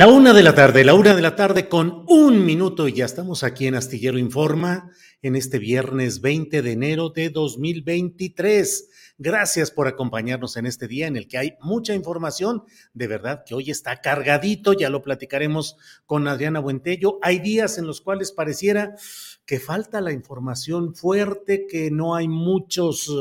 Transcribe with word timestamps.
La 0.00 0.08
una 0.08 0.32
de 0.32 0.42
la 0.42 0.54
tarde, 0.54 0.82
la 0.82 0.94
una 0.94 1.14
de 1.14 1.20
la 1.20 1.36
tarde 1.36 1.68
con 1.68 2.06
un 2.08 2.46
minuto 2.46 2.88
y 2.88 2.94
ya 2.94 3.04
estamos 3.04 3.44
aquí 3.44 3.66
en 3.66 3.74
Astillero 3.74 4.16
Informa 4.16 4.90
en 5.20 5.36
este 5.36 5.58
viernes 5.58 6.22
20 6.22 6.62
de 6.62 6.72
enero 6.72 7.10
de 7.10 7.28
2023. 7.28 8.88
Gracias 9.18 9.70
por 9.70 9.88
acompañarnos 9.88 10.56
en 10.56 10.64
este 10.64 10.88
día 10.88 11.06
en 11.06 11.16
el 11.16 11.28
que 11.28 11.36
hay 11.36 11.52
mucha 11.60 11.92
información. 11.92 12.62
De 12.94 13.08
verdad 13.08 13.42
que 13.44 13.54
hoy 13.54 13.70
está 13.70 14.00
cargadito, 14.00 14.72
ya 14.72 14.88
lo 14.88 15.02
platicaremos 15.02 15.76
con 16.06 16.26
Adriana 16.28 16.60
Buentello. 16.60 17.18
Hay 17.20 17.38
días 17.38 17.76
en 17.76 17.86
los 17.86 18.00
cuales 18.00 18.32
pareciera 18.32 18.94
que 19.44 19.60
falta 19.60 20.00
la 20.00 20.12
información 20.12 20.94
fuerte, 20.94 21.66
que 21.68 21.90
no 21.90 22.14
hay 22.14 22.26
muchos 22.26 23.12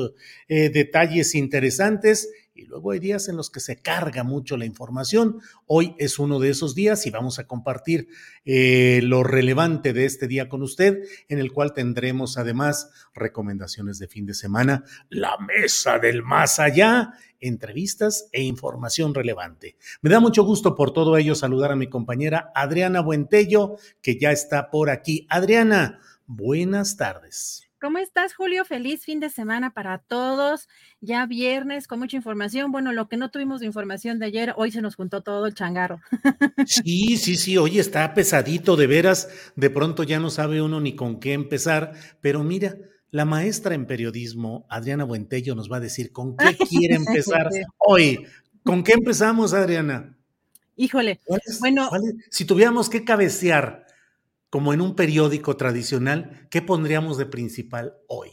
eh, 0.48 0.70
detalles 0.70 1.36
interesantes 1.36 2.30
y 2.60 2.66
luego 2.66 2.92
hay 2.92 3.00
días 3.00 3.30
en 3.30 3.38
los 3.38 3.50
que 3.50 3.60
se 3.60 3.82
carga 3.82 4.24
mucho 4.24 4.58
la 4.58 4.66
información. 4.66 5.40
Hoy 5.66 5.96
es 5.98 6.20
uno 6.20 6.40
de 6.40 6.50
esos 6.50 6.76
días 6.76 7.06
y 7.06 7.10
vamos 7.10 7.40
a 7.40 7.48
compartir 7.48 8.10
eh, 8.44 9.00
lo 9.04 9.24
relevante 9.24 9.94
de 9.94 10.06
este 10.06 10.28
día 10.28 10.50
con 10.50 10.62
usted, 10.62 11.04
en 11.30 11.40
el 11.40 11.54
cual 11.54 11.74
tendremos 11.74 12.38
además 12.38 12.92
recomendaciones 13.14 13.98
de 13.98 14.08
fin 14.08 14.26
de 14.26 14.34
semana, 14.34 14.84
la 15.10 15.38
mesa 15.38 16.00
del 16.00 16.22
más 16.22 16.60
allá, 16.60 17.14
entrevistas 17.40 18.28
e 18.34 18.44
información 18.44 19.14
relevante. 19.14 19.78
Me 20.02 20.10
da 20.10 20.20
mucho 20.20 20.44
gusto 20.44 20.76
por 20.76 20.92
todo 20.92 21.18
ello 21.18 21.36
saludar 21.36 21.72
a 21.72 21.78
mi 21.78 21.88
compañera 21.88 22.52
Adriana 22.54 23.00
Buentello, 23.02 23.78
que 24.02 24.20
ya 24.20 24.32
está 24.32 24.70
por 24.70 24.90
aquí. 24.90 25.26
Adriana, 25.30 26.02
buenas 26.28 26.98
tardes. 26.98 27.69
¿Cómo 27.82 27.98
estás, 27.98 28.34
Julio? 28.34 28.66
Feliz 28.66 29.06
fin 29.06 29.22
de 29.22 29.30
semana 29.30 29.74
para 29.74 30.00
todos. 30.00 30.68
Ya 31.00 31.26
viernes 31.26 31.88
con 31.88 32.00
mucha 32.00 32.18
información. 32.18 32.74
Bueno, 32.74 32.92
lo 32.92 33.08
que 33.08 33.16
no 33.16 33.32
tuvimos 33.32 33.62
de 33.62 33.68
información 33.68 34.20
de 34.20 34.26
ayer, 34.26 34.54
hoy 34.58 34.70
se 34.72 34.82
nos 34.82 34.96
juntó 34.96 35.22
todo 35.22 35.46
el 35.46 35.54
changarro. 35.54 36.02
Sí, 36.66 37.16
sí, 37.16 37.38
sí, 37.38 37.58
hoy 37.58 37.80
está 37.80 38.14
pesadito, 38.14 38.76
de 38.76 38.86
veras. 38.86 39.30
De 39.56 39.70
pronto 39.70 40.04
ya 40.04 40.20
no 40.20 40.30
sabe 40.30 40.62
uno 40.62 40.82
ni 40.82 40.94
con 40.96 41.22
qué 41.22 41.32
empezar. 41.32 41.94
Pero 42.20 42.44
mira, 42.44 42.76
la 43.12 43.24
maestra 43.24 43.76
en 43.76 43.86
periodismo, 43.86 44.66
Adriana 44.70 45.06
Buentello, 45.06 45.56
nos 45.56 45.72
va 45.72 45.78
a 45.78 45.82
decir 45.82 46.12
con 46.12 46.36
qué 46.36 46.58
quiere 46.70 46.96
empezar 46.96 47.50
hoy. 47.78 48.26
¿Con 48.64 48.84
qué 48.84 48.92
empezamos, 48.92 49.54
Adriana? 49.54 50.18
Híjole, 50.76 51.22
bueno. 51.62 51.90
Si 52.30 52.44
tuviéramos 52.44 52.90
que 52.90 53.06
cabecear 53.06 53.86
como 54.50 54.74
en 54.74 54.82
un 54.82 54.96
periódico 54.96 55.58
tradicional, 55.58 56.48
¿qué 56.50 56.62
pondríamos 56.62 57.18
de 57.18 57.26
principal 57.26 57.94
hoy? 58.08 58.30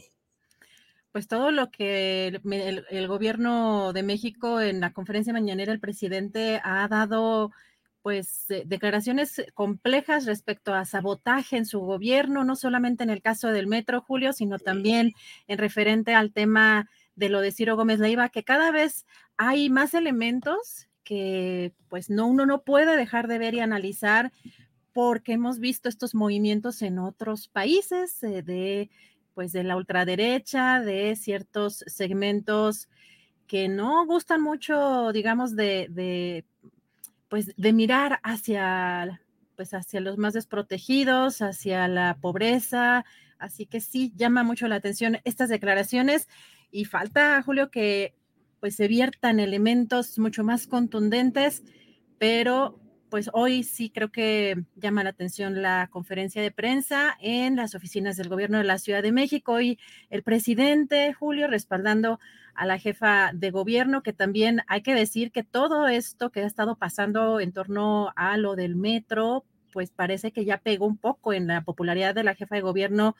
Pues 1.11 1.27
todo 1.27 1.51
lo 1.51 1.71
que 1.71 2.27
el, 2.27 3.07
gobierno 3.07 3.91
de 3.93 4.03
México 4.03 4.61
en 4.61 4.79
la 4.79 4.93
conferencia 4.93 5.33
mañanera, 5.33 5.73
el 5.73 5.79
presidente 5.79 6.61
ha 6.63 6.87
dado 6.87 7.51
pues 8.01 8.45
declaraciones 8.65 9.43
complejas 9.53 10.25
respecto 10.25 10.73
a 10.73 10.85
sabotaje 10.85 11.57
en 11.57 11.65
su 11.65 11.79
gobierno, 11.79 12.43
no 12.45 12.55
solamente 12.55 13.03
en 13.03 13.09
el 13.09 13.21
caso 13.21 13.49
del 13.49 13.67
metro, 13.67 14.01
Julio, 14.01 14.31
sino 14.31 14.59
también 14.59 15.13
en 15.47 15.57
referente 15.57 16.13
al 16.13 16.31
tema 16.31 16.89
de 17.15 17.29
lo 17.29 17.41
de 17.41 17.51
Ciro 17.51 17.75
Gómez 17.75 17.99
Leiva, 17.99 18.29
que 18.29 18.43
cada 18.43 18.71
vez 18.71 19.05
hay 19.35 19.69
más 19.69 19.93
elementos 19.93 20.87
que 21.03 21.73
pues 21.89 22.09
no 22.09 22.27
uno 22.27 22.45
no 22.45 22.61
puede 22.61 22.95
dejar 22.95 23.27
de 23.27 23.39
ver 23.39 23.53
y 23.55 23.59
analizar 23.59 24.31
porque 24.97 25.33
hemos 25.33 25.59
visto 25.59 25.89
estos 25.89 26.15
movimientos 26.15 26.81
en 26.81 26.97
otros 26.97 27.49
países 27.49 28.23
eh, 28.23 28.41
de 28.41 28.89
pues 29.35 29.51
de 29.51 29.63
la 29.63 29.77
ultraderecha, 29.77 30.81
de 30.81 31.15
ciertos 31.15 31.83
segmentos 31.85 32.89
que 33.45 33.67
no 33.67 34.07
gustan 34.07 34.41
mucho, 34.41 35.11
digamos, 35.11 35.55
de, 35.55 35.85
de 35.91 36.45
pues 37.29 37.53
de 37.55 37.73
mirar 37.73 38.19
hacia 38.23 39.21
pues 39.55 39.75
hacia 39.75 39.99
los 39.99 40.17
más 40.17 40.33
desprotegidos, 40.33 41.43
hacia 41.43 41.87
la 41.87 42.17
pobreza, 42.19 43.05
así 43.37 43.67
que 43.67 43.81
sí 43.81 44.11
llama 44.15 44.41
mucho 44.41 44.67
la 44.67 44.77
atención 44.77 45.19
estas 45.25 45.49
declaraciones 45.49 46.27
y 46.71 46.85
falta, 46.85 47.39
Julio, 47.43 47.69
que 47.69 48.15
pues 48.59 48.75
se 48.75 48.87
viertan 48.87 49.39
elementos 49.39 50.17
mucho 50.17 50.43
más 50.43 50.65
contundentes, 50.65 51.61
pero 52.17 52.79
pues 53.09 53.29
hoy 53.33 53.63
sí 53.63 53.89
creo 53.89 54.11
que 54.11 54.63
llama 54.75 55.03
la 55.03 55.11
atención 55.11 55.61
la 55.61 55.87
conferencia 55.91 56.41
de 56.41 56.51
prensa 56.51 57.17
en 57.21 57.55
las 57.55 57.75
oficinas 57.75 58.17
del 58.17 58.29
gobierno 58.29 58.57
de 58.57 58.63
la 58.63 58.77
Ciudad 58.77 59.01
de 59.01 59.11
México. 59.11 59.53
Hoy 59.53 59.79
el 60.09 60.23
presidente 60.23 61.13
Julio 61.13 61.47
respaldando 61.47 62.19
a 62.53 62.65
la 62.65 62.79
jefa 62.79 63.31
de 63.33 63.51
gobierno, 63.51 64.03
que 64.03 64.13
también 64.13 64.61
hay 64.67 64.81
que 64.81 64.95
decir 64.95 65.31
que 65.31 65.43
todo 65.43 65.87
esto 65.87 66.31
que 66.31 66.41
ha 66.41 66.47
estado 66.47 66.75
pasando 66.75 67.39
en 67.39 67.51
torno 67.53 68.11
a 68.15 68.37
lo 68.37 68.55
del 68.55 68.75
metro, 68.75 69.45
pues 69.71 69.91
parece 69.91 70.31
que 70.31 70.43
ya 70.43 70.57
pegó 70.57 70.87
un 70.87 70.97
poco 70.97 71.33
en 71.33 71.47
la 71.47 71.61
popularidad 71.61 72.15
de 72.15 72.23
la 72.23 72.35
jefa 72.35 72.55
de 72.55 72.61
gobierno 72.61 73.15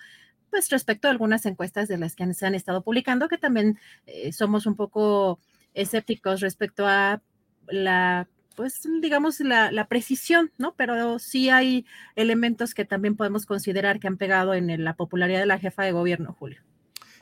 pues 0.50 0.70
respecto 0.70 1.08
a 1.08 1.12
algunas 1.12 1.46
encuestas 1.46 1.88
de 1.88 1.98
las 1.98 2.16
que 2.16 2.34
se 2.34 2.46
han 2.46 2.56
estado 2.56 2.82
publicando, 2.82 3.28
que 3.28 3.38
también 3.38 3.78
eh, 4.06 4.32
somos 4.32 4.66
un 4.66 4.76
poco 4.76 5.40
escépticos 5.74 6.40
respecto 6.40 6.88
a 6.88 7.22
la 7.68 8.28
pues 8.58 8.82
digamos 9.02 9.40
la, 9.40 9.88
precisión, 9.88 10.52
¿no? 10.58 10.74
Pero 10.76 11.20
sí 11.20 11.50
hay 11.50 11.86
elementos 12.16 12.74
que 12.74 12.86
también 12.86 13.16
podemos 13.16 13.46
considerar 13.46 14.00
que 14.00 14.08
han 14.08 14.18
pegado 14.18 14.56
en 14.56 14.84
la 14.84 14.96
popularidad 14.96 15.40
de 15.40 15.46
la 15.46 15.60
jefa 15.60 15.84
de 15.84 15.92
gobierno, 15.92 16.36
Julio. 16.38 16.60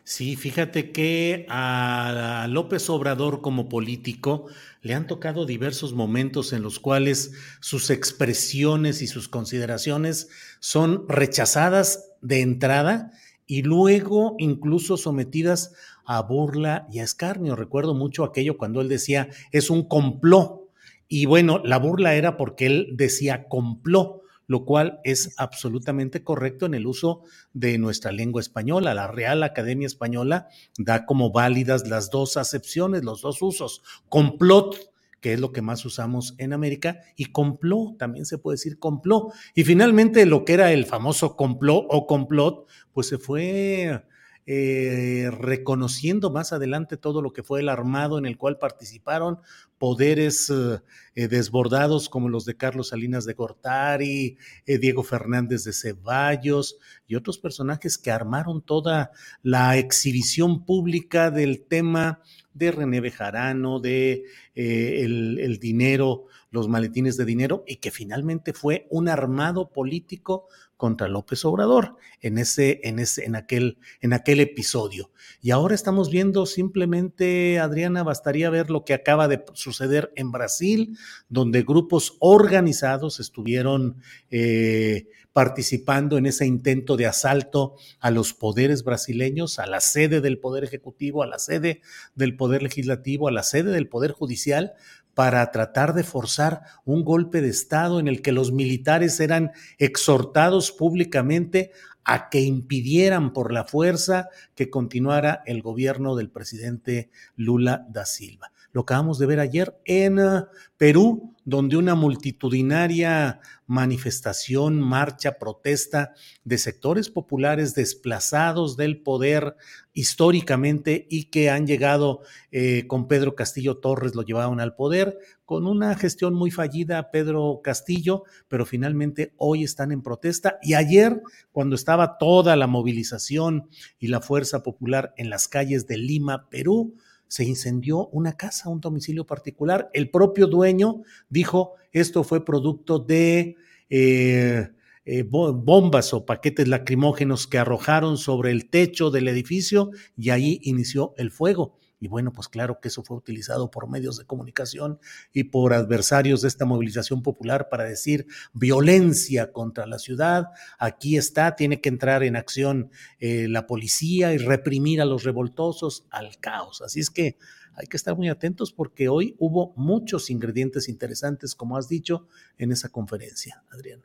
Sí, 0.05 0.35
fíjate 0.35 0.91
que 0.91 1.45
a 1.49 2.45
López 2.49 2.89
Obrador 2.89 3.41
como 3.41 3.67
político 3.67 4.45
le 4.81 4.93
han 4.93 5.07
tocado 5.07 5.45
diversos 5.45 5.93
momentos 5.93 6.53
en 6.53 6.61
los 6.61 6.79
cuales 6.79 7.33
sus 7.59 7.89
expresiones 7.89 9.01
y 9.01 9.07
sus 9.07 9.27
consideraciones 9.27 10.29
son 10.59 11.09
rechazadas 11.09 12.11
de 12.21 12.41
entrada 12.41 13.11
y 13.47 13.63
luego 13.63 14.35
incluso 14.37 14.95
sometidas 14.95 15.73
a 16.05 16.21
burla 16.21 16.87
y 16.91 16.99
a 16.99 17.03
escarnio. 17.03 17.55
Recuerdo 17.55 17.95
mucho 17.95 18.23
aquello 18.23 18.57
cuando 18.57 18.81
él 18.81 18.89
decía, 18.89 19.29
es 19.51 19.69
un 19.69 19.87
complot. 19.87 20.64
Y 21.07 21.25
bueno, 21.25 21.61
la 21.63 21.77
burla 21.77 22.15
era 22.15 22.37
porque 22.37 22.65
él 22.65 22.89
decía 22.93 23.47
complot, 23.47 24.21
lo 24.47 24.65
cual 24.65 24.99
es 25.03 25.33
absolutamente 25.37 26.23
correcto 26.23 26.65
en 26.65 26.73
el 26.73 26.87
uso 26.87 27.23
de 27.53 27.77
nuestra 27.77 28.11
lengua 28.11 28.41
española. 28.41 28.93
La 28.93 29.07
Real 29.07 29.43
Academia 29.43 29.87
Española 29.87 30.47
da 30.77 31.05
como 31.05 31.31
válidas 31.31 31.87
las 31.87 32.09
dos 32.09 32.37
acepciones, 32.37 33.03
los 33.03 33.21
dos 33.21 33.41
usos. 33.41 33.81
Complot 34.09 34.77
que 35.25 35.33
es 35.33 35.39
lo 35.39 35.51
que 35.51 35.63
más 35.63 35.83
usamos 35.85 36.35
en 36.37 36.53
América, 36.53 36.99
y 37.15 37.31
complot, 37.31 37.97
también 37.97 38.27
se 38.27 38.37
puede 38.37 38.57
decir 38.57 38.77
complot. 38.77 39.33
Y 39.55 39.63
finalmente 39.63 40.23
lo 40.27 40.45
que 40.45 40.53
era 40.53 40.71
el 40.71 40.85
famoso 40.85 41.35
complot 41.35 41.87
o 41.89 42.05
complot, 42.05 42.67
pues 42.93 43.07
se 43.07 43.17
fue 43.17 44.03
eh, 44.47 45.31
reconociendo 45.31 46.29
más 46.29 46.53
adelante 46.53 46.97
todo 46.97 47.23
lo 47.23 47.33
que 47.33 47.41
fue 47.41 47.61
el 47.61 47.69
armado 47.69 48.19
en 48.19 48.27
el 48.27 48.37
cual 48.37 48.59
participaron 48.59 49.39
poderes 49.79 50.51
eh, 50.51 50.81
eh, 51.15 51.27
desbordados 51.27 52.09
como 52.09 52.29
los 52.29 52.45
de 52.45 52.55
Carlos 52.55 52.89
Salinas 52.89 53.25
de 53.25 53.33
Gortari, 53.33 54.37
Diego 54.67 55.01
Fernández 55.01 55.63
de 55.63 55.73
Ceballos 55.73 56.77
y 57.07 57.15
otros 57.15 57.39
personajes 57.39 57.97
que 57.97 58.11
armaron 58.11 58.61
toda 58.61 59.09
la 59.41 59.77
exhibición 59.77 60.63
pública 60.63 61.31
del 61.31 61.61
tema 61.61 62.21
de 62.53 62.71
René 62.71 63.01
Bejarano, 63.01 63.79
de 63.79 64.25
el, 64.53 65.39
el 65.39 65.57
dinero, 65.57 66.25
los 66.51 66.69
maletines 66.69 67.17
de 67.17 67.25
dinero, 67.25 67.63
y 67.67 67.77
que 67.77 67.89
finalmente 67.89 68.53
fue 68.53 68.85
un 68.91 69.09
armado 69.09 69.71
político 69.71 70.47
contra 70.77 71.07
López 71.07 71.45
Obrador 71.45 71.95
en 72.21 72.37
ese, 72.37 72.81
en 72.83 72.99
ese, 72.99 73.25
en 73.25 73.35
aquel, 73.35 73.77
en 74.01 74.13
aquel 74.13 74.39
episodio. 74.39 75.11
Y 75.41 75.51
ahora 75.51 75.75
estamos 75.75 76.09
viendo 76.09 76.45
simplemente, 76.45 77.59
Adriana, 77.59 78.03
bastaría 78.03 78.49
ver 78.49 78.69
lo 78.69 78.83
que 78.83 78.93
acaba 78.93 79.27
de 79.27 79.43
suceder 79.53 80.11
en 80.15 80.31
Brasil, 80.31 80.97
donde 81.29 81.63
grupos 81.63 82.17
organizados 82.19 83.19
estuvieron 83.19 84.01
eh, 84.29 85.07
participando 85.35 86.17
en 86.17 86.27
ese 86.27 86.45
intento 86.45 86.95
de 86.95 87.07
asalto 87.07 87.75
a 87.99 88.09
los 88.09 88.33
poderes 88.33 88.85
brasileños, 88.85 89.59
a 89.59 89.67
la 89.67 89.81
sede 89.81 90.21
del 90.21 90.39
Poder 90.39 90.63
Ejecutivo, 90.63 91.23
a 91.23 91.27
la 91.27 91.39
sede 91.39 91.81
del 92.15 92.37
Poder 92.37 92.63
Legislativo, 92.63 93.27
a 93.27 93.33
la 93.33 93.43
sede 93.43 93.71
del 93.71 93.89
Poder 93.89 94.13
Judicial, 94.13 94.75
para 95.15 95.49
tratar 95.49 95.95
de 95.95 96.03
forzar 96.03 96.61
un 96.83 97.03
golpe 97.03 97.41
de 97.41 97.49
Estado 97.49 97.99
en 97.99 98.07
el 98.07 98.21
que 98.21 98.31
los 98.31 98.51
militares 98.51 99.19
eran 99.19 99.51
exhortados 99.79 100.71
públicamente 100.71 101.71
a 102.03 102.29
que 102.29 102.41
impidieran 102.41 103.33
por 103.33 103.51
la 103.51 103.63
fuerza 103.63 104.29
que 104.53 104.69
continuara 104.69 105.41
el 105.47 105.63
gobierno 105.63 106.15
del 106.15 106.29
presidente 106.29 107.09
Lula 107.35 107.87
da 107.89 108.05
Silva. 108.05 108.51
Lo 108.75 108.81
acabamos 108.81 109.19
de 109.19 109.25
ver 109.25 109.39
ayer 109.39 109.73
en 109.85 110.19
eh, 110.19 110.43
Perú, 110.75 111.33
donde 111.45 111.77
una 111.77 111.95
multitudinaria 111.95 113.39
manifestación, 113.67 114.81
marcha, 114.81 115.37
protesta 115.39 116.11
de 116.43 116.57
sectores 116.57 117.09
populares 117.09 117.73
desplazados 117.73 118.75
del 118.75 119.01
poder 119.01 119.55
históricamente 119.93 121.07
y 121.09 121.29
que 121.29 121.49
han 121.49 121.65
llegado 121.65 122.23
eh, 122.51 122.85
con 122.85 123.07
Pedro 123.07 123.33
Castillo 123.33 123.77
Torres, 123.77 124.13
lo 124.13 124.23
llevaron 124.23 124.59
al 124.59 124.75
poder, 124.75 125.19
con 125.45 125.67
una 125.67 125.95
gestión 125.95 126.33
muy 126.33 126.51
fallida 126.51 127.11
Pedro 127.11 127.61
Castillo, 127.63 128.23
pero 128.49 128.65
finalmente 128.65 129.33
hoy 129.37 129.63
están 129.63 129.93
en 129.93 130.01
protesta. 130.01 130.59
Y 130.61 130.73
ayer, 130.73 131.21
cuando 131.53 131.77
estaba 131.77 132.17
toda 132.17 132.57
la 132.57 132.67
movilización 132.67 133.69
y 133.99 134.07
la 134.07 134.19
fuerza 134.19 134.63
popular 134.63 135.13
en 135.15 135.29
las 135.29 135.47
calles 135.47 135.87
de 135.87 135.97
Lima, 135.97 136.49
Perú, 136.49 136.97
se 137.27 137.43
incendió 137.43 138.07
una 138.07 138.37
casa, 138.37 138.69
un 138.69 138.81
domicilio 138.81 139.25
particular. 139.25 139.89
El 139.93 140.09
propio 140.09 140.47
dueño 140.47 141.01
dijo, 141.29 141.73
esto 141.91 142.23
fue 142.23 142.45
producto 142.45 142.99
de 142.99 143.55
eh, 143.89 144.69
eh, 145.05 145.23
bombas 145.23 146.13
o 146.13 146.25
paquetes 146.25 146.67
lacrimógenos 146.67 147.47
que 147.47 147.57
arrojaron 147.57 148.17
sobre 148.17 148.51
el 148.51 148.69
techo 148.69 149.11
del 149.11 149.27
edificio 149.27 149.91
y 150.17 150.31
ahí 150.31 150.59
inició 150.63 151.13
el 151.17 151.31
fuego. 151.31 151.77
Y 151.99 152.07
bueno, 152.07 152.31
pues 152.33 152.47
claro 152.47 152.79
que 152.81 152.89
eso 152.89 153.03
fue 153.03 153.17
utilizado 153.17 153.71
por 153.71 153.89
medios 153.89 154.17
de 154.17 154.25
comunicación 154.25 154.99
y 155.33 155.45
por 155.45 155.73
adversarios 155.73 156.41
de 156.41 156.47
esta 156.47 156.65
movilización 156.65 157.23
popular 157.23 157.69
para 157.69 157.85
decir 157.85 158.27
violencia 158.53 159.51
contra 159.51 159.85
la 159.85 159.99
ciudad. 159.99 160.47
Aquí 160.77 161.17
está, 161.17 161.55
tiene 161.55 161.81
que 161.81 161.89
entrar 161.89 162.23
en 162.23 162.35
acción 162.35 162.91
eh, 163.19 163.47
la 163.47 163.67
policía 163.67 164.33
y 164.33 164.37
reprimir 164.37 165.01
a 165.01 165.05
los 165.05 165.23
revoltosos 165.23 166.05
al 166.09 166.37
caos. 166.39 166.81
Así 166.81 166.99
es 166.99 167.09
que 167.09 167.37
hay 167.75 167.87
que 167.87 167.97
estar 167.97 168.15
muy 168.15 168.29
atentos 168.29 168.71
porque 168.71 169.09
hoy 169.09 169.35
hubo 169.37 169.73
muchos 169.75 170.29
ingredientes 170.29 170.87
interesantes, 170.89 171.55
como 171.55 171.77
has 171.77 171.89
dicho, 171.89 172.27
en 172.57 172.71
esa 172.71 172.89
conferencia, 172.89 173.63
Adriana. 173.69 174.03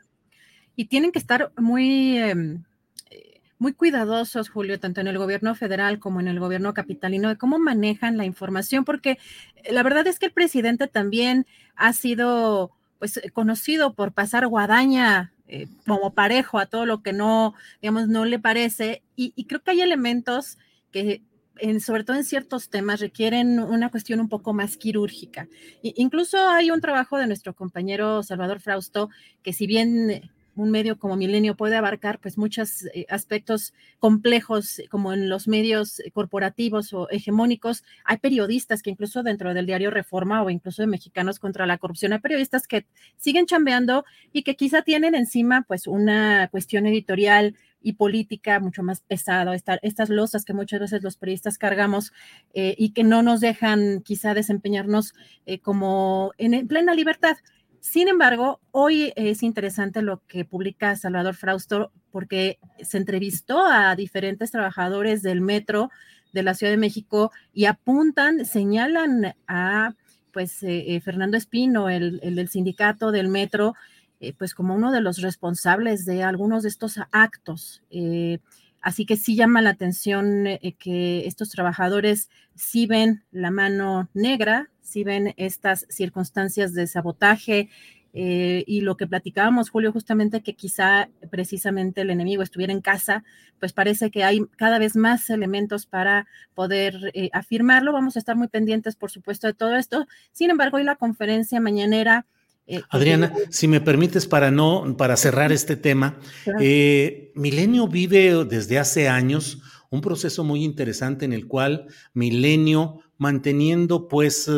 Y 0.76 0.86
tienen 0.86 1.12
que 1.12 1.18
estar 1.18 1.52
muy... 1.56 2.18
Em, 2.18 2.64
muy 3.60 3.74
cuidadosos, 3.74 4.48
Julio, 4.48 4.80
tanto 4.80 5.02
en 5.02 5.06
el 5.06 5.18
gobierno 5.18 5.54
federal 5.54 5.98
como 5.98 6.18
en 6.18 6.28
el 6.28 6.40
gobierno 6.40 6.72
capitalino, 6.72 7.28
de 7.28 7.36
cómo 7.36 7.58
manejan 7.58 8.16
la 8.16 8.24
información, 8.24 8.86
porque 8.86 9.18
eh, 9.56 9.72
la 9.72 9.82
verdad 9.82 10.06
es 10.06 10.18
que 10.18 10.26
el 10.26 10.32
presidente 10.32 10.88
también 10.88 11.46
ha 11.76 11.92
sido 11.92 12.72
pues 12.98 13.18
eh, 13.18 13.30
conocido 13.30 13.92
por 13.94 14.12
pasar 14.12 14.46
guadaña 14.46 15.34
eh, 15.46 15.68
como 15.86 16.14
parejo 16.14 16.58
a 16.58 16.66
todo 16.66 16.86
lo 16.86 17.02
que 17.02 17.12
no, 17.12 17.54
digamos, 17.82 18.08
no 18.08 18.24
le 18.24 18.38
parece. 18.38 19.02
Y, 19.14 19.44
creo 19.44 19.62
que 19.62 19.72
hay 19.72 19.82
elementos 19.82 20.56
que, 20.90 21.22
en, 21.58 21.80
sobre 21.80 22.04
todo 22.04 22.16
en 22.16 22.24
ciertos 22.24 22.70
temas, 22.70 23.00
requieren 23.00 23.60
una 23.60 23.90
cuestión 23.90 24.20
un 24.20 24.30
poco 24.30 24.54
más 24.54 24.78
quirúrgica. 24.78 25.48
incluso 25.82 26.38
hay 26.48 26.70
un 26.70 26.80
trabajo 26.80 27.18
de 27.18 27.26
nuestro 27.26 27.54
compañero 27.54 28.22
Salvador 28.22 28.60
Frausto, 28.60 29.10
que 29.42 29.52
si 29.52 29.66
bien 29.66 30.30
un 30.60 30.70
medio 30.70 30.98
como 30.98 31.16
Milenio 31.16 31.56
puede 31.56 31.76
abarcar 31.76 32.18
pues 32.20 32.36
muchos 32.36 32.84
eh, 32.94 33.06
aspectos 33.08 33.72
complejos 33.98 34.78
eh, 34.78 34.88
como 34.88 35.12
en 35.12 35.28
los 35.28 35.48
medios 35.48 36.00
eh, 36.00 36.10
corporativos 36.10 36.92
o 36.92 37.08
hegemónicos. 37.10 37.82
Hay 38.04 38.18
periodistas 38.18 38.82
que 38.82 38.90
incluso 38.90 39.22
dentro 39.22 39.54
del 39.54 39.66
diario 39.66 39.90
Reforma 39.90 40.42
o 40.42 40.50
incluso 40.50 40.82
de 40.82 40.86
Mexicanos 40.86 41.38
contra 41.38 41.66
la 41.66 41.78
corrupción, 41.78 42.12
hay 42.12 42.18
periodistas 42.18 42.66
que 42.66 42.86
siguen 43.16 43.46
chambeando 43.46 44.04
y 44.32 44.42
que 44.42 44.54
quizá 44.54 44.82
tienen 44.82 45.14
encima 45.14 45.64
pues 45.66 45.86
una 45.86 46.48
cuestión 46.48 46.86
editorial 46.86 47.56
y 47.82 47.94
política 47.94 48.60
mucho 48.60 48.82
más 48.82 49.00
pesada, 49.00 49.54
estas 49.54 50.10
losas 50.10 50.44
que 50.44 50.52
muchas 50.52 50.80
veces 50.80 51.02
los 51.02 51.16
periodistas 51.16 51.56
cargamos 51.56 52.12
y 52.52 52.90
que 52.90 53.04
no 53.04 53.22
nos 53.22 53.40
dejan 53.40 54.02
quizá 54.02 54.34
desempeñarnos 54.34 55.14
como 55.62 56.32
en 56.36 56.68
plena 56.68 56.94
libertad. 56.94 57.38
Sin 57.80 58.08
embargo, 58.08 58.60
hoy 58.72 59.12
es 59.16 59.42
interesante 59.42 60.02
lo 60.02 60.22
que 60.26 60.44
publica 60.44 60.96
Salvador 60.96 61.34
Frausto 61.34 61.92
porque 62.10 62.58
se 62.82 62.98
entrevistó 62.98 63.64
a 63.66 63.96
diferentes 63.96 64.50
trabajadores 64.50 65.22
del 65.22 65.40
metro 65.40 65.90
de 66.32 66.42
la 66.42 66.54
Ciudad 66.54 66.72
de 66.72 66.76
México 66.76 67.32
y 67.52 67.64
apuntan, 67.64 68.44
señalan 68.44 69.34
a 69.48 69.94
pues 70.32 70.62
eh, 70.62 70.94
eh, 70.94 71.00
Fernando 71.00 71.36
Espino, 71.36 71.88
el, 71.88 72.20
del 72.20 72.48
sindicato 72.48 73.10
del 73.10 73.28
metro, 73.28 73.74
eh, 74.20 74.34
pues 74.36 74.54
como 74.54 74.74
uno 74.74 74.92
de 74.92 75.00
los 75.00 75.22
responsables 75.22 76.04
de 76.04 76.22
algunos 76.22 76.62
de 76.62 76.68
estos 76.68 77.00
actos. 77.10 77.82
así 78.82 79.06
que 79.06 79.16
sí 79.16 79.36
llama 79.36 79.62
la 79.62 79.70
atención 79.70 80.44
que 80.78 81.26
estos 81.26 81.50
trabajadores 81.50 82.28
sí 82.54 82.86
ven 82.86 83.24
la 83.32 83.50
mano 83.50 84.08
negra 84.14 84.70
si 84.90 85.04
ven 85.04 85.34
estas 85.36 85.86
circunstancias 85.88 86.74
de 86.74 86.86
sabotaje 86.88 87.68
eh, 88.12 88.64
y 88.66 88.80
lo 88.80 88.96
que 88.96 89.06
platicábamos, 89.06 89.70
Julio, 89.70 89.92
justamente 89.92 90.42
que 90.42 90.54
quizá 90.54 91.08
precisamente 91.30 92.00
el 92.00 92.10
enemigo 92.10 92.42
estuviera 92.42 92.72
en 92.72 92.80
casa, 92.80 93.22
pues 93.60 93.72
parece 93.72 94.10
que 94.10 94.24
hay 94.24 94.40
cada 94.56 94.80
vez 94.80 94.96
más 94.96 95.30
elementos 95.30 95.86
para 95.86 96.26
poder 96.54 97.12
eh, 97.14 97.30
afirmarlo. 97.32 97.92
Vamos 97.92 98.16
a 98.16 98.18
estar 98.18 98.34
muy 98.34 98.48
pendientes, 98.48 98.96
por 98.96 99.12
supuesto, 99.12 99.46
de 99.46 99.54
todo 99.54 99.76
esto. 99.76 100.06
Sin 100.32 100.50
embargo, 100.50 100.78
hoy 100.78 100.84
la 100.84 100.96
conferencia 100.96 101.60
mañanera... 101.60 102.26
Eh, 102.66 102.82
Adriana, 102.90 103.32
si 103.48 103.68
me 103.68 103.80
permites 103.80 104.26
para 104.26 104.50
no, 104.50 104.96
para 104.96 105.16
cerrar 105.16 105.52
este 105.52 105.76
tema, 105.76 106.18
Milenio 106.46 107.86
vive 107.86 108.44
desde 108.44 108.78
hace 108.78 109.08
años 109.08 109.62
un 109.90 110.00
proceso 110.00 110.44
muy 110.44 110.64
interesante 110.64 111.24
en 111.24 111.32
el 111.32 111.46
cual 111.46 111.86
Milenio 112.14 113.00
manteniendo 113.20 114.08
pues 114.08 114.50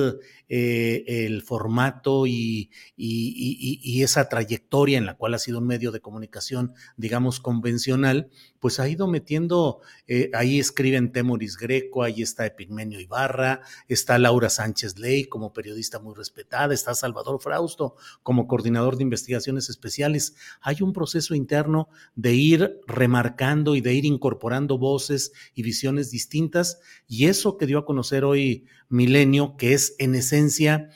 eh, 0.49 1.04
el 1.07 1.42
formato 1.42 2.28
y, 2.28 2.71
esa 2.97 4.28
trayectoria 4.28 4.99
en 4.99 5.04
la 5.04 5.16
cual 5.16 5.35
ha 5.35 5.40
sido 5.40 5.59
un 5.59 5.66
medio 5.66 5.90
de 5.90 6.00
comunicación, 6.00 6.73
digamos, 6.97 7.40
convencional, 7.40 8.31
pues 8.62 8.78
ha 8.78 8.88
ido 8.88 9.09
metiendo, 9.09 9.81
eh, 10.07 10.31
ahí 10.35 10.61
escriben 10.61 11.11
Temoris 11.11 11.57
Greco, 11.57 12.04
ahí 12.04 12.23
está 12.23 12.47
Epigmenio 12.47 13.00
Ibarra, 13.00 13.62
está 13.88 14.21
Laura 14.21 14.49
Sánchez 14.50 15.00
Ley 15.00 15.25
como 15.25 15.52
periodista 15.52 15.99
muy 15.99 16.14
respetada, 16.14 16.73
está 16.73 16.95
Salvador 16.95 17.42
Frausto 17.42 17.97
como 18.23 18.47
coordinador 18.47 18.97
de 18.97 19.02
investigaciones 19.02 19.69
especiales. 19.69 20.37
Hay 20.61 20.76
un 20.81 20.92
proceso 20.92 21.35
interno 21.35 21.88
de 22.14 22.35
ir 22.35 22.81
remarcando 22.87 23.75
y 23.75 23.81
de 23.81 23.95
ir 23.95 24.04
incorporando 24.04 24.78
voces 24.78 25.33
y 25.57 25.64
visiones 25.64 26.12
distintas 26.12 26.78
y 27.09 27.26
eso 27.26 27.59
que 27.59 27.66
dio 27.66 27.78
a 27.78 27.85
conocer 27.85 28.23
hoy 28.23 28.66
Milenio, 28.88 29.57
que 29.57 29.75
es 29.75 29.97
en 29.99 30.14
esencia 30.14 30.88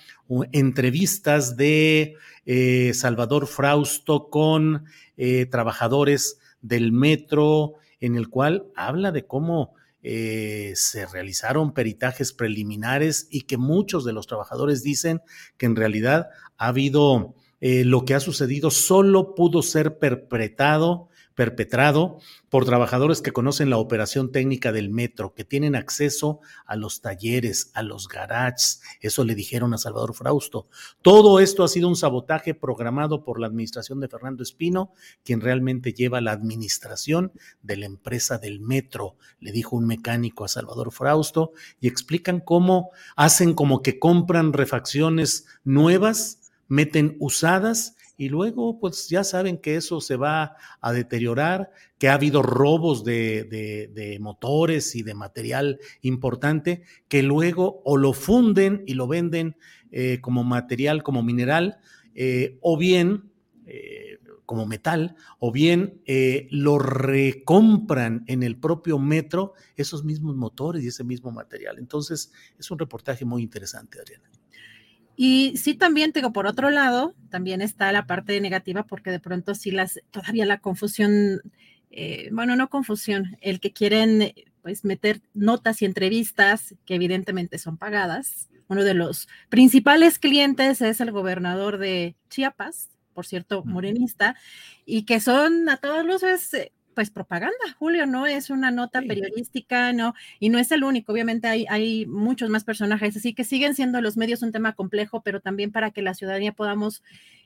entrevistas 0.53 1.57
de 1.57 2.15
eh, 2.45 2.93
Salvador 2.95 3.49
Frausto 3.49 4.31
con 4.31 4.85
eh, 5.17 5.47
trabajadores 5.47 6.39
del 6.67 6.93
metro, 6.93 7.75
en 8.01 8.17
el 8.17 8.29
cual 8.29 8.67
habla 8.77 9.13
de 9.13 9.27
cómo 9.27 9.75
eh, 10.03 10.73
se 10.77 11.07
realizaron 11.07 11.73
peritajes 11.73 12.33
preliminares 12.33 13.29
y 13.31 13.43
que 13.43 13.57
muchos 13.57 14.05
de 14.05 14.13
los 14.13 14.27
trabajadores 14.27 14.83
dicen 14.83 15.21
que 15.57 15.67
en 15.67 15.77
realidad 15.77 16.29
ha 16.57 16.69
habido 16.69 17.35
lo 17.59 18.05
que 18.05 18.15
ha 18.15 18.21
sucedido 18.21 18.71
solo 18.71 19.35
pudo 19.35 19.63
ser 19.63 19.99
perpetrado 19.99 21.09
perpetrado 21.37 22.19
por 22.49 22.65
trabajadores 22.65 23.21
que 23.21 23.33
conocen 23.33 23.71
la 23.71 23.77
operación 23.77 24.33
técnica 24.33 24.73
del 24.73 24.91
metro, 24.91 25.35
que 25.35 25.45
tienen 25.45 25.77
acceso 25.77 26.41
a 26.65 26.75
los 26.77 27.03
talleres, 27.03 27.71
a 27.75 27.83
los 27.83 28.09
garages. 28.09 28.81
Eso 29.01 29.23
le 29.25 29.35
dijeron 29.35 29.75
a 29.75 29.79
Salvador 29.79 30.15
Frausto. 30.15 30.67
Todo 31.03 31.39
esto 31.39 31.63
ha 31.63 31.69
sido 31.69 31.89
un 31.89 31.97
sabotaje 31.97 32.55
programado 32.55 33.23
por 33.23 33.39
la 33.39 33.47
administración 33.47 34.01
de 34.01 34.09
Fernando 34.09 34.43
Espino, 34.43 34.93
quien 35.25 35.43
realmente 35.43 35.93
lleva 35.93 36.23
la 36.23 36.33
administración 36.33 37.33
de 37.63 37.77
la 37.77 37.87
empresa 37.87 38.39
del 38.39 38.59
metro, 38.59 39.17
le 39.39 39.53
dijo 39.53 39.77
un 39.77 39.87
mecánico 39.87 40.45
a 40.45 40.49
Salvador 40.49 40.91
Frausto, 40.91 41.53
y 41.81 41.87
explican 41.87 42.41
cómo 42.41 42.91
hacen 43.15 43.53
como 43.53 43.83
que 43.83 43.99
compran 43.99 44.55
refacciones 44.55 45.47
nuevas, 45.65 46.51
meten 46.67 47.17
usadas 47.21 47.95
y 48.17 48.29
luego 48.29 48.79
pues 48.81 49.09
ya 49.09 49.25
saben 49.25 49.59
que 49.59 49.77
eso 49.77 50.01
se 50.01 50.17
va 50.17 50.57
a 50.81 50.93
deteriorar, 50.93 51.71
que 51.99 52.09
ha 52.09 52.15
habido 52.15 52.43
robos 52.43 53.05
de, 53.05 54.19
motores 54.21 54.95
y 54.97 55.03
de 55.03 55.15
material 55.15 55.79
importante 56.03 56.83
que 57.09 57.23
luego 57.23 57.83
o 57.85 57.97
lo 57.97 58.13
funden 58.13 58.83
y 58.87 58.95
lo 58.95 59.07
venden 59.07 59.57
eh, 59.93 60.19
como 60.21 60.45
material, 60.45 61.03
como 61.03 61.23
mineral, 61.23 61.79
eh, 62.15 62.59
o 62.63 62.79
bien 62.79 63.31
eh, 63.67 64.19
como 64.47 64.65
metal, 64.65 65.17
o 65.41 65.51
bien 65.51 66.01
lo 66.51 66.79
recompran 66.79 68.25
en 68.29 68.45
el 68.45 68.57
propio 68.57 68.99
metro 68.99 69.55
esos 69.75 70.05
mismos 70.05 70.37
motores 70.37 70.85
y 70.85 70.89
ese 70.89 71.03
mismo 71.03 71.33
material. 71.33 71.79
Entonces 71.79 72.33
es 72.57 72.71
un 72.71 72.79
reportaje 72.79 73.25
muy 73.25 73.43
interesante, 73.43 73.99
Adriana. 74.01 74.36
Y 75.17 75.57
sí, 75.57 75.75
también 75.75 76.13
tengo 76.13 76.33
por 76.33 76.47
otro 76.47 76.71
lado, 76.71 77.15
también 77.31 77.63
está 77.63 77.91
la 77.91 78.07
parte 78.07 78.39
negativa 78.41 78.85
porque 78.85 79.11
de 79.11 79.21
pronto 79.21 79.55
sí 79.55 79.71
las, 79.71 80.01
todavía 80.11 80.45
la 80.45 80.59
confusión, 80.59 81.41
eh, 81.91 82.29
bueno, 82.33 82.55
no 82.55 82.69
confusión, 82.69 83.37
el 83.41 83.59
que 83.59 83.73
quieren 83.73 84.35
pues 84.61 84.85
meter 84.85 85.23
notas 85.33 85.81
y 85.81 85.85
entrevistas 85.85 86.75
que 86.85 86.97
evidentemente 86.97 87.57
son 87.59 87.79
pagadas. 87.79 88.49
Uno 88.69 88.85
de 88.85 88.95
los 88.95 89.29
principales 89.49 90.19
clientes 90.19 90.83
es 90.83 91.01
el 91.01 91.13
gobernador 91.13 91.79
de 91.79 92.17
Chiapas, 92.29 92.91
por 93.15 93.27
cierto, 93.27 93.65
morenista, 93.65 94.37
y 94.85 95.05
que 95.05 95.21
son 95.21 95.69
a 95.69 95.79
todas 95.79 96.05
luces 96.05 96.53
eh, 96.53 96.73
pues 96.97 97.11
propaganda, 97.11 97.55
Julio, 97.79 98.07
no 98.07 98.27
es 98.27 98.49
una 98.49 98.71
nota 98.71 99.03
periodística, 99.03 99.93
no, 99.93 100.15
y 100.41 100.49
no 100.49 100.59
es 100.59 100.73
el 100.73 100.83
único, 100.83 101.13
obviamente 101.13 101.47
hay, 101.47 101.67
hay 101.69 102.07
muchos 102.07 102.49
más 102.49 102.65
personajes, 102.65 103.15
así 103.15 103.35
que 103.35 103.45
siguen 103.45 103.75
siendo 103.75 104.01
los 104.01 104.17
medios 104.17 104.41
un 104.41 104.51
tema 104.51 104.73
complejo, 104.73 105.21
pero 105.21 105.41
también 105.41 105.73
para 105.73 105.91
que 105.91 106.01
la 106.01 106.15
ciudadanía 106.15 106.53
podamos 106.53 107.03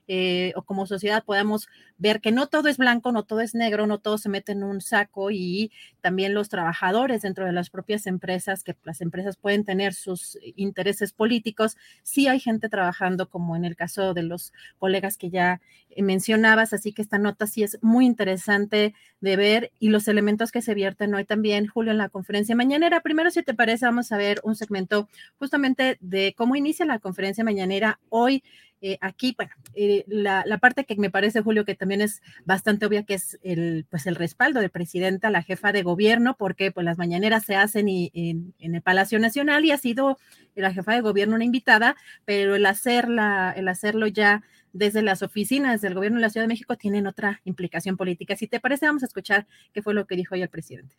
eh, 0.09 0.53
o 0.57 0.63
como 0.63 0.87
sociedad 0.87 1.25
podamos 1.25 1.69
ver 1.99 2.21
que 2.21 2.33
no 2.33 2.49
todo 2.49 2.69
es 2.69 2.79
blanco, 2.79 3.13
no 3.13 3.25
todo 3.25 3.41
es 3.41 3.55
negro, 3.55 3.87
no 3.87 3.99
todo 3.99 4.19
se 4.19 4.29
mete 4.29 4.53
en 4.53 4.65
un 4.65 4.81
saco 4.81 5.31
y 5.31 5.71
también 6.01 6.35
los 6.35 6.49
trabajadores 6.49 7.23
dentro 7.23 7.47
de 7.47 7.53
las 7.53 7.71
propias 7.71 8.07
empresas, 8.07 8.65
que 8.65 8.77
las 8.85 9.01
empresas 9.01 9.37
pueden 9.37 9.65
tener 9.65 9.95
sus 9.95 10.39
intereses 10.57 11.13
políticos, 11.13 11.77
sí 12.03 12.27
hay 12.29 12.41
gente 12.41 12.69
trabajando 12.69 13.29
como 13.29 13.57
en 13.57 13.65
el 13.65 13.77
caso 13.77 14.15
de 14.15 14.23
los 14.23 14.53
colegas 14.79 15.17
que 15.17 15.31
ya 15.31 15.61
mencionabas, 15.97 16.73
así 16.73 16.93
que 16.93 17.03
esta 17.03 17.19
nota 17.19 17.47
sí 17.47 17.63
es 17.63 17.79
muy 17.83 18.07
interesante 18.07 18.95
de 19.21 19.37
ver 19.37 19.73
y 19.79 19.91
los 19.91 20.09
elementos 20.09 20.53
que 20.53 20.63
se 20.63 20.75
vierten 20.75 21.15
hoy 21.15 21.25
también, 21.25 21.67
Julio, 21.67 21.93
en 21.93 21.99
la 21.99 22.09
conferencia 22.09 22.57
mañanera. 22.57 23.01
Primero, 23.01 23.31
si 23.31 23.43
te 23.43 23.55
parece, 23.55 23.87
vamos 23.87 24.13
a 24.13 24.17
ver 24.17 24.41
un 24.45 24.55
segmento 24.55 25.09
justamente 25.39 25.99
de 26.01 26.35
cómo 26.37 26.57
inicia 26.57 26.87
la 26.87 26.99
conferencia 26.99 27.45
mañanera 27.45 28.01
hoy 28.09 28.43
eh, 28.83 28.97
aquí, 29.03 29.35
bueno, 29.37 29.53
eh, 29.75 30.05
la, 30.07 30.45
parte 30.59 30.85
que 30.85 30.97
me 30.97 31.11
parece, 31.11 31.43
Julio, 31.43 31.67
que 31.67 31.75
también 31.75 32.01
es 32.01 32.23
bastante 32.47 32.87
obvia, 32.87 33.03
que 33.03 33.15
es 33.15 33.39
el, 33.43 33.87
pues 33.91 34.07
el 34.07 34.15
respaldo 34.15 34.61
del 34.61 34.71
presidente 34.71 35.27
a 35.27 35.31
la 35.31 35.43
jefa 35.43 35.73
de 35.73 35.83
gobierno, 35.83 36.35
porque 36.39 36.73
pues 36.73 36.85
las 36.85 36.97
mañaneras 36.97 37.45
se 37.45 37.57
hacen 37.57 37.89
en, 37.89 38.55
el 38.59 38.83
Palacio 38.83 39.19
Nacional 39.19 39.67
y 39.67 39.73
ha 39.73 39.77
sido 39.77 40.19
la 40.55 40.73
jefa 40.73 40.95
de 40.95 41.03
gobierno 41.03 41.35
una 41.35 41.45
invitada, 41.45 41.95
pero 42.25 42.55
el, 42.55 42.65
hacerla, 42.65 43.53
el 43.55 43.69
hacerlo 43.69 44.07
ya 44.07 44.43
desde 44.73 45.03
las 45.03 45.23
oficinas 45.23 45.83
del 45.83 45.95
gobierno 45.95 46.17
de 46.17 46.23
la 46.23 46.31
Ciudad 46.31 46.45
de 46.45 46.53
México 46.53 46.77
tienen 46.77 47.07
otra 47.07 47.43
implicación 47.45 47.99
política. 47.99 48.35
Si 48.35 48.47
te 48.47 48.61
parece, 48.61 48.87
vamos 48.87 49.03
a 49.03 49.07
escuchar 49.07 49.47
qué 49.75 49.83
fue 49.83 49.93
lo 49.93 50.07
que 50.07 50.17
dijo 50.17 50.35
hoy 50.35 50.43
el 50.43 50.49
presidente. 50.49 50.97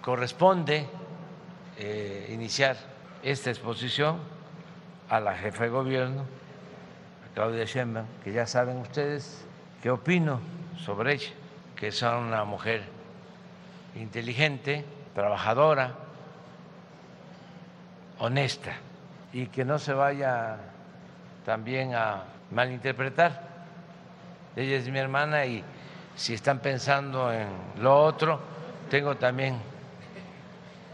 Corresponde 0.00 0.86
eh, 1.78 2.30
iniciar 2.32 2.76
esta 3.22 3.50
exposición 3.50 4.39
a 5.10 5.20
la 5.20 5.34
jefa 5.34 5.64
de 5.64 5.70
gobierno, 5.70 6.22
a 6.22 7.34
Claudia 7.34 7.64
Sheinbaum, 7.64 8.06
que 8.22 8.32
ya 8.32 8.46
saben 8.46 8.78
ustedes 8.78 9.44
qué 9.82 9.90
opino 9.90 10.40
sobre 10.78 11.14
ella, 11.14 11.32
que 11.76 11.88
es 11.88 12.00
una 12.02 12.44
mujer 12.44 12.84
inteligente, 13.96 14.84
trabajadora, 15.14 15.94
honesta 18.20 18.72
y 19.32 19.46
que 19.46 19.64
no 19.64 19.78
se 19.78 19.92
vaya 19.92 20.58
también 21.44 21.94
a 21.94 22.22
malinterpretar. 22.52 23.50
Ella 24.54 24.76
es 24.76 24.88
mi 24.88 24.98
hermana 24.98 25.44
y 25.44 25.64
si 26.14 26.34
están 26.34 26.60
pensando 26.60 27.32
en 27.32 27.48
lo 27.80 28.00
otro, 28.04 28.40
tengo 28.90 29.16
también 29.16 29.58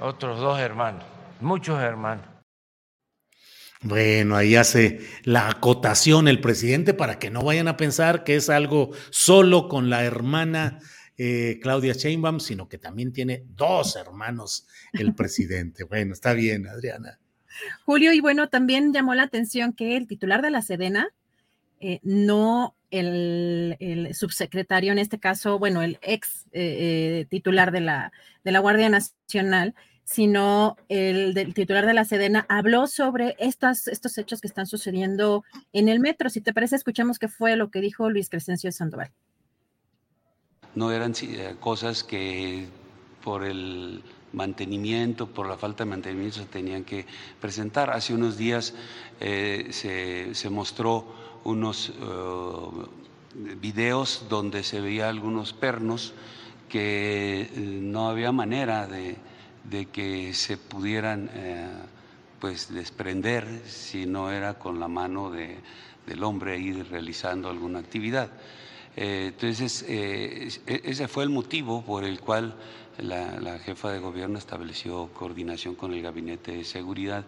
otros 0.01 0.39
dos 0.39 0.59
hermanos, 0.59 1.03
muchos 1.41 1.81
hermanos. 1.81 2.36
Bueno, 3.83 4.37
ahí 4.37 4.57
hace 4.57 5.01
la 5.25 5.49
acotación 5.49 6.29
el 6.29 6.41
presidente 6.41 6.95
para 6.95 7.19
que 7.19 7.31
no 7.31 7.43
vayan 7.43 7.69
a 7.69 7.77
pensar 7.77 8.25
que 8.25 8.37
es 8.37 8.49
algo 8.49 8.93
solo 9.11 9.69
con 9.69 9.91
la 9.91 10.05
hermana 10.05 10.79
eh, 11.19 11.59
Claudia 11.63 11.93
Sheinbaum, 11.93 12.41
sino 12.41 12.69
que 12.69 12.79
también 12.79 13.13
tiene 13.13 13.45
dos 13.49 13.97
hermanos 13.97 14.67
el 14.93 15.15
presidente. 15.15 15.85
Bueno, 15.85 16.15
está 16.15 16.33
bien, 16.33 16.67
Adriana. 16.69 17.19
Julio, 17.85 18.13
y 18.13 18.21
bueno, 18.21 18.49
también 18.49 18.93
llamó 18.93 19.15
la 19.15 19.23
atención 19.25 19.73
que 19.73 19.97
el 19.97 20.07
titular 20.07 20.43
de 20.43 20.51
la 20.51 20.63
Sedena, 20.63 21.09
eh, 21.81 22.01
no 22.03 22.77
el, 22.91 24.11
subsecretario, 24.13 24.93
en 24.93 24.99
este 24.99 25.19
caso, 25.19 25.59
bueno, 25.59 25.83
el 25.83 25.99
ex 26.03 26.47
eh, 26.53 27.27
titular 27.29 27.73
de 27.73 27.81
la, 27.81 28.13
de 28.45 28.53
la 28.53 28.59
Guardia 28.59 28.89
Nacional, 28.89 29.75
sino 30.07 30.77
el 30.89 31.35
del 31.35 31.53
titular 31.53 31.85
de 31.85 31.93
la 31.93 32.05
Sedena 32.05 32.47
habló 32.49 32.87
sobre 32.87 33.35
estos, 33.41 33.89
estos 33.89 34.17
hechos 34.17 34.41
que 34.41 34.47
están 34.47 34.67
sucediendo 34.67 35.45
en 35.73 35.89
el 35.89 35.99
metro. 35.99 36.31
Si 36.31 36.41
te 36.41 36.55
parece, 36.55 36.77
escuchamos 36.77 37.19
qué 37.19 37.27
fue 37.27 37.57
lo 37.57 37.71
que 37.71 37.81
dijo 37.81 38.09
Luis 38.09 38.31
Crescencio 38.31 38.71
Sandoval. 38.71 39.11
No 40.77 40.93
eran 40.93 41.13
eh, 41.21 41.57
cosas 41.59 42.05
que 42.05 42.69
por 43.25 43.43
el 43.45 44.01
mantenimiento, 44.33 45.27
por 45.27 45.49
la 45.49 45.57
falta 45.57 45.83
de 45.83 45.91
mantenimiento 45.91 46.39
se 46.39 46.45
tenían 46.45 46.85
que 46.85 47.05
presentar. 47.41 47.91
Hace 47.91 48.15
unos 48.15 48.37
días 48.39 48.75
eh, 49.19 49.69
se, 49.73 50.51
mostró 50.51 51.05
unos 51.43 51.89
eh, 51.89 53.55
videos 53.57 54.27
donde 54.29 54.63
se 54.63 54.81
veía 54.81 55.09
algunos 55.09 55.53
pernos 55.53 56.15
que 56.69 57.51
no 57.57 58.09
había 58.09 58.31
manera 58.31 58.87
de 58.87 59.17
de 59.71 59.87
que 59.87 60.35
se 60.35 60.57
pudieran 60.57 61.31
eh, 61.35 61.69
pues 62.41 62.73
desprender 62.73 63.63
si 63.67 64.07
no 64.07 64.31
era 64.31 64.55
con 64.55 64.79
la 64.79 64.89
mano 64.89 65.31
de, 65.31 65.57
del 66.07 66.23
hombre 66.25 66.53
ahí 66.53 66.73
realizando 66.83 67.49
alguna 67.49 67.81
actividad. 67.81 68.31
Eh, 68.97 69.33
entonces, 69.35 69.85
eh, 69.89 70.49
e, 70.67 70.81
ese 70.85 71.09
fue 71.09 71.25
el 71.25 71.31
motivo 71.31 71.85
por 71.85 72.05
el 72.05 72.21
cual 72.21 72.57
la, 72.99 73.41
la 73.41 73.59
jefa 73.59 73.91
de 73.93 73.99
gobierno 73.99 74.39
estableció 74.39 75.11
coordinación 75.13 75.75
con 75.75 75.93
el 75.93 76.03
Gabinete 76.03 76.53
de 76.53 76.65
Seguridad. 76.65 77.25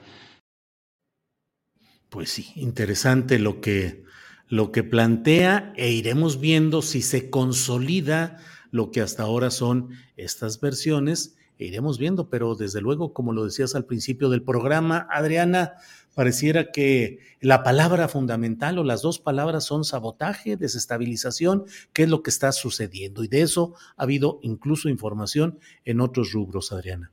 Pues 2.09 2.31
sí, 2.31 2.53
interesante 2.55 3.39
lo 3.39 3.61
que, 3.61 4.05
lo 4.49 4.73
que 4.73 4.83
plantea 4.83 5.75
e 5.77 5.91
iremos 5.91 6.41
viendo 6.41 6.81
si 6.81 7.03
se 7.03 7.29
consolida 7.29 8.39
lo 8.71 8.91
que 8.91 9.03
hasta 9.03 9.25
ahora 9.25 9.51
son 9.51 9.91
estas 10.17 10.61
versiones. 10.61 11.38
E 11.59 11.67
iremos 11.67 11.99
viendo, 11.99 12.31
pero 12.31 12.55
desde 12.55 12.81
luego, 12.81 13.13
como 13.13 13.33
lo 13.33 13.45
decías 13.45 13.75
al 13.75 13.85
principio 13.85 14.29
del 14.29 14.43
programa, 14.43 15.09
Adriana, 15.11 15.75
pareciera 16.15 16.71
que 16.71 17.19
la 17.41 17.63
palabra 17.63 18.09
fundamental 18.09 18.79
o 18.79 18.85
las 18.85 19.03
dos 19.03 19.19
palabras 19.19 19.65
son 19.65 19.85
sabotaje, 19.85 20.57
desestabilización, 20.57 21.65
qué 21.93 22.05
es 22.05 22.09
lo 22.09 22.23
que 22.23 22.31
está 22.31 22.53
sucediendo. 22.53 23.25
Y 23.25 23.29
de 23.29 23.43
eso 23.43 23.75
ha 23.97 24.05
habido 24.05 24.39
incluso 24.43 24.89
información 24.89 25.59
en 25.85 26.01
otros 26.01 26.33
rubros, 26.33 26.73
Adriana. 26.73 27.13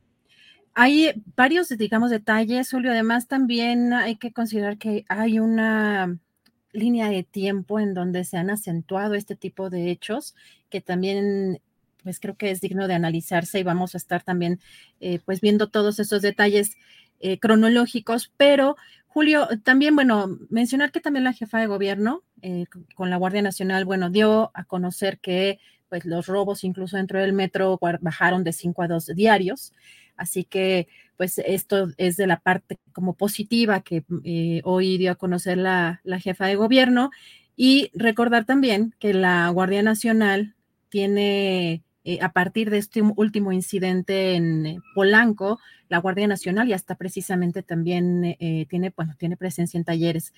Hay 0.73 1.23
varios, 1.35 1.69
digamos, 1.69 2.11
detalles, 2.11 2.69
Julio. 2.69 2.91
Además, 2.91 3.27
también 3.27 3.93
hay 3.93 4.17
que 4.17 4.33
considerar 4.33 4.77
que 4.77 5.05
hay 5.07 5.39
una 5.39 6.19
línea 6.73 7.09
de 7.09 7.23
tiempo 7.23 7.79
en 7.79 7.93
donde 7.93 8.25
se 8.25 8.37
han 8.37 8.49
acentuado 8.49 9.13
este 9.13 9.35
tipo 9.35 9.69
de 9.69 9.89
hechos 9.89 10.35
que 10.69 10.81
también 10.81 11.61
pues 12.05 12.19
creo 12.19 12.37
que 12.37 12.51
es 12.51 12.61
digno 12.61 12.87
de 12.87 12.93
analizarse 12.93 13.59
y 13.59 13.63
vamos 13.63 13.95
a 13.95 13.97
estar 13.97 14.21
también 14.21 14.59
eh, 14.99 15.19
pues 15.25 15.41
viendo 15.41 15.69
todos 15.69 15.99
esos 15.99 16.21
detalles 16.21 16.77
eh, 17.19 17.39
cronológicos, 17.39 18.31
pero 18.37 18.77
Julio, 19.07 19.47
también, 19.63 19.95
bueno, 19.95 20.37
mencionar 20.49 20.91
que 20.91 20.99
también 20.99 21.23
la 21.23 21.33
jefa 21.33 21.59
de 21.59 21.65
gobierno 21.65 22.21
eh, 22.43 22.65
con 22.93 23.09
la 23.09 23.17
Guardia 23.17 23.41
Nacional, 23.41 23.85
bueno, 23.85 24.11
dio 24.11 24.51
a 24.53 24.65
conocer 24.65 25.19
que 25.19 25.59
pues 25.89 26.05
los 26.05 26.27
robos 26.27 26.63
incluso 26.63 26.97
dentro 26.97 27.19
del 27.19 27.33
metro 27.33 27.79
bajaron 28.01 28.43
de 28.43 28.53
5 28.53 28.83
a 28.83 28.87
2 28.87 29.07
diarios. 29.15 29.73
Así 30.15 30.43
que, 30.43 30.87
pues 31.17 31.39
esto 31.39 31.87
es 31.97 32.17
de 32.17 32.27
la 32.27 32.39
parte 32.39 32.77
como 32.93 33.15
positiva 33.15 33.81
que 33.81 34.03
hoy 34.63 34.97
dio 34.97 35.11
a 35.11 35.15
conocer 35.15 35.57
la, 35.57 36.01
la 36.03 36.19
jefa 36.19 36.45
de 36.45 36.55
gobierno. 36.55 37.09
Y 37.55 37.91
recordar 37.93 38.45
también 38.45 38.93
que 38.99 39.13
la 39.13 39.49
Guardia 39.49 39.81
Nacional 39.81 40.55
tiene 40.89 41.83
eh, 42.05 42.19
a 42.21 42.31
partir 42.31 42.69
de 42.69 42.77
este 42.77 43.01
último 43.01 43.51
incidente 43.51 44.35
en 44.35 44.65
eh, 44.65 44.79
Polanco, 44.93 45.59
la 45.89 45.97
Guardia 45.97 46.27
Nacional 46.27 46.69
y 46.69 46.73
hasta 46.73 46.95
precisamente 46.95 47.61
también 47.61 48.35
tiene, 48.69 48.91
bueno, 48.95 49.13
tiene 49.19 49.37
presencia 49.37 49.77
en 49.77 49.83
talleres 49.83 50.33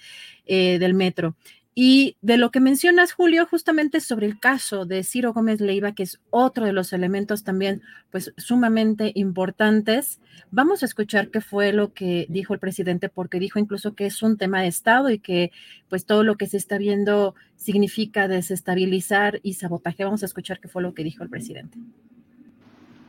del 0.46 0.94
metro. 0.94 1.38
Y 1.80 2.18
de 2.22 2.38
lo 2.38 2.50
que 2.50 2.60
mencionas, 2.60 3.12
Julio, 3.12 3.46
justamente 3.46 4.00
sobre 4.00 4.26
el 4.26 4.40
caso 4.40 4.88
de 4.88 5.04
Ciro 5.04 5.32
Gómez 5.32 5.62
Leiva, 5.62 5.92
que 5.92 6.02
es 6.02 6.20
otro 6.32 6.66
de 6.66 6.74
los 6.74 6.92
elementos 6.92 7.44
también, 7.44 7.84
pues, 8.10 8.34
sumamente 8.36 9.12
importantes, 9.14 10.20
vamos 10.50 10.82
a 10.82 10.88
escuchar 10.88 11.30
qué 11.30 11.40
fue 11.40 11.74
lo 11.74 11.94
que 11.94 12.26
dijo 12.30 12.56
el 12.56 12.60
presidente, 12.60 13.10
porque 13.10 13.40
dijo 13.40 13.60
incluso 13.60 13.94
que 13.94 14.08
es 14.08 14.24
un 14.24 14.40
tema 14.40 14.64
de 14.64 14.70
Estado 14.70 15.12
y 15.12 15.20
que, 15.20 15.52
pues, 15.88 16.08
todo 16.08 16.24
lo 16.24 16.36
que 16.36 16.48
se 16.48 16.58
está 16.58 16.80
viendo 16.80 17.36
significa 17.58 18.28
desestabilizar 18.28 19.40
y 19.44 19.54
sabotaje. 19.54 20.04
Vamos 20.04 20.24
a 20.24 20.26
escuchar 20.26 20.60
qué 20.60 20.70
fue 20.70 20.82
lo 20.82 20.96
que 20.96 21.04
dijo 21.04 21.22
el 21.24 21.30
presidente. 21.30 21.78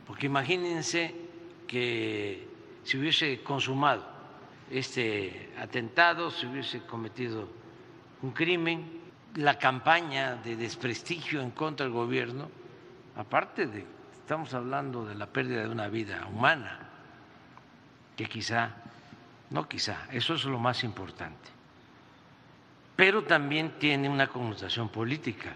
Porque 0.05 0.27
imagínense 0.27 1.15
que 1.65 2.47
si 2.83 2.99
hubiese 2.99 3.41
consumado 3.41 4.05
este 4.69 5.49
atentado, 5.57 6.29
se 6.29 6.45
hubiese 6.45 6.81
cometido 6.81 7.57
un 8.21 8.31
crimen, 8.31 8.99
la 9.35 9.57
campaña 9.57 10.35
de 10.35 10.55
desprestigio 10.55 11.41
en 11.41 11.51
contra 11.51 11.85
del 11.85 11.93
gobierno, 11.93 12.49
aparte 13.15 13.67
de, 13.67 13.85
estamos 14.13 14.53
hablando 14.53 15.05
de 15.05 15.15
la 15.15 15.27
pérdida 15.27 15.61
de 15.61 15.69
una 15.69 15.87
vida 15.87 16.27
humana, 16.27 16.79
que 18.15 18.25
quizá, 18.25 18.71
no 19.49 19.67
quizá, 19.67 20.07
eso 20.11 20.33
es 20.33 20.43
lo 20.45 20.59
más 20.59 20.83
importante, 20.83 21.49
pero 22.95 23.23
también 23.23 23.79
tiene 23.79 24.09
una 24.09 24.27
connotación 24.27 24.89
política. 24.89 25.55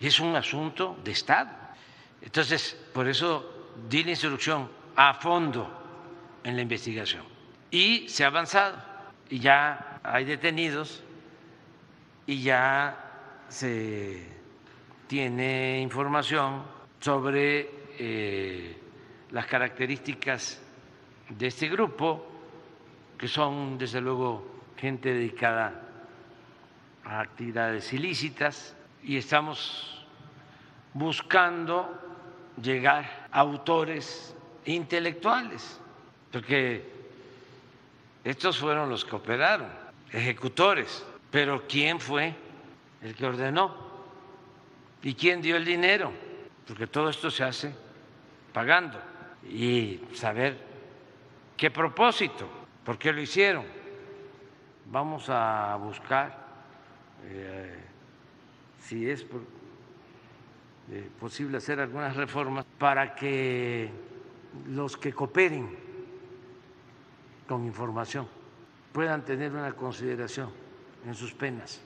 Y 0.00 0.06
es 0.06 0.18
un 0.20 0.34
asunto 0.34 0.96
de 1.04 1.10
Estado. 1.10 1.50
Entonces, 2.22 2.74
por 2.94 3.06
eso 3.06 3.68
di 3.88 4.02
la 4.04 4.10
instrucción 4.10 4.70
a 4.96 5.14
fondo 5.14 5.70
en 6.42 6.56
la 6.56 6.62
investigación. 6.62 7.24
Y 7.70 8.08
se 8.08 8.24
ha 8.24 8.28
avanzado. 8.28 8.76
Y 9.28 9.40
ya 9.40 9.87
hay 10.12 10.24
detenidos 10.24 11.02
y 12.26 12.42
ya 12.42 13.44
se 13.48 14.26
tiene 15.06 15.80
información 15.80 16.62
sobre 17.00 17.70
eh, 17.98 18.76
las 19.30 19.46
características 19.46 20.60
de 21.28 21.46
este 21.46 21.68
grupo, 21.68 22.26
que 23.16 23.28
son 23.28 23.78
desde 23.78 24.00
luego 24.00 24.62
gente 24.76 25.12
dedicada 25.12 25.82
a 27.04 27.20
actividades 27.20 27.92
ilícitas, 27.92 28.76
y 29.02 29.16
estamos 29.16 30.06
buscando 30.92 32.54
llegar 32.60 33.28
a 33.30 33.40
autores 33.40 34.34
intelectuales, 34.64 35.80
porque 36.32 36.84
estos 38.24 38.58
fueron 38.58 38.90
los 38.90 39.04
que 39.04 39.16
operaron, 39.16 39.87
ejecutores. 40.12 41.04
Pero 41.30 41.64
¿quién 41.68 42.00
fue 42.00 42.34
el 43.02 43.14
que 43.14 43.26
ordenó? 43.26 43.88
¿Y 45.02 45.14
quién 45.14 45.40
dio 45.40 45.56
el 45.56 45.64
dinero? 45.64 46.12
Porque 46.66 46.86
todo 46.86 47.10
esto 47.10 47.30
se 47.30 47.44
hace 47.44 47.74
pagando. 48.52 49.00
Y 49.48 50.00
saber 50.14 50.58
qué 51.56 51.70
propósito, 51.70 52.48
por 52.84 52.98
qué 52.98 53.12
lo 53.12 53.20
hicieron. 53.20 53.64
Vamos 54.86 55.28
a 55.28 55.76
buscar 55.76 56.46
eh, 57.24 57.78
si 58.80 59.08
es 59.08 59.26
eh, 60.90 61.08
posible 61.20 61.58
hacer 61.58 61.78
algunas 61.80 62.16
reformas 62.16 62.64
para 62.78 63.14
que 63.14 63.90
los 64.68 64.96
que 64.96 65.12
cooperen 65.12 65.76
con 67.46 67.66
información 67.66 68.37
puedan 68.92 69.24
tener 69.24 69.52
una 69.52 69.72
consideración 69.72 70.50
en 71.06 71.14
sus 71.14 71.32
penas 71.32 71.80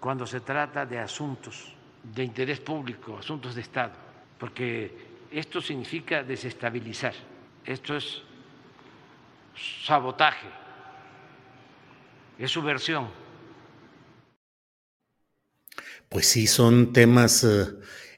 cuando 0.00 0.26
se 0.26 0.40
trata 0.40 0.84
de 0.84 0.98
asuntos 0.98 1.72
de 2.02 2.24
interés 2.24 2.58
público, 2.58 3.16
asuntos 3.16 3.54
de 3.54 3.60
Estado, 3.60 3.92
porque 4.36 4.90
esto 5.30 5.60
significa 5.60 6.24
desestabilizar, 6.24 7.14
esto 7.64 7.96
es 7.96 8.22
sabotaje, 9.84 10.48
es 12.36 12.50
subversión. 12.50 13.08
Pues 16.08 16.26
sí, 16.26 16.48
son 16.48 16.92
temas 16.92 17.44
eh, 17.44 17.68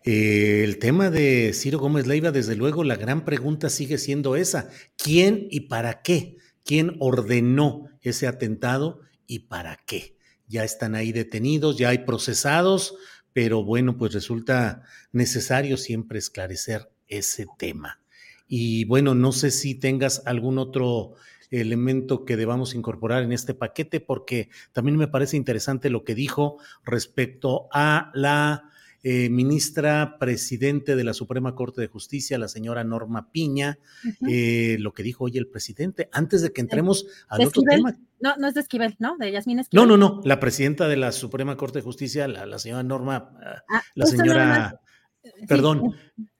eh, 0.04 0.64
el 0.64 0.78
tema 0.78 1.10
de 1.10 1.52
Ciro 1.52 1.78
Gómez 1.78 2.06
Leiva, 2.06 2.30
desde 2.30 2.56
luego, 2.56 2.82
la 2.82 2.96
gran 2.96 3.26
pregunta 3.26 3.68
sigue 3.68 3.98
siendo 3.98 4.36
esa. 4.36 4.70
¿Quién 4.96 5.48
y 5.50 5.60
para 5.60 6.02
qué? 6.02 6.38
¿Quién 6.64 6.96
ordenó 6.98 7.90
ese 8.00 8.26
atentado 8.26 9.00
y 9.26 9.40
para 9.40 9.78
qué? 9.86 10.16
Ya 10.48 10.64
están 10.64 10.94
ahí 10.94 11.12
detenidos, 11.12 11.78
ya 11.78 11.90
hay 11.90 11.98
procesados, 11.98 12.96
pero 13.32 13.62
bueno, 13.62 13.98
pues 13.98 14.14
resulta 14.14 14.82
necesario 15.12 15.76
siempre 15.76 16.18
esclarecer 16.18 16.90
ese 17.06 17.46
tema. 17.58 18.00
Y 18.48 18.84
bueno, 18.86 19.14
no 19.14 19.32
sé 19.32 19.50
si 19.50 19.74
tengas 19.74 20.22
algún 20.26 20.58
otro 20.58 21.14
elemento 21.50 22.24
que 22.24 22.36
debamos 22.36 22.74
incorporar 22.74 23.22
en 23.22 23.32
este 23.32 23.54
paquete, 23.54 24.00
porque 24.00 24.48
también 24.72 24.96
me 24.96 25.08
parece 25.08 25.36
interesante 25.36 25.90
lo 25.90 26.04
que 26.04 26.14
dijo 26.14 26.58
respecto 26.84 27.68
a 27.72 28.10
la 28.14 28.70
eh, 29.06 29.28
ministra 29.28 30.16
presidente 30.18 30.96
de 30.96 31.04
la 31.04 31.12
Suprema 31.12 31.54
Corte 31.54 31.82
de 31.82 31.88
Justicia, 31.88 32.38
la 32.38 32.48
señora 32.48 32.84
Norma 32.84 33.30
Piña, 33.30 33.78
eh, 34.26 34.78
lo 34.80 34.94
que 34.94 35.02
dijo 35.02 35.24
hoy 35.24 35.36
el 35.36 35.46
presidente, 35.46 36.08
antes 36.10 36.40
de 36.40 36.54
que 36.54 36.62
entremos 36.62 37.06
al 37.28 37.46
otro 37.46 37.62
tema. 37.62 37.94
No, 38.18 38.34
no 38.38 38.48
es 38.48 38.54
de 38.54 38.62
Esquivel, 38.62 38.96
¿no? 38.98 39.18
De 39.18 39.30
Yasmín 39.30 39.58
Esquivel. 39.58 39.86
No, 39.86 39.98
no, 39.98 39.98
no, 39.98 40.22
la 40.24 40.40
presidenta 40.40 40.88
de 40.88 40.96
la 40.96 41.12
Suprema 41.12 41.54
Corte 41.58 41.80
de 41.80 41.82
Justicia, 41.82 42.26
la, 42.26 42.58
señora 42.58 42.82
Norma, 42.82 43.30
ah, 43.68 43.82
la 43.94 44.06
señora, 44.06 44.80
perdón, 45.46 45.94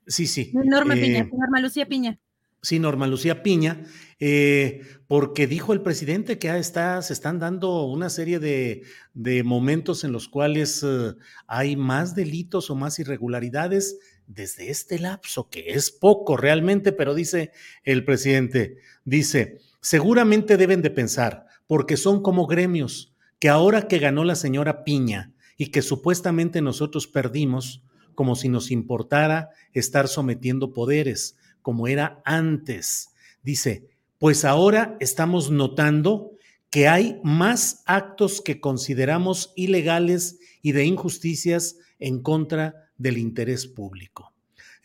sí, 0.06 0.26
sí. 0.26 0.50
Norma 0.54 0.94
Piña, 0.94 1.18
eh, 1.18 1.30
Norma 1.30 1.60
Lucía 1.60 1.86
Piña. 1.86 2.18
Sí, 2.64 2.78
Norma 2.78 3.06
Lucía 3.06 3.42
Piña, 3.42 3.84
eh, 4.18 4.80
porque 5.06 5.46
dijo 5.46 5.74
el 5.74 5.82
presidente 5.82 6.38
que 6.38 6.48
está, 6.56 7.02
se 7.02 7.12
están 7.12 7.38
dando 7.38 7.84
una 7.84 8.08
serie 8.08 8.38
de, 8.38 9.42
momentos 9.44 10.02
en 10.02 10.12
los 10.12 10.28
cuales 10.28 10.82
eh, 10.82 11.12
hay 11.46 11.76
más 11.76 12.14
delitos 12.14 12.70
o 12.70 12.74
más 12.74 12.98
irregularidades 12.98 13.98
desde 14.26 14.70
este 14.70 14.98
lapso, 14.98 15.50
que 15.50 15.74
es 15.74 15.90
poco 15.90 16.38
realmente, 16.38 16.92
pero 16.92 17.14
dice 17.14 17.52
el 17.82 18.06
presidente, 18.06 18.78
dice, 19.04 19.58
seguramente 19.82 20.56
deben 20.56 20.80
de 20.80 20.88
pensar, 20.88 21.44
porque 21.66 21.98
son 21.98 22.22
como 22.22 22.46
gremios, 22.46 23.14
que 23.38 23.50
ahora 23.50 23.88
que 23.88 23.98
ganó 23.98 24.24
la 24.24 24.36
señora 24.36 24.84
Piña 24.84 25.34
y 25.58 25.66
que 25.66 25.82
supuestamente 25.82 26.62
nosotros 26.62 27.08
perdimos, 27.08 27.82
como 28.14 28.36
si 28.36 28.48
nos 28.48 28.70
importara 28.70 29.50
estar 29.74 30.08
sometiendo 30.08 30.72
poderes 30.72 31.36
como 31.64 31.88
era 31.88 32.20
antes. 32.26 33.08
Dice, 33.42 33.88
pues 34.18 34.44
ahora 34.44 34.98
estamos 35.00 35.50
notando 35.50 36.32
que 36.68 36.88
hay 36.88 37.20
más 37.24 37.82
actos 37.86 38.42
que 38.42 38.60
consideramos 38.60 39.54
ilegales 39.56 40.38
y 40.60 40.72
de 40.72 40.84
injusticias 40.84 41.78
en 41.98 42.20
contra 42.20 42.90
del 42.98 43.16
interés 43.16 43.66
público. 43.66 44.33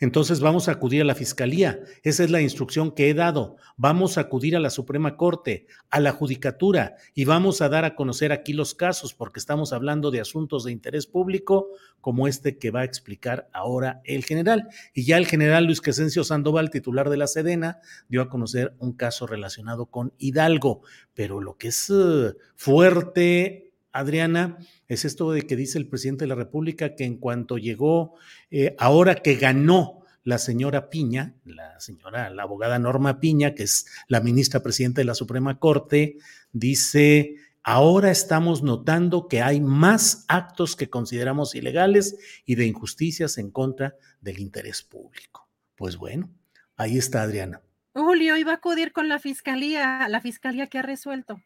Entonces 0.00 0.40
vamos 0.40 0.68
a 0.68 0.72
acudir 0.72 1.02
a 1.02 1.04
la 1.04 1.14
Fiscalía. 1.14 1.80
Esa 2.02 2.24
es 2.24 2.30
la 2.30 2.40
instrucción 2.40 2.90
que 2.90 3.10
he 3.10 3.14
dado. 3.14 3.56
Vamos 3.76 4.16
a 4.16 4.22
acudir 4.22 4.56
a 4.56 4.60
la 4.60 4.70
Suprema 4.70 5.18
Corte, 5.18 5.66
a 5.90 6.00
la 6.00 6.12
Judicatura 6.12 6.94
y 7.14 7.26
vamos 7.26 7.60
a 7.60 7.68
dar 7.68 7.84
a 7.84 7.94
conocer 7.94 8.32
aquí 8.32 8.54
los 8.54 8.74
casos 8.74 9.12
porque 9.12 9.38
estamos 9.38 9.74
hablando 9.74 10.10
de 10.10 10.20
asuntos 10.20 10.64
de 10.64 10.72
interés 10.72 11.06
público 11.06 11.68
como 12.00 12.26
este 12.26 12.56
que 12.56 12.70
va 12.70 12.80
a 12.80 12.84
explicar 12.84 13.50
ahora 13.52 14.00
el 14.04 14.24
general. 14.24 14.68
Y 14.94 15.04
ya 15.04 15.18
el 15.18 15.26
general 15.26 15.66
Luis 15.66 15.82
Crescencio 15.82 16.24
Sandoval, 16.24 16.70
titular 16.70 17.10
de 17.10 17.18
la 17.18 17.26
Sedena, 17.26 17.80
dio 18.08 18.22
a 18.22 18.30
conocer 18.30 18.74
un 18.78 18.94
caso 18.94 19.26
relacionado 19.26 19.86
con 19.86 20.14
Hidalgo. 20.16 20.80
Pero 21.12 21.40
lo 21.40 21.58
que 21.58 21.68
es 21.68 21.90
uh, 21.90 22.34
fuerte, 22.56 23.69
Adriana, 23.92 24.58
es 24.88 25.04
esto 25.04 25.32
de 25.32 25.42
que 25.42 25.56
dice 25.56 25.78
el 25.78 25.88
presidente 25.88 26.24
de 26.24 26.28
la 26.28 26.34
República 26.34 26.94
que 26.94 27.04
en 27.04 27.16
cuanto 27.16 27.58
llegó, 27.58 28.14
eh, 28.50 28.74
ahora 28.78 29.16
que 29.16 29.36
ganó 29.36 30.00
la 30.22 30.38
señora 30.38 30.90
Piña, 30.90 31.34
la 31.44 31.78
señora, 31.80 32.30
la 32.30 32.42
abogada 32.42 32.78
Norma 32.78 33.20
Piña, 33.20 33.54
que 33.54 33.64
es 33.64 33.86
la 34.08 34.20
ministra 34.20 34.60
presidenta 34.62 35.00
de 35.00 35.06
la 35.06 35.14
Suprema 35.14 35.58
Corte, 35.58 36.18
dice, 36.52 37.36
ahora 37.62 38.10
estamos 38.10 38.62
notando 38.62 39.28
que 39.28 39.42
hay 39.42 39.60
más 39.60 40.24
actos 40.28 40.76
que 40.76 40.90
consideramos 40.90 41.54
ilegales 41.54 42.16
y 42.44 42.54
de 42.54 42.66
injusticias 42.66 43.38
en 43.38 43.50
contra 43.50 43.96
del 44.20 44.38
interés 44.38 44.82
público. 44.82 45.48
Pues 45.74 45.96
bueno, 45.96 46.30
ahí 46.76 46.98
está 46.98 47.22
Adriana. 47.22 47.62
Julio 47.94 48.36
iba 48.36 48.52
a 48.52 48.56
acudir 48.56 48.92
con 48.92 49.08
la 49.08 49.18
fiscalía, 49.18 50.06
la 50.08 50.20
fiscalía 50.20 50.68
que 50.68 50.78
ha 50.78 50.82
resuelto. 50.82 51.40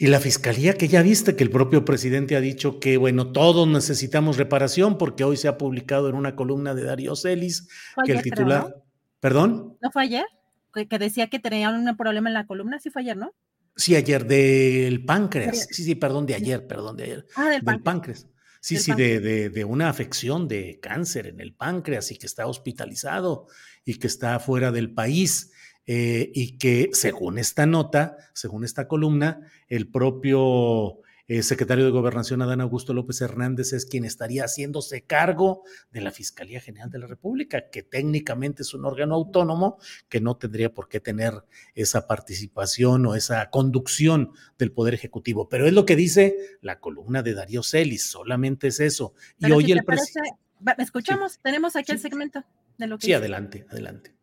Y 0.00 0.06
la 0.06 0.18
fiscalía, 0.18 0.72
que 0.78 0.88
ya 0.88 1.02
viste 1.02 1.36
que 1.36 1.44
el 1.44 1.50
propio 1.50 1.84
presidente 1.84 2.34
ha 2.34 2.40
dicho 2.40 2.80
que, 2.80 2.96
bueno, 2.96 3.32
todos 3.32 3.68
necesitamos 3.68 4.38
reparación, 4.38 4.96
porque 4.96 5.24
hoy 5.24 5.36
se 5.36 5.46
ha 5.46 5.58
publicado 5.58 6.08
en 6.08 6.14
una 6.14 6.36
columna 6.36 6.74
de 6.74 6.84
Darío 6.84 7.14
Celis 7.14 7.68
que 8.06 8.12
el 8.12 8.22
titular. 8.22 8.82
¿Perdón? 9.20 9.76
¿No 9.82 9.90
fue 9.90 10.04
ayer? 10.04 10.24
Que, 10.72 10.98
decía 10.98 11.26
que 11.26 11.38
tenían 11.38 11.86
un 11.86 11.96
problema 11.98 12.30
en 12.30 12.34
la 12.34 12.46
columna, 12.46 12.78
sí 12.78 12.88
fue 12.88 13.02
ayer, 13.02 13.18
¿no? 13.18 13.34
Sí, 13.76 13.94
ayer 13.94 14.26
del 14.26 15.04
páncreas. 15.04 15.66
Sí, 15.70 15.84
sí, 15.84 15.94
perdón, 15.94 16.24
de 16.24 16.34
ayer, 16.34 16.66
perdón, 16.66 16.96
de 16.96 17.04
ayer. 17.04 17.26
Ah, 17.36 17.50
del, 17.62 17.82
páncreas. 17.82 18.26
Sí, 18.62 18.78
sí, 18.78 18.94
De, 18.94 19.20
de, 19.20 19.50
de, 19.50 19.64
una 19.66 19.90
afección 19.90 20.48
de 20.48 20.80
cáncer 20.80 21.26
en 21.26 21.40
el 21.40 21.52
páncreas 21.52 22.10
y 22.10 22.16
que 22.16 22.24
está 22.24 22.46
hospitalizado 22.46 23.48
y 23.84 23.96
que 23.96 24.06
está 24.06 24.38
fuera 24.38 24.72
del 24.72 24.94
país. 24.94 25.52
Eh, 25.86 26.30
y 26.34 26.58
que 26.58 26.90
según 26.92 27.38
esta 27.38 27.66
nota, 27.66 28.16
según 28.32 28.64
esta 28.64 28.86
columna, 28.86 29.40
el 29.68 29.88
propio 29.88 31.00
eh, 31.32 31.44
secretario 31.44 31.84
de 31.84 31.92
Gobernación, 31.92 32.42
Adán 32.42 32.60
Augusto 32.60 32.92
López 32.92 33.20
Hernández, 33.20 33.72
es 33.72 33.86
quien 33.86 34.04
estaría 34.04 34.42
haciéndose 34.42 35.02
cargo 35.02 35.62
de 35.92 36.00
la 36.00 36.10
Fiscalía 36.10 36.60
General 36.60 36.90
de 36.90 36.98
la 36.98 37.06
República, 37.06 37.70
que 37.70 37.84
técnicamente 37.84 38.62
es 38.62 38.74
un 38.74 38.84
órgano 38.84 39.14
autónomo 39.14 39.78
que 40.08 40.20
no 40.20 40.36
tendría 40.36 40.74
por 40.74 40.88
qué 40.88 40.98
tener 40.98 41.44
esa 41.76 42.08
participación 42.08 43.06
o 43.06 43.14
esa 43.14 43.48
conducción 43.50 44.32
del 44.58 44.72
Poder 44.72 44.92
Ejecutivo. 44.92 45.48
Pero 45.48 45.68
es 45.68 45.72
lo 45.72 45.86
que 45.86 45.94
dice 45.94 46.36
la 46.62 46.80
columna 46.80 47.22
de 47.22 47.34
Darío 47.34 47.62
Celis, 47.62 48.10
solamente 48.10 48.66
es 48.66 48.80
eso. 48.80 49.14
y 49.38 49.52
hoy 49.52 49.70
el 49.70 49.84
presidente... 49.84 50.36
Escuchamos, 50.78 51.38
tenemos 51.38 51.76
aquí 51.76 51.92
el 51.92 52.00
segmento 52.00 52.44
de 52.76 52.88
lo 52.88 52.98
que... 52.98 53.06
Sí, 53.06 53.12
adelante, 53.12 53.66
adelante. 53.70 54.19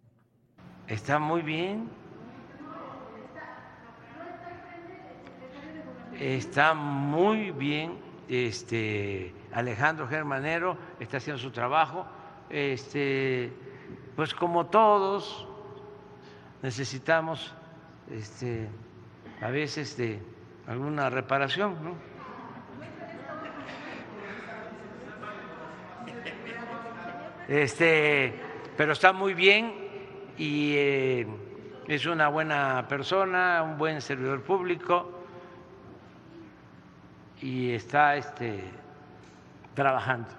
Está 0.87 1.19
muy 1.19 1.41
bien. 1.41 1.89
Está 6.17 6.73
muy 6.73 7.51
bien. 7.51 7.97
Este 8.29 9.33
Alejandro 9.51 10.07
Germanero 10.07 10.77
está 10.99 11.17
haciendo 11.17 11.41
su 11.41 11.51
trabajo. 11.51 12.05
Este, 12.49 13.51
pues 14.15 14.33
como 14.33 14.67
todos 14.67 15.45
necesitamos 16.61 17.53
este, 18.09 18.69
a 19.41 19.49
veces 19.49 19.97
de 19.97 20.21
alguna 20.67 21.09
reparación, 21.09 21.83
¿no? 21.83 21.95
Este, 27.49 28.39
pero 28.77 28.93
está 28.93 29.11
muy 29.11 29.33
bien 29.33 29.86
y 30.37 30.73
eh, 30.75 31.27
es 31.87 32.05
una 32.05 32.27
buena 32.27 32.87
persona, 32.87 33.63
un 33.63 33.77
buen 33.77 34.01
servidor 34.01 34.43
público 34.43 35.11
y 37.41 37.71
está 37.71 38.15
este, 38.15 38.61
trabajando. 39.73 40.29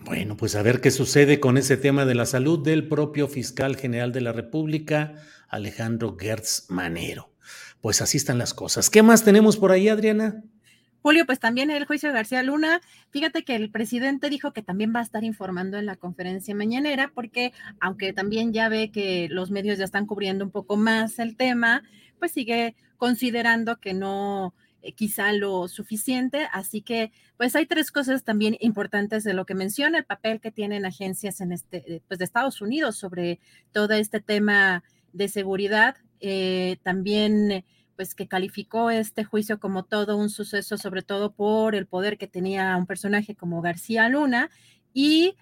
Bueno, 0.00 0.36
pues 0.36 0.54
a 0.54 0.62
ver 0.62 0.80
qué 0.80 0.90
sucede 0.90 1.40
con 1.40 1.58
ese 1.58 1.76
tema 1.76 2.04
de 2.04 2.14
la 2.14 2.26
salud 2.26 2.62
del 2.62 2.88
propio 2.88 3.26
fiscal 3.26 3.76
general 3.76 4.12
de 4.12 4.20
la 4.20 4.32
República, 4.32 5.14
Alejandro 5.48 6.16
Gertz 6.18 6.70
Manero. 6.70 7.32
Pues 7.80 8.00
así 8.00 8.16
están 8.16 8.38
las 8.38 8.54
cosas. 8.54 8.90
¿Qué 8.90 9.02
más 9.02 9.24
tenemos 9.24 9.56
por 9.56 9.72
ahí, 9.72 9.88
Adriana? 9.88 10.44
Julio, 11.02 11.26
pues 11.26 11.38
también 11.38 11.70
el 11.70 11.86
juicio 11.86 12.08
de 12.08 12.14
García 12.14 12.42
Luna, 12.42 12.80
fíjate 13.10 13.44
que 13.44 13.54
el 13.56 13.70
presidente 13.70 14.30
dijo 14.30 14.52
que 14.52 14.62
también 14.62 14.92
va 14.94 15.00
a 15.00 15.04
estar 15.04 15.24
informando 15.24 15.78
en 15.78 15.86
la 15.86 15.96
conferencia 15.96 16.54
mañanera, 16.54 17.12
porque 17.14 17.52
aunque 17.80 18.12
también 18.12 18.52
ya 18.52 18.68
ve 18.68 18.90
que 18.90 19.28
los 19.30 19.50
medios 19.50 19.78
ya 19.78 19.84
están 19.84 20.06
cubriendo 20.06 20.44
un 20.44 20.50
poco 20.50 20.76
más 20.76 21.18
el 21.18 21.36
tema, 21.36 21.82
pues 22.18 22.32
sigue 22.32 22.74
considerando 22.96 23.76
que 23.76 23.94
no 23.94 24.54
eh, 24.82 24.92
quizá 24.92 25.32
lo 25.32 25.68
suficiente. 25.68 26.48
Así 26.52 26.82
que, 26.82 27.10
pues 27.36 27.56
hay 27.56 27.66
tres 27.66 27.90
cosas 27.90 28.24
también 28.24 28.56
importantes 28.60 29.24
de 29.24 29.34
lo 29.34 29.44
que 29.46 29.54
menciona, 29.54 29.98
el 29.98 30.04
papel 30.04 30.40
que 30.40 30.52
tienen 30.52 30.86
agencias 30.86 31.40
en 31.40 31.52
este, 31.52 31.94
eh, 31.94 32.02
pues 32.06 32.18
de 32.18 32.24
Estados 32.24 32.60
Unidos 32.60 32.96
sobre 32.96 33.40
todo 33.72 33.94
este 33.94 34.20
tema 34.20 34.84
de 35.12 35.28
seguridad. 35.28 35.96
Eh, 36.20 36.78
también 36.82 37.64
pues 37.98 38.14
que 38.14 38.28
calificó 38.28 38.90
este 38.90 39.24
juicio 39.24 39.58
como 39.58 39.82
todo 39.82 40.16
un 40.16 40.30
suceso, 40.30 40.78
sobre 40.78 41.02
todo 41.02 41.32
por 41.32 41.74
el 41.74 41.88
poder 41.88 42.16
que 42.16 42.28
tenía 42.28 42.76
un 42.76 42.86
personaje 42.86 43.34
como 43.34 43.60
García 43.60 44.08
Luna 44.08 44.50
y 44.94 45.34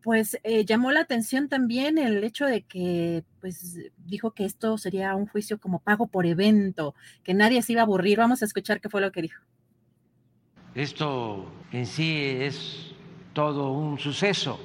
pues 0.00 0.38
eh, 0.44 0.64
llamó 0.64 0.92
la 0.92 1.00
atención 1.00 1.48
también 1.48 1.98
el 1.98 2.22
hecho 2.22 2.46
de 2.46 2.62
que 2.62 3.24
pues 3.40 3.90
dijo 3.96 4.30
que 4.30 4.44
esto 4.44 4.78
sería 4.78 5.16
un 5.16 5.26
juicio 5.26 5.58
como 5.58 5.80
pago 5.80 6.06
por 6.06 6.24
evento, 6.24 6.94
que 7.24 7.34
nadie 7.34 7.62
se 7.62 7.72
iba 7.72 7.80
a 7.80 7.84
aburrir. 7.84 8.18
Vamos 8.18 8.42
a 8.42 8.44
escuchar 8.44 8.80
qué 8.80 8.88
fue 8.88 9.00
lo 9.00 9.10
que 9.10 9.22
dijo. 9.22 9.42
Esto 10.76 11.50
en 11.72 11.84
sí 11.84 12.16
es 12.16 12.92
todo 13.32 13.72
un 13.72 13.98
suceso. 13.98 14.60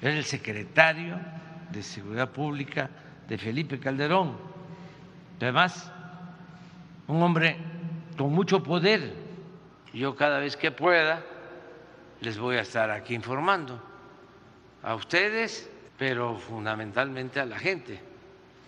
Era 0.00 0.16
el 0.16 0.24
secretario 0.24 1.20
de 1.70 1.80
Seguridad 1.80 2.32
Pública 2.32 2.90
de 3.28 3.38
Felipe 3.38 3.78
Calderón. 3.78 4.36
Además, 5.40 5.92
un 7.12 7.22
hombre 7.22 7.56
con 8.16 8.32
mucho 8.32 8.62
poder. 8.62 9.14
Yo 9.92 10.16
cada 10.16 10.38
vez 10.38 10.56
que 10.56 10.70
pueda 10.70 11.22
les 12.20 12.38
voy 12.38 12.56
a 12.56 12.62
estar 12.62 12.90
aquí 12.90 13.14
informando 13.14 13.82
a 14.82 14.94
ustedes, 14.94 15.68
pero 15.98 16.36
fundamentalmente 16.36 17.40
a 17.40 17.44
la 17.44 17.58
gente, 17.58 18.00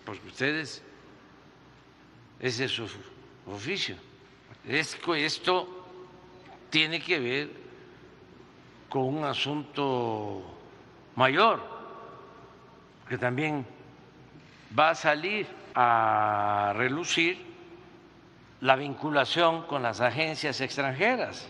porque 0.05 0.27
ustedes, 0.27 0.83
ese 2.39 2.65
es 2.65 2.71
su 2.71 2.87
oficio. 3.47 3.95
Esto 4.67 5.87
tiene 6.69 6.99
que 7.01 7.19
ver 7.19 7.49
con 8.89 9.03
un 9.03 9.23
asunto 9.23 10.43
mayor, 11.15 11.63
que 13.07 13.17
también 13.17 13.65
va 14.77 14.89
a 14.89 14.95
salir 14.95 15.47
a 15.73 16.73
relucir 16.75 17.54
la 18.65 18.75
vinculación 18.75 19.61
con 19.67 19.83
las 19.83 20.01
agencias 20.01 20.59
extranjeras, 20.59 21.47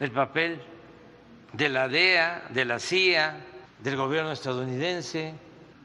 el 0.00 0.10
papel 0.10 0.60
de 1.52 1.68
la 1.68 1.86
DEA, 1.86 2.42
de 2.50 2.64
la 2.64 2.80
CIA, 2.80 3.36
del 3.78 3.94
gobierno 3.94 4.32
estadounidense, 4.32 5.32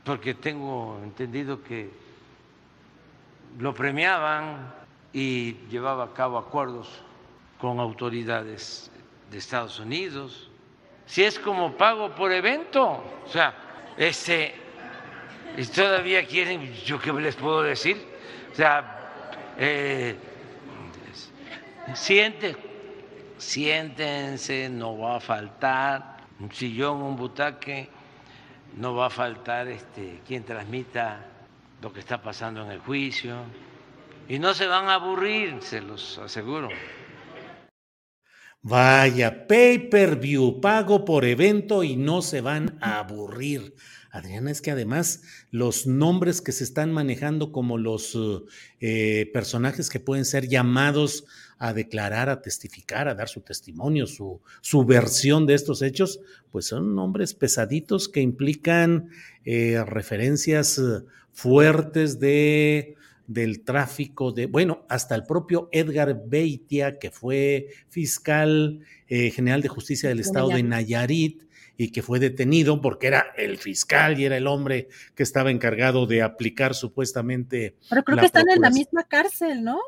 porque 0.03 0.33
tengo 0.33 0.99
entendido 1.03 1.61
que 1.61 1.91
lo 3.59 3.75
premiaban 3.75 4.73
y 5.13 5.53
llevaba 5.69 6.05
a 6.05 6.13
cabo 6.13 6.39
acuerdos 6.39 7.03
con 7.59 7.79
autoridades 7.79 8.89
de 9.29 9.37
Estados 9.37 9.79
Unidos. 9.79 10.49
Si 11.05 11.23
es 11.23 11.37
como 11.37 11.77
pago 11.77 12.09
por 12.15 12.31
evento, 12.31 13.03
o 13.23 13.29
sea, 13.29 13.53
este, 13.97 14.55
y 15.55 15.63
todavía 15.67 16.25
quieren, 16.25 16.73
yo 16.73 16.99
qué 16.99 17.13
les 17.13 17.35
puedo 17.35 17.61
decir, 17.61 18.03
o 18.51 18.55
sea, 18.55 18.94
eh, 19.57 20.15
siéntense, 23.37 24.69
no 24.69 24.97
va 24.97 25.17
a 25.17 25.19
faltar 25.19 26.17
un 26.39 26.51
sillón, 26.51 27.01
un 27.01 27.15
butaque, 27.15 27.89
no 28.77 28.95
va 28.95 29.07
a 29.07 29.09
faltar 29.09 29.67
este, 29.67 30.21
quien 30.27 30.43
transmita 30.43 31.25
lo 31.81 31.93
que 31.93 31.99
está 31.99 32.21
pasando 32.21 32.63
en 32.63 32.71
el 32.71 32.79
juicio. 32.79 33.37
Y 34.27 34.39
no 34.39 34.53
se 34.53 34.67
van 34.67 34.89
a 34.89 34.95
aburrir, 34.95 35.57
se 35.61 35.81
los 35.81 36.17
aseguro. 36.17 36.69
Vaya, 38.61 39.45
pay-per-view, 39.47 40.59
pago 40.59 41.05
por 41.05 41.23
evento 41.23 41.83
y 41.83 41.95
no 41.95 42.23
se 42.23 42.41
van 42.41 42.79
a 42.81 42.97
aburrir. 42.97 43.75
Adriana, 44.15 44.49
es 44.49 44.61
que 44.61 44.71
además 44.71 45.21
los 45.51 45.87
nombres 45.87 46.41
que 46.41 46.51
se 46.51 46.63
están 46.63 46.91
manejando 46.91 47.51
como 47.51 47.77
los 47.77 48.17
eh, 48.79 49.29
personajes 49.33 49.89
que 49.89 49.99
pueden 49.99 50.25
ser 50.25 50.47
llamados 50.47 51.25
a 51.57 51.73
declarar, 51.73 52.29
a 52.29 52.41
testificar, 52.41 53.07
a 53.07 53.15
dar 53.15 53.29
su 53.29 53.41
testimonio, 53.41 54.07
su, 54.07 54.41
su 54.61 54.85
versión 54.85 55.45
de 55.45 55.53
estos 55.53 55.81
hechos, 55.81 56.19
pues 56.51 56.65
son 56.65 56.95
nombres 56.95 57.33
pesaditos 57.33 58.09
que 58.09 58.21
implican 58.21 59.09
eh, 59.45 59.83
referencias 59.85 60.77
eh, 60.77 61.03
fuertes 61.31 62.19
de 62.19 62.95
del 63.27 63.63
tráfico 63.63 64.31
de, 64.31 64.45
bueno, 64.45 64.85
hasta 64.87 65.15
el 65.15 65.23
propio 65.23 65.67
Edgar 65.71 66.27
Beitia, 66.27 66.99
que 66.99 67.09
fue 67.09 67.69
fiscal 67.89 68.81
eh, 69.07 69.31
general 69.31 69.63
de 69.63 69.67
justicia 69.67 70.09
del 70.09 70.19
estado 70.19 70.49
de 70.49 70.61
Nayarit 70.61 71.41
y 71.77 71.91
que 71.91 72.01
fue 72.01 72.19
detenido 72.19 72.81
porque 72.81 73.07
era 73.07 73.27
el 73.37 73.57
fiscal 73.57 74.19
y 74.19 74.25
era 74.25 74.37
el 74.37 74.47
hombre 74.47 74.89
que 75.15 75.23
estaba 75.23 75.51
encargado 75.51 76.05
de 76.05 76.21
aplicar 76.21 76.75
supuestamente. 76.75 77.75
Pero 77.89 78.03
creo 78.03 78.17
que 78.17 78.25
están 78.25 78.49
en 78.49 78.61
la 78.61 78.69
misma 78.69 79.03
cárcel, 79.03 79.63
¿no? 79.63 79.79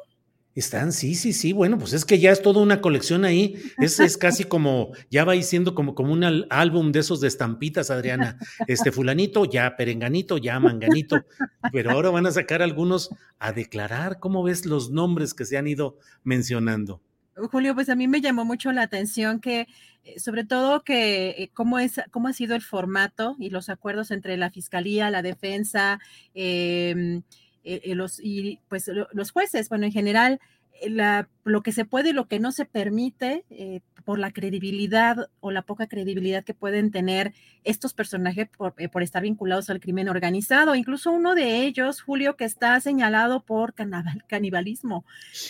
Están, 0.55 0.91
sí, 0.91 1.13
sí, 1.13 1.33
sí. 1.33 1.53
Bueno, 1.53 1.77
pues 1.77 1.93
es 1.93 2.03
que 2.03 2.17
ya 2.17 2.31
es 2.31 2.41
toda 2.41 2.63
una 2.63 2.81
colección 2.81 3.25
ahí. 3.25 3.61
Es, 3.77 3.99
es 3.99 4.17
casi 4.17 4.43
como, 4.43 4.91
ya 5.11 5.23
va 5.23 5.39
siendo 5.43 5.75
como, 5.75 5.93
como 5.93 6.11
un 6.11 6.23
álbum 6.49 6.91
de 6.91 7.01
esos 7.01 7.21
de 7.21 7.27
estampitas, 7.27 7.91
Adriana. 7.91 8.39
Este 8.65 8.91
fulanito, 8.91 9.45
ya 9.45 9.75
perenganito, 9.75 10.39
ya 10.39 10.59
manganito. 10.59 11.23
Pero 11.71 11.91
ahora 11.91 12.09
van 12.09 12.25
a 12.25 12.31
sacar 12.31 12.63
algunos 12.63 13.11
a 13.37 13.51
declarar. 13.51 14.17
¿Cómo 14.19 14.41
ves 14.41 14.65
los 14.65 14.89
nombres 14.89 15.35
que 15.35 15.45
se 15.45 15.59
han 15.59 15.67
ido 15.67 15.99
mencionando? 16.23 17.03
Julio, 17.51 17.75
pues 17.75 17.89
a 17.89 17.95
mí 17.95 18.07
me 18.07 18.21
llamó 18.21 18.45
mucho 18.45 18.71
la 18.71 18.83
atención 18.83 19.39
que, 19.39 19.67
eh, 20.03 20.19
sobre 20.19 20.43
todo 20.43 20.83
que 20.83 21.29
eh, 21.29 21.51
cómo 21.53 21.79
es, 21.79 22.01
cómo 22.11 22.27
ha 22.27 22.33
sido 22.33 22.55
el 22.55 22.61
formato 22.61 23.35
y 23.39 23.49
los 23.49 23.69
acuerdos 23.69 24.11
entre 24.11 24.37
la 24.37 24.51
fiscalía, 24.51 25.09
la 25.11 25.21
defensa, 25.21 25.99
eh, 26.33 27.21
eh, 27.69 27.95
los, 27.95 28.21
y 28.23 28.61
pues 28.69 28.89
los 29.11 29.31
jueces, 29.31 29.67
bueno, 29.67 29.85
en 29.85 29.91
general, 29.91 30.39
la, 30.87 31.27
lo 31.43 31.63
que 31.63 31.73
se 31.73 31.83
puede 31.83 32.11
y 32.11 32.13
lo 32.13 32.29
que 32.29 32.39
no 32.39 32.53
se 32.53 32.63
permite 32.63 33.43
eh, 33.49 33.81
por 34.07 34.19
la 34.19 34.31
credibilidad 34.31 35.29
o 35.41 35.51
la 35.51 35.63
poca 35.63 35.87
credibilidad 35.87 36.45
que 36.45 36.53
pueden 36.53 36.91
tener 36.91 37.33
estos 37.65 37.93
personajes 37.93 38.47
por, 38.47 38.73
eh, 38.77 38.87
por, 38.87 39.03
estar 39.03 39.21
vinculados 39.21 39.69
al 39.69 39.81
crimen 39.81 40.07
organizado. 40.07 40.75
Incluso 40.75 41.11
uno 41.11 41.35
de 41.35 41.65
ellos, 41.65 41.99
Julio, 41.99 42.37
que 42.37 42.45
está 42.45 42.79
señalado 42.79 43.43
por 43.43 43.73
canibalismo, 43.73 45.03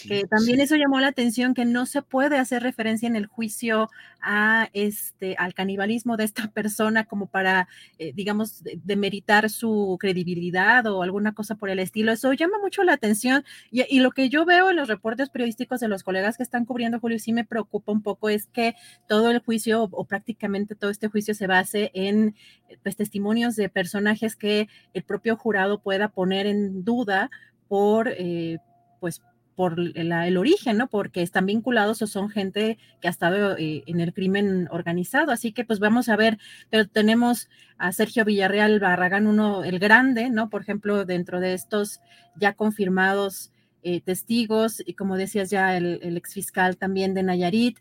que 0.07 0.23
también 0.23 0.59
eso 0.59 0.75
llamó 0.75 0.99
la 0.99 1.09
atención, 1.09 1.53
que 1.53 1.65
no 1.65 1.85
se 1.85 2.01
puede 2.01 2.39
hacer 2.39 2.63
referencia 2.63 3.05
en 3.05 3.15
el 3.15 3.27
juicio 3.27 3.91
a 4.23 4.69
este, 4.73 5.35
al 5.37 5.53
canibalismo 5.53 6.17
de 6.17 6.23
esta 6.23 6.47
persona 6.51 7.05
como 7.05 7.27
para, 7.27 7.67
eh, 7.99 8.11
digamos, 8.15 8.63
demeritar 8.83 9.51
su 9.51 9.97
credibilidad 9.99 10.83
o 10.87 11.03
alguna 11.03 11.35
cosa 11.35 11.53
por 11.53 11.69
el 11.69 11.77
estilo. 11.77 12.11
Eso 12.11 12.33
llama 12.33 12.57
mucho 12.59 12.83
la 12.83 12.93
atención 12.93 13.45
y, 13.69 13.83
y 13.95 13.99
lo 13.99 14.09
que 14.09 14.29
yo 14.29 14.45
veo 14.45 14.71
en 14.71 14.77
los 14.77 14.87
reportes 14.87 15.29
periodísticos 15.29 15.79
de 15.79 15.89
los 15.89 16.01
colegas 16.01 16.37
que 16.37 16.43
están 16.43 16.65
cubriendo, 16.65 16.99
Julio, 16.99 17.19
sí 17.19 17.33
me 17.33 17.45
preocupa 17.45 17.91
un 17.91 18.01
poco 18.01 18.29
es 18.29 18.46
que 18.53 18.75
todo 19.07 19.31
el 19.31 19.39
juicio 19.39 19.83
o, 19.83 20.05
prácticamente 20.05 20.75
todo 20.75 20.89
este 20.89 21.07
juicio 21.07 21.33
se 21.33 21.47
base 21.47 21.91
en 21.93 22.35
pues, 22.83 22.95
testimonios 22.95 23.55
de 23.55 23.69
personajes 23.69 24.35
que 24.35 24.67
el 24.93 25.03
propio 25.03 25.37
jurado 25.37 25.79
pueda 25.79 26.09
poner 26.09 26.47
en 26.47 26.83
duda 26.83 27.29
por, 27.67 28.09
eh, 28.09 28.59
pues, 28.99 29.21
por 29.57 29.75
el 29.79 30.37
origen, 30.37 30.77
¿no? 30.77 30.87
Porque 30.87 31.23
están 31.23 31.47
vinculados 31.47 32.03
o 32.03 32.07
son 32.07 32.29
gente 32.29 32.77
que 33.01 33.07
ha 33.07 33.11
estado 33.11 33.57
eh, 33.57 33.83
en 33.87 33.99
el 33.99 34.13
crimen 34.13 34.67
organizado. 34.69 35.31
Así 35.31 35.51
que 35.51 35.65
pues 35.65 35.79
vamos 35.79 36.09
a 36.09 36.15
ver, 36.15 36.37
pero 36.69 36.87
tenemos 36.87 37.49
a 37.79 37.91
Sergio 37.91 38.23
Villarreal 38.23 38.79
Barragán, 38.79 39.25
uno, 39.25 39.63
el 39.63 39.79
grande, 39.79 40.29
¿no? 40.29 40.51
Por 40.51 40.61
ejemplo, 40.61 41.05
dentro 41.05 41.39
de 41.39 41.55
estos 41.55 42.01
ya 42.35 42.53
confirmados 42.53 43.51
eh, 43.81 43.99
testigos 44.01 44.83
y 44.85 44.93
como 44.93 45.17
decías 45.17 45.49
ya 45.49 45.75
el, 45.75 46.01
el 46.03 46.17
ex 46.17 46.35
fiscal 46.35 46.77
también 46.77 47.15
de 47.15 47.23
Nayarit 47.23 47.79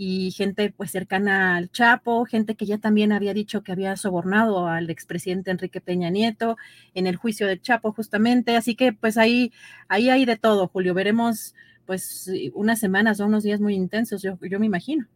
y 0.00 0.30
gente 0.30 0.72
pues 0.74 0.92
cercana 0.92 1.56
al 1.56 1.72
Chapo, 1.72 2.24
gente 2.24 2.54
que 2.54 2.66
ya 2.66 2.78
también 2.78 3.10
había 3.10 3.34
dicho 3.34 3.64
que 3.64 3.72
había 3.72 3.96
sobornado 3.96 4.68
al 4.68 4.90
expresidente 4.90 5.50
Enrique 5.50 5.80
Peña 5.80 6.08
Nieto 6.08 6.56
en 6.94 7.08
el 7.08 7.16
juicio 7.16 7.48
del 7.48 7.60
Chapo 7.60 7.92
justamente, 7.92 8.54
así 8.56 8.76
que 8.76 8.92
pues 8.92 9.18
ahí, 9.18 9.52
ahí 9.88 10.08
hay 10.08 10.24
de 10.24 10.36
todo, 10.36 10.68
Julio, 10.68 10.94
veremos 10.94 11.56
pues 11.84 12.30
unas 12.54 12.78
semanas 12.78 13.18
o 13.18 13.26
unos 13.26 13.42
días 13.42 13.60
muy 13.60 13.74
intensos, 13.74 14.22
yo, 14.22 14.38
yo 14.40 14.60
me 14.60 14.66
imagino. 14.66 15.08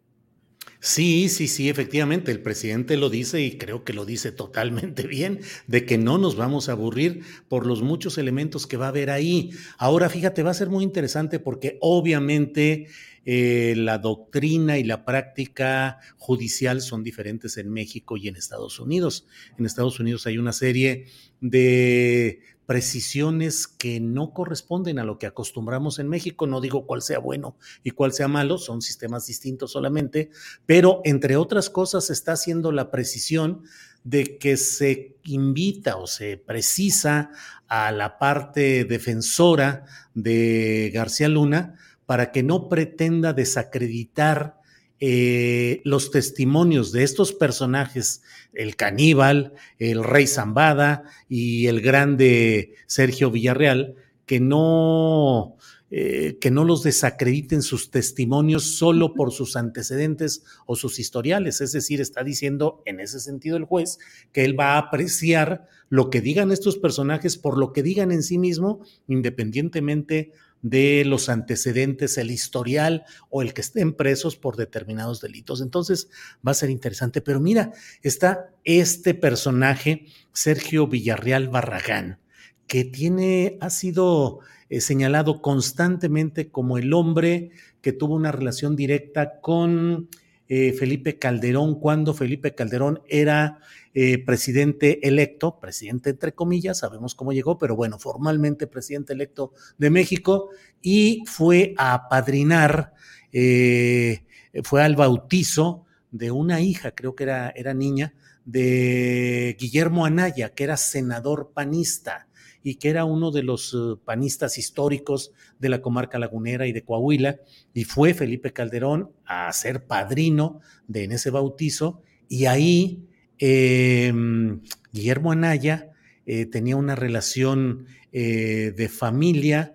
Sí, 0.81 1.29
sí, 1.29 1.47
sí, 1.47 1.69
efectivamente, 1.69 2.33
el 2.33 2.43
presidente 2.43 2.97
lo 2.97 3.09
dice 3.09 3.41
y 3.41 3.57
creo 3.57 3.85
que 3.85 3.93
lo 3.93 4.05
dice 4.05 4.33
totalmente 4.33 5.07
bien, 5.07 5.39
de 5.69 5.87
que 5.87 5.97
no 5.97 6.19
nos 6.19 6.35
vamos 6.35 6.69
a 6.69 6.73
aburrir 6.73 7.23
por 7.49 7.67
los 7.67 7.83
muchos 7.83 8.19
elementos 8.19 8.67
que 8.67 8.77
va 8.77 8.87
a 8.87 8.89
haber 8.89 9.11
ahí. 9.11 9.51
Ahora, 9.79 10.09
fíjate, 10.09 10.43
va 10.43 10.51
a 10.51 10.55
ser 10.55 10.71
muy 10.71 10.83
interesante 10.83 11.39
porque 11.39 11.79
obviamente 11.81 12.89
eh, 13.25 13.75
la 13.77 13.99
doctrina 13.99 14.79
y 14.79 14.85
la 14.85 15.05
práctica 15.05 15.99
judicial 16.17 16.81
son 16.81 17.05
diferentes 17.05 17.57
en 17.57 17.71
México 17.71 18.17
y 18.17 18.29
en 18.29 18.37
Estados 18.37 18.81
Unidos. 18.81 19.27
En 19.59 19.67
Estados 19.67 20.01
Unidos 20.01 20.27
hay 20.27 20.39
una 20.39 20.53
serie 20.53 21.07
de 21.41 22.41
precisiones 22.67 23.67
que 23.67 24.01
no 24.01 24.33
corresponden 24.33 24.99
a 24.99 25.05
lo 25.05 25.19
que 25.19 25.27
acostumbramos 25.27 25.99
en 25.99 26.09
México. 26.09 26.47
No 26.47 26.61
digo 26.61 26.87
cuál 26.87 27.03
sea 27.03 27.19
bueno 27.19 27.57
y 27.83 27.91
cuál 27.91 28.13
sea 28.13 28.29
malo, 28.29 28.59
son 28.59 28.83
sistemas 28.83 29.27
distintos 29.27 29.73
solamente, 29.73 30.31
pero 30.67 31.01
entre 31.05 31.37
otras 31.37 31.71
cosas 31.71 32.11
está 32.11 32.33
haciendo 32.33 32.73
la 32.73 32.91
precisión 32.91 33.65
de 34.05 34.39
que 34.39 34.57
se 34.57 35.17
invita 35.25 35.97
o 35.97 36.07
se 36.07 36.37
precisa 36.37 37.31
a 37.69 37.93
la 37.93 38.19
parte 38.19 38.85
defensora 38.85 39.85
de 40.15 40.91
García 40.93 41.29
Luna 41.29 41.77
para 42.07 42.33
que 42.33 42.43
no 42.43 42.69
pretenda 42.69 43.33
desacreditar 43.33 44.61
eh, 45.05 45.81
los 45.83 46.13
testimonios 46.13 46.93
de 46.93 47.03
estos 47.03 47.33
personajes, 47.33 48.23
el 48.53 48.77
caníbal, 48.77 49.53
el 49.81 50.05
rey 50.05 50.29
Zambada 50.29 51.03
y 51.29 51.67
el 51.67 51.81
grande 51.81 52.75
Sergio 52.87 53.33
Villarreal, 53.33 53.97
que 54.27 54.39
no, 54.39 55.57
eh, 55.91 56.39
que 56.41 56.53
no 56.53 56.65
los 56.65 56.85
desacrediten 56.85 57.63
sus 57.63 57.91
testimonios 57.91 58.63
solo 58.63 59.13
por 59.13 59.33
sus 59.33 59.57
antecedentes 59.57 60.45
o 60.67 60.77
sus 60.77 61.01
historiales. 61.01 61.61
Es 61.61 61.73
decir, 61.73 62.01
está 62.01 62.23
diciendo 62.23 62.81
en 62.87 63.01
ese 63.01 63.19
sentido 63.19 63.57
el 63.57 63.65
juez 63.65 63.99
que 64.33 64.45
él 64.45 64.59
va 64.59 64.75
a 64.75 64.79
apreciar 64.79 65.67
lo 65.89 66.11
que 66.11 66.21
digan 66.21 66.53
estos 66.53 66.79
personajes 66.79 67.37
por 67.37 67.59
lo 67.59 67.73
que 67.73 67.83
digan 67.83 68.13
en 68.13 68.23
sí 68.23 68.39
mismo, 68.39 68.81
independientemente 69.09 70.15
de 70.15 70.33
los 70.63 71.29
antecedentes, 71.29 72.19
el 72.19 72.31
historial 72.31 73.05
o 73.31 73.43
el 73.43 73.53
que 73.53 73.61
estén 73.61 73.95
presos 73.95 74.37
por 74.37 74.57
determinados 74.57 75.21
delitos. 75.21 75.61
Entonces 75.61 76.09
va 76.47 76.53
a 76.53 76.55
ser 76.55 76.71
interesante. 76.71 77.21
Pero 77.21 77.41
mira, 77.41 77.73
está 78.03 78.51
este 78.65 79.15
personaje, 79.15 80.07
Sergio 80.33 80.87
Villarreal 80.87 81.49
Barragán, 81.49 82.21
que 82.67 82.85
tiene, 82.85 83.59
ha 83.61 83.71
sido 83.71 84.41
eh, 84.69 84.81
señalado 84.81 85.43
constantemente 85.43 86.51
como 86.51 86.79
el 86.79 86.93
hombre 86.93 87.51
que 87.81 87.93
tuvo 87.93 88.15
una 88.15 88.33
relación 88.33 88.77
directa 88.77 89.41
con 89.41 90.09
eh, 90.55 90.75
Felipe 90.75 91.19
Calderón 91.19 91.81
cuando 91.81 92.13
Felipe 92.13 92.55
Calderón 92.55 93.01
era 93.09 93.61
eh, 93.95 94.23
presidente 94.23 95.09
electo, 95.09 95.59
presidente 95.59 96.11
entre 96.11 96.35
comillas, 96.35 96.81
sabemos 96.81 97.15
cómo 97.15 97.33
llegó, 97.33 97.57
pero 97.57 97.75
bueno, 97.75 97.99
formalmente 97.99 98.67
presidente 98.67 99.15
electo 99.15 99.55
de 99.79 99.89
México 99.89 100.51
y 100.83 101.23
fue 101.25 101.73
a 101.79 101.95
apadrinar, 101.95 102.93
eh, 103.33 104.27
fue 104.63 104.83
al 104.83 104.95
bautizo 104.95 105.87
de 106.11 106.31
una 106.31 106.61
hija, 106.61 106.91
creo 106.91 107.15
que 107.15 107.23
era, 107.23 107.49
era 107.57 107.73
niña, 107.73 108.13
de 108.45 109.57
Guillermo 109.59 110.05
Anaya, 110.05 110.51
que 110.51 110.65
era 110.65 110.77
senador 110.77 111.53
panista 111.55 112.29
y 112.63 112.77
que 112.77 112.91
era 112.91 113.05
uno 113.05 113.31
de 113.31 113.43
los 113.43 113.75
eh, 113.75 113.99
panistas 114.05 114.59
históricos 114.59 115.33
de 115.59 115.69
la 115.69 115.83
comarca 115.83 116.19
lagunera 116.19 116.67
y 116.67 116.73
de 116.73 116.85
Coahuila, 116.85 117.41
y 117.75 117.85
fue 117.85 118.15
Felipe 118.15 118.53
Calderón 118.53 119.11
a 119.25 119.53
ser 119.53 119.87
padrino 119.87 120.61
de 120.89 121.05
en 121.05 121.13
ese 121.13 121.31
bautizo, 121.31 122.03
y 122.29 122.47
ahí 122.47 123.09
Em, 123.45 124.61
Guillermo 124.93 125.33
Anaya 125.33 125.91
eh, 126.27 126.47
tenía 126.47 126.77
una 126.77 126.95
relación 126.95 127.87
eh, 128.13 128.73
de 128.77 128.89
familia 128.89 129.75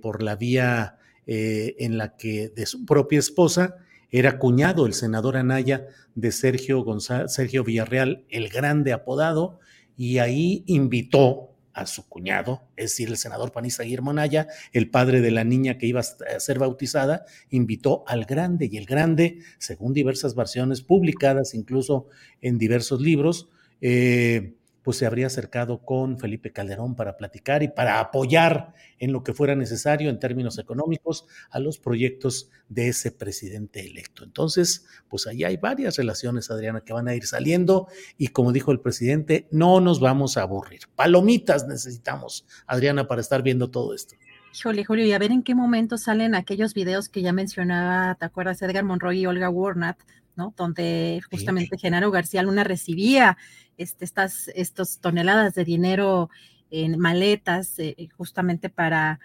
por 0.00 0.22
la 0.22 0.34
vía 0.34 0.96
en 1.26 1.98
la 1.98 2.16
que 2.16 2.48
de 2.48 2.64
su 2.64 2.86
propia 2.86 3.18
esposa 3.18 3.76
era 4.10 4.38
cuñado 4.38 4.86
el 4.86 4.94
senador 4.94 5.36
Anaya 5.36 5.86
de 6.14 6.32
Sergio, 6.32 6.84
Sergio 7.26 7.64
Villarreal, 7.64 8.24
el 8.30 8.48
grande 8.48 8.92
apodado, 8.92 9.58
y 9.96 10.18
ahí 10.18 10.62
invitó 10.66 11.50
a 11.78 11.86
su 11.86 12.08
cuñado, 12.08 12.62
es 12.76 12.90
decir, 12.90 13.08
el 13.08 13.16
senador 13.16 13.52
panista 13.52 13.84
Guillermo 13.84 14.12
Naya, 14.12 14.48
el 14.72 14.90
padre 14.90 15.20
de 15.20 15.30
la 15.30 15.44
niña 15.44 15.78
que 15.78 15.86
iba 15.86 16.00
a 16.00 16.40
ser 16.40 16.58
bautizada, 16.58 17.24
invitó 17.50 18.02
al 18.08 18.24
grande 18.24 18.68
y 18.70 18.76
el 18.78 18.84
grande, 18.84 19.38
según 19.58 19.92
diversas 19.92 20.34
versiones 20.34 20.82
publicadas 20.82 21.54
incluso 21.54 22.08
en 22.40 22.58
diversos 22.58 23.00
libros, 23.00 23.48
eh, 23.80 24.57
pues 24.88 24.96
se 24.96 25.04
habría 25.04 25.26
acercado 25.26 25.84
con 25.84 26.18
Felipe 26.18 26.50
Calderón 26.50 26.96
para 26.96 27.18
platicar 27.18 27.62
y 27.62 27.68
para 27.68 28.00
apoyar 28.00 28.72
en 28.98 29.12
lo 29.12 29.22
que 29.22 29.34
fuera 29.34 29.54
necesario 29.54 30.08
en 30.08 30.18
términos 30.18 30.58
económicos 30.58 31.26
a 31.50 31.58
los 31.58 31.78
proyectos 31.78 32.48
de 32.70 32.88
ese 32.88 33.12
presidente 33.12 33.84
electo. 33.84 34.24
Entonces, 34.24 34.86
pues 35.10 35.26
ahí 35.26 35.44
hay 35.44 35.58
varias 35.58 35.98
relaciones, 35.98 36.50
Adriana, 36.50 36.80
que 36.80 36.94
van 36.94 37.06
a 37.06 37.14
ir 37.14 37.26
saliendo 37.26 37.88
y 38.16 38.28
como 38.28 38.50
dijo 38.50 38.72
el 38.72 38.80
presidente, 38.80 39.46
no 39.50 39.78
nos 39.82 40.00
vamos 40.00 40.38
a 40.38 40.40
aburrir. 40.40 40.80
Palomitas 40.96 41.68
necesitamos, 41.68 42.46
Adriana, 42.66 43.06
para 43.06 43.20
estar 43.20 43.42
viendo 43.42 43.70
todo 43.70 43.92
esto. 43.92 44.14
Híjole, 44.54 44.86
Julio, 44.86 45.04
y 45.04 45.12
a 45.12 45.18
ver 45.18 45.32
en 45.32 45.42
qué 45.42 45.54
momento 45.54 45.98
salen 45.98 46.34
aquellos 46.34 46.72
videos 46.72 47.10
que 47.10 47.20
ya 47.20 47.34
mencionaba, 47.34 48.14
¿te 48.14 48.24
acuerdas? 48.24 48.62
Edgar 48.62 48.84
Monroy 48.84 49.18
y 49.18 49.26
Olga 49.26 49.50
Warnat, 49.50 49.98
¿no? 50.38 50.54
Donde 50.56 51.20
justamente 51.30 51.76
Genaro 51.76 52.10
García 52.10 52.42
Luna 52.42 52.64
recibía 52.64 53.36
este, 53.76 54.06
estas 54.06 54.48
estos 54.54 55.00
toneladas 55.00 55.54
de 55.54 55.64
dinero 55.64 56.30
en 56.70 56.98
maletas, 56.98 57.78
eh, 57.78 57.94
eh, 57.98 58.08
justamente 58.16 58.70
para, 58.70 59.20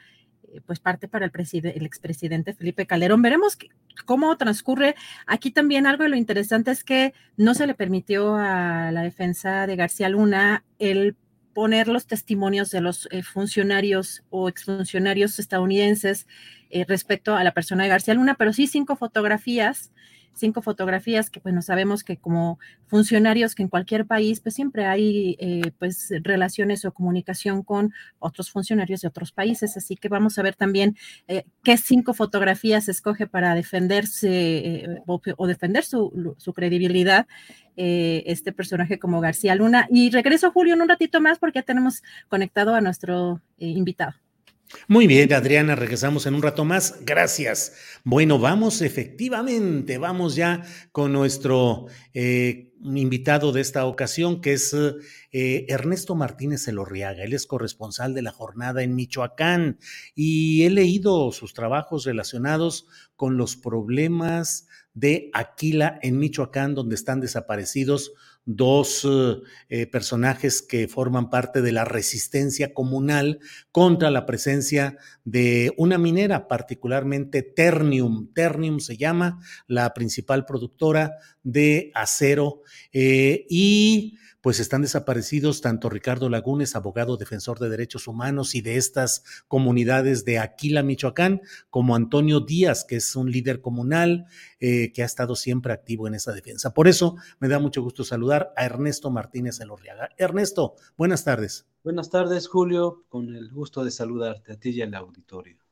eh, 0.52 0.62
pues 0.66 0.80
parte 0.80 1.08
para 1.08 1.26
el, 1.26 1.32
el 1.36 1.86
expresidente 1.86 2.54
Felipe 2.54 2.88
Calderón. 2.88 3.22
Veremos 3.22 3.58
cómo 4.06 4.36
transcurre. 4.38 4.96
Aquí 5.28 5.52
también 5.52 5.86
algo 5.86 6.04
de 6.04 6.10
lo 6.10 6.16
interesante 6.16 6.72
es 6.72 6.84
que 6.84 7.14
no 7.38 7.54
se 7.54 7.68
le 7.68 7.76
permitió 7.76 8.36
a 8.36 8.92
la 8.92 9.04
defensa 9.04 9.68
de 9.68 9.76
García 9.76 10.10
Luna 10.10 10.66
el 10.80 11.16
poner 11.54 11.88
los 11.88 12.08
testimonios 12.08 12.72
de 12.72 12.82
los 12.82 13.08
funcionarios 13.32 14.24
o 14.32 14.50
exfuncionarios 14.50 15.38
estadounidenses 15.38 16.26
respecto 16.88 17.36
a 17.36 17.44
la 17.44 17.54
persona 17.54 17.84
de 17.84 17.90
García 17.90 18.16
Luna, 18.16 18.34
pero 18.34 18.54
sí 18.54 18.66
cinco 18.66 18.96
fotografías 18.96 19.92
cinco 20.34 20.62
fotografías 20.62 21.30
que, 21.30 21.40
bueno, 21.40 21.62
sabemos 21.62 22.04
que 22.04 22.18
como 22.18 22.60
funcionarios 22.88 23.56
que 23.56 23.64
en 23.64 23.70
cualquier 23.70 24.06
país, 24.06 24.40
pues 24.40 24.56
siempre 24.56 24.86
hay, 24.86 25.36
eh, 25.40 25.72
pues, 25.80 26.14
relaciones 26.22 26.86
o 26.86 26.94
comunicación 26.94 27.64
con 27.64 27.94
otros 28.20 28.52
funcionarios 28.52 29.02
de 29.02 29.08
otros 29.08 29.32
países. 29.32 29.78
Así 29.78 29.96
que 29.96 30.10
vamos 30.10 30.38
a 30.38 30.44
ver 30.44 30.56
también 30.56 30.98
eh, 31.28 31.46
qué 31.64 31.78
cinco 31.78 32.14
fotografías 32.14 32.90
escoge 32.90 33.28
para 33.28 33.56
defenderse 33.56 34.30
eh, 34.30 35.02
o, 35.06 35.48
defender 35.48 35.84
su, 35.84 36.36
su 36.38 36.54
credibilidad 36.54 37.28
este 37.76 38.54
personaje 38.54 39.00
como 39.00 39.20
García 39.20 39.56
Luna. 39.56 39.88
Y 39.90 40.12
regreso, 40.12 40.52
Julio, 40.52 40.76
en 40.76 40.84
un 40.84 40.90
ratito 40.90 41.20
más 41.22 41.40
porque 41.40 41.58
ya 41.60 41.64
tenemos 41.64 42.04
conectado 42.30 42.76
a 42.76 42.82
nuestro 42.82 43.42
invitado. 43.58 44.14
Muy 44.88 45.08
bien, 45.08 45.32
Adriana, 45.34 45.76
regresamos 45.76 46.26
en 46.26 46.36
un 46.36 46.42
rato 46.42 46.66
más. 46.66 46.98
Gracias. 47.06 47.74
Bueno, 48.04 48.40
vamos 48.40 48.82
efectivamente, 48.82 49.98
vamos 49.98 50.36
ya 50.36 50.64
con 50.92 51.14
nuestro 51.14 51.86
eh, 52.14 52.74
invitado 52.84 53.52
de 53.52 53.62
esta 53.62 53.86
ocasión, 53.86 54.42
que 54.42 54.54
es 54.54 54.76
eh, 55.32 55.66
Ernesto 55.70 56.16
Martínez 56.16 56.68
Elorriaga. 56.68 57.24
Él 57.24 57.34
es 57.34 57.46
corresponsal 57.46 58.14
de 58.14 58.24
la 58.24 58.32
jornada 58.32 58.84
en 58.84 58.96
Michoacán 58.96 59.80
y 60.16 60.64
he 60.64 60.70
leído 60.70 61.32
sus 61.32 61.54
trabajos 61.54 62.06
relacionados 62.06 62.88
con 63.16 63.38
los 63.38 63.56
problemas 63.56 64.68
de 64.94 65.30
Aquila 65.34 65.98
en 66.02 66.20
Michoacán, 66.20 66.76
donde 66.76 66.96
están 66.96 67.22
desaparecidos 67.22 68.14
dos 68.46 69.08
eh, 69.70 69.88
personajes 69.88 70.62
que 70.62 70.88
forman 70.88 71.30
parte 71.30 71.62
de 71.62 71.72
la 71.72 71.86
resistencia 71.86 72.74
comunal 72.74 73.40
contra 73.72 74.12
la 74.12 74.26
presencia 74.26 74.98
de 75.24 75.74
una 75.78 75.98
minera, 75.98 76.48
particularmente 76.48 77.42
Ternium. 77.42 78.34
Ternium 78.34 78.80
se 78.80 78.98
llama 78.98 79.40
la 79.68 79.94
principal 79.94 80.46
productora 80.46 81.18
de 81.44 81.92
acero 81.94 82.62
eh, 82.92 83.46
y 83.50 84.18
pues 84.44 84.60
están 84.60 84.82
desaparecidos 84.82 85.62
tanto 85.62 85.90
Ricardo 85.90 86.28
Lagunes, 86.28 86.76
abogado 86.76 87.16
defensor 87.16 87.60
de 87.60 87.70
derechos 87.70 88.10
humanos 88.10 88.56
y 88.56 88.62
de 88.62 88.76
estas 88.76 89.24
comunidades 89.48 90.26
de 90.26 90.38
Aquila, 90.38 90.84
Michoacán, 90.84 91.42
como 91.70 91.96
Antonio 91.96 92.42
Díaz, 92.42 92.84
que 92.84 92.98
es 92.98 93.16
un 93.16 93.32
líder 93.32 93.62
comunal 93.62 94.26
eh, 94.60 94.92
que 94.92 95.02
ha 95.02 95.06
estado 95.06 95.38
siempre 95.38 95.72
activo 95.72 96.10
en 96.10 96.16
esa 96.16 96.34
defensa. 96.34 96.74
Por 96.74 96.90
eso 96.90 97.16
me 97.40 97.48
da 97.48 97.58
mucho 97.60 97.82
gusto 97.82 98.04
saludar 98.04 98.52
a 98.58 98.66
Ernesto 98.66 99.10
Martínez 99.10 99.62
Elorriaga. 99.62 100.10
Ernesto, 100.18 100.76
buenas 100.98 101.24
tardes. 101.24 101.66
Buenas 101.82 102.10
tardes, 102.10 102.50
Julio, 102.50 103.06
con 103.08 103.34
el 103.34 103.50
gusto 103.50 103.86
de 103.86 103.92
saludarte 103.92 104.52
a 104.52 104.60
ti 104.60 104.72
y 104.72 104.82
al 104.82 104.94
auditorio. 104.94 105.63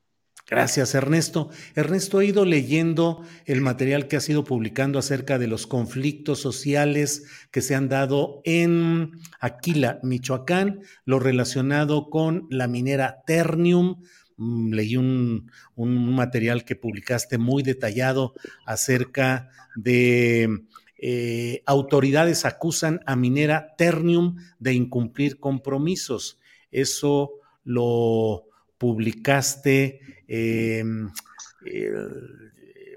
Gracias, 0.50 0.96
Ernesto. 0.96 1.50
Ernesto, 1.76 2.20
ha 2.20 2.26
ido 2.26 2.44
leyendo 2.46 3.24
el 3.46 3.62
material 3.62 4.08
que 4.08 4.18
ha 4.18 4.22
sido 4.22 4.44
publicando 4.44 5.00
acerca 5.00 5.40
de 5.40 5.48
los 5.48 5.66
conflictos 5.66 6.40
sociales 6.40 7.24
que 7.52 7.62
se 7.62 7.74
han 7.74 7.88
dado 7.88 8.42
en 8.44 9.12
Aquila, 9.40 10.00
Michoacán, 10.04 10.82
lo 11.06 11.20
relacionado 11.20 12.10
con 12.10 12.48
la 12.50 12.68
minera 12.68 13.24
Ternium. 13.26 14.04
Mm, 14.36 14.74
leí 14.74 14.98
un, 14.98 15.50
material 15.76 16.66
que 16.66 16.76
publicaste 16.76 17.38
muy 17.38 17.64
detallado 17.64 18.34
acerca 18.66 19.50
de 19.76 20.66
eh, 20.98 21.64
autoridades 21.66 22.46
acusan 22.46 23.00
a 23.06 23.16
minera 23.16 23.74
Ternium 23.78 24.36
de 24.60 24.74
incumplir 24.74 25.40
compromisos. 25.40 26.40
Eso 26.72 27.32
lo 27.64 28.51
publicaste 28.82 30.00
em, 30.28 31.12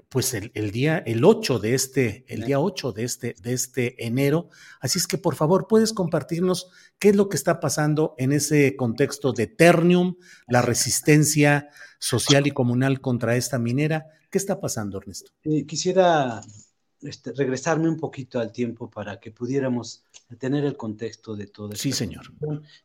pues 0.09 0.33
el, 0.33 0.71
día, 0.71 0.97
el 1.05 1.23
8 1.23 1.59
de 1.59 1.75
este, 1.75 2.25
el 2.27 2.43
día 2.43 2.59
8 2.59 2.91
de 2.91 3.03
este, 3.03 3.35
de 3.39 3.53
este 3.53 4.03
enero. 4.03 4.49
Así 4.79 4.97
es 4.97 5.05
que 5.05 5.19
por 5.19 5.35
favor, 5.35 5.67
puedes 5.67 5.93
compartirnos 5.93 6.71
qué 6.97 7.09
es 7.09 7.15
lo 7.15 7.29
que 7.29 7.37
está 7.37 7.59
pasando 7.59 8.15
en 8.17 8.31
ese 8.31 8.75
contexto 8.75 9.31
de 9.31 9.45
Ternium, 9.45 10.15
la 10.47 10.63
resistencia 10.63 11.69
social 11.99 12.47
y 12.47 12.51
comunal 12.51 12.99
contra 12.99 13.35
esta 13.35 13.59
minera. 13.59 14.07
¿Qué 14.31 14.39
está 14.39 14.59
pasando, 14.59 14.97
Ernesto? 14.97 15.33
Eh, 15.43 15.67
quisiera 15.67 16.41
este, 17.01 17.31
regresarme 17.33 17.89
un 17.89 17.97
poquito 17.97 18.39
al 18.39 18.51
tiempo 18.51 18.89
para 18.89 19.19
que 19.19 19.29
pudiéramos 19.29 20.03
tener 20.39 20.65
el 20.65 20.75
contexto 20.75 21.35
de 21.35 21.47
todo 21.47 21.75
sí, 21.75 21.91
señor. 21.91 22.33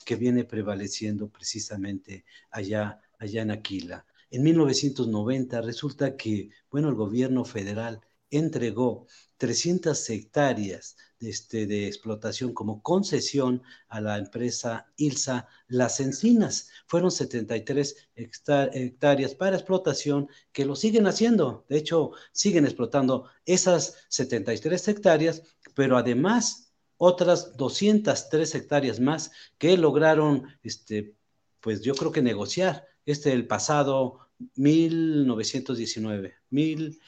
que 0.04 0.16
viene 0.16 0.44
prevaleciendo 0.44 1.28
precisamente 1.28 2.24
allá, 2.50 3.00
allá 3.18 3.42
en 3.42 3.50
Aquila. 3.50 4.04
En 4.30 4.42
1990 4.42 5.60
resulta 5.62 6.16
que, 6.16 6.50
bueno, 6.70 6.88
el 6.88 6.94
gobierno 6.94 7.44
federal 7.44 8.00
entregó 8.30 9.06
300 9.38 10.08
hectáreas 10.10 10.96
de, 11.18 11.30
este, 11.30 11.66
de 11.66 11.86
explotación 11.86 12.52
como 12.52 12.82
concesión 12.82 13.62
a 13.88 14.00
la 14.00 14.18
empresa 14.18 14.86
ILSA 14.96 15.48
Las 15.66 15.98
Encinas. 15.98 16.68
Fueron 16.86 17.10
73 17.10 18.08
hectáreas 18.14 19.34
para 19.34 19.56
explotación 19.56 20.28
que 20.52 20.64
lo 20.64 20.76
siguen 20.76 21.06
haciendo. 21.06 21.64
De 21.68 21.78
hecho, 21.78 22.12
siguen 22.32 22.64
explotando 22.66 23.28
esas 23.44 23.96
73 24.08 24.88
hectáreas, 24.88 25.42
pero 25.74 25.96
además 25.96 26.69
otras 27.02 27.56
203 27.56 28.54
hectáreas 28.54 29.00
más 29.00 29.32
que 29.56 29.78
lograron, 29.78 30.44
este, 30.62 31.14
pues 31.60 31.80
yo 31.80 31.94
creo 31.94 32.12
que 32.12 32.20
negociar. 32.20 32.86
Este 33.06 33.32
el 33.32 33.46
pasado 33.46 34.28
1919, 34.56 36.34
mil, 36.50 37.00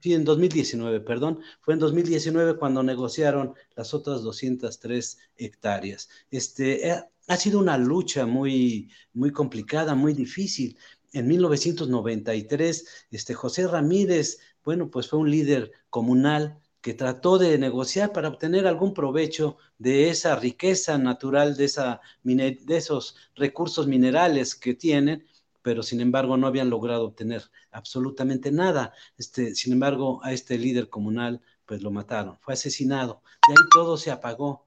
sí, 0.00 0.14
en 0.14 0.24
2019, 0.24 1.00
perdón, 1.00 1.40
fue 1.60 1.74
en 1.74 1.80
2019 1.80 2.56
cuando 2.56 2.82
negociaron 2.82 3.52
las 3.74 3.92
otras 3.92 4.22
203 4.22 5.18
hectáreas. 5.36 6.08
Este, 6.30 6.88
eh, 6.88 7.02
ha 7.28 7.36
sido 7.36 7.58
una 7.58 7.76
lucha 7.76 8.24
muy, 8.24 8.90
muy 9.12 9.32
complicada, 9.32 9.94
muy 9.94 10.14
difícil. 10.14 10.78
En 11.12 11.28
1993, 11.28 12.86
este, 13.10 13.34
José 13.34 13.68
Ramírez, 13.68 14.38
bueno, 14.64 14.90
pues 14.90 15.08
fue 15.08 15.18
un 15.18 15.30
líder 15.30 15.72
comunal 15.90 16.58
que 16.86 16.94
trató 16.94 17.36
de 17.36 17.58
negociar 17.58 18.12
para 18.12 18.28
obtener 18.28 18.64
algún 18.64 18.94
provecho 18.94 19.56
de 19.76 20.08
esa 20.08 20.36
riqueza 20.36 20.96
natural, 20.98 21.56
de, 21.56 21.64
esa, 21.64 22.00
de 22.22 22.60
esos 22.68 23.16
recursos 23.34 23.88
minerales 23.88 24.54
que 24.54 24.72
tienen, 24.72 25.26
pero 25.62 25.82
sin 25.82 26.00
embargo 26.00 26.36
no 26.36 26.46
habían 26.46 26.70
logrado 26.70 27.06
obtener 27.06 27.42
absolutamente 27.72 28.52
nada. 28.52 28.92
Este, 29.18 29.56
sin 29.56 29.72
embargo, 29.72 30.20
a 30.22 30.32
este 30.32 30.58
líder 30.58 30.88
comunal 30.88 31.42
pues 31.64 31.82
lo 31.82 31.90
mataron, 31.90 32.38
fue 32.38 32.54
asesinado. 32.54 33.20
De 33.48 33.54
ahí 33.54 33.68
todo 33.74 33.96
se 33.96 34.12
apagó. 34.12 34.64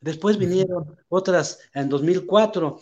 Después 0.00 0.38
vinieron 0.38 0.96
otras, 1.10 1.58
en 1.74 1.90
2004, 1.90 2.80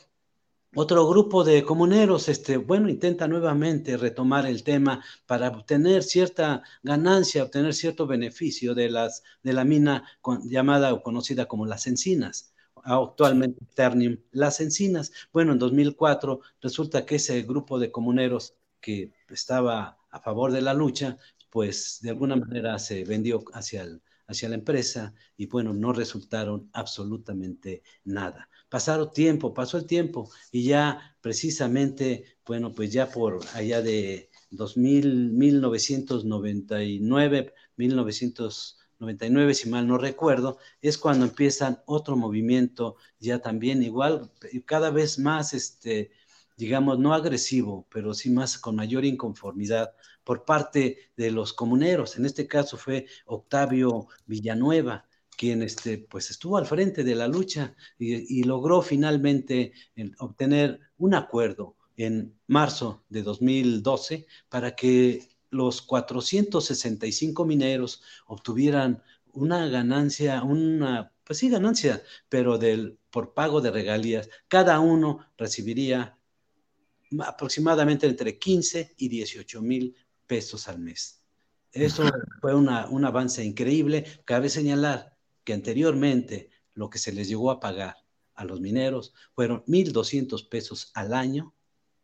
otro 0.80 1.08
grupo 1.08 1.42
de 1.42 1.64
comuneros, 1.64 2.28
este, 2.28 2.56
bueno, 2.56 2.88
intenta 2.88 3.26
nuevamente 3.26 3.96
retomar 3.96 4.46
el 4.46 4.62
tema 4.62 5.04
para 5.26 5.48
obtener 5.48 6.04
cierta 6.04 6.62
ganancia, 6.84 7.42
obtener 7.42 7.74
cierto 7.74 8.06
beneficio 8.06 8.76
de, 8.76 8.88
las, 8.88 9.24
de 9.42 9.52
la 9.54 9.64
mina 9.64 10.04
llamada 10.44 10.94
o 10.94 11.02
conocida 11.02 11.46
como 11.46 11.66
las 11.66 11.88
encinas. 11.88 12.54
actualmente 12.84 13.60
Ternium 13.74 14.18
Las 14.30 14.60
Encinas. 14.60 15.10
Bueno, 15.32 15.52
en 15.52 15.58
2004 15.58 16.40
resulta 16.60 17.04
que 17.04 17.16
ese 17.16 17.42
grupo 17.42 17.80
de 17.80 17.90
comuneros 17.90 18.54
que 18.80 19.12
estaba 19.30 19.98
a 20.10 20.20
favor 20.20 20.52
de 20.52 20.62
la 20.62 20.74
lucha, 20.74 21.16
pues 21.50 21.98
de 22.02 22.10
alguna 22.10 22.36
manera 22.36 22.78
se 22.78 23.04
vendió 23.04 23.42
hacia, 23.52 23.84
hacia 24.28 24.48
la 24.48 24.54
empresa 24.54 25.12
y 25.36 25.46
bueno, 25.46 25.74
no 25.74 25.92
resultaron 25.92 26.70
absolutamente 26.72 27.82
nada. 28.04 28.48
Pasaron 28.68 29.12
tiempo, 29.12 29.54
pasó 29.54 29.78
el 29.78 29.86
tiempo 29.86 30.30
y 30.52 30.64
ya 30.64 31.16
precisamente, 31.20 32.24
bueno, 32.44 32.74
pues 32.74 32.92
ya 32.92 33.10
por 33.10 33.40
allá 33.54 33.80
de 33.82 34.30
2000, 34.50 35.32
1999, 35.32 37.54
1999, 37.76 39.54
si 39.54 39.68
mal 39.68 39.86
no 39.86 39.98
recuerdo, 39.98 40.58
es 40.82 40.98
cuando 40.98 41.26
empiezan 41.26 41.82
otro 41.86 42.16
movimiento 42.16 42.96
ya 43.18 43.40
también 43.40 43.82
igual, 43.82 44.30
cada 44.66 44.90
vez 44.90 45.18
más, 45.18 45.54
este, 45.54 46.10
digamos, 46.56 46.98
no 46.98 47.14
agresivo, 47.14 47.86
pero 47.90 48.14
sí 48.14 48.30
más 48.30 48.58
con 48.58 48.76
mayor 48.76 49.04
inconformidad 49.04 49.94
por 50.24 50.44
parte 50.44 51.10
de 51.16 51.30
los 51.30 51.52
comuneros. 51.54 52.16
En 52.18 52.26
este 52.26 52.46
caso 52.46 52.76
fue 52.76 53.06
Octavio 53.26 54.08
Villanueva, 54.26 55.07
quien 55.38 55.62
este, 55.62 55.98
pues 55.98 56.30
estuvo 56.30 56.58
al 56.58 56.66
frente 56.66 57.04
de 57.04 57.14
la 57.14 57.28
lucha 57.28 57.74
y, 57.96 58.42
logró 58.42 58.82
finalmente 58.82 59.72
obtener 60.18 60.80
un 60.98 61.14
acuerdo 61.14 61.76
en 61.96 62.34
marzo 62.48 63.04
de 63.08 63.22
2012 63.22 64.26
para 64.48 64.74
que 64.74 65.28
los 65.50 65.80
465 65.82 67.44
mineros 67.46 68.02
obtuvieran 68.26 69.02
una 69.32 69.68
ganancia, 69.68 70.42
una, 70.42 71.12
pues 71.22 71.38
sí, 71.38 71.48
ganancia, 71.48 72.02
pero 72.28 72.58
del, 72.58 72.98
por 73.10 73.32
pago 73.32 73.60
de 73.60 73.70
regalías. 73.70 74.28
Cada 74.48 74.80
uno 74.80 75.24
recibiría 75.36 76.18
aproximadamente 77.20 78.08
entre 78.08 78.38
15 78.38 78.96
y 78.98 79.08
18 79.08 79.62
mil 79.62 79.94
pesos 80.26 80.66
al 80.66 80.80
mes. 80.80 81.22
Eso 81.70 82.02
fue 82.40 82.56
una, 82.56 82.88
un 82.88 83.04
avance 83.04 83.44
increíble. 83.44 84.04
Cabe 84.24 84.48
señalar 84.48 85.17
que 85.48 85.54
anteriormente 85.54 86.50
lo 86.74 86.90
que 86.90 86.98
se 86.98 87.10
les 87.10 87.26
llegó 87.26 87.50
a 87.50 87.58
pagar 87.58 87.96
a 88.34 88.44
los 88.44 88.60
mineros 88.60 89.14
fueron 89.32 89.64
1.200 89.64 90.46
pesos 90.46 90.90
al 90.92 91.14
año 91.14 91.54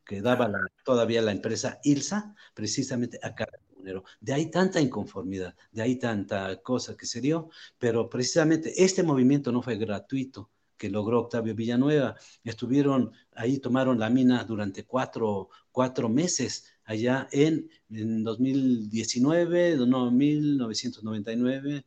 que 0.02 0.22
daba 0.22 0.50
todavía 0.82 1.20
la 1.20 1.32
empresa 1.32 1.78
ILSA, 1.84 2.34
precisamente 2.54 3.18
a 3.22 3.34
cada 3.34 3.52
minero. 3.76 4.04
De 4.18 4.32
ahí 4.32 4.50
tanta 4.50 4.80
inconformidad, 4.80 5.54
de 5.72 5.82
ahí 5.82 5.96
tanta 5.96 6.62
cosa 6.62 6.96
que 6.96 7.04
se 7.04 7.20
dio, 7.20 7.50
pero 7.78 8.08
precisamente 8.08 8.82
este 8.82 9.02
movimiento 9.02 9.52
no 9.52 9.60
fue 9.60 9.76
gratuito 9.76 10.50
que 10.78 10.88
logró 10.88 11.20
Octavio 11.20 11.54
Villanueva. 11.54 12.16
Estuvieron 12.44 13.12
ahí, 13.34 13.58
tomaron 13.58 13.98
la 13.98 14.08
mina 14.08 14.42
durante 14.44 14.86
cuatro, 14.86 15.50
cuatro 15.70 16.08
meses 16.08 16.64
allá 16.84 17.28
en, 17.30 17.68
en 17.90 18.24
2019, 18.24 19.76
no, 19.86 20.10
1999, 20.10 21.84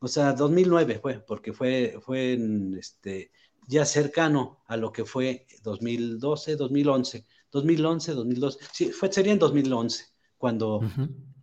o 0.00 0.08
sea, 0.08 0.32
2009 0.32 0.98
fue, 1.00 1.20
porque 1.20 1.52
fue, 1.52 1.98
fue 2.00 2.34
en, 2.34 2.76
este, 2.78 3.32
ya 3.66 3.84
cercano 3.84 4.62
a 4.66 4.76
lo 4.76 4.92
que 4.92 5.04
fue 5.04 5.46
2012, 5.62 6.56
2011, 6.56 7.26
2011, 7.50 8.12
2012, 8.14 8.58
sí, 8.72 8.92
fue, 8.92 9.12
sería 9.12 9.32
en 9.32 9.38
2011, 9.38 10.06
cuando 10.36 10.80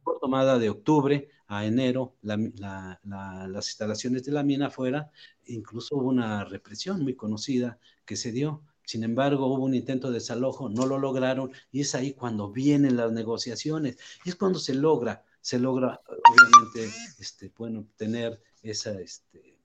por 0.03 0.20
tomada 0.20 0.58
de 0.58 0.70
octubre 0.70 1.30
a 1.47 1.66
enero, 1.66 2.16
las 2.22 3.68
instalaciones 3.68 4.24
de 4.24 4.32
la 4.32 4.43
mina 4.43 4.70
fuera, 4.70 5.12
incluso 5.45 5.95
hubo 5.97 6.10
una 6.10 6.43
represión 6.45 7.03
muy 7.03 7.16
conocida 7.16 7.80
que 8.06 8.16
se 8.16 8.32
dio. 8.32 8.64
Sin 8.84 9.03
embargo, 9.03 9.47
hubo 9.47 9.64
un 9.64 9.74
intento 9.74 10.08
de 10.08 10.16
desalojo, 10.16 10.70
no 10.70 10.86
lo 10.86 10.99
lograron 10.99 11.51
y 11.72 11.82
es 11.82 11.95
ahí 11.95 12.14
cuando 12.14 12.51
vienen 12.51 12.97
las 12.97 13.12
negociaciones. 13.12 13.97
Y 14.24 14.30
es 14.30 14.36
cuando 14.36 14.60
se 14.60 14.76
logra, 14.76 15.24
se 15.46 15.60
logra, 15.60 16.02
obviamente, 16.08 16.91
este, 17.20 17.54
bueno, 17.56 17.88
tener 17.98 18.41
esa, 18.64 19.00
este, 19.00 19.60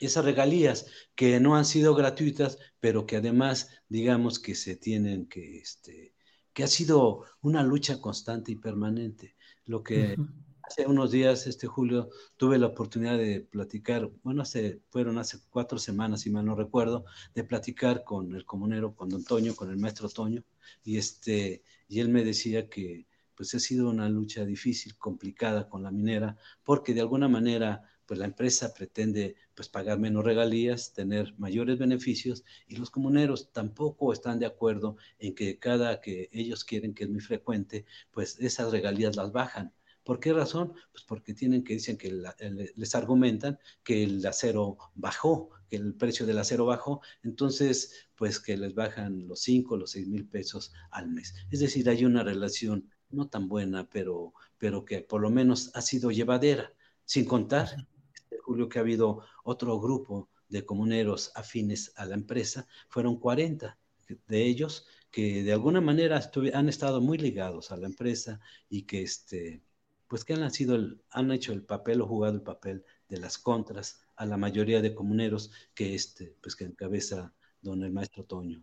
esas 0.00 0.24
regalías 0.24 0.86
que 1.14 1.38
no 1.38 1.54
han 1.54 1.66
sido 1.66 1.94
gratuitas, 1.94 2.56
pero 2.80 3.04
que 3.04 3.16
además, 3.16 3.68
digamos 3.90 4.38
que 4.38 4.54
se 4.54 4.74
tienen 4.74 5.26
que, 5.26 5.58
este, 5.58 6.14
que 6.54 6.64
ha 6.64 6.66
sido 6.66 7.26
una 7.42 7.62
lucha 7.62 8.00
constante 8.00 8.52
y 8.52 8.56
permanente. 8.56 9.36
Lo 9.66 9.82
que 9.82 10.16
Hace 10.62 10.84
unos 10.84 11.12
días, 11.12 11.46
este 11.46 11.68
julio, 11.68 12.08
tuve 12.36 12.58
la 12.58 12.66
oportunidad 12.66 13.16
de 13.16 13.40
platicar, 13.40 14.10
bueno, 14.24 14.42
hace, 14.42 14.80
fueron 14.88 15.16
hace 15.16 15.38
cuatro 15.48 15.78
semanas, 15.78 16.22
si 16.22 16.30
mal 16.30 16.44
no 16.44 16.56
recuerdo, 16.56 17.04
de 17.34 17.44
platicar 17.44 18.02
con 18.02 18.34
el 18.34 18.44
comunero, 18.44 18.92
con 18.96 19.08
don 19.08 19.22
Toño, 19.22 19.54
con 19.54 19.70
el 19.70 19.76
maestro 19.76 20.08
Toño, 20.08 20.42
y, 20.82 20.96
este, 20.96 21.62
y 21.86 22.00
él 22.00 22.08
me 22.08 22.24
decía 22.24 22.68
que 22.68 23.06
pues 23.36 23.54
ha 23.54 23.60
sido 23.60 23.90
una 23.90 24.08
lucha 24.08 24.44
difícil, 24.44 24.96
complicada 24.96 25.68
con 25.68 25.82
la 25.82 25.90
minera, 25.90 26.36
porque 26.64 26.94
de 26.94 27.02
alguna 27.02 27.28
manera 27.28 27.82
pues 28.06 28.18
la 28.18 28.26
empresa 28.26 28.72
pretende 28.72 29.36
pues 29.54 29.68
pagar 29.68 29.98
menos 29.98 30.24
regalías, 30.24 30.92
tener 30.92 31.34
mayores 31.38 31.78
beneficios 31.78 32.44
y 32.68 32.76
los 32.76 32.90
comuneros 32.90 33.52
tampoco 33.52 34.12
están 34.12 34.38
de 34.38 34.46
acuerdo 34.46 34.96
en 35.18 35.34
que 35.34 35.58
cada 35.58 36.00
que 36.00 36.28
ellos 36.32 36.64
quieren, 36.64 36.94
que 36.94 37.04
es 37.04 37.10
muy 37.10 37.20
frecuente, 37.20 37.84
pues 38.12 38.38
esas 38.38 38.70
regalías 38.70 39.16
las 39.16 39.32
bajan. 39.32 39.74
¿Por 40.04 40.20
qué 40.20 40.32
razón? 40.32 40.72
Pues 40.92 41.02
porque 41.02 41.34
tienen 41.34 41.64
que 41.64 41.72
dicen 41.74 41.98
que 41.98 42.12
les 42.76 42.94
argumentan 42.94 43.58
que 43.82 44.04
el 44.04 44.24
acero 44.24 44.78
bajó, 44.94 45.50
que 45.68 45.76
el 45.76 45.94
precio 45.94 46.24
del 46.26 46.38
acero 46.38 46.64
bajó, 46.64 47.00
entonces 47.24 48.06
pues 48.14 48.38
que 48.38 48.56
les 48.56 48.72
bajan 48.72 49.26
los 49.26 49.40
5, 49.40 49.76
los 49.76 49.90
6 49.90 50.06
mil 50.06 50.28
pesos 50.28 50.72
al 50.92 51.08
mes. 51.08 51.34
Es 51.50 51.58
decir, 51.58 51.88
hay 51.88 52.04
una 52.04 52.22
relación 52.22 52.88
no 53.10 53.28
tan 53.28 53.48
buena, 53.48 53.88
pero, 53.88 54.34
pero 54.58 54.84
que 54.84 55.00
por 55.00 55.20
lo 55.20 55.30
menos 55.30 55.70
ha 55.74 55.82
sido 55.82 56.10
llevadera, 56.10 56.72
sin 57.04 57.24
contar, 57.24 57.68
este 58.14 58.38
Julio, 58.38 58.68
que 58.68 58.78
ha 58.78 58.82
habido 58.82 59.22
otro 59.44 59.78
grupo 59.80 60.28
de 60.48 60.64
comuneros 60.64 61.32
afines 61.34 61.92
a 61.96 62.06
la 62.06 62.14
empresa, 62.14 62.66
fueron 62.88 63.18
40 63.18 63.78
de 64.28 64.44
ellos 64.44 64.86
que 65.10 65.42
de 65.42 65.52
alguna 65.52 65.80
manera 65.80 66.20
han 66.52 66.68
estado 66.68 67.00
muy 67.00 67.18
ligados 67.18 67.72
a 67.72 67.76
la 67.76 67.86
empresa 67.86 68.40
y 68.68 68.82
que 68.82 69.02
este, 69.02 69.62
pues 70.08 70.24
que 70.24 70.34
han, 70.34 70.50
sido 70.50 70.78
han 71.10 71.32
hecho 71.32 71.52
el 71.52 71.62
papel 71.64 72.00
o 72.00 72.06
jugado 72.06 72.34
el 72.34 72.42
papel 72.42 72.84
de 73.08 73.18
las 73.18 73.38
contras 73.38 74.02
a 74.16 74.26
la 74.26 74.36
mayoría 74.36 74.82
de 74.82 74.94
comuneros 74.94 75.50
que 75.74 75.94
este, 75.94 76.36
pues 76.42 76.54
que 76.56 76.64
encabeza 76.64 77.32
don 77.60 77.82
el 77.82 77.92
maestro 77.92 78.24
Toño. 78.24 78.62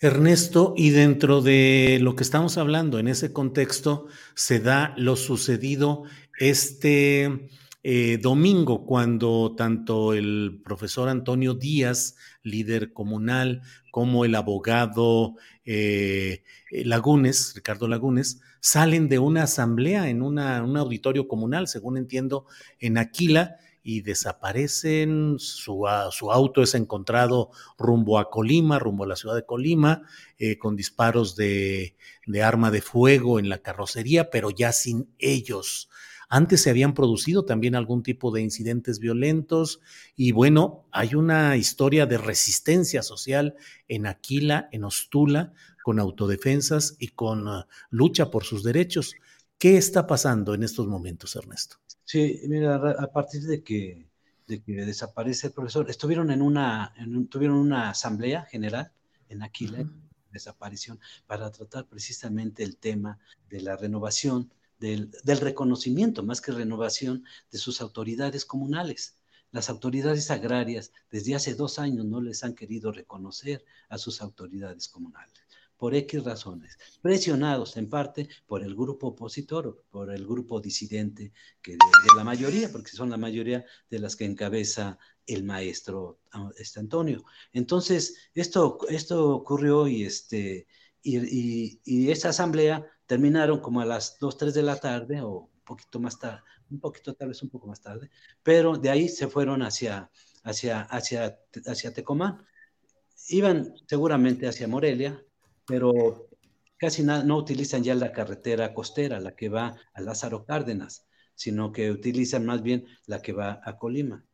Ernesto, 0.00 0.74
y 0.76 0.90
dentro 0.90 1.42
de 1.42 1.98
lo 2.02 2.16
que 2.16 2.24
estamos 2.24 2.58
hablando, 2.58 2.98
en 2.98 3.06
ese 3.06 3.32
contexto, 3.32 4.06
se 4.34 4.58
da 4.58 4.94
lo 4.96 5.14
sucedido 5.14 6.02
este 6.38 7.48
eh, 7.84 8.18
domingo, 8.20 8.84
cuando 8.84 9.54
tanto 9.56 10.12
el 10.12 10.60
profesor 10.64 11.08
Antonio 11.08 11.54
Díaz, 11.54 12.16
líder 12.42 12.92
comunal, 12.92 13.62
como 13.92 14.24
el 14.24 14.34
abogado 14.34 15.36
eh, 15.64 16.42
Lagunes, 16.70 17.52
Ricardo 17.54 17.86
Lagunes, 17.86 18.40
salen 18.60 19.08
de 19.08 19.18
una 19.18 19.44
asamblea 19.44 20.08
en 20.08 20.22
un 20.22 20.38
auditorio 20.38 21.28
comunal, 21.28 21.68
según 21.68 21.96
entiendo, 21.96 22.46
en 22.78 22.98
Aquila, 22.98 23.56
y 23.82 24.02
desaparecen, 24.02 25.36
su, 25.38 25.86
su, 26.10 26.32
auto 26.32 26.62
es 26.62 26.74
encontrado 26.74 27.50
rumbo 27.78 28.18
a 28.18 28.30
Colima, 28.30 28.78
rumbo 28.78 29.04
a 29.04 29.08
la 29.08 29.16
ciudad 29.16 29.34
de 29.34 29.44
Colima, 29.44 30.02
eh, 30.38 30.58
con 30.58 30.76
disparos 30.76 31.36
de, 31.36 31.96
de, 32.26 32.42
arma 32.42 32.70
de 32.70 32.80
fuego 32.80 33.38
en 33.38 33.48
la 33.48 33.58
carrocería, 33.58 34.30
pero 34.30 34.50
ya 34.50 34.72
sin 34.72 35.12
ellos. 35.18 35.88
Antes 36.34 36.62
se 36.62 36.70
habían 36.70 36.94
producido 36.94 37.44
también 37.44 37.74
algún 37.74 38.02
tipo 38.02 38.30
de 38.30 38.40
incidentes 38.40 39.00
violentos 39.00 39.80
y 40.16 40.32
bueno, 40.32 40.86
hay 40.90 41.14
una 41.14 41.58
historia 41.58 42.06
de 42.06 42.16
resistencia 42.16 43.02
social 43.02 43.54
en 43.86 44.06
Aquila, 44.06 44.66
en 44.72 44.84
Ostula, 44.84 45.52
con 45.84 45.98
autodefensas 45.98 46.96
y 46.98 47.08
con 47.08 47.48
uh, 47.48 47.64
lucha 47.90 48.30
por 48.30 48.44
sus 48.44 48.62
derechos. 48.62 49.14
¿Qué 49.58 49.76
está 49.76 50.06
pasando 50.06 50.54
en 50.54 50.62
estos 50.62 50.86
momentos, 50.86 51.36
Ernesto? 51.36 51.76
Sí, 52.04 52.40
mira, 52.48 52.76
a 52.76 53.12
partir 53.12 53.42
de 53.42 53.62
que, 53.62 54.06
de 54.46 54.62
que 54.62 54.72
desaparece 54.84 55.48
el 55.48 55.52
profesor, 55.52 55.88
estuvieron 55.88 56.30
en 56.30 56.42
una, 56.42 56.94
tuvieron 57.30 57.56
una 57.56 57.90
asamblea 57.90 58.42
general 58.42 58.92
en 59.28 59.42
Aquila, 59.42 59.84
desaparición, 60.30 61.00
para 61.26 61.50
tratar 61.50 61.86
precisamente 61.86 62.62
el 62.62 62.76
tema 62.76 63.18
de 63.48 63.60
la 63.60 63.76
renovación, 63.76 64.52
del, 64.78 65.10
del 65.22 65.40
reconocimiento, 65.40 66.22
más 66.22 66.40
que 66.40 66.52
renovación, 66.52 67.24
de 67.50 67.58
sus 67.58 67.80
autoridades 67.80 68.44
comunales. 68.44 69.16
Las 69.52 69.70
autoridades 69.70 70.30
agrarias 70.30 70.92
desde 71.10 71.34
hace 71.34 71.54
dos 71.54 71.78
años 71.78 72.04
no 72.04 72.20
les 72.20 72.42
han 72.42 72.54
querido 72.54 72.90
reconocer 72.90 73.64
a 73.88 73.98
sus 73.98 74.20
autoridades 74.22 74.88
comunales 74.88 75.41
por 75.82 75.96
X 75.96 76.22
razones, 76.22 76.78
presionados 77.00 77.76
en 77.76 77.88
parte 77.88 78.28
por 78.46 78.62
el 78.62 78.76
grupo 78.76 79.08
opositor, 79.08 79.82
por 79.90 80.14
el 80.14 80.24
grupo 80.24 80.60
disidente 80.60 81.32
que 81.60 81.72
de, 81.72 81.78
la 82.16 82.22
mayoría, 82.22 82.70
porque 82.70 82.92
son 82.92 83.10
la 83.10 83.16
mayoría 83.16 83.64
de 83.90 83.98
las 83.98 84.14
que 84.14 84.24
encabeza 84.24 84.96
el 85.26 85.42
maestro 85.42 86.20
este 86.56 86.78
Antonio. 86.78 87.24
Entonces, 87.52 88.16
esto, 88.32 88.78
esto 88.90 89.30
ocurrió 89.30 89.88
y, 89.88 90.04
este, 90.04 90.68
y, 91.02 91.80
y, 91.84 92.12
esa 92.12 92.28
asamblea 92.28 92.86
terminaron 93.06 93.58
como 93.58 93.80
a 93.80 93.84
las 93.84 94.20
2, 94.20 94.36
3 94.36 94.54
de 94.54 94.62
la 94.62 94.76
tarde 94.76 95.20
o 95.20 95.50
un 95.52 95.64
poquito 95.64 95.98
más 95.98 96.16
tarde, 96.16 96.42
un 96.70 96.78
poquito 96.78 97.12
tal 97.14 97.30
vez 97.30 97.42
un 97.42 97.48
poco 97.48 97.66
más 97.66 97.80
tarde, 97.80 98.08
pero 98.44 98.76
de 98.76 98.88
ahí 98.88 99.08
se 99.08 99.26
fueron 99.26 99.62
hacia, 99.62 100.12
hacia, 100.44 100.82
hacia, 100.82 101.40
hacia 101.66 101.92
Tecomán. 101.92 102.46
Iban 103.30 103.74
seguramente 103.88 104.46
hacia 104.46 104.68
Morelia, 104.68 105.20
pero 105.66 106.28
casi 106.76 107.02
no 107.02 107.36
utilizan 107.36 107.82
ya 107.84 107.94
la 107.94 108.12
carretera 108.12 108.74
costera, 108.74 109.20
la 109.20 109.36
que 109.36 109.48
va 109.48 109.76
a 109.94 110.00
Lázaro 110.00 110.44
Cárdenas, 110.44 111.06
sino 111.34 111.72
que 111.72 111.90
utilizan 111.90 112.44
más 112.44 112.62
bien 112.62 112.86
la 113.06 113.22
que 113.22 113.32
va 113.32 113.60
a 113.64 113.78
Colima. 113.78 114.24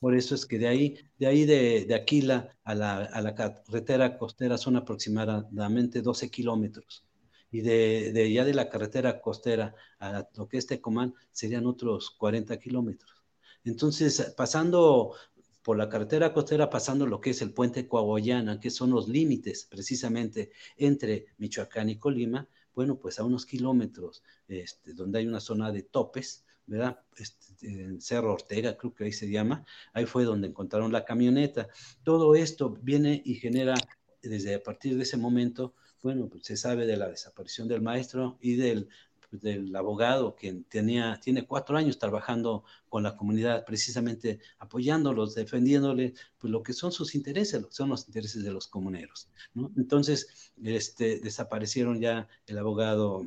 Por 0.00 0.14
eso 0.14 0.34
es 0.34 0.46
que 0.46 0.58
de 0.58 0.68
ahí, 0.68 0.96
de 1.18 1.26
ahí 1.26 1.44
de, 1.44 1.92
Aquila 1.94 2.56
a 2.64 2.74
la, 2.74 3.34
carretera 3.34 4.16
costera 4.16 4.56
son 4.56 4.76
aproximadamente 4.76 6.02
12 6.02 6.30
kilómetros. 6.30 7.04
Y 7.50 7.62
de, 7.62 8.12
de, 8.12 8.32
ya 8.32 8.44
de 8.44 8.54
la 8.54 8.68
carretera 8.68 9.20
costera 9.20 9.74
a 9.98 10.28
lo 10.36 10.48
que 10.48 10.58
es 10.58 10.66
Tecomán 10.66 11.14
serían 11.32 11.66
otros 11.66 12.10
40 12.10 12.58
kilómetros. 12.58 13.10
Entonces, 13.64 14.34
pasando 14.36 15.14
por 15.68 15.76
la 15.76 15.90
carretera 15.90 16.32
costera, 16.32 16.70
pasando 16.70 17.06
lo 17.06 17.20
que 17.20 17.28
es 17.28 17.42
el 17.42 17.52
puente 17.52 17.86
Coahuayana, 17.86 18.58
que 18.58 18.70
son 18.70 18.88
los 18.88 19.06
límites 19.06 19.66
precisamente 19.70 20.50
entre 20.78 21.26
Michoacán 21.36 21.90
y 21.90 21.98
Colima, 21.98 22.48
bueno, 22.74 22.96
pues 22.96 23.18
a 23.18 23.24
unos 23.24 23.44
kilómetros, 23.44 24.22
este, 24.48 24.94
donde 24.94 25.18
hay 25.18 25.26
una 25.26 25.40
zona 25.40 25.70
de 25.70 25.82
topes, 25.82 26.46
¿verdad? 26.64 27.00
Este, 27.18 27.82
en 27.82 28.00
Cerro 28.00 28.32
Ortega, 28.32 28.78
creo 28.78 28.94
que 28.94 29.04
ahí 29.04 29.12
se 29.12 29.28
llama, 29.28 29.66
ahí 29.92 30.06
fue 30.06 30.24
donde 30.24 30.48
encontraron 30.48 30.90
la 30.90 31.04
camioneta. 31.04 31.68
Todo 32.02 32.34
esto 32.34 32.70
viene 32.70 33.20
y 33.22 33.34
genera, 33.34 33.74
desde 34.22 34.54
a 34.54 34.62
partir 34.62 34.96
de 34.96 35.02
ese 35.02 35.18
momento, 35.18 35.74
bueno, 36.02 36.30
pues 36.30 36.46
se 36.46 36.56
sabe 36.56 36.86
de 36.86 36.96
la 36.96 37.10
desaparición 37.10 37.68
del 37.68 37.82
maestro 37.82 38.38
y 38.40 38.56
del, 38.56 38.88
del 39.30 39.74
abogado 39.76 40.34
que 40.34 40.52
tenía, 40.68 41.20
tiene 41.22 41.46
cuatro 41.46 41.76
años 41.76 41.98
trabajando 41.98 42.64
con 42.88 43.02
la 43.02 43.16
comunidad, 43.16 43.64
precisamente 43.64 44.40
apoyándolos, 44.58 45.34
defendiéndole 45.34 46.14
pues, 46.38 46.50
lo 46.50 46.62
que 46.62 46.72
son 46.72 46.92
sus 46.92 47.14
intereses, 47.14 47.60
lo 47.60 47.68
que 47.68 47.74
son 47.74 47.90
los 47.90 48.06
intereses 48.06 48.42
de 48.42 48.52
los 48.52 48.68
comuneros. 48.68 49.28
Entonces, 49.76 50.52
este, 50.62 51.20
desaparecieron 51.20 52.00
ya 52.00 52.28
el 52.46 52.58
abogado 52.58 53.26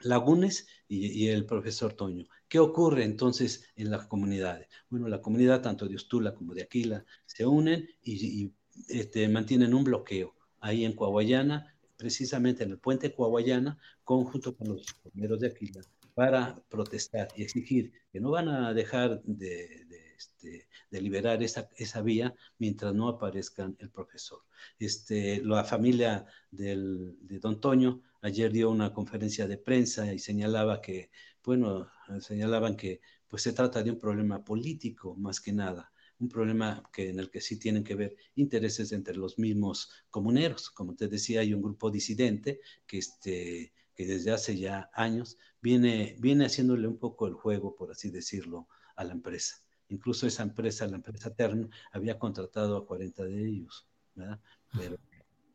Lagunes 0.00 0.68
y, 0.86 1.28
el 1.28 1.44
profesor 1.44 1.92
Toño. 1.92 2.26
¿Qué 2.48 2.58
ocurre 2.58 3.04
entonces 3.04 3.64
en 3.76 3.90
las 3.90 4.06
comunidades? 4.06 4.68
Bueno, 4.88 5.08
la 5.08 5.20
comunidad 5.20 5.60
tanto 5.60 5.86
de 5.88 5.96
Ustula 5.96 6.34
como 6.34 6.54
de 6.54 6.62
Aquila 6.62 7.04
se 7.26 7.46
unen 7.46 7.88
y, 8.02 8.52
este, 8.88 9.28
mantienen 9.28 9.74
un 9.74 9.84
bloqueo 9.84 10.34
ahí 10.60 10.84
en 10.84 10.94
Coahuayana, 10.94 11.74
precisamente 11.98 12.62
en 12.64 12.70
el 12.70 12.78
puente 12.78 13.12
Coahuayana, 13.12 13.76
conjunto 14.04 14.56
con 14.56 14.68
los 14.68 14.94
comuneros 14.94 15.40
de 15.40 15.48
Aquila, 15.48 15.82
para 16.14 16.56
protestar 16.70 17.28
y 17.36 17.42
exigir 17.42 17.92
que 18.10 18.20
no 18.20 18.30
van 18.30 18.48
a 18.48 18.72
dejar 18.72 19.20
de, 19.24 19.86
este, 20.16 20.66
liberar 20.90 21.42
esa, 21.42 21.68
esa, 21.76 22.00
vía 22.00 22.34
mientras 22.58 22.94
no 22.94 23.08
aparezcan 23.08 23.76
el 23.80 23.90
profesor. 23.90 24.40
Este, 24.78 25.42
la 25.44 25.64
familia 25.64 26.24
de 26.50 27.38
Don 27.40 27.60
Toño 27.60 28.00
ayer 28.22 28.50
dio 28.52 28.70
una 28.70 28.92
conferencia 28.92 29.46
de 29.46 29.58
prensa 29.58 30.12
y 30.12 30.18
señalaba 30.18 30.80
que, 30.80 31.10
bueno, 31.44 31.90
señalaban 32.20 32.76
que 32.76 33.00
pues 33.28 33.42
se 33.42 33.52
trata 33.52 33.82
de 33.82 33.90
un 33.90 33.98
problema 33.98 34.42
político 34.42 35.14
más 35.16 35.40
que 35.40 35.52
nada, 35.52 35.92
un 36.20 36.28
problema 36.28 36.82
que, 36.92 37.10
en 37.10 37.18
el 37.18 37.30
que 37.30 37.40
sí 37.40 37.58
tienen 37.58 37.84
que 37.84 37.94
ver 37.94 38.16
intereses 38.34 38.92
entre 38.92 39.16
los 39.16 39.38
mismos 39.38 39.90
comuneros. 40.10 40.70
Como 40.70 40.94
te 40.94 41.08
decía, 41.08 41.40
hay 41.40 41.54
un 41.54 41.62
grupo 41.62 41.90
disidente 41.90 42.60
que, 42.86 42.98
este, 42.98 43.72
que 43.94 44.06
desde 44.06 44.32
hace 44.32 44.56
ya 44.56 44.90
años 44.92 45.38
viene, 45.60 46.16
viene 46.18 46.46
haciéndole 46.46 46.88
un 46.88 46.98
poco 46.98 47.26
el 47.26 47.34
juego, 47.34 47.74
por 47.76 47.90
así 47.90 48.10
decirlo, 48.10 48.68
a 48.96 49.04
la 49.04 49.12
empresa. 49.12 49.62
Incluso 49.88 50.26
esa 50.26 50.42
empresa, 50.42 50.86
la 50.86 50.96
empresa 50.96 51.34
Tern, 51.34 51.70
había 51.92 52.18
contratado 52.18 52.76
a 52.76 52.86
40 52.86 53.24
de 53.24 53.46
ellos, 53.46 53.86
¿verdad? 54.14 54.40
Pero 54.76 54.98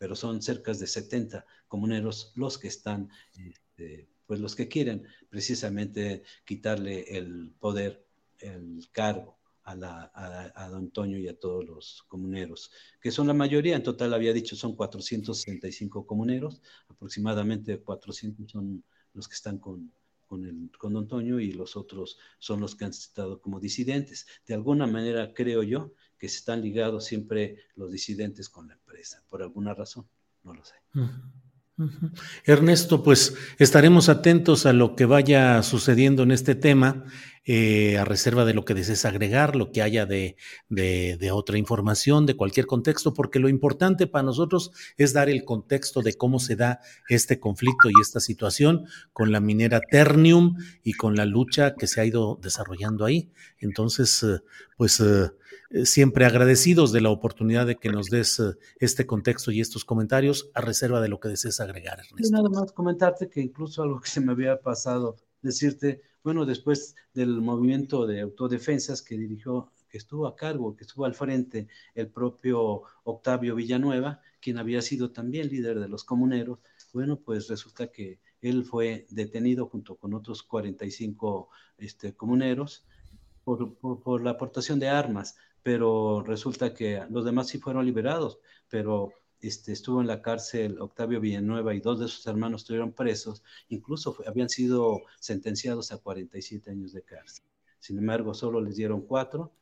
pero 0.04 0.18
son 0.18 0.42
cerca 0.42 0.74
de 0.74 0.86
70 0.86 1.46
comuneros 1.70 2.34
los 2.36 2.58
que 2.58 2.68
están, 2.68 3.10
este, 3.38 4.10
pues 4.26 4.42
los 4.42 4.54
que 4.54 4.68
quieren 4.68 5.08
precisamente 5.30 6.24
quitarle 6.44 7.18
el 7.18 7.54
poder, 7.58 8.06
el 8.40 8.86
cargo 8.92 9.38
a, 9.64 10.68
don 10.70 10.80
Antonio 10.80 11.18
y 11.18 11.28
a 11.28 11.40
todos 11.40 11.66
los 11.66 12.04
comuneros, 12.08 12.72
que 13.02 13.12
son 13.12 13.28
la 13.28 13.34
mayoría, 13.34 13.76
en 13.76 13.84
total 13.84 14.14
había 14.14 14.34
dicho 14.34 14.56
son 14.56 14.76
465 14.76 16.06
comuneros, 16.06 16.62
aproximadamente 16.88 17.80
400 17.80 18.52
son 18.52 18.84
los 19.14 19.28
que 19.28 19.36
están 19.36 19.58
con, 19.60 19.92
con, 20.28 20.46
el, 20.46 20.70
don 20.82 20.98
Antonio 20.98 21.40
y 21.40 21.54
los 21.54 21.76
otros 21.76 22.18
son 22.40 22.60
los 22.60 22.76
que 22.76 22.86
han 22.86 22.92
estado 22.92 23.40
como 23.40 23.60
disidentes. 23.60 24.28
De 24.46 24.54
alguna 24.54 24.88
manera 24.88 25.34
creo 25.34 25.64
yo 25.64 25.94
que 26.18 26.28
están 26.28 26.62
ligados 26.62 27.06
siempre 27.06 27.58
los 27.76 27.92
disidentes 27.92 28.50
con 28.50 28.68
la 28.68 28.74
empresa, 28.74 29.24
por 29.30 29.42
alguna 29.42 29.74
razón, 29.74 30.08
no 30.44 30.54
lo 30.54 30.64
sé. 30.66 30.76
Ernesto, 32.46 33.02
pues 33.02 33.36
estaremos 33.58 34.08
atentos 34.08 34.66
a 34.66 34.74
lo 34.74 34.96
que 34.96 35.06
vaya 35.06 35.64
sucediendo 35.64 36.24
en 36.24 36.32
este 36.32 36.54
tema, 36.54 37.06
eh, 37.46 37.98
a 37.98 38.06
reserva 38.06 38.46
de 38.46 38.54
lo 38.54 38.64
que 38.64 38.74
desees 38.74 39.04
agregar, 39.04 39.58
lo 39.58 39.72
que 39.72 39.82
haya 39.82 40.06
de, 40.06 40.38
de, 40.70 41.32
otra 41.32 41.58
información, 41.58 42.26
de 42.26 42.38
cualquier 42.38 42.66
contexto, 42.66 43.14
porque 43.14 43.40
lo 43.40 43.50
importante 43.50 44.08
para 44.08 44.24
nosotros 44.24 44.72
es 44.98 45.12
dar 45.12 45.30
el 45.30 45.44
contexto 45.44 46.02
de 46.02 46.14
cómo 46.14 46.40
se 46.40 46.56
da 46.56 46.80
este 47.10 47.42
conflicto 47.42 47.90
y 47.90 48.02
esta 48.02 48.22
situación 48.22 48.86
con 49.12 49.34
la 49.34 49.42
minera 49.42 49.82
Ternium 49.82 50.56
y 50.84 50.94
con 50.94 51.16
la 51.16 51.26
lucha 51.26 51.76
que 51.76 51.88
se 51.88 52.00
ha 52.00 52.06
ido 52.06 52.40
desarrollando 52.42 53.04
ahí. 53.04 53.30
Entonces, 53.60 54.24
eh, 54.24 54.40
pues 54.78 55.02
eh, 55.02 55.86
siempre 55.86 56.26
agradecidos 56.26 56.94
de 56.94 57.02
la 57.02 57.10
oportunidad 57.10 57.68
de 57.68 57.76
que 57.76 57.90
nos 57.90 58.10
des 58.10 58.42
este 58.80 59.06
contexto 59.06 59.52
y 59.52 59.60
estos 59.60 59.84
comentarios 59.84 60.50
a 60.54 60.62
reserva 60.62 61.02
de 61.02 61.10
lo 61.10 61.20
que 61.20 61.28
desees 61.28 61.60
agregar, 61.60 62.00
Ernesto. 62.00 62.26
Y 62.26 62.32
nada 62.32 62.48
más 62.48 62.72
comentarte 62.72 63.28
que 63.28 63.42
incluso 63.42 63.84
algo 63.84 64.00
que 64.00 64.10
se 64.10 64.22
me 64.22 64.32
había 64.32 64.62
pasado, 64.62 65.18
decirte, 65.44 66.02
bueno, 66.24 66.46
después 66.46 66.96
del 67.14 67.42
movimiento 67.42 68.08
de 68.08 68.22
autodefensas 68.22 69.02
que 69.02 69.18
dirigió, 69.18 69.72
que 69.90 70.00
estuvo 70.00 70.26
a 70.26 70.36
cargo, 70.36 70.76
que 70.76 70.86
estuvo 70.86 71.06
al 71.06 71.14
frente 71.14 71.68
el 71.94 72.08
propio 72.08 72.82
Octavio 73.04 73.56
Villanueva, 73.56 74.22
quien 74.42 74.58
había 74.58 74.82
sido 74.82 75.12
también 75.12 75.50
líder 75.50 75.80
de 75.80 75.88
los 75.88 76.04
comuneros, 76.04 76.60
bueno, 76.94 77.20
pues 77.20 77.48
resulta 77.48 77.88
que 77.92 78.20
él 78.42 78.66
fue 78.66 79.06
detenido 79.10 79.68
junto 79.68 79.96
con 79.96 80.14
otros 80.14 80.42
45 80.44 81.50
este, 81.78 82.14
comuneros 82.14 82.86
por, 83.44 83.76
por 83.76 84.24
la 84.24 84.32
aportación 84.32 84.80
de 84.80 84.90
armas 84.90 85.36
pero 85.64 86.22
resulta 86.22 86.74
que 86.74 87.02
los 87.10 87.24
demás 87.24 87.48
sí 87.48 87.58
fueron 87.58 87.86
liberados, 87.86 88.38
pero 88.70 89.14
este, 89.44 89.74
estuvo 89.74 90.02
en 90.02 90.08
la 90.08 90.22
cárcel 90.22 90.80
Octavio 90.80 91.20
Villanueva 91.20 91.74
y 91.74 91.80
dos 91.82 92.00
de 92.00 92.08
sus 92.08 92.26
hermanos 92.28 92.62
estuvieron 92.62 92.94
presos, 92.94 93.44
incluso 93.70 94.16
habían 94.26 94.50
sido 94.50 95.02
sentenciados 95.20 95.92
a 95.92 95.98
47 95.98 96.72
años 96.72 96.94
de 96.94 97.04
cárcel. 97.04 97.46
Sin 97.80 97.98
embargo, 97.98 98.34
solo 98.34 98.62
les 98.62 98.78
dieron 98.78 99.02
cuatro, 99.02 99.54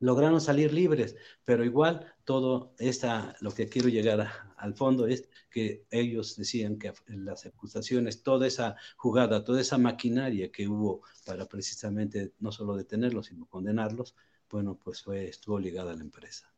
lograron 0.00 0.40
salir 0.40 0.72
libres, 0.72 1.16
pero 1.44 1.64
igual 1.64 2.14
todo 2.24 2.74
esta, 2.78 3.36
lo 3.40 3.52
que 3.52 3.68
quiero 3.68 3.88
llegar 3.88 4.30
al 4.56 4.74
fondo 4.74 5.06
es 5.06 5.28
que 5.50 5.86
ellos 5.90 6.36
decían 6.36 6.78
que 6.78 6.92
las 7.08 7.46
acusaciones, 7.46 8.22
toda 8.22 8.46
esa 8.46 8.76
jugada, 8.96 9.44
toda 9.44 9.60
esa 9.60 9.78
maquinaria 9.78 10.50
que 10.50 10.68
hubo 10.68 11.02
para 11.26 11.46
precisamente 11.46 12.32
no 12.40 12.52
solo 12.52 12.76
detenerlos, 12.76 13.26
sino 13.26 13.46
condenarlos, 13.46 14.14
bueno, 14.50 14.78
pues 14.82 15.02
fue, 15.02 15.26
estuvo 15.26 15.58
ligada 15.58 15.92
a 15.92 15.96
la 15.96 16.02
empresa. 16.02 16.53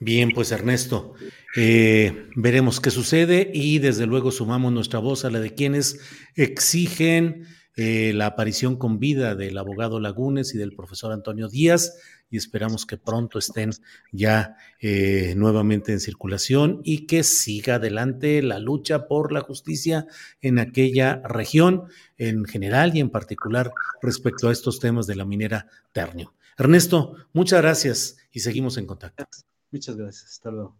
Bien, 0.00 0.30
pues 0.32 0.52
Ernesto, 0.52 1.14
eh, 1.56 2.28
veremos 2.36 2.80
qué 2.80 2.90
sucede 2.90 3.50
y 3.52 3.80
desde 3.80 4.06
luego 4.06 4.30
sumamos 4.30 4.72
nuestra 4.72 5.00
voz 5.00 5.24
a 5.24 5.30
la 5.30 5.40
de 5.40 5.54
quienes 5.54 5.98
exigen 6.36 7.46
eh, 7.74 8.12
la 8.14 8.26
aparición 8.26 8.76
con 8.76 9.00
vida 9.00 9.34
del 9.34 9.58
abogado 9.58 9.98
Lagunes 9.98 10.54
y 10.54 10.58
del 10.58 10.74
profesor 10.74 11.12
Antonio 11.12 11.48
Díaz 11.48 11.96
y 12.30 12.36
esperamos 12.36 12.86
que 12.86 12.96
pronto 12.96 13.40
estén 13.40 13.70
ya 14.12 14.56
eh, 14.80 15.34
nuevamente 15.36 15.92
en 15.92 16.00
circulación 16.00 16.80
y 16.84 17.06
que 17.06 17.24
siga 17.24 17.76
adelante 17.76 18.40
la 18.42 18.60
lucha 18.60 19.08
por 19.08 19.32
la 19.32 19.40
justicia 19.40 20.06
en 20.40 20.60
aquella 20.60 21.22
región 21.24 21.84
en 22.18 22.44
general 22.44 22.96
y 22.96 23.00
en 23.00 23.10
particular 23.10 23.72
respecto 24.00 24.48
a 24.48 24.52
estos 24.52 24.78
temas 24.78 25.08
de 25.08 25.16
la 25.16 25.24
minera 25.24 25.66
Ternio. 25.92 26.34
Ernesto, 26.56 27.14
muchas 27.32 27.62
gracias 27.62 28.16
y 28.30 28.40
seguimos 28.40 28.76
en 28.76 28.86
contacto. 28.86 29.24
Muchas 29.70 29.96
gracias. 29.96 30.32
Hasta 30.32 30.50
luego. 30.50 30.78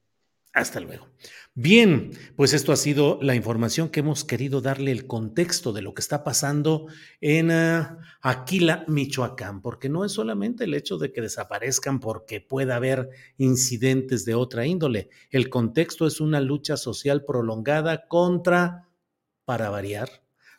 Hasta 0.55 0.81
luego. 0.81 1.07
Bien, 1.55 2.11
pues 2.35 2.53
esto 2.53 2.73
ha 2.73 2.77
sido 2.77 3.19
la 3.23 3.35
información 3.35 3.91
que 3.91 4.01
hemos 4.01 4.25
querido 4.25 4.61
darle 4.61 4.91
el 4.91 5.07
contexto 5.07 5.73
de 5.73 5.83
lo 5.83 5.95
que 5.95 6.01
está 6.01 6.25
pasando 6.25 6.87
en 7.21 7.51
uh, 7.51 7.99
Aquila, 8.23 8.85
Michoacán, 8.89 9.61
porque 9.61 9.89
no 9.89 10.05
es 10.05 10.13
solamente 10.13 10.65
el 10.65 10.75
hecho 10.75 10.97
de 10.99 11.13
que 11.13 11.21
desaparezcan 11.21 12.01
porque 12.01 12.41
pueda 12.41 12.77
haber 12.77 13.11
incidentes 13.37 14.25
de 14.25 14.35
otra 14.35 14.67
índole. 14.67 15.11
El 15.31 15.49
contexto 15.49 16.07
es 16.07 16.21
una 16.21 16.41
lucha 16.41 16.77
social 16.77 17.25
prolongada 17.25 18.09
contra, 18.09 18.89
para 19.45 19.71
variar, 19.71 20.09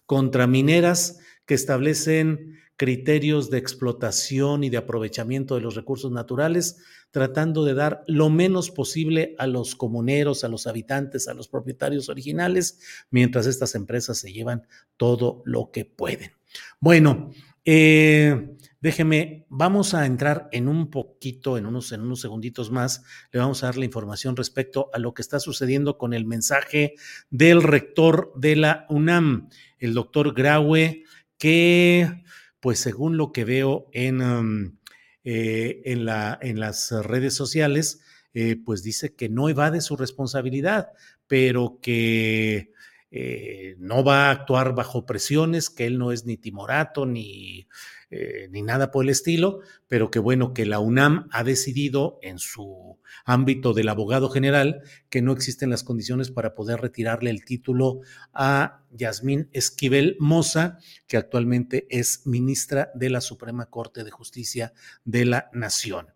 contra 0.06 0.48
mineras 0.48 1.20
que 1.46 1.56
establecen 1.56 2.60
criterios 2.80 3.50
de 3.50 3.58
explotación 3.58 4.64
y 4.64 4.70
de 4.70 4.78
aprovechamiento 4.78 5.56
de 5.56 5.60
los 5.60 5.76
recursos 5.76 6.14
naturales, 6.14 6.78
tratando 7.12 7.66
de 7.66 7.74
dar 7.74 8.06
lo 8.08 8.30
menos 8.30 8.72
posible 8.72 9.36
a 9.38 9.48
los 9.48 9.76
comuneros, 9.76 10.46
a 10.46 10.48
los 10.48 10.66
habitantes, 10.66 11.28
a 11.28 11.34
los 11.34 11.50
propietarios 11.50 12.08
originales, 12.08 12.80
mientras 13.12 13.48
estas 13.48 13.76
empresas 13.76 14.20
se 14.20 14.32
llevan 14.32 14.66
todo 14.96 15.42
lo 15.44 15.72
que 15.72 15.84
pueden. 15.84 16.32
Bueno, 16.80 17.32
eh, 17.66 18.56
déjeme, 18.80 19.46
vamos 19.50 19.94
a 19.94 20.06
entrar 20.06 20.48
en 20.54 20.70
un 20.70 20.90
poquito, 20.90 21.58
en 21.58 21.66
unos, 21.66 21.92
en 21.92 22.00
unos 22.00 22.22
segunditos 22.22 22.72
más, 22.72 23.04
le 23.34 23.42
vamos 23.42 23.62
a 23.62 23.66
dar 23.66 23.76
la 23.76 23.84
información 23.84 24.38
respecto 24.38 24.90
a 24.94 25.00
lo 25.00 25.14
que 25.14 25.22
está 25.22 25.42
sucediendo 25.42 25.98
con 25.98 26.14
el 26.14 26.24
mensaje 26.24 26.94
del 27.30 27.62
rector 27.62 28.32
de 28.38 28.56
la 28.56 28.86
UNAM, 28.88 29.50
el 29.80 29.94
doctor 29.94 30.34
Graue, 30.34 31.04
que 31.38 32.24
pues 32.60 32.80
según 32.80 33.18
lo 33.18 33.32
que 33.32 33.46
veo 33.46 33.88
en, 33.94 34.80
eh, 35.24 35.82
en, 35.86 36.06
la, 36.06 36.38
en, 36.42 36.60
las 36.60 36.92
redes 36.92 37.36
sociales, 37.36 38.02
eh, 38.34 38.58
pues 38.64 38.84
dice 38.84 39.16
que 39.16 39.30
no 39.30 39.50
evade 39.50 39.82
su 39.82 39.96
responsabilidad, 39.96 40.90
pero 41.28 41.80
que 41.82 42.72
eh, 43.12 43.76
no 43.80 44.04
va 44.04 44.28
a 44.28 44.32
actuar 44.32 44.76
bajo 44.76 45.06
presiones, 45.06 45.70
que 45.70 45.86
él 45.88 45.98
no 45.98 46.12
es 46.12 46.26
ni 46.26 46.38
timorato 46.38 47.06
ni 47.06 47.68
eh, 48.12 48.48
ni 48.50 48.64
nada 48.64 48.90
por 48.90 49.06
el 49.06 49.10
estilo, 49.12 49.60
pero 49.88 50.10
que 50.10 50.18
bueno, 50.18 50.54
que 50.54 50.66
la 50.66 50.80
UNAM 50.80 51.28
ha 51.32 51.44
decidido 51.44 52.18
en 52.24 52.40
su 52.40 52.98
ámbito 53.24 53.74
del 53.74 53.88
abogado 53.90 54.30
general 54.30 54.82
que 55.10 55.22
no 55.22 55.32
existen 55.32 55.70
las 55.70 55.84
condiciones 55.84 56.32
para 56.32 56.56
poder 56.56 56.82
retirarle 56.82 57.30
el 57.30 57.46
título 57.46 58.02
a 58.34 58.84
Yasmín 58.92 59.50
Esquivel 59.54 60.18
Moza, 60.20 60.80
que 61.08 61.18
actualmente 61.18 61.86
es 61.90 62.26
ministra 62.26 62.92
de 62.96 63.12
la 63.12 63.22
Suprema 63.22 63.68
Corte 63.68 64.04
de 64.04 64.12
Justicia 64.12 64.74
de 65.06 65.26
la 65.26 65.50
Nación. 65.54 66.08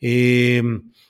Eh, 0.00 0.62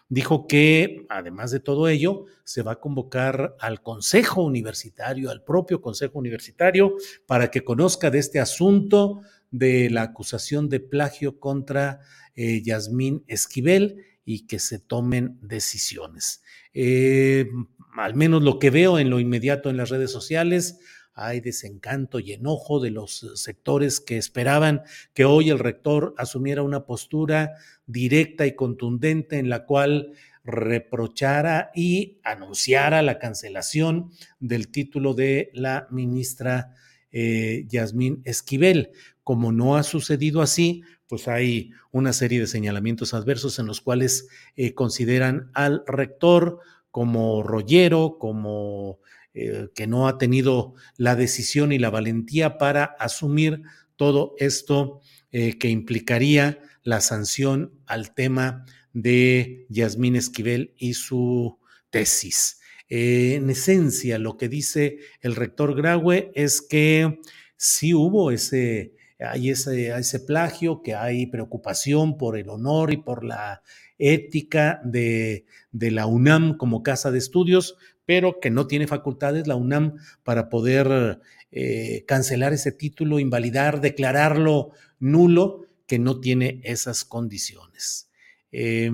dijo 0.08 0.46
que, 0.46 1.06
además 1.08 1.50
de 1.50 1.60
todo 1.60 1.88
ello, 1.88 2.26
se 2.44 2.62
va 2.62 2.72
a 2.72 2.80
convocar 2.80 3.56
al 3.60 3.80
Consejo 3.80 4.42
Universitario, 4.42 5.30
al 5.30 5.42
propio 5.42 5.80
Consejo 5.80 6.18
Universitario, 6.18 6.96
para 7.26 7.50
que 7.50 7.64
conozca 7.64 8.10
de 8.10 8.18
este 8.18 8.38
asunto 8.40 9.22
de 9.52 9.88
la 9.90 10.02
acusación 10.02 10.68
de 10.68 10.80
plagio 10.80 11.38
contra 11.38 12.00
eh, 12.34 12.62
Yasmín 12.62 13.22
Esquivel 13.28 14.04
y 14.24 14.46
que 14.46 14.58
se 14.58 14.80
tomen 14.80 15.38
decisiones. 15.40 16.42
Eh, 16.74 17.46
al 17.94 18.14
menos 18.14 18.42
lo 18.42 18.58
que 18.58 18.70
veo 18.70 18.98
en 18.98 19.10
lo 19.10 19.20
inmediato 19.20 19.70
en 19.70 19.76
las 19.76 19.90
redes 19.90 20.10
sociales, 20.10 20.80
hay 21.14 21.40
desencanto 21.40 22.18
y 22.18 22.32
enojo 22.32 22.80
de 22.80 22.90
los 22.90 23.30
sectores 23.34 24.00
que 24.00 24.16
esperaban 24.16 24.82
que 25.12 25.26
hoy 25.26 25.50
el 25.50 25.58
rector 25.58 26.14
asumiera 26.16 26.62
una 26.62 26.86
postura 26.86 27.52
directa 27.86 28.46
y 28.46 28.56
contundente 28.56 29.38
en 29.38 29.50
la 29.50 29.66
cual 29.66 30.12
reprochara 30.44 31.70
y 31.74 32.18
anunciara 32.24 33.02
la 33.02 33.18
cancelación 33.18 34.10
del 34.40 34.68
título 34.68 35.12
de 35.14 35.50
la 35.52 35.86
ministra 35.90 36.74
eh, 37.12 37.64
Yasmín 37.68 38.22
Esquivel. 38.24 38.90
Como 39.24 39.52
no 39.52 39.76
ha 39.76 39.82
sucedido 39.82 40.42
así, 40.42 40.82
pues 41.06 41.28
hay 41.28 41.72
una 41.90 42.12
serie 42.12 42.40
de 42.40 42.46
señalamientos 42.46 43.14
adversos 43.14 43.58
en 43.58 43.66
los 43.66 43.80
cuales 43.80 44.28
eh, 44.56 44.74
consideran 44.74 45.50
al 45.54 45.84
rector 45.86 46.60
como 46.90 47.42
rollero, 47.42 48.16
como 48.18 48.98
eh, 49.34 49.68
que 49.74 49.86
no 49.86 50.08
ha 50.08 50.18
tenido 50.18 50.74
la 50.96 51.16
decisión 51.16 51.72
y 51.72 51.78
la 51.78 51.90
valentía 51.90 52.58
para 52.58 52.84
asumir 52.84 53.62
todo 53.96 54.34
esto 54.38 55.00
eh, 55.30 55.58
que 55.58 55.68
implicaría 55.68 56.60
la 56.82 57.00
sanción 57.00 57.72
al 57.86 58.14
tema 58.14 58.64
de 58.92 59.66
Yasmín 59.68 60.16
Esquivel 60.16 60.74
y 60.76 60.94
su 60.94 61.58
tesis. 61.90 62.60
En 62.94 63.48
esencia, 63.48 64.18
lo 64.18 64.36
que 64.36 64.50
dice 64.50 64.98
el 65.22 65.34
rector 65.34 65.74
Graue 65.74 66.30
es 66.34 66.60
que 66.60 67.20
sí 67.56 67.94
hubo 67.94 68.30
ese 68.30 68.92
hay 69.18 69.50
ese, 69.50 69.96
ese 69.96 70.20
plagio, 70.20 70.82
que 70.82 70.94
hay 70.94 71.26
preocupación 71.26 72.18
por 72.18 72.36
el 72.36 72.48
honor 72.48 72.92
y 72.92 72.96
por 72.96 73.24
la 73.24 73.62
ética 73.98 74.80
de, 74.84 75.46
de, 75.70 75.90
la 75.90 76.06
UNAM 76.06 76.56
como 76.56 76.82
casa 76.82 77.10
de 77.10 77.18
estudios, 77.18 77.76
pero 78.04 78.40
que 78.40 78.50
no 78.50 78.66
tiene 78.66 78.86
facultades 78.86 79.46
la 79.46 79.54
UNAM 79.54 79.96
para 80.24 80.48
poder 80.48 81.20
eh, 81.50 82.04
cancelar 82.06 82.52
ese 82.52 82.72
título, 82.72 83.20
invalidar, 83.20 83.80
declararlo 83.80 84.72
nulo, 84.98 85.66
que 85.86 85.98
no 85.98 86.20
tiene 86.20 86.60
esas 86.64 87.04
condiciones. 87.04 88.10
Eh, 88.50 88.90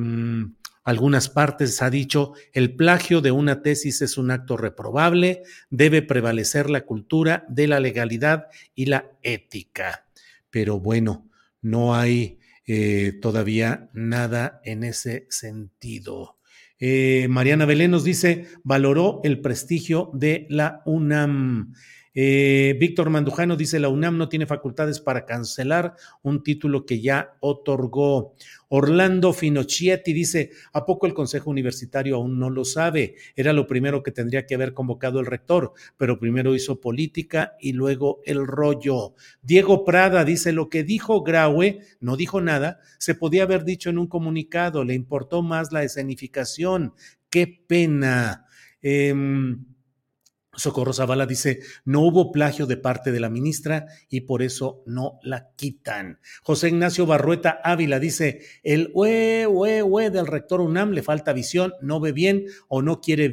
algunas 0.88 1.28
partes 1.28 1.82
ha 1.82 1.90
dicho, 1.90 2.32
el 2.52 2.74
plagio 2.74 3.20
de 3.20 3.30
una 3.30 3.62
tesis 3.62 4.02
es 4.02 4.18
un 4.18 4.30
acto 4.30 4.56
reprobable, 4.56 5.42
debe 5.70 6.02
prevalecer 6.02 6.70
la 6.70 6.82
cultura 6.82 7.44
de 7.48 7.68
la 7.68 7.80
legalidad 7.80 8.46
y 8.74 8.86
la 8.86 9.12
ética 9.22 10.04
pero 10.50 10.80
bueno, 10.80 11.30
no 11.60 11.94
hay 11.94 12.38
eh, 12.66 13.12
todavía 13.20 13.90
nada 13.92 14.60
en 14.64 14.84
ese 14.84 15.26
sentido. 15.30 16.38
Eh, 16.78 17.26
Mariana 17.28 17.64
Belén 17.64 17.90
nos 17.90 18.04
dice, 18.04 18.46
valoró 18.62 19.20
el 19.24 19.40
prestigio 19.40 20.10
de 20.14 20.46
la 20.48 20.82
UNAM. 20.86 21.74
Eh, 22.20 22.76
Víctor 22.80 23.10
Mandujano 23.10 23.54
dice, 23.54 23.78
la 23.78 23.88
UNAM 23.88 24.18
no 24.18 24.28
tiene 24.28 24.44
facultades 24.44 24.98
para 24.98 25.24
cancelar 25.24 25.94
un 26.22 26.42
título 26.42 26.84
que 26.84 27.00
ya 27.00 27.36
otorgó. 27.38 28.34
Orlando 28.66 29.32
Finocchietti 29.32 30.12
dice, 30.12 30.50
¿a 30.72 30.84
poco 30.84 31.06
el 31.06 31.14
Consejo 31.14 31.48
Universitario 31.48 32.16
aún 32.16 32.40
no 32.40 32.50
lo 32.50 32.64
sabe? 32.64 33.14
Era 33.36 33.52
lo 33.52 33.68
primero 33.68 34.02
que 34.02 34.10
tendría 34.10 34.46
que 34.46 34.56
haber 34.56 34.74
convocado 34.74 35.20
el 35.20 35.26
rector, 35.26 35.74
pero 35.96 36.18
primero 36.18 36.56
hizo 36.56 36.80
política 36.80 37.52
y 37.60 37.72
luego 37.74 38.20
el 38.24 38.48
rollo. 38.48 39.14
Diego 39.40 39.84
Prada 39.84 40.24
dice, 40.24 40.50
lo 40.50 40.68
que 40.68 40.82
dijo 40.82 41.22
Graue, 41.22 41.82
no 42.00 42.16
dijo 42.16 42.40
nada, 42.40 42.80
se 42.98 43.14
podía 43.14 43.44
haber 43.44 43.62
dicho 43.62 43.90
en 43.90 43.98
un 43.98 44.08
comunicado, 44.08 44.82
le 44.82 44.94
importó 44.94 45.42
más 45.42 45.70
la 45.70 45.84
escenificación. 45.84 46.94
Qué 47.30 47.62
pena. 47.68 48.44
Eh, 48.82 49.14
Socorro 50.58 50.92
Zavala 50.92 51.24
dice, 51.24 51.60
no 51.84 52.00
hubo 52.00 52.32
plagio 52.32 52.66
de 52.66 52.76
parte 52.76 53.12
de 53.12 53.20
la 53.20 53.30
ministra 53.30 53.86
y 54.08 54.22
por 54.22 54.42
eso 54.42 54.82
no 54.86 55.20
la 55.22 55.52
quitan. 55.56 56.18
José 56.42 56.68
Ignacio 56.68 57.06
Barrueta 57.06 57.60
Ávila 57.62 58.00
dice, 58.00 58.42
el 58.62 58.90
ue, 58.92 59.46
ue, 59.48 59.82
ue 59.82 60.10
del 60.10 60.26
rector 60.26 60.60
UNAM 60.60 60.90
le 60.90 61.02
falta 61.02 61.32
visión, 61.32 61.72
no 61.80 62.00
ve 62.00 62.12
bien 62.12 62.46
o 62.66 62.82
no 62.82 63.00
quiere 63.00 63.28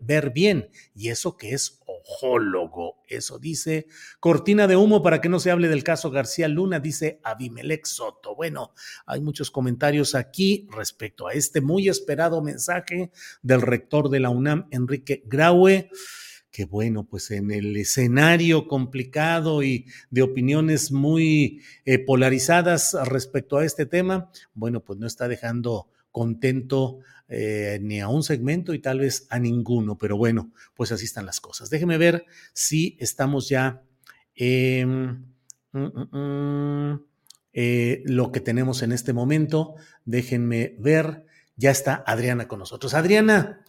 ver 0.00 0.30
bien. 0.30 0.70
Y 0.94 1.08
eso 1.08 1.36
que 1.36 1.52
es 1.52 1.80
ojólogo, 1.86 3.02
eso 3.08 3.38
dice. 3.38 3.86
Cortina 4.20 4.66
de 4.66 4.76
humo 4.76 5.02
para 5.02 5.20
que 5.20 5.28
no 5.28 5.40
se 5.40 5.50
hable 5.50 5.68
del 5.68 5.84
caso 5.84 6.10
García 6.10 6.48
Luna, 6.48 6.80
dice 6.80 7.20
Abimelec 7.22 7.86
Soto. 7.86 8.34
Bueno, 8.34 8.72
hay 9.06 9.20
muchos 9.20 9.50
comentarios 9.50 10.14
aquí 10.14 10.66
respecto 10.70 11.26
a 11.26 11.32
este 11.32 11.60
muy 11.60 11.88
esperado 11.88 12.42
mensaje 12.42 13.10
del 13.42 13.62
rector 13.62 14.08
de 14.08 14.20
la 14.20 14.30
UNAM, 14.30 14.66
Enrique 14.70 15.22
Graue 15.26 15.90
que 16.54 16.66
bueno, 16.66 17.02
pues 17.04 17.32
en 17.32 17.50
el 17.50 17.76
escenario 17.76 18.68
complicado 18.68 19.64
y 19.64 19.86
de 20.10 20.22
opiniones 20.22 20.92
muy 20.92 21.62
eh, 21.84 21.98
polarizadas 21.98 22.96
respecto 23.06 23.58
a 23.58 23.64
este 23.64 23.86
tema, 23.86 24.30
bueno, 24.54 24.78
pues 24.78 25.00
no 25.00 25.08
está 25.08 25.26
dejando 25.26 25.88
contento 26.12 27.00
eh, 27.26 27.80
ni 27.82 28.00
a 28.00 28.06
un 28.06 28.22
segmento 28.22 28.72
y 28.72 28.78
tal 28.78 29.00
vez 29.00 29.26
a 29.30 29.40
ninguno, 29.40 29.98
pero 29.98 30.16
bueno, 30.16 30.52
pues 30.76 30.92
así 30.92 31.06
están 31.06 31.26
las 31.26 31.40
cosas. 31.40 31.70
Déjeme 31.70 31.98
ver 31.98 32.24
si 32.52 32.96
estamos 33.00 33.48
ya 33.48 33.82
mm, 34.38 35.10
mm, 35.72 36.16
mm, 36.16 37.04
eh, 37.52 38.02
lo 38.06 38.30
que 38.30 38.38
tenemos 38.38 38.82
en 38.82 38.92
este 38.92 39.12
momento. 39.12 39.74
Déjenme 40.04 40.76
ver, 40.78 41.26
ya 41.56 41.72
está 41.72 42.04
Adriana 42.06 42.46
con 42.46 42.60
nosotros. 42.60 42.94
Adriana, 42.94 43.63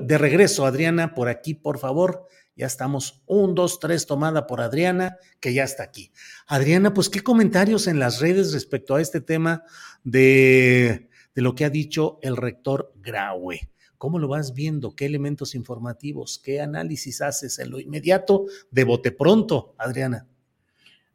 de 0.00 0.18
regreso, 0.18 0.66
Adriana, 0.66 1.14
por 1.14 1.28
aquí, 1.28 1.54
por 1.54 1.78
favor. 1.78 2.26
Ya 2.54 2.66
estamos, 2.66 3.22
un, 3.26 3.54
dos, 3.54 3.80
tres, 3.80 4.06
tomada 4.06 4.46
por 4.46 4.60
Adriana, 4.60 5.16
que 5.40 5.54
ya 5.54 5.64
está 5.64 5.84
aquí. 5.84 6.12
Adriana, 6.46 6.92
pues, 6.92 7.08
¿qué 7.08 7.20
comentarios 7.20 7.86
en 7.86 7.98
las 7.98 8.20
redes 8.20 8.52
respecto 8.52 8.94
a 8.94 9.00
este 9.00 9.22
tema 9.22 9.64
de, 10.04 11.08
de 11.34 11.42
lo 11.42 11.54
que 11.54 11.64
ha 11.64 11.70
dicho 11.70 12.18
el 12.20 12.36
rector 12.36 12.92
Graue? 12.96 13.70
¿Cómo 13.96 14.18
lo 14.18 14.28
vas 14.28 14.52
viendo? 14.52 14.94
¿Qué 14.94 15.06
elementos 15.06 15.54
informativos? 15.54 16.38
¿Qué 16.38 16.60
análisis 16.60 17.22
haces 17.22 17.58
en 17.58 17.70
lo 17.70 17.80
inmediato 17.80 18.44
de 18.70 18.84
bote 18.84 19.12
pronto, 19.12 19.74
Adriana? 19.78 20.28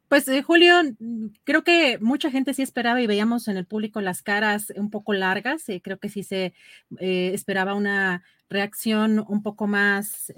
Pues 0.08 0.26
eh, 0.28 0.42
Julio, 0.42 0.74
mm, 0.98 1.26
creo 1.44 1.64
que 1.64 1.98
mucha 2.00 2.30
gente 2.30 2.54
sí 2.54 2.62
esperaba 2.62 3.00
y 3.02 3.06
veíamos 3.06 3.46
en 3.48 3.58
el 3.58 3.66
público 3.66 4.00
las 4.00 4.22
caras 4.22 4.72
un 4.76 4.90
poco 4.90 5.12
largas. 5.12 5.68
Eh, 5.68 5.82
creo 5.82 5.98
que 5.98 6.08
sí 6.08 6.22
se 6.22 6.54
eh, 6.98 7.30
esperaba 7.34 7.74
una 7.74 8.22
reacción 8.50 9.22
un 9.28 9.42
poco 9.42 9.66
más, 9.66 10.32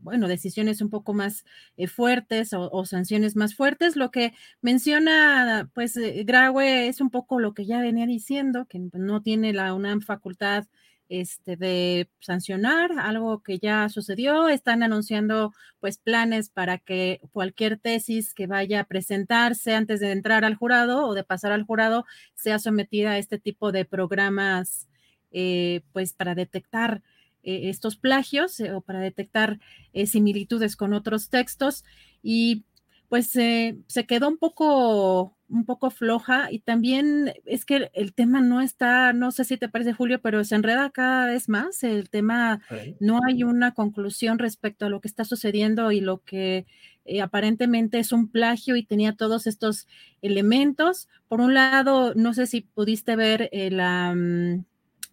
bueno, 0.00 0.26
decisiones 0.26 0.80
un 0.80 0.88
poco 0.88 1.12
más 1.12 1.44
fuertes 1.86 2.54
o, 2.54 2.86
sanciones 2.86 3.36
más 3.36 3.54
fuertes. 3.54 3.94
Lo 3.94 4.10
que 4.10 4.32
menciona, 4.62 5.70
pues, 5.74 5.98
Graue 6.24 6.88
es 6.88 7.02
un 7.02 7.10
poco 7.10 7.40
lo 7.40 7.52
que 7.52 7.66
ya 7.66 7.82
venía 7.82 8.06
diciendo, 8.06 8.64
que 8.70 8.78
no 8.94 9.20
tiene 9.20 9.52
la 9.52 9.76
facultad 10.06 10.64
este, 11.12 11.56
de 11.56 12.08
sancionar 12.20 12.90
algo 12.98 13.42
que 13.42 13.58
ya 13.58 13.86
sucedió. 13.90 14.48
Están 14.48 14.82
anunciando 14.82 15.52
pues 15.78 15.98
planes 15.98 16.48
para 16.48 16.78
que 16.78 17.20
cualquier 17.32 17.78
tesis 17.78 18.32
que 18.32 18.46
vaya 18.46 18.80
a 18.80 18.84
presentarse 18.84 19.74
antes 19.74 20.00
de 20.00 20.10
entrar 20.10 20.46
al 20.46 20.54
jurado 20.54 21.06
o 21.06 21.12
de 21.14 21.22
pasar 21.22 21.52
al 21.52 21.64
jurado 21.64 22.06
sea 22.34 22.58
sometida 22.58 23.10
a 23.10 23.18
este 23.18 23.38
tipo 23.38 23.72
de 23.72 23.84
programas 23.84 24.88
eh, 25.32 25.82
pues 25.92 26.14
para 26.14 26.34
detectar 26.34 27.02
eh, 27.42 27.68
estos 27.68 27.96
plagios 27.96 28.58
eh, 28.60 28.72
o 28.72 28.80
para 28.80 29.00
detectar 29.00 29.58
similitudes 30.06 30.76
con 30.76 30.94
otros 30.94 31.28
textos 31.28 31.84
y 32.22 32.64
pues 33.12 33.28
se 33.28 34.06
quedó 34.08 34.26
un 34.26 34.38
poco 34.38 35.36
un 35.50 35.66
poco 35.66 35.90
floja 35.90 36.50
y 36.50 36.60
también 36.60 37.34
es 37.44 37.66
que 37.66 37.90
el 37.92 38.14
tema 38.14 38.40
no 38.40 38.62
está, 38.62 39.12
no 39.12 39.32
sé 39.32 39.44
si 39.44 39.58
te 39.58 39.68
parece 39.68 39.92
Julio, 39.92 40.18
pero 40.22 40.42
se 40.44 40.54
enreda 40.54 40.88
cada 40.88 41.26
vez 41.26 41.50
más. 41.50 41.84
El 41.84 42.08
tema, 42.08 42.62
no 43.00 43.20
hay 43.28 43.44
una 43.44 43.74
conclusión 43.74 44.38
respecto 44.38 44.86
a 44.86 44.88
lo 44.88 45.02
que 45.02 45.08
está 45.08 45.26
sucediendo 45.26 45.92
y 45.92 46.00
lo 46.00 46.22
que 46.22 46.64
eh, 47.04 47.20
aparentemente 47.20 47.98
es 47.98 48.12
un 48.12 48.28
plagio 48.28 48.76
y 48.76 48.82
tenía 48.82 49.14
todos 49.14 49.46
estos 49.46 49.86
elementos. 50.22 51.06
Por 51.28 51.42
un 51.42 51.52
lado, 51.52 52.14
no 52.14 52.32
sé 52.32 52.46
si 52.46 52.62
pudiste 52.62 53.14
ver 53.14 53.50
eh, 53.52 53.70
la, 53.70 54.14
mm, 54.14 54.64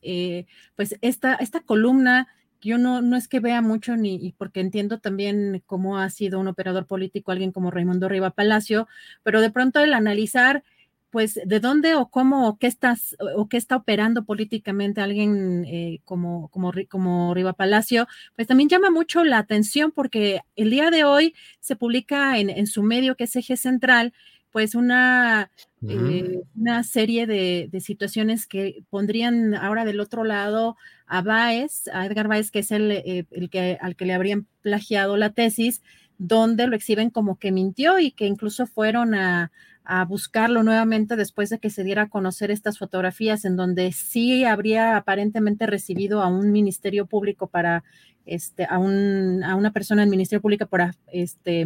eh, 0.04 0.46
pues 0.78 0.96
esta, 1.02 1.34
esta 1.34 1.60
columna 1.60 2.30
yo 2.62 2.78
no, 2.78 3.02
no 3.02 3.16
es 3.16 3.28
que 3.28 3.40
vea 3.40 3.62
mucho 3.62 3.96
ni 3.96 4.34
porque 4.38 4.60
entiendo 4.60 5.00
también 5.00 5.64
cómo 5.66 5.98
ha 5.98 6.10
sido 6.10 6.40
un 6.40 6.48
operador 6.48 6.86
político 6.88 7.32
alguien 7.32 7.52
como 7.52 7.72
Raimundo 7.72 8.10
Riva 8.10 8.32
Palacio, 8.32 8.88
pero 9.24 9.42
de 9.42 9.52
pronto 9.52 9.80
el 9.80 9.94
analizar 9.94 10.64
pues 11.10 11.40
de 11.44 11.60
dónde 11.60 11.96
o 11.96 12.10
cómo 12.10 12.48
o 12.48 12.58
qué 12.58 12.68
estás 12.68 13.16
o 13.36 13.50
qué 13.50 13.58
está 13.58 13.76
operando 13.78 14.26
políticamente 14.26 15.02
alguien 15.02 15.66
eh, 15.66 16.02
como, 16.06 16.50
como, 16.50 16.72
como 16.90 17.34
Riva 17.34 17.54
Palacio, 17.54 18.08
pues 18.36 18.48
también 18.48 18.70
llama 18.70 18.92
mucho 18.92 19.24
la 19.24 19.40
atención 19.40 19.92
porque 19.92 20.42
el 20.56 20.70
día 20.70 20.92
de 20.92 21.04
hoy 21.04 21.34
se 21.60 21.76
publica 21.76 22.38
en, 22.38 22.50
en 22.50 22.68
su 22.68 22.84
medio 22.84 23.16
que 23.16 23.24
es 23.26 23.36
Eje 23.36 23.58
Central, 23.58 24.14
pues 24.52 24.76
una, 24.76 25.52
eh, 25.88 26.42
una 26.56 26.84
serie 26.84 27.26
de, 27.26 27.70
situaciones 27.80 28.48
que 28.48 28.84
pondrían 28.90 29.56
ahora 29.56 29.86
del 29.86 30.00
otro 30.00 30.24
lado 30.24 30.76
a 31.08 31.22
Baez, 31.22 31.88
a 31.94 32.06
Edgar 32.06 32.28
Baez, 32.28 32.52
que 32.52 32.60
es 32.60 32.72
el, 32.72 32.92
eh, 32.92 33.26
el, 33.32 33.50
que, 33.50 33.78
al 33.82 33.96
que 33.96 34.06
le 34.06 34.14
habrían 34.14 34.46
plagiado 34.62 35.16
la 35.18 35.32
tesis, 35.32 35.82
donde 36.18 36.68
lo 36.68 36.76
exhiben 36.76 37.10
como 37.10 37.40
que 37.40 37.52
mintió 37.52 37.98
y 38.00 38.12
que 38.12 38.26
incluso 38.26 38.68
fueron 38.68 39.16
a, 39.16 39.52
a 39.86 40.06
buscarlo 40.06 40.62
nuevamente 40.62 41.16
después 41.16 41.50
de 41.50 41.58
que 41.58 41.72
se 41.72 41.84
diera 41.84 42.04
a 42.04 42.10
conocer 42.10 42.52
estas 42.52 42.78
fotografías 42.78 43.44
en 43.44 43.56
donde 43.56 43.92
sí 43.92 44.46
habría 44.46 44.98
aparentemente 44.98 45.66
recibido 45.66 46.22
a 46.22 46.28
un 46.28 46.52
ministerio 46.52 47.08
público 47.08 47.48
para, 47.48 47.84
este, 48.28 48.66
a, 48.70 48.78
un, 48.78 49.44
a 49.44 49.56
una 49.56 49.72
persona 49.72 50.02
del 50.04 50.12
ministerio 50.12 50.42
público 50.42 50.68
para, 50.68 50.94
este, 51.12 51.66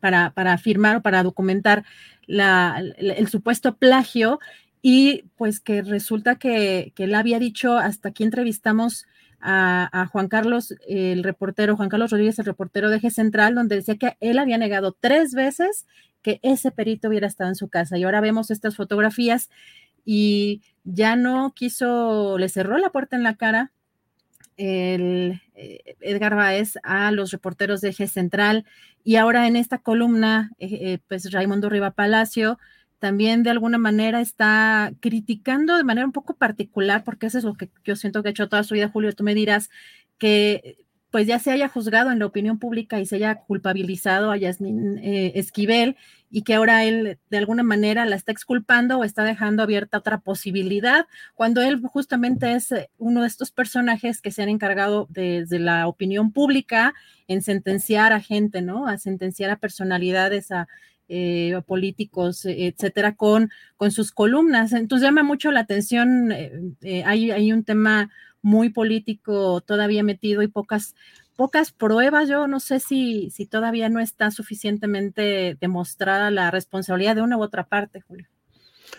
para, 0.00 0.58
firmar 0.58 0.96
o 0.96 1.02
para 1.02 1.22
documentar 1.22 1.84
el, 2.28 3.28
supuesto 3.28 3.76
plagio 3.76 4.38
y 4.82 5.24
pues 5.36 5.60
que 5.60 5.82
resulta 5.82 6.36
que, 6.36 6.92
él 6.96 7.14
había 7.14 7.38
dicho, 7.38 7.76
hasta 7.76 8.10
aquí 8.10 8.24
entrevistamos 8.24 9.06
a, 9.40 10.08
Juan 10.10 10.28
Carlos, 10.28 10.74
el 10.88 11.22
reportero, 11.22 11.76
Juan 11.76 11.88
Carlos 11.88 12.10
Rodríguez, 12.10 12.38
el 12.38 12.46
reportero 12.46 12.90
de 12.90 12.96
Eje 12.96 13.10
Central, 13.10 13.54
donde 13.54 13.76
decía 13.76 13.96
que 13.96 14.16
él 14.20 14.38
había 14.38 14.58
negado 14.58 14.96
tres 14.98 15.34
veces 15.34 15.86
que 16.22 16.40
ese 16.42 16.70
perito 16.70 17.08
hubiera 17.08 17.26
estado 17.26 17.50
en 17.50 17.56
su 17.56 17.68
casa. 17.68 17.98
Y 17.98 18.04
ahora 18.04 18.22
vemos 18.22 18.50
estas 18.50 18.76
fotografías 18.76 19.50
y 20.04 20.62
ya 20.84 21.16
no 21.16 21.52
quiso, 21.54 22.38
le 22.38 22.48
cerró 22.48 22.78
la 22.78 22.90
puerta 22.90 23.16
en 23.16 23.22
la 23.22 23.34
cara 23.34 23.72
el 24.56 25.40
eh, 25.54 25.96
Edgar 26.00 26.34
Baez 26.34 26.78
a 26.82 27.10
los 27.10 27.30
reporteros 27.30 27.80
de 27.80 27.90
Eje 27.90 28.06
Central 28.06 28.64
y 29.02 29.16
ahora 29.16 29.46
en 29.46 29.56
esta 29.56 29.78
columna, 29.78 30.50
eh, 30.58 30.68
eh, 30.80 30.98
pues 31.08 31.30
Raimundo 31.32 31.68
Riva 31.68 31.92
Palacio 31.92 32.58
también 32.98 33.42
de 33.42 33.50
alguna 33.50 33.76
manera 33.76 34.20
está 34.20 34.92
criticando 35.00 35.76
de 35.76 35.84
manera 35.84 36.06
un 36.06 36.12
poco 36.12 36.36
particular, 36.36 37.04
porque 37.04 37.26
eso 37.26 37.38
es 37.38 37.44
lo 37.44 37.54
que 37.54 37.70
yo 37.84 37.96
siento 37.96 38.22
que 38.22 38.28
ha 38.28 38.30
hecho 38.30 38.48
toda 38.48 38.64
su 38.64 38.74
vida, 38.74 38.88
Julio, 38.88 39.12
tú 39.12 39.24
me 39.24 39.34
dirás 39.34 39.68
que 40.16 40.83
pues 41.14 41.28
ya 41.28 41.38
se 41.38 41.52
haya 41.52 41.68
juzgado 41.68 42.10
en 42.10 42.18
la 42.18 42.26
opinión 42.26 42.58
pública 42.58 42.98
y 42.98 43.06
se 43.06 43.14
haya 43.14 43.36
culpabilizado 43.36 44.32
a 44.32 44.36
Yasmín 44.36 44.98
Esquivel 45.00 45.96
y 46.28 46.42
que 46.42 46.54
ahora 46.54 46.82
él 46.82 47.20
de 47.30 47.38
alguna 47.38 47.62
manera 47.62 48.04
la 48.04 48.16
está 48.16 48.32
exculpando 48.32 48.98
o 48.98 49.04
está 49.04 49.22
dejando 49.22 49.62
abierta 49.62 49.98
otra 49.98 50.18
posibilidad, 50.18 51.06
cuando 51.36 51.62
él 51.62 51.80
justamente 51.86 52.54
es 52.54 52.72
eh, 52.72 52.90
uno 52.98 53.20
de 53.20 53.28
estos 53.28 53.52
personajes 53.52 54.20
que 54.20 54.32
se 54.32 54.42
han 54.42 54.48
encargado 54.48 55.06
desde 55.08 55.60
la 55.60 55.86
opinión 55.86 56.32
pública 56.32 56.94
en 57.28 57.42
sentenciar 57.42 58.12
a 58.12 58.18
gente, 58.18 58.60
¿no? 58.60 58.88
A 58.88 58.98
sentenciar 58.98 59.50
a 59.50 59.60
personalidades, 59.60 60.50
a, 60.50 60.66
eh, 61.08 61.60
políticos, 61.66 62.44
etcétera, 62.44 63.14
con, 63.14 63.50
con 63.76 63.90
sus 63.90 64.12
columnas. 64.12 64.72
Entonces 64.72 65.06
llama 65.06 65.22
mucho 65.22 65.52
la 65.52 65.60
atención, 65.60 66.32
eh, 66.32 67.02
hay, 67.04 67.30
hay 67.30 67.52
un 67.52 67.64
tema 67.64 68.10
muy 68.42 68.68
político 68.68 69.60
todavía 69.62 70.02
metido 70.02 70.42
y 70.42 70.48
pocas 70.48 70.94
pocas 71.36 71.72
pruebas. 71.72 72.28
Yo 72.28 72.46
no 72.46 72.60
sé 72.60 72.80
si, 72.80 73.30
si 73.30 73.46
todavía 73.46 73.88
no 73.88 74.00
está 74.00 74.30
suficientemente 74.30 75.56
demostrada 75.60 76.30
la 76.30 76.50
responsabilidad 76.50 77.16
de 77.16 77.22
una 77.22 77.36
u 77.36 77.42
otra 77.42 77.66
parte, 77.66 78.00
Julio. 78.00 78.26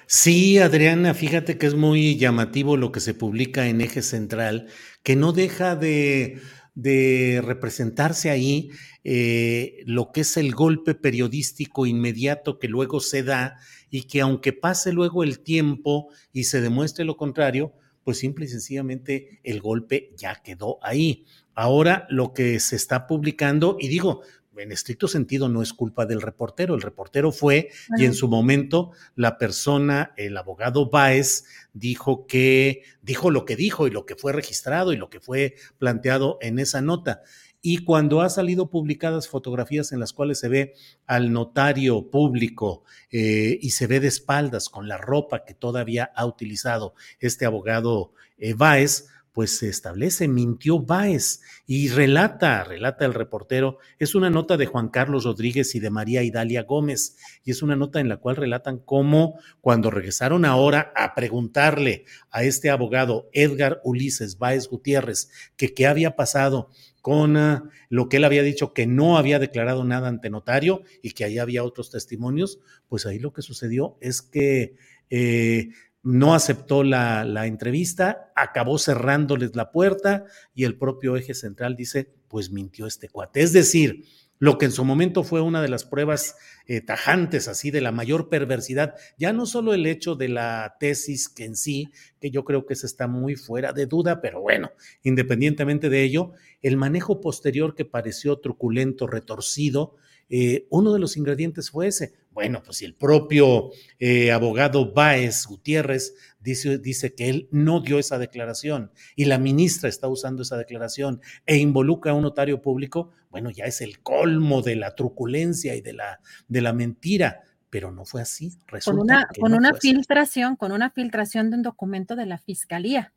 Sí, 0.07 0.59
Adriana, 0.59 1.13
fíjate 1.13 1.57
que 1.57 1.67
es 1.67 1.75
muy 1.75 2.17
llamativo 2.17 2.77
lo 2.77 2.91
que 2.91 2.99
se 2.99 3.13
publica 3.13 3.67
en 3.67 3.81
Eje 3.81 4.01
Central, 4.01 4.67
que 5.03 5.15
no 5.15 5.31
deja 5.31 5.75
de, 5.75 6.41
representarse 6.75 8.29
ahí 8.29 8.69
eh, 9.03 9.83
lo 9.85 10.11
que 10.11 10.21
es 10.21 10.35
el 10.37 10.53
golpe 10.53 10.93
periodístico 10.93 11.85
inmediato 11.85 12.59
que 12.59 12.67
luego 12.67 12.99
se 12.99 13.23
da 13.23 13.57
y 13.89 14.03
que 14.03 14.21
aunque 14.21 14.51
pase 14.51 14.91
luego 14.91 15.23
el 15.23 15.39
tiempo 15.39 16.09
y 16.33 16.45
se 16.45 16.59
demuestre 16.59 17.05
lo 17.05 17.15
contrario, 17.15 17.73
pues 18.03 18.19
simple 18.19 18.45
y 18.45 18.49
sencillamente 18.49 19.39
el 19.43 19.61
golpe 19.61 20.13
ya 20.17 20.35
quedó 20.43 20.79
ahí. 20.81 21.25
Ahora 21.53 22.05
lo 22.09 22.33
que 22.33 22.59
se 22.59 22.75
está 22.75 23.07
publicando, 23.07 23.77
y 23.79 23.87
digo, 23.87 24.21
en 24.57 24.71
estricto 24.71 25.07
sentido 25.07 25.49
no 25.49 25.61
es 25.61 25.73
culpa 25.73 26.05
del 26.05 26.21
reportero, 26.21 26.75
el 26.75 26.81
reportero 26.81 27.31
fue 27.31 27.69
y 27.97 28.05
en 28.05 28.13
su 28.13 28.27
momento 28.27 28.91
la 29.15 29.37
persona, 29.37 30.13
el 30.17 30.37
abogado 30.37 30.89
Báez, 30.89 31.45
dijo 31.73 32.25
que 32.27 32.83
dijo 33.01 33.31
lo 33.31 33.45
que 33.45 33.55
dijo 33.55 33.87
y 33.87 33.91
lo 33.91 34.05
que 34.05 34.15
fue 34.15 34.33
registrado 34.33 34.93
y 34.93 34.97
lo 34.97 35.09
que 35.09 35.19
fue 35.19 35.55
planteado 35.77 36.37
en 36.41 36.59
esa 36.59 36.81
nota. 36.81 37.21
Y 37.67 37.79
cuando 37.79 38.21
ha 38.21 38.29
salido 38.29 38.69
publicadas 38.69 39.27
fotografías 39.27 39.91
en 39.91 39.99
las 39.99 40.13
cuales 40.13 40.37
se 40.37 40.49
ve 40.49 40.75
al 41.07 41.33
notario 41.33 42.11
público 42.11 42.83
eh, 43.09 43.57
y 43.59 43.71
se 43.71 43.87
ve 43.87 43.99
de 43.99 44.07
espaldas 44.07 44.69
con 44.69 44.87
la 44.87 44.97
ropa 44.97 45.45
que 45.45 45.55
todavía 45.55 46.11
ha 46.15 46.27
utilizado 46.27 46.93
este 47.19 47.43
abogado 47.43 48.13
eh, 48.37 48.53
Báez, 48.53 49.07
pues 49.35 49.57
se 49.57 49.67
establece, 49.67 50.29
mintió 50.29 50.79
Báez 50.79 51.41
y 51.67 51.89
relata, 51.89 52.63
relata 52.63 53.03
el 53.03 53.13
reportero, 53.13 53.79
es 53.99 54.15
una 54.15 54.29
nota 54.29 54.55
de 54.55 54.65
Juan 54.65 54.87
Carlos 54.87 55.25
Rodríguez 55.25 55.75
y 55.75 55.81
de 55.81 55.89
María 55.89 56.23
Idalia 56.23 56.63
Gómez, 56.63 57.17
y 57.43 57.51
es 57.51 57.61
una 57.61 57.75
nota 57.75 57.99
en 57.99 58.07
la 58.07 58.15
cual 58.15 58.37
relatan 58.37 58.79
cómo 58.79 59.37
cuando 59.59 59.91
regresaron 59.91 60.45
ahora 60.45 60.93
a 60.95 61.13
preguntarle 61.15 62.05
a 62.31 62.43
este 62.43 62.69
abogado 62.69 63.29
Edgar 63.33 63.81
Ulises 63.83 64.37
Báez 64.37 64.69
Gutiérrez 64.69 65.29
que 65.57 65.73
qué 65.73 65.85
había 65.85 66.15
pasado 66.15 66.69
con 67.01 67.35
ah, 67.35 67.69
lo 67.89 68.07
que 68.07 68.17
él 68.17 68.23
había 68.23 68.41
dicho 68.41 68.71
que 68.71 68.87
no 68.87 69.17
había 69.17 69.37
declarado 69.37 69.83
nada 69.83 70.07
ante 70.07 70.29
notario 70.29 70.83
y 71.03 71.11
que 71.11 71.25
ahí 71.25 71.39
había 71.39 71.65
otros 71.65 71.91
testimonios, 71.91 72.59
pues 72.87 73.05
ahí 73.05 73.19
lo 73.19 73.33
que 73.33 73.41
sucedió 73.41 73.97
es 73.99 74.21
que 74.21 74.77
eh, 75.09 75.71
no 76.05 76.35
aceptó 76.35 76.83
la, 76.83 77.47
entrevista, 77.47 78.31
acabó 78.35 78.77
cerrándoles 78.77 79.55
la 79.55 79.71
puerta 79.71 80.25
y 80.53 80.63
el 80.63 80.77
propio 80.77 81.17
eje 81.17 81.33
central 81.33 81.75
dice, 81.75 82.13
pues 82.27 82.51
mintió 82.51 82.85
este 82.85 83.09
cuate. 83.09 83.41
Es 83.41 83.53
decir, 83.53 84.05
lo 84.37 84.59
que 84.59 84.65
en 84.65 84.71
su 84.71 84.85
momento 84.85 85.23
fue 85.23 85.41
una 85.41 85.63
de 85.63 85.67
las 85.67 85.83
pruebas 85.83 86.35
eh, 86.67 86.79
tajantes 86.79 87.47
así 87.47 87.71
de 87.71 87.81
la 87.81 87.91
mayor 87.91 88.29
perversidad, 88.29 88.93
ya 89.17 89.33
no 89.33 89.47
solo 89.47 89.73
el 89.73 89.87
hecho 89.87 90.13
de 90.13 90.29
la 90.29 90.75
tesis 90.79 91.27
que 91.27 91.45
en 91.45 91.55
sí, 91.55 91.89
que 92.21 92.29
yo 92.29 92.45
creo 92.45 92.67
que 92.67 92.75
se 92.75 92.85
está 92.85 93.07
muy 93.07 93.35
fuera 93.35 93.73
de 93.73 93.87
duda, 93.87 94.21
pero 94.21 94.41
bueno, 94.41 94.73
independientemente 95.01 95.89
de 95.89 96.03
ello, 96.03 96.33
el 96.61 96.77
manejo 96.77 97.19
posterior 97.19 97.73
que 97.73 97.85
pareció 97.85 98.37
truculento, 98.37 99.07
retorcido, 99.07 99.95
eh, 100.29 100.67
uno 100.69 100.93
de 100.93 100.99
los 100.99 101.17
ingredientes 101.17 101.69
fue 101.69 101.87
ese. 101.87 102.13
Bueno, 102.31 102.61
pues 102.63 102.77
si 102.77 102.85
el 102.85 102.95
propio 102.95 103.69
eh, 103.97 104.31
abogado 104.31 104.91
Báez 104.91 105.45
Gutiérrez 105.47 106.15
dice, 106.41 106.77
dice 106.79 107.15
que 107.15 107.29
él 107.29 107.47
no 107.51 107.79
dio 107.79 107.97
esa 107.97 108.17
declaración 108.17 108.91
y 109.15 109.25
la 109.25 109.37
ministra 109.37 109.87
está 109.87 110.09
usando 110.09 110.41
esa 110.41 110.57
declaración 110.57 111.21
e 111.45 111.57
involucra 111.57 112.11
a 112.11 112.15
un 112.15 112.23
notario 112.23 112.61
público, 112.61 113.11
bueno, 113.29 113.51
ya 113.51 113.65
es 113.65 113.79
el 113.79 113.99
colmo 113.99 114.61
de 114.61 114.75
la 114.75 114.95
truculencia 114.95 115.75
y 115.75 115.81
de 115.81 115.93
la, 115.93 116.19
de 116.47 116.61
la 116.61 116.73
mentira 116.73 117.41
pero 117.75 117.91
no 117.91 118.05
fue 118.05 118.21
así. 118.21 118.57
Resulta 118.67 118.89
con 118.89 118.99
una, 119.01 119.27
con 119.37 119.53
una 119.53 119.73
filtración, 119.73 120.55
con 120.55 120.71
una 120.71 120.91
filtración 120.91 121.49
de 121.49 121.57
un 121.57 121.61
documento 121.61 122.15
de 122.15 122.25
la 122.25 122.37
fiscalía. 122.37 123.11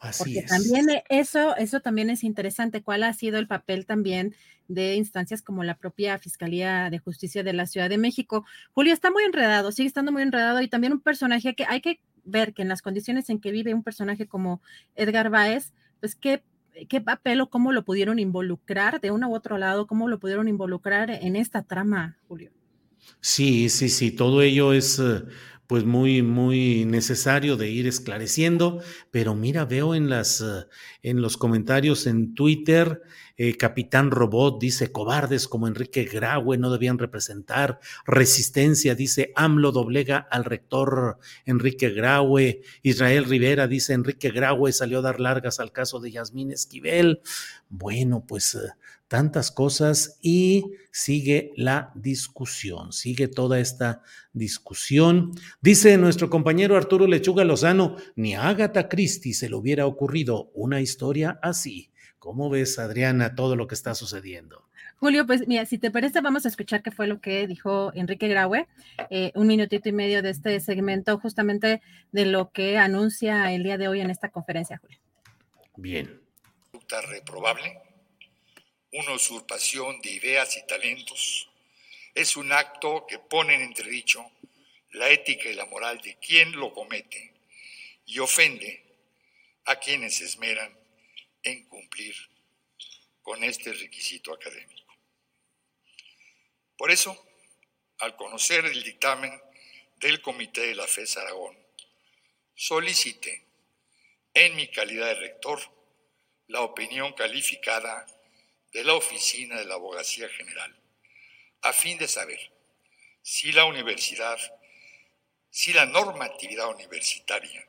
Así 0.00 0.24
Porque 0.24 0.42
también 0.48 0.86
eso, 1.10 1.54
eso 1.56 1.80
también 1.80 2.08
es 2.08 2.24
interesante. 2.24 2.82
¿Cuál 2.82 3.02
ha 3.02 3.12
sido 3.12 3.38
el 3.38 3.46
papel 3.46 3.84
también 3.84 4.34
de 4.66 4.96
instancias 4.96 5.42
como 5.42 5.62
la 5.62 5.76
propia 5.76 6.18
Fiscalía 6.18 6.88
de 6.90 6.98
Justicia 6.98 7.42
de 7.42 7.52
la 7.52 7.66
Ciudad 7.66 7.90
de 7.90 7.98
México? 7.98 8.46
Julio 8.72 8.94
está 8.94 9.10
muy 9.10 9.24
enredado, 9.24 9.72
sigue 9.72 9.88
estando 9.88 10.10
muy 10.10 10.22
enredado 10.22 10.62
y 10.62 10.68
también 10.68 10.94
un 10.94 11.00
personaje 11.00 11.54
que 11.54 11.66
hay 11.68 11.82
que 11.82 12.00
ver 12.24 12.54
que 12.54 12.62
en 12.62 12.68
las 12.68 12.80
condiciones 12.80 13.28
en 13.28 13.40
que 13.40 13.52
vive 13.52 13.74
un 13.74 13.82
personaje 13.82 14.26
como 14.26 14.62
Edgar 14.94 15.28
Báez, 15.28 15.74
pues 16.00 16.14
qué, 16.14 16.42
qué 16.88 17.02
papel 17.02 17.42
o 17.42 17.50
cómo 17.50 17.72
lo 17.72 17.84
pudieron 17.84 18.18
involucrar 18.18 19.02
de 19.02 19.10
uno 19.10 19.28
u 19.28 19.34
otro 19.34 19.58
lado, 19.58 19.86
cómo 19.86 20.08
lo 20.08 20.18
pudieron 20.18 20.48
involucrar 20.48 21.10
en 21.10 21.36
esta 21.36 21.62
trama, 21.62 22.16
Julio. 22.26 22.52
Sí, 23.20 23.68
sí, 23.68 23.88
sí, 23.88 24.10
todo 24.10 24.42
ello 24.42 24.72
es 24.72 24.98
eh, 24.98 25.22
pues 25.70 25.84
muy, 25.84 26.20
muy 26.20 26.84
necesario 26.84 27.56
de 27.56 27.70
ir 27.70 27.86
esclareciendo, 27.86 28.82
pero 29.12 29.36
mira, 29.36 29.64
veo 29.66 29.94
en 29.94 30.10
las, 30.10 30.40
eh, 30.40 30.66
en 31.04 31.22
los 31.22 31.36
comentarios 31.36 32.08
en 32.08 32.34
Twitter, 32.34 33.02
eh, 33.36 33.56
Capitán 33.56 34.10
Robot 34.10 34.60
dice, 34.60 34.90
cobardes 34.90 35.46
como 35.46 35.68
Enrique 35.68 36.02
Graue 36.02 36.58
no 36.58 36.72
debían 36.72 36.98
representar, 36.98 37.78
resistencia 38.04 38.96
dice, 38.96 39.32
AMLO 39.36 39.70
doblega 39.70 40.18
al 40.18 40.44
rector 40.44 41.18
Enrique 41.46 41.90
Graue, 41.90 42.62
Israel 42.82 43.26
Rivera 43.26 43.68
dice, 43.68 43.92
Enrique 43.92 44.30
Graue 44.30 44.72
salió 44.72 44.98
a 44.98 45.02
dar 45.02 45.20
largas 45.20 45.60
al 45.60 45.70
caso 45.70 46.00
de 46.00 46.10
Yasmín 46.10 46.50
Esquivel. 46.50 47.20
Bueno, 47.68 48.24
pues 48.26 48.56
eh, 48.56 48.72
tantas 49.10 49.50
cosas 49.50 50.20
y 50.22 50.76
sigue 50.92 51.50
la 51.56 51.90
discusión, 51.96 52.92
sigue 52.92 53.26
toda 53.26 53.58
esta 53.58 54.02
discusión. 54.32 55.32
Dice 55.60 55.98
nuestro 55.98 56.30
compañero 56.30 56.76
Arturo 56.76 57.08
Lechuga 57.08 57.42
Lozano, 57.42 57.96
ni 58.14 58.34
a 58.36 58.48
Agatha 58.48 58.88
Christie 58.88 59.34
se 59.34 59.48
le 59.48 59.56
hubiera 59.56 59.84
ocurrido 59.84 60.52
una 60.54 60.80
historia 60.80 61.40
así. 61.42 61.90
¿Cómo 62.20 62.50
ves, 62.50 62.78
Adriana, 62.78 63.34
todo 63.34 63.56
lo 63.56 63.66
que 63.66 63.74
está 63.74 63.96
sucediendo? 63.96 64.68
Julio, 65.00 65.26
pues 65.26 65.48
mira, 65.48 65.66
si 65.66 65.76
te 65.78 65.90
parece, 65.90 66.20
vamos 66.20 66.44
a 66.44 66.48
escuchar 66.48 66.80
qué 66.80 66.92
fue 66.92 67.08
lo 67.08 67.20
que 67.20 67.48
dijo 67.48 67.90
Enrique 67.96 68.28
Graue, 68.28 68.68
eh, 69.10 69.32
un 69.34 69.48
minutito 69.48 69.88
y 69.88 69.92
medio 69.92 70.22
de 70.22 70.30
este 70.30 70.60
segmento, 70.60 71.18
justamente 71.18 71.82
de 72.12 72.26
lo 72.26 72.52
que 72.52 72.78
anuncia 72.78 73.52
el 73.52 73.64
día 73.64 73.76
de 73.76 73.88
hoy 73.88 74.02
en 74.02 74.10
esta 74.10 74.28
conferencia, 74.28 74.78
Julio. 74.78 74.98
Bien. 75.76 76.20
Reprobable 77.08 77.89
una 78.92 79.12
usurpación 79.12 80.00
de 80.00 80.10
ideas 80.10 80.56
y 80.56 80.66
talentos, 80.66 81.48
es 82.14 82.36
un 82.36 82.52
acto 82.52 83.06
que 83.06 83.18
pone 83.18 83.54
en 83.54 83.62
entredicho 83.62 84.30
la 84.92 85.08
ética 85.10 85.48
y 85.48 85.54
la 85.54 85.66
moral 85.66 86.00
de 86.00 86.16
quien 86.16 86.52
lo 86.52 86.72
comete 86.72 87.32
y 88.06 88.18
ofende 88.18 88.82
a 89.66 89.76
quienes 89.76 90.16
se 90.16 90.24
esmeran 90.24 90.76
en 91.42 91.64
cumplir 91.66 92.16
con 93.22 93.44
este 93.44 93.72
requisito 93.72 94.32
académico. 94.32 94.96
Por 96.76 96.90
eso, 96.90 97.26
al 97.98 98.16
conocer 98.16 98.64
el 98.64 98.82
dictamen 98.82 99.40
del 99.96 100.20
Comité 100.20 100.62
de 100.62 100.74
la 100.74 100.86
FES 100.86 101.18
Aragón, 101.18 101.56
solicité, 102.54 103.44
en 104.34 104.56
mi 104.56 104.68
calidad 104.68 105.06
de 105.06 105.14
rector, 105.14 105.60
la 106.48 106.62
opinión 106.62 107.12
calificada 107.12 108.06
de 108.72 108.84
la 108.84 108.94
Oficina 108.94 109.58
de 109.58 109.64
la 109.64 109.74
Abogacía 109.74 110.28
General, 110.28 110.74
a 111.62 111.72
fin 111.72 111.98
de 111.98 112.08
saber 112.08 112.38
si 113.22 113.52
la 113.52 113.64
universidad, 113.64 114.38
si 115.50 115.72
la 115.72 115.86
normatividad 115.86 116.68
universitaria 116.68 117.66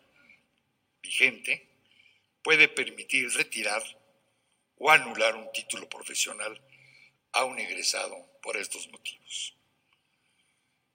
vigente 1.02 1.68
puede 2.44 2.68
permitir 2.68 3.30
retirar 3.34 3.84
o 4.78 4.90
anular 4.90 5.36
un 5.36 5.52
título 5.52 5.88
profesional 5.90 6.60
a 7.34 7.46
un 7.46 7.60
egresado 7.60 8.18
por 8.42 8.58
estos 8.58 8.88
motivos. 8.90 9.56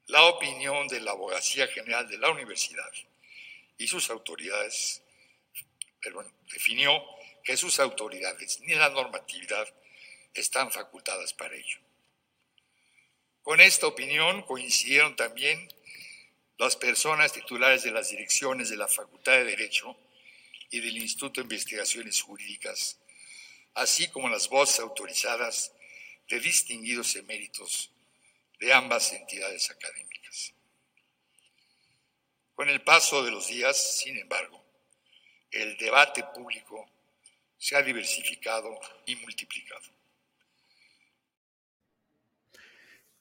La 0.07 0.25
opinión 0.27 0.87
de 0.89 1.01
la 1.01 1.13
Abogacía 1.13 1.67
General 1.69 2.09
de 2.09 2.19
la 2.19 2.31
Universidad 2.31 2.91
y 3.79 3.87
sus 3.89 4.09
autoridades 4.11 5.03
definió 6.53 7.03
que 7.43 7.57
sus 7.57 7.81
autoridades 7.81 8.61
ni 8.61 8.75
la 8.75 8.89
normatividad 8.89 9.69
están 10.41 10.71
facultadas 10.71 11.33
para 11.33 11.55
ello. 11.55 11.79
Con 13.43 13.61
esta 13.61 13.87
opinión 13.87 14.43
coincidieron 14.43 15.15
también 15.15 15.69
las 16.59 16.77
personas 16.77 17.33
titulares 17.33 17.83
de 17.83 17.91
las 17.91 18.11
direcciones 18.11 18.71
de 18.71 18.77
la 18.77 18.89
Facultad 18.89 19.33
de 19.33 19.45
Derecho 19.45 19.97
y 20.71 20.81
del 20.81 20.97
Instituto 20.97 21.41
de 21.41 21.45
Investigaciones 21.45 22.21
Jurídicas, 22.23 22.99
así 23.75 24.09
como 24.09 24.29
las 24.29 24.49
voces 24.49 24.81
autorizadas 24.81 25.73
de 26.29 26.41
distinguidos 26.41 27.15
eméritos 27.15 27.93
de 28.59 28.73
ambas 28.73 29.13
entidades 29.13 29.71
académicas. 29.71 30.53
Con 32.55 32.71
el 32.71 32.83
paso 32.83 33.23
de 33.23 33.31
los 33.31 33.49
días, 33.49 33.99
sin 33.99 34.17
embargo, 34.17 34.65
el 35.51 35.77
debate 35.77 36.25
público 36.35 36.89
se 37.59 37.77
ha 37.77 37.83
diversificado 37.83 38.81
y 39.07 39.15
multiplicado. 39.17 39.96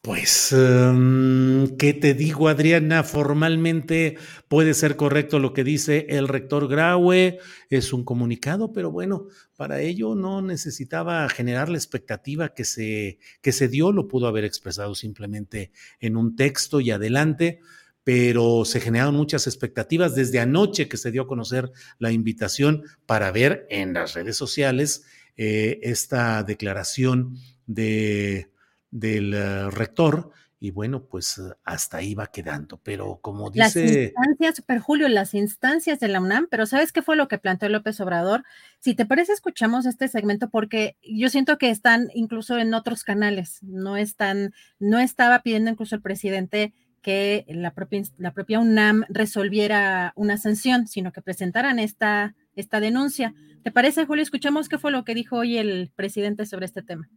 Pues, 0.06 0.52
em, 0.52 1.78
¿qué 1.78 1.92
te 1.92 2.14
digo, 2.14 2.48
Adriana? 2.48 3.04
Formalmente 3.04 4.18
puede 4.48 4.76
ser 4.76 4.98
correcto 4.98 5.40
lo 5.40 5.52
que 5.52 5.64
dice 5.64 6.06
el 6.10 6.28
rector 6.28 6.68
Graue, 6.68 7.40
es 7.72 7.92
un 7.92 8.06
comunicado, 8.06 8.72
pero 8.72 8.92
bueno, 8.92 9.26
para 9.56 9.82
ello 9.82 10.14
no 10.14 10.44
necesitaba 10.44 11.28
generar 11.30 11.70
la 11.70 11.80
expectativa 11.80 12.54
que 12.54 12.66
se, 12.66 13.18
que 13.42 13.52
se 13.52 13.68
dio, 13.68 13.92
lo 13.92 14.08
pudo 14.08 14.28
haber 14.28 14.44
expresado 14.44 14.94
simplemente 14.94 15.72
en 16.00 16.18
un 16.18 16.36
texto 16.36 16.82
y 16.82 16.92
adelante, 16.92 17.62
pero 18.04 18.64
se 18.64 18.82
generaron 18.82 19.16
muchas 19.16 19.48
expectativas 19.48 20.14
desde 20.14 20.40
anoche 20.40 20.88
que 20.88 20.98
se 20.98 21.10
dio 21.10 21.24
a 21.24 21.28
conocer 21.28 21.72
la 21.98 22.12
invitación 22.12 22.84
para 23.08 23.32
ver 23.32 23.66
en 23.72 23.94
las 23.94 24.14
redes 24.14 24.38
sociales 24.38 25.04
eh, 25.36 25.80
esta 25.82 26.44
declaración 26.44 27.40
de 27.66 28.52
del 28.96 29.34
eh, 29.34 29.70
rector 29.72 30.32
y 30.58 30.72
bueno, 30.72 31.06
pues 31.06 31.38
eh, 31.38 31.54
hasta 31.66 31.98
ahí 31.98 32.16
va 32.16 32.28
quedando. 32.28 32.80
Pero 32.82 33.20
como 33.22 33.50
dice. 33.50 33.60
Las 33.60 33.76
instancias, 33.76 34.56
Super 34.56 34.80
Julio, 34.80 35.08
las 35.10 35.34
instancias 35.34 36.00
de 36.00 36.08
la 36.08 36.22
UNAM, 36.22 36.48
pero 36.50 36.66
¿sabes 36.66 36.92
qué 36.92 37.02
fue 37.02 37.18
lo 37.18 37.28
que 37.28 37.38
planteó 37.38 37.68
López 37.70 38.00
Obrador? 38.00 38.44
Si 38.80 38.96
te 38.96 39.06
parece, 39.06 39.34
escuchamos 39.34 39.86
este 39.86 40.08
segmento 40.08 40.50
porque 40.50 40.98
yo 41.04 41.30
siento 41.30 41.58
que 41.58 41.70
están 41.70 42.10
incluso 42.14 42.58
en 42.58 42.74
otros 42.74 43.04
canales, 43.04 43.60
no 43.64 43.98
están, 43.98 44.54
no 44.80 45.00
estaba 45.00 45.40
pidiendo 45.40 45.72
incluso 45.72 45.96
el 45.96 46.02
presidente 46.02 46.74
que 47.02 47.46
la 47.50 47.74
propia, 47.74 48.02
la 48.18 48.34
propia 48.34 48.60
UNAM 48.60 49.06
resolviera 49.10 50.14
una 50.16 50.38
sanción, 50.38 50.88
sino 50.88 51.12
que 51.12 51.22
presentaran 51.22 51.80
esta, 51.80 52.34
esta 52.56 52.80
denuncia. 52.80 53.36
¿Te 53.62 53.72
parece, 53.72 54.06
Julio? 54.06 54.24
Escuchamos 54.24 54.70
qué 54.70 54.80
fue 54.80 54.92
lo 54.92 55.04
que 55.04 55.14
dijo 55.14 55.38
hoy 55.38 55.58
el 55.58 55.92
presidente 55.96 56.46
sobre 56.46 56.66
este 56.66 56.82
tema. 56.82 57.10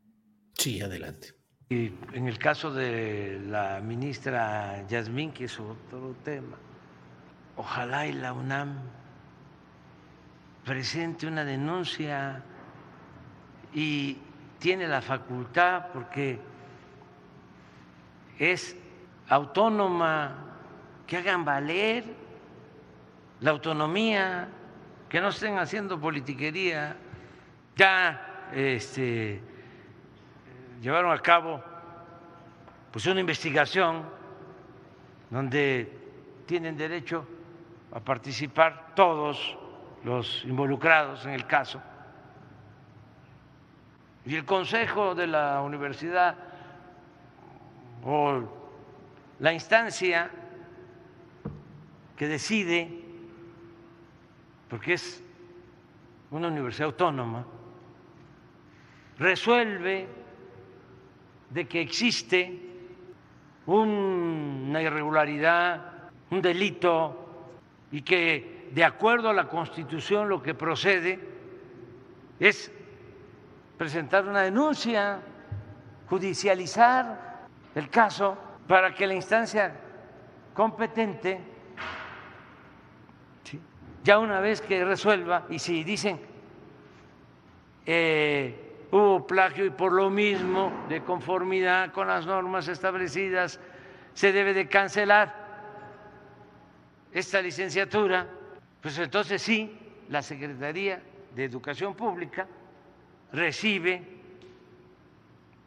Sí, 0.55 0.81
adelante. 0.81 1.38
Y 1.71 1.93
en 2.15 2.27
el 2.27 2.39
caso 2.39 2.73
de 2.73 3.41
la 3.47 3.81
ministra 3.81 4.87
Yasmín, 4.89 5.33
que 5.33 5.45
es 5.45 5.61
otro 5.61 6.15
tema, 6.25 6.57
ojalá 7.57 8.07
y 8.07 8.13
la 8.13 8.33
UNAM 8.33 8.79
presente 10.65 11.27
una 11.27 11.45
denuncia 11.45 12.43
y 13.75 14.17
tiene 14.59 14.89
la 14.89 15.03
facultad 15.03 15.89
porque 15.93 16.41
es 18.39 18.75
autónoma, 19.29 20.45
que 21.07 21.19
hagan 21.19 21.45
valer 21.45 22.05
la 23.41 23.51
autonomía, 23.51 24.49
que 25.09 25.21
no 25.21 25.29
estén 25.29 25.59
haciendo 25.59 26.01
politiquería. 26.01 26.97
Ya 27.77 28.51
este, 28.55 29.41
llevaron 30.81 31.13
a 31.13 31.19
cabo 31.19 31.63
pues 32.93 33.07
una 33.07 33.21
investigación 33.21 34.05
donde 35.31 35.99
tienen 36.47 36.77
derecho 36.77 37.27
a 37.93 38.01
participar 38.01 38.95
todos 38.95 39.57
los 40.05 40.45
involucrados 40.45 41.25
en 41.27 41.33
el 41.33 41.47
caso. 41.47 41.83
Y 44.25 44.37
el 44.37 44.45
consejo 44.45 45.15
de 45.15 45.27
la 45.27 45.61
universidad 45.61 46.37
o 48.05 48.43
la 49.39 49.53
instancia 49.53 50.31
que 52.17 52.27
decide, 52.27 52.91
porque 54.69 54.95
es 54.95 55.23
una 56.31 56.49
universidad 56.49 56.87
autónoma, 56.87 57.45
resuelve 59.19 60.09
de 61.51 61.67
que 61.67 61.81
existe 61.81 62.61
una 63.67 64.83
irregularidad, 64.83 66.11
un 66.31 66.43
delito, 66.43 67.29
y 67.91 68.03
que 68.03 68.69
de 68.73 68.85
acuerdo 68.85 69.31
a 69.31 69.33
la 69.33 69.49
Constitución 69.49 70.29
lo 70.29 70.43
que 70.43 70.55
procede 70.55 71.19
es 72.39 72.71
presentar 73.77 74.27
una 74.27 74.43
denuncia, 74.43 75.21
judicializar 76.09 77.47
el 77.75 77.89
caso 77.89 78.37
para 78.67 78.95
que 78.95 79.07
la 79.07 79.15
instancia 79.15 79.75
competente, 80.55 81.41
ya 84.05 84.19
una 84.19 84.41
vez 84.41 84.61
que 84.61 84.85
resuelva, 84.85 85.47
y 85.51 85.59
si 85.59 85.85
dicen 85.85 86.19
eh, 87.87 88.68
hubo 88.91 89.27
plagio 89.27 89.65
y 89.65 89.71
por 89.71 89.93
lo 89.93 90.11
mismo, 90.11 90.73
de 90.89 91.03
conformidad 91.03 91.93
con 91.93 92.09
las 92.09 92.27
normas 92.27 92.69
establecidas, 92.69 93.61
se 94.15 94.33
debe 94.33 94.55
de 94.55 94.69
cancelar 94.69 95.49
esta 97.13 97.41
licenciatura, 97.41 98.27
pues 98.81 98.99
entonces 98.99 99.41
sí, 99.43 99.77
la 100.09 100.23
Secretaría 100.23 101.03
de 101.35 101.45
Educación 101.45 101.95
Pública 101.95 102.47
recibe 103.33 104.03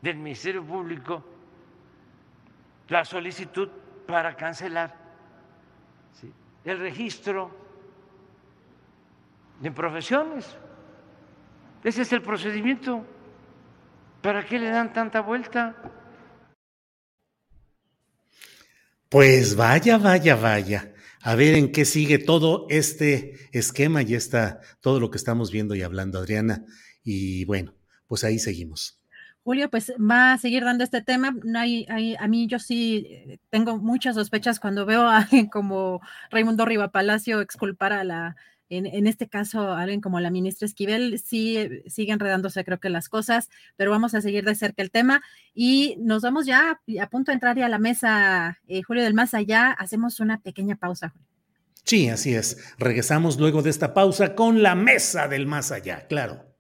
del 0.02 0.18
Ministerio 0.18 0.64
Público 0.64 1.24
la 2.90 3.06
solicitud 3.06 3.70
para 4.08 4.36
cancelar 4.36 4.96
el 6.66 6.80
registro 6.80 7.52
de 9.60 9.72
profesiones. 9.72 10.58
Ese 11.84 12.04
es 12.04 12.14
el 12.14 12.22
procedimiento. 12.22 13.06
¿Para 14.22 14.46
qué 14.46 14.60
le 14.60 14.70
dan 14.70 14.94
tanta 14.94 15.22
vuelta? 15.22 15.76
Pues 19.10 19.56
vaya, 19.56 19.98
vaya, 19.98 20.36
vaya. 20.36 20.94
A 21.24 21.36
ver 21.36 21.56
en 21.56 21.72
qué 21.72 21.86
sigue 21.86 22.20
todo 22.20 22.68
este 22.70 23.50
esquema 23.52 24.04
y 24.04 24.14
está 24.14 24.62
todo 24.80 25.00
lo 25.00 25.10
que 25.10 25.18
estamos 25.18 25.52
viendo 25.52 25.76
y 25.76 25.82
hablando, 25.82 26.20
Adriana. 26.20 26.66
Y 27.04 27.46
bueno, 27.46 27.74
pues 28.08 28.24
ahí 28.24 28.38
seguimos. 28.38 29.00
Julio, 29.44 29.70
pues 29.72 29.92
va 30.00 30.34
a 30.34 30.38
seguir 30.38 30.64
dando 30.64 30.84
este 30.84 31.02
tema. 31.02 31.36
Hay, 31.56 31.88
hay, 31.90 32.16
a 32.16 32.28
mí 32.28 32.46
yo 32.48 32.60
sí 32.60 33.08
eh, 33.10 33.40
tengo 33.50 33.80
muchas 33.80 34.16
sospechas 34.16 34.60
cuando 34.60 34.86
veo 34.86 35.02
a 35.02 35.18
alguien 35.18 35.48
como 35.48 36.00
Raimundo 36.30 36.66
Riva 36.66 36.92
Palacio 36.92 37.42
exculpar 37.42 37.92
a 37.92 38.04
la, 38.04 38.36
en, 38.72 39.06
este 39.08 39.28
caso, 39.28 39.74
alguien 39.74 40.00
como 40.00 40.20
la 40.20 40.32
ministra 40.32 40.66
Esquivel, 40.66 41.20
sí 41.20 41.58
eh, 41.58 41.84
sigue 41.88 42.14
enredándose 42.14 42.64
creo 42.64 42.80
que 42.80 42.90
las 42.90 43.10
cosas, 43.10 43.50
pero 43.76 43.92
vamos 43.92 44.14
a 44.16 44.22
seguir 44.22 44.46
de 44.46 44.56
cerca 44.56 44.82
el 44.82 44.92
tema 44.92 45.22
y 45.54 45.98
nos 46.00 46.22
vamos 46.22 46.46
ya 46.46 46.80
a 47.02 47.10
punto 47.10 47.32
de 47.32 47.34
entrar 47.34 47.58
ya 47.58 47.66
a 47.66 47.70
la 47.70 47.80
mesa, 47.80 48.60
eh, 48.68 48.82
Julio 48.82 49.04
del 49.04 49.14
Más 49.14 49.34
Allá. 49.34 49.72
Hacemos 49.72 50.20
una 50.20 50.40
pequeña 50.40 50.78
pausa, 50.78 51.10
Julio. 51.10 51.28
Sí, 51.84 52.10
así 52.10 52.34
es. 52.34 52.74
Regresamos 52.78 53.38
luego 53.38 53.62
de 53.62 53.72
esta 53.72 53.94
pausa 53.94 54.36
con 54.36 54.64
la 54.64 54.76
mesa 54.76 55.28
del 55.28 55.48
Más 55.48 55.72
Allá, 55.72 56.08
claro. 56.08 56.51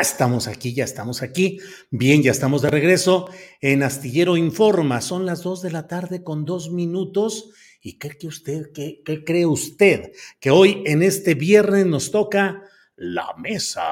Estamos 0.00 0.48
aquí, 0.48 0.74
ya 0.74 0.84
estamos 0.84 1.22
aquí. 1.22 1.58
Bien, 1.90 2.22
ya 2.22 2.30
estamos 2.30 2.62
de 2.62 2.70
regreso 2.70 3.28
en 3.60 3.82
Astillero 3.82 4.36
Informa. 4.36 5.00
Son 5.00 5.26
las 5.26 5.42
dos 5.42 5.62
de 5.62 5.70
la 5.70 5.86
tarde 5.86 6.22
con 6.24 6.44
dos 6.44 6.70
minutos. 6.70 7.50
¿Y 7.82 7.98
qué 7.98 8.10
cree 8.10 8.28
usted? 8.28 8.72
¿Qué, 8.72 9.02
qué 9.04 9.24
cree 9.24 9.46
usted? 9.46 10.12
Que 10.38 10.50
hoy 10.50 10.82
en 10.86 11.02
este 11.02 11.34
viernes 11.34 11.86
nos 11.86 12.10
toca 12.10 12.62
la 12.96 13.34
mesa 13.38 13.82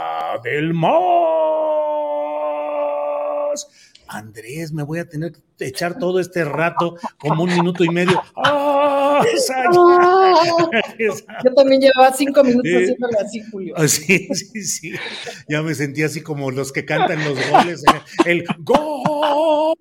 del 0.42 0.74
más 0.74 0.98
Andrés, 4.08 4.72
me 4.72 4.82
voy 4.82 4.98
a 4.98 5.08
tener 5.08 5.32
que 5.32 5.66
echar 5.66 5.98
todo 5.98 6.18
este 6.18 6.44
rato 6.44 6.96
como 7.18 7.44
un 7.44 7.50
minuto 7.50 7.84
y 7.84 7.90
medio. 7.90 8.22
¡Ah! 8.34 8.57
Yo 11.44 11.54
también 11.54 11.80
llevaba 11.80 12.12
cinco 12.12 12.44
minutos 12.44 12.72
haciéndolo 12.72 13.20
así, 13.20 13.42
Julio. 13.50 13.74
Ah, 13.76 13.88
sí, 13.88 14.28
sí, 14.34 14.62
sí. 14.62 14.92
Ya 15.48 15.62
me 15.62 15.74
sentí 15.74 16.02
así 16.02 16.22
como 16.22 16.50
los 16.50 16.72
que 16.72 16.84
cantan 16.84 17.24
los 17.24 17.38
goles. 17.50 17.82
El, 18.24 18.44
gol 18.58 19.74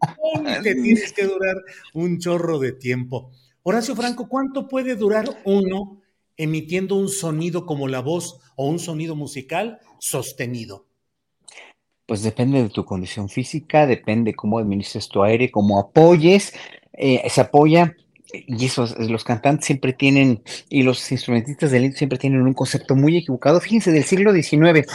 que 0.63 0.75
tienes 0.75 1.13
que 1.13 1.25
durar 1.25 1.55
un 1.93 2.19
chorro 2.19 2.59
de 2.59 2.71
tiempo. 2.71 3.31
Horacio 3.63 3.95
Franco, 3.95 4.29
¿cuánto 4.29 4.67
puede 4.67 4.95
durar 4.95 5.25
uno 5.43 6.01
emitiendo 6.38 6.95
un 6.95 7.09
sonido 7.09 7.65
como 7.65 7.88
la 7.88 7.99
voz 7.99 8.39
o 8.55 8.67
un 8.67 8.79
sonido 8.79 9.15
musical 9.15 9.79
sostenido? 9.99 10.88
Pues 12.05 12.23
depende 12.23 12.63
de 12.63 12.69
tu 12.69 12.85
condición 12.85 13.27
física, 13.27 13.85
depende 13.85 14.33
cómo 14.33 14.59
administres 14.59 15.09
tu 15.09 15.23
aire, 15.23 15.51
cómo 15.51 15.77
apoyes, 15.79 16.53
eh, 16.93 17.29
se 17.29 17.41
apoya, 17.41 17.97
y 18.34 18.65
eso, 18.65 18.88
los 18.99 19.23
cantantes 19.23 19.65
siempre 19.65 19.93
tienen, 19.93 20.41
y 20.69 20.84
los 20.84 21.11
instrumentistas 21.11 21.71
del 21.71 21.95
siempre 21.95 22.17
tienen 22.17 22.41
un 22.41 22.53
concepto 22.53 22.95
muy 22.95 23.17
equivocado. 23.17 23.59
Fíjense, 23.59 23.91
del 23.91 24.03
siglo 24.03 24.34
XIX, 24.34 24.86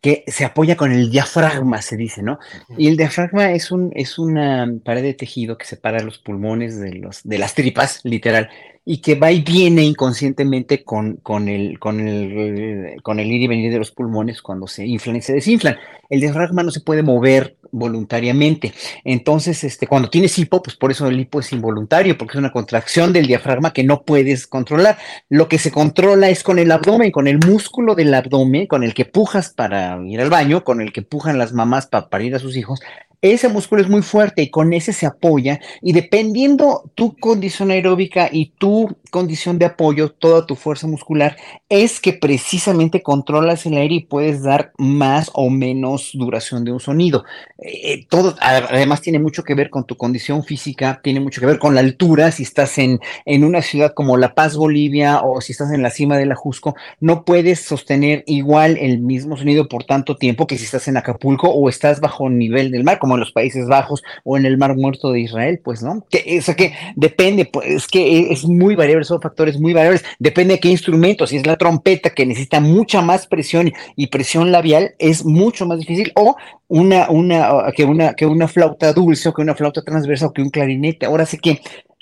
que 0.00 0.22
se 0.26 0.44
apoya 0.44 0.76
con 0.76 0.92
el 0.92 1.10
diafragma, 1.10 1.80
se 1.80 1.96
dice, 1.96 2.22
¿no? 2.22 2.38
Y 2.76 2.88
el 2.88 2.96
diafragma 2.96 3.52
es, 3.52 3.70
un, 3.70 3.90
es 3.94 4.18
una 4.18 4.70
pared 4.84 5.02
de 5.02 5.14
tejido 5.14 5.56
que 5.56 5.64
separa 5.64 6.00
los 6.00 6.18
pulmones 6.18 6.78
de, 6.78 6.94
los, 6.94 7.22
de 7.22 7.38
las 7.38 7.54
tripas, 7.54 8.00
literal 8.04 8.50
y 8.86 8.98
que 8.98 9.14
va 9.14 9.32
y 9.32 9.40
viene 9.40 9.82
inconscientemente 9.82 10.84
con, 10.84 11.16
con, 11.16 11.48
el, 11.48 11.78
con, 11.78 12.06
el, 12.06 13.00
con 13.02 13.18
el 13.18 13.30
ir 13.30 13.42
y 13.42 13.46
venir 13.46 13.72
de 13.72 13.78
los 13.78 13.90
pulmones 13.90 14.42
cuando 14.42 14.66
se 14.66 14.86
inflan 14.86 15.16
y 15.16 15.22
se 15.22 15.32
desinflan. 15.32 15.76
El 16.10 16.20
diafragma 16.20 16.62
no 16.62 16.70
se 16.70 16.80
puede 16.80 17.02
mover 17.02 17.56
voluntariamente. 17.72 18.72
Entonces, 19.02 19.64
este, 19.64 19.86
cuando 19.86 20.10
tienes 20.10 20.38
hipo, 20.38 20.62
pues 20.62 20.76
por 20.76 20.90
eso 20.90 21.08
el 21.08 21.18
hipo 21.18 21.40
es 21.40 21.52
involuntario, 21.52 22.16
porque 22.16 22.32
es 22.32 22.38
una 22.38 22.52
contracción 22.52 23.12
del 23.12 23.26
diafragma 23.26 23.72
que 23.72 23.84
no 23.84 24.02
puedes 24.02 24.46
controlar. 24.46 24.98
Lo 25.28 25.48
que 25.48 25.58
se 25.58 25.72
controla 25.72 26.28
es 26.28 26.42
con 26.42 26.58
el 26.58 26.70
abdomen, 26.70 27.10
con 27.10 27.26
el 27.26 27.38
músculo 27.38 27.94
del 27.94 28.12
abdomen, 28.12 28.66
con 28.66 28.84
el 28.84 28.94
que 28.94 29.06
pujas 29.06 29.48
para 29.48 29.98
ir 30.06 30.20
al 30.20 30.30
baño, 30.30 30.62
con 30.62 30.80
el 30.82 30.92
que 30.92 31.02
pujan 31.02 31.38
las 31.38 31.52
mamás 31.52 31.86
para 31.86 32.08
parir 32.08 32.34
a 32.34 32.38
sus 32.38 32.56
hijos 32.56 32.80
ese 33.22 33.48
músculo 33.48 33.82
es 33.82 33.88
muy 33.88 34.02
fuerte 34.02 34.42
y 34.42 34.50
con 34.50 34.72
ese 34.72 34.92
se 34.92 35.06
apoya 35.06 35.60
y 35.80 35.92
dependiendo 35.92 36.90
tu 36.94 37.16
condición 37.16 37.70
aeróbica 37.70 38.28
y 38.30 38.52
tu 38.58 38.96
condición 39.10 39.58
de 39.58 39.66
apoyo, 39.66 40.10
toda 40.10 40.46
tu 40.46 40.56
fuerza 40.56 40.86
muscular, 40.86 41.36
es 41.68 42.00
que 42.00 42.12
precisamente 42.12 43.02
controlas 43.02 43.64
el 43.66 43.76
aire 43.76 43.94
y 43.94 44.04
puedes 44.04 44.42
dar 44.42 44.72
más 44.76 45.30
o 45.34 45.50
menos 45.50 46.10
duración 46.14 46.64
de 46.64 46.72
un 46.72 46.80
sonido. 46.80 47.24
Eh, 47.58 48.06
todo 48.08 48.34
además 48.40 49.00
tiene 49.00 49.18
mucho 49.18 49.44
que 49.44 49.54
ver 49.54 49.70
con 49.70 49.86
tu 49.86 49.96
condición 49.96 50.42
física, 50.42 51.00
tiene 51.02 51.20
mucho 51.20 51.40
que 51.40 51.46
ver 51.46 51.58
con 51.58 51.74
la 51.74 51.80
altura, 51.80 52.32
si 52.32 52.42
estás 52.42 52.78
en, 52.78 53.00
en 53.24 53.44
una 53.44 53.62
ciudad 53.62 53.92
como 53.94 54.16
La 54.16 54.34
Paz, 54.34 54.56
Bolivia, 54.56 55.20
o 55.22 55.40
si 55.40 55.52
estás 55.52 55.72
en 55.72 55.82
la 55.82 55.90
cima 55.90 56.16
del 56.16 56.32
Ajusco, 56.32 56.74
no 57.00 57.24
puedes 57.24 57.60
sostener 57.60 58.24
igual 58.26 58.76
el 58.78 58.98
mismo 58.98 59.36
sonido 59.36 59.68
por 59.68 59.84
tanto 59.84 60.16
tiempo 60.16 60.46
que 60.46 60.58
si 60.58 60.64
estás 60.64 60.88
en 60.88 60.96
Acapulco 60.96 61.48
o 61.48 61.68
estás 61.68 62.00
bajo 62.00 62.28
nivel 62.28 62.70
del 62.70 62.84
mar, 62.84 62.98
como 63.04 63.16
en 63.16 63.20
los 63.20 63.32
Países 63.32 63.68
Bajos 63.68 64.02
o 64.22 64.38
en 64.38 64.46
el 64.46 64.56
Mar 64.56 64.74
Muerto 64.76 65.12
de 65.12 65.20
Israel, 65.20 65.60
pues, 65.62 65.82
¿no? 65.82 66.06
Que, 66.08 66.40
o 66.40 66.56
que 66.56 66.72
depende, 66.96 67.44
pues, 67.44 67.68
es 67.68 67.86
que 67.86 68.32
es 68.32 68.46
muy 68.46 68.74
variable, 68.76 69.04
son 69.04 69.20
factores 69.20 69.60
muy 69.60 69.74
variables, 69.74 70.02
depende 70.18 70.54
de 70.54 70.60
qué 70.60 70.70
instrumento, 70.70 71.26
si 71.26 71.36
es 71.36 71.46
la 71.46 71.58
trompeta 71.58 72.14
que 72.14 72.24
necesita 72.24 72.60
mucha 72.60 73.02
más 73.02 73.26
presión 73.26 73.70
y 73.94 74.06
presión 74.06 74.52
labial, 74.52 74.94
es 74.98 75.22
mucho 75.22 75.66
más 75.66 75.80
difícil, 75.80 76.12
o 76.16 76.34
una, 76.68 77.10
una, 77.10 77.70
que 77.76 77.84
una, 77.84 78.14
que 78.14 78.24
una 78.24 78.48
flauta 78.48 78.94
dulce, 78.94 79.28
o 79.28 79.34
que 79.34 79.42
una 79.42 79.54
flauta 79.54 79.82
transversa, 79.82 80.28
o 80.28 80.32
que 80.32 80.40
un 80.40 80.48
clarinete. 80.48 81.04
Ahora 81.04 81.26
sí 81.26 81.36
que 81.36 81.60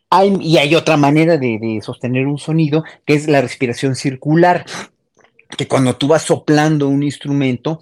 hay, 0.09 0.39
y 0.41 0.59
hay 0.59 0.77
otra 0.77 0.97
manera 0.97 1.37
de 1.37 1.81
sostener 1.83 2.29
un 2.29 2.39
sonido, 2.39 2.85
que 3.05 3.15
es 3.15 3.27
la 3.27 3.41
respiración 3.41 3.97
circular 3.97 4.65
que 5.57 5.69
cuando 5.69 5.97
tú 5.97 6.09
vas 6.09 6.23
soplando 6.23 6.89
un 6.89 7.03
instrumento, 7.03 7.81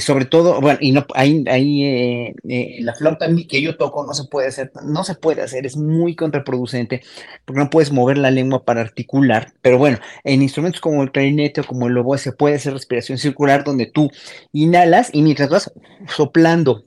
sobre 0.00 0.24
todo, 0.24 0.60
bueno, 0.60 0.78
y 0.80 0.92
no, 0.92 1.06
ahí, 1.14 1.44
ahí 1.48 1.84
eh, 1.84 2.34
eh, 2.48 2.76
la 2.80 2.94
flauta 2.94 3.28
que 3.48 3.60
yo 3.60 3.76
toco 3.76 4.06
no 4.06 4.14
se 4.14 4.24
puede 4.24 4.48
hacer, 4.48 4.72
no 4.84 5.04
se 5.04 5.14
puede 5.14 5.42
hacer, 5.42 5.66
es 5.66 5.76
muy 5.76 6.16
contraproducente, 6.16 7.02
porque 7.44 7.60
no 7.60 7.70
puedes 7.70 7.92
mover 7.92 8.16
la 8.16 8.30
lengua 8.30 8.64
para 8.64 8.80
articular, 8.80 9.52
pero 9.60 9.76
bueno, 9.76 9.98
en 10.24 10.42
instrumentos 10.42 10.80
como 10.80 11.02
el 11.02 11.12
clarinete 11.12 11.60
o 11.60 11.64
como 11.64 11.86
el 11.86 11.98
oboe 11.98 12.18
se 12.18 12.32
puede 12.32 12.56
hacer 12.56 12.72
respiración 12.72 13.18
circular, 13.18 13.64
donde 13.64 13.86
tú 13.86 14.10
inhalas 14.52 15.10
y 15.12 15.22
mientras 15.22 15.50
vas 15.50 15.72
soplando 16.06 16.84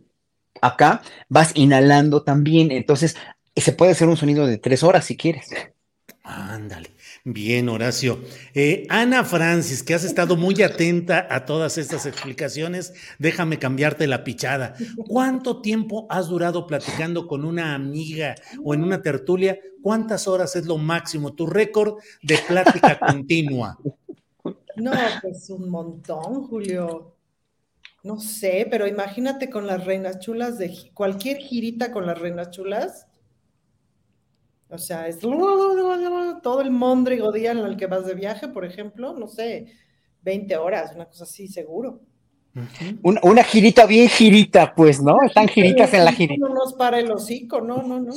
acá, 0.62 1.02
vas 1.30 1.52
inhalando 1.56 2.24
también, 2.24 2.72
entonces 2.72 3.16
se 3.56 3.74
puede 3.74 3.92
hacer 3.92 4.08
un 4.08 4.18
sonido 4.18 4.48
de 4.48 4.58
tres 4.58 4.82
horas 4.82 5.06
si 5.06 5.18
quieres. 5.18 5.50
Ándale. 6.24 6.90
Bien, 7.24 7.70
Horacio. 7.70 8.20
Eh, 8.56 8.88
Ana 8.90 9.24
Francis, 9.24 9.84
que 9.84 9.94
has 9.94 10.04
estado 10.04 10.36
muy 10.36 10.60
atenta 10.64 11.28
a 11.30 11.46
todas 11.46 11.78
estas 11.78 12.08
explicaciones, 12.08 12.94
déjame 13.20 13.60
cambiarte 13.60 14.08
la 14.08 14.24
pichada. 14.24 14.74
¿Cuánto 15.08 15.62
tiempo 15.62 16.08
has 16.10 16.30
durado 16.30 16.66
platicando 16.66 17.28
con 17.28 17.46
una 17.46 17.76
amiga 17.76 18.34
o 18.64 18.74
en 18.74 18.84
una 18.84 19.04
tertulia? 19.04 19.60
¿Cuántas 19.84 20.28
horas 20.28 20.56
es 20.56 20.66
lo 20.66 20.80
máximo? 20.80 21.34
Tu 21.34 21.46
récord 21.46 22.00
de 22.24 22.40
plática 22.48 22.98
continua. 23.08 23.78
No, 24.76 24.92
pues 25.22 25.48
un 25.52 25.70
montón, 25.70 26.48
Julio. 26.48 27.16
No 28.04 28.20
sé, 28.20 28.68
pero 28.72 28.88
imagínate 28.88 29.52
con 29.52 29.68
las 29.68 29.86
reinas 29.86 30.20
chulas 30.20 30.58
de 30.58 30.76
cualquier 30.96 31.38
girita 31.38 31.92
con 31.92 32.08
las 32.08 32.18
reinas 32.18 32.50
chulas 32.50 33.06
o 34.72 34.78
sea, 34.78 35.08
es 35.08 35.20
todo 35.20 36.62
el 36.62 36.72
mondrigo 36.72 37.32
día 37.32 37.52
en 37.52 37.60
el 37.60 37.76
que 37.76 37.88
vas 37.88 38.06
de 38.06 38.14
viaje, 38.16 38.48
por 38.48 38.64
ejemplo, 38.64 39.14
no 39.14 39.28
sé, 39.28 39.68
20 40.22 40.56
horas, 40.58 40.94
una 40.96 41.06
cosa 41.06 41.26
así, 41.26 41.48
seguro. 41.48 42.00
Una, 43.02 43.44
girita 43.44 43.86
bien 43.86 44.10
girita, 44.10 44.74
pues, 44.76 45.02
¿no? 45.02 45.18
Están 45.26 45.48
giritas 45.48 45.94
en 45.94 46.06
la 46.06 46.12
girita. 46.12 46.48
No 46.48 46.54
nos 46.54 46.74
para 46.74 47.00
el 47.00 47.12
hocico, 47.12 47.62
no, 47.62 47.82
no, 47.84 48.00
no. 48.00 48.14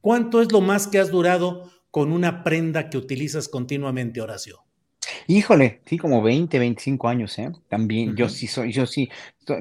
¿Cuánto 0.00 0.40
es 0.40 0.52
lo 0.52 0.60
más 0.60 0.86
que 0.86 1.00
has 1.00 1.10
durado 1.10 1.72
con 1.90 2.12
una 2.12 2.44
prenda 2.44 2.88
que 2.88 2.98
utilizas 2.98 3.48
continuamente, 3.48 4.20
Horacio? 4.20 4.67
Híjole, 5.26 5.80
sí, 5.86 5.98
como 5.98 6.22
20, 6.22 6.58
25 6.58 7.08
años, 7.08 7.38
¿eh? 7.38 7.50
También, 7.68 8.16
yo 8.16 8.28
sí 8.28 8.46
soy, 8.46 8.72
yo 8.72 8.86
sí 8.86 9.08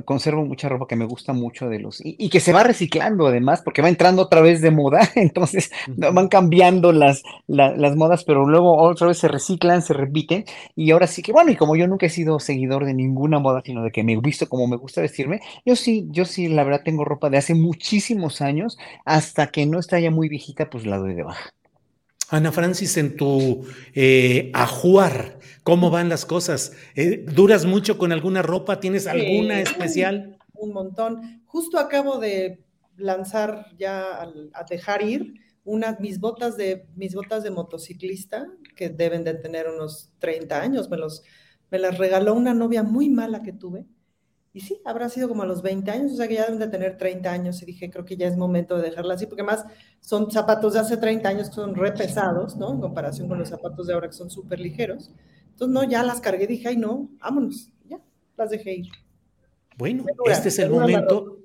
conservo 0.05 0.45
mucha 0.45 0.69
ropa 0.69 0.87
que 0.87 0.95
me 0.95 1.05
gusta 1.05 1.33
mucho 1.33 1.69
de 1.69 1.79
los, 1.79 2.01
y, 2.03 2.29
que 2.29 2.39
se 2.39 2.53
va 2.53 2.63
reciclando 2.63 3.27
además, 3.27 3.61
porque 3.61 3.81
va 3.81 3.89
entrando 3.89 4.23
otra 4.23 4.41
vez 4.41 4.61
de 4.61 4.71
moda, 4.71 4.99
entonces 5.15 5.71
van 5.87 6.27
cambiando 6.27 6.91
las, 6.91 7.23
las 7.47 7.95
modas, 7.95 8.23
pero 8.23 8.45
luego 8.45 8.77
otra 8.77 9.07
vez 9.07 9.17
se 9.17 9.27
reciclan, 9.27 9.81
se 9.81 9.93
repiten, 9.93 10.45
y 10.75 10.91
ahora 10.91 11.07
sí 11.07 11.21
que, 11.21 11.31
bueno, 11.31 11.51
y 11.51 11.55
como 11.55 11.75
yo 11.75 11.87
nunca 11.87 12.05
he 12.05 12.09
sido 12.09 12.39
seguidor 12.39 12.85
de 12.85 12.93
ninguna 12.93 13.39
moda, 13.39 13.61
sino 13.63 13.83
de 13.83 13.91
que 13.91 14.03
me 14.03 14.13
he 14.13 14.17
visto 14.17 14.49
como 14.49 14.67
me 14.67 14.77
gusta 14.77 15.01
vestirme, 15.01 15.41
yo 15.65 15.75
sí, 15.75 16.07
yo 16.09 16.25
sí, 16.25 16.47
la 16.47 16.63
verdad 16.63 16.81
tengo 16.83 17.05
ropa 17.05 17.29
de 17.29 17.37
hace 17.37 17.53
muchísimos 17.55 18.41
años, 18.41 18.77
hasta 19.05 19.47
que 19.47 19.65
no 19.65 19.79
está 19.79 19.99
ya 19.99 20.11
muy 20.11 20.29
viejita, 20.29 20.69
pues 20.69 20.85
la 20.85 20.97
doy 20.97 21.13
de 21.13 21.23
baja. 21.23 21.53
Ana 22.29 22.51
Francis, 22.51 22.97
en 22.97 23.15
tu 23.15 23.65
eh, 23.93 24.51
ajuar, 24.53 25.39
¿cómo 25.63 25.89
van 25.89 26.09
las 26.09 26.25
cosas? 26.25 26.73
Eh, 26.95 27.25
¿Duras 27.25 27.65
mucho 27.65 27.97
con 27.97 28.11
alguna 28.11 28.41
ropa? 28.41 28.79
¿Tienes 28.79 29.07
alguna 29.07 29.61
especial? 29.61 30.37
Un 30.53 30.73
montón. 30.73 31.43
Justo 31.45 31.79
acabo 31.79 32.17
de 32.17 32.63
lanzar 32.97 33.67
ya 33.77 34.21
a 34.21 34.63
dejar 34.69 35.03
ir 35.03 35.35
unas 35.63 35.99
mis 35.99 36.19
botas 36.19 36.57
de 36.57 36.87
mis 36.95 37.13
botas 37.13 37.43
de 37.43 37.51
motociclista 37.51 38.47
que 38.75 38.89
deben 38.89 39.23
de 39.23 39.33
tener 39.35 39.67
unos 39.67 40.11
30 40.19 40.61
años. 40.61 40.89
Me 40.89 40.97
los 40.97 41.23
me 41.69 41.79
las 41.79 41.97
regaló 41.97 42.33
una 42.33 42.53
novia 42.53 42.83
muy 42.83 43.09
mala 43.09 43.41
que 43.43 43.53
tuve 43.53 43.85
y 44.57 44.59
sí, 44.59 44.81
habrá 44.85 45.07
sido 45.07 45.29
como 45.29 45.43
a 45.43 45.45
los 45.45 45.61
20 45.61 45.91
años, 45.91 46.13
o 46.13 46.15
sea 46.15 46.27
que 46.27 46.33
ya 46.33 46.45
deben 46.45 46.57
de 46.57 46.67
tener 46.67 46.97
30 46.97 47.31
años 47.31 47.61
y 47.61 47.65
dije, 47.67 47.91
creo 47.91 48.03
que 48.03 48.17
ya 48.17 48.25
es 48.25 48.35
momento 48.35 48.75
de 48.75 48.89
dejarla 48.89 49.13
así, 49.13 49.27
porque 49.27 49.43
más 49.43 49.63
son 50.01 50.31
zapatos 50.31 50.73
de 50.73 50.79
hace 50.79 50.97
30 50.97 51.29
años 51.29 51.49
que 51.49 51.53
son 51.53 51.75
re 51.75 51.91
pesados, 51.91 52.55
¿no? 52.55 52.73
En 52.73 52.81
comparación 52.81 53.27
con 53.27 53.37
los 53.37 53.49
zapatos 53.49 53.85
de 53.85 53.93
ahora 53.93 54.07
que 54.07 54.15
son 54.15 54.31
súper 54.31 54.59
ligeros. 54.59 55.11
Entonces, 55.51 55.71
no, 55.71 55.83
ya 55.83 56.01
las 56.01 56.21
cargué, 56.21 56.47
dije, 56.47 56.69
ay, 56.69 56.77
no, 56.77 57.07
vámonos, 57.19 57.69
ya, 57.87 57.99
las 58.35 58.49
dejé 58.49 58.73
ir. 58.73 58.89
Bueno, 59.77 60.05
este 60.25 60.49
es 60.49 60.57
el 60.57 60.71
momento, 60.71 61.37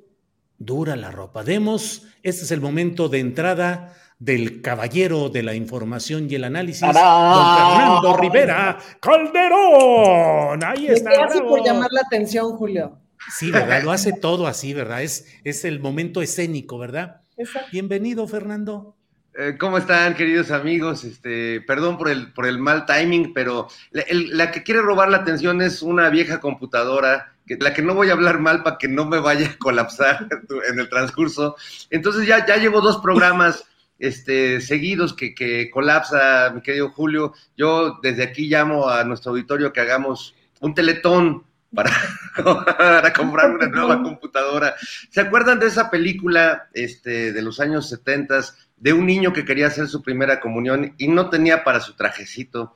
dura 0.57 0.97
la 0.97 1.11
ropa. 1.11 1.45
Demos, 1.45 2.07
este 2.23 2.45
es 2.45 2.51
el 2.51 2.63
momento 2.63 3.11
de 3.11 3.19
entrada 3.19 3.93
del 4.23 4.63
caballero 4.63 5.31
de 5.31 5.43
la 5.43 5.53
información 5.53 6.29
y 6.31 6.37
el 6.37 6.45
análisis, 6.45 6.81
don 6.81 6.93
Fernando 6.95 8.17
Rivera 8.17 8.79
Calderón. 9.01 10.63
Ahí 10.63 10.87
está. 10.87 11.11
Gracias 11.11 11.43
por 11.43 11.63
llamar 11.65 11.89
la 11.91 12.03
atención, 12.03 12.57
Julio. 12.57 13.03
Sí, 13.31 13.51
¿verdad? 13.51 13.83
Lo 13.83 13.93
hace 13.93 14.13
todo 14.13 14.47
así, 14.47 14.75
¿verdad? 14.75 15.03
Es, 15.03 15.27
es 15.45 15.65
el 15.65 15.81
momento 15.81 16.23
escénico, 16.23 16.79
¿verdad? 16.79 17.23
Bienvenido, 17.71 18.27
Fernando. 18.27 18.97
Eh, 19.35 19.57
¿Cómo 19.59 19.79
están, 19.79 20.15
queridos 20.15 20.51
amigos? 20.51 21.05
Este, 21.05 21.63
perdón 21.63 21.97
por 21.97 22.11
el, 22.11 22.33
por 22.33 22.47
el 22.47 22.59
mal 22.59 22.85
timing, 22.85 23.33
pero 23.33 23.69
la, 23.91 24.51
que 24.51 24.63
quiere 24.63 24.83
robar 24.83 25.09
la 25.09 25.19
atención 25.19 25.63
es 25.63 25.81
una 25.81 26.11
vieja 26.11 26.39
computadora, 26.39 27.35
que, 27.47 27.57
la 27.57 27.73
que 27.73 27.81
no 27.81 27.95
voy 27.95 28.11
a 28.11 28.13
hablar 28.13 28.41
mal 28.41 28.63
para 28.63 28.77
que 28.77 28.89
no 28.89 29.07
me 29.07 29.19
vaya 29.21 29.49
a 29.49 29.59
colapsar 29.59 30.29
en 30.71 30.79
el 30.79 30.89
transcurso. 30.91 31.57
Entonces 31.89 32.27
ya, 32.27 32.45
ya 32.45 32.59
llevo 32.59 32.83
dos 32.83 32.99
programas 32.99 33.65
este, 33.99 34.61
seguidos 34.61 35.15
que, 35.15 35.35
que 35.35 35.71
colapsa, 35.71 36.53
mi 36.55 36.61
querido 36.61 36.91
Julio. 36.91 37.33
Yo 37.57 38.01
desde 38.03 38.25
aquí 38.25 38.49
llamo 38.49 38.89
a 38.89 39.03
nuestro 39.05 39.31
auditorio 39.31 39.73
que 39.73 39.81
hagamos 39.81 40.35
un 40.61 40.75
teletón 40.75 41.45
para, 41.75 41.91
para, 42.77 43.13
comprar 43.13 43.51
una 43.51 43.67
nueva 43.67 44.03
computadora. 44.03 44.75
¿Se 45.11 45.21
acuerdan 45.21 45.59
de 45.59 45.67
esa 45.67 45.91
película 45.91 46.69
este, 46.73 47.33
de 47.33 47.43
los 47.43 47.61
años 47.61 47.89
70 47.89 48.41
de 48.77 48.93
un 48.93 49.07
niño 49.07 49.33
que 49.33 49.45
quería 49.45 49.69
hacer 49.69 49.89
su 49.89 50.03
primera 50.03 50.41
comunión 50.41 50.95
y 50.99 51.09
no 51.09 51.31
tenía 51.31 51.65
para 51.65 51.81
su 51.81 51.95
trajecito? 51.95 52.75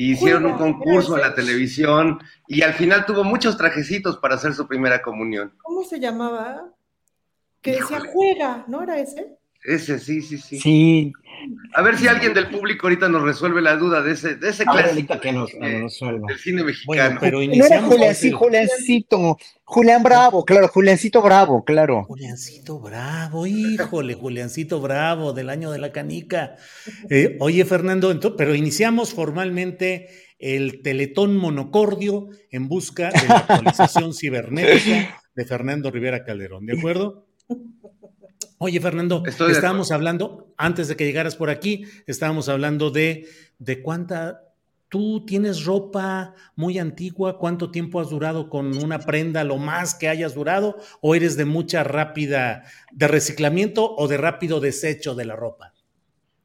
hicieron 0.00 0.46
un 0.46 0.56
concurso 0.56 1.16
en 1.16 1.22
la 1.22 1.34
televisión 1.34 2.20
y 2.46 2.62
al 2.62 2.74
final 2.74 3.04
tuvo 3.04 3.24
muchos 3.24 3.56
trajecitos 3.56 4.16
para 4.18 4.36
hacer 4.36 4.54
su 4.54 4.68
primera 4.68 5.02
comunión. 5.02 5.54
¿Cómo 5.60 5.82
se 5.82 5.98
llamaba? 5.98 6.72
Que 7.60 7.72
decía 7.72 8.00
juega, 8.12 8.64
¿no 8.68 8.82
era 8.82 9.00
ese? 9.00 9.37
Ese, 9.64 9.98
sí, 9.98 10.22
sí, 10.22 10.38
sí. 10.38 10.58
Sí. 10.60 11.12
A 11.74 11.82
ver 11.82 11.96
si 11.96 12.08
alguien 12.08 12.34
del 12.34 12.48
público 12.48 12.86
ahorita 12.86 13.08
nos 13.08 13.22
resuelve 13.22 13.60
la 13.60 13.76
duda 13.76 14.02
de 14.02 14.12
ese, 14.12 14.36
de 14.36 14.48
ese 14.48 14.64
clásico 14.64 15.20
que 15.20 15.32
nos, 15.32 15.52
eh, 15.54 15.80
nos 15.80 15.98
del 15.98 16.38
cine 16.38 16.64
mexicano. 16.64 16.86
Bueno, 16.86 17.18
pero 17.20 17.38
No 17.38 17.44
era 17.44 17.54
iniciamos 17.54 17.92
Juliancito, 17.92 18.38
Juliancito, 18.38 19.38
Julián 19.64 20.02
Bravo, 20.02 20.44
claro, 20.44 20.68
Juliancito 20.68 21.22
Bravo, 21.22 21.64
claro. 21.64 22.04
Juliancito 22.04 22.80
Bravo, 22.80 23.46
híjole, 23.46 24.14
Juliancito 24.14 24.80
Bravo, 24.80 25.32
del 25.32 25.50
año 25.50 25.70
de 25.70 25.78
la 25.78 25.92
canica. 25.92 26.56
Eh, 27.10 27.36
oye, 27.40 27.64
Fernando, 27.64 28.18
pero 28.36 28.54
iniciamos 28.54 29.12
formalmente 29.12 30.08
el 30.38 30.82
Teletón 30.82 31.36
Monocordio 31.36 32.30
en 32.50 32.68
busca 32.68 33.10
de 33.10 33.28
la 33.28 33.38
actualización 33.38 34.14
cibernética 34.14 35.20
de 35.34 35.44
Fernando 35.44 35.90
Rivera 35.90 36.24
Calderón, 36.24 36.66
¿de 36.66 36.78
acuerdo? 36.78 37.26
Oye, 38.58 38.80
Fernando, 38.80 39.22
Estoy 39.24 39.52
estábamos 39.52 39.92
hablando, 39.92 40.52
antes 40.56 40.88
de 40.88 40.96
que 40.96 41.04
llegaras 41.04 41.36
por 41.36 41.48
aquí, 41.48 41.84
estábamos 42.06 42.48
hablando 42.48 42.90
de, 42.90 43.28
de 43.58 43.80
cuánta, 43.82 44.42
tú 44.88 45.24
tienes 45.24 45.64
ropa 45.64 46.34
muy 46.56 46.78
antigua, 46.78 47.38
cuánto 47.38 47.70
tiempo 47.70 48.00
has 48.00 48.10
durado 48.10 48.48
con 48.50 48.76
una 48.76 48.98
prenda, 48.98 49.44
lo 49.44 49.58
más 49.58 49.94
que 49.94 50.08
hayas 50.08 50.34
durado, 50.34 50.76
o 51.00 51.14
eres 51.14 51.36
de 51.36 51.44
mucha 51.44 51.84
rápida, 51.84 52.64
de 52.90 53.06
reciclamiento 53.06 53.94
o 53.96 54.08
de 54.08 54.16
rápido 54.16 54.58
desecho 54.60 55.14
de 55.14 55.24
la 55.24 55.36
ropa. 55.36 55.72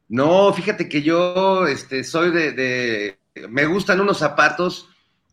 No, 0.08 0.52
fíjate 0.52 0.88
que 0.88 1.02
yo 1.02 1.66
este, 1.66 2.04
soy 2.04 2.30
de, 2.30 2.52
de- 2.52 3.18
Me 3.48 3.66
gustan 3.66 4.00
unos 4.00 4.18
zapatos 4.18 4.88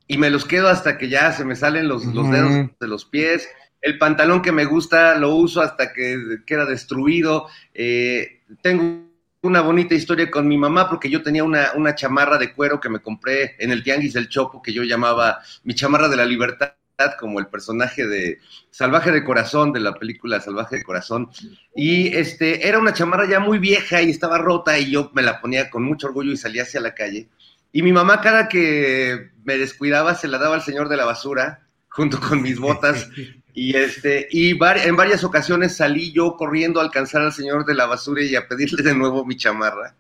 y 0.08 0.18
me 0.18 0.30
los 0.32 0.45
quedo 0.45 0.68
hasta 0.70 0.98
que 0.98 1.10
ya 1.10 1.32
se 1.32 1.45
me 1.45 1.56
salen 1.56 1.88
los, 1.88 2.06
los 2.06 2.26
dedos 2.32 2.70
de 2.80 2.88
los 2.88 3.06
pies. 3.06 3.48
El 3.82 3.98
pantalón 3.98 4.41
que 4.41 4.52
me 4.52 4.66
gusta 4.66 5.18
lo 5.18 5.36
uso 5.36 5.62
hasta 5.62 5.91
que 5.91 6.40
queda 6.45 6.66
destruido. 6.66 7.48
Eh, 7.74 8.41
tengo 8.62 9.10
una 9.41 9.62
bonita 9.62 9.95
historia 9.95 10.30
con 10.30 10.48
mi 10.48 10.58
mamá 10.58 10.88
porque 10.88 11.10
yo 11.10 11.24
tenía 11.24 11.44
una, 11.44 11.72
una 11.76 11.95
chamarra 11.95 12.38
de 12.38 12.53
cuero 12.53 12.80
que 12.80 12.90
me 12.90 12.99
compré 12.99 13.56
en 13.58 13.72
el 13.72 13.84
Tianguis 13.84 14.14
del 14.14 14.30
Chopo 14.30 14.62
que 14.62 14.72
yo 14.72 14.84
llamaba 14.84 15.40
mi 15.64 15.74
chamarra 15.74 16.08
de 16.10 16.18
la 16.18 16.26
libertad 16.26 16.74
como 17.20 17.40
el 17.40 17.48
personaje 17.48 18.06
de 18.06 18.40
Salvaje 18.70 19.12
de 19.12 19.24
Corazón, 19.24 19.74
de 19.74 19.80
la 19.80 19.95
película 19.95 20.40
Salvaje 20.40 20.78
de 20.78 20.84
Corazón. 20.84 21.30
Y 21.76 22.16
este, 22.16 22.68
era 22.68 22.80
una 22.80 22.94
chamarra 22.94 23.28
ya 23.28 23.40
muy 23.40 23.60
vieja 23.60 24.02
y 24.02 24.10
estaba 24.10 24.38
rota 24.38 24.78
y 24.78 24.91
yo 24.91 25.12
me 25.14 25.22
la 25.22 25.41
ponía 25.41 25.70
con 25.70 25.84
mucho 25.84 26.08
orgullo 26.08 26.32
y 26.32 26.38
salía 26.38 26.64
hacia 26.64 26.82
la 26.82 26.94
calle. 26.94 27.30
Y 27.72 27.82
mi 27.82 27.94
mamá 27.94 28.22
cada 28.22 28.48
que 28.49 29.32
me 29.44 29.58
descuidaba 29.58 30.16
se 30.16 30.28
la 30.28 30.38
daba 30.38 30.56
al 30.56 30.62
señor 30.62 30.90
de 30.90 30.98
la 30.98 31.06
basura 31.06 31.68
junto 31.90 32.20
con 32.20 32.41
mis 32.41 32.60
botas. 32.60 33.10
Y, 33.53 33.76
este, 33.76 34.28
y 34.32 34.52
en 34.52 34.95
varias 34.95 35.23
ocasiones 35.23 35.76
salí 35.76 36.11
yo 36.11 36.36
corriendo 36.38 36.80
a 36.80 36.84
alcanzar 36.84 37.22
al 37.22 37.34
señor 37.34 37.65
de 37.65 37.76
la 37.76 37.86
basura 37.86 38.23
y 38.23 38.36
a 38.36 38.48
pedirle 38.48 38.84
de 38.84 38.95
nuevo 38.95 39.26
mi 39.26 39.36
chamarra. 39.36 39.95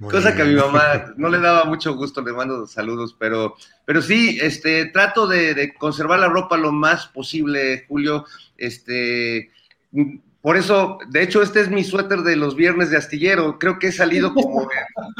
Cosa 0.00 0.34
que 0.34 0.42
a 0.42 0.46
mi 0.46 0.54
mamá 0.54 1.12
no 1.16 1.28
le 1.28 1.38
daba 1.38 1.64
mucho 1.64 1.94
gusto, 1.94 2.22
le 2.22 2.32
mando 2.32 2.66
saludos, 2.66 3.14
pero, 3.18 3.54
pero 3.84 4.02
sí, 4.02 4.38
este, 4.40 4.86
trato 4.86 5.26
de, 5.26 5.54
de 5.54 5.74
conservar 5.74 6.18
la 6.18 6.28
ropa 6.28 6.56
lo 6.56 6.72
más 6.72 7.06
posible, 7.06 7.84
Julio. 7.88 8.24
Este, 8.56 9.50
por 10.42 10.56
eso, 10.56 10.98
de 11.08 11.22
hecho, 11.22 11.42
este 11.42 11.60
es 11.60 11.68
mi 11.68 11.84
suéter 11.84 12.20
de 12.20 12.34
los 12.34 12.56
viernes 12.56 12.90
de 12.90 12.96
astillero. 12.96 13.58
Creo 13.58 13.78
que 13.78 13.88
he 13.88 13.92
salido 13.92 14.32
como 14.32 14.62
en 14.62 14.68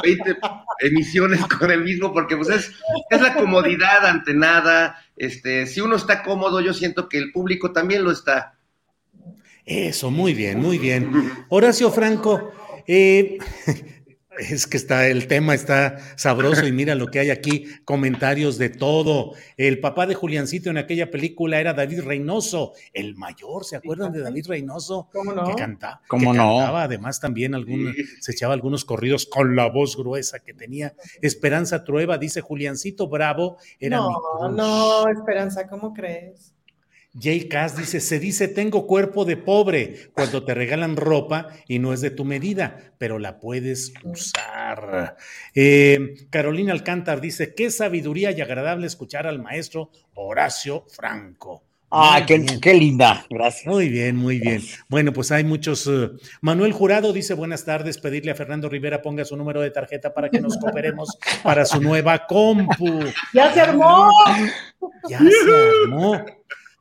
20 0.02 0.38
emisiones 0.80 1.44
con 1.58 1.70
el 1.70 1.84
mismo, 1.84 2.12
porque 2.12 2.36
pues 2.36 2.48
es, 2.48 2.72
es 3.10 3.20
la 3.20 3.34
comodidad 3.34 4.06
ante 4.06 4.32
nada. 4.32 4.96
Este, 5.16 5.66
si 5.66 5.82
uno 5.82 5.96
está 5.96 6.22
cómodo, 6.22 6.60
yo 6.60 6.72
siento 6.72 7.08
que 7.08 7.18
el 7.18 7.32
público 7.32 7.72
también 7.72 8.02
lo 8.02 8.10
está. 8.10 8.58
Eso, 9.66 10.10
muy 10.10 10.32
bien, 10.32 10.58
muy 10.58 10.78
bien. 10.78 11.12
Horacio 11.50 11.90
Franco, 11.90 12.52
eh, 12.86 13.36
es 14.40 14.66
que 14.66 14.76
está, 14.76 15.06
el 15.08 15.26
tema 15.26 15.54
está 15.54 15.98
sabroso 16.16 16.66
y 16.66 16.72
mira 16.72 16.94
lo 16.94 17.06
que 17.08 17.20
hay 17.20 17.30
aquí, 17.30 17.66
comentarios 17.84 18.58
de 18.58 18.70
todo. 18.70 19.32
El 19.56 19.80
papá 19.80 20.06
de 20.06 20.14
Juliancito 20.14 20.70
en 20.70 20.78
aquella 20.78 21.10
película 21.10 21.60
era 21.60 21.74
David 21.74 22.00
Reynoso, 22.02 22.72
el 22.92 23.16
mayor, 23.16 23.64
¿se 23.64 23.76
acuerdan 23.76 24.12
de 24.12 24.20
David 24.20 24.46
Reynoso? 24.48 25.08
¿Cómo 25.12 25.32
no? 25.32 25.44
Que, 25.44 25.54
canta, 25.54 26.00
¿Cómo 26.08 26.32
que 26.32 26.38
no? 26.38 26.56
cantaba 26.56 26.82
además 26.84 27.20
también 27.20 27.54
algún, 27.54 27.94
se 28.20 28.32
echaba 28.32 28.54
algunos 28.54 28.84
corridos 28.84 29.26
con 29.26 29.54
la 29.56 29.66
voz 29.68 29.96
gruesa 29.96 30.40
que 30.40 30.54
tenía. 30.54 30.94
Esperanza 31.20 31.84
Trueba 31.84 32.18
dice 32.18 32.40
Juliancito 32.40 33.08
Bravo 33.08 33.58
era 33.78 33.98
mi 33.98 34.04
No, 34.06 34.20
crush". 34.38 34.56
no, 34.56 35.08
Esperanza, 35.10 35.66
¿cómo 35.68 35.92
crees? 35.92 36.54
Jay 37.18 37.48
Cass 37.48 37.76
dice, 37.76 38.00
se 38.00 38.20
dice 38.20 38.46
tengo 38.48 38.86
cuerpo 38.86 39.24
de 39.24 39.36
pobre 39.36 40.10
cuando 40.12 40.44
te 40.44 40.54
regalan 40.54 40.96
ropa 40.96 41.48
y 41.66 41.78
no 41.78 41.92
es 41.92 42.00
de 42.00 42.10
tu 42.10 42.24
medida, 42.24 42.94
pero 42.98 43.18
la 43.18 43.40
puedes 43.40 43.92
usar. 44.04 45.16
Eh, 45.54 46.26
Carolina 46.30 46.72
Alcántar 46.72 47.20
dice, 47.20 47.54
qué 47.54 47.70
sabiduría 47.70 48.30
y 48.30 48.40
agradable 48.40 48.86
escuchar 48.86 49.26
al 49.26 49.40
maestro 49.40 49.90
Horacio 50.14 50.84
Franco. 50.88 51.64
Ah, 51.92 52.24
qué 52.24 52.74
linda, 52.74 53.26
gracias. 53.28 53.66
Muy 53.66 53.88
bien, 53.88 54.14
muy 54.14 54.38
bien. 54.38 54.62
Bueno, 54.88 55.12
pues 55.12 55.32
hay 55.32 55.42
muchos. 55.42 55.88
eh, 55.88 56.10
Manuel 56.40 56.72
Jurado 56.72 57.12
dice 57.12 57.34
buenas 57.34 57.64
tardes, 57.64 57.98
pedirle 57.98 58.30
a 58.30 58.36
Fernando 58.36 58.68
Rivera 58.68 59.02
ponga 59.02 59.24
su 59.24 59.36
número 59.36 59.60
de 59.60 59.72
tarjeta 59.72 60.14
para 60.14 60.30
que 60.30 60.40
nos 60.40 60.56
cooperemos 60.58 61.18
para 61.42 61.64
su 61.64 61.80
nueva 61.80 62.26
compu. 62.28 63.00
¡Ya 63.34 63.52
se 63.52 63.60
armó! 63.60 64.08
Ya 65.08 65.18
se 65.18 65.84
armó. 65.84 66.24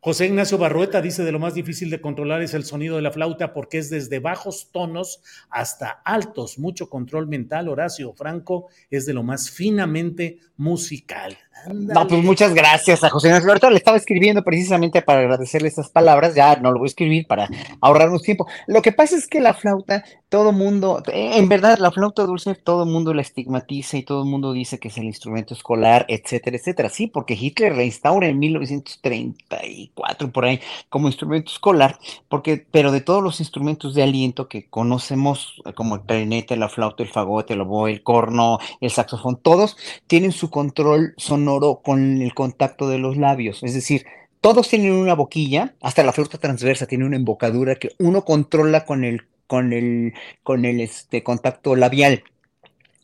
José 0.01 0.27
Ignacio 0.27 0.57
Barrueta 0.57 1.01
dice 1.01 1.25
de 1.25 1.33
lo 1.33 1.39
más 1.39 1.55
difícil 1.55 1.89
de 1.89 1.99
controlar 1.99 2.41
es 2.41 2.53
el 2.53 2.63
sonido 2.63 2.95
de 2.95 3.01
la 3.01 3.11
flauta 3.11 3.51
porque 3.51 3.79
es 3.79 3.89
desde 3.89 4.19
bajos 4.19 4.69
tonos 4.71 5.21
hasta 5.49 5.89
altos, 6.05 6.57
mucho 6.57 6.89
control 6.89 7.27
mental. 7.27 7.67
Horacio 7.67 8.13
Franco 8.13 8.69
es 8.89 9.05
de 9.05 9.13
lo 9.13 9.23
más 9.23 9.51
finamente 9.51 10.39
musical. 10.55 11.37
No, 11.67 12.07
pues 12.07 12.23
muchas 12.23 12.53
gracias 12.53 13.03
a 13.03 13.09
José 13.09 13.27
Ignacio. 13.27 13.49
Ahorita 13.49 13.69
le 13.69 13.77
estaba 13.77 13.97
escribiendo 13.97 14.43
precisamente 14.43 15.01
para 15.01 15.19
agradecerle 15.19 15.67
estas 15.67 15.89
palabras. 15.89 16.35
Ya 16.35 16.55
no 16.55 16.71
lo 16.71 16.79
voy 16.79 16.87
a 16.87 16.89
escribir 16.89 17.27
para 17.27 17.49
ahorrarnos 17.81 18.21
tiempo. 18.21 18.47
Lo 18.67 18.81
que 18.81 18.91
pasa 18.91 19.15
es 19.15 19.27
que 19.27 19.39
la 19.39 19.53
flauta, 19.53 20.03
todo 20.29 20.51
mundo, 20.51 21.03
en 21.07 21.49
verdad, 21.49 21.77
la 21.79 21.91
flauta 21.91 22.23
dulce, 22.23 22.55
todo 22.55 22.85
mundo 22.85 23.13
la 23.13 23.21
estigmatiza 23.21 23.97
y 23.97 24.03
todo 24.03 24.23
el 24.23 24.29
mundo 24.29 24.53
dice 24.53 24.79
que 24.79 24.87
es 24.89 24.97
el 24.97 25.05
instrumento 25.05 25.53
escolar, 25.53 26.05
etcétera, 26.07 26.57
etcétera. 26.57 26.89
Sí, 26.89 27.07
porque 27.07 27.33
Hitler 27.39 27.75
reinstaura 27.75 28.27
en 28.27 28.39
1934 28.39 30.31
por 30.31 30.45
ahí 30.45 30.59
como 30.89 31.07
instrumento 31.07 31.51
escolar, 31.51 31.99
porque, 32.27 32.65
pero 32.71 32.91
de 32.91 33.01
todos 33.01 33.23
los 33.23 33.39
instrumentos 33.39 33.93
de 33.93 34.03
aliento 34.03 34.47
que 34.47 34.69
conocemos, 34.69 35.61
como 35.75 35.95
el 35.95 36.01
clarinete, 36.01 36.55
la 36.55 36.69
flauta, 36.69 37.03
el 37.03 37.09
fagote, 37.09 37.53
el 37.53 37.61
oboe, 37.61 37.91
el 37.91 38.03
corno, 38.03 38.59
el 38.81 38.91
saxofón, 38.91 39.37
todos 39.41 39.77
tienen 40.07 40.31
su 40.31 40.49
control 40.49 41.13
sonoro 41.17 41.48
con 41.83 42.21
el 42.21 42.33
contacto 42.33 42.89
de 42.89 42.99
los 42.99 43.17
labios. 43.17 43.63
Es 43.63 43.73
decir, 43.73 44.05
todos 44.41 44.69
tienen 44.69 44.93
una 44.93 45.15
boquilla, 45.15 45.75
hasta 45.81 46.03
la 46.03 46.13
flauta 46.13 46.37
transversa 46.37 46.85
tiene 46.85 47.05
una 47.05 47.15
embocadura 47.15 47.75
que 47.75 47.89
uno 47.99 48.23
controla 48.23 48.85
con 48.85 49.03
el, 49.03 49.27
con 49.47 49.73
el, 49.73 50.13
con 50.43 50.65
el 50.65 50.79
este, 50.81 51.23
contacto 51.23 51.75
labial. 51.75 52.23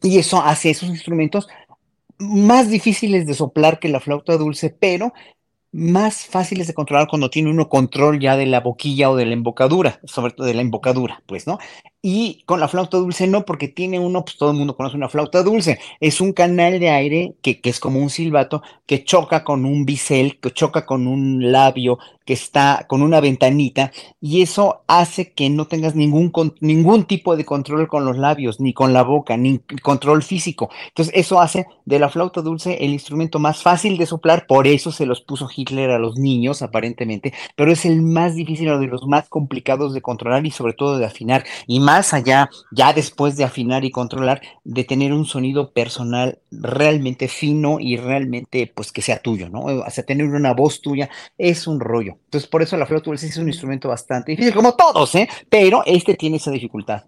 Y 0.02 0.20
eso 0.20 0.42
hace 0.42 0.70
esos 0.70 0.90
instrumentos 0.90 1.48
más 2.18 2.70
difíciles 2.70 3.26
de 3.26 3.34
soplar 3.34 3.80
que 3.80 3.90
la 3.90 4.00
flauta 4.00 4.38
dulce, 4.38 4.70
pero 4.70 5.14
más 5.72 6.26
fáciles 6.26 6.68
de 6.68 6.74
controlar 6.74 7.08
cuando 7.10 7.30
tiene 7.30 7.50
uno 7.50 7.68
control 7.68 8.20
ya 8.20 8.38
de 8.38 8.46
la 8.46 8.62
boquilla 8.62 9.10
o 9.10 9.18
de 9.18 9.26
la 9.26 9.34
embocadura, 9.34 10.00
sobre 10.06 10.32
todo 10.32 10.48
de 10.48 10.54
la 10.54 10.62
embocadura, 10.62 11.22
pues, 11.26 11.48
¿no? 11.48 11.58
Y 12.08 12.44
con 12.46 12.60
la 12.60 12.68
flauta 12.68 12.98
dulce 12.98 13.26
no, 13.26 13.46
porque 13.46 13.68
tiene 13.68 13.98
uno, 13.98 14.24
pues 14.24 14.38
todo 14.38 14.52
el 14.52 14.58
mundo 14.58 14.78
conoce 14.78 14.96
una 14.96 15.10
flauta 15.10 15.42
dulce, 15.42 15.80
es 16.00 16.22
un 16.22 16.34
canal 16.34 16.80
de 16.80 16.92
aire 16.92 17.34
que, 17.42 17.60
que 17.62 17.72
es 17.72 17.80
como 17.80 18.00
un 18.00 18.12
silbato, 18.12 18.62
que 18.86 19.04
choca 19.04 19.44
con 19.44 19.66
un 19.66 19.86
bisel, 19.88 20.40
que 20.40 20.52
choca 20.52 20.86
con 20.86 21.08
un 21.08 21.52
labio, 21.52 21.98
que 22.24 22.34
está 22.34 22.86
con 22.88 23.02
una 23.02 23.22
ventanita, 23.22 23.92
y 24.22 24.44
eso 24.44 24.84
hace 24.88 25.32
que 25.34 25.50
no 25.50 25.66
tengas 25.68 25.96
ningún, 25.96 26.30
con- 26.30 26.54
ningún 26.60 27.06
tipo 27.06 27.36
de 27.36 27.46
control 27.46 27.88
con 27.88 28.06
los 28.06 28.18
labios, 28.18 28.60
ni 28.60 28.72
con 28.72 28.94
la 28.94 29.02
boca, 29.02 29.36
ni 29.36 29.58
control 29.82 30.22
físico. 30.22 30.70
Entonces, 30.90 31.12
eso 31.16 31.40
hace 31.42 31.66
de 31.86 31.98
la 32.00 32.10
flauta 32.10 32.42
dulce 32.42 32.84
el 32.86 32.92
instrumento 32.92 33.40
más 33.40 33.64
fácil 33.64 33.98
de 33.98 34.06
soplar, 34.06 34.46
por 34.48 34.68
eso 34.68 34.92
se 34.92 35.08
los 35.08 35.22
puso 35.22 35.50
Hitler 35.56 35.90
a 35.90 35.98
los 36.00 36.18
niños, 36.18 36.62
aparentemente, 36.62 37.34
pero 37.56 37.72
es 37.72 37.84
el 37.86 38.04
más 38.04 38.36
difícil 38.36 38.70
o 38.70 38.80
de 38.80 38.88
los 38.88 39.08
más 39.08 39.28
complicados 39.28 39.94
de 39.96 40.02
controlar 40.04 40.46
y 40.46 40.52
sobre 40.52 40.74
todo 40.74 41.00
de 41.00 41.06
afinar, 41.06 41.44
y 41.66 41.80
más 41.80 41.95
más 41.96 42.14
allá, 42.14 42.50
ya 42.72 42.92
después 42.92 43.38
de 43.38 43.46
afinar 43.46 43.86
y 43.86 43.92
controlar, 43.92 44.42
de 44.66 44.84
tener 44.84 45.14
un 45.14 45.26
sonido 45.26 45.72
personal 45.72 46.40
realmente 46.52 47.30
fino 47.30 47.78
y 47.80 47.96
realmente, 47.96 48.70
pues, 48.76 48.92
que 48.92 49.02
sea 49.02 49.20
tuyo, 49.20 49.48
¿no? 49.48 49.62
O 49.62 49.90
sea, 49.90 50.04
tener 50.04 50.28
una 50.28 50.54
voz 50.54 50.82
tuya 50.82 51.10
es 51.38 51.68
un 51.68 51.80
rollo. 51.80 52.18
Entonces, 52.26 52.50
por 52.50 52.62
eso 52.62 52.76
la 52.76 52.86
flauta 52.86 53.06
dulce 53.10 53.28
es 53.28 53.38
un 53.38 53.48
instrumento 53.48 53.88
bastante 53.88 54.34
difícil, 54.34 54.54
como 54.54 54.76
todos, 54.76 55.16
¿eh? 55.16 55.30
Pero 55.50 55.84
este 55.86 56.16
tiene 56.16 56.36
esa 56.36 56.52
dificultad. 56.52 57.04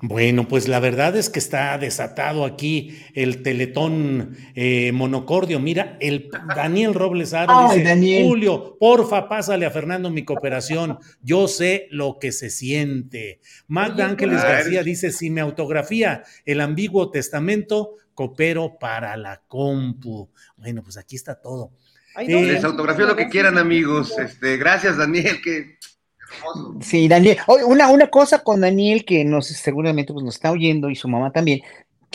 Bueno, 0.00 0.48
pues 0.48 0.68
la 0.68 0.80
verdad 0.80 1.16
es 1.16 1.30
que 1.30 1.38
está 1.38 1.78
desatado 1.78 2.44
aquí 2.44 2.98
el 3.14 3.42
teletón 3.42 4.36
eh, 4.54 4.92
monocordio. 4.92 5.60
Mira, 5.60 5.96
el 6.00 6.30
Daniel 6.54 6.94
Robles 6.94 7.32
Aro 7.32 7.72
dice, 7.72 8.24
Julio, 8.24 8.76
porfa, 8.78 9.28
pásale 9.28 9.66
a 9.66 9.70
Fernando 9.70 10.10
mi 10.10 10.24
cooperación. 10.24 10.98
Yo 11.22 11.48
sé 11.48 11.86
lo 11.90 12.18
que 12.18 12.32
se 12.32 12.50
siente. 12.50 13.40
Magda 13.68 14.06
Ángeles 14.06 14.42
García 14.42 14.82
dice, 14.82 15.12
si 15.12 15.30
me 15.30 15.40
autografía 15.40 16.24
el 16.44 16.60
ambiguo 16.60 17.10
testamento, 17.10 17.96
coopero 18.14 18.78
para 18.78 19.16
la 19.16 19.42
compu. 19.46 20.30
Bueno, 20.56 20.82
pues 20.82 20.96
aquí 20.96 21.16
está 21.16 21.40
todo. 21.40 21.72
Eh, 22.16 22.44
les 22.44 22.64
autografío 22.64 23.06
lo 23.06 23.16
que 23.16 23.28
quieran, 23.28 23.58
amigos. 23.58 24.16
Este, 24.18 24.56
gracias, 24.56 24.96
Daniel, 24.96 25.40
que 25.42 25.78
Sí, 26.80 27.08
Daniel. 27.08 27.38
una, 27.66 27.90
una 27.90 28.08
cosa 28.08 28.40
con 28.40 28.60
Daniel 28.60 29.04
que 29.04 29.24
nos 29.24 29.46
seguramente 29.46 30.12
pues, 30.12 30.24
nos 30.24 30.34
está 30.34 30.50
oyendo 30.50 30.90
y 30.90 30.96
su 30.96 31.08
mamá 31.08 31.32
también, 31.32 31.62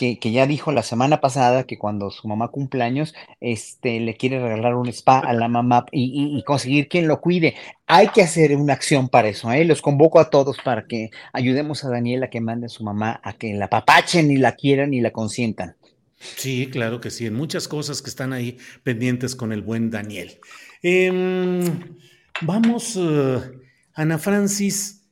que, 0.00 0.18
que, 0.18 0.32
ya 0.32 0.46
dijo 0.46 0.72
la 0.72 0.82
semana 0.82 1.20
pasada 1.20 1.64
que 1.64 1.76
cuando 1.76 2.10
su 2.10 2.26
mamá 2.26 2.48
cumpleaños, 2.48 3.14
este, 3.38 4.00
le 4.00 4.16
quiere 4.16 4.40
regalar 4.40 4.74
un 4.74 4.88
spa 4.88 5.18
a 5.18 5.34
la 5.34 5.46
mamá 5.46 5.84
y, 5.92 6.38
y, 6.38 6.42
conseguir 6.42 6.88
quien 6.88 7.06
lo 7.06 7.20
cuide. 7.20 7.54
Hay 7.86 8.08
que 8.08 8.22
hacer 8.22 8.56
una 8.56 8.72
acción 8.72 9.10
para 9.10 9.28
eso, 9.28 9.52
¿eh? 9.52 9.64
Los 9.66 9.82
convoco 9.82 10.18
a 10.18 10.30
todos 10.30 10.56
para 10.64 10.86
que 10.86 11.10
ayudemos 11.34 11.84
a 11.84 11.90
Daniel 11.90 12.22
a 12.22 12.30
que 12.30 12.40
mande 12.40 12.66
a 12.66 12.70
su 12.70 12.82
mamá 12.82 13.20
a 13.22 13.34
que 13.34 13.52
la 13.52 13.68
papachen 13.68 14.30
y 14.30 14.38
la 14.38 14.52
quieran 14.52 14.94
y 14.94 15.02
la 15.02 15.10
consientan. 15.10 15.76
Sí, 16.16 16.68
claro 16.70 17.02
que 17.02 17.10
sí, 17.10 17.26
en 17.26 17.34
muchas 17.34 17.68
cosas 17.68 18.00
que 18.00 18.08
están 18.08 18.32
ahí 18.32 18.56
pendientes 18.82 19.36
con 19.36 19.52
el 19.52 19.60
buen 19.60 19.90
Daniel. 19.90 20.38
Em, 20.82 21.62
vamos... 22.40 22.96
Uh, 22.96 23.59
Ana 23.94 24.18
Francis, 24.18 25.08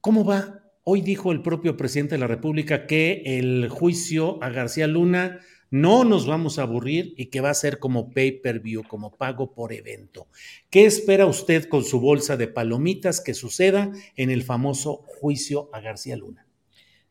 ¿cómo 0.00 0.24
va? 0.24 0.60
Hoy 0.82 1.00
dijo 1.00 1.30
el 1.30 1.42
propio 1.42 1.76
presidente 1.76 2.16
de 2.16 2.18
la 2.18 2.26
República 2.26 2.86
que 2.86 3.22
el 3.24 3.68
juicio 3.68 4.42
a 4.42 4.50
García 4.50 4.88
Luna 4.88 5.38
no 5.70 6.04
nos 6.04 6.26
vamos 6.26 6.58
a 6.58 6.62
aburrir 6.62 7.14
y 7.16 7.26
que 7.26 7.40
va 7.40 7.50
a 7.50 7.54
ser 7.54 7.78
como 7.78 8.10
pay-per-view, 8.10 8.82
como 8.88 9.12
pago 9.12 9.52
por 9.52 9.72
evento. 9.72 10.26
¿Qué 10.70 10.86
espera 10.86 11.26
usted 11.26 11.68
con 11.68 11.84
su 11.84 12.00
bolsa 12.00 12.36
de 12.36 12.48
palomitas 12.48 13.20
que 13.20 13.32
suceda 13.32 13.92
en 14.16 14.30
el 14.30 14.42
famoso 14.42 15.04
juicio 15.06 15.70
a 15.72 15.80
García 15.80 16.16
Luna? 16.16 16.48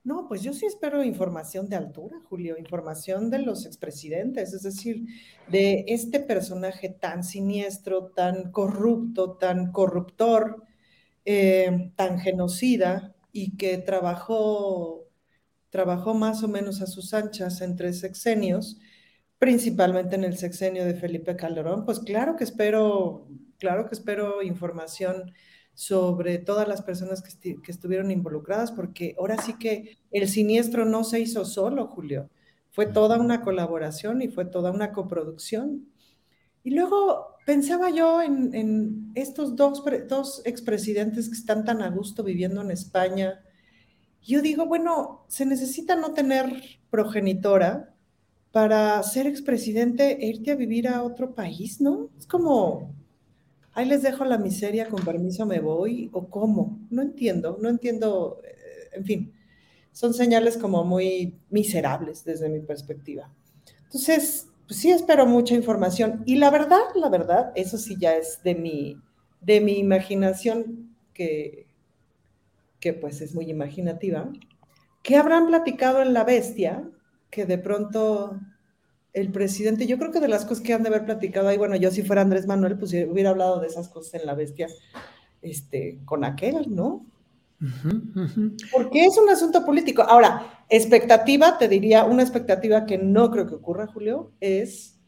No, 0.03 0.27
pues 0.27 0.43
yo 0.43 0.53
sí 0.53 0.65
espero 0.65 1.01
información 1.01 1.69
de 1.69 1.77
altura, 1.77 2.21
Julio, 2.29 2.57
información 2.59 3.29
de 3.29 3.39
los 3.39 3.65
expresidentes, 3.65 4.53
es 4.53 4.63
decir, 4.63 5.05
de 5.49 5.85
este 5.87 6.19
personaje 6.19 6.89
tan 6.89 7.23
siniestro, 7.23 8.11
tan 8.15 8.51
corrupto, 8.51 9.37
tan 9.37 9.71
corruptor, 9.71 10.64
eh, 11.25 11.91
tan 11.95 12.19
genocida 12.19 13.15
y 13.31 13.57
que 13.57 13.77
trabajó, 13.79 15.07
trabajó 15.69 16.13
más 16.13 16.43
o 16.43 16.47
menos 16.47 16.81
a 16.81 16.87
sus 16.87 17.13
anchas 17.13 17.61
en 17.61 17.75
tres 17.75 17.99
sexenios, 17.99 18.79
principalmente 19.39 20.15
en 20.15 20.23
el 20.23 20.37
sexenio 20.37 20.85
de 20.85 20.93
Felipe 20.93 21.35
Calderón, 21.35 21.83
pues 21.83 21.99
claro 21.99 22.35
que 22.35 22.43
espero, 22.43 23.27
claro 23.57 23.87
que 23.87 23.95
espero 23.95 24.41
información 24.43 25.33
sobre 25.73 26.37
todas 26.37 26.67
las 26.67 26.81
personas 26.81 27.21
que, 27.21 27.61
que, 27.61 27.71
estuvieron 27.71 28.11
involucradas, 28.11 28.71
porque 28.71 29.15
ahora 29.19 29.41
sí 29.41 29.57
que 29.57 29.97
el 30.11 30.29
siniestro 30.29 30.85
no 30.85 31.03
se 31.03 31.19
hizo 31.19 31.43
solo, 31.43 31.87
Julio. 31.87 32.29
Fue 32.71 32.85
toda 32.85 33.19
una 33.19 33.41
colaboración 33.41 34.21
y 34.21 34.29
fue 34.29 34.45
toda 34.45 34.71
una 34.71 34.93
coproducción. 34.93 35.89
Y 36.63 36.71
luego 36.71 37.34
pensaba 37.45 37.91
yo 37.91 38.21
en, 38.21 39.11
estos 39.15 39.55
dos, 39.55 39.83
dos 40.09 40.41
expresidentes 40.45 41.29
que 41.29 41.35
están 41.35 41.63
tan 41.63 41.81
a 41.81 41.89
gusto 41.89 42.23
viviendo 42.23 42.61
en 42.61 42.71
España. 42.71 43.41
Yo 44.21 44.41
digo, 44.41 44.65
bueno, 44.65 45.23
se 45.29 45.45
necesita 45.45 45.95
no 45.95 46.13
tener 46.13 46.51
progenitora 46.89 47.93
para 48.51 49.01
ser 49.03 49.27
expresidente 49.27 50.23
e 50.23 50.27
irte 50.27 50.51
a 50.51 50.55
vivir 50.55 50.87
a 50.87 51.03
otro 51.03 51.35
país, 51.35 51.79
¿no? 51.79 52.09
Es 52.17 52.25
como, 52.25 52.93
ahí 53.73 53.85
les 53.85 54.01
dejo 54.01 54.25
la 54.25 54.37
miseria, 54.37 54.89
con 54.89 55.03
permiso 55.03 55.45
me 55.45 55.59
voy, 55.59 56.09
o 56.13 56.27
cómo, 56.27 56.79
no 56.89 57.01
entiendo, 57.01 57.57
no 57.61 57.69
entiendo, 57.69 58.41
eh, 58.43 58.97
en 58.97 59.05
fin, 59.05 59.33
son 59.91 60.13
señales 60.13 60.57
como 60.57 60.83
muy 60.83 61.35
miserables 61.49 62.23
desde 62.23 62.49
mi 62.49 62.59
perspectiva. 62.59 63.29
Entonces, 63.83 64.47
pues 64.67 64.79
sí 64.79 64.91
espero 64.91 65.25
mucha 65.25 65.55
información. 65.55 66.23
Y 66.25 66.35
la 66.35 66.49
verdad, 66.49 66.81
la 66.95 67.09
verdad, 67.09 67.51
eso 67.55 67.77
sí 67.77 67.95
ya 67.99 68.15
es 68.15 68.41
de 68.43 68.55
mi, 68.55 68.97
de 69.41 69.61
mi 69.61 69.77
imaginación, 69.79 70.95
que, 71.13 71.67
que 72.79 72.93
pues 72.93 73.21
es 73.21 73.33
muy 73.33 73.49
imaginativa, 73.49 74.29
que 75.01 75.17
habrán 75.17 75.47
platicado 75.47 76.01
en 76.01 76.13
La 76.13 76.23
Bestia, 76.23 76.89
que 77.29 77.45
de 77.45 77.57
pronto 77.57 78.39
el 79.13 79.31
presidente, 79.31 79.87
yo 79.87 79.97
creo 79.97 80.11
que 80.11 80.19
de 80.19 80.27
las 80.27 80.45
cosas 80.45 80.63
que 80.63 80.73
han 80.73 80.83
de 80.83 80.89
haber 80.89 81.05
platicado 81.05 81.47
ahí, 81.47 81.57
bueno, 81.57 81.75
yo 81.77 81.89
si 81.89 82.03
fuera 82.03 82.21
Andrés 82.21 82.47
Manuel, 82.47 82.77
pues 82.77 82.91
hubiera 82.91 83.29
hablado 83.29 83.61
de 83.61 83.67
esas 83.67 83.87
cosas 83.87 84.13
en 84.15 84.25
La 84.25 84.35
Bestia, 84.35 84.67
este, 85.41 85.99
con 86.03 86.25
aquel, 86.25 86.75
¿no? 86.75 87.05
Porque 88.71 89.05
es 89.05 89.17
un 89.17 89.29
asunto 89.29 89.65
político. 89.65 90.01
Ahora, 90.01 90.65
expectativa, 90.69 91.57
te 91.57 91.67
diría, 91.67 92.05
una 92.05 92.23
expectativa 92.23 92.85
que 92.85 92.97
no 92.97 93.31
creo 93.31 93.47
que 93.47 93.55
ocurra, 93.55 93.87
Julio, 93.87 94.31
es 94.39 94.99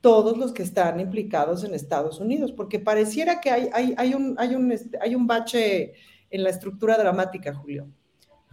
todos 0.00 0.36
los 0.38 0.52
que 0.52 0.62
están 0.62 1.00
implicados 1.00 1.64
en 1.64 1.74
Estados 1.74 2.20
Unidos, 2.20 2.52
porque 2.52 2.78
pareciera 2.78 3.40
que 3.40 3.50
hay, 3.50 3.68
hay, 3.72 3.94
hay, 3.96 4.14
un, 4.14 4.36
hay, 4.38 4.54
un, 4.54 4.70
este, 4.70 4.98
hay 5.00 5.14
un 5.14 5.26
bache 5.26 5.94
en 6.30 6.44
la 6.44 6.50
estructura 6.50 6.96
dramática, 6.96 7.54
Julio. 7.54 7.88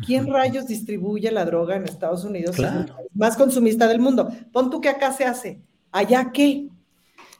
¿Quién 0.05 0.27
rayos 0.27 0.67
distribuye 0.67 1.31
la 1.31 1.45
droga 1.45 1.75
en 1.75 1.83
Estados 1.83 2.23
Unidos? 2.23 2.57
más 3.13 3.37
consumista 3.37 3.87
del 3.87 3.99
mundo. 3.99 4.29
Pon 4.51 4.69
tú 4.69 4.81
que 4.81 4.89
acá 4.89 5.11
se 5.13 5.25
hace. 5.25 5.61
¿Allá 5.91 6.31
qué? 6.33 6.69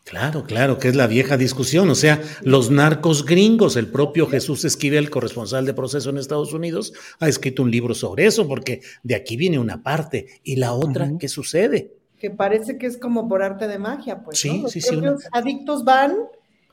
Claro, 0.04 0.44
claro, 0.44 0.80
que 0.80 0.90
es 0.90 0.96
la 0.96 1.08
vieja 1.08 1.38
discusión. 1.38 1.90
O 1.90 1.96
sea, 1.96 2.22
los 2.42 2.70
narcos 2.70 3.26
gringos, 3.26 3.78
el 3.78 3.88
propio 3.88 4.28
Jesús 4.28 4.66
Esquivel, 4.66 5.10
corresponsal 5.10 5.66
de 5.66 5.74
proceso 5.74 6.10
en 6.10 6.18
Estados 6.18 6.54
Unidos, 6.54 6.94
ha 7.20 7.30
escrito 7.30 7.64
un 7.64 7.72
libro 7.72 7.96
sobre 7.96 8.26
eso, 8.26 8.48
porque 8.48 8.82
de 9.04 9.16
aquí 9.16 9.38
viene 9.38 9.60
una 9.60 9.82
parte. 9.82 10.28
Y 10.44 10.58
la 10.58 10.74
otra, 10.74 11.12
¿qué 11.18 11.30
sucede? 11.30 11.94
Que 12.20 12.30
parece 12.30 12.78
que 12.78 12.86
es 12.86 12.98
como 12.98 13.30
por 13.30 13.44
arte 13.44 13.68
de 13.68 13.80
magia, 13.80 14.24
pues. 14.24 14.40
Sí, 14.40 14.58
¿no? 14.58 14.64
Los 14.64 14.72
sí, 14.74 14.82
sí. 14.82 14.90
adictos 15.32 15.86
van 15.86 16.16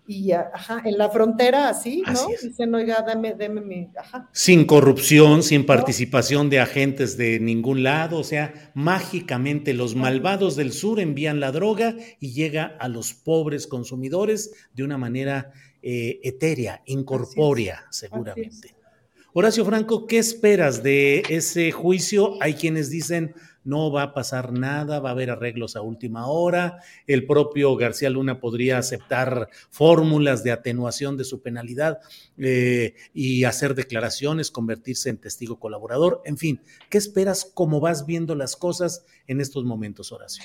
y 0.06 0.32
ajá, 0.32 0.82
en 0.84 0.98
la 0.98 1.08
frontera 1.10 1.68
así, 1.68 2.02
¿no? 2.06 2.26
Dicen, 2.42 2.74
oiga, 2.74 3.04
dame, 3.06 3.34
dame 3.34 3.60
mi, 3.60 3.88
ajá. 3.96 4.28
Sin 4.32 4.64
corrupción, 4.64 5.42
sin 5.42 5.66
participación 5.66 6.50
de 6.50 6.60
agentes 6.60 7.16
de 7.16 7.40
ningún 7.40 7.82
lado, 7.82 8.18
o 8.18 8.24
sea, 8.24 8.72
mágicamente 8.74 9.74
los 9.74 9.94
malvados 9.94 10.56
del 10.56 10.72
sur 10.72 11.00
envían 11.00 11.40
la 11.40 11.52
droga 11.52 11.94
y 12.18 12.32
llega 12.32 12.76
a 12.78 12.88
los 12.88 13.14
pobres 13.14 13.66
consumidores 13.66 14.52
de 14.74 14.82
una 14.82 14.98
manera 14.98 15.52
eh, 15.82 16.20
etérea, 16.22 16.82
incorpórea, 16.86 17.86
seguramente. 17.90 18.74
Horacio 19.32 19.64
Franco, 19.64 20.06
¿qué 20.08 20.18
esperas 20.18 20.82
de 20.82 21.22
ese 21.28 21.70
juicio? 21.70 22.34
Hay 22.42 22.54
quienes 22.54 22.90
dicen, 22.90 23.34
no 23.64 23.90
va 23.90 24.02
a 24.02 24.14
pasar 24.14 24.52
nada, 24.52 25.00
va 25.00 25.10
a 25.10 25.12
haber 25.12 25.30
arreglos 25.30 25.76
a 25.76 25.82
última 25.82 26.26
hora, 26.26 26.78
el 27.06 27.26
propio 27.26 27.76
García 27.76 28.10
Luna 28.10 28.40
podría 28.40 28.78
aceptar 28.78 29.48
fórmulas 29.70 30.42
de 30.42 30.52
atenuación 30.52 31.16
de 31.16 31.24
su 31.24 31.42
penalidad 31.42 31.98
eh, 32.38 32.94
y 33.12 33.44
hacer 33.44 33.74
declaraciones, 33.74 34.50
convertirse 34.50 35.10
en 35.10 35.18
testigo 35.18 35.58
colaborador, 35.58 36.22
en 36.24 36.38
fin, 36.38 36.60
¿qué 36.88 36.98
esperas 36.98 37.50
cómo 37.54 37.80
vas 37.80 38.06
viendo 38.06 38.34
las 38.34 38.56
cosas 38.56 39.04
en 39.26 39.40
estos 39.40 39.64
momentos, 39.64 40.12
Horacio? 40.12 40.44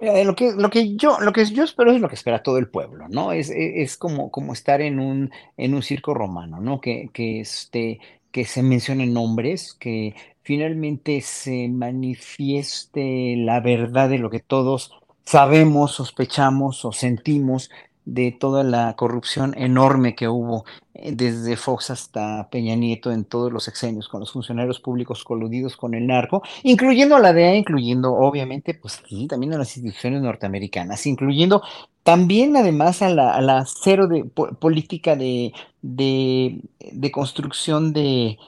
lo, 0.00 0.34
que, 0.34 0.52
lo, 0.52 0.70
que 0.70 0.96
yo, 0.96 1.18
lo 1.20 1.32
que 1.32 1.44
yo 1.44 1.64
espero 1.64 1.92
es 1.92 2.00
lo 2.00 2.08
que 2.08 2.14
espera 2.14 2.42
todo 2.42 2.58
el 2.58 2.68
pueblo, 2.68 3.08
¿no? 3.08 3.32
Es, 3.32 3.50
es, 3.50 3.96
como, 3.96 4.30
como 4.30 4.52
estar 4.52 4.80
en 4.80 5.00
un, 5.00 5.30
en 5.56 5.74
un 5.74 5.82
circo 5.82 6.14
romano, 6.14 6.60
¿no? 6.60 6.80
Que, 6.80 7.10
que, 7.12 7.40
este, 7.40 7.98
que 8.30 8.44
se 8.44 8.62
mencionen 8.62 9.12
nombres, 9.12 9.74
que 9.74 10.14
finalmente 10.48 11.20
se 11.20 11.68
manifieste 11.68 13.36
la 13.36 13.60
verdad 13.60 14.08
de 14.08 14.16
lo 14.16 14.30
que 14.30 14.40
todos 14.40 14.92
sabemos, 15.26 15.92
sospechamos 15.92 16.86
o 16.86 16.92
sentimos 16.92 17.68
de 18.06 18.32
toda 18.32 18.64
la 18.64 18.96
corrupción 18.96 19.52
enorme 19.58 20.14
que 20.14 20.26
hubo 20.26 20.64
eh, 20.94 21.12
desde 21.12 21.58
Fox 21.58 21.90
hasta 21.90 22.48
Peña 22.48 22.76
Nieto 22.76 23.12
en 23.12 23.26
todos 23.26 23.52
los 23.52 23.64
sexenios 23.64 24.08
con 24.08 24.20
los 24.20 24.32
funcionarios 24.32 24.80
públicos 24.80 25.22
coludidos 25.22 25.76
con 25.76 25.92
el 25.92 26.06
narco, 26.06 26.42
incluyendo 26.62 27.16
a 27.16 27.20
la 27.20 27.34
DEA, 27.34 27.54
incluyendo 27.56 28.14
obviamente, 28.14 28.72
pues 28.72 29.02
también 29.28 29.52
a 29.52 29.58
las 29.58 29.76
instituciones 29.76 30.22
norteamericanas, 30.22 31.06
incluyendo 31.06 31.60
también 32.04 32.56
además 32.56 33.02
a 33.02 33.10
la, 33.10 33.66
cero 33.66 34.08
de 34.08 34.24
política 34.24 35.14
de, 35.14 35.52
de 35.82 37.10
construcción 37.12 37.92
de 37.92 38.38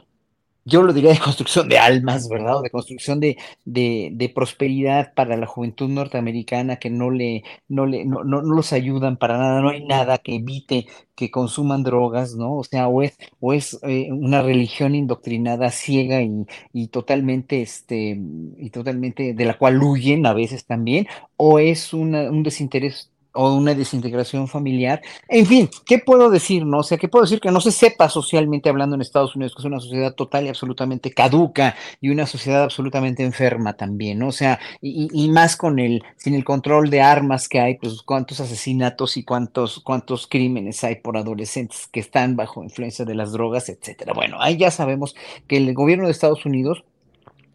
yo 0.65 0.82
lo 0.82 0.93
diría 0.93 1.12
de 1.12 1.19
construcción 1.19 1.69
de 1.69 1.78
almas, 1.78 2.28
¿verdad? 2.28 2.59
O 2.59 2.62
de 2.62 2.70
construcción 2.70 3.20
de, 3.20 3.37
de, 3.65 4.11
de, 4.12 4.28
prosperidad 4.28 5.15
para 5.15 5.37
la 5.37 5.47
juventud 5.47 5.89
norteamericana 5.89 6.77
que 6.77 6.91
no 6.91 7.11
le, 7.11 7.45
no 7.69 7.87
le, 7.87 8.05
no, 8.05 8.24
no, 8.24 8.43
no, 8.43 8.55
los 8.55 8.73
ayudan 8.73 9.16
para 9.16 9.39
nada, 9.39 9.61
no 9.61 9.70
hay 9.70 9.85
nada 9.85 10.19
que 10.19 10.37
evite 10.37 10.87
que 11.15 11.31
consuman 11.31 11.82
drogas, 11.82 12.35
¿no? 12.35 12.57
O 12.57 12.65
sea, 12.65 12.89
o 12.89 13.03
es, 13.03 13.19
o 13.41 13.53
es 13.53 13.78
eh, 13.82 14.09
una 14.11 14.43
religión 14.43 14.95
indoctrinada, 14.95 15.70
ciega 15.70 16.23
y, 16.23 16.47
y, 16.73 16.89
totalmente, 16.89 17.62
este, 17.62 18.19
y 18.59 18.70
totalmente 18.70 19.35
de 19.35 19.45
la 19.45 19.59
cual 19.59 19.82
huyen 19.82 20.24
a 20.27 20.32
veces 20.35 20.65
también, 20.66 21.07
o 21.37 21.59
es 21.59 21.93
una, 21.93 22.31
un 22.31 22.43
desinterés 22.43 23.10
o 23.32 23.55
una 23.55 23.74
desintegración 23.74 24.48
familiar. 24.48 25.01
En 25.28 25.47
fin, 25.47 25.69
¿qué 25.86 25.98
puedo 25.98 26.31
decir? 26.31 26.66
No? 26.66 26.78
O 26.78 26.82
sea, 26.82 26.98
¿qué 26.98 27.09
puedo 27.09 27.24
decir 27.24 27.40
que 27.40 27.51
no 27.51 27.61
se 27.61 27.70
sepa 27.70 28.09
socialmente 28.09 28.69
hablando 28.69 28.97
en 28.97 29.02
Estados 29.02 29.36
Unidos, 29.36 29.55
que 29.55 29.62
es 29.62 29.66
una 29.66 29.81
sociedad 29.81 30.15
total 30.15 30.47
y 30.47 30.48
absolutamente 30.48 31.12
caduca 31.12 31.77
y 32.01 32.11
una 32.11 32.27
sociedad 32.27 32.65
absolutamente 32.65 33.23
enferma 33.23 33.74
también, 33.74 34.19
¿no? 34.19 34.28
O 34.28 34.32
sea, 34.32 34.59
y, 34.81 35.09
y 35.12 35.28
más 35.28 35.57
con 35.57 35.78
el, 35.78 36.02
sin 36.16 36.35
el 36.35 36.44
control 36.44 36.90
de 36.90 37.01
armas 37.02 37.48
que 37.48 37.61
hay, 37.61 37.77
pues 37.77 38.02
cuántos 38.02 38.40
asesinatos 38.40 39.16
y 39.16 39.24
cuántos, 39.24 39.81
cuántos 39.81 40.27
crímenes 40.27 40.82
hay 40.85 40.97
por 40.97 41.16
adolescentes 41.16 41.89
que 41.93 42.01
están 42.01 42.36
bajo 42.36 42.62
influencia 42.62 43.05
de 43.05 43.15
las 43.15 43.32
drogas, 43.32 43.69
etcétera. 43.69 44.12
Bueno, 44.12 44.39
ahí 44.40 44.57
ya 44.57 44.70
sabemos 44.70 45.15
que 45.47 45.57
el 45.57 45.73
gobierno 45.74 46.07
de 46.07 46.12
Estados 46.12 46.44
Unidos 46.47 46.85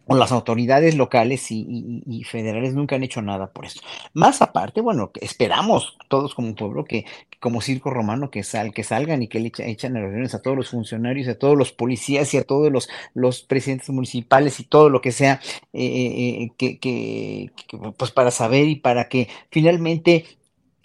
o 0.06 0.16
las 0.16 0.32
autoridades 0.32 0.94
locales 0.94 1.46
y, 1.50 2.24
federales 2.24 2.74
nunca 2.74 2.96
han 2.96 3.02
hecho 3.02 3.22
nada 3.22 3.48
por 3.48 3.66
eso. 3.66 3.80
Más 4.14 4.40
aparte, 4.40 4.80
bueno, 4.80 5.10
esperamos 5.20 5.96
todos 6.08 6.34
como 6.34 6.54
pueblo 6.54 6.84
que, 6.84 7.04
como 7.40 7.60
circo 7.60 7.90
romano, 7.90 8.30
que, 8.30 8.42
sal, 8.44 8.72
que 8.72 8.84
salgan 8.84 9.22
y 9.22 9.28
que 9.28 9.40
le 9.40 9.52
echan 9.58 9.94
reuniones 9.94 10.34
a 10.34 10.42
todos 10.42 10.56
los 10.56 10.70
funcionarios, 10.70 11.28
a 11.28 11.38
todos 11.38 11.56
los 11.56 11.72
policías 11.72 12.32
y 12.34 12.38
a 12.38 12.44
todos 12.44 12.88
los, 13.14 13.40
presidentes 13.42 13.90
municipales 13.90 14.60
y 14.60 14.64
todo 14.64 14.88
lo 14.90 15.00
que 15.00 15.12
sea, 15.12 15.40
eh, 15.72 16.48
eh, 16.48 16.50
que, 16.56 16.78
que, 16.78 17.50
pues 17.96 18.10
para 18.12 18.30
saber 18.30 18.68
y 18.68 18.76
para 18.76 19.08
que 19.08 19.28
finalmente 19.50 20.24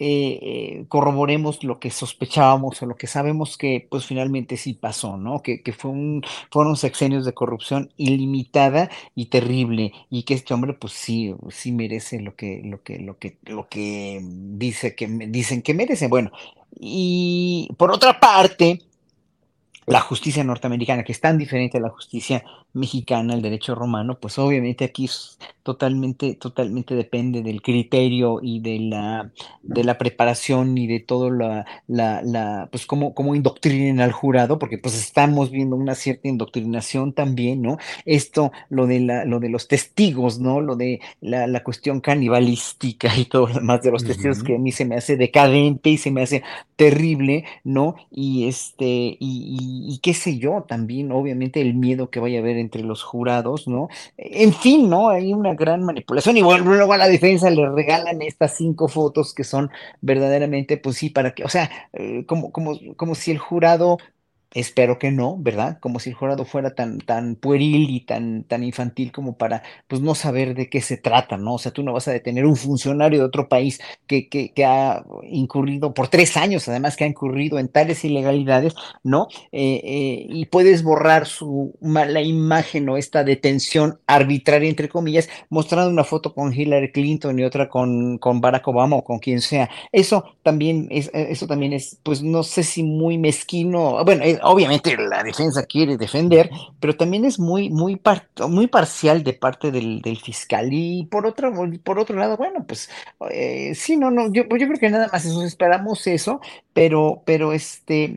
eh, 0.04 0.40
eh, 0.42 0.84
corroboremos 0.88 1.62
lo 1.62 1.78
que 1.78 1.92
sospechábamos 1.92 2.82
o 2.82 2.86
lo 2.86 2.96
que 2.96 3.06
sabemos 3.06 3.56
que 3.56 3.86
pues 3.88 4.04
finalmente 4.04 4.56
sí 4.56 4.74
pasó, 4.74 5.16
¿no? 5.16 5.42
Que, 5.42 5.62
que 5.62 5.72
fue 5.72 5.92
un, 5.92 6.24
fueron 6.50 6.76
sexenios 6.76 7.24
de 7.24 7.34
corrupción 7.34 7.92
ilimitada 7.96 8.90
y 9.14 9.26
terrible 9.26 9.92
y 10.10 10.24
que 10.24 10.34
este 10.34 10.54
hombre 10.54 10.72
pues 10.72 10.94
sí, 10.94 11.32
sí 11.50 11.70
merece 11.70 12.20
lo 12.20 12.34
que, 12.34 12.62
lo 12.64 12.82
que, 12.82 12.98
lo 12.98 13.16
que, 13.16 13.38
lo 13.44 13.68
que 13.68 14.20
dice 14.24 14.96
que 14.96 15.06
dicen 15.06 15.62
que 15.62 15.72
merece. 15.72 16.08
Bueno, 16.08 16.32
y 16.80 17.68
por 17.76 17.92
otra 17.92 18.18
parte, 18.18 18.80
la 19.86 20.00
justicia 20.00 20.42
norteamericana, 20.42 21.04
que 21.04 21.12
es 21.12 21.20
tan 21.20 21.38
diferente 21.38 21.78
a 21.78 21.80
la 21.80 21.90
justicia 21.90 22.44
mexicana, 22.74 23.34
el 23.34 23.42
derecho 23.42 23.74
romano, 23.74 24.18
pues 24.20 24.38
obviamente 24.38 24.84
aquí 24.84 25.08
totalmente, 25.62 26.34
totalmente 26.34 26.94
depende 26.94 27.42
del 27.42 27.62
criterio 27.62 28.40
y 28.42 28.60
de 28.60 28.78
la, 28.80 29.30
de 29.62 29.84
la 29.84 29.98
preparación 29.98 30.76
y 30.76 30.86
de 30.86 31.00
todo 31.00 31.30
la, 31.30 31.64
la, 31.86 32.22
la 32.22 32.68
pues 32.70 32.86
cómo, 32.86 33.14
cómo 33.14 33.34
indoctrinen 33.34 34.00
al 34.00 34.12
jurado, 34.12 34.58
porque 34.58 34.78
pues 34.78 34.98
estamos 34.98 35.50
viendo 35.50 35.76
una 35.76 35.94
cierta 35.94 36.28
indoctrinación 36.28 37.12
también, 37.12 37.62
¿no? 37.62 37.78
Esto, 38.04 38.52
lo 38.70 38.86
de 38.86 39.00
la, 39.00 39.24
lo 39.24 39.38
de 39.40 39.48
los 39.48 39.68
testigos, 39.68 40.40
¿no? 40.40 40.60
Lo 40.60 40.76
de 40.76 41.00
la, 41.20 41.46
la 41.46 41.62
cuestión 41.62 42.00
canibalística 42.00 43.16
y 43.16 43.26
todo 43.26 43.48
lo 43.48 43.54
demás 43.54 43.82
de 43.82 43.90
los 43.92 44.02
uh 44.02 44.06
-huh. 44.06 44.08
testigos 44.08 44.42
que 44.42 44.56
a 44.56 44.58
mí 44.58 44.72
se 44.72 44.84
me 44.84 44.96
hace 44.96 45.16
decadente 45.16 45.90
y 45.90 45.98
se 45.98 46.10
me 46.10 46.22
hace 46.22 46.42
terrible, 46.76 47.44
¿no? 47.64 47.94
Y 48.10 48.48
este, 48.48 48.84
y, 48.84 49.16
y, 49.20 49.94
y 49.94 49.98
qué 49.98 50.14
sé 50.14 50.38
yo, 50.38 50.64
también, 50.66 51.12
obviamente, 51.12 51.60
el 51.60 51.74
miedo 51.74 52.10
que 52.10 52.20
vaya 52.20 52.38
a 52.38 52.42
haber 52.42 52.56
entre 52.62 52.82
los 52.82 53.02
jurados, 53.02 53.68
¿no? 53.68 53.88
En 54.16 54.54
fin, 54.54 54.88
¿no? 54.88 55.10
Hay 55.10 55.34
una 55.34 55.54
gran 55.54 55.84
manipulación 55.84 56.36
y 56.38 56.42
bueno, 56.42 56.64
luego 56.64 56.94
a 56.94 56.98
la 56.98 57.08
defensa 57.08 57.50
le 57.50 57.68
regalan 57.68 58.22
estas 58.22 58.56
cinco 58.56 58.88
fotos 58.88 59.34
que 59.34 59.44
son 59.44 59.70
verdaderamente, 60.00 60.78
pues 60.78 60.96
sí, 60.96 61.10
para 61.10 61.34
que, 61.34 61.44
o 61.44 61.48
sea, 61.48 61.70
eh, 61.92 62.24
como, 62.26 62.50
como, 62.52 62.78
como 62.96 63.14
si 63.14 63.30
el 63.30 63.38
jurado 63.38 63.98
Espero 64.54 64.98
que 64.98 65.10
no, 65.10 65.36
¿verdad? 65.38 65.78
Como 65.80 65.98
si 65.98 66.10
el 66.10 66.16
jurado 66.16 66.44
fuera 66.44 66.74
tan, 66.74 66.98
tan 66.98 67.36
pueril 67.36 67.88
y 67.90 68.00
tan, 68.00 68.44
tan 68.44 68.62
infantil 68.62 69.10
como 69.12 69.36
para, 69.36 69.62
pues, 69.88 70.00
no 70.02 70.14
saber 70.14 70.54
de 70.54 70.68
qué 70.68 70.80
se 70.80 70.96
trata, 70.96 71.36
¿no? 71.36 71.54
O 71.54 71.58
sea, 71.58 71.72
tú 71.72 71.82
no 71.82 71.92
vas 71.92 72.08
a 72.08 72.12
detener 72.12 72.44
un 72.46 72.56
funcionario 72.56 73.20
de 73.20 73.24
otro 73.24 73.48
país 73.48 73.80
que, 74.06 74.28
que, 74.28 74.52
que 74.52 74.64
ha 74.64 75.04
incurrido 75.24 75.94
por 75.94 76.08
tres 76.08 76.36
años, 76.36 76.68
además 76.68 76.96
que 76.96 77.04
ha 77.04 77.06
incurrido 77.06 77.58
en 77.58 77.68
tales 77.68 78.04
ilegalidades, 78.04 78.74
¿no? 79.02 79.28
Eh, 79.52 79.80
eh, 79.84 80.26
y 80.28 80.46
puedes 80.46 80.82
borrar 80.82 81.26
su 81.26 81.74
mala 81.80 82.20
imagen 82.20 82.88
o 82.88 82.96
esta 82.96 83.24
detención 83.24 84.00
arbitraria, 84.06 84.68
entre 84.68 84.88
comillas, 84.88 85.28
mostrando 85.48 85.90
una 85.90 86.04
foto 86.04 86.34
con 86.34 86.52
Hillary 86.52 86.92
Clinton 86.92 87.38
y 87.38 87.44
otra 87.44 87.68
con, 87.68 88.18
con 88.18 88.40
Barack 88.40 88.66
Obama 88.68 88.96
o 88.96 89.04
con 89.04 89.18
quien 89.18 89.40
sea. 89.40 89.70
Eso 89.92 90.24
también 90.42 90.88
es, 90.90 91.10
eso 91.12 91.46
también 91.46 91.72
es, 91.72 91.98
pues, 92.02 92.22
no 92.22 92.42
sé 92.42 92.62
si 92.62 92.82
muy 92.82 93.18
mezquino, 93.18 94.04
bueno, 94.04 94.24
obviamente 94.42 94.96
la 94.96 95.22
defensa 95.22 95.64
quiere 95.64 95.96
defender, 95.96 96.50
pero 96.80 96.96
también 96.96 97.24
es 97.24 97.38
muy, 97.38 97.70
muy, 97.70 97.96
par, 97.96 98.28
muy 98.48 98.66
parcial 98.66 99.22
de 99.22 99.32
parte 99.32 99.70
del, 99.70 100.00
del, 100.02 100.18
fiscal. 100.18 100.68
Y 100.72 101.06
por 101.06 101.26
otro, 101.26 101.52
por 101.82 101.98
otro 101.98 102.16
lado, 102.16 102.36
bueno, 102.36 102.64
pues 102.66 102.90
eh, 103.30 103.74
sí, 103.74 103.96
no, 103.96 104.10
no, 104.10 104.32
yo, 104.32 104.42
yo 104.42 104.66
creo 104.66 104.78
que 104.78 104.90
nada 104.90 105.08
más 105.12 105.24
eso, 105.24 105.42
esperamos 105.42 106.06
eso, 106.06 106.40
pero, 106.72 107.22
pero 107.24 107.52
este, 107.52 108.16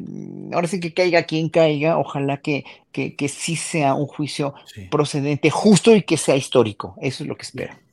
ahora 0.53 0.67
sí 0.67 0.79
que 0.79 0.93
caiga 0.93 1.23
quien 1.23 1.49
caiga, 1.49 1.97
ojalá 1.97 2.37
que, 2.37 2.65
que, 2.91 3.15
que 3.15 3.27
sí 3.27 3.55
sea 3.55 3.93
un 3.95 4.07
juicio 4.07 4.53
sí. 4.65 4.87
procedente, 4.89 5.49
justo 5.49 5.95
y 5.95 6.03
que 6.03 6.17
sea 6.17 6.35
histórico. 6.35 6.95
Eso 7.01 7.23
es 7.23 7.29
lo 7.29 7.35
que 7.35 7.43
espero. 7.43 7.84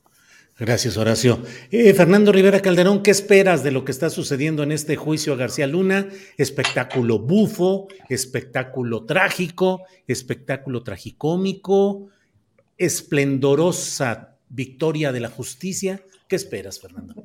Gracias, 0.63 0.97
Horacio. 0.97 1.43
Eh, 1.73 1.93
Fernando 1.93 2.31
Rivera 2.31 2.61
Calderón, 2.61 3.03
¿qué 3.03 3.11
esperas 3.11 3.65
de 3.65 3.73
lo 3.73 3.85
que 3.85 3.91
está 3.91 4.11
sucediendo 4.11 4.63
en 4.63 4.71
este 4.71 4.95
juicio 4.95 5.33
a 5.33 5.37
García 5.37 5.67
Luna? 5.67 6.07
Espectáculo 6.37 7.19
bufo, 7.19 7.89
espectáculo 8.09 9.05
trágico, 9.05 9.83
espectáculo 10.07 10.85
tragicómico, 10.85 12.11
esplendorosa 12.79 14.37
victoria 14.51 15.11
de 15.11 15.19
la 15.19 15.31
justicia. 15.31 16.01
¿Qué 16.29 16.37
esperas, 16.37 16.81
Fernando? 16.81 17.25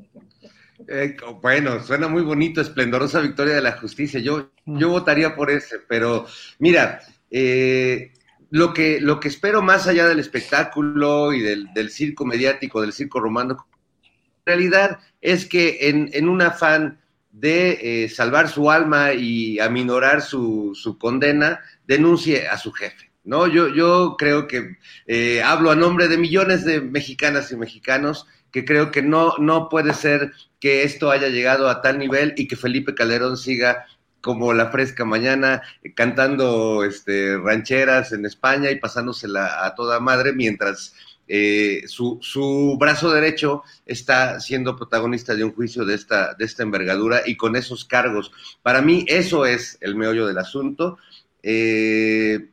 Eh, 0.88 1.16
bueno, 1.40 1.84
suena 1.84 2.08
muy 2.08 2.24
bonito, 2.24 2.60
esplendorosa 2.60 3.20
victoria 3.22 3.54
de 3.54 3.62
la 3.62 3.74
justicia. 3.74 4.20
Yo, 4.20 4.50
yo 4.66 4.90
votaría 4.90 5.36
por 5.36 5.52
ese, 5.52 5.76
pero 5.88 6.26
mira, 6.58 7.02
eh, 7.30 8.14
lo 8.50 8.74
que, 8.74 9.00
lo 9.02 9.20
que 9.20 9.28
espero 9.28 9.62
más 9.62 9.88
allá 9.88 10.08
del 10.08 10.20
espectáculo 10.20 11.34
y 11.34 11.42
del, 11.42 11.74
del 11.74 11.90
circo 11.90 12.26
mediático, 12.26 12.82
del 12.82 12.94
circo 12.94 13.20
romano, 13.20 13.68
en 14.02 14.46
realidad 14.46 15.00
es 15.22 15.46
que 15.46 15.90
en, 15.90 16.10
en 16.14 16.30
un 16.30 16.42
afán 16.42 17.00
de 17.32 18.04
eh, 18.04 18.10
salvar 18.10 18.50
su 18.50 18.72
alma 18.72 19.14
y 19.14 19.60
aminorar 19.60 20.22
su, 20.22 20.72
su, 20.74 20.98
condena, 20.98 21.60
denuncie 21.86 22.48
a 22.48 22.58
su 22.58 22.72
jefe. 22.72 23.12
¿no? 23.24 23.46
Yo, 23.48 23.68
yo 23.68 24.16
creo 24.18 24.48
que 24.48 24.78
eh, 25.06 25.44
hablo 25.44 25.70
a 25.70 25.76
nombre 25.76 26.08
de 26.08 26.18
millones 26.18 26.66
de 26.66 26.82
mexicanas 26.82 27.52
y 27.52 27.58
mexicanos 27.58 28.26
que 28.52 28.66
creo 28.66 28.90
que 28.90 29.02
no, 29.02 29.36
no 29.38 29.70
puede 29.70 29.94
ser 29.94 30.32
que 30.60 30.84
esto 30.84 31.12
haya 31.12 31.28
llegado 31.28 31.70
a 31.70 31.82
tal 31.82 32.00
nivel 32.00 32.34
y 32.38 32.48
que 32.48 32.56
Felipe 32.56 32.96
Calderón 32.96 33.38
siga 33.38 33.86
como 34.22 34.54
la 34.54 34.72
fresca 34.72 35.06
mañana, 35.06 35.62
cantando 35.96 36.84
este, 36.84 37.38
rancheras 37.38 38.12
en 38.12 38.26
España 38.26 38.72
y 38.72 38.80
pasándosela 38.80 39.66
a 39.66 39.76
toda 39.76 40.00
madre, 40.00 40.34
mientras 40.34 40.94
eh, 41.30 41.84
su, 41.88 42.20
su, 42.22 42.78
brazo 42.80 43.12
derecho 43.12 43.64
está 43.86 44.40
siendo 44.40 44.78
protagonista 44.78 45.36
de 45.36 45.44
un 45.44 45.54
juicio 45.54 45.84
de 45.84 45.94
esta, 45.94 46.34
de 46.36 46.46
esta 46.46 46.64
envergadura 46.64 47.22
y 47.26 47.36
con 47.36 47.56
esos 47.56 47.86
cargos. 47.86 48.32
Para 48.64 48.82
mí 48.82 49.06
eso 49.08 49.46
es 49.46 49.78
el 49.82 49.96
meollo 49.96 50.26
del 50.26 50.38
asunto. 50.38 50.98
Eh, 51.44 52.50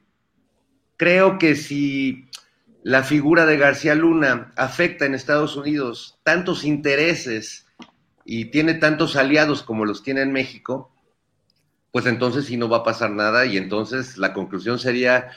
creo 0.97 1.39
que 1.39 1.55
si 1.55 2.29
la 2.83 3.03
figura 3.03 3.47
de 3.47 3.57
García 3.57 3.95
Luna 3.95 4.53
afecta 4.57 5.07
en 5.07 5.15
Estados 5.15 5.57
Unidos 5.57 6.19
tantos 6.23 6.65
intereses 6.65 7.67
y 8.25 8.47
tiene 8.47 8.75
tantos 8.75 9.17
aliados 9.17 9.63
como 9.63 9.85
los 9.85 10.03
tiene 10.03 10.23
en 10.23 10.33
México, 10.33 10.94
pues 11.95 12.07
entonces 12.07 12.47
sí 12.47 12.57
no 12.57 12.69
va 12.69 12.79
a 12.79 12.83
pasar 12.83 13.13
nada 13.13 13.47
y 13.47 13.57
entonces 13.57 14.19
la 14.19 14.33
conclusión 14.33 14.81
sería, 14.81 15.29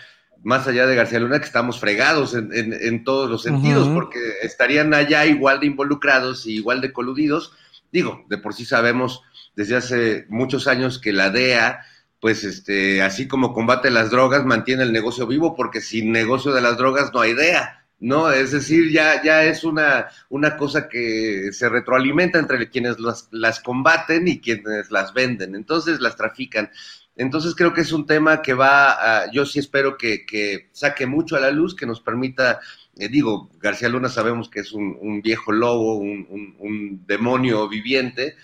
más 0.43 0.67
allá 0.67 0.87
de 0.87 0.95
García 0.95 1.19
Luna, 1.19 1.37
que 1.37 1.45
estamos 1.45 1.79
fregados 1.79 2.33
en, 2.33 2.51
en, 2.51 2.73
en 2.73 3.03
todos 3.03 3.29
los 3.29 3.43
sentidos, 3.43 3.85
uh 3.85 3.91
-huh. 3.91 3.93
porque 3.93 4.19
estarían 4.41 4.91
allá 4.95 5.27
igual 5.27 5.59
de 5.59 5.67
involucrados 5.67 6.47
y 6.47 6.55
igual 6.55 6.81
de 6.81 6.91
coludidos. 6.91 7.53
Digo, 7.91 8.25
de 8.27 8.39
por 8.39 8.55
sí 8.55 8.65
sabemos 8.65 9.21
desde 9.55 9.75
hace 9.75 10.25
muchos 10.29 10.67
años 10.67 10.97
que 10.97 11.13
la 11.13 11.29
DEA, 11.29 11.81
pues 12.19 12.43
este, 12.43 13.03
así 13.03 13.27
como 13.27 13.53
combate 13.53 13.91
las 13.91 14.09
drogas, 14.09 14.43
mantiene 14.43 14.81
el 14.81 14.91
negocio 14.91 15.27
vivo, 15.27 15.55
porque 15.55 15.79
sin 15.79 16.11
negocio 16.11 16.53
de 16.53 16.61
las 16.61 16.75
drogas 16.75 17.11
no 17.13 17.21
hay 17.21 17.35
DEA. 17.35 17.85
¿No? 17.99 18.31
Es 18.31 18.51
decir, 18.51 18.91
ya, 18.91 19.23
ya 19.23 19.43
es 19.43 19.63
una, 19.63 20.07
una 20.29 20.57
cosa 20.57 20.87
que 20.87 21.51
se 21.51 21.69
retroalimenta 21.69 22.39
entre 22.39 22.69
quienes 22.69 22.99
las, 22.99 23.27
las 23.31 23.59
combaten 23.59 24.27
y 24.27 24.39
quienes 24.39 24.91
las 24.91 25.13
venden, 25.13 25.55
entonces 25.55 25.99
las 25.99 26.15
trafican. 26.15 26.69
Entonces 27.15 27.55
creo 27.55 27.73
que 27.73 27.81
es 27.81 27.91
un 27.91 28.05
tema 28.05 28.43
que 28.43 28.53
va, 28.53 28.91
a, 28.91 29.31
yo 29.31 29.45
sí 29.45 29.57
espero 29.57 29.97
que, 29.97 30.25
que, 30.25 30.69
saque 30.71 31.07
mucho 31.07 31.35
a 31.35 31.39
la 31.39 31.49
luz, 31.49 31.75
que 31.75 31.87
nos 31.87 31.99
permita, 31.99 32.59
eh, 32.95 33.09
digo, 33.09 33.49
García 33.59 33.89
Luna 33.89 34.07
sabemos 34.07 34.49
que 34.49 34.59
es 34.59 34.71
un, 34.71 34.95
un 35.01 35.21
viejo 35.23 35.51
lobo, 35.51 35.95
un, 35.95 36.27
un, 36.29 36.55
un, 36.59 37.07
demonio 37.07 37.67
viviente, 37.67 38.35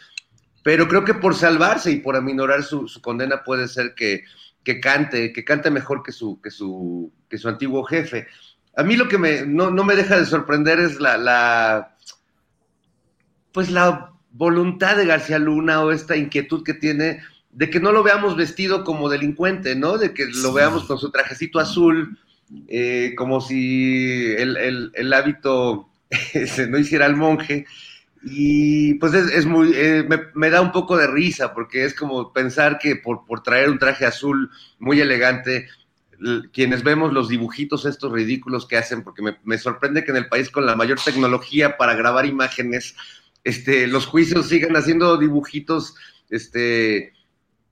pero 0.63 0.87
creo 0.87 1.05
que 1.05 1.13
por 1.13 1.35
salvarse 1.35 1.91
y 1.91 1.97
por 1.97 2.15
aminorar 2.15 2.63
su, 2.63 2.87
su 2.87 2.99
condena 2.99 3.43
puede 3.43 3.67
ser 3.67 3.93
que, 3.93 4.23
que, 4.63 4.79
cante, 4.79 5.31
que 5.31 5.43
cante 5.43 5.69
mejor 5.69 6.01
que 6.01 6.11
su, 6.11 6.41
que 6.41 6.49
su, 6.49 7.13
que 7.29 7.37
su 7.37 7.49
antiguo 7.49 7.83
jefe. 7.83 8.27
A 8.75 8.83
mí 8.83 8.95
lo 8.95 9.07
que 9.07 9.17
me, 9.17 9.45
no, 9.45 9.69
no 9.69 9.83
me 9.83 9.95
deja 9.95 10.19
de 10.19 10.25
sorprender 10.25 10.79
es 10.79 10.99
la, 10.99 11.17
la, 11.17 11.95
pues 13.51 13.69
la 13.69 14.11
voluntad 14.31 14.97
de 14.97 15.05
García 15.05 15.39
Luna 15.39 15.81
o 15.81 15.91
esta 15.91 16.17
inquietud 16.17 16.63
que 16.63 16.73
tiene 16.73 17.21
de 17.53 17.69
que 17.69 17.79
no 17.79 17.91
lo 17.91 18.03
veamos 18.03 18.35
vestido 18.35 18.83
como 18.83 19.09
delincuente, 19.09 19.75
¿no? 19.75 19.97
De 19.97 20.13
que 20.13 20.25
lo 20.25 20.53
veamos 20.53 20.85
con 20.85 20.97
su 20.97 21.11
trajecito 21.11 21.59
azul, 21.59 22.17
eh, 22.67 23.13
como 23.15 23.41
si 23.41 24.31
el, 24.37 24.57
el, 24.57 24.91
el 24.93 25.13
hábito 25.13 25.89
se 26.47 26.67
no 26.67 26.77
hiciera 26.77 27.05
el 27.05 27.15
monje. 27.15 27.65
Y 28.23 28.95
pues 28.95 29.13
es, 29.13 29.27
es 29.31 29.45
muy, 29.45 29.71
eh, 29.75 30.03
me, 30.07 30.17
me, 30.33 30.49
da 30.49 30.61
un 30.61 30.71
poco 30.71 30.95
de 30.97 31.07
risa, 31.07 31.53
porque 31.53 31.85
es 31.85 31.93
como 31.93 32.31
pensar 32.31 32.79
que 32.79 32.95
por, 32.95 33.25
por 33.25 33.43
traer 33.43 33.69
un 33.69 33.79
traje 33.79 34.05
azul 34.05 34.49
muy 34.79 35.01
elegante, 35.01 35.67
quienes 36.51 36.83
vemos 36.83 37.13
los 37.13 37.29
dibujitos 37.29 37.85
estos 37.85 38.11
ridículos 38.11 38.67
que 38.67 38.77
hacen, 38.77 39.03
porque 39.03 39.21
me, 39.21 39.37
me, 39.43 39.57
sorprende 39.57 40.03
que 40.03 40.11
en 40.11 40.17
el 40.17 40.27
país 40.27 40.49
con 40.49 40.65
la 40.65 40.75
mayor 40.75 40.99
tecnología 41.03 41.77
para 41.77 41.95
grabar 41.95 42.25
imágenes, 42.25 42.95
este, 43.43 43.87
los 43.87 44.05
juicios 44.05 44.47
sigan 44.47 44.75
haciendo 44.75 45.17
dibujitos, 45.17 45.95
este, 46.29 47.13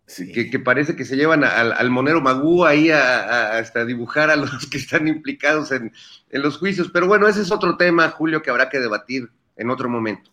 sí. 0.05 0.31
que, 0.31 0.49
que, 0.49 0.59
parece 0.59 0.95
que 0.95 1.05
se 1.05 1.15
llevan 1.15 1.43
al, 1.43 1.71
al 1.71 1.89
monero 1.89 2.21
Magú 2.21 2.65
ahí 2.65 2.89
a, 2.89 3.21
a, 3.21 3.57
hasta 3.59 3.85
dibujar 3.85 4.29
a 4.29 4.35
los 4.35 4.65
que 4.69 4.77
están 4.77 5.07
implicados 5.07 5.71
en, 5.71 5.93
en 6.29 6.41
los 6.41 6.57
juicios. 6.57 6.89
Pero 6.91 7.07
bueno, 7.07 7.27
ese 7.27 7.41
es 7.41 7.51
otro 7.51 7.77
tema, 7.77 8.09
Julio, 8.09 8.41
que 8.41 8.49
habrá 8.49 8.69
que 8.69 8.79
debatir 8.79 9.29
en 9.55 9.69
otro 9.69 9.89
momento. 9.89 10.31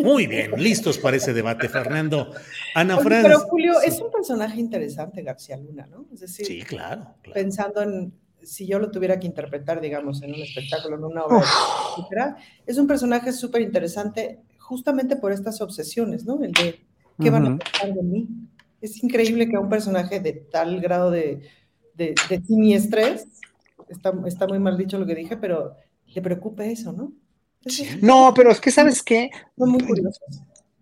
Muy 0.00 0.26
bien, 0.26 0.52
listos 0.56 0.98
para 0.98 1.16
ese 1.16 1.32
debate, 1.32 1.68
Fernando. 1.68 2.32
Ana 2.74 2.96
Oye, 2.96 3.04
Franz. 3.04 3.26
Pero 3.26 3.40
Julio, 3.40 3.74
sí. 3.80 3.88
es 3.88 4.00
un 4.00 4.10
personaje 4.10 4.60
interesante, 4.60 5.22
García 5.22 5.56
Luna, 5.56 5.86
¿no? 5.86 6.06
Es 6.12 6.20
decir, 6.20 6.46
sí, 6.46 6.62
claro, 6.62 7.14
claro, 7.22 7.34
pensando 7.34 7.82
en 7.82 8.12
si 8.42 8.66
yo 8.66 8.78
lo 8.78 8.90
tuviera 8.90 9.18
que 9.18 9.26
interpretar, 9.26 9.80
digamos, 9.80 10.22
en 10.22 10.34
un 10.34 10.40
espectáculo, 10.40 10.96
en 10.96 11.04
una 11.04 11.24
obra, 11.24 11.44
etcétera, 11.96 12.36
es 12.66 12.78
un 12.78 12.86
personaje 12.86 13.32
súper 13.32 13.62
interesante 13.62 14.40
justamente 14.58 15.16
por 15.16 15.32
estas 15.32 15.60
obsesiones, 15.60 16.24
¿no? 16.24 16.42
El 16.42 16.52
de 16.52 16.80
qué 17.20 17.30
van 17.30 17.44
uh 17.44 17.48
-huh. 17.48 17.54
a 17.54 17.58
pensar 17.58 17.94
de 17.94 18.02
mí. 18.02 18.28
Es 18.80 19.02
increíble 19.02 19.48
que 19.48 19.56
a 19.56 19.60
un 19.60 19.68
personaje 19.68 20.20
de 20.20 20.32
tal 20.32 20.80
grado 20.80 21.10
de, 21.10 21.40
de, 21.94 22.14
de 22.28 22.42
siniestrés, 22.42 23.26
está, 23.88 24.12
está 24.26 24.46
muy 24.46 24.58
mal 24.58 24.76
dicho 24.76 24.98
lo 24.98 25.06
que 25.06 25.14
dije, 25.14 25.36
pero 25.36 25.74
le 26.06 26.22
preocupe 26.22 26.70
eso, 26.70 26.92
¿no? 26.92 27.12
No, 28.00 28.32
pero 28.34 28.50
es 28.50 28.60
que 28.60 28.70
sabes 28.70 29.02
qué. 29.02 29.30
Muy 29.56 29.82
curiosos. 29.84 30.22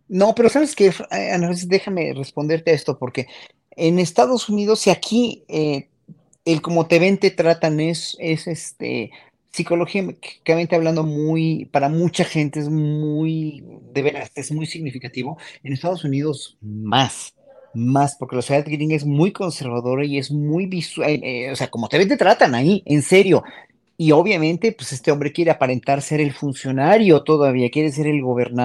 No, 0.08 0.34
pero 0.34 0.48
sabes 0.48 0.76
qué, 0.76 0.92
Ana, 1.10 1.50
déjame 1.66 2.12
responderte 2.14 2.70
a 2.70 2.74
esto, 2.74 2.98
porque 2.98 3.26
en 3.72 3.98
Estados 3.98 4.48
Unidos 4.48 4.86
y 4.86 4.90
aquí 4.90 5.44
eh, 5.48 5.88
el 6.44 6.62
como 6.62 6.86
te 6.86 6.98
ven 6.98 7.18
te 7.18 7.30
tratan 7.30 7.80
es, 7.80 8.16
es 8.18 8.46
este 8.46 9.10
psicológicamente 9.50 10.76
hablando 10.76 11.02
muy 11.02 11.64
para 11.66 11.88
mucha 11.88 12.24
gente 12.24 12.60
es 12.60 12.68
muy 12.68 13.64
de 13.92 14.02
veras 14.02 14.30
es 14.34 14.52
muy 14.52 14.66
significativo. 14.66 15.38
En 15.62 15.72
Estados 15.72 16.04
Unidos 16.04 16.56
más 16.60 17.34
más 17.74 18.16
porque 18.16 18.36
la 18.36 18.42
sociedad 18.42 18.64
gringa 18.64 18.96
es 18.96 19.04
muy 19.04 19.32
conservadora 19.32 20.04
y 20.04 20.18
es 20.18 20.30
muy 20.30 20.66
visual 20.66 21.20
eh, 21.22 21.50
o 21.50 21.56
sea 21.56 21.68
como 21.68 21.88
te 21.88 21.98
ven 21.98 22.08
te 22.08 22.16
tratan 22.16 22.54
ahí 22.54 22.82
en 22.86 23.02
serio 23.02 23.42
y 23.98 24.12
obviamente, 24.12 24.72
pues 24.72 24.92
este 24.92 25.10
hombre 25.10 25.32
quiere 25.32 25.50
aparentar 25.50 26.02
ser 26.02 26.20
el 26.20 26.32
funcionario 26.32 27.22
todavía, 27.22 27.70
quiere 27.70 27.90
ser 27.90 28.06
el, 28.06 28.22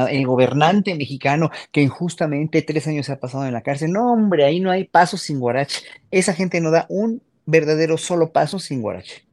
el 0.09 0.27
gobernante 0.27 0.95
mexicano 0.95 1.51
que 1.71 1.81
injustamente 1.81 2.61
tres 2.61 2.87
años 2.87 3.05
se 3.05 3.13
ha 3.13 3.19
pasado 3.19 3.45
en 3.45 3.53
la 3.53 3.61
cárcel. 3.61 3.91
No, 3.91 4.11
hombre, 4.11 4.43
ahí 4.43 4.59
no 4.59 4.71
hay 4.71 4.83
paso 4.83 5.17
sin 5.17 5.39
guarache. 5.39 5.83
Esa 6.11 6.33
gente 6.33 6.59
no 6.59 6.71
da 6.71 6.85
un 6.89 7.21
verdadero 7.45 7.97
solo 7.97 8.31
paso 8.31 8.59
sin 8.59 8.81
guarache. 8.81 9.23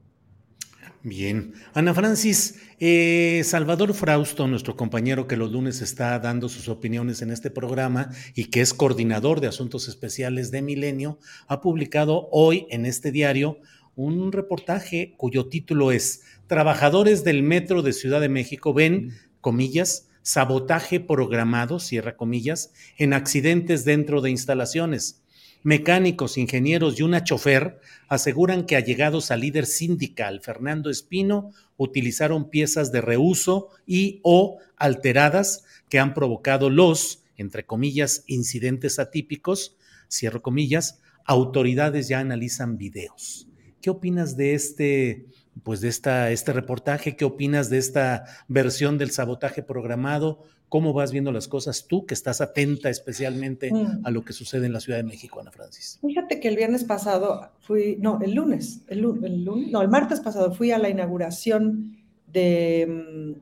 Bien. 1.02 1.54
Ana 1.74 1.94
Francis, 1.94 2.60
eh, 2.80 3.42
Salvador 3.44 3.94
Frausto, 3.94 4.48
nuestro 4.48 4.76
compañero 4.76 5.28
que 5.28 5.36
los 5.36 5.52
lunes 5.52 5.80
está 5.80 6.18
dando 6.18 6.48
sus 6.48 6.68
opiniones 6.68 7.22
en 7.22 7.30
este 7.30 7.50
programa 7.50 8.10
y 8.34 8.46
que 8.46 8.60
es 8.60 8.74
coordinador 8.74 9.40
de 9.40 9.46
asuntos 9.46 9.88
especiales 9.88 10.50
de 10.50 10.60
Milenio, 10.60 11.18
ha 11.46 11.60
publicado 11.60 12.28
hoy 12.32 12.66
en 12.70 12.84
este 12.84 13.12
diario 13.12 13.58
un 13.98 14.30
reportaje 14.30 15.14
cuyo 15.16 15.48
título 15.48 15.90
es 15.90 16.22
Trabajadores 16.46 17.24
del 17.24 17.42
Metro 17.42 17.82
de 17.82 17.92
Ciudad 17.92 18.20
de 18.20 18.28
México 18.28 18.72
ven, 18.72 19.18
comillas, 19.40 20.08
sabotaje 20.22 21.00
programado, 21.00 21.80
cierra 21.80 22.16
comillas, 22.16 22.72
en 22.96 23.12
accidentes 23.12 23.84
dentro 23.84 24.20
de 24.20 24.30
instalaciones. 24.30 25.24
Mecánicos, 25.64 26.38
ingenieros 26.38 27.00
y 27.00 27.02
una 27.02 27.24
chofer 27.24 27.80
aseguran 28.06 28.66
que 28.66 28.76
allegados 28.76 29.32
al 29.32 29.40
líder 29.40 29.66
sindical, 29.66 30.42
Fernando 30.42 30.90
Espino, 30.90 31.50
utilizaron 31.76 32.50
piezas 32.50 32.92
de 32.92 33.00
reuso 33.00 33.70
y 33.84 34.20
o 34.22 34.58
alteradas 34.76 35.64
que 35.88 35.98
han 35.98 36.14
provocado 36.14 36.70
los, 36.70 37.24
entre 37.36 37.66
comillas, 37.66 38.22
incidentes 38.28 39.00
atípicos, 39.00 39.76
cierro 40.08 40.40
comillas, 40.40 41.00
autoridades 41.24 42.06
ya 42.06 42.20
analizan 42.20 42.78
videos. 42.78 43.47
¿Qué 43.80 43.90
opinas 43.90 44.36
de 44.36 44.54
este, 44.54 45.26
pues 45.62 45.80
de 45.80 45.88
esta, 45.88 46.30
este 46.30 46.52
reportaje? 46.52 47.16
¿Qué 47.16 47.24
opinas 47.24 47.70
de 47.70 47.78
esta 47.78 48.24
versión 48.48 48.98
del 48.98 49.10
sabotaje 49.10 49.62
programado? 49.62 50.42
¿Cómo 50.68 50.92
vas 50.92 51.12
viendo 51.12 51.32
las 51.32 51.48
cosas 51.48 51.86
tú, 51.86 52.04
que 52.04 52.14
estás 52.14 52.40
atenta 52.40 52.90
especialmente 52.90 53.72
mm. 53.72 54.00
a 54.04 54.10
lo 54.10 54.24
que 54.24 54.32
sucede 54.32 54.66
en 54.66 54.72
la 54.72 54.80
Ciudad 54.80 54.98
de 54.98 55.04
México, 55.04 55.40
Ana 55.40 55.50
Francis? 55.50 55.98
Fíjate 56.06 56.40
que 56.40 56.48
el 56.48 56.56
viernes 56.56 56.84
pasado 56.84 57.52
fui, 57.60 57.96
no, 58.00 58.20
el 58.22 58.34
lunes, 58.34 58.82
el, 58.88 58.98
el 58.98 59.44
lunes, 59.44 59.70
no, 59.70 59.80
el 59.80 59.88
martes 59.88 60.20
pasado 60.20 60.52
fui 60.52 60.70
a 60.72 60.78
la 60.78 60.90
inauguración 60.90 61.96
de, 62.26 63.36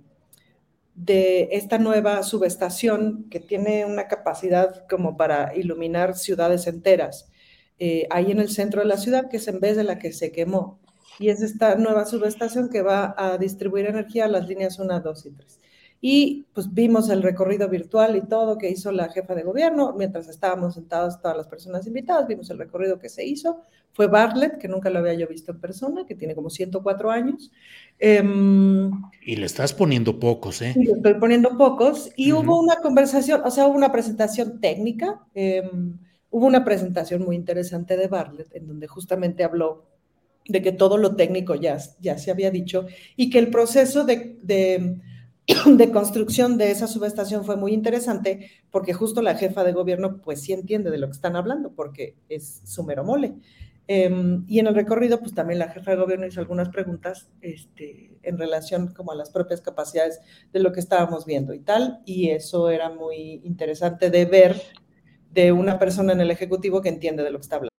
de 0.95 1.49
esta 1.53 1.79
nueva 1.79 2.23
subestación 2.23 3.27
que 3.31 3.41
tiene 3.41 3.85
una 3.85 4.07
capacidad 4.07 4.87
como 4.89 5.17
para 5.17 5.57
iluminar 5.57 6.17
ciudades 6.17 6.67
enteras 6.67 7.29
eh, 7.79 8.07
ahí 8.11 8.31
en 8.31 8.41
el 8.41 8.49
centro 8.49 8.81
de 8.81 8.87
la 8.87 8.97
ciudad, 8.97 9.29
que 9.29 9.37
es 9.37 9.49
en 9.49 9.61
vez 9.61 9.77
de 9.77 9.85
la 9.85 9.99
que 9.99 10.13
se 10.13 10.33
quemó. 10.33 10.79
Y 11.19 11.29
es 11.29 11.43
esta 11.43 11.77
nueva 11.77 12.05
subestación 12.05 12.69
que 12.69 12.83
va 12.83 13.15
a 13.17 13.39
distribuir 13.39 13.87
energía 13.87 14.27
a 14.27 14.29
las 14.29 14.49
líneas 14.49 14.79
1, 14.79 15.01
2 15.01 15.27
y 15.27 15.31
3. 15.31 15.59
Y 16.01 16.47
pues 16.53 16.73
vimos 16.73 17.09
el 17.09 17.23
recorrido 17.23 17.69
virtual 17.69 18.17
y 18.17 18.21
todo 18.21 18.59
que 18.59 18.71
hizo 18.71 18.93
la 18.93 19.09
jefa 19.09 19.35
de 19.35 19.43
gobierno, 19.43 19.95
mientras 19.97 20.29
estábamos 20.29 20.75
sentados 20.75 21.21
todas 21.21 21.37
las 21.37 21.49
personas 21.49 21.87
invitadas, 21.87 22.29
vimos 22.29 22.51
el 22.51 22.59
recorrido 22.59 22.99
que 22.99 23.09
se 23.09 23.25
hizo. 23.25 23.63
Fue 23.93 24.09
Bartlett, 24.09 24.59
que 24.59 24.69
nunca 24.69 24.91
lo 24.91 24.99
había 24.99 25.15
yo 25.15 25.27
visto 25.27 25.53
en 25.53 25.61
persona, 25.61 26.05
que 26.07 26.15
tiene 26.15 26.35
como 26.35 26.51
104 26.51 27.11
años. 27.11 27.51
Eh, 27.99 28.23
y 29.23 29.37
le 29.37 29.47
estás 29.47 29.73
poniendo 29.73 30.21
pocos, 30.21 30.61
¿eh? 30.61 30.75
Le 30.77 30.93
estoy 30.93 31.15
poniendo 31.15 31.57
pocos. 31.57 32.11
Y 32.15 32.31
uh 32.31 32.37
-huh. 32.37 32.45
hubo 32.45 32.61
una 32.61 32.77
conversación, 32.77 33.41
o 33.43 33.51
sea, 33.51 33.67
hubo 33.67 33.75
una 33.75 33.91
presentación 33.91 34.61
técnica. 34.61 35.23
Eh, 35.35 35.63
hubo 36.37 36.45
una 36.45 36.67
presentación 36.67 37.25
muy 37.25 37.35
interesante 37.35 37.97
de 37.97 38.09
Bartlett 38.09 38.55
en 38.55 38.67
donde 38.67 38.87
justamente 38.87 39.43
habló 39.43 39.87
de 40.47 40.61
que 40.61 40.71
todo 40.71 40.99
lo 40.99 41.17
técnico 41.17 41.55
ya, 41.55 41.79
ya 41.99 42.19
se 42.19 42.31
había 42.31 42.51
dicho 42.51 42.85
y 43.17 43.31
que 43.31 43.39
el 43.39 43.49
proceso 43.49 44.05
de, 44.05 44.37
de, 44.43 45.01
de, 45.67 45.91
construcción 45.91 46.59
de 46.59 46.73
esa 46.73 46.89
subestación 46.89 47.47
fue 47.47 47.57
muy 47.57 47.73
interesante 47.73 48.51
porque 48.71 48.93
justo 48.93 49.23
la 49.23 49.37
jefa 49.37 49.65
de 49.65 49.73
gobierno 49.73 50.21
pues 50.21 50.43
sí 50.43 50.53
entiende 50.53 50.91
de 50.91 50.99
lo 50.99 51.07
que 51.07 51.13
están 51.13 51.37
hablando 51.37 51.73
porque 51.73 52.17
es 52.29 52.61
su 52.67 52.85
mero 52.85 53.03
mole. 53.03 53.37
Eh, 53.89 54.11
y 54.47 54.59
en 54.59 54.67
el 54.67 54.75
recorrido 54.75 55.21
pues 55.21 55.33
también 55.33 55.59
la 55.59 55.71
jefa 55.71 55.93
de 55.93 55.97
gobierno 55.97 56.27
hizo 56.27 56.41
algunas 56.41 56.69
preguntas 56.69 57.31
este, 57.41 58.19
en 58.23 58.37
relación 58.37 58.89
como 58.89 59.13
a 59.13 59.15
las 59.15 59.31
propias 59.31 59.63
capacidades 59.63 60.21
de 60.53 60.61
lo 60.61 60.73
que 60.73 60.81
estábamos 60.81 61.25
viendo 61.25 61.55
y 61.55 61.61
tal 61.61 62.03
y 62.05 62.29
eso 62.29 62.69
era 62.69 62.91
muy 62.91 63.41
interesante 63.45 64.11
de 64.11 64.27
ver 64.27 64.61
de 65.37 65.53
una 65.53 65.79
persona 65.79 66.13
en 66.13 66.21
el 66.21 66.31
ejecutivo 66.31 66.81
que 66.81 66.89
entiende 66.89 67.23
de 67.23 67.31
lo 67.31 67.39
que 67.39 67.43
está 67.43 67.57
hablando. 67.57 67.71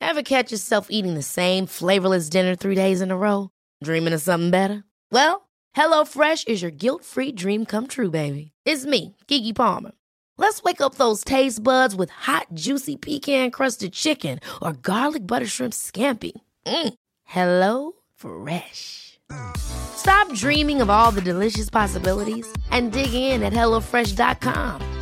Ever 0.00 0.22
catch 0.22 0.52
yourself 0.52 0.88
eating 0.90 1.14
the 1.14 1.22
same 1.22 1.66
flavorless 1.66 2.28
dinner 2.28 2.54
three 2.54 2.74
days 2.74 3.00
in 3.00 3.10
a 3.10 3.16
row? 3.16 3.48
Dreaming 3.82 4.12
of 4.12 4.20
something 4.20 4.50
better? 4.50 4.84
Well, 5.10 5.48
HelloFresh 5.74 6.48
is 6.48 6.60
your 6.60 6.70
guilt-free 6.70 7.32
dream 7.32 7.64
come 7.64 7.86
true, 7.86 8.10
baby. 8.10 8.52
It's 8.66 8.84
me, 8.84 9.16
Kiki 9.26 9.52
Palmer. 9.54 9.92
Let's 10.36 10.62
wake 10.62 10.80
up 10.82 10.96
those 10.96 11.24
taste 11.24 11.62
buds 11.62 11.94
with 11.94 12.10
hot, 12.10 12.48
juicy 12.52 12.96
pecan-crusted 12.96 13.92
chicken 13.92 14.40
or 14.60 14.74
garlic 14.74 15.26
butter 15.26 15.46
shrimp 15.46 15.72
scampi. 15.72 16.32
Mm. 16.66 16.94
Hello 17.24 17.92
Fresh. 18.14 19.18
Stop 19.56 20.32
dreaming 20.34 20.82
of 20.82 20.90
all 20.90 21.10
the 21.10 21.22
delicious 21.22 21.70
possibilities 21.70 22.46
and 22.70 22.92
dig 22.92 23.14
in 23.14 23.42
at 23.42 23.52
HelloFresh.com. 23.52 25.01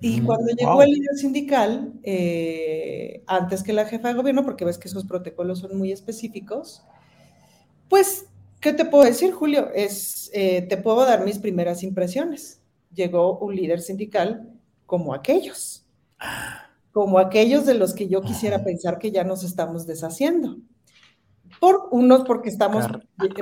Y 0.00 0.20
cuando 0.20 0.52
llegó 0.52 0.82
el 0.82 0.90
líder 0.90 1.16
sindical, 1.16 1.94
eh, 2.02 3.22
antes 3.26 3.62
que 3.62 3.72
la 3.72 3.86
jefa 3.86 4.08
de 4.08 4.14
gobierno, 4.14 4.44
porque 4.44 4.64
ves 4.64 4.76
que 4.76 4.88
esos 4.88 5.06
protocolos 5.06 5.60
son 5.60 5.78
muy 5.78 5.92
específicos, 5.92 6.84
pues, 7.88 8.26
¿qué 8.60 8.72
te 8.72 8.84
puedo 8.84 9.04
decir, 9.04 9.32
Julio? 9.32 9.70
Es, 9.74 10.30
eh, 10.34 10.62
te 10.62 10.76
puedo 10.76 11.06
dar 11.06 11.24
mis 11.24 11.38
primeras 11.38 11.82
impresiones. 11.82 12.60
Llegó 12.92 13.38
un 13.38 13.56
líder 13.56 13.80
sindical 13.80 14.52
como 14.86 15.14
aquellos, 15.14 15.86
como 16.92 17.18
aquellos 17.18 17.66
de 17.66 17.74
los 17.74 17.94
que 17.94 18.08
yo 18.08 18.20
quisiera 18.20 18.62
pensar 18.62 18.98
que 18.98 19.10
ya 19.10 19.24
nos 19.24 19.42
estamos 19.42 19.86
deshaciendo. 19.86 20.58
Por 21.60 21.88
unos, 21.92 22.24
porque 22.24 22.50
estamos, 22.50 22.84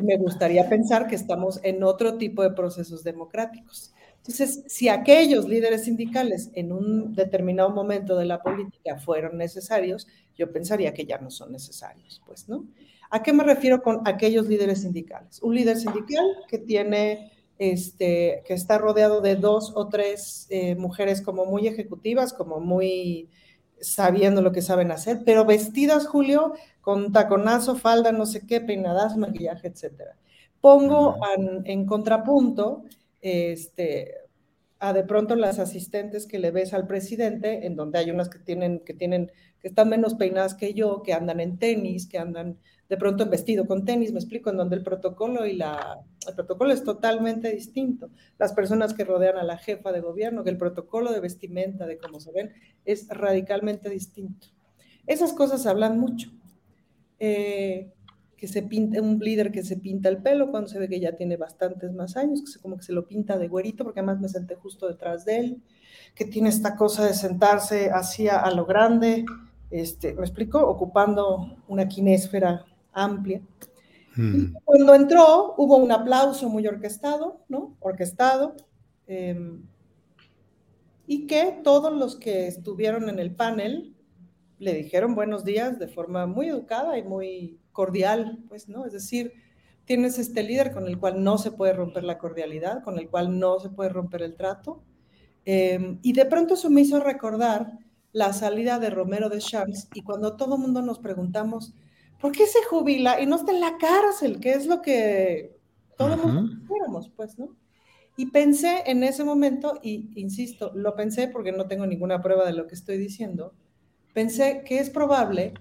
me 0.03 0.17
gustaría 0.17 0.69
pensar 0.69 1.09
que 1.09 1.17
estamos 1.17 1.61
en 1.65 1.83
otro 1.83 2.19
tipo 2.19 2.43
de 2.43 2.51
procesos 2.51 3.03
democráticos. 3.03 3.93
Entonces, 4.23 4.63
si 4.69 4.89
aquellos 4.89 5.49
líderes 5.49 5.85
sindicales 5.85 6.51
en 6.55 6.71
un 6.71 7.13
determinado 7.13 7.71
momento 7.71 8.17
de 8.17 8.25
la 8.25 8.41
política 8.41 8.97
fueron 8.97 9.37
necesarios, 9.37 10.07
yo 10.37 10.53
pensaría 10.53 10.95
que 10.95 11.05
ya 11.05 11.19
no 11.19 11.29
son 11.29 11.51
necesarios, 11.51 12.23
pues, 12.25 12.49
¿no? 12.49 12.65
¿A 13.11 13.21
qué 13.21 13.33
me 13.33 13.43
refiero 13.43 13.83
con 13.83 14.01
aquellos 14.05 14.47
líderes 14.47 14.83
sindicales? 14.83 15.43
Un 15.43 15.57
líder 15.57 15.77
sindical 15.77 16.25
que 16.47 16.59
tiene, 16.59 17.33
este, 17.59 18.45
que 18.47 18.55
está 18.55 18.79
rodeado 18.79 19.21
de 19.21 19.35
dos 19.35 19.73
o 19.75 19.89
tres 19.89 20.47
eh, 20.51 20.77
mujeres 20.77 21.21
como 21.21 21.45
muy 21.45 21.67
ejecutivas, 21.67 22.33
como 22.33 22.61
muy 22.61 23.29
sabiendo 23.81 24.41
lo 24.41 24.53
que 24.53 24.63
saben 24.63 24.93
hacer, 24.93 25.23
pero 25.27 25.45
vestidas, 25.45 26.07
Julio, 26.07 26.55
con 26.81 27.11
taconazo, 27.11 27.75
falda, 27.75 28.13
no 28.13 28.25
sé 28.25 28.47
qué, 28.47 28.61
peinadas, 28.61 29.17
maquillaje, 29.17 29.67
etcétera. 29.67 30.17
Pongo 30.61 31.19
en, 31.37 31.63
en 31.65 31.87
contrapunto 31.87 32.85
este, 33.23 34.17
a 34.79 34.93
de 34.93 35.05
pronto 35.05 35.37
las 35.37 35.59
asistentes 35.59 36.27
que 36.27 36.39
le 36.39 36.51
ves 36.51 36.75
al 36.75 36.87
presidente, 36.87 37.67
en 37.67 37.77
donde 37.77 38.01
hay 38.01 38.11
unas 38.11 38.29
que 38.29 38.41
tienen, 38.41 38.81
que 38.81 38.95
tienen, 38.95 39.31
que 39.61 39.69
están 39.69 39.89
menos 39.89 40.15
peinadas 40.15 40.55
que 40.55 40.75
yo, 40.75 41.03
que 41.03 41.15
andan 41.15 41.41
en 41.41 41.57
tenis, 41.57 42.07
que 42.07 42.19
andan 42.19 42.59
de 42.89 42.97
pronto 42.97 43.23
en 43.23 43.31
vestido 43.31 43.67
con 43.67 43.85
tenis, 43.85 44.13
me 44.13 44.19
explico, 44.19 44.51
en 44.51 44.59
donde 44.59 44.77
el 44.77 44.83
protocolo 44.83 45.47
y 45.47 45.55
la, 45.55 46.01
el 46.29 46.35
protocolo 46.35 46.73
es 46.73 46.85
totalmente 46.85 47.51
distinto. 47.51 48.11
Las 48.39 48.53
personas 48.53 48.93
que 48.93 49.05
rodean 49.05 49.39
a 49.39 49.45
la 49.45 49.57
jefa 49.57 49.93
de 49.93 50.01
gobierno, 50.01 50.45
que 50.45 50.51
el 50.51 50.59
protocolo 50.59 51.13
de 51.13 51.21
vestimenta, 51.21 51.87
de 51.87 51.97
cómo 51.97 52.21
se 52.21 52.33
ven, 52.33 52.53
es 52.85 53.09
radicalmente 53.09 53.89
distinto. 53.89 54.49
Esas 55.07 55.33
cosas 55.33 55.65
hablan 55.67 55.99
mucho. 55.99 56.33
Eh, 57.19 57.93
que 58.43 58.49
se 58.49 58.65
pinta, 58.65 59.01
un 59.01 59.21
líder 59.21 59.53
que 59.53 59.63
se 59.63 59.77
pinta 59.77 60.09
el 60.09 60.21
pelo 60.21 60.51
cuando 60.51 60.69
se 60.69 60.77
ve 60.81 60.89
que 60.89 60.99
ya 60.99 61.15
tiene 61.15 61.37
bastantes 61.37 61.93
más 61.93 62.17
años, 62.17 62.41
que 62.41 62.51
se, 62.51 62.59
como 62.59 62.77
que 62.77 62.83
se 62.83 62.93
lo 62.93 63.07
pinta 63.07 63.39
de 63.39 63.47
güerito, 63.47 63.85
porque 63.85 64.01
además 64.01 64.19
me 64.19 64.29
senté 64.29 64.57
justo 64.57 64.89
detrás 64.89 65.25
de 65.25 65.39
él, 65.39 65.63
que 66.17 66.25
tiene 66.25 66.49
esta 66.49 66.75
cosa 66.75 67.07
de 67.07 67.15
sentarse 67.15 67.91
hacia 67.93 68.41
a 68.41 68.51
lo 68.51 68.67
grande, 68.67 69.25
este, 69.71 70.15
¿me 70.15 70.23
explico? 70.23 70.59
Ocupando 70.59 71.57
una 71.69 71.87
quinesfera 71.87 72.65
amplia. 72.93 73.41
Mm. 74.17 74.57
Cuando 74.65 74.97
entró 74.97 75.55
hubo 75.57 75.77
un 75.77 75.93
aplauso 75.93 76.49
muy 76.49 76.67
orquestado, 76.67 77.45
¿no? 77.49 77.77
Orquestado. 77.79 78.57
Eh, 79.07 79.57
y 81.07 81.29
que 81.29 81.61
todos 81.63 81.93
los 81.93 82.17
que 82.17 82.49
estuvieron 82.49 83.09
en 83.09 83.21
el 83.21 83.37
panel 83.37 83.95
le 84.59 84.75
dijeron 84.75 85.15
buenos 85.15 85.45
días 85.45 85.79
de 85.79 85.87
forma 85.87 86.27
muy 86.27 86.49
educada 86.49 86.99
y 86.99 87.05
muy 87.05 87.62
cordial, 87.73 88.45
pues, 88.49 88.69
¿no? 88.69 88.87
Es 88.87 88.93
decir, 88.93 89.33
tienes 89.85 90.19
este 90.19 90.43
líder 90.43 90.73
con 90.73 90.87
el 90.87 90.99
cual 90.99 91.23
no 91.23 91.39
se 91.39 91.51
puede 91.51 91.73
romper 91.73 92.05
la 92.05 92.19
cordialidad, 92.19 92.83
con 92.83 92.99
el 92.99 93.09
cual 93.09 93.39
no 93.39 93.59
se 93.59 93.71
puede 93.71 93.91
romper 93.91 94.23
el 94.23 94.37
trato. 94.37 94.83
Em, 95.45 95.99
y 96.03 96.13
de 96.13 96.27
pronto 96.27 96.55
eso 96.55 96.71
me 96.71 96.83
hizo 96.83 97.01
recordar 97.01 97.79
la 98.13 98.33
salida 98.33 98.79
de 98.79 98.91
Romero 98.91 99.29
de 99.29 99.39
Champs 99.39 99.89
y 99.95 100.03
cuando 100.03 100.37
todo 100.37 100.57
el 100.57 100.61
mundo 100.61 100.83
nos 100.83 100.99
preguntamos, 100.99 101.75
¿por 102.21 102.33
qué 102.33 102.47
se 102.47 102.63
jubila 102.69 103.21
y 103.21 103.27
no 103.27 103.37
está 103.37 103.53
en 103.53 103.61
la 103.61 103.77
cárcel? 103.79 104.39
¿Qué 104.39 104.53
es 104.53 104.67
lo 104.67 104.83
que 104.83 105.59
todos 105.97 106.19
uh 106.25 107.11
pues, 107.17 107.39
¿no? 107.39 107.57
Y 108.17 108.27
pensé 108.27 108.83
en 108.87 109.03
ese 109.03 109.25
momento, 109.25 109.81
y 109.83 110.11
insisto, 110.21 110.71
lo 110.75 110.95
pensé 110.95 111.29
porque 111.29 111.51
no 111.51 111.67
tengo 111.67 111.87
ninguna 111.87 112.21
prueba 112.21 112.45
de 112.45 112.53
lo 112.53 112.67
que 112.67 112.75
estoy 112.75 112.99
diciendo, 112.99 113.55
pensé 114.13 114.63
que 114.67 114.79
es 114.79 114.91
probable 114.91 115.55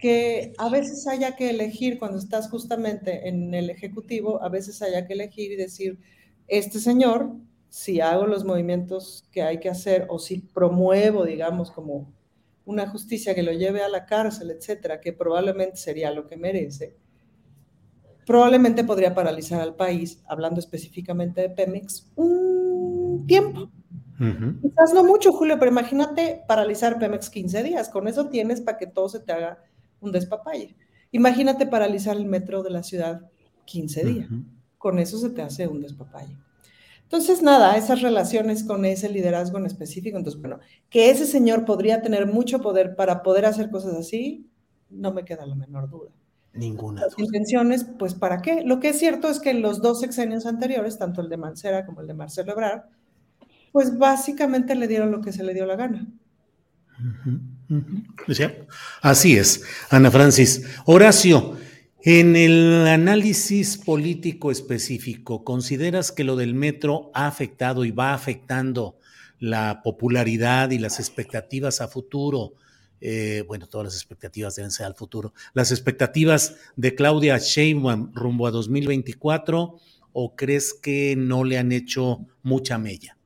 que 0.00 0.54
a 0.56 0.68
veces 0.70 1.06
haya 1.06 1.36
que 1.36 1.50
elegir 1.50 1.98
cuando 1.98 2.18
estás 2.18 2.48
justamente 2.48 3.28
en 3.28 3.52
el 3.54 3.68
Ejecutivo, 3.68 4.42
a 4.42 4.48
veces 4.48 4.80
haya 4.82 5.06
que 5.06 5.12
elegir 5.12 5.52
y 5.52 5.56
decir, 5.56 5.98
este 6.48 6.80
señor, 6.80 7.32
si 7.68 8.00
hago 8.00 8.26
los 8.26 8.44
movimientos 8.44 9.28
que 9.30 9.42
hay 9.42 9.60
que 9.60 9.68
hacer 9.68 10.06
o 10.08 10.18
si 10.18 10.38
promuevo, 10.38 11.24
digamos, 11.24 11.70
como 11.70 12.12
una 12.64 12.88
justicia 12.88 13.34
que 13.34 13.42
lo 13.42 13.52
lleve 13.52 13.82
a 13.82 13.88
la 13.88 14.06
cárcel, 14.06 14.50
etcétera, 14.50 15.00
que 15.00 15.12
probablemente 15.12 15.76
sería 15.76 16.10
lo 16.10 16.26
que 16.26 16.36
merece, 16.36 16.96
probablemente 18.26 18.84
podría 18.84 19.14
paralizar 19.14 19.60
al 19.60 19.74
país, 19.74 20.22
hablando 20.26 20.60
específicamente 20.60 21.42
de 21.42 21.50
Pemex, 21.50 22.10
un 22.16 23.24
tiempo. 23.26 23.70
Quizás 24.62 24.92
no 24.92 25.02
mucho, 25.02 25.32
Julio, 25.32 25.58
pero 25.58 25.70
imagínate 25.70 26.42
paralizar 26.46 26.98
Pemex 26.98 27.30
15 27.30 27.62
días. 27.62 27.88
Con 27.88 28.06
eso 28.06 28.28
tienes 28.28 28.60
para 28.60 28.76
que 28.76 28.86
todo 28.86 29.08
se 29.08 29.20
te 29.20 29.32
haga 29.32 29.62
un 30.00 30.12
despapalle. 30.12 30.76
Imagínate 31.12 31.66
paralizar 31.66 32.16
el 32.16 32.26
metro 32.26 32.62
de 32.62 32.70
la 32.70 32.82
ciudad 32.82 33.30
15 33.64 34.04
días. 34.04 34.28
Con 34.78 34.98
eso 34.98 35.18
se 35.18 35.30
te 35.30 35.42
hace 35.42 35.66
un 35.66 35.80
despapalle. 35.80 36.36
Entonces, 37.02 37.42
nada, 37.42 37.76
esas 37.76 38.02
relaciones 38.02 38.62
con 38.62 38.84
ese 38.84 39.08
liderazgo 39.08 39.58
en 39.58 39.66
específico, 39.66 40.16
entonces, 40.16 40.40
bueno, 40.40 40.60
que 40.88 41.10
ese 41.10 41.26
señor 41.26 41.64
podría 41.64 42.02
tener 42.02 42.26
mucho 42.26 42.60
poder 42.60 42.94
para 42.94 43.24
poder 43.24 43.46
hacer 43.46 43.68
cosas 43.68 43.94
así, 43.96 44.48
no 44.90 45.12
me 45.12 45.24
queda 45.24 45.44
la 45.44 45.56
menor 45.56 45.90
duda. 45.90 46.10
Ninguna. 46.52 47.02
Las 47.02 47.18
intenciones, 47.18 47.84
pues, 47.98 48.14
¿para 48.14 48.42
qué? 48.42 48.62
Lo 48.64 48.78
que 48.78 48.90
es 48.90 48.98
cierto 49.00 49.28
es 49.28 49.40
que 49.40 49.50
en 49.50 49.60
los 49.60 49.82
dos 49.82 50.00
sexenios 50.00 50.46
anteriores, 50.46 50.98
tanto 50.98 51.20
el 51.20 51.28
de 51.28 51.36
Mancera 51.36 51.84
como 51.84 52.00
el 52.00 52.06
de 52.06 52.14
Marcelo 52.14 52.52
Ebrard, 52.52 52.82
pues 53.72 53.98
básicamente 53.98 54.76
le 54.76 54.86
dieron 54.86 55.10
lo 55.10 55.20
que 55.20 55.32
se 55.32 55.42
le 55.42 55.52
dio 55.52 55.66
la 55.66 55.76
gana. 55.76 56.06
Así 59.00 59.36
es, 59.36 59.62
Ana 59.90 60.10
Francis. 60.10 60.64
Horacio, 60.86 61.56
en 62.02 62.34
el 62.34 62.86
análisis 62.86 63.76
político 63.76 64.50
específico, 64.50 65.44
¿consideras 65.44 66.10
que 66.10 66.24
lo 66.24 66.34
del 66.34 66.54
metro 66.54 67.10
ha 67.14 67.26
afectado 67.26 67.84
y 67.84 67.90
va 67.90 68.12
afectando 68.12 68.96
la 69.38 69.82
popularidad 69.82 70.70
y 70.70 70.78
las 70.78 70.98
expectativas 70.98 71.80
a 71.80 71.88
futuro? 71.88 72.54
Eh, 73.00 73.44
bueno, 73.46 73.66
todas 73.68 73.86
las 73.86 73.94
expectativas 73.94 74.56
deben 74.56 74.70
ser 74.70 74.86
al 74.86 74.94
futuro. 74.94 75.32
¿Las 75.54 75.70
expectativas 75.70 76.56
de 76.76 76.94
Claudia 76.94 77.38
Sheinbaum 77.38 78.12
rumbo 78.14 78.46
a 78.46 78.50
2024 78.50 79.76
o 80.12 80.36
crees 80.36 80.74
que 80.74 81.14
no 81.16 81.44
le 81.44 81.58
han 81.58 81.70
hecho 81.70 82.26
mucha 82.42 82.78
mella? 82.78 83.16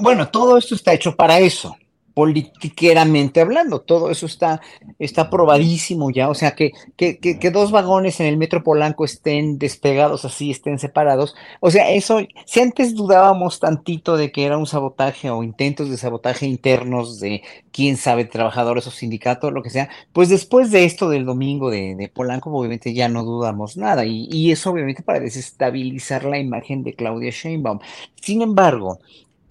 Bueno, 0.00 0.28
todo 0.28 0.58
esto 0.58 0.74
está 0.74 0.92
hecho 0.92 1.14
para 1.14 1.38
eso 1.38 1.76
politiqueramente 2.14 3.40
hablando. 3.40 3.80
Todo 3.80 4.10
eso 4.10 4.26
está, 4.26 4.60
está 4.98 5.30
probadísimo 5.30 6.10
ya. 6.10 6.28
O 6.28 6.34
sea, 6.34 6.54
que, 6.54 6.72
que, 6.96 7.18
que, 7.18 7.50
dos 7.50 7.70
vagones 7.70 8.20
en 8.20 8.26
el 8.26 8.36
metro 8.36 8.62
Polanco 8.62 9.04
estén 9.04 9.58
despegados 9.58 10.24
así, 10.24 10.50
estén 10.50 10.78
separados. 10.78 11.34
O 11.60 11.70
sea, 11.70 11.90
eso, 11.90 12.20
si 12.46 12.60
antes 12.60 12.94
dudábamos 12.94 13.60
tantito 13.60 14.16
de 14.16 14.32
que 14.32 14.44
era 14.44 14.58
un 14.58 14.66
sabotaje 14.66 15.30
o 15.30 15.42
intentos 15.42 15.90
de 15.90 15.96
sabotaje 15.96 16.46
internos 16.46 17.20
de 17.20 17.42
quién 17.72 17.96
sabe, 17.96 18.24
trabajadores 18.24 18.86
o 18.86 18.90
sindicatos, 18.90 19.52
lo 19.52 19.62
que 19.62 19.70
sea, 19.70 19.88
pues 20.12 20.28
después 20.28 20.70
de 20.70 20.84
esto 20.84 21.08
del 21.08 21.24
domingo 21.24 21.70
de, 21.70 21.94
de 21.94 22.08
Polanco, 22.08 22.50
obviamente 22.50 22.92
ya 22.94 23.08
no 23.08 23.24
dudamos 23.24 23.76
nada. 23.76 24.04
Y, 24.04 24.28
y 24.30 24.50
eso 24.52 24.70
obviamente 24.70 25.02
para 25.02 25.20
desestabilizar 25.20 26.24
la 26.24 26.38
imagen 26.38 26.82
de 26.82 26.94
Claudia 26.94 27.30
Sheinbaum. 27.30 27.80
Sin 28.20 28.42
embargo, 28.42 28.98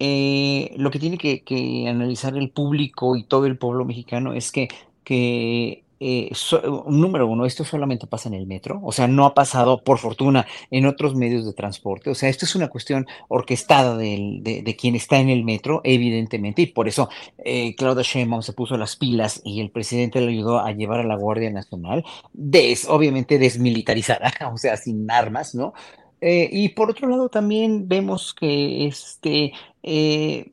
eh, 0.02 0.72
lo 0.78 0.90
que 0.90 0.98
tiene 0.98 1.18
que, 1.18 1.86
analizar 1.86 2.34
el 2.36 2.48
público 2.50 3.16
y 3.16 3.24
todo 3.24 3.44
el 3.44 3.58
pueblo 3.58 3.84
mexicano 3.84 4.32
es 4.32 4.50
que, 4.50 4.68
eh, 6.02 6.32
número 6.86 7.26
uno, 7.26 7.44
esto 7.44 7.64
solamente 7.64 8.06
pasa 8.06 8.30
en 8.30 8.34
el 8.34 8.46
metro, 8.46 8.80
o 8.82 8.92
sea, 8.92 9.06
no 9.08 9.26
ha 9.26 9.34
pasado, 9.34 9.84
por 9.84 9.98
fortuna, 9.98 10.46
en 10.70 10.86
otros 10.86 11.14
medios 11.14 11.44
de 11.44 11.52
transporte, 11.52 12.08
o 12.08 12.14
sea, 12.14 12.30
esto 12.30 12.46
es 12.46 12.54
una 12.54 12.68
cuestión 12.68 13.06
orquestada 13.28 13.94
de, 13.98 14.76
quien 14.80 14.94
está 14.94 15.18
en 15.18 15.28
el 15.28 15.44
metro, 15.44 15.82
evidentemente, 15.84 16.62
y 16.62 16.66
por 16.68 16.88
eso 16.88 17.10
eh, 17.36 17.74
Claudia 17.76 18.02
Sheinbaum 18.02 18.40
se 18.40 18.54
puso 18.54 18.78
las 18.78 18.96
pilas 18.96 19.42
y 19.44 19.60
el 19.60 19.70
presidente 19.70 20.22
le 20.22 20.32
ayudó 20.32 20.60
a 20.60 20.72
llevar 20.72 21.00
a 21.00 21.04
la 21.04 21.16
Guardia 21.16 21.50
Nacional, 21.50 22.04
obviamente 22.88 23.38
desmilitarizada, 23.38 24.32
o 24.50 24.56
sea, 24.56 24.78
sin 24.78 25.10
armas, 25.10 25.54
¿no? 25.54 25.74
Eh, 26.20 26.48
y 26.52 26.68
por 26.70 26.90
otro 26.90 27.08
lado 27.08 27.28
también 27.30 27.88
vemos 27.88 28.34
que 28.34 28.86
este, 28.86 29.52
eh, 29.82 30.50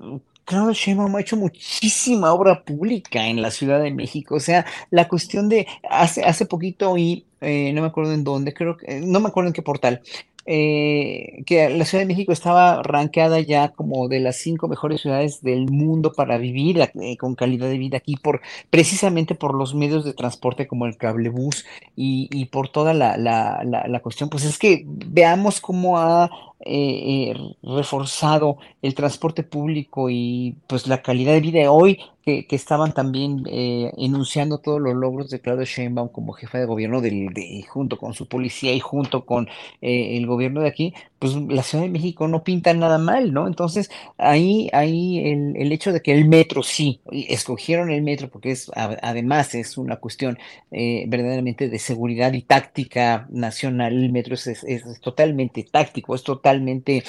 Claudia 0.47 0.73
Sheinbaum 0.73 1.13
ha 1.15 1.21
hecho 1.21 1.35
muchísima 1.35 2.33
obra 2.33 2.63
pública 2.63 3.27
en 3.27 3.41
la 3.41 3.51
Ciudad 3.51 3.81
de 3.81 3.91
México. 3.91 4.35
O 4.35 4.39
sea, 4.39 4.65
la 4.91 5.09
cuestión 5.09 5.49
de 5.49 5.67
hace, 5.89 6.23
hace 6.23 6.45
poquito 6.45 6.97
y 6.97 7.25
eh, 7.41 7.73
no 7.73 7.81
me 7.81 7.87
acuerdo 7.87 8.13
en 8.13 8.23
dónde, 8.23 8.53
creo 8.53 8.77
que, 8.77 9.01
no 9.01 9.19
me 9.19 9.27
acuerdo 9.27 9.49
en 9.49 9.53
qué 9.53 9.61
portal, 9.61 10.01
eh, 10.49 11.43
que 11.45 11.69
la 11.69 11.83
Ciudad 11.83 12.03
de 12.03 12.07
México 12.07 12.31
estaba 12.31 12.81
rankeada 12.81 13.41
ya 13.41 13.73
como 13.73 14.07
de 14.07 14.21
las 14.21 14.37
cinco 14.37 14.69
mejores 14.69 15.01
ciudades 15.01 15.41
del 15.41 15.69
mundo 15.69 16.13
para 16.13 16.37
vivir 16.37 16.79
eh, 16.79 17.17
con 17.17 17.35
calidad 17.35 17.67
de 17.67 17.77
vida 17.77 17.97
aquí, 17.97 18.15
por, 18.15 18.39
precisamente 18.69 19.35
por 19.35 19.53
los 19.53 19.75
medios 19.75 20.05
de 20.05 20.13
transporte 20.13 20.65
como 20.65 20.85
el 20.85 20.95
cablebús 20.95 21.65
y, 21.97 22.29
y 22.31 22.45
por 22.45 22.69
toda 22.69 22.93
la, 22.93 23.17
la, 23.17 23.61
la, 23.65 23.99
cuestión. 23.99 24.29
Pues 24.29 24.45
es 24.45 24.57
que 24.57 24.85
veamos 24.87 25.59
cómo 25.59 25.99
ha 25.99 26.31
eh, 26.59 27.35
reforzado 27.63 28.57
el 28.81 28.95
transporte 28.95 29.43
público 29.43 30.09
y 30.09 30.55
pues 30.67 30.87
la 30.87 31.01
calidad 31.01 31.33
de 31.33 31.41
vida 31.41 31.71
hoy 31.71 31.99
que, 32.23 32.45
estaban 32.49 32.93
también 32.93 33.43
eh, 33.47 33.93
enunciando 33.97 34.57
todos 34.57 34.81
los 34.81 34.93
logros 34.95 35.29
de 35.29 35.39
Claudia 35.39 35.65
Sheinbaum 35.65 36.09
como 36.09 36.33
jefa 36.33 36.57
de 36.57 36.65
gobierno 36.65 36.99
del, 36.99 37.33
de, 37.33 37.63
junto 37.69 37.97
con 37.97 38.13
su 38.13 38.27
policía 38.27 38.73
y 38.73 38.81
junto 38.81 39.25
con 39.25 39.47
eh, 39.81 40.17
el 40.17 40.27
gobierno 40.27 40.61
de 40.61 40.67
aquí, 40.67 40.93
pues 41.19 41.33
la 41.35 41.63
Ciudad 41.63 41.83
de 41.83 41.89
México 41.89 42.27
no 42.27 42.43
pinta 42.43 42.73
nada 42.73 42.97
mal, 42.97 43.33
¿no? 43.33 43.47
Entonces 43.47 43.89
ahí, 44.17 44.69
ahí 44.73 45.19
el, 45.31 45.55
el 45.57 45.71
hecho 45.71 45.91
de 45.91 46.01
que 46.01 46.13
el 46.13 46.27
metro 46.27 46.63
sí, 46.63 47.01
escogieron 47.11 47.91
el 47.91 48.01
metro 48.03 48.29
porque 48.29 48.51
es 48.51 48.71
además 48.75 49.55
es 49.55 49.77
una 49.77 49.97
cuestión 49.97 50.37
eh, 50.71 51.05
verdaderamente 51.07 51.69
de 51.69 51.79
seguridad 51.79 52.33
y 52.33 52.41
táctica 52.41 53.27
nacional, 53.31 53.93
el 53.93 54.11
metro 54.11 54.35
es, 54.35 54.47
es, 54.47 54.63
es 54.63 55.01
totalmente 55.01 55.63
táctico, 55.63 56.15
es 56.15 56.23
totalmente 56.23 57.03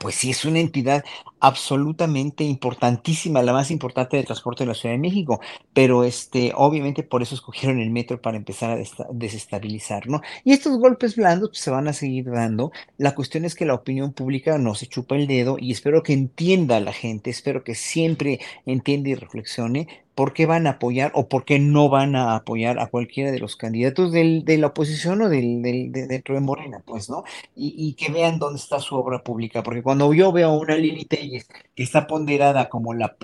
pues 0.00 0.14
sí, 0.14 0.30
es 0.30 0.44
una 0.44 0.58
entidad 0.60 1.04
absolutamente 1.42 2.44
importantísima, 2.44 3.42
la 3.42 3.52
más 3.52 3.72
importante 3.72 4.16
de 4.16 4.22
transporte 4.22 4.62
de 4.62 4.68
la 4.68 4.74
Ciudad 4.74 4.94
de 4.94 5.00
México, 5.00 5.40
pero 5.74 6.04
este, 6.04 6.52
obviamente 6.54 7.02
por 7.02 7.20
eso 7.20 7.34
escogieron 7.34 7.80
el 7.80 7.90
metro 7.90 8.20
para 8.22 8.36
empezar 8.36 8.70
a 8.70 8.82
desestabilizar, 9.10 10.06
¿no? 10.06 10.20
Y 10.44 10.52
estos 10.52 10.78
golpes 10.78 11.16
blandos 11.16 11.50
pues, 11.50 11.60
se 11.60 11.72
van 11.72 11.88
a 11.88 11.92
seguir 11.92 12.30
dando. 12.30 12.70
La 12.96 13.16
cuestión 13.16 13.44
es 13.44 13.56
que 13.56 13.66
la 13.66 13.74
opinión 13.74 14.12
pública 14.12 14.56
no 14.56 14.76
se 14.76 14.86
chupa 14.86 15.16
el 15.16 15.26
dedo 15.26 15.56
y 15.58 15.72
espero 15.72 16.04
que 16.04 16.12
entienda 16.12 16.78
la 16.78 16.92
gente, 16.92 17.30
espero 17.30 17.64
que 17.64 17.74
siempre 17.74 18.38
entienda 18.64 19.10
y 19.10 19.16
reflexione 19.16 19.88
por 20.14 20.32
qué 20.32 20.46
van 20.46 20.66
a 20.66 20.70
apoyar 20.72 21.12
o 21.14 21.28
por 21.28 21.44
qué 21.44 21.58
no 21.58 21.88
van 21.88 22.16
a 22.16 22.36
apoyar 22.36 22.78
a 22.78 22.86
cualquiera 22.86 23.30
de 23.30 23.38
los 23.38 23.56
candidatos 23.56 24.12
del, 24.12 24.44
de 24.44 24.58
la 24.58 24.68
oposición 24.68 25.22
o 25.22 25.28
del, 25.28 25.62
del, 25.62 25.92
de, 25.92 26.06
dentro 26.06 26.34
de 26.34 26.40
Morena, 26.40 26.82
pues, 26.84 27.08
¿no? 27.08 27.24
Y, 27.56 27.74
y, 27.76 27.94
que 27.94 28.12
vean 28.12 28.38
dónde 28.38 28.58
está 28.58 28.78
su 28.80 28.96
obra 28.96 29.22
pública, 29.22 29.62
porque 29.62 29.82
cuando 29.82 30.12
yo 30.12 30.32
veo 30.32 30.52
una 30.52 30.76
Lili 30.76 31.04
Telles 31.32 31.46
que 31.74 31.82
está 31.82 32.06
ponderada 32.06 32.68
como 32.68 32.92
la, 32.94 33.16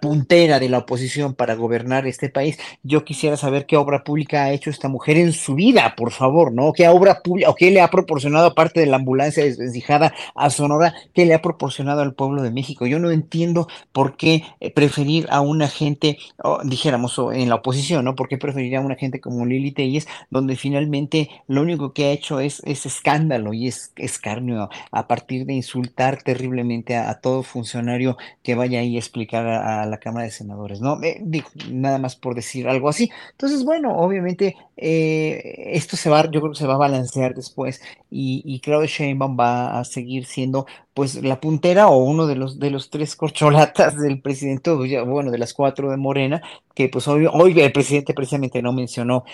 puntera 0.00 0.60
de 0.60 0.68
la 0.68 0.78
oposición 0.78 1.34
para 1.34 1.54
gobernar 1.54 2.06
este 2.06 2.28
país, 2.28 2.58
yo 2.82 3.04
quisiera 3.04 3.36
saber 3.36 3.66
qué 3.66 3.76
obra 3.76 4.04
pública 4.04 4.44
ha 4.44 4.52
hecho 4.52 4.70
esta 4.70 4.88
mujer 4.88 5.16
en 5.16 5.32
su 5.32 5.54
vida, 5.54 5.94
por 5.96 6.12
favor, 6.12 6.52
¿no? 6.52 6.72
¿Qué 6.72 6.86
obra 6.88 7.22
pública 7.22 7.50
o 7.50 7.54
qué 7.54 7.70
le 7.70 7.80
ha 7.80 7.90
proporcionado, 7.90 8.46
aparte 8.46 8.80
de 8.80 8.86
la 8.86 8.96
ambulancia 8.96 9.44
desvencijada 9.44 10.14
a 10.34 10.50
Sonora, 10.50 10.94
qué 11.14 11.26
le 11.26 11.34
ha 11.34 11.42
proporcionado 11.42 12.02
al 12.02 12.14
pueblo 12.14 12.42
de 12.42 12.50
México? 12.50 12.86
Yo 12.86 12.98
no 12.98 13.10
entiendo 13.10 13.66
por 13.92 14.16
qué 14.16 14.44
eh, 14.60 14.70
preferir 14.70 15.26
a 15.30 15.40
una 15.40 15.68
gente 15.68 16.18
dijéramos, 16.64 17.18
en 17.32 17.48
la 17.48 17.56
oposición, 17.56 18.04
¿no? 18.04 18.14
¿Por 18.14 18.28
qué 18.28 18.38
preferiría 18.38 18.78
a 18.78 18.82
una 18.82 18.94
gente 18.94 19.20
como 19.20 19.46
Lili 19.46 19.72
Telles, 19.72 20.06
donde 20.30 20.56
finalmente 20.56 21.30
lo 21.48 21.62
único 21.62 21.92
que 21.92 22.06
ha 22.06 22.12
hecho 22.12 22.40
es, 22.40 22.62
es 22.64 22.86
escándalo 22.86 23.52
y 23.52 23.68
es 23.68 23.92
escarnio 23.96 24.68
a 24.90 25.08
partir 25.08 25.46
de 25.46 25.54
insultar 25.54 26.22
terriblemente 26.22 26.96
a, 26.96 27.14
todo 27.20 27.42
funcionario 27.56 28.18
que 28.42 28.54
vaya 28.54 28.80
ahí 28.80 28.96
a 28.96 28.98
explicar 28.98 29.46
a, 29.46 29.86
la 29.86 29.98
Cámara 29.98 30.26
de 30.26 30.30
Senadores, 30.30 30.80
¿no? 30.82 31.02
Eh, 31.02 31.22
nada 31.70 31.98
más 31.98 32.16
por 32.16 32.34
decir 32.34 32.68
algo 32.68 32.90
así. 32.90 33.10
Entonces, 33.32 33.64
bueno, 33.64 33.96
obviamente 33.96 34.56
eh, 34.76 35.70
esto 35.72 35.96
se 35.96 36.10
va, 36.10 36.24
yo 36.30 36.40
creo 36.40 36.52
que 36.52 36.58
se 36.58 36.66
va 36.66 36.74
a 36.74 36.78
balancear 36.78 37.34
después 37.34 37.80
y, 38.10 38.42
y 38.44 38.60
Claudia 38.60 38.88
Sheinbaum 38.88 39.38
va 39.38 39.78
a 39.80 39.84
seguir 39.84 40.26
siendo 40.26 40.66
pues 40.92 41.22
la 41.22 41.40
puntera 41.40 41.88
o 41.88 41.96
uno 42.04 42.26
de 42.26 42.36
los 42.36 42.58
de 42.58 42.70
los 42.70 42.90
tres 42.90 43.16
corcholatas 43.16 43.98
del 43.98 44.20
presidente, 44.20 44.70
bueno, 45.04 45.30
de 45.30 45.38
las 45.38 45.54
cuatro 45.54 45.90
de 45.90 45.96
Morena, 45.96 46.42
que 46.74 46.88
pues 46.88 47.08
hoy, 47.08 47.26
hoy 47.32 47.58
el 47.60 47.72
presidente 47.72 48.14
precisamente 48.14 48.62
no 48.62 48.72
mencionó 48.72 49.24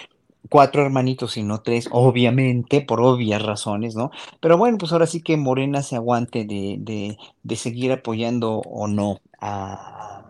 cuatro 0.49 0.83
hermanitos, 0.83 1.33
sino 1.33 1.63
tres, 1.63 1.89
obviamente, 1.91 2.81
por 2.81 3.01
obvias 3.01 3.43
razones, 3.43 3.95
¿no? 3.95 4.11
Pero 4.41 4.59
bueno, 4.59 4.79
pues 4.79 4.93
ahora 4.93 5.07
sí 5.07 5.23
que 5.23 5.37
Morena 5.37 5.83
se 5.83 5.97
aguante 5.97 6.45
de, 6.45 6.77
de, 6.79 7.17
de 7.43 7.57
seguir 7.57 7.93
apoyando 7.93 8.59
o 8.59 8.89
no 8.89 9.21
a, 9.41 10.23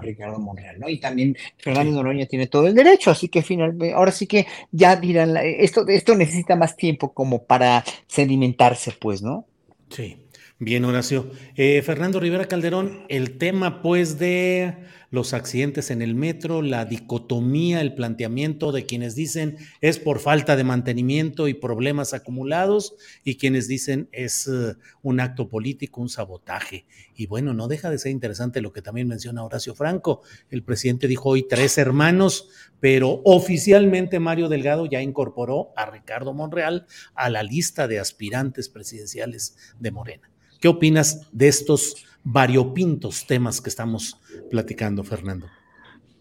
Ricardo 0.00 0.38
Monreal, 0.38 0.78
¿no? 0.78 0.88
Y 0.88 0.98
también 0.98 1.36
Fernando 1.56 1.92
Noroña 1.92 2.26
tiene 2.26 2.46
todo 2.46 2.66
el 2.66 2.74
derecho, 2.74 3.10
así 3.10 3.28
que 3.28 3.42
finalmente, 3.42 3.94
ahora 3.94 4.12
sí 4.12 4.26
que 4.26 4.46
ya 4.70 4.96
dirán, 4.96 5.36
esto, 5.36 5.86
esto 5.88 6.14
necesita 6.14 6.56
más 6.56 6.76
tiempo 6.76 7.12
como 7.12 7.44
para 7.44 7.84
sedimentarse, 8.06 8.92
pues, 8.92 9.22
¿no? 9.22 9.46
Sí. 9.88 10.23
Bien, 10.64 10.86
Horacio. 10.86 11.30
Eh, 11.56 11.82
Fernando 11.82 12.20
Rivera 12.20 12.46
Calderón, 12.46 13.04
el 13.10 13.36
tema 13.36 13.82
pues 13.82 14.18
de 14.18 14.74
los 15.10 15.34
accidentes 15.34 15.90
en 15.90 16.00
el 16.00 16.14
metro, 16.14 16.62
la 16.62 16.86
dicotomía, 16.86 17.82
el 17.82 17.94
planteamiento 17.94 18.72
de 18.72 18.86
quienes 18.86 19.14
dicen 19.14 19.58
es 19.82 19.98
por 19.98 20.20
falta 20.20 20.56
de 20.56 20.64
mantenimiento 20.64 21.48
y 21.48 21.54
problemas 21.54 22.14
acumulados 22.14 22.96
y 23.24 23.36
quienes 23.36 23.68
dicen 23.68 24.08
es 24.10 24.46
uh, 24.46 24.74
un 25.02 25.20
acto 25.20 25.50
político, 25.50 26.00
un 26.00 26.08
sabotaje. 26.08 26.86
Y 27.14 27.26
bueno, 27.26 27.52
no 27.52 27.68
deja 27.68 27.90
de 27.90 27.98
ser 27.98 28.12
interesante 28.12 28.62
lo 28.62 28.72
que 28.72 28.80
también 28.80 29.06
menciona 29.06 29.44
Horacio 29.44 29.74
Franco. 29.74 30.22
El 30.48 30.62
presidente 30.62 31.08
dijo 31.08 31.28
hoy 31.28 31.46
tres 31.46 31.76
hermanos, 31.76 32.48
pero 32.80 33.20
oficialmente 33.24 34.18
Mario 34.18 34.48
Delgado 34.48 34.86
ya 34.86 35.02
incorporó 35.02 35.74
a 35.76 35.84
Ricardo 35.90 36.32
Monreal 36.32 36.86
a 37.14 37.28
la 37.28 37.42
lista 37.42 37.86
de 37.86 37.98
aspirantes 37.98 38.70
presidenciales 38.70 39.58
de 39.78 39.90
Morena. 39.90 40.33
¿Qué 40.64 40.68
opinas 40.68 41.20
de 41.30 41.48
estos 41.48 42.06
variopintos 42.22 43.26
temas 43.26 43.60
que 43.60 43.68
estamos 43.68 44.16
platicando, 44.50 45.04
Fernando? 45.04 45.46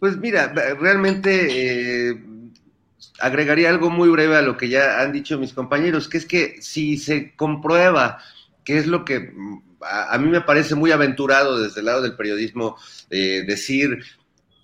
Pues 0.02 0.18
mira, 0.18 0.52
realmente 0.82 2.10
eh, 2.10 2.22
agregaría 3.22 3.70
algo 3.70 3.90
muy 3.90 4.10
breve 4.10 4.36
a 4.36 4.42
lo 4.42 4.58
que 4.58 4.68
ya 4.68 5.00
han 5.00 5.14
dicho 5.14 5.40
mis 5.40 5.54
compañeros, 5.54 6.10
que 6.10 6.18
es 6.18 6.26
que 6.26 6.62
si 6.62 6.98
se 6.98 7.34
comprueba 7.38 8.18
que 8.66 8.78
es 8.78 8.86
lo 8.86 9.06
que 9.06 9.32
a, 9.80 10.18
mí 10.18 10.28
me 10.28 10.42
parece 10.42 10.76
muy 10.76 10.92
aventurado 10.92 11.58
desde 11.58 11.80
el 11.80 11.86
lado 11.86 12.02
del 12.02 12.18
periodismo 12.18 12.76
eh, 13.12 13.46
decir, 13.48 14.04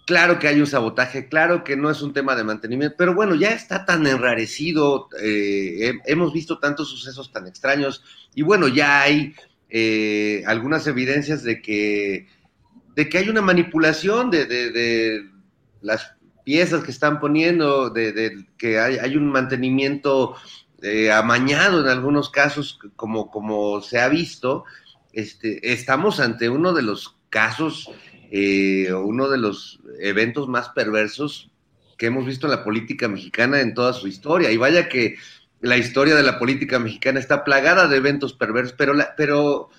claro 0.05 0.39
que 0.39 0.49
hay 0.49 0.59
un 0.59 0.67
sabotaje, 0.67 1.29
claro 1.29 1.63
que 1.63 1.77
no 1.77 1.89
es 1.89 2.01
un 2.01 2.11
tema 2.11 2.35
de 2.35 2.43
mantenimiento, 2.43 2.95
pero 2.97 3.13
bueno, 3.15 3.33
ya 3.33 3.51
está 3.51 3.85
tan 3.85 4.05
enrarecido, 4.07 5.07
eh, 5.21 5.93
hemos 6.05 6.33
visto 6.33 6.59
tantos 6.59 6.89
sucesos 6.89 7.31
tan 7.31 7.47
extraños 7.47 8.03
y 8.35 8.41
bueno, 8.41 8.67
ya 8.67 9.03
hay 9.03 9.35
eh, 9.69 10.43
algunas 10.47 10.87
evidencias 10.87 11.43
de 11.43 11.61
que, 11.61 12.27
de 12.95 13.09
que 13.09 13.17
hay 13.17 13.29
una 13.29 13.41
manipulación 13.41 14.31
de, 14.31 15.27
las 15.81 16.13
piezas 16.43 16.83
que 16.83 16.91
están 16.91 17.19
poniendo, 17.19 17.89
de, 17.89 18.45
que 18.57 18.79
hay, 18.79 19.15
un 19.15 19.31
mantenimiento 19.31 20.35
eh, 20.81 21.11
amañado 21.11 21.81
en 21.81 21.87
algunos 21.87 22.29
casos, 22.29 22.79
como, 22.95 23.29
como 23.29 23.81
se 23.81 23.99
ha 23.99 24.09
visto. 24.09 24.65
Este, 25.13 25.71
estamos 25.71 26.19
ante 26.19 26.49
uno 26.49 26.73
de 26.73 26.81
los 26.81 27.15
casos, 27.29 27.91
eh, 28.31 28.91
uno 28.93 29.29
de 29.29 29.37
los 29.37 29.79
eventos 29.99 30.47
más 30.47 30.69
perversos 30.69 31.51
que 31.97 32.07
hemos 32.07 32.25
visto 32.25 32.47
en 32.47 32.51
la 32.51 32.63
política 32.63 33.07
mexicana 33.07 33.59
en 33.59 33.73
toda 33.73 33.93
su 33.93 34.07
historia. 34.07 34.51
Y 34.51 34.57
vaya 34.57 34.89
que 34.89 35.17
la 35.61 35.77
historia 35.77 36.15
de 36.15 36.23
la 36.23 36.39
política 36.39 36.79
mexicana 36.79 37.19
está 37.19 37.43
plagada 37.43 37.87
de 37.87 37.97
eventos 37.97 38.33
perversos, 38.33 38.75
pero, 38.77 38.93
pero 39.17 39.69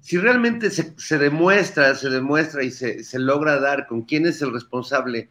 si 0.00 0.18
realmente 0.18 0.70
se, 0.70 1.18
demuestra, 1.18 1.94
se 1.94 2.10
demuestra 2.10 2.64
y 2.64 2.70
se, 2.70 3.18
logra 3.18 3.60
dar 3.60 3.86
con 3.86 4.02
quién 4.02 4.26
es 4.26 4.42
el 4.42 4.52
responsable 4.52 5.28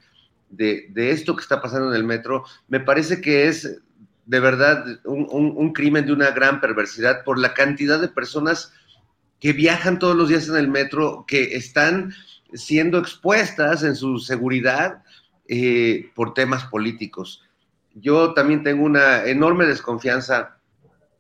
de, 0.50 0.92
esto 0.96 1.36
que 1.36 1.42
está 1.42 1.62
pasando 1.62 1.90
en 1.90 1.96
el 1.96 2.04
metro, 2.04 2.46
me 2.68 2.80
parece 2.80 3.22
que 3.22 3.48
es 3.48 3.82
de 4.26 4.40
verdad 4.40 4.86
un, 5.04 5.28
un, 5.30 5.74
crimen 5.74 6.06
de 6.06 6.14
una 6.14 6.32
gran 6.32 6.62
perversidad 6.62 7.24
por 7.24 7.38
la 7.38 7.54
cantidad 7.54 8.00
de 8.00 8.08
personas 8.08 8.74
que 9.42 9.52
viajan 9.54 10.00
todos 10.00 10.16
los 10.16 10.30
días 10.30 10.48
en 10.48 10.56
el 10.56 10.68
metro, 10.70 11.26
que 11.28 11.56
están 11.56 12.14
siendo 12.54 12.98
expuestas 13.00 13.84
en 13.84 13.96
su 13.96 14.20
seguridad 14.20 15.04
eh, 15.48 16.10
por 16.16 16.34
temas 16.34 16.66
políticos. 16.66 17.44
Yo 17.96 18.34
también 18.34 18.64
tengo 18.64 18.84
una 18.84 19.26
enorme 19.26 19.66
desconfianza, 19.66 20.58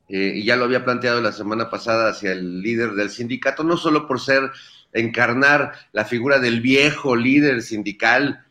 eh, 0.07 0.33
y 0.35 0.45
ya 0.45 0.55
lo 0.55 0.65
había 0.65 0.83
planteado 0.85 1.21
la 1.21 1.31
semana 1.31 1.69
pasada, 1.69 2.09
hacia 2.09 2.31
el 2.31 2.61
líder 2.61 2.91
del 2.91 3.09
sindicato, 3.09 3.63
no 3.63 3.77
solo 3.77 4.07
por 4.07 4.19
ser 4.19 4.51
encarnar 4.93 5.73
la 5.93 6.05
figura 6.05 6.39
del 6.39 6.61
viejo 6.61 7.15
líder 7.15 7.61
sindical, 7.61 8.45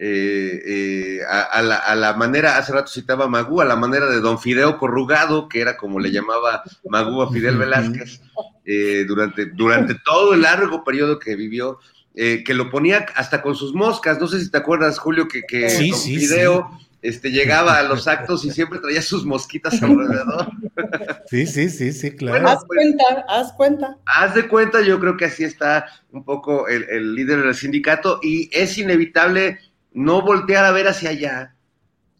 eh, 0.00 0.62
eh, 0.64 1.20
a, 1.28 1.60
la, 1.60 2.14
manera, 2.14 2.56
hace 2.56 2.72
rato 2.72 2.90
citaba 2.90 3.26
Magú, 3.26 3.60
a 3.60 3.64
la 3.64 3.74
manera 3.74 4.06
de 4.06 4.20
don 4.20 4.38
Fideo 4.38 4.78
Corrugado, 4.78 5.48
que 5.48 5.60
era 5.60 5.76
como 5.76 5.98
le 5.98 6.12
llamaba 6.12 6.62
Magú 6.88 7.20
a 7.20 7.32
Fidel 7.32 7.56
Velázquez, 7.56 8.20
eh, 8.64 9.04
durante, 9.08 9.46
durante 9.46 9.96
todo 10.04 10.34
el 10.34 10.42
largo 10.42 10.84
periodo 10.84 11.18
que 11.18 11.34
vivió, 11.34 11.80
que 12.14 12.52
lo 12.52 12.68
ponía 12.68 13.06
hasta 13.14 13.40
con 13.42 13.54
sus 13.54 13.74
moscas. 13.74 14.20
No 14.20 14.26
sé 14.26 14.40
si 14.40 14.50
te 14.50 14.58
acuerdas, 14.58 14.98
Julio, 14.98 15.28
que, 15.28 15.42
que 15.42 15.68
don 15.68 16.00
Fideo 16.00 16.68
este, 17.02 17.30
llegaba 17.30 17.78
a 17.78 17.82
los 17.82 18.08
actos 18.08 18.44
y 18.44 18.50
siempre 18.50 18.80
traía 18.80 19.02
sus 19.02 19.24
mosquitas 19.24 19.82
alrededor. 19.82 20.50
Sí, 21.26 21.46
sí, 21.46 21.70
sí, 21.70 21.92
sí, 21.92 22.10
claro. 22.12 22.48
haz 22.48 22.64
pues, 22.66 22.78
cuenta, 22.78 23.04
haz 23.28 23.52
cuenta. 23.52 23.98
Haz 24.06 24.34
de 24.34 24.48
cuenta, 24.48 24.80
yo 24.82 24.98
creo 24.98 25.16
que 25.16 25.26
así 25.26 25.44
está 25.44 25.86
un 26.10 26.24
poco 26.24 26.68
el, 26.68 26.84
el 26.90 27.14
líder 27.14 27.42
del 27.42 27.54
sindicato 27.54 28.20
y 28.22 28.48
es 28.52 28.78
inevitable 28.78 29.58
no 29.92 30.22
voltear 30.22 30.64
a 30.64 30.72
ver 30.72 30.88
hacia 30.88 31.10
allá, 31.10 31.54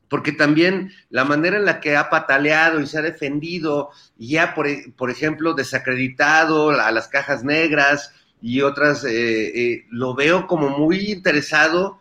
porque 0.09 0.33
también 0.33 0.93
la 1.11 1.25
manera 1.25 1.57
en 1.57 1.65
la 1.65 1.81
que 1.81 1.97
ha 1.97 2.11
pataleado 2.11 2.81
y 2.81 2.87
se 2.87 2.99
ha 2.99 3.03
defendido 3.03 3.91
y 4.19 4.37
ha, 4.39 4.55
por, 4.55 4.67
por 4.97 5.11
ejemplo, 5.11 5.55
desacreditado 5.55 6.71
a 6.71 6.91
las 6.91 7.09
cajas 7.09 7.45
negras 7.45 8.13
y 8.41 8.63
otras, 8.63 9.05
eh, 9.05 9.11
eh, 9.73 9.87
lo 9.91 10.15
veo 10.15 10.47
como 10.47 10.71
muy 10.71 11.11
interesado 11.11 12.01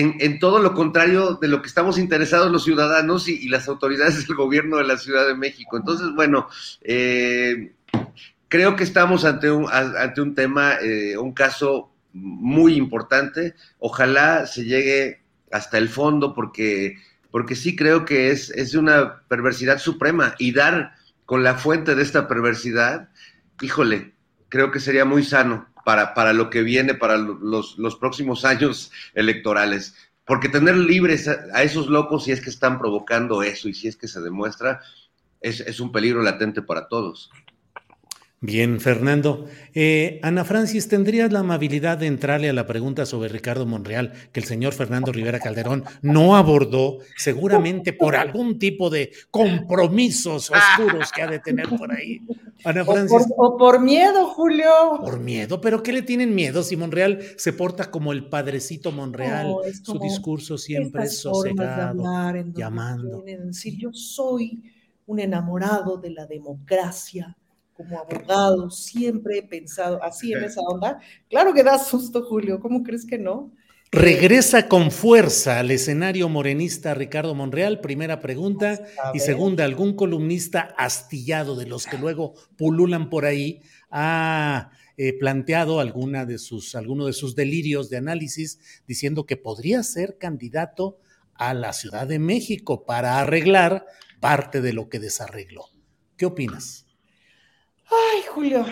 en, 0.00 0.38
todo 0.38 0.58
lo 0.58 0.74
contrario 0.74 1.38
de 1.40 1.48
lo 1.48 1.62
que 1.62 1.68
estamos 1.68 1.98
interesados 1.98 2.50
los 2.50 2.64
ciudadanos 2.64 3.28
y, 3.28 3.48
las 3.48 3.68
autoridades 3.68 4.26
del 4.26 4.36
gobierno 4.36 4.76
de 4.76 4.84
la 4.84 4.98
Ciudad 4.98 5.26
de 5.26 5.34
México. 5.34 5.76
Entonces, 5.76 6.08
bueno, 6.14 6.48
eh, 6.82 7.72
creo 8.48 8.76
que 8.76 8.84
estamos 8.84 9.24
ante 9.24 9.50
un, 9.50 9.66
ante 9.70 10.20
un 10.20 10.34
tema, 10.34 10.74
un 11.18 11.32
caso 11.32 11.92
muy 12.12 12.74
importante. 12.74 13.54
Ojalá 13.78 14.46
se 14.46 14.64
llegue 14.64 15.20
hasta 15.50 15.78
el 15.78 15.88
fondo 15.88 16.34
porque, 16.34 16.96
porque 17.30 17.54
sí 17.54 17.76
creo 17.76 18.04
que 18.04 18.30
es, 18.30 18.50
es 18.50 18.74
una 18.74 19.22
perversidad 19.28 19.78
suprema 19.78 20.34
y 20.38 20.52
dar 20.52 20.94
con 21.24 21.42
la 21.42 21.54
fuente 21.54 21.94
de 21.94 22.02
esta 22.02 22.28
perversidad, 22.28 23.08
híjole, 23.60 24.12
creo 24.48 24.70
que 24.70 24.80
sería 24.80 25.04
muy 25.04 25.24
sano 25.24 25.66
para, 25.86 26.14
para 26.14 26.32
lo 26.32 26.50
que 26.50 26.64
viene, 26.64 26.94
para 26.94 27.16
los, 27.16 27.78
los 27.78 27.94
próximos 27.94 28.44
años 28.44 28.90
electorales. 29.14 29.94
Porque 30.24 30.48
tener 30.48 30.76
libres 30.76 31.28
a, 31.28 31.62
esos 31.62 31.86
locos, 31.86 32.24
si 32.24 32.32
es 32.32 32.40
que 32.40 32.50
están 32.50 32.76
provocando 32.76 33.40
eso 33.44 33.68
y 33.68 33.74
si 33.74 33.86
es 33.86 33.96
que 33.96 34.08
se 34.08 34.20
demuestra, 34.20 34.80
es, 35.40 35.60
es 35.60 35.78
un 35.78 35.92
peligro 35.92 36.22
latente 36.22 36.60
para 36.60 36.88
todos. 36.88 37.30
Bien, 38.46 38.78
Fernando. 38.78 39.46
Eh, 39.74 40.20
Ana 40.22 40.44
Francis, 40.44 40.86
¿tendrías 40.86 41.32
la 41.32 41.40
amabilidad 41.40 41.98
de 41.98 42.06
entrarle 42.06 42.48
a 42.48 42.52
la 42.52 42.64
pregunta 42.64 43.04
sobre 43.04 43.28
Ricardo 43.28 43.66
Monreal 43.66 44.12
que 44.30 44.38
el 44.38 44.46
señor 44.46 44.72
Fernando 44.72 45.10
Rivera 45.10 45.40
Calderón 45.40 45.82
no 46.00 46.36
abordó, 46.36 46.98
seguramente 47.16 47.92
por 47.92 48.14
algún 48.14 48.60
tipo 48.60 48.88
de 48.88 49.10
compromisos 49.32 50.52
oscuros 50.52 51.10
que 51.10 51.22
ha 51.22 51.26
de 51.26 51.40
tener 51.40 51.68
por 51.70 51.90
ahí? 51.90 52.20
Ana 52.62 52.84
Francis. 52.84 53.26
O 53.36 53.56
por, 53.56 53.80
miedo, 53.80 54.26
Julio. 54.26 54.70
Por 55.00 55.18
miedo, 55.18 55.60
pero 55.60 55.82
¿qué 55.82 55.92
le 55.92 56.02
tienen 56.02 56.32
miedo 56.32 56.62
si 56.62 56.76
Monreal 56.76 57.18
se 57.36 57.52
porta 57.52 57.90
como 57.90 58.12
el 58.12 58.28
padrecito 58.28 58.92
Monreal? 58.92 59.56
Su 59.82 59.98
discurso 59.98 60.56
siempre 60.56 61.06
es 61.06 61.18
sosegado, 61.18 62.00
llamando. 62.54 63.24
Decir, 63.26 63.76
yo 63.76 63.92
soy 63.92 64.62
un 65.06 65.18
enamorado 65.18 65.96
de 65.96 66.10
la 66.10 66.26
democracia 66.26 67.36
como 67.76 67.98
abogado, 67.98 68.70
siempre 68.70 69.38
he 69.38 69.42
pensado 69.42 70.02
así 70.02 70.32
en 70.32 70.44
esa 70.44 70.60
onda. 70.62 71.00
Claro 71.28 71.52
que 71.52 71.62
da 71.62 71.78
susto, 71.78 72.24
Julio, 72.24 72.60
¿cómo 72.60 72.82
crees 72.82 73.04
que 73.04 73.18
no? 73.18 73.52
Regresa 73.92 74.68
con 74.68 74.90
fuerza 74.90 75.60
al 75.60 75.70
escenario 75.70 76.28
morenista 76.28 76.92
Ricardo 76.94 77.34
Monreal, 77.34 77.80
primera 77.80 78.20
pregunta. 78.20 78.80
Y 79.14 79.20
segunda, 79.20 79.64
¿algún 79.64 79.94
columnista 79.94 80.74
astillado 80.76 81.54
de 81.56 81.66
los 81.66 81.86
que 81.86 81.96
luego 81.96 82.34
pululan 82.56 83.08
por 83.08 83.24
ahí 83.24 83.62
ha 83.90 84.70
eh, 84.96 85.12
planteado 85.18 85.78
alguna 85.78 86.26
de 86.26 86.38
sus, 86.38 86.74
alguno 86.74 87.06
de 87.06 87.12
sus 87.12 87.36
delirios 87.36 87.88
de 87.88 87.98
análisis 87.98 88.58
diciendo 88.86 89.24
que 89.24 89.36
podría 89.36 89.82
ser 89.82 90.18
candidato 90.18 90.98
a 91.34 91.54
la 91.54 91.72
Ciudad 91.72 92.06
de 92.06 92.18
México 92.18 92.84
para 92.84 93.20
arreglar 93.20 93.86
parte 94.20 94.60
de 94.60 94.72
lo 94.72 94.88
que 94.88 94.98
desarregló? 94.98 95.66
¿Qué 96.16 96.26
opinas? 96.26 96.85
Ay, 97.88 98.22
Julio, 98.28 98.64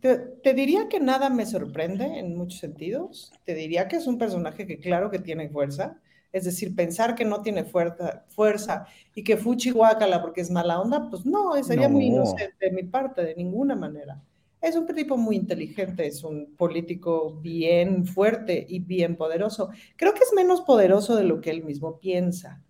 te, 0.00 0.54
diría 0.54 0.88
que 0.88 1.00
nada 1.00 1.30
me 1.30 1.46
sorprende 1.46 2.18
en 2.18 2.36
muchos 2.36 2.60
sentidos. 2.60 3.32
Te 3.44 3.54
diría 3.54 3.88
que 3.88 3.96
es 3.96 4.06
un 4.06 4.18
personaje 4.18 4.66
que 4.66 4.78
claro 4.78 5.10
que 5.10 5.18
tiene 5.18 5.48
fuerza. 5.48 5.98
Es 6.32 6.44
decir, 6.44 6.76
pensar 6.76 7.14
que 7.14 7.24
no 7.24 7.40
tiene 7.40 7.64
fuerza, 7.64 8.24
fuerza 8.28 8.86
y 9.14 9.24
que 9.24 9.38
fuchi 9.38 9.70
guácala 9.70 10.20
porque 10.20 10.42
es 10.42 10.50
mala 10.50 10.78
onda, 10.78 11.08
pues 11.08 11.24
no, 11.24 11.52
sería 11.64 11.88
muy 11.88 12.06
inocente 12.06 12.66
de 12.66 12.70
mi 12.70 12.82
parte, 12.82 13.24
de 13.24 13.34
ninguna 13.34 13.74
manera. 13.74 14.22
Es 14.60 14.76
un 14.76 14.86
tipo 14.86 15.16
muy 15.16 15.36
inteligente, 15.36 16.06
es 16.06 16.24
un 16.24 16.54
político 16.56 17.38
bien 17.40 18.04
fuerte 18.06 18.66
y 18.68 18.80
bien 18.80 19.16
poderoso. 19.16 19.70
Creo 19.96 20.12
que 20.12 20.24
es 20.24 20.32
menos 20.34 20.60
poderoso 20.60 21.16
de 21.16 21.24
lo 21.24 21.40
que 21.40 21.50
él 21.50 21.64
mismo 21.64 21.98
piensa, 21.98 22.60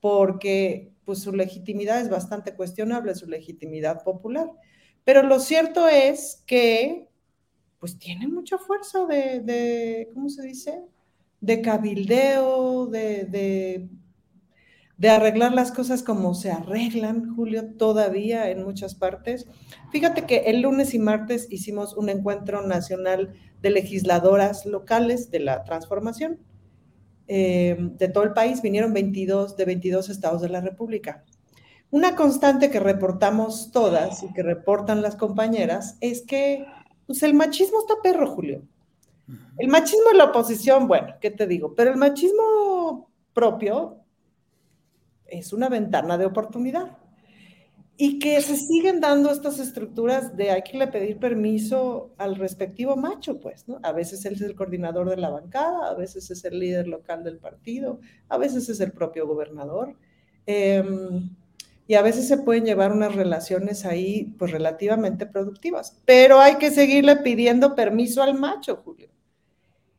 porque 0.00 0.92
pues 1.04 1.20
su 1.20 1.32
legitimidad 1.32 2.00
es 2.00 2.10
bastante 2.10 2.54
cuestionable, 2.54 3.14
su 3.14 3.26
legitimidad 3.26 4.04
popular. 4.04 4.48
Pero 5.08 5.22
lo 5.22 5.40
cierto 5.40 5.88
es 5.88 6.42
que, 6.46 7.08
pues 7.78 7.98
tiene 7.98 8.28
mucha 8.28 8.58
fuerza 8.58 9.06
de, 9.06 10.10
¿cómo 10.12 10.28
se 10.28 10.42
dice? 10.42 10.82
De 11.40 11.62
cabildeo, 11.62 12.84
de, 12.88 13.88
de, 14.98 15.08
arreglar 15.08 15.54
las 15.54 15.72
cosas 15.72 16.02
como 16.02 16.34
se 16.34 16.50
arreglan, 16.50 17.34
Julio, 17.34 17.74
todavía 17.78 18.50
en 18.50 18.62
muchas 18.64 18.94
partes. 18.94 19.46
Fíjate 19.92 20.26
que 20.26 20.40
el 20.50 20.60
lunes 20.60 20.92
y 20.92 20.98
martes 20.98 21.46
hicimos 21.50 21.96
un 21.96 22.10
encuentro 22.10 22.66
nacional 22.66 23.32
de 23.62 23.70
legisladoras 23.70 24.66
locales 24.66 25.30
de 25.30 25.40
la 25.40 25.64
transformación. 25.64 26.38
Eh, 27.28 27.78
de 27.78 28.08
todo 28.10 28.24
el 28.24 28.34
país 28.34 28.60
vinieron 28.60 28.92
22 28.92 29.56
de 29.56 29.64
22 29.64 30.10
estados 30.10 30.42
de 30.42 30.50
la 30.50 30.60
República. 30.60 31.24
Una 31.90 32.14
constante 32.16 32.70
que 32.70 32.80
reportamos 32.80 33.70
todas 33.72 34.22
y 34.22 34.32
que 34.34 34.42
reportan 34.42 35.00
las 35.00 35.16
compañeras 35.16 35.96
es 36.00 36.22
que 36.22 36.66
pues, 37.06 37.22
el 37.22 37.32
machismo 37.32 37.80
está 37.80 37.94
perro, 38.02 38.26
Julio. 38.26 38.62
El 39.58 39.68
machismo 39.68 40.10
en 40.12 40.18
la 40.18 40.24
oposición, 40.26 40.86
bueno, 40.86 41.14
¿qué 41.20 41.30
te 41.30 41.46
digo? 41.46 41.74
Pero 41.74 41.90
el 41.90 41.96
machismo 41.96 43.10
propio 43.32 43.98
es 45.26 45.52
una 45.52 45.68
ventana 45.68 46.18
de 46.18 46.26
oportunidad. 46.26 46.98
Y 47.96 48.20
que 48.20 48.40
se 48.42 48.56
siguen 48.56 49.00
dando 49.00 49.30
estas 49.30 49.58
estructuras 49.58 50.36
de 50.36 50.52
hay 50.52 50.62
que 50.62 50.78
le 50.78 50.86
pedir 50.86 51.18
permiso 51.18 52.12
al 52.16 52.36
respectivo 52.36 52.96
macho, 52.96 53.40
pues, 53.40 53.66
¿no? 53.66 53.80
A 53.82 53.90
veces 53.92 54.24
él 54.24 54.34
es 54.34 54.42
el 54.42 54.54
coordinador 54.54 55.10
de 55.10 55.16
la 55.16 55.30
bancada, 55.30 55.90
a 55.90 55.94
veces 55.94 56.30
es 56.30 56.44
el 56.44 56.60
líder 56.60 56.86
local 56.86 57.24
del 57.24 57.38
partido, 57.38 57.98
a 58.28 58.38
veces 58.38 58.68
es 58.68 58.78
el 58.80 58.92
propio 58.92 59.26
gobernador. 59.26 59.96
Eh, 60.46 60.84
y 61.88 61.94
a 61.94 62.02
veces 62.02 62.28
se 62.28 62.36
pueden 62.36 62.66
llevar 62.66 62.92
unas 62.92 63.14
relaciones 63.14 63.86
ahí 63.86 64.34
pues 64.38 64.52
relativamente 64.52 65.24
productivas, 65.24 65.98
pero 66.04 66.38
hay 66.38 66.56
que 66.56 66.70
seguirle 66.70 67.16
pidiendo 67.16 67.74
permiso 67.74 68.22
al 68.22 68.38
macho, 68.38 68.76
Julio. 68.84 69.08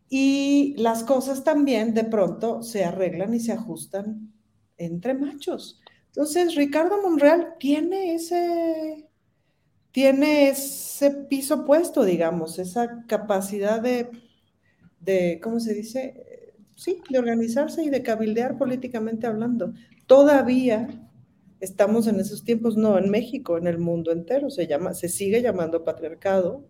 Y 0.08 0.76
las 0.78 1.04
cosas 1.04 1.44
también 1.44 1.96
de 1.96 2.04
pronto 2.04 2.62
se 2.62 2.86
arreglan 2.86 3.34
y 3.34 3.40
se 3.40 3.54
ajustan 3.54 4.32
entre 4.78 5.16
machos. 5.16 5.82
Entonces, 6.08 6.54
Ricardo 6.56 7.02
Monreal 7.02 7.56
tiene 7.60 8.14
ese, 8.14 9.08
tiene 9.92 10.50
ese 10.50 11.10
piso 11.10 11.66
puesto, 11.66 12.06
digamos, 12.06 12.60
esa 12.60 13.04
capacidad 13.08 13.82
de, 13.82 14.12
de, 15.00 15.40
¿cómo 15.42 15.60
se 15.60 15.74
dice? 15.74 16.54
Sí, 16.76 17.02
de 17.10 17.18
organizarse 17.18 17.84
y 17.84 17.90
de 17.90 18.04
cabildear 18.04 18.60
políticamente 18.60 19.26
hablando. 19.26 19.74
Todavía 20.06 21.09
estamos 21.60 22.08
en 22.08 22.20
esos 22.20 22.44
tiempos, 22.44 22.78
no 22.78 22.98
en 22.98 23.10
México, 23.10 23.58
en 23.58 23.68
el 23.68 23.78
mundo 23.78 24.12
entero, 24.12 24.50
se, 24.50 24.68
llama, 24.68 24.94
se 24.94 25.10
sigue 25.10 25.42
llamando 25.42 25.84
patriarcado 25.84 26.66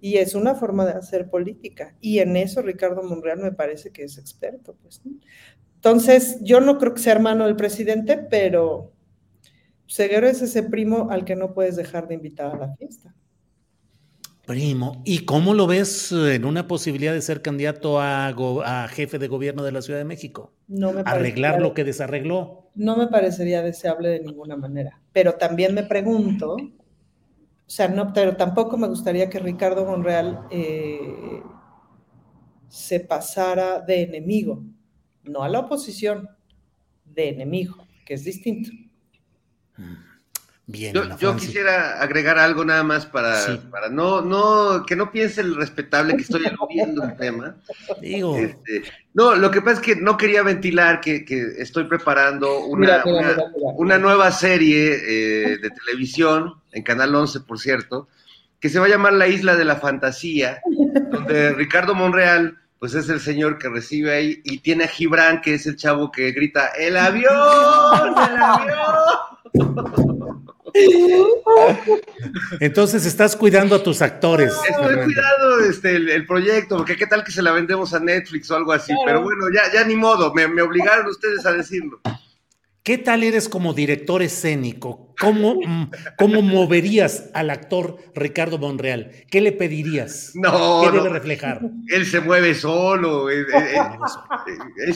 y 0.00 0.16
es 0.16 0.34
una 0.34 0.54
forma 0.54 0.84
de 0.84 0.92
hacer 0.92 1.30
política. 1.30 1.96
Y 2.00 2.18
en 2.18 2.36
eso 2.36 2.62
Ricardo 2.62 3.02
Monreal 3.02 3.38
me 3.38 3.52
parece 3.52 3.90
que 3.90 4.04
es 4.04 4.18
experto. 4.18 4.76
Pues, 4.82 5.00
Entonces, 5.76 6.38
yo 6.42 6.60
no 6.60 6.78
creo 6.78 6.94
que 6.94 7.00
sea 7.00 7.14
hermano 7.14 7.46
del 7.46 7.56
presidente, 7.56 8.18
pero 8.18 8.92
Seguero 9.86 10.26
es 10.26 10.42
ese 10.42 10.62
primo 10.64 11.08
al 11.10 11.24
que 11.24 11.36
no 11.36 11.54
puedes 11.54 11.76
dejar 11.76 12.08
de 12.08 12.14
invitar 12.14 12.54
a 12.54 12.58
la 12.58 12.76
fiesta. 12.76 13.14
Primo, 14.44 15.02
¿y 15.04 15.24
cómo 15.24 15.54
lo 15.54 15.66
ves 15.66 16.12
en 16.12 16.44
una 16.44 16.68
posibilidad 16.68 17.12
de 17.12 17.22
ser 17.22 17.42
candidato 17.42 18.00
a, 18.00 18.28
a 18.28 18.88
jefe 18.88 19.18
de 19.18 19.28
gobierno 19.28 19.64
de 19.64 19.72
la 19.72 19.82
Ciudad 19.82 19.98
de 19.98 20.04
México? 20.04 20.52
No 20.68 20.92
me 20.92 21.02
Arreglar 21.04 21.60
lo 21.60 21.74
que 21.74 21.84
desarregló. 21.84 22.65
No 22.76 22.96
me 22.96 23.08
parecería 23.08 23.62
deseable 23.62 24.08
de 24.10 24.20
ninguna 24.20 24.56
manera, 24.56 25.00
pero 25.12 25.34
también 25.34 25.74
me 25.74 25.82
pregunto, 25.82 26.54
o 26.54 27.70
sea, 27.70 27.88
no, 27.88 28.12
pero 28.12 28.36
tampoco 28.36 28.76
me 28.76 28.86
gustaría 28.86 29.28
que 29.28 29.38
Ricardo 29.38 29.84
Monreal 29.84 30.46
eh, 30.50 31.42
se 32.68 33.00
pasara 33.00 33.80
de 33.80 34.02
enemigo, 34.02 34.62
no 35.24 35.42
a 35.42 35.48
la 35.48 35.60
oposición, 35.60 36.28
de 37.04 37.30
enemigo, 37.30 37.76
que 38.04 38.14
es 38.14 38.24
distinto. 38.24 38.70
Mm. 39.76 40.05
Bien, 40.68 40.92
yo, 41.20 41.36
quisiera 41.36 42.00
agregar 42.00 42.40
algo 42.40 42.64
nada 42.64 42.82
más 42.82 43.06
para, 43.06 43.60
para 43.70 43.88
no, 43.88 44.20
no, 44.20 44.84
que 44.84 44.96
no 44.96 45.12
piense 45.12 45.40
el 45.40 45.54
respetable 45.54 46.16
que 46.16 46.22
estoy 46.22 46.44
aludiendo 46.44 47.04
el 47.04 47.16
tema. 47.16 47.54
Digo. 48.00 48.36
Este, 48.36 48.82
no, 49.14 49.36
lo 49.36 49.52
que 49.52 49.62
pasa 49.62 49.74
es 49.74 49.80
que 49.80 49.94
no 49.94 50.16
quería 50.16 50.42
ventilar 50.42 51.00
que, 51.00 51.24
que 51.24 51.40
estoy 51.58 51.84
preparando 51.84 52.64
una, 52.64 53.04
una, 53.76 53.96
nueva 53.96 54.32
serie 54.32 54.94
eh, 54.94 55.58
de 55.58 55.70
televisión, 55.70 56.54
en 56.72 56.82
Canal 56.82 57.14
11, 57.14 57.40
por 57.42 57.60
cierto, 57.60 58.08
que 58.58 58.68
se 58.68 58.80
va 58.80 58.86
a 58.86 58.90
llamar 58.90 59.12
La 59.12 59.28
Isla 59.28 59.54
de 59.54 59.64
la 59.64 59.76
Fantasía, 59.76 60.60
donde 61.12 61.52
Ricardo 61.52 61.94
Monreal 61.94 62.58
pues 62.80 62.94
es 62.94 63.08
el 63.08 63.20
señor 63.20 63.58
que 63.58 63.68
recibe 63.68 64.12
ahí 64.12 64.40
y 64.44 64.58
tiene 64.58 64.84
a 64.84 64.88
Gibran, 64.88 65.40
que 65.40 65.54
es 65.54 65.66
el 65.66 65.76
chavo 65.76 66.10
que 66.10 66.32
grita, 66.32 66.72
¡El 66.76 66.96
avión! 66.96 67.30
¡El 68.16 68.36
avión! 68.36 68.76
Entonces 72.60 73.06
estás 73.06 73.36
cuidando 73.36 73.76
a 73.76 73.82
tus 73.82 74.02
actores. 74.02 74.52
Estoy 74.68 74.94
cuidando 74.94 75.60
este, 75.68 75.96
el, 75.96 76.26
proyecto, 76.26 76.76
porque 76.76 76.96
qué 76.96 77.06
tal 77.06 77.24
que 77.24 77.32
se 77.32 77.42
la 77.42 77.52
vendemos 77.52 77.94
a 77.94 78.00
Netflix 78.00 78.50
o 78.50 78.56
algo 78.56 78.72
así, 78.72 78.92
pero 79.04 79.22
bueno, 79.22 79.46
ya, 79.54 79.72
ya 79.72 79.84
ni 79.84 79.96
modo, 79.96 80.32
me, 80.34 80.48
me 80.48 80.62
obligaron 80.62 81.06
ustedes 81.06 81.44
a 81.46 81.52
decirlo. 81.52 82.00
¿Qué 82.86 82.98
tal 82.98 83.24
eres 83.24 83.48
como 83.48 83.74
director 83.74 84.22
escénico? 84.22 85.12
¿Cómo, 85.18 85.56
mm, 85.66 85.90
¿Cómo, 86.16 86.40
moverías 86.40 87.30
al 87.34 87.50
actor 87.50 87.96
Ricardo 88.14 88.58
Monreal? 88.58 89.10
¿Qué 89.28 89.40
le 89.40 89.50
pedirías? 89.50 90.30
No, 90.36 90.82
¿Qué 90.84 90.96
debe 90.96 91.08
reflejar? 91.08 91.62
Él 91.88 92.06
se 92.06 92.20
mueve 92.20 92.54
solo. 92.54 93.28
Eh, 93.28 93.40
eh, 93.40 93.98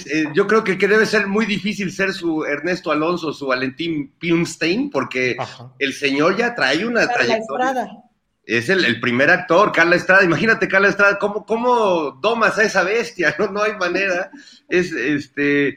eh, 0.07 0.25
yo 0.37 0.47
creo 0.47 0.63
que, 0.63 0.79
que, 0.79 0.87
debe 0.87 1.05
ser 1.05 1.27
muy 1.27 1.47
difícil 1.47 1.91
ser 1.91 2.13
su 2.13 2.45
Ernesto 2.45 2.93
Alonso, 2.93 3.33
su 3.33 3.49
Valentín 3.49 4.15
Pilmstein, 4.21 4.89
porque 4.89 5.37
el 5.81 5.93
señor 5.93 6.37
ya 6.37 6.55
trae 6.55 6.87
una 6.87 7.09
Carla 7.09 7.15
trayectoria. 7.15 7.67
Estrada. 7.71 7.91
Es 8.45 8.69
el, 8.69 8.85
el, 8.85 9.01
primer 9.01 9.31
actor, 9.31 9.73
Carla 9.73 9.97
Estrada. 9.97 10.23
Imagínate, 10.23 10.69
Carla 10.69 10.91
Estrada, 10.91 11.19
¿cómo, 11.19 11.45
cómo 11.45 12.13
domas 12.23 12.57
a 12.57 12.63
esa 12.63 12.85
bestia? 12.85 13.35
No, 13.41 13.49
no 13.49 13.63
hay 13.65 13.75
manera. 13.75 14.31
Es 14.69 14.93
este 14.93 15.77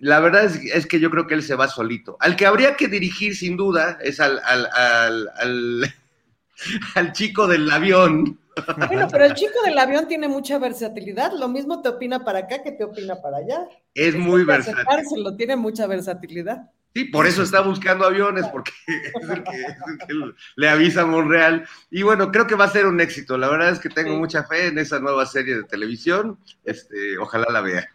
la 0.00 0.18
verdad 0.20 0.44
es, 0.44 0.86
que 0.86 0.98
yo 0.98 1.10
creo 1.10 1.26
que 1.26 1.34
él 1.34 1.42
se 1.42 1.54
va 1.54 1.68
solito. 1.68 2.16
Al 2.20 2.34
que 2.36 2.46
habría 2.46 2.74
que 2.74 2.88
dirigir 2.88 3.36
sin 3.36 3.56
duda 3.56 3.98
es 4.02 4.18
al, 4.18 4.40
al, 6.94 7.12
chico 7.12 7.46
del 7.46 7.70
avión. 7.70 8.38
Bueno, 8.88 9.08
pero 9.10 9.24
el 9.26 9.34
chico 9.34 9.62
del 9.64 9.78
avión 9.78 10.08
tiene 10.08 10.26
mucha 10.26 10.58
versatilidad. 10.58 11.32
Lo 11.32 11.48
mismo 11.48 11.82
te 11.82 11.90
opina 11.90 12.24
para 12.24 12.40
acá 12.40 12.62
que 12.62 12.72
te 12.72 12.84
opina 12.84 13.20
para 13.20 13.38
allá. 13.38 13.68
Es 13.94 14.14
muy 14.14 14.44
versátil. 14.44 15.22
Lo 15.22 15.36
tiene 15.36 15.56
mucha 15.56 15.86
versatilidad. 15.86 16.70
Sí, 16.94 17.04
por 17.04 17.26
eso 17.26 17.42
está 17.42 17.60
buscando 17.60 18.04
aviones, 18.04 18.46
porque 18.48 18.72
es 18.86 19.28
el, 19.28 19.44
que, 19.44 19.54
le 20.56 20.68
avisa 20.68 21.02
a 21.02 21.06
Monreal. 21.06 21.68
Y 21.90 22.02
bueno, 22.02 22.32
creo 22.32 22.46
que 22.46 22.56
va 22.56 22.64
a 22.64 22.70
ser 22.70 22.86
un 22.86 23.00
éxito. 23.00 23.38
La 23.38 23.48
verdad 23.48 23.70
es 23.70 23.78
que 23.78 23.90
tengo 23.90 24.16
mucha 24.16 24.44
fe 24.44 24.68
en 24.68 24.78
esa 24.78 24.98
nueva 24.98 25.24
serie 25.26 25.56
de 25.56 25.64
televisión. 25.64 26.38
Este, 26.64 27.16
ojalá 27.18 27.46
la 27.50 27.60
vea. 27.60 27.88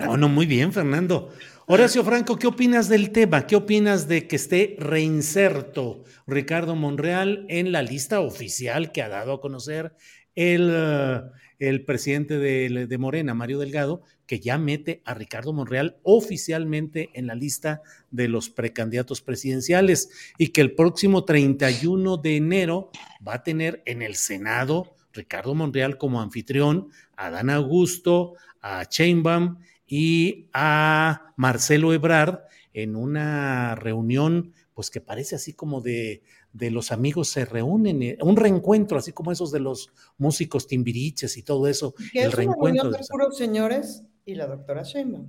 No, 0.00 0.16
no, 0.16 0.28
muy 0.28 0.46
bien, 0.46 0.72
Fernando. 0.72 1.32
Horacio 1.66 2.04
Franco, 2.04 2.38
¿qué 2.38 2.46
opinas 2.46 2.88
del 2.88 3.10
tema? 3.10 3.46
¿Qué 3.46 3.56
opinas 3.56 4.08
de 4.08 4.26
que 4.26 4.36
esté 4.36 4.76
reinserto 4.78 6.02
Ricardo 6.26 6.74
Monreal 6.74 7.46
en 7.48 7.72
la 7.72 7.82
lista 7.82 8.20
oficial 8.20 8.92
que 8.92 9.02
ha 9.02 9.08
dado 9.08 9.34
a 9.34 9.40
conocer 9.40 9.94
el, 10.34 10.70
eh, 10.74 11.20
el 11.58 11.84
presidente 11.84 12.38
de, 12.38 12.86
de, 12.86 12.98
Morena, 12.98 13.34
Mario 13.34 13.58
Delgado, 13.58 14.02
que 14.26 14.40
ya 14.40 14.58
mete 14.58 15.02
a 15.04 15.14
Ricardo 15.14 15.52
Monreal 15.52 15.98
oficialmente 16.02 17.10
en 17.14 17.26
la 17.26 17.34
lista 17.34 17.82
de 18.10 18.28
los 18.28 18.50
precandidatos 18.50 19.20
presidenciales 19.20 20.08
y 20.38 20.48
que 20.48 20.62
el 20.62 20.74
próximo 20.74 21.24
31 21.24 22.16
de 22.16 22.36
enero 22.36 22.90
va 23.26 23.34
a 23.34 23.42
tener 23.42 23.82
en 23.86 24.02
el 24.02 24.16
Senado 24.16 24.96
Ricardo 25.12 25.54
Monreal 25.54 25.98
como 25.98 26.20
anfitrión, 26.20 26.88
a 27.16 27.30
Dan 27.30 27.50
Augusto, 27.50 28.34
a 28.62 28.86
Chainbaum 28.86 29.58
y 29.86 30.48
a 30.54 31.34
Marcelo 31.36 31.92
Ebrard 31.92 32.38
en 32.72 32.96
una 32.96 33.74
reunión, 33.74 34.54
pues 34.72 34.90
que 34.90 35.00
parece 35.00 35.34
así 35.34 35.52
como 35.52 35.82
de, 35.82 36.22
de 36.52 36.70
los 36.70 36.92
amigos 36.92 37.28
se 37.28 37.44
reúnen, 37.44 38.02
eh, 38.02 38.18
un 38.22 38.36
reencuentro, 38.36 38.96
así 38.96 39.12
como 39.12 39.32
esos 39.32 39.52
de 39.52 39.60
los 39.60 39.90
músicos 40.16 40.66
timbiriches 40.66 41.36
y 41.36 41.42
todo 41.42 41.66
eso. 41.66 41.94
el 42.14 42.28
es 42.28 42.34
reencuentro. 42.34 42.88
Una 42.88 42.98
de 42.98 43.04
puros 43.06 43.36
señores 43.36 44.04
y 44.24 44.34
la 44.34 44.46
doctora 44.46 44.82
Sheinbaum. 44.82 45.26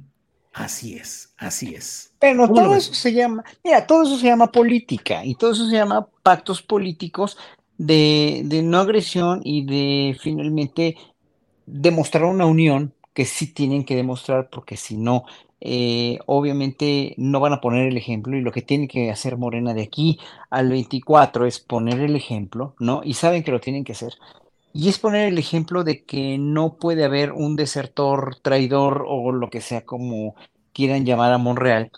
Así 0.54 0.96
es, 0.96 1.34
así 1.38 1.74
es. 1.74 2.14
Pero 2.20 2.48
todo 2.48 2.76
eso 2.76 2.94
se 2.94 3.12
llama, 3.12 3.44
mira, 3.64 3.88
todo 3.88 4.04
eso 4.04 4.18
se 4.18 4.28
llama 4.28 4.52
política 4.52 5.26
y 5.26 5.34
todo 5.34 5.52
eso 5.52 5.68
se 5.68 5.76
llama 5.76 6.08
pactos 6.22 6.62
políticos 6.62 7.38
de, 7.78 8.44
de 8.46 8.62
no 8.62 8.78
agresión 8.78 9.42
y 9.44 9.66
de 9.66 10.16
finalmente 10.20 10.96
demostrar 11.66 12.26
una 12.26 12.46
unión 12.46 12.93
que 13.14 13.26
sí 13.26 13.54
tienen 13.54 13.86
que 13.86 13.96
demostrar, 13.96 14.50
porque 14.50 14.78
si 14.78 14.98
no, 14.98 15.26
eh, 15.62 16.20
obviamente 16.26 17.14
no 17.18 17.40
van 17.40 17.54
a 17.54 17.62
poner 17.62 17.88
el 17.88 17.98
ejemplo 17.98 18.36
y 18.38 18.42
lo 18.42 18.52
que 18.52 18.62
tiene 18.62 18.88
que 18.88 19.12
hacer 19.12 19.38
Morena 19.38 19.74
de 19.74 19.84
aquí 19.84 20.20
al 20.50 20.70
24 20.70 21.46
es 21.46 21.60
poner 21.60 22.00
el 22.02 22.16
ejemplo, 22.16 22.76
¿no? 22.80 23.02
Y 23.04 23.14
saben 23.14 23.44
que 23.44 23.52
lo 23.52 23.60
tienen 23.62 23.84
que 23.84 23.94
hacer. 23.94 24.14
Y 24.74 24.90
es 24.90 25.00
poner 25.00 25.28
el 25.28 25.38
ejemplo 25.38 25.84
de 25.84 26.04
que 26.04 26.38
no 26.40 26.78
puede 26.78 27.06
haber 27.06 27.32
un 27.32 27.56
desertor, 27.56 28.38
traidor 28.42 29.06
o 29.08 29.32
lo 29.32 29.50
que 29.50 29.62
sea 29.62 29.86
como 29.86 30.36
quieran 30.74 31.06
llamar 31.06 31.32
a 31.34 31.38
Monreal, 31.38 31.92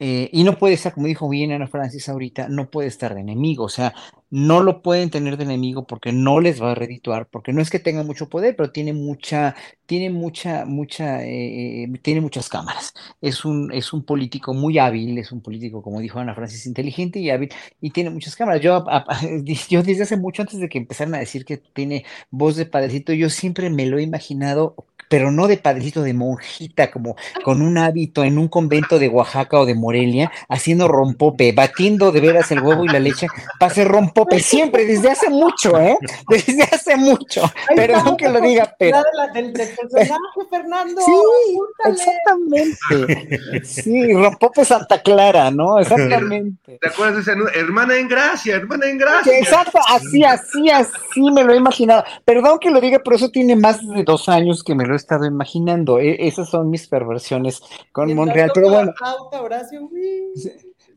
eh, 0.00 0.30
y 0.32 0.44
no 0.44 0.58
puede 0.58 0.74
estar, 0.74 0.94
como 0.94 1.08
dijo 1.08 1.28
bien 1.28 1.52
Ana 1.52 1.66
Francis 1.66 2.08
ahorita, 2.08 2.48
no 2.48 2.70
puede 2.70 2.88
estar 2.88 3.14
de 3.14 3.20
enemigo, 3.20 3.64
o 3.64 3.68
sea, 3.68 3.94
no 4.30 4.62
lo 4.62 4.82
pueden 4.82 5.10
tener 5.10 5.36
de 5.36 5.44
enemigo 5.44 5.86
porque 5.86 6.12
no 6.12 6.40
les 6.40 6.62
va 6.62 6.72
a 6.72 6.74
redituar, 6.74 7.28
porque 7.28 7.52
no 7.52 7.62
es 7.62 7.70
que 7.70 7.78
tenga 7.78 8.02
mucho 8.02 8.28
poder, 8.28 8.56
pero 8.56 8.70
tiene 8.70 8.92
mucha, 8.92 9.54
tiene 9.86 10.10
mucha, 10.10 10.64
mucha, 10.66 11.24
eh, 11.24 11.84
eh, 11.84 11.98
tiene 12.02 12.20
muchas 12.20 12.48
cámaras. 12.48 12.92
Es 13.20 13.44
un, 13.44 13.72
es 13.72 13.92
un 13.92 14.04
político 14.04 14.54
muy 14.54 14.78
hábil, 14.78 15.18
es 15.18 15.32
un 15.32 15.40
político, 15.40 15.82
como 15.82 16.00
dijo 16.00 16.18
Ana 16.18 16.34
Francis, 16.34 16.66
inteligente 16.66 17.18
y 17.20 17.30
hábil, 17.30 17.50
y 17.80 17.90
tiene 17.90 18.10
muchas 18.10 18.36
cámaras. 18.36 18.60
Yo, 18.60 18.84
yo 19.70 19.82
desde 19.82 20.02
hace 20.02 20.16
mucho, 20.16 20.42
antes 20.42 20.60
de 20.60 20.68
que 20.68 20.78
empezaran 20.78 21.14
a 21.14 21.18
decir 21.18 21.44
que 21.44 21.58
tiene 21.58 22.04
voz 22.30 22.56
de 22.56 22.66
padrecito, 22.66 23.12
yo 23.12 23.30
siempre 23.30 23.70
me 23.70 23.86
lo 23.86 23.98
he 23.98 24.02
imaginado 24.02 24.76
pero 25.08 25.30
no 25.30 25.48
de 25.48 25.56
padrecito, 25.56 26.02
de 26.02 26.14
monjita, 26.14 26.90
como 26.90 27.16
con 27.42 27.62
un 27.62 27.78
hábito 27.78 28.24
en 28.24 28.38
un 28.38 28.48
convento 28.48 28.98
de 28.98 29.08
Oaxaca 29.08 29.58
o 29.58 29.66
de 29.66 29.74
Morelia, 29.74 30.30
haciendo 30.48 30.86
rompope, 30.88 31.52
batiendo 31.52 32.12
de 32.12 32.20
veras 32.20 32.50
el 32.52 32.60
huevo 32.60 32.84
y 32.84 32.88
la 32.88 33.00
leche 33.00 33.26
para 33.58 33.72
hacer 33.72 33.88
rompope 33.88 34.17
siempre, 34.38 34.84
desde 34.86 35.10
hace 35.10 35.30
mucho, 35.30 35.78
¿eh? 35.78 35.96
Desde 36.28 36.62
hace 36.62 36.96
mucho. 36.96 37.42
Perdón 37.74 38.16
que 38.16 38.28
lo 38.28 38.40
diga, 38.40 38.74
pero. 38.78 39.02
Del, 39.34 39.52
personaje, 39.52 40.40
Fernando. 40.50 41.00
Sí, 41.00 41.58
exactamente. 41.84 43.64
Sí, 43.64 44.12
rompope 44.12 44.64
Santa 44.64 45.02
Clara, 45.02 45.50
¿no? 45.50 45.78
Exactamente. 45.78 46.78
¿Te 46.80 46.88
acuerdas 46.88 47.26
de 47.26 47.32
ese 47.32 47.58
Hermana 47.58 47.96
en 47.96 48.08
gracia, 48.08 48.56
hermana 48.56 48.86
en 48.86 48.98
gracia. 48.98 49.38
Exacto, 49.38 49.78
así, 49.88 50.24
así, 50.24 50.70
así 50.70 51.20
me 51.32 51.44
lo 51.44 51.52
he 51.52 51.56
imaginado. 51.56 52.04
Perdón 52.24 52.58
que 52.58 52.70
lo 52.70 52.80
diga, 52.80 53.00
pero 53.04 53.16
eso 53.16 53.30
tiene 53.30 53.56
más 53.56 53.86
de 53.86 54.04
dos 54.04 54.28
años 54.28 54.62
que 54.62 54.74
me 54.74 54.86
lo 54.86 54.94
he 54.94 54.96
estado 54.96 55.26
imaginando. 55.26 55.98
E, 55.98 56.26
esas 56.26 56.48
son 56.48 56.70
mis 56.70 56.86
perversiones 56.86 57.62
con 57.92 58.12
Monreal, 58.14 58.50
pero 58.54 58.70
bueno. 58.70 58.92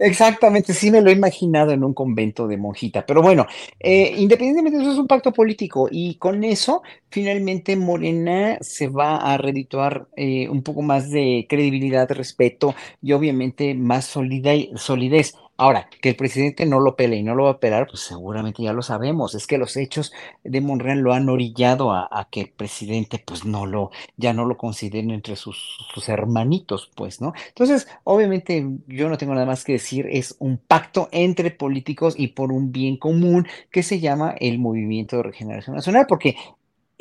Exactamente, 0.03 0.73
sí 0.73 0.89
me 0.89 0.99
lo 0.99 1.11
he 1.11 1.13
imaginado 1.13 1.71
en 1.73 1.83
un 1.83 1.93
convento 1.93 2.47
de 2.47 2.57
monjita, 2.57 3.05
pero 3.05 3.21
bueno, 3.21 3.45
eh, 3.79 4.11
independientemente 4.17 4.77
de 4.79 4.83
eso 4.83 4.93
es 4.93 4.97
un 4.97 5.05
pacto 5.05 5.31
político 5.31 5.87
y 5.91 6.15
con 6.15 6.43
eso 6.43 6.81
finalmente 7.11 7.75
Morena 7.75 8.57
se 8.61 8.87
va 8.87 9.17
a 9.17 9.37
redituar 9.37 10.07
eh, 10.15 10.49
un 10.49 10.63
poco 10.63 10.81
más 10.81 11.11
de 11.11 11.45
credibilidad, 11.47 12.09
respeto 12.09 12.73
y 12.99 13.11
obviamente 13.13 13.75
más 13.75 14.05
solidez. 14.05 15.35
Ahora, 15.61 15.87
que 16.01 16.09
el 16.09 16.15
presidente 16.15 16.65
no 16.65 16.79
lo 16.79 16.95
pele 16.95 17.17
y 17.17 17.21
no 17.21 17.35
lo 17.35 17.43
va 17.43 17.51
a 17.51 17.59
pelar, 17.59 17.85
pues 17.85 18.01
seguramente 18.01 18.63
ya 18.63 18.73
lo 18.73 18.81
sabemos. 18.81 19.35
Es 19.35 19.45
que 19.45 19.59
los 19.59 19.77
hechos 19.77 20.11
de 20.43 20.59
Monreal 20.59 21.01
lo 21.01 21.13
han 21.13 21.29
orillado 21.29 21.93
a, 21.93 22.27
que 22.31 22.41
el 22.41 22.49
presidente, 22.49 23.23
pues 23.23 23.45
no 23.45 23.67
lo, 23.67 23.91
ya 24.17 24.33
no 24.33 24.45
lo 24.45 24.57
consideren 24.57 25.11
entre 25.11 25.35
sus 25.35 25.77
hermanitos, 26.07 26.89
pues, 26.95 27.21
¿no? 27.21 27.33
Entonces, 27.49 27.87
obviamente, 28.05 28.65
yo 28.87 29.07
no 29.07 29.19
tengo 29.19 29.35
nada 29.35 29.45
más 29.45 29.63
que 29.63 29.73
decir, 29.73 30.07
es 30.09 30.35
un 30.39 30.57
pacto 30.57 31.09
entre 31.11 31.51
políticos 31.51 32.15
y 32.17 32.29
por 32.29 32.51
un 32.51 32.71
bien 32.71 32.97
común 32.97 33.47
que 33.69 33.83
se 33.83 33.99
llama 33.99 34.33
el 34.39 34.57
Movimiento 34.57 35.17
de 35.17 35.23
Regeneración 35.23 35.75
Nacional, 35.75 36.07
porque 36.09 36.37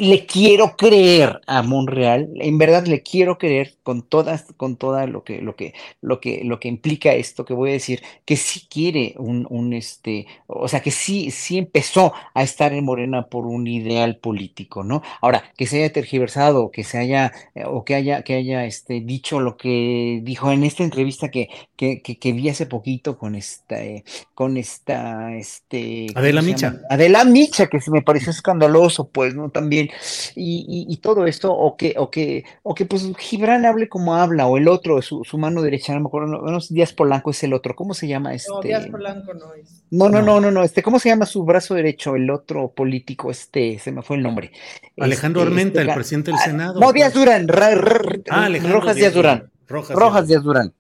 le 0.01 0.27
quiero 0.27 0.77
creer 0.77 1.41
a 1.47 1.63
Monreal, 1.63 2.31
en 2.37 2.59
verdad 2.59 2.87
le 2.87 3.03
quiero 3.03 3.39
creer 3.39 3.75
con 3.83 4.03
todas, 4.03 4.47
con 4.57 4.77
toda 4.77 5.07
lo 5.07 5.25
que, 5.25 5.43
lo 5.43 5.57
que, 5.57 5.75
lo 6.01 6.21
que, 6.21 6.43
lo 6.45 6.59
que 6.59 6.69
implica 6.69 7.13
esto 7.13 7.45
que 7.45 7.55
voy 7.55 7.71
a 7.71 7.75
decir, 7.75 8.03
que 8.25 8.37
sí 8.37 8.67
quiere 8.71 9.15
un, 9.19 9.47
un 9.51 9.73
este, 9.73 10.27
o 10.47 10.69
sea, 10.69 10.81
que 10.81 10.91
sí, 10.91 11.31
sí 11.31 11.59
empezó 11.59 12.13
a 12.35 12.43
estar 12.43 12.73
en 12.73 12.85
Morena 12.85 13.27
por 13.27 13.47
un 13.47 13.67
ideal 13.67 14.17
político, 14.17 14.85
¿no? 14.85 15.03
Ahora, 15.21 15.45
que 15.57 15.67
se 15.67 15.79
haya 15.79 15.93
tergiversado, 15.93 16.71
que 16.71 16.83
se 16.85 16.99
haya, 16.99 17.33
eh, 17.55 17.65
o 17.67 17.85
que 17.85 17.95
haya, 17.95 18.23
que 18.23 18.35
haya 18.35 18.65
este, 18.65 19.01
dicho 19.01 19.41
lo 19.41 19.57
que 19.57 20.21
dijo 20.23 20.51
en 20.51 20.65
esta 20.65 20.83
entrevista 20.83 21.31
que, 21.31 21.51
que, 21.77 22.01
que, 22.03 22.19
que 22.19 22.33
vi 22.33 22.49
hace 22.49 22.67
poquito 22.67 23.19
con 23.19 23.35
esta, 23.35 23.85
eh, 23.85 24.05
con 24.35 24.57
esta, 24.57 25.35
este, 25.37 26.07
¿cómo 26.09 26.21
Adela 26.21 26.43
Micha. 26.43 26.81
Adela 26.89 27.25
Micha, 27.25 27.67
que 27.67 27.81
se 27.81 27.91
me 27.91 28.03
pareció 28.03 28.31
escandaloso, 28.31 29.09
pues, 29.11 29.35
¿no? 29.35 29.51
También, 29.51 29.90
y, 30.37 30.65
y- 30.69 30.93
y 30.93 30.97
todo 30.99 31.27
esto, 31.27 31.53
o 31.53 31.77
que, 31.77 31.95
o 31.99 32.11
que, 32.11 32.45
o 32.63 32.75
que 32.75 32.87
pues 32.87 33.11
Gibran 33.19 33.65
hable 33.67 33.89
como 33.89 34.15
habla, 34.17 34.47
o 34.47 34.57
el 34.57 34.69
otro, 34.69 35.01
su, 35.03 35.25
su 35.25 35.39
mano 35.39 35.63
derecha, 35.63 35.93
no 35.95 36.01
me 36.01 36.07
acuerdo, 36.07 36.29
no, 36.29 36.41
no, 36.43 36.59
Díaz 36.71 36.93
Polanco 36.93 37.31
es 37.31 37.43
el 37.43 37.53
otro, 37.55 37.75
¿cómo 37.75 37.95
se 37.95 38.09
llama 38.09 38.31
No, 38.49 38.61
Díaz 38.61 38.81
este? 38.81 38.91
Polanco 38.93 39.35
no 39.35 39.55
es. 39.55 39.85
No, 39.91 40.09
no, 40.09 40.23
No. 40.23 40.41
no, 40.41 40.51
no, 40.51 40.63
este, 40.63 40.83
¿cómo 40.83 40.99
se 40.99 41.09
llama 41.09 41.27
su 41.27 41.45
brazo 41.45 41.75
derecho, 41.75 42.17
el 42.17 42.31
otro 42.31 42.73
político, 42.73 43.31
este, 43.31 43.79
se 43.79 43.93
me 43.93 44.03
fue 44.03 44.17
el 44.17 44.23
nombre. 44.23 44.53
Alejandro 44.99 45.43
Este, 45.43 45.51
Armenta, 45.51 45.81
este 45.81 45.83
el 45.83 45.89
ga- 45.89 45.95
presidente 45.95 46.31
del 46.31 46.41
ah, 46.41 46.45
Senado. 46.45 46.81
No, 46.81 46.93
Díaz. 46.93 47.13
Durán, 47.15 47.49
ra- 47.49 47.75
ra- 47.75 48.01
Ah, 48.31 48.45
Alejandro 48.45 48.81
Rojas 48.81 48.97
Díaz 48.97 49.15
Durán. 49.15 49.51
Rojas, 49.69 49.97
Rojas 49.97 50.27
Díaz 50.29 50.43
Durán. 50.43 50.73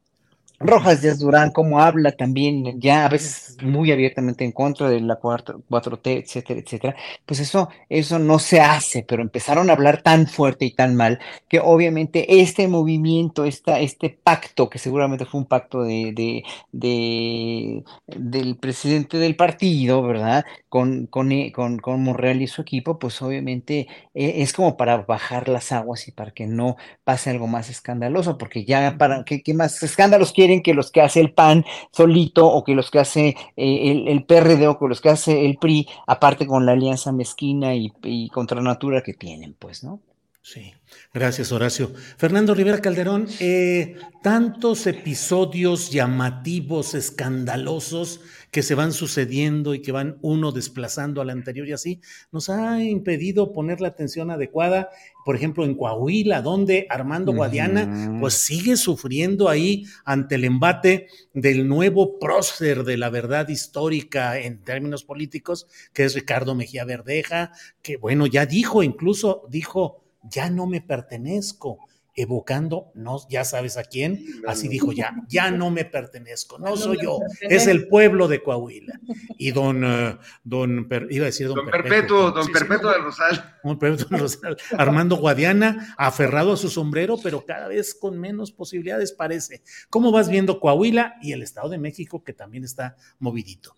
Rojas 0.63 1.01
Díaz 1.01 1.19
Durán, 1.19 1.53
cómo 1.53 1.81
habla 1.81 2.13
también, 2.13 2.79
ya 2.83 3.07
a 3.07 3.09
veces 3.09 3.57
muy 3.63 3.93
abiertamente 3.93 4.45
en 4.45 4.53
contra 4.53 4.91
de 4.91 5.01
la 5.01 5.17
cuarta- 5.17 5.55
4T, 5.71 6.19
etcétera, 6.19 6.61
etcétera, 6.61 6.97
pues 7.25 7.41
eso, 7.41 7.71
eso 7.89 8.19
no 8.19 8.39
se 8.39 8.61
hace, 8.61 9.03
pero 9.03 9.23
empezaron 9.23 9.71
a 9.71 9.73
hablar 9.73 10.03
tan 10.03 10.27
fuerte 10.27 10.67
y 10.67 10.73
tan 10.75 10.97
mal 10.97 11.19
que 11.49 11.61
obviamente 11.61 12.43
este 12.43 12.69
movimiento, 12.69 13.47
esta, 13.47 13.81
este 13.81 14.11
pacto, 14.11 14.69
que 14.69 14.79
seguramente 14.79 15.25
fue 15.25 15.41
un 15.41 15.47
pacto 15.47 15.83
de, 15.83 16.13
de, 16.15 16.43
de- 16.73 17.83
del 18.07 18.57
presidente 18.59 19.17
del 19.19 19.37
partido, 19.37 20.03
¿verdad? 20.03 20.45
Con, 20.69 21.07
con, 21.07 21.33
eh, 21.33 21.53
con, 21.53 21.79
con 21.79 22.03
Monreal 22.03 22.43
y 22.43 22.47
su 22.47 22.61
equipo, 22.63 22.99
pues 22.99 23.21
obviamente 23.23 23.89
eh, 24.15 24.35
es 24.43 24.53
como 24.53 24.77
para 24.77 24.99
bajar 24.99 25.49
las 25.49 25.73
aguas 25.73 26.07
y 26.09 26.13
para 26.13 26.33
que 26.33 26.47
no 26.47 26.77
pase 27.05 27.31
algo 27.31 27.47
más 27.47 27.69
escandaloso, 27.71 28.39
porque 28.39 28.65
ya 28.65 28.97
para, 28.99 29.25
¿qué, 29.25 29.43
qué 29.43 29.55
más 29.55 29.83
escándalos 29.83 30.33
que 30.59 30.75
los 30.75 30.91
que 30.91 31.01
hace 31.01 31.21
el 31.21 31.33
PAN 31.33 31.65
solito 31.93 32.47
o 32.47 32.65
que 32.65 32.75
los 32.75 32.91
que 32.91 32.99
hace 32.99 33.29
eh, 33.57 33.91
el, 33.93 34.09
el 34.09 34.25
PRD 34.25 34.67
o 34.67 34.79
que 34.79 34.89
los 34.89 35.01
que 35.01 35.11
hace 35.11 35.47
el 35.47 35.57
PRI, 35.57 35.89
aparte 36.07 36.47
con 36.47 36.67
la 36.67 36.73
alianza 36.73 37.13
mezquina 37.13 37.75
y, 37.75 37.93
y 38.03 38.29
contra 38.31 38.61
natura 38.61 39.03
que 39.03 39.15
tienen, 39.15 39.55
pues, 39.59 39.85
¿no? 39.85 40.01
Sí, 40.43 40.73
gracias 41.13 41.53
Horacio. 41.53 41.93
Fernando 42.17 42.55
Rivera 42.55 42.81
Calderón, 42.81 43.29
eh, 43.41 43.97
tantos 44.23 44.87
episodios 44.87 45.91
llamativos, 45.91 46.95
escandalosos 46.95 48.23
que 48.51 48.63
se 48.63 48.75
van 48.75 48.93
sucediendo 48.93 49.75
y 49.75 49.83
que 49.83 49.93
van 49.93 50.19
uno 50.23 50.53
desplazando 50.53 51.21
al 51.21 51.31
anterior 51.31 51.69
y 51.69 51.73
así, 51.73 52.01
nos 52.33 52.49
ha 52.51 52.83
impedido 52.83 53.53
poner 53.53 53.81
la 53.81 53.89
atención 53.89 54.31
adecuada, 54.31 54.91
por 55.25 55.37
ejemplo, 55.37 55.65
en 55.65 55.75
Coahuila, 55.75 56.43
donde 56.43 56.87
Armando 56.91 57.33
Guadiana 57.33 58.17
pues 58.21 58.35
sigue 58.35 58.77
sufriendo 58.77 59.49
ahí 59.49 59.85
ante 60.05 60.35
el 60.35 60.45
embate 60.45 61.07
del 61.33 61.69
nuevo 61.69 62.19
prócer 62.19 62.85
de 62.85 62.97
la 62.97 63.11
verdad 63.11 63.49
histórica 63.49 64.39
en 64.39 64.63
términos 64.65 65.05
políticos, 65.05 65.67
que 65.93 66.05
es 66.05 66.15
Ricardo 66.15 66.55
Mejía 66.55 66.85
Verdeja, 66.85 67.53
que 67.83 67.97
bueno, 67.97 68.27
ya 68.27 68.47
dijo, 68.47 68.83
incluso 68.83 69.47
dijo, 69.49 70.05
ya 70.23 70.51
no 70.51 70.67
me 70.67 70.81
pertenezco, 70.81 71.79
evocando, 72.15 72.91
no, 72.95 73.19
ya 73.29 73.45
sabes 73.45 73.77
a 73.77 73.85
quién, 73.85 74.25
así 74.47 74.69
dijo 74.69 74.93
ya, 74.93 75.15
ya 75.29 75.51
no 75.51 75.71
me 75.71 75.85
pertenezco, 75.85 76.59
no 76.59 76.77
soy 76.77 76.99
yo, 77.03 77.21
es 77.41 77.67
el 77.67 77.89
pueblo 77.89 78.29
de 78.29 78.43
Coahuila. 78.43 78.99
Y 79.39 79.53
don, 79.53 79.83
eh, 79.85 80.19
don, 80.45 80.89
Per- 80.89 81.07
iba 81.11 81.25
a 81.25 81.27
decir 81.27 81.47
don, 81.49 81.57
Don 81.57 81.71
Perpetuo, 81.71 82.31
don 82.31 82.45
sí, 82.45 82.53
sí, 82.53 82.59
Perpetuo 82.59 82.91
del 82.91 83.03
Rosal. 83.03 83.57
don 83.65 83.79
Perpetuo 83.79 84.19
Rosal, 84.19 84.57
Armando 84.77 85.17
Guadiana, 85.17 85.95
aferrado 85.97 86.53
a 86.53 86.57
su 86.57 86.69
sombrero, 86.69 87.17
pero 87.23 87.45
cada 87.45 87.69
vez 87.69 87.95
con 87.95 88.19
menos 88.19 88.53
posibilidades 88.53 89.13
parece. 89.13 89.63
¿Cómo 89.89 90.13
vas 90.13 90.29
viendo 90.29 90.61
Coahuila 90.61 91.17
y 91.23 91.33
el 91.33 91.43
Estado 91.43 91.69
de 91.69 91.79
México 91.79 92.23
que 92.25 92.33
también 92.33 92.65
está 92.65 92.97
movidito? 93.19 93.75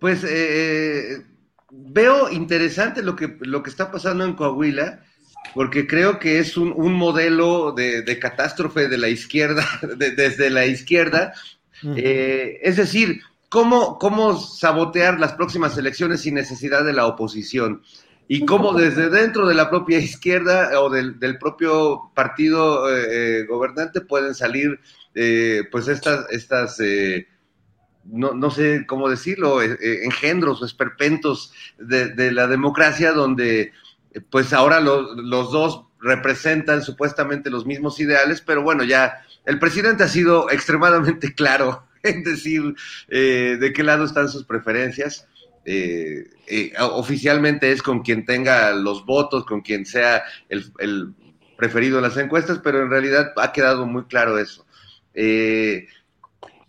Pues 0.00 0.24
eh, 0.28 1.24
veo 1.70 2.30
interesante 2.30 3.02
lo 3.02 3.16
que, 3.16 3.38
lo 3.40 3.62
que 3.62 3.70
está 3.70 3.90
pasando 3.90 4.24
en 4.24 4.34
Coahuila, 4.34 5.02
porque 5.54 5.86
creo 5.86 6.18
que 6.18 6.38
es 6.38 6.56
un, 6.56 6.72
un 6.74 6.94
modelo 6.94 7.72
de, 7.72 8.02
de 8.02 8.18
catástrofe 8.18 8.88
de 8.88 8.98
la 8.98 9.08
izquierda, 9.08 9.66
de- 9.96 10.12
desde 10.12 10.50
la 10.50 10.66
izquierda. 10.66 11.34
Eh, 11.96 12.60
es 12.62 12.76
decir, 12.76 13.20
¿cómo, 13.48 13.98
¿cómo 13.98 14.38
sabotear 14.38 15.18
las 15.18 15.32
próximas 15.34 15.76
elecciones 15.76 16.20
sin 16.20 16.34
necesidad 16.34 16.84
de 16.84 16.92
la 16.92 17.06
oposición? 17.06 17.82
Y 18.28 18.46
cómo 18.46 18.72
desde 18.72 19.10
dentro 19.10 19.46
de 19.46 19.54
la 19.54 19.68
propia 19.68 19.98
izquierda 19.98 20.80
o 20.80 20.88
del, 20.88 21.18
del 21.18 21.38
propio 21.38 22.10
partido 22.14 22.88
eh, 22.88 23.40
eh, 23.40 23.46
gobernante 23.46 24.00
pueden 24.00 24.34
salir 24.34 24.78
eh, 25.14 25.64
pues 25.70 25.88
estas, 25.88 26.24
estas 26.30 26.80
eh, 26.80 27.26
no, 28.04 28.32
no 28.32 28.50
sé 28.50 28.84
cómo 28.86 29.08
decirlo, 29.10 29.60
engendros 29.60 30.62
o 30.62 30.64
esperpentos 30.64 31.52
de, 31.78 32.08
de 32.14 32.32
la 32.32 32.46
democracia 32.46 33.12
donde 33.12 33.72
pues 34.30 34.52
ahora 34.52 34.80
lo- 34.80 35.14
los 35.14 35.52
dos 35.52 35.84
representan 36.00 36.82
supuestamente 36.82 37.50
los 37.50 37.64
mismos 37.66 37.98
ideales, 38.00 38.40
pero 38.40 38.62
bueno, 38.62 38.82
ya 38.84 39.22
el 39.46 39.58
presidente 39.58 40.04
ha 40.04 40.08
sido 40.08 40.50
extremadamente 40.50 41.34
claro 41.34 41.86
en 42.02 42.22
decir 42.24 42.74
eh, 43.08 43.56
de 43.60 43.72
qué 43.72 43.82
lado 43.82 44.04
están 44.04 44.28
sus 44.28 44.44
preferencias. 44.44 45.28
Eh, 45.64 46.24
eh, 46.48 46.72
oficialmente 46.80 47.70
es 47.70 47.82
con 47.82 48.02
quien 48.02 48.24
tenga 48.24 48.72
los 48.72 49.06
votos, 49.06 49.44
con 49.46 49.60
quien 49.60 49.86
sea 49.86 50.24
el, 50.48 50.72
el 50.78 51.14
preferido 51.56 51.98
en 51.98 52.02
las 52.02 52.16
encuestas, 52.16 52.58
pero 52.64 52.82
en 52.82 52.90
realidad 52.90 53.32
ha 53.36 53.52
quedado 53.52 53.86
muy 53.86 54.04
claro 54.06 54.38
eso. 54.38 54.66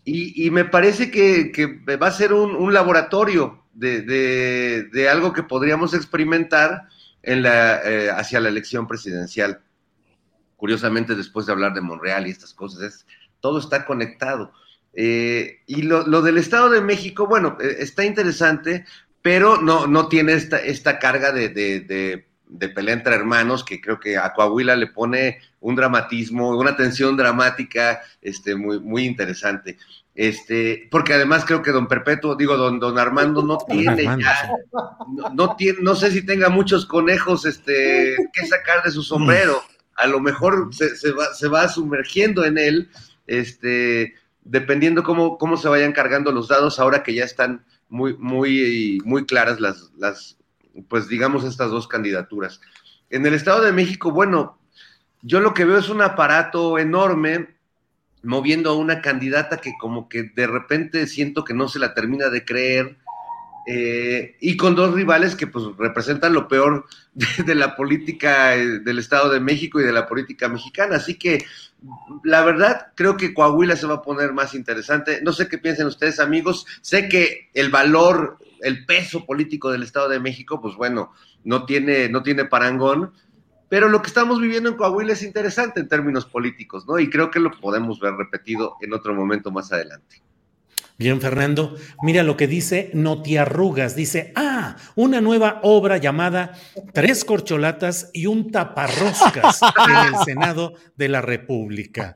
Y, 0.06 0.46
y 0.46 0.52
me 0.52 0.66
parece 0.66 1.10
que, 1.12 1.52
que 1.52 1.66
va 1.96 2.08
a 2.08 2.12
ser 2.12 2.34
un, 2.34 2.56
un 2.56 2.74
laboratorio 2.74 3.64
de, 3.74 4.02
de- 4.02 4.84
de 4.92 5.10
algo 5.10 5.32
que 5.34 5.44
podríamos 5.44 5.94
experimentar 5.94 6.90
en 7.24 7.42
la, 7.42 7.82
eh, 7.84 8.12
hacia 8.12 8.40
la 8.40 8.50
elección 8.50 8.88
presidencial. 8.88 9.62
Curiosamente, 10.58 11.16
después 11.16 11.46
de 11.46 11.54
hablar 11.54 11.74
de 11.74 11.82
Monreal 11.82 12.28
y 12.28 12.32
estas 12.32 12.54
cosas, 12.54 12.82
es, 12.82 13.06
todo 13.40 13.60
está 13.60 13.86
conectado. 13.86 14.54
Eh, 14.94 15.62
y 15.66 15.82
lo, 15.82 16.06
lo 16.06 16.22
del 16.22 16.38
Estado 16.38 16.70
de 16.70 16.82
México, 16.82 17.26
bueno, 17.26 17.58
eh, 17.60 17.78
está 17.80 18.06
interesante, 18.06 18.86
pero 19.22 19.60
no, 19.60 19.88
no 19.88 20.08
tiene 20.08 20.34
esta, 20.34 20.58
esta 20.58 21.00
carga 21.00 21.32
de, 21.32 21.50
de, 21.50 21.80
de, 21.80 22.28
de 22.46 22.70
pelea 22.70 22.94
entre 22.94 23.16
hermanos 23.16 23.64
que 23.64 23.82
creo 23.82 24.00
que 24.00 24.18
a 24.18 24.34
Coahuila 24.34 24.76
le 24.76 24.88
pone 24.88 25.40
un 25.62 25.76
dramatismo, 25.76 26.58
una 26.58 26.76
tensión 26.76 27.18
dramática 27.18 28.02
este, 28.22 28.56
muy, 28.56 28.80
muy 28.80 29.06
interesante. 29.06 29.78
Este, 30.16 30.88
porque 30.92 31.14
además 31.14 31.44
creo 31.44 31.64
que 31.64 31.72
don 31.72 31.88
Perpetuo, 31.88 32.36
digo, 32.36 32.56
don, 32.56 32.80
don 32.80 33.00
Armando 33.00 33.42
no 33.42 33.58
tiene 33.58 34.08
Armando, 34.08 34.24
ya, 34.24 34.50
no, 35.12 35.30
no 35.30 35.56
tiene, 35.56 35.80
no 35.82 35.96
sé 35.96 36.12
si 36.12 36.24
tenga 36.24 36.50
muchos 36.50 36.86
conejos 36.86 37.46
este, 37.46 38.16
que 38.32 38.46
sacar 38.46 38.84
de 38.84 38.92
su 38.92 39.02
sombrero. 39.02 39.62
A 39.96 40.08
lo 40.08 40.20
mejor 40.20 40.70
se, 40.72 40.96
se 40.96 41.12
va, 41.12 41.34
se 41.34 41.48
va 41.48 41.68
sumergiendo 41.68 42.46
en 42.46 42.58
él, 42.60 42.90
este, 43.26 44.14
dependiendo 44.44 45.02
cómo, 45.04 45.38
cómo 45.38 45.58
se 45.58 45.68
vayan 45.68 45.94
cargando 45.94 46.32
los 46.32 46.48
dados 46.48 46.80
ahora 46.80 47.02
que 47.02 47.16
ya 47.16 47.24
están 47.24 47.66
muy, 47.90 48.16
muy, 48.18 49.02
muy 49.06 49.26
claras 49.26 49.60
las, 49.60 49.92
las, 49.98 50.38
pues 50.90 51.08
digamos, 51.08 51.44
estas 51.44 51.72
dos 51.72 51.88
candidaturas. 51.88 52.62
En 53.10 53.26
el 53.26 53.34
Estado 53.34 53.62
de 53.62 53.72
México, 53.72 54.12
bueno, 54.12 54.60
yo 55.22 55.40
lo 55.40 55.54
que 55.54 55.66
veo 55.66 55.78
es 55.78 55.90
un 55.90 56.02
aparato 56.02 56.78
enorme 56.78 57.56
moviendo 58.24 58.72
a 58.72 58.76
una 58.76 59.02
candidata 59.02 59.58
que 59.58 59.74
como 59.80 60.10
que 60.10 60.24
de 60.24 60.48
repente 60.48 61.08
siento 61.08 61.44
que 61.44 61.54
no 61.54 61.68
se 61.68 61.80
la 61.80 61.94
termina 61.94 62.30
de 62.30 62.46
creer 62.46 62.98
eh, 63.66 64.36
y 64.42 64.58
con 64.58 64.76
dos 64.76 64.94
rivales 64.94 65.36
que 65.36 65.48
pues 65.48 65.66
representan 65.78 66.34
lo 66.34 66.48
peor 66.48 66.86
de, 67.46 67.56
la 67.56 67.76
política 67.76 68.56
eh, 68.56 68.80
del 68.80 69.00
Estado 69.00 69.30
de 69.30 69.40
México 69.40 69.80
y 69.80 69.84
de 69.84 69.94
la 69.94 70.08
política 70.08 70.50
mexicana. 70.50 70.98
Así 70.98 71.16
que 71.16 71.46
la 72.24 72.44
verdad 72.44 72.88
creo 72.96 73.16
que 73.16 73.34
Coahuila 73.34 73.76
se 73.76 73.88
va 73.88 73.96
a 73.96 74.02
poner 74.02 74.34
más 74.34 74.54
interesante. 74.54 75.22
No 75.24 75.32
sé 75.32 75.48
qué 75.48 75.58
piensen 75.58 75.88
ustedes 75.88 76.20
amigos. 76.20 76.66
Sé 76.82 77.08
que 77.08 77.50
el 77.54 77.70
valor, 77.70 78.38
el 78.62 78.86
peso 78.86 79.26
político 79.26 79.72
del 79.72 79.84
Estado 79.84 80.10
de 80.10 80.20
México, 80.20 80.62
pues 80.62 80.76
bueno, 80.76 81.14
no 81.44 81.66
tiene, 81.66 82.10
no 82.10 82.22
tiene 82.22 82.46
parangón. 82.46 83.14
Pero 83.74 83.90
lo 83.90 84.04
que 84.04 84.08
estamos 84.10 84.40
viviendo 84.40 84.70
en 84.70 84.76
Coahuila 84.76 85.14
es 85.14 85.24
interesante 85.24 85.80
en 85.80 85.88
términos 85.88 86.28
políticos, 86.28 86.86
¿no? 86.88 87.00
Y 87.00 87.10
creo 87.10 87.32
que 87.32 87.40
lo 87.40 87.50
podemos 87.50 88.00
ver 88.00 88.14
repetido 88.14 88.76
en 88.82 88.94
otro 88.94 89.16
momento 89.16 89.50
más 89.50 89.74
adelante. 89.74 90.22
Bien, 91.00 91.20
Fernando. 91.20 91.76
Mira 92.04 92.22
lo 92.22 92.38
que 92.38 92.46
dice 92.46 92.92
Notiarrugas. 92.94 93.96
Dice, 93.96 94.32
ah, 94.36 94.76
una 94.94 95.22
nueva 95.22 95.60
obra 95.64 95.98
llamada 95.98 96.54
Tres 96.94 97.26
corcholatas 97.26 98.12
y 98.14 98.28
un 98.28 98.52
taparroscas 98.52 99.60
en 99.64 100.14
el 100.14 100.24
Senado 100.24 100.76
de 100.96 101.10
la 101.10 101.22
República. 101.22 102.16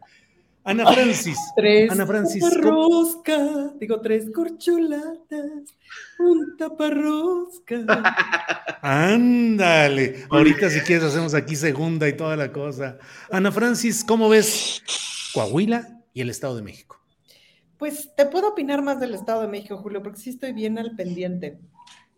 Ana 0.63 0.93
Francis. 0.93 1.39
Tres 1.55 1.89
Ana 1.89 2.05
Francis. 2.05 2.43
taparroscas, 2.43 3.79
digo, 3.79 3.99
tres 3.99 4.29
corcholatas, 4.31 5.75
un 6.19 6.57
taparrosca. 6.57 7.85
Ándale. 8.81 10.26
Ahorita 10.30 10.69
si 10.69 10.80
quieres 10.81 11.06
hacemos 11.06 11.34
aquí 11.34 11.56
segunda 11.56 12.07
y 12.07 12.14
toda 12.14 12.35
la 12.35 12.52
cosa. 12.52 12.98
Ana 13.31 13.52
Francis, 13.52 14.03
¿cómo 14.03 14.30
ves 14.30 14.81
Coahuila 15.34 16.02
y 16.14 16.22
el 16.22 16.30
Estado 16.30 16.56
de 16.56 16.61
México? 16.61 16.99
Pues 17.77 18.15
te 18.15 18.26
puedo 18.26 18.49
opinar 18.49 18.81
más 18.81 18.99
del 18.99 19.14
Estado 19.14 19.41
de 19.41 19.48
México, 19.48 19.77
Julio, 19.77 20.02
porque 20.02 20.19
sí 20.19 20.31
estoy 20.31 20.52
bien 20.52 20.80
al 20.80 20.95
pendiente. 20.95 21.60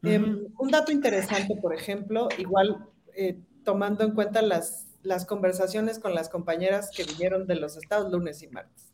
Em, 0.04 0.48
un 0.58 0.72
dato 0.72 0.92
interesante, 0.92 1.56
por 1.62 1.76
ejemplo, 1.76 2.30
igual 2.38 2.88
eh, 3.16 3.38
tomando 3.66 4.06
en 4.06 4.12
cuenta 4.16 4.42
las, 4.42 4.88
las 5.04 5.26
conversaciones 5.26 6.00
con 6.00 6.16
las 6.16 6.30
compañeras 6.30 6.90
que 6.96 7.04
vinieron 7.04 7.48
de 7.48 7.56
los 7.56 7.76
estados 7.76 8.10
lunes 8.10 8.42
y 8.42 8.48
martes, 8.48 8.94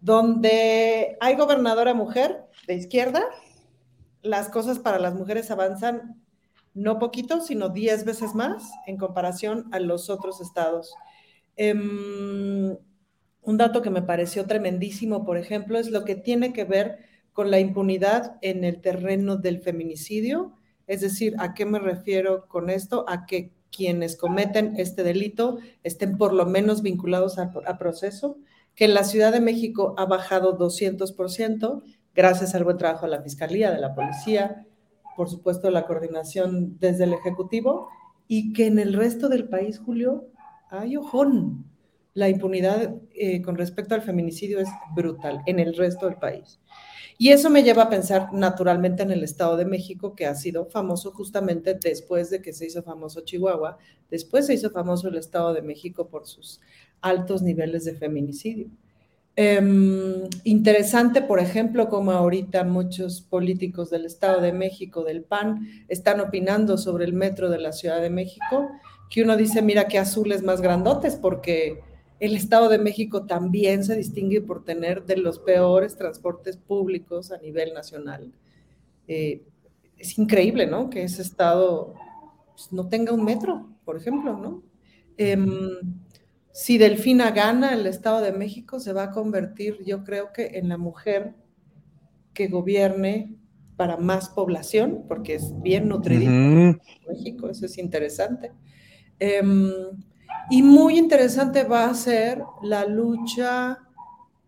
donde 0.00 1.16
hay 1.20 1.36
gobernadora 1.36 1.94
mujer 1.94 2.44
de 2.66 2.74
izquierda, 2.74 3.24
las 4.26 4.48
cosas 4.48 4.78
para 4.78 4.98
las 4.98 5.14
mujeres 5.14 5.50
avanzan 5.50 6.22
no 6.74 6.98
poquito, 6.98 7.40
sino 7.40 7.70
10 7.70 8.04
veces 8.04 8.34
más 8.34 8.70
en 8.86 8.98
comparación 8.98 9.66
a 9.72 9.80
los 9.80 10.10
otros 10.10 10.40
estados. 10.42 10.92
Em, 11.56 12.76
un 13.42 13.56
dato 13.56 13.80
que 13.80 13.90
me 13.90 14.02
pareció 14.02 14.46
tremendísimo, 14.46 15.24
por 15.24 15.38
ejemplo, 15.38 15.78
es 15.78 15.90
lo 15.90 16.04
que 16.04 16.16
tiene 16.16 16.52
que 16.52 16.64
ver 16.64 16.98
con 17.32 17.50
la 17.50 17.60
impunidad 17.60 18.36
en 18.42 18.64
el 18.64 18.80
terreno 18.80 19.36
del 19.36 19.60
feminicidio. 19.60 20.52
Es 20.86 21.00
decir, 21.00 21.34
¿a 21.38 21.54
qué 21.54 21.64
me 21.64 21.78
refiero 21.78 22.46
con 22.46 22.68
esto? 22.68 23.06
A 23.08 23.24
que 23.24 23.52
quienes 23.70 24.16
cometen 24.16 24.74
este 24.78 25.02
delito 25.02 25.58
estén 25.82 26.18
por 26.18 26.32
lo 26.34 26.44
menos 26.44 26.82
vinculados 26.82 27.38
a, 27.38 27.52
a 27.66 27.78
proceso, 27.78 28.38
que 28.74 28.84
en 28.84 28.94
la 28.94 29.04
Ciudad 29.04 29.32
de 29.32 29.40
México 29.40 29.94
ha 29.96 30.04
bajado 30.04 30.58
200%, 30.58 31.82
gracias 32.16 32.54
al 32.54 32.64
buen 32.64 32.78
trabajo 32.78 33.06
de 33.06 33.12
la 33.12 33.22
Fiscalía, 33.22 33.70
de 33.70 33.80
la 33.80 33.94
Policía, 33.94 34.66
por 35.16 35.30
supuesto 35.30 35.70
la 35.70 35.86
coordinación 35.86 36.78
desde 36.80 37.04
el 37.04 37.12
Ejecutivo, 37.12 37.88
y 38.26 38.52
que 38.52 38.66
en 38.66 38.78
el 38.78 38.94
resto 38.94 39.28
del 39.28 39.48
país, 39.48 39.78
Julio, 39.78 40.26
hay 40.70 40.96
ojón 40.96 41.64
la 42.16 42.30
impunidad 42.30 42.94
eh, 43.14 43.42
con 43.42 43.58
respecto 43.58 43.94
al 43.94 44.00
feminicidio 44.00 44.58
es 44.58 44.68
brutal 44.94 45.42
en 45.44 45.58
el 45.58 45.76
resto 45.76 46.06
del 46.06 46.16
país. 46.16 46.58
Y 47.18 47.28
eso 47.28 47.50
me 47.50 47.62
lleva 47.62 47.84
a 47.84 47.90
pensar 47.90 48.32
naturalmente 48.32 49.02
en 49.02 49.10
el 49.10 49.22
Estado 49.22 49.58
de 49.58 49.66
México, 49.66 50.14
que 50.14 50.24
ha 50.24 50.34
sido 50.34 50.64
famoso 50.64 51.12
justamente 51.12 51.74
después 51.74 52.30
de 52.30 52.40
que 52.40 52.54
se 52.54 52.66
hizo 52.66 52.82
famoso 52.82 53.20
Chihuahua, 53.20 53.76
después 54.10 54.46
se 54.46 54.54
hizo 54.54 54.70
famoso 54.70 55.08
el 55.08 55.16
Estado 55.16 55.52
de 55.52 55.60
México 55.60 56.08
por 56.08 56.26
sus 56.26 56.58
altos 57.02 57.42
niveles 57.42 57.84
de 57.84 57.94
feminicidio. 57.94 58.70
Em, 59.38 60.24
interesante, 60.44 61.20
por 61.20 61.40
ejemplo, 61.40 61.90
como 61.90 62.12
ahorita 62.12 62.64
muchos 62.64 63.20
políticos 63.20 63.90
del 63.90 64.06
Estado 64.06 64.40
de 64.40 64.52
México, 64.52 65.04
del 65.04 65.24
PAN, 65.24 65.68
están 65.88 66.20
opinando 66.20 66.78
sobre 66.78 67.04
el 67.04 67.12
metro 67.12 67.50
de 67.50 67.58
la 67.58 67.72
Ciudad 67.72 68.00
de 68.00 68.08
México, 68.08 68.70
que 69.10 69.22
uno 69.22 69.36
dice, 69.36 69.60
mira 69.60 69.88
qué 69.88 69.98
azules 69.98 70.42
más 70.42 70.62
grandotes, 70.62 71.16
porque 71.16 71.80
el 72.18 72.34
Estado 72.34 72.70
de 72.70 72.78
México 72.78 73.26
también 73.26 73.84
se 73.84 73.94
distingue 73.94 74.40
por 74.40 74.64
tener 74.64 75.04
de 75.04 75.18
los 75.18 75.38
peores 75.38 75.96
transportes 75.96 76.56
públicos 76.56 77.30
a 77.30 77.36
nivel 77.36 77.74
nacional. 77.74 78.32
Eh, 79.06 79.42
es 79.98 80.18
increíble, 80.18 80.66
¿no? 80.66 80.88
Que 80.88 81.02
ese 81.02 81.20
Estado 81.20 81.92
pues, 82.54 82.72
no 82.72 82.88
tenga 82.88 83.12
un 83.12 83.22
metro, 83.22 83.68
por 83.84 83.98
ejemplo, 83.98 84.34
¿no? 84.34 84.62
Em, 85.18 85.70
si 86.56 86.78
Delfina 86.78 87.32
gana, 87.32 87.74
el 87.74 87.86
Estado 87.86 88.22
de 88.22 88.32
México 88.32 88.80
se 88.80 88.94
va 88.94 89.02
a 89.02 89.10
convertir, 89.10 89.76
yo 89.84 90.04
creo 90.04 90.32
que, 90.32 90.52
en 90.54 90.70
la 90.70 90.78
mujer 90.78 91.34
que 92.32 92.48
gobierne 92.48 93.36
para 93.76 93.98
más 93.98 94.30
población, 94.30 95.04
porque 95.06 95.34
es 95.34 95.52
bien 95.60 95.86
nutrido 95.86 96.32
México, 97.06 97.50
eso 97.50 97.66
es 97.66 97.76
interesante. 97.76 98.52
Em, 99.18 99.70
y 100.48 100.62
muy 100.62 100.96
interesante 100.96 101.62
va 101.64 101.90
a 101.90 101.94
ser 101.94 102.42
la 102.62 102.86
lucha 102.86 103.78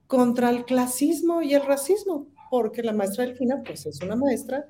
contra 0.07 0.49
el 0.49 0.65
clasismo 0.65 1.43
y 1.43 1.53
el 1.53 1.67
racismo, 1.67 2.29
porque 2.51 2.83
la 2.83 2.95
maestra 2.95 3.27
Delfina, 3.27 3.63
pues 3.63 3.85
es 3.85 4.01
una 4.01 4.17
maestra 4.17 4.65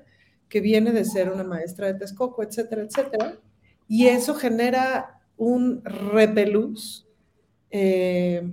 que 0.49 0.59
viene 0.59 0.91
de 0.91 1.05
ser 1.05 1.31
una 1.31 1.45
maestra 1.45 1.87
de 1.87 1.93
Texcoco, 1.93 2.43
etcétera, 2.43 2.81
etcétera, 2.81 3.39
y 3.87 4.07
eso 4.07 4.35
genera 4.35 5.21
un 5.37 5.81
repelús 5.85 7.05
eh, 7.71 8.43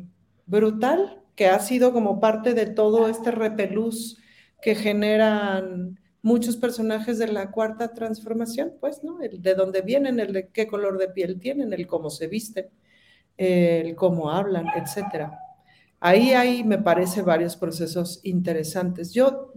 brutal, 0.47 1.23
que 1.35 1.49
ha 1.49 1.59
sido 1.59 1.93
como 1.93 2.21
parte 2.21 2.55
de 2.55 2.67
todo 2.67 3.09
este 3.09 3.31
repelús 3.31 4.19
que 4.63 4.75
generan 4.75 5.99
muchos 6.23 6.57
personajes 6.57 7.19
de 7.19 7.29
la 7.29 7.51
cuarta 7.51 7.93
transformación, 7.93 8.75
pues, 8.81 9.05
¿no? 9.05 9.21
El 9.21 9.43
de 9.43 9.55
dónde 9.55 9.83
vienen, 9.83 10.19
el 10.19 10.33
de 10.33 10.49
qué 10.49 10.67
color 10.67 10.99
de 10.99 11.09
piel 11.09 11.39
tienen, 11.39 11.73
el 11.73 11.87
cómo 11.87 12.11
se 12.11 12.27
visten, 12.27 12.67
el 13.37 13.95
cómo 13.95 14.31
hablan, 14.31 14.67
etcétera. 14.77 15.39
Ahí 16.01 16.33
hay, 16.33 16.65
me 16.65 16.79
parece, 16.79 17.23
varios 17.23 17.57
procesos 17.57 18.21
interesantes. 18.23 19.13
Yo 19.13 19.53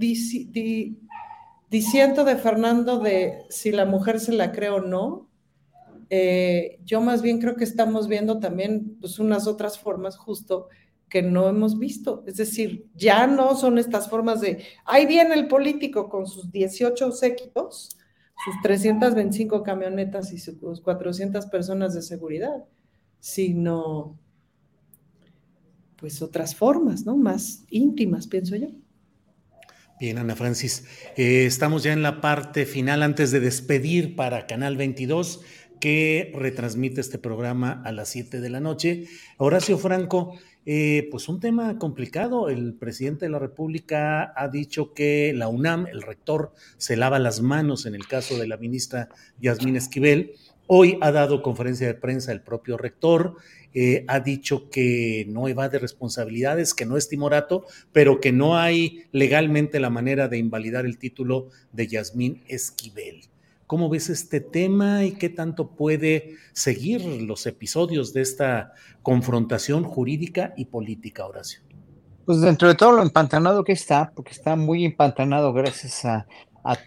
diciendo 1.70 2.24
de 2.24 2.36
Fernando 2.36 3.00
de 3.00 3.46
si 3.50 3.72
la 3.72 3.86
mujer 3.86 4.20
se 4.20 4.34
la 4.34 4.52
cree 4.52 4.70
o 4.70 4.82
no, 4.82 5.29
eh, 6.10 6.80
yo 6.84 7.02
más 7.02 7.22
bien 7.22 7.40
creo 7.40 7.56
que 7.56 7.64
estamos 7.64 8.08
viendo 8.08 8.40
también 8.40 8.98
pues, 9.00 9.20
unas 9.20 9.48
otras 9.48 9.78
formas 9.78 10.18
justo 10.18 10.68
que 11.08 11.22
no 11.22 11.50
hemos 11.50 11.78
visto. 11.78 12.24
Es 12.28 12.38
decir, 12.38 12.88
ya 12.96 13.28
no 13.28 13.56
son 13.56 13.78
estas 13.78 14.10
formas 14.10 14.42
de, 14.42 14.64
ahí 14.86 15.06
viene 15.06 15.34
el 15.36 15.48
político 15.48 16.10
con 16.10 16.28
sus 16.28 16.52
18 16.52 17.12
séquitos, 17.12 17.98
sus 18.46 18.62
325 18.62 19.64
camionetas 19.64 20.32
y 20.32 20.40
sus 20.40 20.82
400 20.82 21.46
personas 21.48 21.94
de 21.94 22.02
seguridad, 22.02 22.64
sino 23.20 24.18
pues 25.98 26.22
otras 26.22 26.56
formas, 26.56 27.06
¿no? 27.06 27.18
Más 27.18 27.66
íntimas, 27.70 28.28
pienso 28.28 28.56
yo. 28.56 28.70
Bien, 30.00 30.18
Ana 30.18 30.34
Francis, 30.38 30.86
eh, 31.18 31.46
estamos 31.46 31.84
ya 31.84 31.92
en 31.92 32.02
la 32.02 32.22
parte 32.22 32.66
final 32.66 33.04
antes 33.04 33.32
de 33.32 33.42
despedir 33.42 34.16
para 34.16 34.48
Canal 34.48 34.78
22 34.78 35.42
que 35.80 36.32
retransmite 36.36 37.02
este 37.02 37.18
programa 37.18 37.82
a 37.86 37.92
las 37.92 38.10
7 38.10 38.42
de 38.42 38.50
la 38.50 38.60
noche. 38.60 39.06
Horacio 39.38 39.78
Franco, 39.78 40.38
eh, 40.66 41.08
pues 41.12 41.30
un 41.30 41.40
tema 41.40 41.78
complicado. 41.78 42.50
El 42.50 42.74
presidente 42.74 43.26
de 43.26 43.32
la 43.32 43.40
República 43.40 44.34
ha 44.36 44.48
dicho 44.50 44.94
que 44.94 45.34
la 45.36 45.48
UNAM, 45.48 45.88
el 45.88 46.02
rector, 46.02 46.54
se 46.78 46.96
lava 46.96 47.20
las 47.20 47.42
manos 47.42 47.86
en 47.86 47.96
el 47.96 48.08
caso 48.08 48.38
de 48.38 48.48
la 48.48 48.58
ministra 48.58 49.10
Yasmín 49.40 49.76
Esquivel. 49.76 50.34
Hoy 50.68 51.00
ha 51.02 51.12
dado 51.12 51.42
conferencia 51.42 51.88
de 51.88 51.96
prensa 51.96 52.32
el 52.32 52.42
propio 52.42 52.78
rector, 52.78 53.38
eh, 53.74 54.06
ha 54.08 54.20
dicho 54.20 54.70
que 54.70 55.26
no 55.28 55.48
evade 55.48 55.80
responsabilidades, 55.80 56.76
que 56.76 56.86
no 56.86 56.96
es 56.96 57.10
timorato, 57.10 57.66
pero 57.92 58.20
que 58.20 58.32
no 58.32 58.56
hay 58.56 59.06
legalmente 59.12 59.80
la 59.80 59.90
manera 59.90 60.28
de 60.28 60.38
invalidar 60.38 60.86
el 60.86 61.00
título 61.00 61.50
de 61.72 61.88
Yasmín 61.88 62.44
Esquivel. 62.48 63.30
¿Cómo 63.70 63.88
ves 63.88 64.10
este 64.10 64.42
tema 64.42 65.06
y 65.06 65.12
qué 65.12 65.30
tanto 65.30 65.68
puede 65.76 66.38
seguir 66.54 67.06
los 67.22 67.46
episodios 67.46 68.14
de 68.14 68.22
esta 68.22 68.74
confrontación 69.04 69.84
jurídica 69.84 70.56
y 70.58 70.66
política, 70.66 71.28
Horacio? 71.28 71.62
Pues 72.26 72.42
dentro 72.42 72.68
de 72.68 72.74
todo 72.74 72.94
lo 72.94 73.04
empantanado 73.04 73.64
que 73.64 73.74
está, 73.74 74.12
porque 74.16 74.32
está 74.32 74.56
muy 74.56 74.86
empantanado 74.86 75.54
gracias 75.54 76.04
a, 76.04 76.26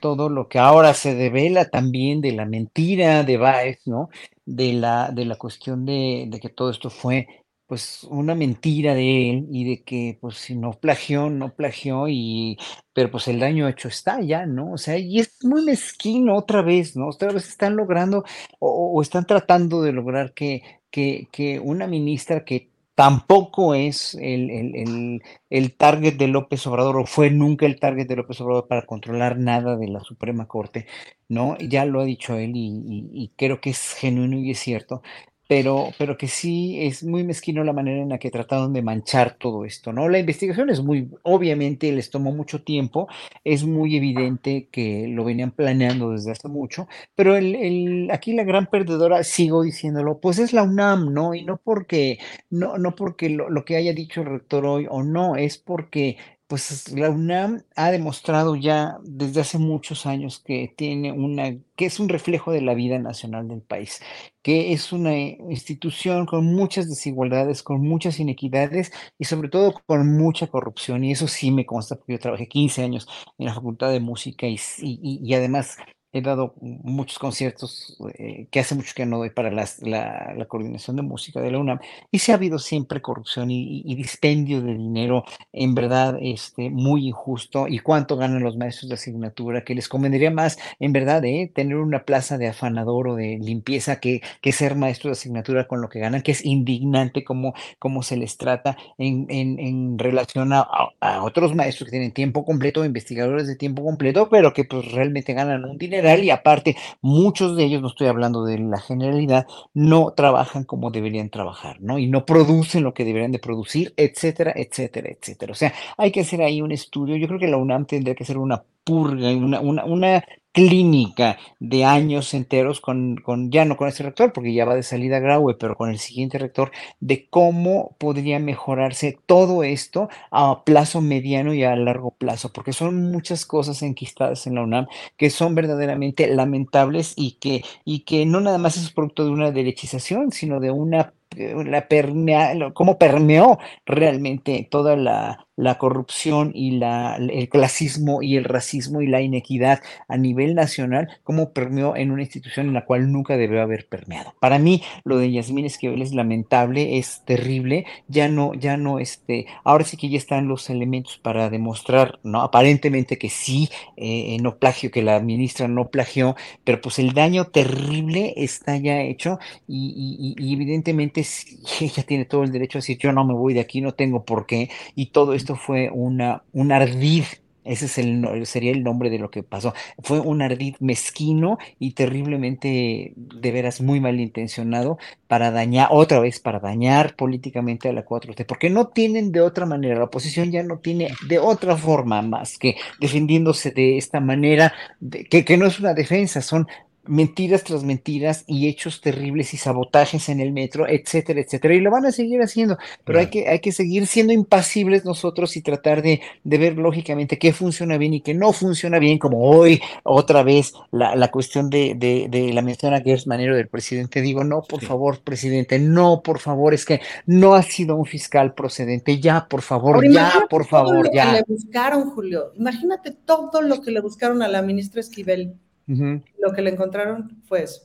todo 0.00 0.28
lo 0.28 0.48
que 0.48 0.58
ahora 0.58 0.92
se 0.92 1.14
devela 1.14 1.66
también 1.66 2.20
de 2.20 2.32
la 2.32 2.46
mentira 2.46 3.22
de 3.22 3.36
Baez, 3.36 3.78
¿no? 3.86 4.10
De 4.44 4.72
la, 4.72 5.12
de 5.12 5.24
la 5.24 5.36
cuestión 5.36 5.86
de 5.86 6.36
que 6.42 6.48
todo 6.48 6.70
esto 6.70 6.90
fue 6.90 7.28
pues 7.72 8.04
una 8.10 8.34
mentira 8.34 8.94
de 8.94 9.30
él 9.30 9.46
y 9.50 9.64
de 9.64 9.82
que 9.82 10.18
pues 10.20 10.36
si 10.36 10.54
no 10.54 10.72
plagió, 10.72 11.30
no 11.30 11.54
plagió 11.54 12.06
y 12.06 12.58
pero 12.92 13.10
pues 13.10 13.28
el 13.28 13.40
daño 13.40 13.66
hecho 13.66 13.88
está 13.88 14.20
ya, 14.20 14.44
¿no? 14.44 14.72
O 14.72 14.76
sea, 14.76 14.98
y 14.98 15.20
es 15.20 15.42
muy 15.42 15.64
mezquino 15.64 16.36
otra 16.36 16.60
vez, 16.60 16.96
¿no? 16.98 17.08
Otra 17.08 17.32
vez 17.32 17.48
están 17.48 17.74
logrando 17.76 18.24
o, 18.58 18.92
o 18.94 19.00
están 19.00 19.24
tratando 19.24 19.80
de 19.80 19.92
lograr 19.92 20.34
que, 20.34 20.62
que, 20.90 21.28
que 21.32 21.60
una 21.60 21.86
ministra 21.86 22.44
que 22.44 22.72
tampoco 22.94 23.74
es 23.74 24.14
el, 24.16 24.50
el, 24.50 24.76
el, 24.76 25.22
el, 25.50 25.76
target 25.76 26.16
de 26.16 26.28
López 26.28 26.66
Obrador 26.66 26.98
o 26.98 27.06
fue 27.06 27.30
nunca 27.30 27.66
el 27.66 27.80
target 27.80 28.06
de 28.06 28.16
López 28.16 28.40
Obrador 28.40 28.68
para 28.68 28.84
controlar 28.86 29.38
nada 29.38 29.76
de 29.76 29.88
la 29.88 30.00
Suprema 30.00 30.46
Corte, 30.46 30.86
¿no? 31.28 31.56
Ya 31.58 31.84
lo 31.86 32.00
ha 32.00 32.04
dicho 32.04 32.36
él 32.36 32.52
y, 32.54 33.32
creo 33.36 33.60
que 33.60 33.70
es 33.70 33.94
genuino 33.94 34.38
y 34.38 34.50
es 34.50 34.58
cierto, 34.58 35.02
pero, 35.48 35.90
pero 35.98 36.16
que 36.16 36.28
sí 36.28 36.78
es 36.86 37.04
muy 37.04 37.24
mezquino 37.24 37.64
la 37.64 37.72
manera 37.72 38.00
en 38.00 38.08
la 38.08 38.18
que 38.18 38.30
trataron 38.30 38.72
de 38.72 38.82
manchar 38.82 39.36
todo 39.38 39.64
esto, 39.64 39.92
¿no? 39.92 40.08
La 40.08 40.18
investigación 40.18 40.70
es 40.70 40.80
muy, 40.82 41.10
obviamente 41.24 41.92
les 41.92 42.10
tomó 42.10 42.32
mucho 42.32 42.62
tiempo, 42.62 43.08
es 43.44 43.64
muy 43.64 43.96
evidente 43.96 44.68
que 44.70 45.06
lo 45.08 45.24
venían 45.24 45.50
planeando 45.50 46.10
desde 46.10 46.32
hace 46.32 46.48
mucho, 46.48 46.88
pero 47.14 47.36
el, 47.36 47.54
el, 47.54 48.10
aquí 48.10 48.32
la 48.32 48.44
gran 48.44 48.66
perdedora, 48.66 49.24
sigo 49.24 49.62
diciéndolo, 49.62 50.20
pues 50.20 50.38
es 50.38 50.52
la 50.52 50.62
UNAM, 50.62 51.12
¿no? 51.12 51.34
Y 51.34 51.44
no 51.44 51.58
porque, 51.62 52.18
no, 52.50 52.78
no 52.78 52.94
porque 52.94 53.28
lo, 53.28 53.50
lo 53.50 53.64
que 53.64 53.76
haya 53.76 53.92
dicho 53.92 54.22
el 54.22 54.28
rector 54.28 54.64
hoy 54.66 54.86
o 54.88 55.02
no, 55.02 55.36
es 55.36 55.58
porque 55.58 56.16
pues 56.52 56.92
la 56.92 57.08
UNAM 57.08 57.62
ha 57.76 57.90
demostrado 57.90 58.56
ya 58.56 58.98
desde 59.04 59.40
hace 59.40 59.56
muchos 59.56 60.04
años 60.04 60.38
que 60.38 60.70
tiene 60.76 61.10
una, 61.10 61.56
que 61.76 61.86
es 61.86 61.98
un 61.98 62.10
reflejo 62.10 62.52
de 62.52 62.60
la 62.60 62.74
vida 62.74 62.98
nacional 62.98 63.48
del 63.48 63.62
país, 63.62 64.02
que 64.42 64.74
es 64.74 64.92
una 64.92 65.16
institución 65.16 66.26
con 66.26 66.44
muchas 66.44 66.90
desigualdades, 66.90 67.62
con 67.62 67.80
muchas 67.80 68.20
inequidades 68.20 68.92
y 69.18 69.24
sobre 69.24 69.48
todo 69.48 69.72
con 69.86 70.06
mucha 70.18 70.46
corrupción. 70.46 71.04
Y 71.04 71.12
eso 71.12 71.26
sí 71.26 71.50
me 71.50 71.64
consta 71.64 71.96
porque 71.96 72.12
yo 72.12 72.18
trabajé 72.18 72.46
15 72.46 72.82
años 72.82 73.08
en 73.38 73.46
la 73.46 73.54
Facultad 73.54 73.90
de 73.90 74.00
Música 74.00 74.46
y 74.46 75.34
además 75.34 75.78
he 76.12 76.20
dado 76.20 76.54
muchos 76.60 77.18
conciertos 77.18 77.96
eh, 78.18 78.46
que 78.50 78.60
hace 78.60 78.74
mucho 78.74 78.92
que 78.94 79.06
no 79.06 79.18
doy 79.18 79.30
para 79.30 79.50
las, 79.50 79.80
la, 79.82 80.34
la, 80.36 80.44
coordinación 80.44 80.96
de 80.96 81.02
música 81.02 81.40
de 81.40 81.50
la 81.50 81.58
UNAM 81.58 81.78
y 82.10 82.18
se 82.18 82.32
ha 82.32 82.34
habido 82.34 82.58
siempre 82.58 83.00
corrupción 83.00 83.50
y, 83.50 83.82
y, 83.86 83.94
dispendio 83.94 84.60
de 84.60 84.74
dinero 84.74 85.24
en 85.52 85.74
verdad 85.74 86.18
este, 86.20 86.68
muy 86.68 87.08
injusto 87.08 87.66
y 87.66 87.78
cuánto 87.78 88.16
ganan 88.16 88.42
los 88.42 88.58
maestros 88.58 88.90
de 88.90 88.96
asignatura 88.96 89.64
que 89.64 89.74
les 89.74 89.88
convendría 89.88 90.30
más 90.30 90.58
en 90.78 90.92
verdad 90.92 91.24
eh, 91.24 91.50
tener 91.54 91.76
una 91.76 92.04
plaza 92.04 92.36
de 92.36 92.48
afanador 92.48 93.08
o 93.08 93.14
de 93.14 93.38
limpieza 93.38 93.98
que, 93.98 94.20
que 94.42 94.52
ser 94.52 94.76
maestro 94.76 95.08
de 95.08 95.12
asignatura 95.12 95.66
con 95.66 95.80
lo 95.80 95.88
que 95.88 96.00
ganan 96.00 96.20
que 96.20 96.32
es 96.32 96.44
indignante 96.44 97.24
como, 97.24 97.54
como 97.78 98.02
se 98.02 98.18
les 98.18 98.36
trata 98.36 98.76
en, 98.98 99.26
en, 99.30 99.58
en 99.58 99.98
relación 99.98 100.52
a, 100.52 100.68
a, 101.00 101.22
otros 101.22 101.54
maestros 101.54 101.86
que 101.86 101.92
tienen 101.92 102.12
tiempo 102.12 102.44
completo 102.44 102.84
investigadores 102.84 103.46
de 103.46 103.56
tiempo 103.56 103.82
completo 103.82 104.28
pero 104.28 104.52
que 104.52 104.64
pues 104.64 104.92
realmente 104.92 105.32
ganan 105.32 105.64
un 105.64 105.78
dinero 105.78 106.01
y 106.22 106.30
aparte 106.30 106.76
muchos 107.00 107.56
de 107.56 107.64
ellos, 107.64 107.82
no 107.82 107.88
estoy 107.88 108.08
hablando 108.08 108.44
de 108.44 108.58
la 108.58 108.80
generalidad, 108.80 109.46
no 109.74 110.12
trabajan 110.16 110.64
como 110.64 110.90
deberían 110.90 111.30
trabajar, 111.30 111.80
¿no? 111.80 111.98
Y 111.98 112.08
no 112.08 112.24
producen 112.26 112.82
lo 112.84 112.94
que 112.94 113.04
deberían 113.04 113.32
de 113.32 113.38
producir, 113.38 113.94
etcétera, 113.96 114.52
etcétera, 114.56 115.10
etcétera. 115.10 115.52
O 115.52 115.54
sea, 115.54 115.72
hay 115.96 116.10
que 116.12 116.20
hacer 116.20 116.42
ahí 116.42 116.60
un 116.62 116.72
estudio. 116.72 117.16
Yo 117.16 117.26
creo 117.28 117.38
que 117.40 117.48
la 117.48 117.56
UNAM 117.56 117.86
tendría 117.86 118.14
que 118.14 118.24
hacer 118.24 118.38
una 118.38 118.62
purga, 118.84 119.30
una, 119.30 119.60
una, 119.60 119.84
una 119.84 120.24
clínica 120.52 121.38
de 121.60 121.84
años 121.84 122.34
enteros 122.34 122.80
con, 122.80 123.16
con, 123.16 123.50
ya 123.50 123.64
no 123.64 123.76
con 123.76 123.88
este 123.88 124.02
rector, 124.02 124.32
porque 124.32 124.52
ya 124.54 124.64
va 124.64 124.74
de 124.74 124.82
salida 124.82 125.18
Graue, 125.18 125.54
pero 125.58 125.76
con 125.76 125.90
el 125.90 125.98
siguiente 125.98 126.38
rector, 126.38 126.70
de 127.00 127.28
cómo 127.28 127.96
podría 127.98 128.38
mejorarse 128.38 129.18
todo 129.26 129.64
esto 129.64 130.08
a 130.30 130.64
plazo 130.64 131.00
mediano 131.00 131.54
y 131.54 131.64
a 131.64 131.74
largo 131.76 132.12
plazo, 132.12 132.52
porque 132.52 132.72
son 132.72 133.10
muchas 133.10 133.46
cosas 133.46 133.82
enquistadas 133.82 134.46
en 134.46 134.54
la 134.56 134.62
UNAM 134.62 134.86
que 135.16 135.30
son 135.30 135.54
verdaderamente 135.54 136.26
lamentables 136.28 137.14
y 137.16 137.32
que, 137.32 137.64
y 137.84 138.00
que 138.00 138.26
no 138.26 138.40
nada 138.40 138.58
más 138.58 138.76
es 138.76 138.90
producto 138.92 139.24
de 139.24 139.30
una 139.30 139.50
derechización, 139.50 140.32
sino 140.32 140.60
de 140.60 140.70
una 140.70 141.14
la 141.36 141.88
permea, 141.88 142.54
cómo 142.74 142.98
permeó 142.98 143.58
realmente 143.86 144.66
toda 144.70 144.96
la, 144.96 145.46
la 145.56 145.76
corrupción 145.76 146.52
y 146.54 146.72
la, 146.72 147.16
el 147.16 147.48
clasismo 147.48 148.22
y 148.22 148.36
el 148.36 148.44
racismo 148.44 149.02
y 149.02 149.06
la 149.06 149.20
inequidad 149.20 149.80
a 150.08 150.16
nivel 150.16 150.54
nacional, 150.54 151.08
cómo 151.22 151.52
permeó 151.52 151.94
en 151.96 152.10
una 152.10 152.22
institución 152.22 152.68
en 152.68 152.74
la 152.74 152.84
cual 152.84 153.12
nunca 153.12 153.36
debió 153.36 153.62
haber 153.62 153.86
permeado. 153.86 154.34
Para 154.40 154.58
mí, 154.58 154.82
lo 155.04 155.18
de 155.18 155.30
Yasmín 155.30 155.66
Esquivel 155.66 156.02
es 156.02 156.14
lamentable, 156.14 156.98
es 156.98 157.22
terrible, 157.24 157.86
ya 158.08 158.28
no, 158.28 158.54
ya 158.54 158.76
no, 158.76 158.98
este, 158.98 159.46
ahora 159.64 159.84
sí 159.84 159.96
que 159.96 160.08
ya 160.08 160.18
están 160.18 160.48
los 160.48 160.70
elementos 160.70 161.18
para 161.18 161.50
demostrar, 161.50 162.18
¿no? 162.22 162.42
Aparentemente 162.42 163.18
que 163.18 163.28
sí, 163.28 163.68
eh, 163.96 164.38
no 164.40 164.56
plagio, 164.56 164.90
que 164.90 165.02
la 165.02 165.20
ministra 165.20 165.68
no 165.68 165.88
plagió, 165.88 166.34
pero 166.64 166.80
pues 166.80 166.98
el 166.98 167.12
daño 167.12 167.46
terrible 167.46 168.34
está 168.36 168.76
ya 168.76 169.00
hecho 169.02 169.38
y, 169.68 170.34
evidentemente 170.38 171.21
ella 171.80 172.02
tiene 172.04 172.24
todo 172.24 172.44
el 172.44 172.52
derecho 172.52 172.78
a 172.78 172.80
decir 172.80 172.98
yo 172.98 173.12
no 173.12 173.24
me 173.24 173.34
voy 173.34 173.54
de 173.54 173.60
aquí, 173.60 173.80
no 173.80 173.92
tengo 173.92 174.24
por 174.24 174.46
qué, 174.46 174.70
y 174.94 175.06
todo 175.06 175.34
esto 175.34 175.56
fue 175.56 175.90
una, 175.90 176.42
un 176.52 176.72
ardid 176.72 177.24
ese 177.64 177.86
es 177.86 177.98
el, 177.98 178.46
sería 178.46 178.72
el 178.72 178.82
nombre 178.82 179.08
de 179.10 179.18
lo 179.18 179.30
que 179.30 179.42
pasó. 179.42 179.72
Fue 180.02 180.18
un 180.20 180.42
ardid 180.42 180.74
mezquino 180.80 181.58
y 181.78 181.92
terriblemente, 181.92 183.12
de 183.16 183.52
veras, 183.52 183.80
muy 183.80 184.00
malintencionado 184.00 184.98
para 185.28 185.50
dañar, 185.50 185.88
otra 185.90 186.18
vez, 186.20 186.40
para 186.40 186.58
dañar 186.58 187.14
políticamente 187.14 187.88
a 187.88 187.92
la 187.92 188.04
4T, 188.04 188.46
porque 188.46 188.68
no 188.68 188.88
tienen 188.88 189.32
de 189.32 189.40
otra 189.40 189.66
manera, 189.66 189.96
la 189.96 190.04
oposición 190.04 190.50
ya 190.50 190.62
no 190.62 190.78
tiene 190.78 191.10
de 191.28 191.38
otra 191.38 191.76
forma 191.76 192.20
más 192.22 192.58
que 192.58 192.76
defendiéndose 193.00 193.70
de 193.70 193.96
esta 193.96 194.20
manera, 194.20 194.72
de, 195.00 195.24
que, 195.24 195.44
que 195.44 195.56
no 195.56 195.66
es 195.66 195.78
una 195.78 195.94
defensa, 195.94 196.42
son 196.42 196.66
mentiras 197.04 197.64
tras 197.64 197.82
mentiras 197.82 198.44
y 198.46 198.68
hechos 198.68 199.00
terribles 199.00 199.54
y 199.54 199.56
sabotajes 199.56 200.28
en 200.28 200.40
el 200.40 200.52
metro, 200.52 200.86
etcétera, 200.88 201.40
etcétera. 201.40 201.74
Y 201.74 201.80
lo 201.80 201.90
van 201.90 202.06
a 202.06 202.12
seguir 202.12 202.40
haciendo, 202.42 202.78
pero 203.04 203.18
hay, 203.18 203.26
que, 203.26 203.48
hay 203.48 203.58
que 203.58 203.72
seguir 203.72 204.06
siendo 204.06 204.32
impasibles 204.32 205.04
nosotros 205.04 205.56
y 205.56 205.62
tratar 205.62 206.02
de, 206.02 206.20
de, 206.44 206.58
ver 206.58 206.78
lógicamente 206.78 207.38
qué 207.38 207.52
funciona 207.52 207.98
bien 207.98 208.14
y 208.14 208.20
qué 208.20 208.34
no 208.34 208.52
funciona 208.52 208.98
bien, 208.98 209.18
como 209.18 209.42
hoy 209.42 209.80
otra 210.04 210.42
vez 210.42 210.74
la, 210.92 211.16
la 211.16 211.30
cuestión 211.30 211.70
de, 211.70 211.94
de, 211.96 212.28
de, 212.30 212.52
la 212.52 212.62
mención 212.62 212.94
a 212.94 213.00
Gers 213.00 213.26
Manero 213.26 213.56
del 213.56 213.68
presidente. 213.68 214.20
Digo, 214.20 214.44
no, 214.44 214.62
por 214.62 214.80
sí. 214.80 214.86
favor, 214.86 215.20
presidente, 215.20 215.78
no, 215.78 216.22
por 216.22 216.38
favor, 216.38 216.72
es 216.72 216.84
que 216.84 217.00
no 217.26 217.54
ha 217.54 217.62
sido 217.62 217.96
un 217.96 218.06
fiscal 218.06 218.54
procedente, 218.54 219.18
ya, 219.18 219.46
por 219.48 219.62
favor, 219.62 220.08
ya, 220.08 220.32
por 220.48 220.66
favor, 220.66 221.06
lo 221.06 221.12
ya. 221.12 221.32
Que 221.32 221.36
le 221.38 221.44
buscaron, 221.48 222.10
Julio, 222.10 222.52
imagínate 222.56 223.10
todo 223.10 223.60
lo 223.60 223.80
que 223.82 223.90
le 223.90 224.00
buscaron 224.00 224.42
a 224.42 224.48
la 224.48 224.62
ministra 224.62 225.00
Esquivel. 225.00 225.54
Uh 225.88 225.92
-huh. 225.92 226.22
Lo 226.38 226.52
que 226.52 226.62
le 226.62 226.70
encontraron 226.70 227.42
fue 227.48 227.64
eso. 227.64 227.82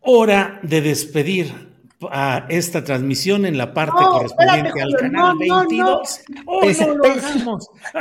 Hora 0.00 0.60
de 0.62 0.80
despedir 0.80 1.74
a 2.10 2.46
esta 2.48 2.84
transmisión 2.84 3.46
en 3.46 3.56
la 3.56 3.72
parte 3.72 4.00
no, 4.00 4.10
correspondiente 4.10 4.68
espérate, 4.68 4.82
al 4.82 5.00
canal 5.00 5.34
no, 5.34 5.38
22. 5.38 6.20
No, 6.28 6.42
oh, 6.46 6.60
pensé, 6.60 6.86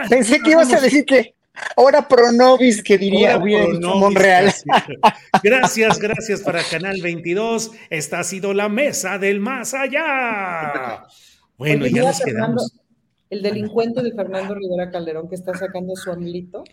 pensé 0.10 0.40
que 0.42 0.52
ibas 0.52 0.74
a 0.74 0.82
decir 0.82 1.06
que 1.06 1.36
Hora 1.76 2.08
Pronovis, 2.08 2.82
que 2.82 2.98
diría 2.98 3.38
bien 3.38 3.80
Monreal. 3.82 4.52
Gracias, 5.44 6.00
gracias 6.00 6.42
para 6.42 6.64
Canal 6.64 7.00
22. 7.02 7.72
Esta 7.90 8.20
ha 8.20 8.24
sido 8.24 8.54
la 8.54 8.70
mesa 8.70 9.18
del 9.18 9.40
más 9.40 9.74
allá. 9.74 11.06
Bueno, 11.56 11.86
ya 11.86 12.02
nos 12.02 12.20
quedamos 12.20 12.74
el 13.34 13.42
delincuente 13.42 14.04
de 14.04 14.12
Fernando 14.12 14.54
Rivera 14.54 14.92
Calderón 14.92 15.28
que 15.28 15.36
está 15.36 15.56
sacando 15.56 15.96
su 15.96 16.12
amlito. 16.12 16.64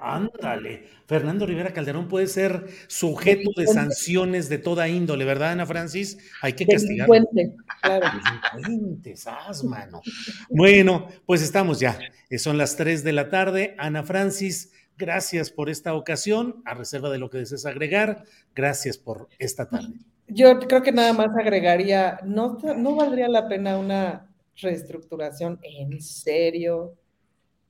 Ándale. 0.00 0.84
Fernando 1.06 1.44
Rivera 1.44 1.72
Calderón 1.72 2.08
puede 2.08 2.26
ser 2.28 2.64
sujeto 2.86 3.50
de 3.56 3.66
sanciones 3.66 4.48
de 4.48 4.56
toda 4.56 4.88
índole, 4.88 5.26
¿verdad, 5.26 5.52
Ana 5.52 5.66
Francis? 5.66 6.16
Hay 6.40 6.54
que 6.54 6.66
castigarlo. 6.66 7.12
Delincuente, 7.12 7.56
claro. 7.82 8.06
Delincuentes, 8.54 9.26
mano. 9.64 10.00
Bueno, 10.48 11.08
pues 11.26 11.42
estamos 11.42 11.78
ya. 11.78 11.98
Son 12.38 12.56
las 12.56 12.76
3 12.76 13.04
de 13.04 13.12
la 13.12 13.28
tarde. 13.28 13.74
Ana 13.78 14.02
Francis, 14.02 14.72
gracias 14.96 15.50
por 15.50 15.68
esta 15.68 15.92
ocasión. 15.92 16.62
A 16.64 16.72
reserva 16.72 17.10
de 17.10 17.18
lo 17.18 17.28
que 17.28 17.36
desees 17.36 17.66
agregar, 17.66 18.24
gracias 18.54 18.96
por 18.96 19.28
esta 19.38 19.68
tarde. 19.68 19.92
Yo 20.26 20.58
creo 20.60 20.82
que 20.82 20.92
nada 20.92 21.12
más 21.12 21.28
agregaría, 21.38 22.20
no, 22.24 22.56
no 22.76 22.94
valdría 22.94 23.28
la 23.28 23.48
pena 23.48 23.76
una 23.76 24.29
reestructuración 24.60 25.58
en 25.62 26.00
serio, 26.00 26.96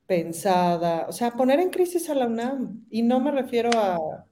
pensada, 0.07 1.07
o 1.09 1.13
sea, 1.13 1.33
poner 1.33 1.61
en 1.61 1.71
crisis 1.71 2.11
a 2.11 2.15
la 2.15 2.27
UNAM. 2.27 2.85
Y 2.91 3.03
no 3.03 3.21
me 3.21 3.31
refiero 3.31 3.71
a, 3.75 3.99
o 3.99 4.25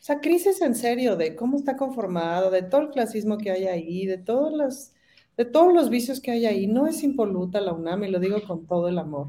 sea, 0.00 0.20
crisis 0.20 0.60
en 0.62 0.74
serio 0.74 1.16
de 1.16 1.36
cómo 1.36 1.56
está 1.56 1.76
conformado, 1.76 2.50
de 2.50 2.62
todo 2.62 2.80
el 2.80 2.90
clasismo 2.90 3.38
que 3.38 3.52
hay 3.52 3.66
ahí, 3.66 4.06
de 4.06 4.18
todos 4.18 4.52
los, 4.52 4.92
de 5.36 5.44
todos 5.44 5.72
los 5.72 5.90
vicios 5.90 6.20
que 6.20 6.32
hay 6.32 6.46
ahí. 6.46 6.66
No 6.66 6.86
es 6.88 7.02
impoluta 7.04 7.60
la 7.60 7.72
UNAM 7.72 8.04
y 8.04 8.10
lo 8.10 8.18
digo 8.18 8.42
con 8.42 8.66
todo 8.66 8.88
el 8.88 8.98
amor. 8.98 9.28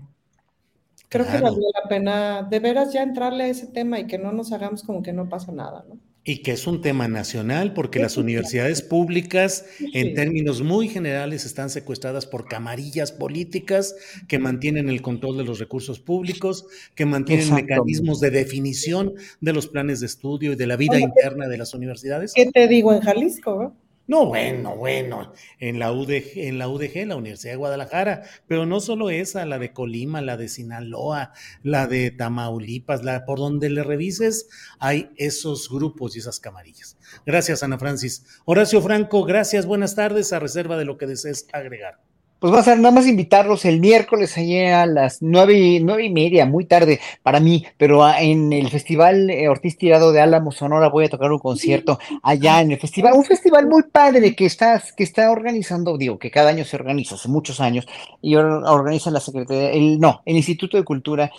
Creo 1.10 1.26
claro. 1.26 1.38
que 1.38 1.44
valdría 1.44 1.70
la 1.84 1.90
pena 1.90 2.44
de 2.50 2.60
veras 2.60 2.91
ya 2.91 3.04
entrarle 3.04 3.44
a 3.44 3.48
ese 3.48 3.68
tema 3.68 4.00
y 4.00 4.08
que 4.08 4.18
no 4.18 4.32
nos 4.32 4.52
hagamos 4.52 4.82
como 4.82 5.04
que 5.04 5.14
no 5.14 5.30
pasa 5.30 5.52
nada, 5.52 5.86
¿no? 5.88 6.00
Y 6.26 6.38
que 6.38 6.54
es 6.54 6.68
un 6.68 6.82
tema 6.82 7.10
nacional 7.10 7.74
porque 7.74 8.00
las 8.00 8.16
universidades 8.16 8.82
públicas, 8.82 9.66
en 9.94 10.14
términos 10.14 10.62
muy 10.62 10.88
generales, 10.88 11.45
están 11.45 11.70
secuestradas 11.70 12.26
por 12.26 12.45
camarillas 12.45 13.12
políticas 13.12 13.95
que 14.30 14.40
mantienen 14.40 14.88
el 14.88 15.02
control 15.02 15.38
de 15.38 15.44
los 15.44 15.60
recursos 15.60 16.00
públicos, 16.00 16.66
que 16.95 17.06
mantienen 17.06 17.54
mecanismos 17.54 18.22
de 18.22 18.32
definición 18.32 19.14
de 19.41 19.54
los 19.54 19.68
planes 19.68 20.00
de 20.00 20.06
estudio 20.06 20.54
y 20.54 20.56
de 20.56 20.68
la 20.68 20.78
vida 20.78 20.98
interna 20.98 21.50
de 21.50 21.58
las 21.58 21.74
universidades. 21.74 22.32
¿Qué 22.34 22.50
te 22.50 22.70
digo 22.70 22.94
en 22.94 23.02
Jalisco? 23.02 23.76
No, 24.06 24.26
bueno, 24.26 24.76
bueno, 24.76 25.32
en 25.60 25.80
la 25.80 25.94
UDG, 25.94 26.32
en 26.36 26.58
la 26.58 26.68
UDG, 26.68 27.08
la 27.08 27.16
Universidad 27.16 27.54
de 27.54 27.58
Guadalajara, 27.58 28.24
pero 28.48 28.66
no 28.66 28.82
solo 28.82 29.10
esa, 29.10 29.46
la 29.46 29.60
de 29.60 29.72
Colima, 29.72 30.22
la 30.22 30.36
de 30.36 30.50
Sinaloa, 30.50 31.32
la 31.64 31.88
de 31.88 32.12
Tamaulipas, 32.12 33.06
la 33.06 33.24
por 33.24 33.40
donde 33.40 33.70
le 33.70 33.82
revises, 33.82 34.50
hay 34.80 35.12
esos 35.16 35.70
grupos 35.70 36.18
y 36.18 36.20
esas 36.20 36.42
camarillas. 36.42 36.98
Gracias, 37.26 37.64
Ana 37.64 37.80
Francis. 37.80 38.26
Horacio 38.44 38.82
Franco, 38.82 39.24
gracias, 39.24 39.66
buenas 39.66 39.96
tardes, 39.96 40.34
a 40.34 40.40
reserva 40.40 40.78
de 40.78 40.84
lo 40.84 40.98
que 40.98 41.08
desees 41.08 41.48
agregar 41.54 42.02
pues 42.44 42.53
va 42.53 42.60
a 42.60 42.64
ser 42.64 42.78
nada 42.78 42.94
más 42.94 43.07
invitarlos 43.07 43.64
el 43.64 43.80
miércoles 43.80 44.38
allá 44.38 44.82
a 44.82 44.86
las 44.86 45.22
nueve 45.22 45.57
y, 45.57 45.80
nueve 45.80 46.03
y 46.03 46.10
media, 46.10 46.45
muy 46.45 46.65
tarde 46.65 46.99
para 47.22 47.40
mí, 47.40 47.65
pero 47.78 48.06
en 48.18 48.52
el 48.52 48.70
Festival 48.70 49.30
eh, 49.30 49.48
Ortiz 49.48 49.78
Tirado 49.78 50.11
de 50.11 50.20
Álamo, 50.20 50.52
Sonora, 50.52 50.90
voy 50.90 51.06
a 51.06 51.10
tocar 51.10 51.32
un 51.32 51.40
concierto 51.40 51.99
allá 52.22 52.60
en 52.60 52.74
el 52.74 52.80
festival, 52.80 53.14
un 53.14 53.24
festival 53.24 53.70
muy 53.70 53.84
padre 53.84 54.36
que 54.36 54.45
está, 54.45 54.84
que 54.98 55.06
está 55.06 55.32
organizando, 55.32 55.98
digo, 55.98 56.20
que 56.20 56.32
cada 56.32 56.49
año 56.49 56.65
se 56.65 56.76
organiza, 56.76 57.15
hace 57.15 57.30
muchos 57.30 57.61
años, 57.61 57.88
y 58.22 58.36
organiza 58.36 59.10
la 59.10 59.22
Secretaría, 59.22 59.72
el, 59.72 59.98
no, 60.02 60.22
el 60.26 60.36
Instituto 60.36 60.76
de 60.76 60.84
Cultura 60.84 61.32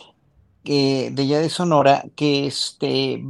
de 0.64 1.14
allá 1.18 1.40
de 1.40 1.50
Sonora, 1.50 2.02
que 2.16 2.46
este 2.46 3.22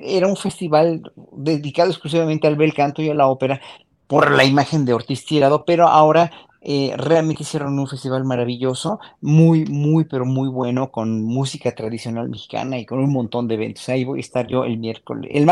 era 0.00 0.28
un 0.28 0.36
festival 0.38 1.12
dedicado 1.32 1.90
exclusivamente 1.90 2.46
al 2.46 2.56
bel 2.56 2.72
canto 2.72 3.02
y 3.02 3.10
a 3.10 3.14
la 3.14 3.26
ópera 3.26 3.60
por 4.06 4.30
la 4.30 4.44
imagen 4.44 4.84
de 4.84 4.94
Ortiz 4.94 5.24
Tirado, 5.24 5.64
pero 5.64 5.88
ahora 5.88 6.30
eh, 6.68 6.94
realmente 6.96 7.44
hicieron 7.44 7.78
un 7.78 7.86
festival 7.86 8.24
maravilloso, 8.24 8.98
muy, 9.20 9.66
muy, 9.66 10.02
pero 10.02 10.24
muy 10.24 10.48
bueno, 10.48 10.90
con 10.90 11.22
música 11.22 11.72
tradicional 11.72 12.28
mexicana 12.28 12.76
y 12.76 12.84
con 12.84 12.98
un 12.98 13.12
montón 13.12 13.46
de 13.46 13.54
eventos. 13.54 13.88
Ahí 13.88 14.02
voy 14.02 14.18
a 14.18 14.20
estar 14.20 14.48
yo 14.48 14.64
el 14.64 14.76
miércoles, 14.76 15.30
el 15.32 15.46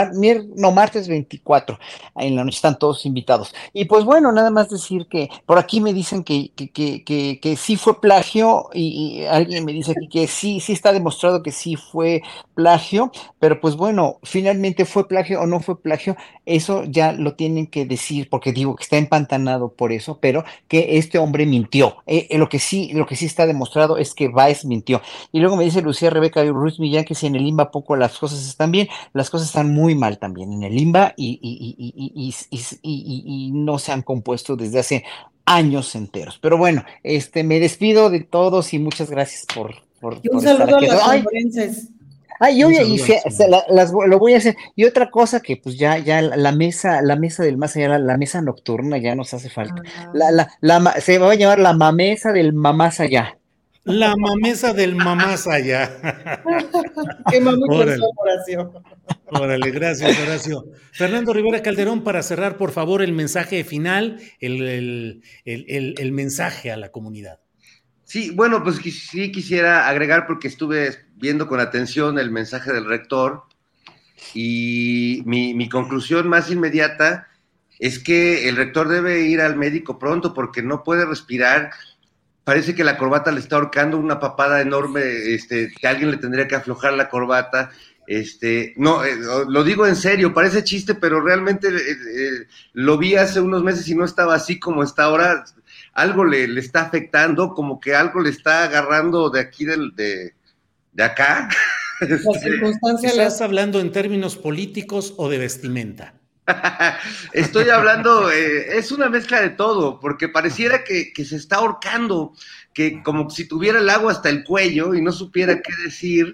no, 0.56 0.72
martes 0.72 1.06
24, 1.06 1.78
en 2.16 2.34
la 2.34 2.42
noche 2.42 2.56
están 2.56 2.80
todos 2.80 3.06
invitados. 3.06 3.54
Y 3.72 3.84
pues 3.84 4.04
bueno, 4.04 4.32
nada 4.32 4.50
más 4.50 4.68
decir 4.70 5.06
que 5.06 5.30
por 5.46 5.56
aquí 5.56 5.80
me 5.80 5.92
dicen 5.92 6.24
que, 6.24 6.50
que, 6.56 6.72
que, 7.04 7.38
que, 7.40 7.56
sí 7.56 7.76
fue 7.76 8.00
plagio 8.00 8.70
y, 8.74 9.20
y, 9.20 9.24
alguien 9.26 9.64
me 9.64 9.72
dice 9.72 9.92
aquí 9.92 10.08
que 10.08 10.26
sí, 10.26 10.58
sí 10.58 10.72
está 10.72 10.92
demostrado 10.92 11.44
que 11.44 11.52
sí 11.52 11.76
fue 11.76 12.22
plagio, 12.54 13.12
pero 13.38 13.60
pues 13.60 13.76
bueno, 13.76 14.18
finalmente 14.24 14.84
fue 14.84 15.06
plagio 15.06 15.40
o 15.40 15.46
no 15.46 15.60
fue 15.60 15.80
plagio, 15.80 16.16
eso 16.44 16.82
ya 16.82 17.12
lo 17.12 17.34
tienen 17.36 17.68
que 17.68 17.86
decir, 17.86 18.28
porque 18.28 18.52
digo 18.52 18.74
que 18.74 18.82
está 18.82 18.96
empantanado 18.96 19.72
por 19.72 19.92
eso, 19.92 20.18
pero 20.20 20.44
que 20.66 20.98
es 20.98 21.03
este 21.04 21.18
hombre 21.18 21.46
mintió. 21.46 21.96
Eh, 22.06 22.26
eh, 22.30 22.38
lo, 22.38 22.48
que 22.48 22.58
sí, 22.58 22.92
lo 22.92 23.06
que 23.06 23.16
sí 23.16 23.26
está 23.26 23.46
demostrado 23.46 23.96
es 23.96 24.14
que 24.14 24.28
Baez 24.28 24.64
mintió. 24.64 25.00
Y 25.32 25.40
luego 25.40 25.56
me 25.56 25.64
dice 25.64 25.82
Lucía 25.82 26.10
Rebeca 26.10 26.44
y 26.44 26.50
Ruiz 26.50 26.78
Millán 26.78 27.04
que 27.04 27.14
si 27.14 27.26
en 27.26 27.36
el 27.36 27.44
limba 27.44 27.70
poco 27.70 27.96
las 27.96 28.18
cosas 28.18 28.46
están 28.46 28.70
bien, 28.70 28.88
las 29.12 29.30
cosas 29.30 29.48
están 29.48 29.72
muy 29.72 29.94
mal 29.94 30.18
también 30.18 30.52
en 30.52 30.62
el 30.62 30.74
limba 30.74 31.14
y, 31.16 31.40
y, 32.82 33.50
no 33.52 33.78
se 33.78 33.92
han 33.92 34.02
compuesto 34.02 34.56
desde 34.56 34.80
hace 34.80 35.04
años 35.44 35.94
enteros. 35.94 36.38
Pero 36.40 36.58
bueno, 36.58 36.84
este 37.02 37.44
me 37.44 37.60
despido 37.60 38.10
de 38.10 38.20
todos 38.20 38.74
y 38.74 38.78
muchas 38.78 39.10
gracias 39.10 39.46
por, 39.54 39.74
por, 40.00 40.20
y 40.22 40.28
un 40.28 40.40
saludo 40.40 40.76
a 40.76 40.80
los 40.80 41.88
Ah, 42.40 42.50
y, 42.50 42.64
oye, 42.64 42.84
y 42.84 42.98
las, 43.70 43.92
lo 43.92 44.18
voy 44.18 44.34
a 44.34 44.38
hacer. 44.38 44.56
Y 44.74 44.84
otra 44.84 45.10
cosa 45.10 45.40
que 45.40 45.56
pues 45.56 45.76
ya, 45.76 45.98
ya 45.98 46.20
la 46.22 46.52
mesa, 46.52 47.00
la 47.02 47.16
mesa 47.16 47.42
del 47.42 47.56
más 47.56 47.76
allá, 47.76 47.98
la, 47.98 48.16
mesa 48.16 48.40
nocturna 48.40 48.98
ya 48.98 49.14
nos 49.14 49.34
hace 49.34 49.50
falta. 49.50 49.82
La, 50.12 50.30
la, 50.30 50.48
la, 50.60 50.92
se 51.00 51.18
va 51.18 51.32
a 51.32 51.34
llamar 51.34 51.58
la 51.58 51.72
mamesa 51.72 52.32
del 52.32 52.52
mamás 52.52 53.00
allá. 53.00 53.38
La 53.84 54.16
mamesa 54.16 54.72
del 54.72 54.96
mamás 54.96 55.46
allá. 55.46 55.90
Qué 57.30 57.38
Órale. 57.38 58.02
Horacio. 58.16 58.72
Órale, 59.26 59.70
gracias, 59.70 60.18
Horacio. 60.20 60.64
Fernando 60.92 61.34
Rivera 61.34 61.60
Calderón, 61.60 62.02
para 62.02 62.22
cerrar, 62.22 62.56
por 62.56 62.72
favor, 62.72 63.02
el 63.02 63.12
mensaje 63.12 63.62
final, 63.62 64.20
el, 64.40 65.22
el, 65.44 65.94
el 65.98 66.12
mensaje 66.12 66.72
a 66.72 66.78
la 66.78 66.90
comunidad. 66.90 67.40
Sí, 68.04 68.30
bueno, 68.30 68.62
pues 68.62 68.76
sí 68.76 69.32
quisiera 69.32 69.88
agregar 69.88 70.26
porque 70.26 70.48
estuve 70.48 70.94
viendo 71.24 71.48
con 71.48 71.58
atención 71.58 72.18
el 72.18 72.30
mensaje 72.30 72.70
del 72.70 72.84
rector 72.84 73.44
y 74.34 75.22
mi, 75.24 75.70
conclusión 75.70 76.28
más 76.28 76.50
inmediata 76.50 77.28
es 77.78 77.98
que 77.98 78.46
el 78.46 78.56
rector 78.56 78.88
debe 78.88 79.22
ir 79.22 79.40
al 79.40 79.56
médico 79.56 79.98
pronto 79.98 80.34
porque 80.34 80.60
no 80.60 80.84
puede 80.84 81.06
respirar. 81.06 81.70
Parece 82.44 82.74
que 82.74 82.84
la 82.84 82.98
corbata 82.98 83.32
le 83.32 83.40
está 83.40 83.56
ahorcando 83.56 83.96
una 83.96 84.20
papada 84.20 84.60
enorme, 84.60 85.00
este, 85.34 85.72
que 85.72 85.88
alguien 85.88 86.10
le 86.10 86.18
tendría 86.18 86.46
que 86.46 86.56
aflojar 86.56 86.92
la 86.92 87.08
corbata. 87.08 87.70
Este, 88.06 88.74
no, 88.76 89.02
eh, 89.02 89.16
lo 89.48 89.64
digo 89.64 89.86
en 89.86 89.96
serio, 89.96 90.34
parece 90.34 90.62
chiste, 90.62 90.94
pero 90.94 91.22
realmente 91.22 91.68
eh, 91.68 91.72
eh, 91.78 92.46
lo 92.74 92.98
vi 92.98 93.14
hace 93.14 93.40
unos 93.40 93.62
meses 93.62 93.88
y 93.88 93.94
no 93.94 94.04
estaba 94.04 94.34
así 94.34 94.60
como 94.60 94.82
está 94.82 95.04
ahora. 95.04 95.42
Algo 95.94 96.26
le, 96.26 96.46
le 96.48 96.60
está 96.60 96.82
afectando, 96.82 97.54
como 97.54 97.80
que 97.80 97.94
algo 97.94 98.20
le 98.20 98.28
está 98.28 98.64
agarrando 98.64 99.30
de 99.30 99.40
aquí 99.40 99.64
del, 99.64 99.94
de, 99.96 100.34
de 100.94 101.04
acá. 101.04 101.48
¿Estás 103.02 103.40
hablando 103.40 103.80
en 103.80 103.92
términos 103.92 104.36
políticos 104.36 105.14
o 105.16 105.28
de 105.28 105.38
vestimenta? 105.38 106.14
Estoy 107.32 107.70
hablando, 107.70 108.30
eh, 108.30 108.76
es 108.76 108.92
una 108.92 109.08
mezcla 109.08 109.40
de 109.40 109.50
todo, 109.50 109.98
porque 110.00 110.28
pareciera 110.28 110.84
que, 110.84 111.12
se 111.24 111.36
está 111.36 111.56
ahorcando, 111.56 112.32
que 112.72 113.02
como 113.02 113.30
si 113.30 113.46
tuviera 113.46 113.78
el 113.78 113.88
agua 113.88 114.12
hasta 114.12 114.28
el 114.28 114.44
cuello 114.44 114.94
y 114.94 115.02
no 115.02 115.12
supiera 115.12 115.60
qué 115.60 115.72
decir, 115.84 116.32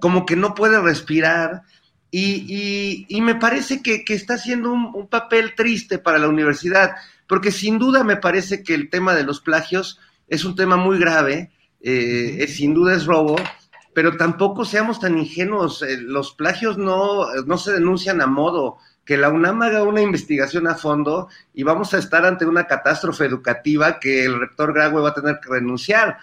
como 0.00 0.26
que 0.26 0.36
no 0.36 0.54
puede 0.54 0.80
respirar. 0.80 1.62
Y, 2.10 3.06
me 3.20 3.34
parece 3.34 3.82
que, 3.82 4.04
está 4.08 4.34
haciendo 4.34 4.72
un, 4.72 5.08
papel 5.08 5.54
triste 5.54 5.98
para 5.98 6.18
la 6.18 6.28
universidad, 6.28 6.92
porque 7.26 7.50
sin 7.50 7.78
duda 7.78 8.04
me 8.04 8.16
parece 8.16 8.62
que 8.62 8.74
el 8.74 8.88
tema 8.90 9.14
de 9.14 9.24
los 9.24 9.40
plagios 9.40 9.98
es 10.28 10.44
un 10.44 10.54
tema 10.54 10.76
muy 10.76 10.98
grave, 10.98 11.50
eh, 11.80 12.46
sin 12.48 12.74
duda 12.74 12.94
es 12.94 13.06
robo, 13.06 13.36
pero 13.98 14.16
tampoco 14.16 14.64
seamos 14.64 15.00
tan 15.00 15.18
ingenuos, 15.18 15.82
eh, 15.82 15.96
los 15.96 16.32
plagios 16.32 16.78
no, 16.78 17.26
no 17.46 17.58
se 17.58 17.72
denuncian 17.72 18.20
a 18.20 18.28
modo, 18.28 18.78
que 19.04 19.16
la 19.16 19.28
UNAM 19.28 19.60
haga 19.62 19.82
una 19.82 20.00
investigación 20.00 20.68
a 20.68 20.76
fondo 20.76 21.28
y 21.52 21.64
vamos 21.64 21.92
a 21.94 21.98
estar 21.98 22.24
ante 22.24 22.46
una 22.46 22.68
catástrofe 22.68 23.24
educativa 23.24 23.98
que 23.98 24.24
el 24.24 24.38
rector 24.38 24.72
Graue 24.72 25.02
va 25.02 25.08
a 25.08 25.14
tener 25.14 25.40
que 25.40 25.50
renunciar. 25.50 26.16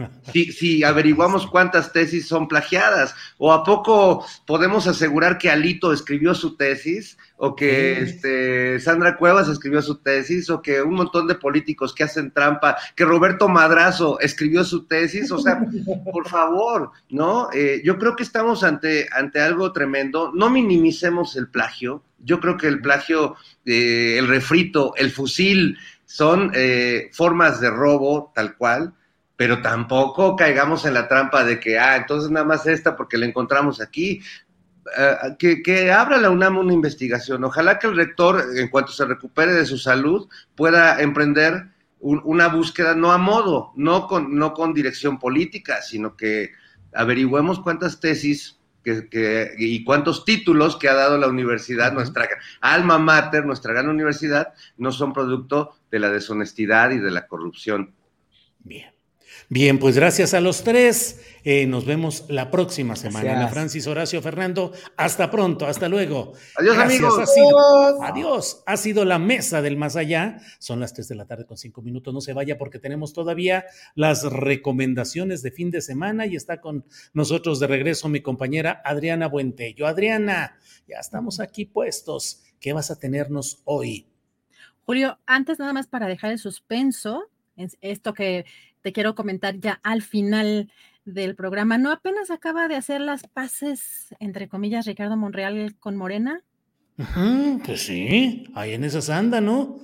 Si, 0.32 0.52
si, 0.52 0.84
averiguamos 0.84 1.46
cuántas 1.46 1.92
tesis 1.92 2.28
son 2.28 2.46
plagiadas, 2.46 3.14
o 3.38 3.52
a 3.52 3.64
poco 3.64 4.24
podemos 4.46 4.86
asegurar 4.86 5.38
que 5.38 5.50
Alito 5.50 5.92
escribió 5.92 6.34
su 6.34 6.56
tesis, 6.56 7.18
o 7.36 7.56
que 7.56 8.00
este, 8.00 8.78
Sandra 8.80 9.16
Cuevas 9.16 9.48
escribió 9.48 9.82
su 9.82 9.96
tesis, 9.96 10.48
o 10.50 10.62
que 10.62 10.82
un 10.82 10.94
montón 10.94 11.26
de 11.26 11.34
políticos 11.34 11.94
que 11.94 12.04
hacen 12.04 12.30
trampa, 12.30 12.76
que 12.94 13.04
Roberto 13.04 13.48
Madrazo 13.48 14.20
escribió 14.20 14.62
su 14.62 14.86
tesis, 14.86 15.30
o 15.32 15.38
sea, 15.38 15.60
por 16.12 16.28
favor, 16.28 16.92
¿no? 17.08 17.48
Eh, 17.52 17.82
yo 17.84 17.98
creo 17.98 18.14
que 18.14 18.22
estamos 18.22 18.62
ante, 18.62 19.08
ante 19.10 19.40
algo 19.40 19.72
tremendo, 19.72 20.30
no 20.34 20.50
minimicemos 20.50 21.34
el 21.36 21.48
plagio, 21.48 22.04
yo 22.22 22.38
creo 22.40 22.56
que 22.56 22.68
el 22.68 22.80
plagio, 22.80 23.36
eh, 23.64 24.16
el 24.18 24.28
refrito, 24.28 24.94
el 24.96 25.10
fusil, 25.10 25.78
son 26.04 26.50
eh, 26.54 27.08
formas 27.12 27.60
de 27.60 27.70
robo 27.70 28.32
tal 28.34 28.56
cual, 28.56 28.94
pero 29.40 29.62
tampoco 29.62 30.36
caigamos 30.36 30.84
en 30.84 30.92
la 30.92 31.08
trampa 31.08 31.44
de 31.44 31.58
que, 31.58 31.78
ah, 31.78 31.96
entonces 31.96 32.30
nada 32.30 32.44
más 32.44 32.66
esta 32.66 32.94
porque 32.94 33.16
la 33.16 33.24
encontramos 33.24 33.80
aquí. 33.80 34.20
Eh, 34.98 35.16
que, 35.38 35.62
que, 35.62 35.90
abra 35.90 36.18
la 36.18 36.28
UNAM 36.28 36.58
una 36.58 36.74
investigación. 36.74 37.42
Ojalá 37.44 37.78
que 37.78 37.86
el 37.86 37.96
rector, 37.96 38.44
en 38.54 38.68
cuanto 38.68 38.92
se 38.92 39.06
recupere 39.06 39.54
de 39.54 39.64
su 39.64 39.78
salud, 39.78 40.28
pueda 40.54 41.00
emprender 41.00 41.68
una 42.00 42.48
búsqueda 42.48 42.94
no 42.94 43.12
a 43.12 43.16
modo, 43.16 43.72
no 43.76 44.06
con, 44.06 44.36
no 44.36 44.52
con 44.52 44.74
dirección 44.74 45.18
política, 45.18 45.80
sino 45.80 46.18
que 46.18 46.50
averigüemos 46.92 47.60
cuántas 47.60 47.98
tesis 47.98 48.58
que, 48.84 49.54
y 49.56 49.84
cuántos 49.84 50.26
títulos 50.26 50.76
que 50.76 50.90
ha 50.90 50.94
dado 50.94 51.16
la 51.16 51.28
universidad, 51.28 51.94
nuestra 51.94 52.28
alma 52.60 52.98
mater, 52.98 53.46
nuestra 53.46 53.72
gran 53.72 53.88
universidad, 53.88 54.52
no 54.76 54.92
son 54.92 55.14
producto 55.14 55.76
de 55.90 55.98
la 55.98 56.10
deshonestidad 56.10 56.90
y 56.90 56.98
de 56.98 57.10
la 57.10 57.26
corrupción. 57.26 57.94
Bien. 58.58 58.99
Bien, 59.52 59.80
pues 59.80 59.96
gracias 59.96 60.32
a 60.32 60.40
los 60.40 60.62
tres. 60.62 61.20
Eh, 61.42 61.66
nos 61.66 61.84
vemos 61.84 62.24
la 62.28 62.52
próxima 62.52 62.94
semana. 62.94 63.24
Gracias. 63.24 63.42
Ana 63.42 63.52
Francis, 63.52 63.86
Horacio, 63.88 64.22
Fernando. 64.22 64.72
Hasta 64.96 65.28
pronto, 65.28 65.66
hasta 65.66 65.88
luego. 65.88 66.34
Adiós, 66.56 66.76
Gracias, 66.76 67.00
amigos. 67.02 67.18
ha 67.18 67.26
sido- 67.26 68.02
adiós. 68.04 68.62
Ha 68.66 68.76
sido 68.76 69.04
la 69.04 69.18
mesa 69.18 69.60
del 69.60 69.76
más 69.76 69.96
allá. 69.96 70.38
Son 70.60 70.78
las 70.78 70.94
3 70.94 71.08
de 71.08 71.16
la 71.16 71.26
tarde 71.26 71.46
con 71.46 71.56
5 71.58 71.82
minutos. 71.82 72.14
No 72.14 72.20
se 72.20 72.32
vaya 72.32 72.58
porque 72.58 72.78
tenemos 72.78 73.12
todavía 73.12 73.64
las 73.96 74.22
recomendaciones 74.22 75.42
de 75.42 75.50
fin 75.50 75.72
de 75.72 75.80
semana 75.80 76.26
y 76.26 76.36
está 76.36 76.60
con 76.60 76.84
nosotros 77.12 77.58
de 77.58 77.66
regreso 77.66 78.08
mi 78.08 78.20
compañera 78.20 78.80
Adriana 78.84 79.26
Buentello. 79.26 79.88
Adriana, 79.88 80.56
ya 80.86 80.98
estamos 81.00 81.40
aquí 81.40 81.64
puestos. 81.64 82.44
¿Qué 82.60 82.72
vas 82.72 82.92
a 82.92 83.00
tenernos 83.00 83.62
hoy? 83.64 84.06
Julio, 84.86 85.18
antes 85.26 85.58
nada 85.58 85.72
más 85.72 85.88
para 85.88 86.06
dejar 86.06 86.30
el 86.30 86.38
suspenso, 86.38 87.24
es 87.56 87.76
esto 87.80 88.14
que 88.14 88.44
te 88.82 88.92
quiero 88.92 89.14
comentar 89.14 89.58
ya 89.58 89.80
al 89.82 90.02
final 90.02 90.70
del 91.04 91.34
programa, 91.34 91.78
¿no 91.78 91.90
apenas 91.90 92.30
acaba 92.30 92.68
de 92.68 92.76
hacer 92.76 93.00
las 93.00 93.26
paces, 93.26 94.14
entre 94.20 94.48
comillas, 94.48 94.86
Ricardo 94.86 95.16
Monreal 95.16 95.76
con 95.78 95.96
Morena? 95.96 96.42
Pues 97.64 97.86
sí, 97.86 98.44
ahí 98.54 98.74
en 98.74 98.84
esas 98.84 99.08
anda, 99.08 99.40
¿no? 99.40 99.78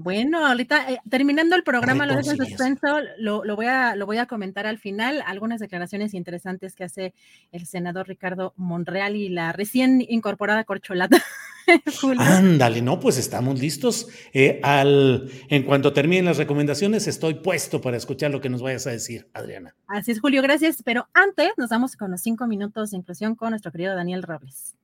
Bueno, 0.00 0.46
ahorita 0.46 0.92
eh, 0.92 1.00
terminando 1.10 1.56
el 1.56 1.64
programa, 1.64 2.06
lo 2.06 2.14
dejo 2.14 2.30
en 2.30 2.36
suspenso, 2.36 3.00
lo, 3.18 3.44
lo 3.44 3.56
voy 3.56 3.66
a, 3.66 3.96
lo 3.96 4.06
voy 4.06 4.18
a 4.18 4.26
comentar 4.26 4.64
al 4.64 4.78
final, 4.78 5.24
algunas 5.26 5.58
declaraciones 5.58 6.14
interesantes 6.14 6.76
que 6.76 6.84
hace 6.84 7.14
el 7.50 7.66
senador 7.66 8.06
Ricardo 8.06 8.54
Monreal 8.56 9.16
y 9.16 9.28
la 9.28 9.50
recién 9.50 10.00
incorporada 10.08 10.62
corcholata. 10.62 11.20
Ándale, 12.18 12.80
no, 12.80 13.00
pues 13.00 13.18
estamos 13.18 13.60
listos. 13.60 14.06
Eh, 14.32 14.60
al, 14.62 15.28
en 15.48 15.64
cuanto 15.64 15.92
terminen 15.92 16.26
las 16.26 16.38
recomendaciones, 16.38 17.08
estoy 17.08 17.34
puesto 17.34 17.80
para 17.80 17.96
escuchar 17.96 18.30
lo 18.30 18.40
que 18.40 18.48
nos 18.48 18.62
vayas 18.62 18.86
a 18.86 18.90
decir, 18.90 19.28
Adriana. 19.34 19.74
Así 19.88 20.12
es, 20.12 20.20
Julio, 20.20 20.42
gracias. 20.42 20.80
Pero 20.84 21.08
antes 21.12 21.50
nos 21.56 21.70
vamos 21.70 21.96
con 21.96 22.12
los 22.12 22.20
cinco 22.20 22.46
minutos 22.46 22.92
de 22.92 22.98
inclusión 22.98 23.34
con 23.34 23.50
nuestro 23.50 23.72
querido 23.72 23.96
Daniel 23.96 24.22
Robles. 24.22 24.77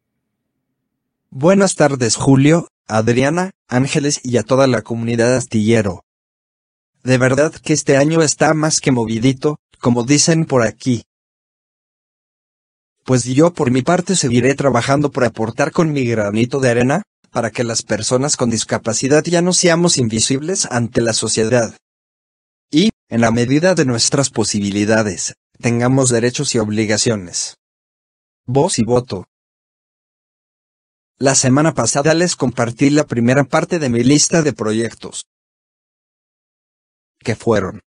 Buenas 1.36 1.74
tardes 1.74 2.14
Julio, 2.14 2.68
Adriana, 2.86 3.50
Ángeles 3.66 4.20
y 4.22 4.36
a 4.36 4.44
toda 4.44 4.68
la 4.68 4.82
comunidad 4.82 5.34
astillero. 5.34 6.04
De 7.02 7.18
verdad 7.18 7.52
que 7.52 7.72
este 7.72 7.96
año 7.96 8.22
está 8.22 8.54
más 8.54 8.80
que 8.80 8.92
movidito, 8.92 9.58
como 9.80 10.04
dicen 10.04 10.44
por 10.44 10.62
aquí. 10.62 11.02
Pues 13.02 13.24
yo 13.24 13.52
por 13.52 13.72
mi 13.72 13.82
parte 13.82 14.14
seguiré 14.14 14.54
trabajando 14.54 15.10
por 15.10 15.24
aportar 15.24 15.72
con 15.72 15.92
mi 15.92 16.04
granito 16.06 16.60
de 16.60 16.70
arena, 16.70 17.02
para 17.32 17.50
que 17.50 17.64
las 17.64 17.82
personas 17.82 18.36
con 18.36 18.48
discapacidad 18.48 19.24
ya 19.24 19.42
no 19.42 19.52
seamos 19.52 19.98
invisibles 19.98 20.66
ante 20.70 21.00
la 21.00 21.14
sociedad. 21.14 21.76
Y, 22.70 22.90
en 23.08 23.20
la 23.20 23.32
medida 23.32 23.74
de 23.74 23.84
nuestras 23.84 24.30
posibilidades, 24.30 25.34
tengamos 25.60 26.10
derechos 26.10 26.54
y 26.54 26.60
obligaciones. 26.60 27.56
Voz 28.46 28.78
y 28.78 28.84
voto. 28.84 29.26
La 31.18 31.36
semana 31.36 31.74
pasada 31.74 32.12
les 32.12 32.34
compartí 32.34 32.90
la 32.90 33.04
primera 33.04 33.44
parte 33.44 33.78
de 33.78 33.88
mi 33.88 34.02
lista 34.02 34.42
de 34.42 34.52
proyectos. 34.52 35.28
Que 37.20 37.36
fueron. 37.36 37.82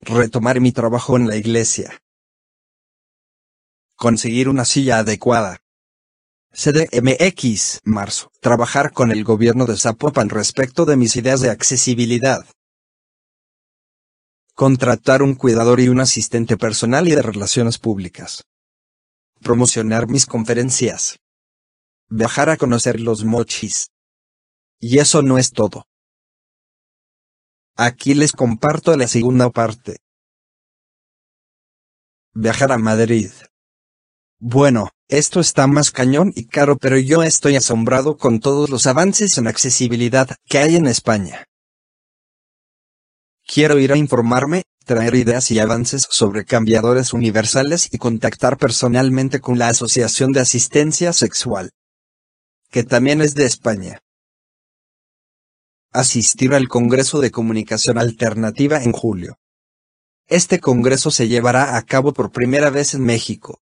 Retomar 0.00 0.60
mi 0.60 0.70
trabajo 0.70 1.16
en 1.16 1.26
la 1.26 1.34
iglesia. 1.34 1.98
Conseguir 3.96 4.48
una 4.48 4.64
silla 4.64 4.98
adecuada. 4.98 5.58
CDMX, 6.52 7.80
marzo. 7.82 8.30
Trabajar 8.40 8.92
con 8.92 9.10
el 9.10 9.24
gobierno 9.24 9.66
de 9.66 9.76
Zapopan 9.76 10.28
respecto 10.28 10.84
de 10.84 10.96
mis 10.96 11.16
ideas 11.16 11.40
de 11.40 11.50
accesibilidad. 11.50 12.46
Contratar 14.54 15.22
un 15.22 15.34
cuidador 15.34 15.80
y 15.80 15.88
un 15.88 15.98
asistente 15.98 16.56
personal 16.56 17.08
y 17.08 17.16
de 17.16 17.22
relaciones 17.22 17.78
públicas. 17.78 18.44
Promocionar 19.40 20.06
mis 20.06 20.26
conferencias 20.26 21.18
viajar 22.12 22.50
a 22.50 22.58
conocer 22.58 23.00
los 23.00 23.24
mochis. 23.24 23.88
Y 24.78 24.98
eso 24.98 25.22
no 25.22 25.38
es 25.38 25.50
todo. 25.52 25.86
Aquí 27.76 28.14
les 28.14 28.32
comparto 28.32 28.94
la 28.96 29.08
segunda 29.08 29.48
parte. 29.50 29.96
Viajar 32.34 32.72
a 32.72 32.78
Madrid. 32.78 33.30
Bueno, 34.38 34.90
esto 35.08 35.40
está 35.40 35.66
más 35.66 35.90
cañón 35.90 36.32
y 36.34 36.46
caro, 36.46 36.76
pero 36.76 36.98
yo 36.98 37.22
estoy 37.22 37.56
asombrado 37.56 38.16
con 38.18 38.40
todos 38.40 38.68
los 38.68 38.86
avances 38.86 39.38
en 39.38 39.46
accesibilidad 39.46 40.36
que 40.46 40.58
hay 40.58 40.76
en 40.76 40.86
España. 40.86 41.44
Quiero 43.46 43.78
ir 43.78 43.92
a 43.92 43.96
informarme, 43.96 44.64
traer 44.84 45.14
ideas 45.14 45.50
y 45.50 45.60
avances 45.60 46.06
sobre 46.10 46.44
cambiadores 46.44 47.12
universales 47.12 47.88
y 47.90 47.98
contactar 47.98 48.58
personalmente 48.58 49.40
con 49.40 49.58
la 49.58 49.68
Asociación 49.68 50.32
de 50.32 50.40
Asistencia 50.40 51.12
Sexual 51.12 51.70
que 52.72 52.84
también 52.84 53.20
es 53.20 53.34
de 53.34 53.44
España. 53.44 53.98
Asistir 55.92 56.54
al 56.54 56.68
Congreso 56.68 57.20
de 57.20 57.30
Comunicación 57.30 57.98
Alternativa 57.98 58.82
en 58.82 58.92
julio. 58.92 59.36
Este 60.26 60.58
congreso 60.58 61.10
se 61.10 61.28
llevará 61.28 61.76
a 61.76 61.82
cabo 61.82 62.14
por 62.14 62.32
primera 62.32 62.70
vez 62.70 62.94
en 62.94 63.04
México. 63.04 63.60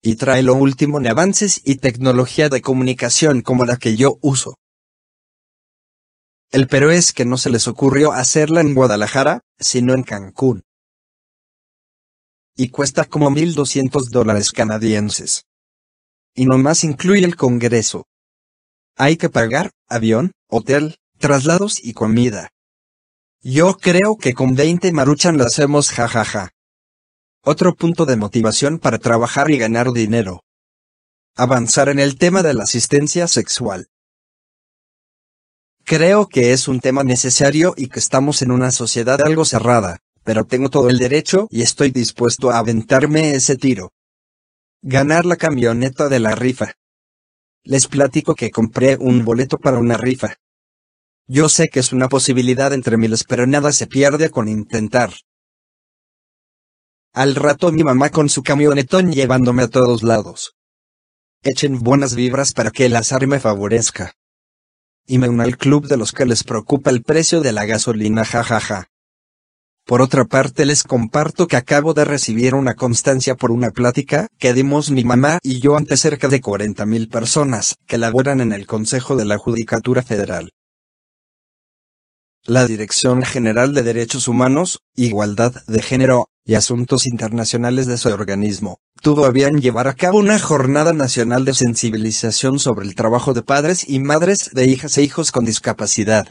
Y 0.00 0.16
trae 0.16 0.42
lo 0.42 0.54
último 0.54 0.98
en 0.98 1.06
avances 1.06 1.60
y 1.64 1.76
tecnología 1.76 2.48
de 2.48 2.62
comunicación 2.62 3.42
como 3.42 3.66
la 3.66 3.76
que 3.76 3.94
yo 3.94 4.16
uso. 4.22 4.54
El 6.50 6.66
pero 6.66 6.90
es 6.90 7.12
que 7.12 7.26
no 7.26 7.36
se 7.36 7.50
les 7.50 7.68
ocurrió 7.68 8.12
hacerla 8.12 8.62
en 8.62 8.74
Guadalajara, 8.74 9.42
sino 9.58 9.92
en 9.92 10.02
Cancún. 10.02 10.62
Y 12.56 12.70
cuesta 12.70 13.04
como 13.04 13.30
1.200 13.30 14.08
dólares 14.08 14.50
canadienses. 14.50 15.44
Y 16.34 16.46
nomás 16.46 16.84
incluye 16.84 17.26
el 17.26 17.36
congreso. 17.36 18.06
Hay 18.96 19.16
que 19.16 19.28
pagar 19.28 19.72
avión, 19.88 20.32
hotel, 20.48 20.96
traslados 21.18 21.82
y 21.82 21.94
comida. 21.94 22.50
Yo 23.42 23.76
creo 23.76 24.16
que 24.16 24.34
con 24.34 24.54
20 24.54 24.92
maruchan 24.92 25.36
lo 25.36 25.44
hacemos 25.44 25.90
jajaja. 25.90 26.50
Otro 27.42 27.74
punto 27.74 28.06
de 28.06 28.16
motivación 28.16 28.78
para 28.78 28.98
trabajar 28.98 29.50
y 29.50 29.58
ganar 29.58 29.92
dinero. 29.92 30.44
Avanzar 31.34 31.88
en 31.88 31.98
el 31.98 32.16
tema 32.16 32.44
de 32.44 32.54
la 32.54 32.62
asistencia 32.62 33.26
sexual. 33.26 33.88
Creo 35.84 36.28
que 36.28 36.52
es 36.52 36.68
un 36.68 36.80
tema 36.80 37.02
necesario 37.02 37.74
y 37.76 37.88
que 37.88 37.98
estamos 37.98 38.42
en 38.42 38.52
una 38.52 38.70
sociedad 38.70 39.20
algo 39.20 39.44
cerrada, 39.44 39.98
pero 40.22 40.44
tengo 40.44 40.70
todo 40.70 40.88
el 40.88 40.98
derecho 40.98 41.48
y 41.50 41.62
estoy 41.62 41.90
dispuesto 41.90 42.50
a 42.50 42.58
aventarme 42.58 43.34
ese 43.34 43.56
tiro. 43.56 43.90
Ganar 44.82 45.26
la 45.26 45.36
camioneta 45.36 46.08
de 46.08 46.20
la 46.20 46.36
rifa. 46.36 46.74
Les 47.66 47.86
platico 47.86 48.34
que 48.34 48.50
compré 48.50 48.98
un 49.00 49.24
boleto 49.24 49.56
para 49.58 49.78
una 49.78 49.96
rifa. 49.96 50.36
Yo 51.26 51.48
sé 51.48 51.68
que 51.68 51.80
es 51.80 51.94
una 51.94 52.10
posibilidad 52.10 52.74
entre 52.74 52.98
miles, 52.98 53.24
pero 53.24 53.46
nada 53.46 53.72
se 53.72 53.86
pierde 53.86 54.28
con 54.30 54.48
intentar. 54.48 55.14
Al 57.14 57.34
rato 57.34 57.72
mi 57.72 57.82
mamá 57.82 58.10
con 58.10 58.28
su 58.28 58.42
camionetón 58.42 59.12
llevándome 59.12 59.62
a 59.62 59.68
todos 59.68 60.02
lados. 60.02 60.56
Echen 61.42 61.78
buenas 61.78 62.14
vibras 62.14 62.52
para 62.52 62.70
que 62.70 62.84
el 62.84 62.96
azar 62.96 63.26
me 63.26 63.40
favorezca. 63.40 64.14
Y 65.06 65.18
me 65.18 65.30
uno 65.30 65.42
al 65.42 65.56
club 65.56 65.86
de 65.86 65.96
los 65.96 66.12
que 66.12 66.26
les 66.26 66.44
preocupa 66.44 66.90
el 66.90 67.02
precio 67.02 67.40
de 67.40 67.52
la 67.52 67.64
gasolina 67.64 68.26
jajaja. 68.26 68.90
Por 69.86 70.00
otra 70.00 70.24
parte 70.24 70.64
les 70.64 70.82
comparto 70.82 71.46
que 71.46 71.56
acabo 71.56 71.92
de 71.92 72.06
recibir 72.06 72.54
una 72.54 72.72
constancia 72.72 73.34
por 73.34 73.50
una 73.50 73.70
plática 73.70 74.28
que 74.38 74.54
dimos 74.54 74.90
mi 74.90 75.04
mamá 75.04 75.40
y 75.42 75.60
yo 75.60 75.76
ante 75.76 75.98
cerca 75.98 76.28
de 76.28 76.40
40 76.40 76.86
mil 76.86 77.08
personas 77.08 77.76
que 77.86 77.98
laboran 77.98 78.40
en 78.40 78.54
el 78.54 78.66
Consejo 78.66 79.14
de 79.14 79.26
la 79.26 79.36
Judicatura 79.36 80.02
Federal. 80.02 80.52
La 82.46 82.66
Dirección 82.66 83.22
General 83.22 83.74
de 83.74 83.82
Derechos 83.82 84.26
Humanos, 84.26 84.78
Igualdad 84.94 85.52
de 85.66 85.82
Género 85.82 86.28
y 86.46 86.54
Asuntos 86.54 87.06
Internacionales 87.06 87.86
de 87.86 87.98
su 87.98 88.08
organismo, 88.08 88.78
tuvo 89.02 89.26
a 89.26 89.32
bien 89.32 89.60
llevar 89.60 89.86
a 89.86 89.94
cabo 89.94 90.18
una 90.18 90.38
jornada 90.38 90.94
nacional 90.94 91.44
de 91.44 91.52
sensibilización 91.52 92.58
sobre 92.58 92.86
el 92.86 92.94
trabajo 92.94 93.34
de 93.34 93.42
padres 93.42 93.86
y 93.86 93.98
madres 93.98 94.50
de 94.54 94.66
hijas 94.66 94.96
e 94.96 95.02
hijos 95.02 95.30
con 95.30 95.44
discapacidad. 95.44 96.26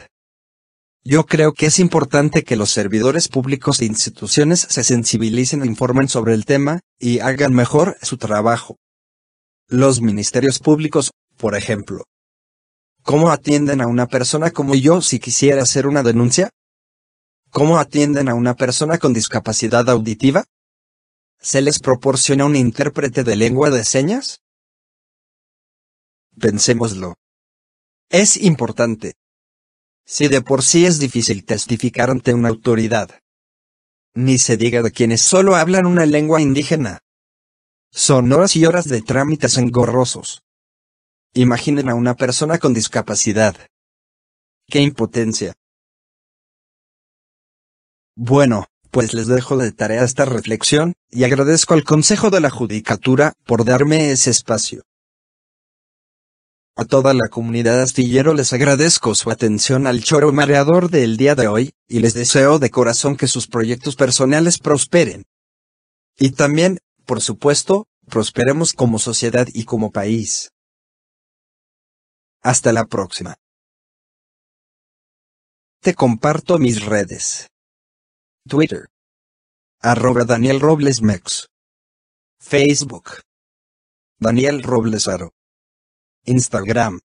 Yo 1.06 1.26
creo 1.26 1.52
que 1.54 1.66
es 1.66 1.80
importante 1.80 2.44
que 2.44 2.56
los 2.56 2.70
servidores 2.70 3.28
públicos 3.28 3.82
e 3.82 3.86
instituciones 3.86 4.62
se 4.62 4.86
sensibilicen 4.86 5.62
e 5.62 5.66
informen 5.66 6.08
sobre 6.08 6.34
el 6.34 6.46
tema, 6.46 6.80
y 6.98 7.20
hagan 7.20 7.54
mejor 7.54 7.98
su 8.02 8.18
trabajo. 8.18 8.78
Los 9.68 10.00
ministerios 10.00 10.60
públicos, 10.60 11.12
por 11.36 11.56
ejemplo. 11.56 12.06
¿Cómo 13.02 13.32
atienden 13.32 13.82
a 13.82 13.88
una 13.88 14.08
persona 14.08 14.52
como 14.52 14.76
yo 14.76 15.02
si 15.02 15.20
quisiera 15.20 15.64
hacer 15.64 15.88
una 15.88 16.04
denuncia? 16.04 16.50
¿Cómo 17.50 17.78
atienden 17.80 18.30
a 18.30 18.34
una 18.34 18.56
persona 18.56 18.98
con 18.98 19.14
discapacidad 19.14 19.90
auditiva? 19.90 20.46
¿Se 21.42 21.62
les 21.62 21.80
proporciona 21.80 22.46
un 22.46 22.56
intérprete 22.56 23.26
de 23.26 23.36
lengua 23.36 23.70
de 23.70 23.84
señas? 23.84 24.40
Pensémoslo. 26.40 27.16
Es 28.10 28.38
importante. 28.38 29.16
Si 30.06 30.28
de 30.28 30.42
por 30.42 30.64
sí 30.64 30.86
es 30.86 31.00
difícil 31.00 31.46
testificar 31.46 32.10
ante 32.10 32.34
una 32.34 32.50
autoridad. 32.50 33.10
Ni 34.14 34.38
se 34.38 34.58
diga 34.58 34.82
de 34.82 34.92
quienes 34.92 35.22
solo 35.22 35.56
hablan 35.56 35.86
una 35.86 36.06
lengua 36.06 36.42
indígena. 36.42 37.00
Son 37.92 38.32
horas 38.32 38.56
y 38.56 38.66
horas 38.66 38.88
de 38.88 39.02
trámites 39.02 39.58
engorrosos. 39.58 40.44
Imaginen 41.34 41.90
a 41.90 41.96
una 41.96 42.16
persona 42.16 42.60
con 42.60 42.74
discapacidad. 42.74 43.56
¡Qué 44.68 44.82
impotencia! 44.82 45.54
Bueno, 48.16 48.68
pues 48.92 49.16
les 49.16 49.26
dejo 49.26 49.58
de 49.58 49.72
tarea 49.72 50.04
esta 50.04 50.26
reflexión, 50.26 50.94
y 51.10 51.24
agradezco 51.24 51.74
al 51.74 51.84
Consejo 51.84 52.30
de 52.30 52.42
la 52.42 52.52
Judicatura 52.52 53.34
por 53.46 53.66
darme 53.66 54.12
ese 54.12 54.30
espacio. 54.30 54.84
A 56.76 56.86
toda 56.86 57.14
la 57.14 57.30
comunidad 57.30 57.82
astillero 57.82 58.34
les 58.34 58.52
agradezco 58.52 59.14
su 59.14 59.30
atención 59.30 59.86
al 59.86 60.04
choro 60.04 60.32
mareador 60.32 60.90
del 60.90 61.18
día 61.18 61.36
de 61.36 61.48
hoy, 61.48 61.74
y 61.88 62.00
les 62.00 62.16
deseo 62.16 62.58
de 62.58 62.72
corazón 62.72 63.16
que 63.16 63.28
sus 63.28 63.48
proyectos 63.48 63.96
personales 63.96 64.58
prosperen. 64.58 65.24
Y 66.18 66.32
también, 66.32 66.80
por 67.06 67.22
supuesto, 67.22 67.86
prosperemos 68.10 68.74
como 68.74 68.98
sociedad 68.98 69.48
y 69.54 69.66
como 69.66 69.92
país. 69.92 70.50
Hasta 72.42 72.74
la 72.74 72.86
próxima. 72.86 73.36
Te 75.80 75.94
comparto 75.94 76.58
mis 76.58 76.84
redes. 76.84 77.50
Twitter. 78.48 78.88
Arroba 79.80 80.24
Daniel 80.24 80.60
Robles 80.60 81.04
Mex. 81.04 81.50
Facebook. 82.40 83.22
Daniel 84.18 84.64
Roblesaro. 84.64 85.34
Instagram. 86.26 87.02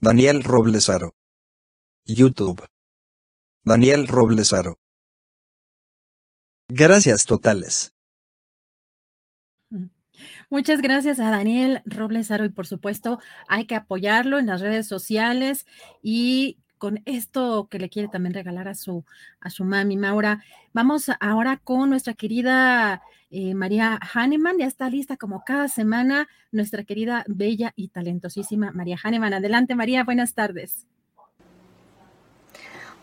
Daniel 0.00 0.42
Roblesaro. 0.42 1.14
YouTube. 2.04 2.66
Daniel 3.64 4.08
Roblesaro. 4.08 4.78
Gracias 6.68 7.24
totales. 7.24 7.94
Muchas 10.50 10.82
gracias 10.82 11.20
a 11.20 11.30
Daniel 11.30 11.82
Roblesaro 11.84 12.44
y 12.44 12.48
por 12.48 12.66
supuesto 12.66 13.20
hay 13.48 13.66
que 13.66 13.76
apoyarlo 13.76 14.38
en 14.38 14.46
las 14.46 14.60
redes 14.60 14.88
sociales 14.88 15.66
y 16.02 16.58
con 16.78 17.02
esto 17.04 17.68
que 17.70 17.78
le 17.78 17.88
quiere 17.88 18.08
también 18.08 18.34
regalar 18.34 18.66
a 18.68 18.74
su, 18.74 19.04
a 19.40 19.50
su 19.50 19.64
mami 19.64 19.96
Maura. 19.96 20.42
Vamos 20.72 21.10
ahora 21.20 21.58
con 21.58 21.90
nuestra 21.90 22.14
querida 22.14 23.02
eh, 23.30 23.54
María 23.54 23.98
Hahnemann, 24.14 24.58
ya 24.58 24.66
está 24.66 24.88
lista 24.88 25.16
como 25.16 25.42
cada 25.44 25.68
semana, 25.68 26.28
nuestra 26.52 26.84
querida, 26.84 27.24
bella 27.26 27.72
y 27.76 27.88
talentosísima 27.88 28.72
María 28.72 28.98
Hahnemann. 29.02 29.34
Adelante 29.34 29.74
María, 29.74 30.04
buenas 30.04 30.34
tardes. 30.34 30.86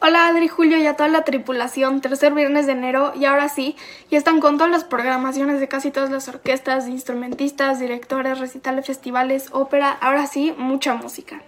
Hola 0.05 0.27
Adri, 0.27 0.49
Julio 0.49 0.77
y 0.77 0.85
a 0.85 0.97
toda 0.97 1.07
la 1.07 1.23
tripulación, 1.23 2.01
tercer 2.01 2.33
viernes 2.33 2.65
de 2.65 2.73
enero 2.73 3.13
y 3.15 3.23
ahora 3.23 3.47
sí, 3.47 3.77
ya 4.11 4.17
están 4.17 4.41
con 4.41 4.57
todas 4.57 4.69
las 4.69 4.83
programaciones 4.83 5.61
de 5.61 5.69
casi 5.69 5.91
todas 5.91 6.11
las 6.11 6.27
orquestas, 6.27 6.89
instrumentistas, 6.89 7.79
directores, 7.79 8.39
recitales, 8.39 8.85
festivales, 8.85 9.47
ópera, 9.53 9.91
ahora 9.91 10.27
sí, 10.27 10.53
mucha 10.57 10.93
música. 10.95 11.41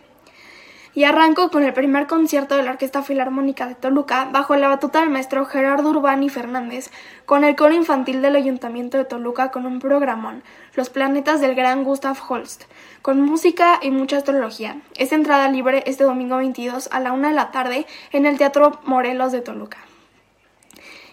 Y 0.95 1.03
arranco 1.03 1.51
con 1.51 1.63
el 1.63 1.73
primer 1.73 2.07
concierto 2.07 2.55
de 2.55 2.63
la 2.63 2.71
Orquesta 2.71 3.03
Filarmónica 3.03 3.67
de 3.67 3.75
Toluca 3.75 4.29
bajo 4.31 4.55
la 4.55 4.69
batuta 4.69 5.01
del 5.01 5.09
maestro 5.09 5.45
Gerardo 5.45 5.89
Urbani 5.89 6.29
Fernández, 6.29 6.89
con 7.25 7.43
el 7.43 7.57
coro 7.57 7.73
infantil 7.73 8.21
del 8.21 8.37
Ayuntamiento 8.37 8.97
de 8.97 9.03
Toluca 9.03 9.51
con 9.51 9.65
un 9.65 9.79
programón, 9.79 10.41
Los 10.73 10.89
planetas 10.89 11.41
del 11.41 11.53
gran 11.53 11.83
Gustav 11.83 12.15
Holst, 12.29 12.63
con 13.01 13.19
música 13.19 13.77
y 13.81 13.91
mucha 13.91 14.15
astrología. 14.15 14.77
Es 14.95 15.11
entrada 15.11 15.49
libre 15.49 15.83
este 15.85 16.05
domingo 16.05 16.37
22 16.37 16.87
a 16.93 17.01
la 17.01 17.11
una 17.11 17.27
de 17.27 17.35
la 17.35 17.51
tarde 17.51 17.85
en 18.13 18.25
el 18.25 18.37
Teatro 18.37 18.79
Morelos 18.85 19.33
de 19.33 19.41
Toluca. 19.41 19.84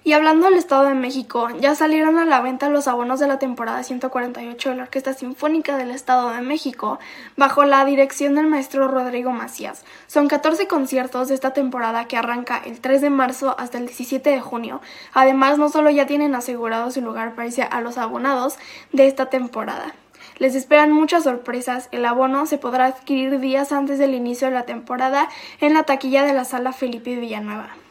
Y 0.04 0.14
hablando 0.14 0.46
del 0.46 0.58
Estado 0.58 0.84
de 0.84 0.94
México, 0.94 1.48
ya 1.60 1.76
salieron 1.76 2.18
a 2.18 2.24
la 2.24 2.40
venta 2.40 2.68
los 2.68 2.88
abonos 2.88 3.20
de 3.20 3.28
la 3.28 3.38
temporada 3.38 3.84
148 3.84 4.70
de 4.70 4.74
la 4.74 4.82
Orquesta 4.82 5.14
Sinfónica 5.14 5.76
del 5.76 5.92
Estado 5.92 6.30
de 6.30 6.40
México, 6.40 6.98
bajo 7.36 7.62
la 7.62 7.84
dirección 7.84 8.34
del 8.34 8.48
maestro 8.48 8.88
Rodrigo 8.88 9.30
Macías. 9.30 9.84
Son 10.08 10.26
14 10.26 10.66
conciertos 10.66 11.28
de 11.28 11.34
esta 11.34 11.52
temporada 11.52 12.06
que 12.06 12.16
arranca 12.16 12.60
el 12.64 12.80
3 12.80 13.00
de 13.00 13.10
marzo 13.10 13.54
hasta 13.60 13.78
el 13.78 13.86
17 13.86 14.28
de 14.28 14.40
junio. 14.40 14.80
Además, 15.12 15.58
no 15.58 15.68
solo 15.68 15.88
ya 15.88 16.04
tienen 16.04 16.34
asegurado 16.34 16.90
su 16.90 17.00
lugar 17.00 17.36
para 17.36 17.48
a 17.70 17.80
los 17.80 17.96
abonados 17.96 18.56
de 18.92 19.06
esta 19.06 19.26
temporada. 19.26 19.94
Les 20.38 20.56
esperan 20.56 20.90
muchas 20.90 21.24
sorpresas. 21.24 21.88
El 21.92 22.06
abono 22.06 22.46
se 22.46 22.58
podrá 22.58 22.86
adquirir 22.86 23.38
días 23.38 23.70
antes 23.70 24.00
del 24.00 24.14
inicio 24.14 24.48
de 24.48 24.54
la 24.54 24.64
temporada 24.64 25.28
en 25.60 25.74
la 25.74 25.84
taquilla 25.84 26.24
de 26.24 26.32
la 26.32 26.44
sala 26.44 26.72
Felipe 26.72 27.14
Villanueva. 27.14 27.81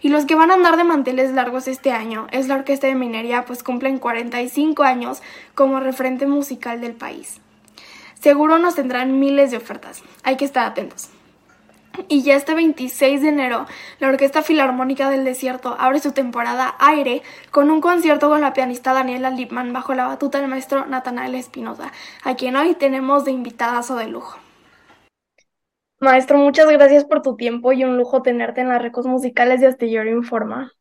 Y 0.00 0.08
los 0.08 0.24
que 0.24 0.34
van 0.34 0.50
a 0.50 0.54
andar 0.54 0.76
de 0.76 0.84
manteles 0.84 1.32
largos 1.32 1.68
este 1.68 1.92
año 1.92 2.26
es 2.30 2.48
la 2.48 2.54
Orquesta 2.54 2.86
de 2.86 2.94
Minería, 2.94 3.44
pues 3.44 3.62
cumplen 3.62 3.98
45 3.98 4.82
años 4.82 5.22
como 5.54 5.80
referente 5.80 6.26
musical 6.26 6.80
del 6.80 6.94
país. 6.94 7.40
Seguro 8.20 8.58
nos 8.58 8.74
tendrán 8.74 9.18
miles 9.18 9.50
de 9.50 9.56
ofertas, 9.56 10.02
hay 10.22 10.36
que 10.36 10.44
estar 10.44 10.66
atentos. 10.66 11.10
Y 12.08 12.22
ya 12.22 12.36
este 12.36 12.54
26 12.54 13.22
de 13.22 13.28
enero, 13.28 13.66
la 13.98 14.08
Orquesta 14.08 14.42
Filarmónica 14.42 15.10
del 15.10 15.24
Desierto 15.24 15.76
abre 15.78 16.00
su 16.00 16.12
temporada 16.12 16.74
Aire 16.78 17.22
con 17.50 17.70
un 17.70 17.80
concierto 17.80 18.28
con 18.28 18.40
la 18.40 18.52
pianista 18.52 18.92
Daniela 18.92 19.30
Lipman 19.30 19.72
bajo 19.72 19.94
la 19.94 20.06
batuta 20.06 20.40
del 20.40 20.48
maestro 20.48 20.86
Natanael 20.86 21.34
Espinosa, 21.34 21.92
a 22.22 22.34
quien 22.36 22.56
hoy 22.56 22.74
tenemos 22.74 23.24
de 23.24 23.32
invitadazo 23.32 23.96
de 23.96 24.08
lujo. 24.08 24.38
Maestro, 26.00 26.38
muchas 26.38 26.66
gracias 26.70 27.04
por 27.04 27.20
tu 27.20 27.36
tiempo 27.36 27.72
y 27.72 27.84
un 27.84 27.98
lujo 27.98 28.22
tenerte 28.22 28.62
en 28.62 28.68
las 28.68 28.80
recos 28.80 29.04
musicales 29.04 29.60
de 29.60 29.66
Astillero 29.66 30.08
Informa. 30.10 30.72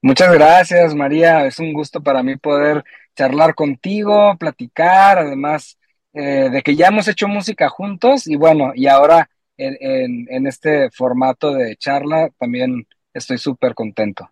Muchas 0.00 0.32
gracias, 0.32 0.94
María. 0.94 1.44
Es 1.46 1.58
un 1.58 1.72
gusto 1.72 2.00
para 2.00 2.22
mí 2.22 2.36
poder 2.36 2.84
charlar 3.16 3.56
contigo, 3.56 4.36
platicar, 4.38 5.18
además 5.18 5.76
eh, 6.12 6.48
de 6.48 6.62
que 6.62 6.76
ya 6.76 6.86
hemos 6.86 7.08
hecho 7.08 7.26
música 7.26 7.68
juntos 7.68 8.28
y 8.28 8.36
bueno, 8.36 8.70
y 8.72 8.86
ahora 8.86 9.28
en, 9.56 10.26
en 10.30 10.46
este 10.46 10.90
formato 10.92 11.52
de 11.52 11.74
charla 11.74 12.30
también 12.38 12.86
estoy 13.12 13.38
súper 13.38 13.74
contento. 13.74 14.30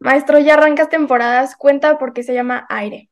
Maestro, 0.00 0.38
ya 0.38 0.54
arrancas 0.54 0.88
temporadas, 0.88 1.56
cuenta 1.56 1.98
por 1.98 2.14
qué 2.14 2.22
se 2.22 2.32
llama 2.32 2.66
Aire. 2.70 3.10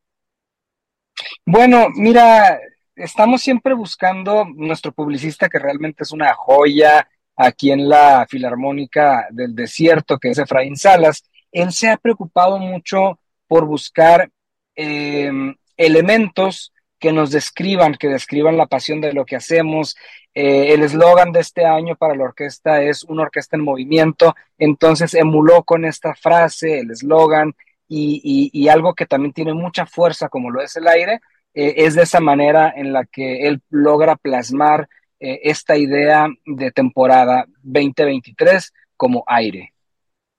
Bueno, 1.45 1.89
mira, 1.95 2.59
estamos 3.01 3.43
siempre 3.43 3.75
buscando 3.75 4.45
nuestro 4.55 4.93
publicista 4.93 5.49
que 5.49 5.59
realmente 5.59 6.03
es 6.03 6.13
una 6.13 6.35
joya 6.35 7.09
aquí 7.37 7.71
en 7.73 7.89
la 7.89 8.27
Filarmónica 8.29 9.27
del 9.31 9.55
Desierto, 9.55 10.19
que 10.19 10.31
es 10.31 10.39
Efraín 10.39 10.77
Salas. 10.77 11.25
Él 11.51 11.73
se 11.73 11.89
ha 11.89 11.97
preocupado 11.97 12.59
mucho 12.59 13.19
por 13.49 13.65
buscar 13.65 14.31
em, 14.77 15.55
elementos 15.77 16.73
que 16.99 17.13
nos 17.13 17.31
describan, 17.31 17.95
que 17.95 18.09
describan 18.09 18.59
la 18.59 18.67
pasión 18.67 19.01
de 19.01 19.15
lo 19.15 19.25
que 19.25 19.37
hacemos. 19.37 19.97
Eh, 20.35 20.75
el 20.75 20.83
eslogan 20.83 21.33
de 21.33 21.41
este 21.41 21.65
año 21.65 21.97
para 21.97 22.15
la 22.15 22.25
orquesta 22.25 22.83
es 22.83 23.05
una 23.05 23.23
orquesta 23.23 23.57
en 23.57 23.65
movimiento, 23.65 24.37
entonces 24.59 25.15
emuló 25.15 25.65
con 25.65 25.85
esta 25.85 26.15
frase 26.15 26.81
el 26.81 26.91
eslogan 26.91 27.55
y, 27.89 28.51
y 28.53 28.69
algo 28.69 28.95
que 28.95 29.07
también 29.07 29.33
tiene 29.33 29.53
mucha 29.53 29.85
fuerza 29.87 30.29
como 30.29 30.51
lo 30.51 30.63
es 30.63 30.77
el 30.77 30.87
aire, 30.87 31.21
eh, 31.55 31.75
es 31.79 31.95
de 31.95 32.03
esa 32.03 32.21
manera 32.21 32.73
en 32.75 32.93
la 32.93 33.05
que 33.05 33.47
él 33.49 33.61
logra 33.71 34.17
plasmar 34.17 34.89
eh, 35.19 35.41
esta 35.43 35.77
idea 35.77 36.29
de 36.47 36.71
temporada 36.71 37.47
2023 37.63 38.73
como 38.97 39.25
aire. 39.27 39.75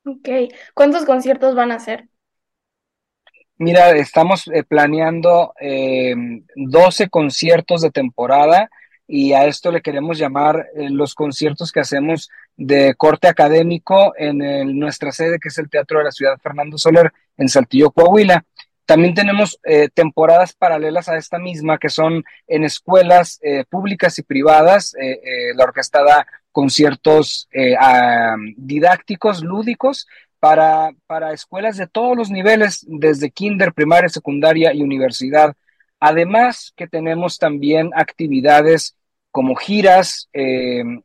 Ok, 0.05 0.29
¿cuántos 0.73 1.05
conciertos 1.05 1.53
van 1.53 1.71
a 1.71 1.75
hacer? 1.75 2.07
Mira, 3.57 3.91
estamos 3.91 4.47
eh, 4.47 4.63
planeando 4.63 5.53
12 6.55 7.09
conciertos 7.09 7.81
de 7.81 7.91
temporada 7.91 8.69
y 9.05 9.33
a 9.33 9.45
esto 9.45 9.71
le 9.71 9.81
queremos 9.81 10.17
llamar 10.17 10.69
los 10.73 11.13
conciertos 11.13 11.71
que 11.71 11.81
hacemos 11.81 12.29
de 12.55 12.95
corte 12.95 13.27
académico 13.27 14.13
en 14.17 14.39
nuestra 14.79 15.11
sede, 15.11 15.37
que 15.39 15.49
es 15.49 15.57
el 15.59 15.69
Teatro 15.69 15.99
de 15.99 16.05
la 16.05 16.11
Ciudad 16.11 16.39
Fernando 16.41 16.77
Soler, 16.77 17.11
en 17.37 17.49
Saltillo, 17.49 17.91
Coahuila. 17.91 18.45
También 18.85 19.13
tenemos 19.13 19.59
eh, 19.63 19.89
temporadas 19.93 20.53
paralelas 20.53 21.07
a 21.07 21.17
esta 21.17 21.39
misma, 21.39 21.77
que 21.77 21.89
son 21.89 22.23
en 22.47 22.63
escuelas 22.63 23.39
eh, 23.41 23.63
públicas 23.69 24.17
y 24.19 24.23
privadas. 24.23 24.95
Eh, 25.01 25.53
la 25.55 25.63
orquesta 25.63 26.03
da 26.03 26.27
conciertos 26.51 27.47
didácticos, 28.57 29.41
lúdicos, 29.41 30.07
para, 30.39 30.91
para 31.07 31.31
escuelas 31.31 31.77
de 31.77 31.87
todos 31.87 32.17
los 32.17 32.29
niveles, 32.29 32.85
desde 32.89 33.31
kinder, 33.31 33.73
primaria, 33.73 34.09
secundaria 34.09 34.73
y 34.73 34.81
universidad. 34.81 35.55
Además 36.01 36.73
que 36.75 36.87
tenemos 36.87 37.37
también 37.37 37.91
actividades 37.95 38.97
como 39.29 39.55
giras 39.55 40.27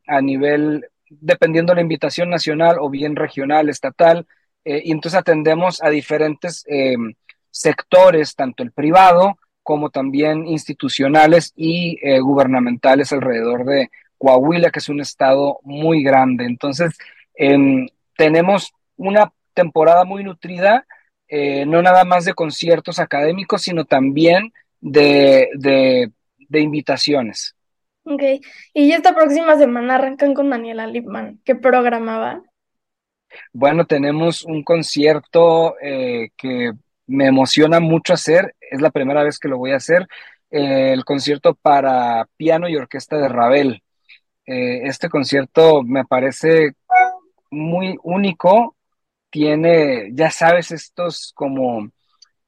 a 0.09 0.21
nivel, 0.21 0.89
dependiendo 1.09 1.71
de 1.71 1.77
la 1.77 1.83
invitación 1.83 2.29
nacional 2.29 2.79
o 2.81 2.91
bien 2.91 3.15
regional, 3.15 3.69
estatal, 3.69 4.27
y 4.65 4.91
entonces 4.91 5.21
atendemos 5.21 5.81
a 5.81 5.91
diferentes 5.91 6.65
sectores, 7.59 8.35
tanto 8.35 8.63
el 8.63 8.73
privado 8.73 9.39
como 9.67 9.91
también 9.91 10.47
institucionales 10.47 11.53
y 11.57 11.99
eh, 12.01 12.21
gubernamentales 12.21 13.13
alrededor 13.13 13.65
de 13.65 13.91
Coahuila, 14.17 14.71
que 14.71 14.79
es 14.79 14.89
un 14.89 15.01
estado 15.01 15.59
muy 15.65 16.05
grande. 16.05 16.45
Entonces, 16.45 16.97
em, 17.35 17.89
tenemos 18.17 18.73
una 18.97 19.33
temporada 19.55 20.05
muy 20.05 20.23
nutrida, 20.23 20.87
eh, 21.27 21.67
no 21.67 21.83
nada 21.83 22.05
más 22.05 22.25
de 22.25 22.35
conciertos 22.35 23.01
académicos, 23.01 23.63
sino 23.63 23.85
también 23.85 24.53
de, 24.81 25.49
de, 25.55 26.13
de 26.49 26.61
invitaciones. 26.61 27.57
Ok, 28.05 28.23
y 28.73 28.93
esta 28.93 29.17
próxima 29.17 29.59
semana 29.59 29.97
arrancan 29.97 30.33
con 30.33 30.49
Daniela 30.49 30.87
Lipman. 30.87 31.41
¿Qué 31.45 31.57
programa 31.57 32.45
Bueno, 33.53 33.85
tenemos 33.85 34.45
un 34.45 34.63
concierto 34.63 35.75
eh, 35.83 36.31
que 36.37 36.71
me 37.07 37.27
emociona 37.27 37.81
mucho 37.81 38.15
hacer. 38.15 38.55
Es 38.61 38.81
la 38.81 38.91
primera 38.91 39.23
vez 39.23 39.39
que 39.39 39.49
lo 39.49 39.59
voy 39.59 39.73
a 39.73 39.77
hacer. 39.77 40.07
Eh, 40.51 40.93
el 40.93 41.05
concierto 41.05 41.55
para 41.55 42.27
piano 42.37 42.69
y 42.69 42.77
orquesta 42.77 43.17
de 43.19 43.29
Ravel. 43.29 43.83
Eh, 44.47 44.83
este 44.85 45.09
concierto 45.09 45.83
me 45.83 46.05
parece 46.05 46.73
muy 47.51 47.99
único. 48.03 48.77
Tiene, 49.31 50.11
ya 50.13 50.31
sabes, 50.31 50.71
estos 50.71 51.33
como 51.35 51.91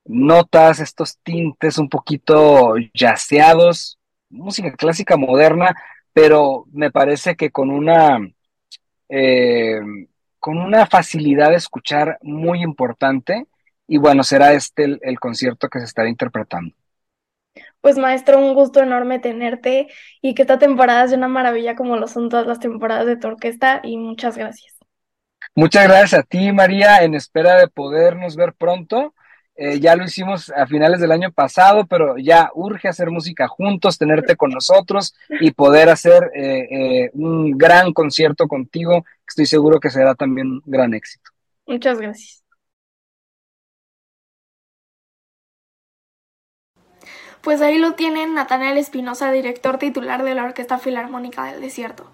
notas, 0.05 0.81
estos 0.81 1.19
tintes 1.23 1.79
un 1.79 1.89
poquito 1.89 2.75
yaceados, 2.95 3.99
música 4.31 4.73
clásica 4.73 5.17
moderna, 5.17 5.75
pero 6.13 6.65
me 6.73 6.91
parece 6.91 7.37
que 7.37 7.51
con 7.51 7.71
una, 7.71 8.19
eh, 9.09 9.81
con 10.39 10.59
una 10.59 10.87
facilidad 10.87 11.51
de 11.51 11.57
escuchar 11.57 12.19
muy 12.23 12.63
importante. 12.63 13.47
Y 13.89 13.99
bueno, 13.99 14.23
será 14.23 14.53
este 14.53 14.85
el, 14.85 15.01
el 15.03 15.19
concierto 15.19 15.69
que 15.69 15.81
se 15.81 15.87
estará 15.87 16.09
interpretando. 16.09 16.73
Pues 17.81 17.99
maestro, 17.99 18.39
un 18.39 18.55
gusto 18.55 18.81
enorme 18.81 19.19
tenerte 19.19 19.89
y 20.23 20.35
que 20.35 20.43
esta 20.43 20.59
temporada 20.59 21.09
sea 21.09 21.19
una 21.19 21.27
maravilla 21.27 21.75
como 21.75 21.97
lo 21.97 22.07
son 22.07 22.29
todas 22.29 22.47
las 22.47 22.61
temporadas 22.61 23.07
de 23.07 23.17
tu 23.17 23.27
orquesta 23.27 23.81
y 23.83 23.97
muchas 23.97 24.37
gracias. 24.37 24.77
Muchas 25.57 25.89
gracias 25.89 26.21
a 26.21 26.23
ti, 26.23 26.53
María, 26.53 27.03
en 27.03 27.15
espera 27.15 27.57
de 27.57 27.67
podernos 27.67 28.37
ver 28.37 28.53
pronto 28.53 29.15
eh, 29.61 29.81
ya 29.81 29.97
lo 29.97 30.05
hicimos 30.05 30.51
a 30.51 30.69
finales 30.69 31.01
del 31.01 31.11
año 31.11 31.33
pasado, 31.33 31.85
pero 31.85 32.17
ya 32.17 32.49
urge 32.55 32.87
hacer 32.87 33.11
música 33.11 33.49
juntos, 33.49 33.99
tenerte 33.99 34.37
con 34.37 34.51
nosotros 34.51 35.17
y 35.41 35.51
poder 35.51 35.89
hacer 35.89 36.31
eh, 36.33 36.69
eh, 36.71 37.11
un 37.15 37.59
gran 37.59 37.93
concierto 37.93 38.47
contigo, 38.47 39.05
estoy 39.27 39.47
seguro 39.47 39.81
que 39.81 39.91
será 39.91 40.15
también 40.15 40.47
un 40.47 40.63
gran 40.65 40.95
éxito. 40.95 41.33
Muchas 41.67 41.99
gracias. 41.99 42.45
Pues 47.49 47.63
ahí 47.63 47.79
lo 47.79 47.95
tienen 47.95 48.35
Natanael 48.35 48.77
Espinosa, 48.77 49.33
director 49.33 49.79
titular 49.79 50.23
de 50.23 50.35
la 50.35 50.45
Orquesta 50.45 50.77
Filarmónica 50.77 51.45
del 51.45 51.63
Desierto. 51.63 52.05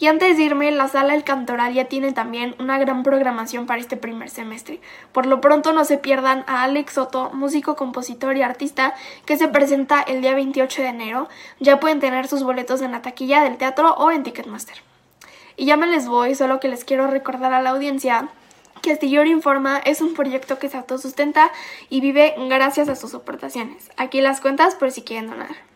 Y 0.00 0.08
antes 0.08 0.36
de 0.36 0.42
irme, 0.42 0.72
la 0.72 0.88
sala 0.88 1.14
El 1.14 1.22
Cantoral 1.22 1.72
ya 1.72 1.84
tiene 1.84 2.10
también 2.10 2.56
una 2.58 2.80
gran 2.80 3.04
programación 3.04 3.66
para 3.66 3.80
este 3.80 3.96
primer 3.96 4.28
semestre. 4.28 4.80
Por 5.12 5.26
lo 5.26 5.40
pronto 5.40 5.72
no 5.72 5.84
se 5.84 5.98
pierdan 5.98 6.42
a 6.48 6.64
Alex 6.64 6.94
Soto, 6.94 7.30
músico, 7.32 7.76
compositor 7.76 8.36
y 8.36 8.42
artista, 8.42 8.94
que 9.24 9.36
se 9.36 9.46
presenta 9.46 10.02
el 10.02 10.20
día 10.20 10.34
28 10.34 10.82
de 10.82 10.88
enero. 10.88 11.28
Ya 11.60 11.78
pueden 11.78 12.00
tener 12.00 12.26
sus 12.26 12.42
boletos 12.42 12.82
en 12.82 12.90
la 12.90 13.02
taquilla 13.02 13.44
del 13.44 13.58
teatro 13.58 13.94
o 13.94 14.10
en 14.10 14.24
Ticketmaster. 14.24 14.82
Y 15.56 15.66
ya 15.66 15.76
me 15.76 15.86
les 15.86 16.08
voy, 16.08 16.34
solo 16.34 16.58
que 16.58 16.66
les 16.66 16.84
quiero 16.84 17.06
recordar 17.06 17.54
a 17.54 17.62
la 17.62 17.70
audiencia 17.70 18.30
que 18.82 18.92
Astillero 18.92 19.26
Informa 19.26 19.78
es 19.78 20.02
un 20.02 20.14
proyecto 20.14 20.58
que 20.58 20.68
se 20.68 20.76
autosustenta 20.76 21.50
y 21.88 22.00
vive 22.00 22.34
gracias 22.48 22.88
a 22.88 22.96
sus 22.96 23.14
aportaciones. 23.14 23.90
Aquí 23.96 24.20
las 24.20 24.40
cuentas 24.40 24.74
por 24.74 24.90
si 24.90 25.02
quieren 25.02 25.30
donar 25.30 25.72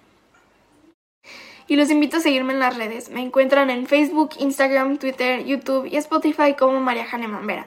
y 1.69 1.77
los 1.77 1.91
invito 1.91 2.19
a 2.19 2.21
seguirme 2.21 2.53
en 2.53 2.61
las 2.61 2.77
redes. 2.77 3.11
Me 3.11 3.23
encuentran 3.23 3.71
en 3.71 3.87
Facebook, 3.87 4.31
Instagram, 4.39 4.99
Twitter, 4.99 5.45
YouTube 5.45 5.87
y 5.87 5.97
Spotify 5.97 6.55
como 6.59 6.81
María 6.81 7.07
Hahnemann 7.11 7.47
Vera. 7.47 7.67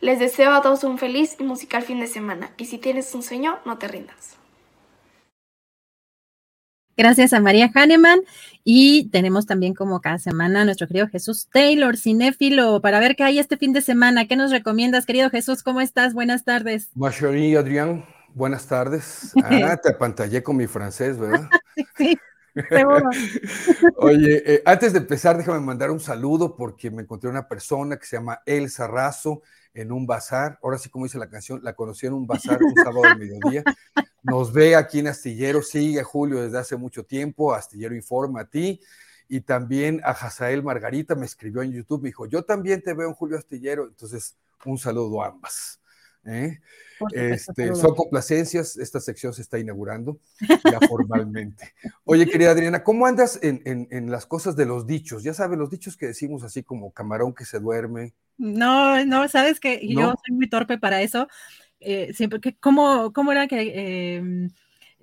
Les 0.00 0.18
deseo 0.18 0.52
a 0.52 0.62
todos 0.62 0.84
un 0.84 0.98
feliz 0.98 1.36
y 1.38 1.44
musical 1.44 1.82
fin 1.82 2.00
de 2.00 2.06
semana 2.06 2.50
y 2.56 2.66
si 2.66 2.78
tienes 2.78 3.14
un 3.14 3.22
sueño, 3.22 3.58
no 3.64 3.78
te 3.78 3.88
rindas. 3.88 4.36
Gracias 6.96 7.32
a 7.32 7.40
María 7.40 7.70
Hahnemann 7.72 8.20
y 8.70 9.08
tenemos 9.08 9.46
también 9.46 9.72
como 9.72 10.02
cada 10.02 10.18
semana 10.18 10.60
a 10.60 10.64
nuestro 10.66 10.86
querido 10.86 11.08
Jesús 11.08 11.48
Taylor, 11.50 11.96
cinéfilo, 11.96 12.82
para 12.82 13.00
ver 13.00 13.16
qué 13.16 13.24
hay 13.24 13.38
este 13.38 13.56
fin 13.56 13.72
de 13.72 13.80
semana. 13.80 14.28
¿Qué 14.28 14.36
nos 14.36 14.50
recomiendas, 14.50 15.06
querido 15.06 15.30
Jesús? 15.30 15.62
¿Cómo 15.62 15.80
estás? 15.80 16.12
Buenas 16.12 16.44
tardes. 16.44 16.90
Machori, 16.94 17.56
Adrián, 17.56 18.04
buenas 18.34 18.66
tardes. 18.66 19.32
Ah, 19.42 19.74
te 19.78 19.88
apantallé 19.88 20.42
con 20.42 20.58
mi 20.58 20.66
francés, 20.66 21.18
¿verdad? 21.18 21.48
sí. 21.96 22.18
Oye, 23.96 24.42
eh, 24.44 24.62
antes 24.66 24.92
de 24.92 24.98
empezar, 24.98 25.38
déjame 25.38 25.60
mandar 25.60 25.90
un 25.90 26.00
saludo 26.00 26.54
porque 26.54 26.90
me 26.90 27.00
encontré 27.00 27.30
una 27.30 27.48
persona 27.48 27.96
que 27.96 28.04
se 28.04 28.16
llama 28.16 28.42
Elsa 28.44 28.86
Razo 28.86 29.40
en 29.74 29.92
un 29.92 30.06
bazar. 30.06 30.58
Ahora 30.62 30.78
sí, 30.78 30.88
como 30.88 31.04
dice 31.04 31.18
la 31.18 31.28
canción, 31.28 31.60
la 31.62 31.74
conocí 31.74 32.06
en 32.06 32.14
un 32.14 32.26
bazar 32.26 32.62
un 32.62 32.74
sábado 32.74 33.02
de 33.02 33.14
mediodía. 33.16 33.64
Nos 34.22 34.52
ve 34.52 34.76
aquí 34.76 34.98
en 34.98 35.08
Astillero, 35.08 35.62
sigue 35.62 36.00
a 36.00 36.04
Julio 36.04 36.42
desde 36.42 36.58
hace 36.58 36.76
mucho 36.76 37.04
tiempo. 37.04 37.54
Astillero 37.54 37.94
informa 37.94 38.42
a 38.42 38.48
ti. 38.48 38.80
Y 39.28 39.42
también 39.42 40.00
a 40.04 40.10
Hazael 40.10 40.62
Margarita 40.62 41.14
me 41.14 41.26
escribió 41.26 41.62
en 41.62 41.72
YouTube, 41.72 42.02
me 42.02 42.08
dijo, 42.08 42.26
yo 42.26 42.44
también 42.44 42.82
te 42.82 42.94
veo 42.94 43.08
en 43.08 43.14
Julio 43.14 43.36
Astillero. 43.36 43.86
Entonces, 43.86 44.36
un 44.64 44.78
saludo 44.78 45.22
a 45.22 45.28
ambas. 45.28 45.80
¿eh? 46.24 46.60
Este, 47.12 47.74
son 47.74 47.94
complacencias, 47.94 48.76
esta 48.76 49.00
sección 49.00 49.32
se 49.32 49.42
está 49.42 49.58
inaugurando 49.58 50.18
ya 50.64 50.80
formalmente. 50.88 51.74
Oye, 52.04 52.26
querida 52.26 52.50
Adriana, 52.50 52.82
¿cómo 52.82 53.06
andas 53.06 53.38
en, 53.42 54.10
las 54.10 54.26
cosas 54.26 54.56
de 54.56 54.66
los 54.66 54.86
dichos? 54.86 55.22
Ya 55.22 55.34
sabes, 55.34 55.58
los 55.58 55.70
dichos 55.70 55.96
que 55.96 56.06
decimos 56.06 56.42
así 56.42 56.62
como 56.62 56.92
camarón 56.92 57.34
que 57.34 57.44
se 57.44 57.60
duerme. 57.60 58.14
No, 58.38 59.04
no, 59.04 59.28
sabes 59.28 59.60
que 59.60 59.86
yo 59.86 60.14
soy 60.24 60.36
muy 60.36 60.48
torpe 60.48 60.78
para 60.78 61.02
eso. 61.02 61.28
Eh, 61.80 62.12
siempre 62.14 62.40
que, 62.40 62.56
¿cómo, 62.56 63.12
¿cómo, 63.12 63.32
era 63.32 63.48
que 63.48 64.16
em, 64.16 64.50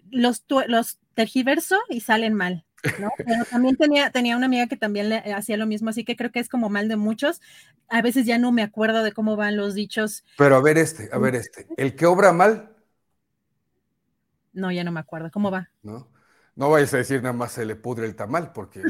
los, 0.09 0.43
los 0.67 0.99
tergiverso 1.13 1.77
y 1.89 1.99
salen 1.99 2.33
mal? 2.33 2.65
Pero 2.81 3.45
también 3.49 3.75
tenía, 3.75 4.11
tenía 4.11 4.37
una 4.37 4.45
amiga 4.45 4.67
que 4.67 4.77
también 4.77 5.09
le 5.09 5.17
hacía 5.33 5.57
lo 5.57 5.65
mismo, 5.65 5.89
así 5.89 6.03
que 6.03 6.15
creo 6.15 6.31
que 6.31 6.39
es 6.39 6.49
como 6.49 6.69
mal 6.69 6.87
de 6.87 6.95
muchos. 6.95 7.41
A 7.89 8.01
veces 8.01 8.25
ya 8.25 8.37
no 8.37 8.51
me 8.51 8.63
acuerdo 8.63 9.03
de 9.03 9.11
cómo 9.11 9.35
van 9.35 9.57
los 9.57 9.73
dichos. 9.73 10.23
Pero 10.37 10.55
a 10.55 10.61
ver 10.61 10.77
este, 10.77 11.09
a 11.11 11.17
ver 11.17 11.35
este. 11.35 11.67
El 11.77 11.95
que 11.95 12.05
obra 12.05 12.31
mal. 12.31 12.71
No, 14.53 14.71
ya 14.71 14.83
no 14.83 14.91
me 14.91 14.99
acuerdo. 14.99 15.31
¿Cómo 15.31 15.51
va? 15.51 15.69
¿No? 15.83 16.07
No 16.55 16.69
vayas 16.69 16.93
a 16.93 16.97
decir 16.97 17.21
nada 17.21 17.33
más 17.33 17.51
se 17.51 17.65
le 17.65 17.75
pudre 17.75 18.05
el 18.05 18.15
tamal, 18.15 18.53
porque 18.53 18.81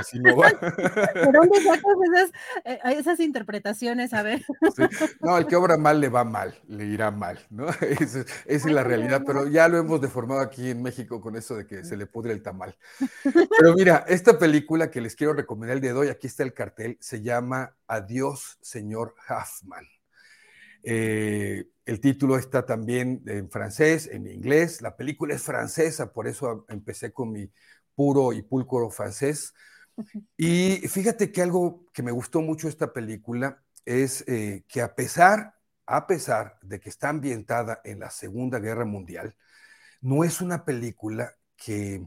así 0.00 0.18
no 0.18 0.36
va. 0.36 0.50
¿De 1.14 1.32
dónde 1.32 1.62
sacas 1.62 1.94
esas, 2.12 2.32
eh, 2.64 2.78
esas 2.98 3.20
interpretaciones? 3.20 4.12
A 4.12 4.22
ver. 4.22 4.44
No, 5.20 5.38
el 5.38 5.46
que 5.46 5.54
obra 5.54 5.76
mal 5.76 6.00
le 6.00 6.08
va 6.08 6.24
mal, 6.24 6.58
le 6.66 6.84
irá 6.86 7.12
mal, 7.12 7.38
¿no? 7.50 7.68
Esa, 7.80 8.24
es 8.46 8.64
la 8.64 8.82
realidad, 8.82 9.22
pero 9.24 9.46
ya 9.46 9.68
lo 9.68 9.78
hemos 9.78 10.00
deformado 10.00 10.40
aquí 10.40 10.70
en 10.70 10.82
México 10.82 11.20
con 11.20 11.36
eso 11.36 11.54
de 11.54 11.66
que 11.66 11.84
se 11.84 11.96
le 11.96 12.06
pudre 12.06 12.32
el 12.32 12.42
tamal. 12.42 12.76
Pero 13.22 13.74
mira, 13.74 14.04
esta 14.08 14.38
película 14.38 14.90
que 14.90 15.00
les 15.00 15.14
quiero 15.14 15.32
recomendar 15.32 15.76
el 15.76 15.80
día 15.80 15.92
de 15.92 15.98
hoy, 15.98 16.08
aquí 16.08 16.26
está 16.26 16.42
el 16.42 16.54
cartel, 16.54 16.98
se 17.00 17.22
llama 17.22 17.76
Adiós, 17.86 18.58
señor 18.62 19.14
Huffman. 19.28 19.86
Eh, 20.82 21.66
el 21.84 22.00
título 22.00 22.36
está 22.36 22.64
también 22.64 23.22
en 23.26 23.50
francés, 23.50 24.08
en 24.10 24.26
inglés. 24.26 24.82
La 24.82 24.96
película 24.96 25.34
es 25.34 25.42
francesa, 25.42 26.12
por 26.12 26.28
eso 26.28 26.64
empecé 26.68 27.12
con 27.12 27.32
mi 27.32 27.50
puro 27.94 28.32
y 28.32 28.42
pulcro 28.42 28.90
francés. 28.90 29.54
Y 30.36 30.76
fíjate 30.88 31.30
que 31.32 31.42
algo 31.42 31.86
que 31.92 32.02
me 32.02 32.12
gustó 32.12 32.40
mucho 32.40 32.68
esta 32.68 32.92
película 32.92 33.62
es 33.84 34.24
eh, 34.28 34.64
que 34.68 34.80
a 34.80 34.94
pesar, 34.94 35.54
a 35.86 36.06
pesar 36.06 36.58
de 36.62 36.80
que 36.80 36.88
está 36.88 37.08
ambientada 37.10 37.80
en 37.84 38.00
la 38.00 38.10
Segunda 38.10 38.58
Guerra 38.58 38.84
Mundial, 38.84 39.36
no 40.00 40.24
es 40.24 40.40
una 40.40 40.64
película 40.64 41.36
que, 41.56 42.06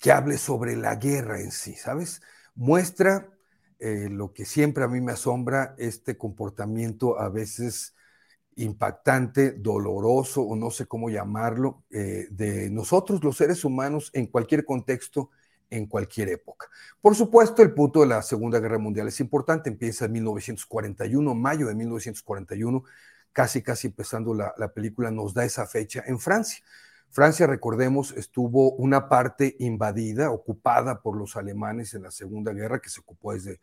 que 0.00 0.12
hable 0.12 0.38
sobre 0.38 0.76
la 0.76 0.96
guerra 0.96 1.40
en 1.40 1.52
sí, 1.52 1.74
¿sabes? 1.74 2.22
Muestra 2.54 3.30
eh, 3.78 4.08
lo 4.10 4.32
que 4.32 4.44
siempre 4.44 4.84
a 4.84 4.88
mí 4.88 5.00
me 5.00 5.12
asombra, 5.12 5.74
este 5.78 6.16
comportamiento 6.16 7.18
a 7.18 7.28
veces 7.28 7.94
impactante, 8.56 9.52
doloroso 9.52 10.42
o 10.42 10.56
no 10.56 10.70
sé 10.70 10.86
cómo 10.86 11.08
llamarlo, 11.08 11.84
eh, 11.90 12.26
de 12.30 12.70
nosotros 12.70 13.22
los 13.24 13.36
seres 13.36 13.64
humanos 13.64 14.10
en 14.12 14.26
cualquier 14.26 14.64
contexto, 14.64 15.30
en 15.70 15.86
cualquier 15.86 16.28
época. 16.28 16.68
Por 17.00 17.14
supuesto, 17.14 17.62
el 17.62 17.72
punto 17.72 18.00
de 18.00 18.06
la 18.06 18.22
Segunda 18.22 18.60
Guerra 18.60 18.78
Mundial 18.78 19.08
es 19.08 19.20
importante, 19.20 19.70
empieza 19.70 20.04
en 20.04 20.12
1941, 20.12 21.34
mayo 21.34 21.66
de 21.66 21.74
1941, 21.74 22.84
casi, 23.32 23.62
casi 23.62 23.86
empezando 23.88 24.34
la, 24.34 24.54
la 24.58 24.72
película, 24.72 25.10
nos 25.10 25.32
da 25.32 25.44
esa 25.44 25.66
fecha 25.66 26.02
en 26.06 26.18
Francia. 26.18 26.62
Francia, 27.10 27.46
recordemos, 27.46 28.12
estuvo 28.12 28.72
una 28.72 29.08
parte 29.08 29.56
invadida, 29.58 30.30
ocupada 30.30 31.00
por 31.02 31.16
los 31.16 31.36
alemanes 31.36 31.94
en 31.94 32.02
la 32.02 32.10
Segunda 32.10 32.52
Guerra, 32.52 32.80
que 32.80 32.90
se 32.90 33.00
ocupó 33.00 33.32
desde 33.32 33.60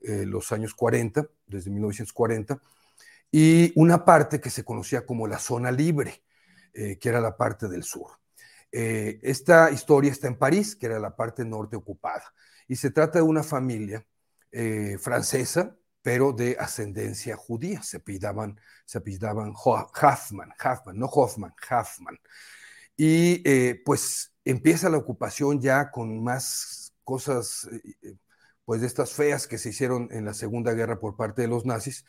eh, 0.00 0.24
los 0.26 0.52
años 0.52 0.74
40, 0.74 1.28
desde 1.46 1.70
1940 1.70 2.60
y 3.30 3.72
una 3.78 4.04
parte 4.04 4.40
que 4.40 4.50
se 4.50 4.64
conocía 4.64 5.04
como 5.04 5.26
la 5.26 5.38
zona 5.38 5.70
libre, 5.70 6.22
eh, 6.72 6.98
que 6.98 7.08
era 7.08 7.20
la 7.20 7.36
parte 7.36 7.68
del 7.68 7.82
sur. 7.82 8.10
Eh, 8.72 9.18
esta 9.22 9.70
historia 9.70 10.12
está 10.12 10.28
en 10.28 10.38
París, 10.38 10.76
que 10.76 10.86
era 10.86 10.98
la 10.98 11.16
parte 11.16 11.44
norte 11.44 11.76
ocupada, 11.76 12.24
y 12.66 12.76
se 12.76 12.90
trata 12.90 13.18
de 13.18 13.24
una 13.24 13.42
familia 13.42 14.06
eh, 14.52 14.96
francesa, 14.98 15.76
pero 16.02 16.32
de 16.32 16.56
ascendencia 16.58 17.36
judía. 17.36 17.82
Se 17.82 17.98
apellidaban, 17.98 18.58
se 18.84 18.98
apellidaban 18.98 19.52
Hoffman, 19.54 20.52
Hoffman, 20.62 20.98
no 20.98 21.06
Hoffman, 21.06 21.54
Hoffman. 21.70 22.18
Y 22.96 23.74
pues 23.84 24.34
empieza 24.44 24.90
la 24.90 24.96
ocupación 24.98 25.60
ya 25.60 25.90
con 25.90 26.22
más 26.22 26.92
cosas, 27.04 27.68
pues 28.64 28.80
de 28.80 28.86
estas 28.86 29.12
feas 29.12 29.46
que 29.46 29.58
se 29.58 29.68
hicieron 29.70 30.08
en 30.10 30.24
la 30.24 30.34
Segunda 30.34 30.72
Guerra 30.72 30.98
por 30.98 31.16
parte 31.16 31.42
de 31.42 31.48
los 31.48 31.64
nazis. 31.64 32.04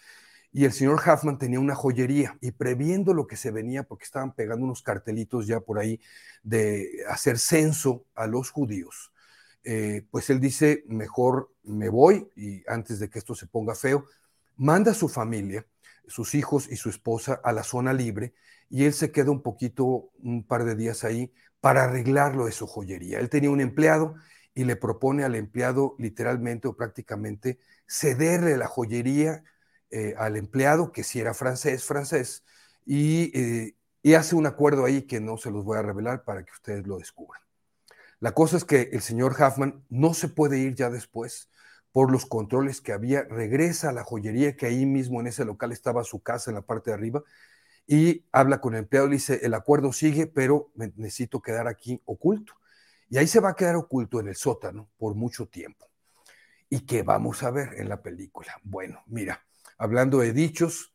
Y 0.51 0.65
el 0.65 0.73
señor 0.73 0.99
Hoffman 1.05 1.37
tenía 1.37 1.59
una 1.59 1.75
joyería 1.75 2.37
y 2.41 2.51
previendo 2.51 3.13
lo 3.13 3.27
que 3.27 3.35
se 3.35 3.51
venía, 3.51 3.83
porque 3.83 4.05
estaban 4.05 4.33
pegando 4.33 4.65
unos 4.65 4.81
cartelitos 4.81 5.45
ya 5.45 5.59
por 5.59 5.79
ahí 5.79 5.99
de 6.41 7.03
hacer 7.07 7.37
censo 7.37 8.05
a 8.15 8.25
los 8.25 8.49
judíos, 8.49 9.11
eh, 9.63 10.05
pues 10.09 10.29
él 10.29 10.39
dice, 10.39 10.83
mejor 10.87 11.51
me 11.63 11.89
voy 11.89 12.29
y 12.35 12.63
antes 12.67 12.99
de 12.99 13.09
que 13.09 13.19
esto 13.19 13.35
se 13.35 13.45
ponga 13.45 13.75
feo, 13.75 14.05
manda 14.55 14.91
a 14.91 14.95
su 14.95 15.09
familia, 15.09 15.65
sus 16.07 16.33
hijos 16.33 16.67
y 16.71 16.77
su 16.77 16.89
esposa 16.89 17.39
a 17.43 17.51
la 17.51 17.63
zona 17.63 17.93
libre 17.93 18.33
y 18.69 18.85
él 18.85 18.93
se 18.93 19.11
queda 19.11 19.31
un 19.31 19.41
poquito, 19.41 20.11
un 20.19 20.43
par 20.43 20.63
de 20.63 20.75
días 20.75 21.03
ahí 21.03 21.31
para 21.59 21.83
arreglarlo 21.83 22.45
de 22.45 22.51
su 22.51 22.67
joyería. 22.67 23.19
Él 23.19 23.29
tenía 23.29 23.51
un 23.51 23.61
empleado 23.61 24.15
y 24.53 24.63
le 24.63 24.75
propone 24.75 25.23
al 25.23 25.35
empleado 25.35 25.95
literalmente 25.99 26.67
o 26.67 26.75
prácticamente 26.75 27.59
cederle 27.87 28.57
la 28.57 28.67
joyería 28.67 29.43
eh, 29.91 30.15
al 30.17 30.37
empleado, 30.37 30.91
que 30.91 31.03
si 31.03 31.19
era 31.19 31.33
francés, 31.33 31.83
francés, 31.83 32.43
y, 32.85 33.31
eh, 33.39 33.75
y 34.03 34.13
hace 34.13 34.35
un 34.35 34.45
acuerdo 34.45 34.85
ahí 34.85 35.03
que 35.03 35.19
no 35.19 35.37
se 35.37 35.51
los 35.51 35.63
voy 35.63 35.77
a 35.77 35.81
revelar 35.81 36.23
para 36.23 36.43
que 36.43 36.51
ustedes 36.51 36.87
lo 36.87 36.97
descubran. 36.97 37.41
La 38.19 38.33
cosa 38.33 38.57
es 38.57 38.65
que 38.65 38.89
el 38.91 39.01
señor 39.01 39.33
Huffman 39.39 39.83
no 39.89 40.13
se 40.13 40.27
puede 40.27 40.59
ir 40.59 40.75
ya 40.75 40.89
después 40.89 41.49
por 41.91 42.11
los 42.11 42.25
controles 42.25 42.81
que 42.81 42.93
había, 42.93 43.23
regresa 43.23 43.89
a 43.89 43.93
la 43.93 44.03
joyería 44.03 44.55
que 44.55 44.67
ahí 44.67 44.85
mismo 44.85 45.19
en 45.19 45.27
ese 45.27 45.45
local 45.45 45.71
estaba 45.71 46.03
su 46.03 46.21
casa 46.21 46.51
en 46.51 46.55
la 46.55 46.61
parte 46.61 46.91
de 46.91 46.95
arriba 46.95 47.23
y 47.87 48.25
habla 48.31 48.61
con 48.61 48.75
el 48.75 48.81
empleado 48.81 49.07
le 49.07 49.15
dice, 49.15 49.39
el 49.41 49.55
acuerdo 49.55 49.91
sigue, 49.91 50.27
pero 50.27 50.71
necesito 50.75 51.41
quedar 51.41 51.67
aquí 51.67 51.99
oculto. 52.05 52.53
Y 53.09 53.17
ahí 53.17 53.25
se 53.25 53.39
va 53.39 53.49
a 53.49 53.55
quedar 53.55 53.75
oculto 53.77 54.19
en 54.19 54.27
el 54.27 54.35
sótano 54.35 54.89
por 54.99 55.15
mucho 55.15 55.47
tiempo. 55.47 55.89
¿Y 56.69 56.81
qué 56.81 57.01
vamos 57.01 57.41
a 57.41 57.49
ver 57.49 57.73
en 57.77 57.89
la 57.89 57.99
película? 58.03 58.53
Bueno, 58.63 59.01
mira, 59.07 59.43
hablando 59.79 60.19
de 60.19 60.33
dichos, 60.33 60.93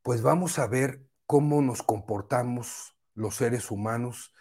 pues 0.00 0.22
vamos 0.22 0.58
a 0.58 0.66
ver 0.66 1.02
cómo 1.26 1.60
nos 1.60 1.82
comportamos 1.82 2.96
los 3.14 3.36
seres 3.36 3.70
humanos 3.70 4.32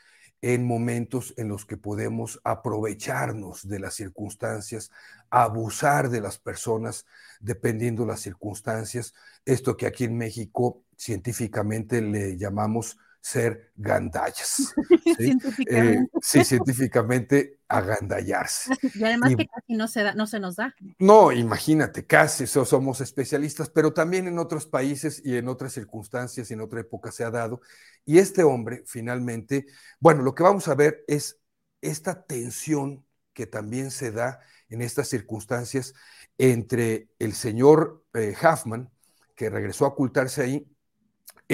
en 0.42 0.66
momentos 0.66 1.34
en 1.38 1.50
los 1.50 1.66
que 1.66 1.78
podemos 1.78 2.40
aprovecharnos 2.44 3.68
de 3.68 3.80
las 3.80 3.96
circunstancias, 3.96 4.90
abusar 5.30 6.10
de 6.10 6.22
las 6.22 6.40
personas 6.40 7.06
dependiendo 7.40 8.06
las 8.06 8.22
circunstancias. 8.22 9.14
Esto 9.46 9.78
que 9.78 9.86
aquí 9.86 10.06
en 10.06 10.18
México 10.18 10.84
científicamente 10.96 12.02
le 12.02 12.38
llamamos 12.38 12.98
ser 13.22 13.72
gandallas. 13.76 14.74
¿sí? 15.04 15.16
científicamente. 15.16 15.94
Eh, 15.94 16.20
sí, 16.22 16.44
científicamente 16.44 17.60
agandallarse. 17.68 18.74
Y 18.96 19.04
además 19.04 19.36
que 19.36 19.48
casi 19.48 19.74
no 19.76 19.88
se, 19.88 20.04
da, 20.04 20.14
no 20.16 20.28
se 20.28 20.40
nos 20.40 20.56
da. 20.56 20.76
No, 21.00 21.32
imagínate, 21.32 22.06
casi 22.06 22.48
somos 22.48 23.00
especialistas, 23.00 23.70
pero 23.70 23.94
también 23.94 24.28
en 24.28 24.40
otros 24.40 24.66
países 24.66 25.22
y 25.24 25.38
en 25.38 25.48
otras 25.48 25.72
circunstancias 25.74 26.50
y 26.50 26.56
en 26.56 26.62
otra 26.62 26.82
época 26.82 27.12
se 27.12 27.24
ha 27.24 27.32
dado. 27.32 27.62
Y 28.06 28.18
este 28.18 28.44
hombre, 28.44 28.84
finalmente, 28.88 29.68
bueno, 30.00 30.24
lo 30.24 30.36
que 30.36 30.44
vamos 30.44 30.68
a 30.68 30.76
ver 30.76 31.06
es 31.08 31.40
esta 31.82 32.24
tensión 32.24 33.06
que 33.34 33.46
también 33.46 33.92
se 33.92 34.12
da 34.12 34.42
en 34.70 34.82
estas 34.82 35.08
circunstancias 35.08 35.94
entre 36.38 37.10
el 37.20 37.34
señor 37.34 38.04
eh, 38.14 38.36
Huffman, 38.36 38.90
que 39.36 39.50
regresó 39.50 39.86
a 39.86 39.90
ocultarse 39.90 40.42
ahí, 40.42 40.68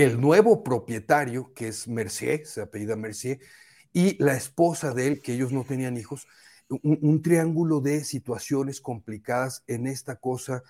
el 0.04 0.22
nuevo 0.22 0.64
propietario, 0.64 1.52
que 1.56 1.70
es 1.70 1.88
Mercier, 1.88 2.46
se 2.46 2.62
apellida 2.62 2.96
Mercier, 2.96 3.40
y 3.92 4.16
la 4.24 4.36
esposa 4.36 4.94
de 4.94 5.08
él, 5.08 5.22
que 5.24 5.34
ellos 5.34 5.52
no 5.52 5.64
tenían 5.64 5.98
hijos, 5.98 6.28
un, 6.70 7.24
triángulo 7.24 7.82
de 7.82 8.04
situaciones 8.04 8.80
complicadas 8.80 9.64
en 9.66 9.88
esta 9.88 10.18
cosa 10.18 10.62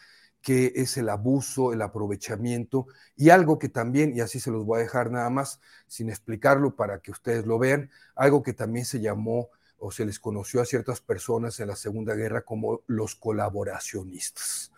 que 0.42 0.72
es 0.78 0.96
el 0.96 1.10
abuso, 1.10 1.74
el 1.74 1.82
aprovechamiento 1.82 2.88
y 3.18 3.30
algo 3.30 3.60
que 3.60 3.68
también, 3.68 4.16
y 4.16 4.22
así 4.22 4.40
se 4.40 4.50
los 4.50 4.64
voy 4.64 4.80
a 4.80 4.84
dejar 4.84 5.12
nada 5.12 5.30
más 5.30 5.60
sin 5.88 6.10
explicarlo 6.10 6.78
para 6.78 7.00
que 7.00 7.12
ustedes 7.12 7.46
lo 7.46 7.60
vean, 7.60 7.90
algo 8.16 8.44
que 8.44 8.54
también 8.54 8.86
se 8.86 9.02
llamó 9.02 9.50
o 9.78 9.92
se 9.92 10.06
les 10.06 10.20
conoció 10.20 10.62
a 10.62 10.66
ciertas 10.66 11.02
personas 11.02 11.60
en 11.60 11.68
la 11.68 11.76
Segunda 11.76 12.16
Guerra 12.16 12.44
como 12.44 12.82
los 12.88 13.16
colaboracionistas. 13.16 14.72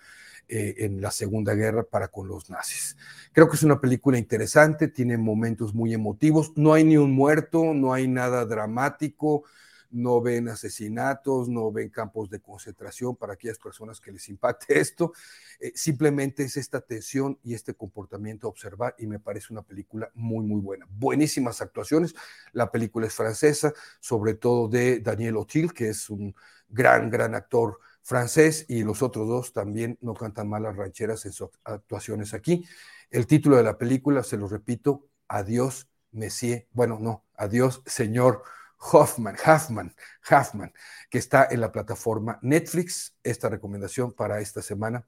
Eh, 0.51 0.83
en 0.85 0.99
la 0.99 1.11
Segunda 1.11 1.53
Guerra 1.53 1.83
para 1.83 2.07
con 2.07 2.27
los 2.27 2.49
nazis. 2.49 2.97
Creo 3.33 3.47
que 3.47 3.55
es 3.55 3.61
una 3.61 3.79
película 3.79 4.17
interesante, 4.17 4.87
tiene 4.87 5.15
momentos 5.15 5.75
muy 5.75 5.93
emotivos, 5.93 6.53
no 6.55 6.73
hay 6.73 6.83
ni 6.83 6.97
un 6.97 7.11
muerto, 7.11 7.75
no 7.75 7.93
hay 7.93 8.07
nada 8.07 8.43
dramático, 8.45 9.43
no 9.91 10.21
ven 10.21 10.49
asesinatos, 10.49 11.49
no 11.49 11.71
ven 11.71 11.89
campos 11.89 12.31
de 12.31 12.39
concentración 12.39 13.15
para 13.15 13.33
aquellas 13.33 13.59
personas 13.59 14.01
que 14.01 14.11
les 14.11 14.27
impacte 14.27 14.79
esto. 14.79 15.13
Eh, 15.59 15.71
simplemente 15.75 16.41
es 16.41 16.57
esta 16.57 16.81
tensión 16.81 17.37
y 17.43 17.53
este 17.53 17.75
comportamiento 17.75 18.47
a 18.47 18.49
observar 18.49 18.95
y 18.97 19.05
me 19.05 19.19
parece 19.19 19.53
una 19.53 19.61
película 19.61 20.09
muy, 20.15 20.43
muy 20.43 20.61
buena. 20.61 20.87
Buenísimas 20.89 21.61
actuaciones. 21.61 22.15
La 22.53 22.71
película 22.71 23.05
es 23.05 23.13
francesa, 23.13 23.71
sobre 23.99 24.33
todo 24.33 24.67
de 24.67 24.99
Daniel 24.99 25.37
Otil, 25.37 25.73
que 25.73 25.89
es 25.89 26.09
un 26.09 26.35
gran, 26.69 27.11
gran 27.11 27.35
actor 27.35 27.79
francés 28.09 28.65
y 28.67 28.81
los 28.81 29.03
otros 29.03 29.27
dos 29.27 29.53
también 29.53 29.99
no 30.01 30.15
cantan 30.15 30.49
mal 30.49 30.63
las 30.63 30.75
rancheras 30.75 31.27
en 31.27 31.31
sus 31.31 31.51
actuaciones 31.63 32.33
aquí. 32.33 32.65
El 33.11 33.27
título 33.27 33.55
de 33.55 33.61
la 33.61 33.77
película, 33.77 34.23
se 34.23 34.35
lo 34.35 34.47
repito, 34.47 35.05
Adiós, 35.27 35.87
Messier, 36.11 36.67
bueno, 36.71 36.97
no, 36.99 37.23
Adiós, 37.35 37.83
señor 37.85 38.41
Hoffman, 38.79 39.35
Hoffman, 39.45 39.95
Hoffman, 40.27 40.73
que 41.11 41.19
está 41.19 41.49
en 41.51 41.61
la 41.61 41.71
plataforma 41.71 42.39
Netflix. 42.41 43.15
Esta 43.21 43.47
recomendación 43.47 44.11
para 44.13 44.41
esta 44.41 44.63
semana 44.63 45.05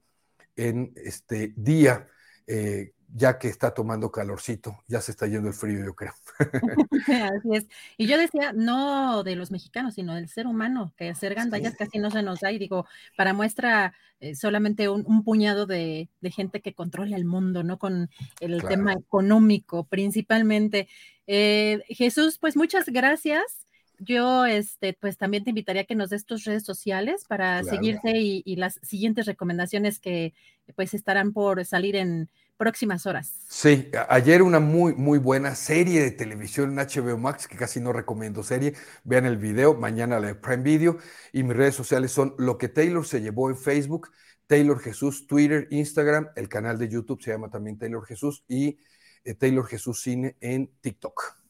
en 0.54 0.92
este 0.94 1.54
día 1.56 2.06
eh, 2.46 2.92
ya 3.14 3.38
que 3.38 3.48
está 3.48 3.74
tomando 3.74 4.10
calorcito, 4.10 4.78
ya 4.88 5.00
se 5.00 5.10
está 5.10 5.26
yendo 5.26 5.48
el 5.48 5.54
frío, 5.54 5.84
yo 5.84 5.94
creo. 5.94 6.14
Así 7.38 7.48
es. 7.52 7.66
Y 7.98 8.06
yo 8.06 8.16
decía, 8.16 8.52
no 8.52 9.22
de 9.22 9.36
los 9.36 9.50
mexicanos, 9.50 9.94
sino 9.94 10.14
del 10.14 10.28
ser 10.28 10.46
humano, 10.46 10.92
que 10.96 11.10
hacer 11.10 11.34
gandallas 11.34 11.76
casi 11.76 11.98
no 11.98 12.10
se 12.10 12.22
nos 12.22 12.40
da. 12.40 12.50
Y 12.52 12.58
digo, 12.58 12.86
para 13.16 13.34
muestra 13.34 13.94
eh, 14.20 14.34
solamente 14.34 14.88
un, 14.88 15.24
puñado 15.24 15.66
de, 15.66 16.08
gente 16.30 16.62
que 16.62 16.74
controla 16.74 17.16
el 17.16 17.26
mundo, 17.26 17.62
¿no? 17.62 17.78
Con 17.78 18.08
el 18.40 18.62
tema 18.62 18.94
económico 18.94 19.84
principalmente. 19.84 20.88
Eh, 21.26 21.82
Jesús, 21.88 22.38
pues 22.38 22.56
muchas 22.56 22.86
gracias 22.86 23.66
yo 23.98 24.46
este, 24.46 24.94
pues 24.94 25.16
también 25.16 25.44
te 25.44 25.50
invitaría 25.50 25.82
a 25.82 25.84
que 25.84 25.94
nos 25.94 26.10
des 26.10 26.26
tus 26.26 26.44
redes 26.44 26.64
sociales 26.64 27.24
para 27.28 27.62
seguirte 27.62 28.18
y, 28.18 28.42
y, 28.44 28.56
las 28.56 28.80
siguientes 28.82 29.26
recomendaciones 29.26 30.00
que 30.00 30.34
pues 30.74 30.92
estarán 30.94 31.32
por 31.32 31.64
salir 31.64 31.94
en 31.94 32.28
próximas 32.62 33.06
horas. 33.06 33.34
Sí, 33.48 33.90
ayer 34.08 34.40
una 34.40 34.60
muy, 34.60 34.94
muy 34.94 35.18
buena 35.18 35.56
serie 35.56 36.00
de 36.00 36.12
televisión 36.12 36.70
en 36.70 36.78
HBO 36.78 37.18
Max, 37.18 37.48
que 37.48 37.56
casi 37.56 37.80
no 37.80 37.92
recomiendo 37.92 38.44
serie. 38.44 38.74
Vean 39.02 39.26
el 39.26 39.36
video, 39.36 39.74
mañana 39.74 40.20
la 40.20 40.40
Prime 40.40 40.62
Video. 40.62 40.98
Y 41.32 41.42
mis 41.42 41.56
redes 41.56 41.74
sociales 41.74 42.12
son 42.12 42.36
lo 42.38 42.58
que 42.58 42.68
Taylor 42.68 43.04
se 43.04 43.20
llevó 43.20 43.50
en 43.50 43.56
Facebook, 43.56 44.10
Taylor 44.46 44.78
Jesús, 44.78 45.26
Twitter, 45.26 45.66
Instagram, 45.70 46.28
el 46.36 46.48
canal 46.48 46.78
de 46.78 46.88
YouTube 46.88 47.20
se 47.20 47.32
llama 47.32 47.50
también 47.50 47.78
Taylor 47.78 48.06
Jesús 48.06 48.44
y 48.46 48.78
eh, 49.24 49.34
Taylor 49.34 49.66
Jesús 49.66 50.00
Cine 50.00 50.36
en 50.40 50.70
TikTok. 50.80 51.42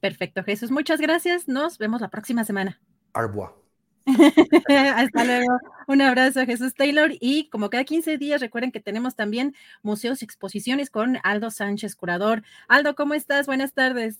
Perfecto, 0.00 0.42
Jesús. 0.44 0.70
Muchas 0.70 0.98
gracias. 0.98 1.46
Nos 1.46 1.76
vemos 1.76 2.00
la 2.00 2.08
próxima 2.08 2.42
semana. 2.44 2.80
Arbois. 3.12 3.63
Hasta 4.06 5.24
luego. 5.24 5.58
Un 5.86 6.02
abrazo, 6.02 6.44
Jesús 6.46 6.74
Taylor. 6.74 7.12
Y 7.20 7.48
como 7.48 7.70
cada 7.70 7.84
15 7.84 8.18
días, 8.18 8.40
recuerden 8.40 8.72
que 8.72 8.80
tenemos 8.80 9.14
también 9.16 9.54
museos 9.82 10.22
y 10.22 10.24
exposiciones 10.24 10.90
con 10.90 11.18
Aldo 11.22 11.50
Sánchez, 11.50 11.96
curador. 11.96 12.42
Aldo, 12.68 12.94
¿cómo 12.94 13.14
estás? 13.14 13.46
Buenas 13.46 13.72
tardes. 13.72 14.18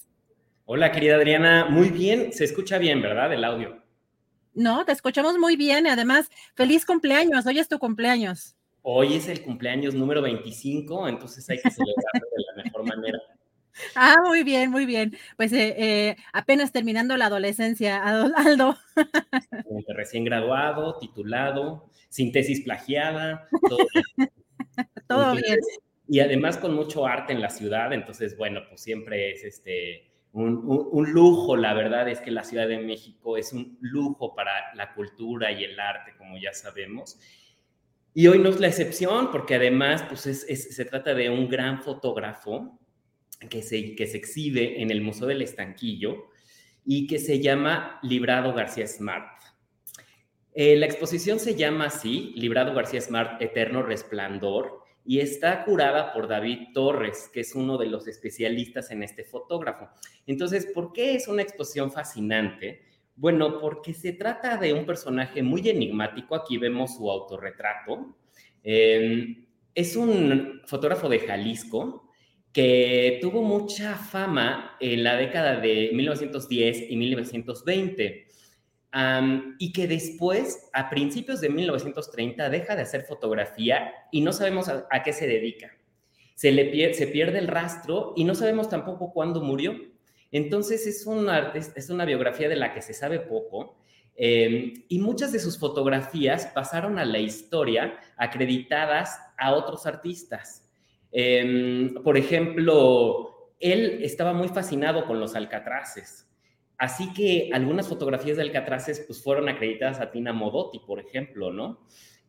Hola, 0.66 0.92
querida 0.92 1.16
Adriana. 1.16 1.66
Muy 1.66 1.90
bien. 1.90 2.32
Se 2.32 2.44
escucha 2.44 2.78
bien, 2.78 3.02
¿verdad? 3.02 3.32
El 3.32 3.44
audio. 3.44 3.82
No, 4.54 4.84
te 4.84 4.92
escuchamos 4.92 5.38
muy 5.38 5.56
bien. 5.56 5.86
Además, 5.86 6.30
feliz 6.54 6.86
cumpleaños. 6.86 7.46
Hoy 7.46 7.58
es 7.58 7.68
tu 7.68 7.78
cumpleaños. 7.78 8.56
Hoy 8.86 9.14
es 9.14 9.28
el 9.28 9.40
cumpleaños 9.40 9.94
número 9.94 10.20
25, 10.20 11.08
entonces 11.08 11.48
hay 11.48 11.56
que 11.56 11.70
celebrarlo 11.70 12.28
de 12.36 12.44
la 12.46 12.64
mejor 12.64 12.84
manera. 12.84 13.18
Ah, 13.94 14.16
muy 14.24 14.42
bien, 14.42 14.70
muy 14.70 14.86
bien. 14.86 15.16
Pues 15.36 15.52
eh, 15.52 15.74
eh, 15.78 16.16
apenas 16.32 16.72
terminando 16.72 17.16
la 17.16 17.26
adolescencia, 17.26 18.02
Aldo. 18.02 18.76
Recién 19.88 20.24
graduado, 20.24 20.98
titulado, 20.98 21.90
sin 22.08 22.32
tesis 22.32 22.62
plagiada, 22.62 23.48
todo 23.68 23.86
bien. 23.92 24.30
todo 25.08 25.32
bien. 25.34 25.58
Y 26.06 26.20
además 26.20 26.58
con 26.58 26.74
mucho 26.74 27.06
arte 27.06 27.32
en 27.32 27.40
la 27.40 27.50
ciudad, 27.50 27.92
entonces, 27.92 28.36
bueno, 28.36 28.60
pues 28.68 28.82
siempre 28.82 29.32
es 29.32 29.44
este 29.44 30.10
un, 30.32 30.62
un, 30.66 31.12
lujo, 31.12 31.56
la 31.56 31.74
verdad 31.74 32.08
es 32.08 32.20
que 32.20 32.32
la 32.32 32.42
Ciudad 32.42 32.66
de 32.66 32.78
México 32.78 33.36
es 33.36 33.52
un 33.52 33.78
lujo 33.80 34.34
para 34.34 34.74
la 34.74 34.92
cultura 34.92 35.52
y 35.52 35.62
el 35.62 35.78
arte, 35.78 36.12
como 36.18 36.36
ya 36.38 36.52
sabemos. 36.52 37.20
Y 38.14 38.26
hoy 38.26 38.40
no 38.40 38.48
es 38.48 38.58
la 38.58 38.66
excepción, 38.66 39.30
porque 39.30 39.54
además 39.54 40.04
pues 40.08 40.20
se 40.22 40.84
trata 40.86 41.14
de 41.14 41.30
un 41.30 41.48
gran 41.48 41.82
fotógrafo 41.82 42.80
que 43.48 43.62
se, 43.62 43.94
exhibe 44.16 44.82
en 44.82 44.90
el 44.90 45.00
Museo 45.00 45.26
del 45.28 45.42
Estanquillo 45.42 46.30
y 46.84 47.06
que 47.06 47.18
se 47.18 47.40
llama 47.40 47.98
Librado 48.02 48.52
García 48.52 48.86
Smart. 48.86 49.42
Eh, 50.54 50.76
la 50.76 50.86
exposición 50.86 51.40
se 51.40 51.54
llama 51.54 51.86
así, 51.86 52.32
Librado 52.36 52.74
García 52.74 53.00
Smart, 53.00 53.42
Eterno 53.42 53.82
Resplandor, 53.82 54.84
y 55.04 55.20
está 55.20 55.64
curada 55.64 56.12
por 56.12 56.28
David 56.28 56.68
Torres, 56.72 57.28
que 57.32 57.40
es 57.40 57.54
uno 57.54 57.76
de 57.76 57.86
los 57.86 58.06
especialistas 58.08 58.90
en 58.90 59.02
este 59.02 59.24
fotógrafo. 59.24 59.88
Entonces, 60.26 60.66
¿por 60.66 60.92
qué 60.92 61.14
es 61.14 61.28
una 61.28 61.42
exposición 61.42 61.92
fascinante? 61.92 62.82
Bueno, 63.16 63.60
porque 63.60 63.92
se 63.92 64.12
trata 64.12 64.56
de 64.56 64.72
un 64.72 64.86
personaje 64.86 65.42
muy 65.42 65.68
enigmático. 65.68 66.34
Aquí 66.34 66.56
vemos 66.56 66.96
su 66.96 67.10
autorretrato. 67.10 68.16
Em, 68.62 69.46
es 69.74 69.94
un 69.94 70.62
fotógrafo 70.64 71.08
de 71.08 71.20
Jalisco 71.20 72.03
que 72.54 73.18
tuvo 73.20 73.42
mucha 73.42 73.96
fama 73.96 74.76
en 74.78 75.02
la 75.02 75.16
década 75.16 75.60
de 75.60 75.90
1910 75.92 76.88
y 76.88 76.96
1920 76.96 78.28
y 79.58 79.72
que 79.72 79.88
después, 79.88 80.70
a 80.72 80.88
principios 80.88 81.40
de 81.40 81.48
1930, 81.48 82.48
deja 82.48 82.76
de 82.76 82.82
hacer 82.82 83.02
fotografía 83.02 83.92
y 84.12 84.20
no 84.20 84.32
sabemos 84.32 84.68
a, 84.68 85.02
qué 85.02 85.12
se 85.12 85.26
dedica. 85.26 85.76
Se, 86.36 86.52
le 86.52 86.94
se 86.94 87.08
pierde 87.08 87.40
el 87.40 87.48
rastro 87.48 88.12
y 88.16 88.22
no 88.22 88.36
sabemos 88.36 88.68
tampoco 88.68 89.12
cuándo 89.12 89.42
murió. 89.42 89.74
Entonces 90.30 90.86
es 90.86 91.06
una, 91.06 91.52
es, 91.54 91.90
una 91.90 92.04
biografía 92.04 92.48
de 92.48 92.56
la 92.56 92.72
que 92.72 92.82
se 92.82 92.94
sabe 92.94 93.18
poco 93.18 93.76
em, 94.14 94.84
y 94.88 95.00
muchas 95.00 95.32
de 95.32 95.40
sus 95.40 95.58
fotografías 95.58 96.46
pasaron 96.46 97.00
a 97.00 97.04
la 97.04 97.18
historia 97.18 97.98
acreditadas 98.16 99.18
a 99.36 99.54
otros 99.54 99.86
artistas. 99.86 100.63
Em, 101.16 101.94
por 101.94 102.16
ejemplo, 102.16 103.52
él 103.60 104.00
estaba 104.02 104.32
muy 104.32 104.48
fascinado 104.48 105.06
con 105.06 105.20
los 105.20 105.36
alcatraces. 105.36 106.28
Así 106.76 107.12
que 107.12 107.50
algunas 107.52 107.88
fotografías 107.88 108.36
de 108.36 108.42
Alcatraces 108.42 109.04
pues 109.06 109.22
fueron 109.22 109.48
acreditadas 109.48 110.00
a 110.00 110.10
Tina 110.10 110.32
Modotti, 110.32 110.80
por 110.80 110.98
ejemplo, 110.98 111.52
¿no? 111.52 111.86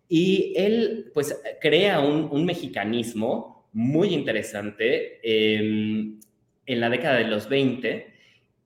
Y 0.08 0.54
él 0.56 1.10
pues 1.16 1.42
crea 1.60 2.00
un, 2.00 2.46
mexicanismo 2.46 3.68
muy 3.74 4.14
interesante 4.14 5.20
en 5.24 6.20
la 6.68 6.92
década 6.92 7.16
de 7.16 7.24
los 7.26 7.50
20 7.50 8.14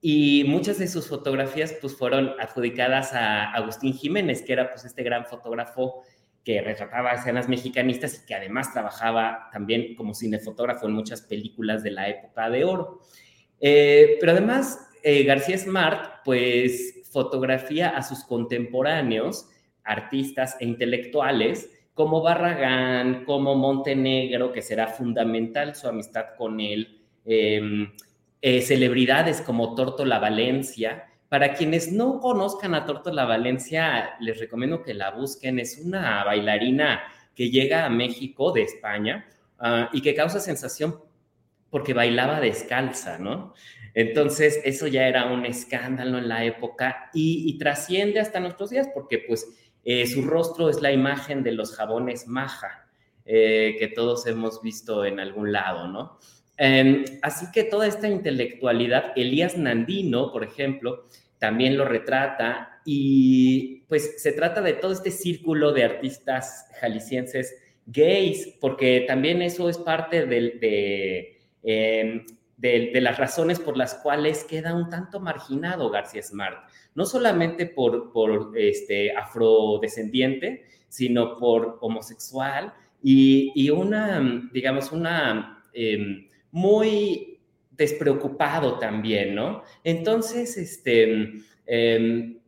y 0.02 0.44
muchas 0.46 0.78
de 0.78 0.86
sus 0.86 1.08
fotografías 1.08 1.74
pues 1.80 1.96
fueron 1.96 2.34
adjudicadas 2.38 3.14
a 3.14 3.50
Agustín 3.52 3.94
Jiménez, 3.94 4.42
que 4.42 4.52
era 4.52 4.70
pues 4.70 4.84
este 4.84 5.02
gran 5.02 5.24
fotógrafo 5.24 6.02
que 6.50 6.60
retrataba 6.60 7.12
escenas 7.12 7.48
mexicanistas 7.48 8.22
y 8.22 8.26
que 8.26 8.34
además 8.34 8.72
trabajaba 8.72 9.48
también 9.52 9.94
como 9.94 10.14
cinefotógrafo 10.14 10.86
en 10.86 10.94
muchas 10.94 11.22
películas 11.22 11.84
de 11.84 11.92
la 11.92 12.08
época 12.08 12.50
de 12.50 12.64
oro. 12.64 13.00
Eh, 13.60 14.16
pero 14.18 14.32
además 14.32 14.88
eh, 15.04 15.22
García 15.22 15.56
Smart, 15.58 16.22
pues, 16.24 17.08
fotografía 17.12 17.90
a 17.90 18.02
sus 18.02 18.24
contemporáneos, 18.24 19.48
artistas 19.84 20.56
e 20.58 20.64
intelectuales, 20.64 21.70
como 21.94 22.20
Barragán, 22.20 23.24
como 23.24 23.54
Montenegro, 23.54 24.52
que 24.52 24.62
será 24.62 24.88
fundamental 24.88 25.76
su 25.76 25.86
amistad 25.86 26.34
con 26.36 26.58
él, 26.58 27.00
em, 27.24 27.92
eh, 28.42 28.60
celebridades 28.60 29.40
como 29.40 29.76
La 30.04 30.18
Valencia. 30.18 31.09
Para 31.30 31.54
quienes 31.54 31.92
no 31.92 32.18
conozcan 32.18 32.74
a 32.74 32.84
La 33.12 33.24
Valencia, 33.24 34.16
les 34.18 34.40
recomiendo 34.40 34.82
que 34.82 34.94
la 34.94 35.12
busquen. 35.12 35.60
Es 35.60 35.78
una 35.78 36.24
bailarina 36.24 37.02
que 37.36 37.50
llega 37.50 37.86
a 37.86 37.88
México 37.88 38.50
de 38.50 38.62
España 38.62 39.28
ah, 39.60 39.88
y 39.92 40.02
que 40.02 40.16
causa 40.16 40.40
sensación 40.40 40.98
porque 41.70 41.94
bailaba 41.94 42.40
descalza, 42.40 43.18
¿no? 43.18 43.54
Entonces, 43.94 44.60
eso 44.64 44.88
ya 44.88 45.06
era 45.06 45.32
un 45.32 45.46
escándalo 45.46 46.18
en 46.18 46.26
la 46.26 46.44
época 46.44 47.10
y, 47.14 47.56
trasciende 47.58 48.18
hasta 48.18 48.40
nuestros 48.40 48.70
días 48.70 48.88
porque 48.92 49.18
pues 49.18 49.46
eh, 49.84 50.08
su 50.08 50.22
rostro 50.22 50.68
es 50.68 50.82
la 50.82 50.90
imagen 50.90 51.44
de 51.44 51.52
los 51.52 51.76
jabones 51.76 52.26
maja 52.26 52.88
eh, 53.24 53.76
que 53.78 53.86
todos 53.86 54.26
hemos 54.26 54.60
visto 54.62 55.04
en 55.04 55.20
algún 55.20 55.52
lado, 55.52 55.86
¿no? 55.86 56.18
Em, 56.62 57.04
así 57.22 57.46
que 57.52 57.64
toda 57.64 57.86
esta 57.86 58.06
intelectualidad, 58.06 59.14
Elías 59.16 59.56
Nandino, 59.56 60.30
por 60.30 60.44
ejemplo, 60.44 61.06
también 61.38 61.78
lo 61.78 61.86
retrata 61.86 62.82
y 62.84 63.80
pues 63.88 64.22
se 64.22 64.32
trata 64.32 64.60
de 64.60 64.74
todo 64.74 64.92
este 64.92 65.10
círculo 65.10 65.72
de 65.72 65.84
artistas 65.84 66.66
jaliscienses 66.78 67.56
gays, 67.86 68.58
porque 68.60 69.06
también 69.08 69.40
eso 69.40 69.70
es 69.70 69.78
parte 69.78 70.18
em, 71.62 72.26
de, 72.58 73.00
las 73.00 73.16
razones 73.16 73.58
por 73.58 73.78
las 73.78 73.94
cuales 73.94 74.44
queda 74.44 74.74
un 74.74 74.90
tanto 74.90 75.18
marginado 75.18 75.88
García 75.88 76.22
Smart, 76.22 76.68
no 76.94 77.06
solamente 77.06 77.64
por, 77.64 78.12
por 78.12 78.52
este, 78.54 79.16
afrodescendiente, 79.16 80.66
sino 80.90 81.38
por 81.38 81.78
homosexual 81.80 82.74
y, 83.02 83.70
una, 83.70 84.50
digamos, 84.52 84.92
una 84.92 85.64
em, 85.72 86.26
muy 86.52 87.40
despreocupado 87.70 88.78
también, 88.78 89.34
¿no? 89.34 89.62
Entonces, 89.84 90.56
este, 90.56 91.42
em, 91.66 92.38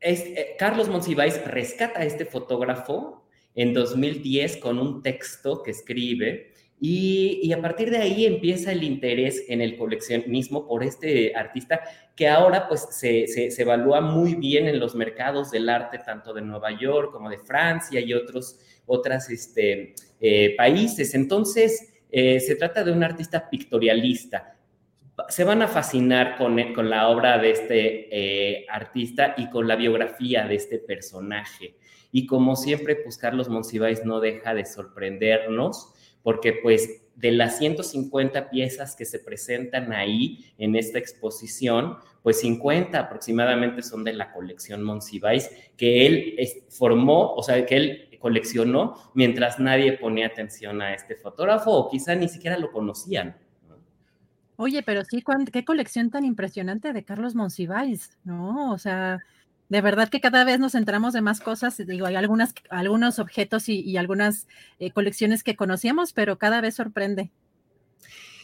eh, 0.00 0.56
Carlos 0.58 0.88
Monsiváis 0.88 1.44
rescata 1.44 2.00
a 2.00 2.04
este 2.04 2.24
fotógrafo 2.24 3.26
en 3.54 3.74
2010 3.74 4.56
con 4.56 4.78
un 4.78 5.02
texto 5.02 5.62
que 5.62 5.72
escribe 5.72 6.52
y, 6.82 7.52
a 7.52 7.60
partir 7.60 7.90
de 7.90 7.98
ahí 7.98 8.24
empieza 8.24 8.72
el 8.72 8.82
interés 8.82 9.44
en 9.48 9.60
el 9.60 9.76
coleccionismo 9.76 10.66
por 10.66 10.82
este 10.82 11.36
artista 11.36 11.82
que 12.16 12.26
ahora 12.26 12.68
pues 12.68 12.86
se, 12.90 13.26
se, 13.26 13.60
evalúa 13.60 14.00
muy 14.00 14.34
bien 14.34 14.66
en 14.66 14.80
los 14.80 14.94
mercados 14.94 15.50
del 15.50 15.68
arte, 15.68 15.98
tanto 15.98 16.32
de 16.32 16.40
Nueva 16.40 16.70
York 16.78 17.12
como 17.12 17.28
de 17.28 17.38
Francia 17.38 18.00
y 18.00 18.14
otros 18.14 18.58
otras, 18.86 19.30
este, 19.30 19.94
eh, 20.20 20.54
países. 20.56 21.14
Entonces, 21.14 21.89
eh, 22.10 22.40
se 22.40 22.56
trata 22.56 22.84
de 22.84 22.92
un 22.92 23.02
artista 23.02 23.48
pictorialista. 23.48 24.56
Se 25.28 25.44
van 25.44 25.62
a 25.62 25.68
fascinar 25.68 26.36
con, 26.38 26.72
con 26.72 26.88
la 26.88 27.08
obra 27.08 27.38
de 27.38 27.50
este 27.50 28.08
eh, 28.10 28.66
artista 28.68 29.34
y 29.36 29.50
con 29.50 29.68
la 29.68 29.76
biografía 29.76 30.46
de 30.46 30.54
este 30.54 30.78
personaje. 30.78 31.76
Y 32.10 32.26
como 32.26 32.56
siempre, 32.56 32.96
pues 32.96 33.18
Carlos 33.18 33.48
Monsiváis 33.48 34.04
no 34.04 34.20
deja 34.20 34.54
de 34.54 34.64
sorprendernos 34.64 35.92
porque 36.22 36.54
pues 36.54 37.02
de 37.20 37.32
las 37.32 37.58
150 37.58 38.50
piezas 38.50 38.96
que 38.96 39.04
se 39.04 39.18
presentan 39.18 39.92
ahí 39.92 40.52
en 40.56 40.74
esta 40.74 40.98
exposición, 40.98 41.96
pues 42.22 42.40
50 42.40 42.98
aproximadamente 42.98 43.82
son 43.82 44.04
de 44.04 44.14
la 44.14 44.32
colección 44.32 44.82
Monsiváis, 44.82 45.50
que 45.76 46.06
él 46.06 46.36
formó, 46.70 47.34
o 47.34 47.42
sea, 47.42 47.64
que 47.66 47.76
él 47.76 48.09
coleccionó 48.20 48.94
mientras 49.14 49.58
nadie 49.58 49.94
ponía 49.94 50.28
atención 50.28 50.80
a 50.80 50.94
este 50.94 51.16
fotógrafo 51.16 51.72
o 51.72 51.90
quizá 51.90 52.14
ni 52.14 52.28
siquiera 52.28 52.56
lo 52.56 52.70
conocían. 52.70 53.36
Oye, 54.56 54.82
pero 54.82 55.02
sí, 55.04 55.24
qué 55.52 55.64
colección 55.64 56.10
tan 56.10 56.24
impresionante 56.24 56.92
de 56.92 57.02
Carlos 57.02 57.34
Monsiváis, 57.34 58.18
¿no? 58.24 58.70
O 58.72 58.78
sea, 58.78 59.20
de 59.70 59.80
verdad 59.80 60.10
que 60.10 60.20
cada 60.20 60.44
vez 60.44 60.58
nos 60.60 60.72
centramos 60.72 61.14
de 61.14 61.22
más 61.22 61.40
cosas. 61.40 61.78
Digo, 61.78 62.04
hay 62.04 62.16
algunas, 62.16 62.52
algunos 62.68 63.18
objetos 63.18 63.70
y, 63.70 63.96
algunas 63.96 64.46
eh, 64.78 64.90
colecciones 64.90 65.42
que 65.42 65.56
conocíamos, 65.56 66.12
pero 66.12 66.36
cada 66.36 66.60
vez 66.60 66.74
sorprende. 66.74 67.30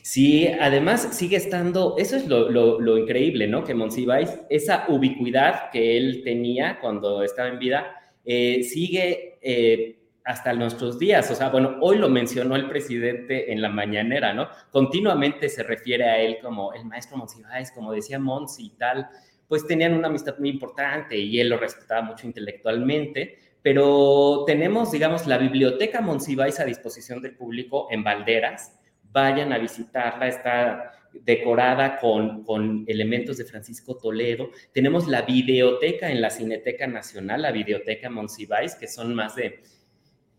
Sí, 0.03 0.47
además 0.47 1.09
sigue 1.11 1.37
estando, 1.37 1.97
eso 1.99 2.15
es 2.17 2.29
lo, 2.29 2.97
increíble, 2.97 3.49
¿no? 3.49 3.65
Que 3.65 3.75
Monsiváis, 3.75 4.31
esa 4.49 4.85
ubicuidad 4.89 5.71
que 5.73 5.99
él 5.99 6.23
tenía 6.23 6.79
cuando 6.81 7.25
estaba 7.25 7.49
en 7.49 7.59
vida, 7.59 8.06
eh, 8.27 8.63
sigue 8.65 9.39
eh, 9.41 9.99
hasta 10.25 10.53
nuestros 10.53 10.99
días. 10.99 11.31
O 11.31 11.35
sea, 11.35 11.49
bueno, 11.49 11.77
hoy 11.81 11.99
lo 11.99 12.09
mencionó 12.09 12.57
el 12.57 12.69
presidente 12.69 13.53
en 13.53 13.63
la 13.63 13.69
mañanera, 13.69 14.35
¿no? 14.35 14.49
Continuamente 14.71 15.49
se 15.49 15.63
refiere 15.63 16.05
a 16.05 16.19
él 16.19 16.39
como 16.43 16.75
el 16.75 16.85
maestro 16.85 17.17
Monsiváis, 17.17 17.71
como 17.71 17.93
decía 17.93 18.19
Monsi 18.19 18.67
y 18.67 18.71
tal 18.71 19.09
pues 19.49 19.67
tenían 19.67 19.95
una 19.95 20.09
amistad 20.09 20.39
muy 20.39 20.51
importante 20.51 21.17
y 21.17 21.41
él 21.41 21.49
lo 21.49 21.59
respetaba 21.59 22.03
mucho 22.03 22.27
intelectualmente, 22.27 23.39
pero 23.63 24.45
tenemos, 24.47 24.93
digamos, 24.93 25.27
la 25.27 25.39
biblioteca 25.39 26.01
Monsiváis 26.01 26.61
a 26.61 26.65
disposición 26.65 27.21
del 27.21 27.37
público 27.37 27.89
en 27.91 28.03
Valderas, 28.03 28.79
vayan 29.13 29.53
a 29.53 29.59
visitarla, 29.59 30.29
está 30.29 31.06
decorada 31.25 31.99
con, 31.99 32.45
con, 32.45 32.85
elementos 32.87 33.39
de 33.39 33.45
Francisco 33.45 33.97
Toledo. 33.97 34.51
Tenemos 34.73 35.09
la 35.09 35.23
videoteca 35.23 36.11
en 36.11 36.21
la 36.21 36.31
Cineteca 36.31 36.87
Nacional, 36.87 37.43
la 37.43 37.53
videoteca 37.53 38.11
Monsiváis, 38.11 38.75
que 38.75 38.89
son 38.89 39.15
más 39.15 39.37
de 39.37 39.61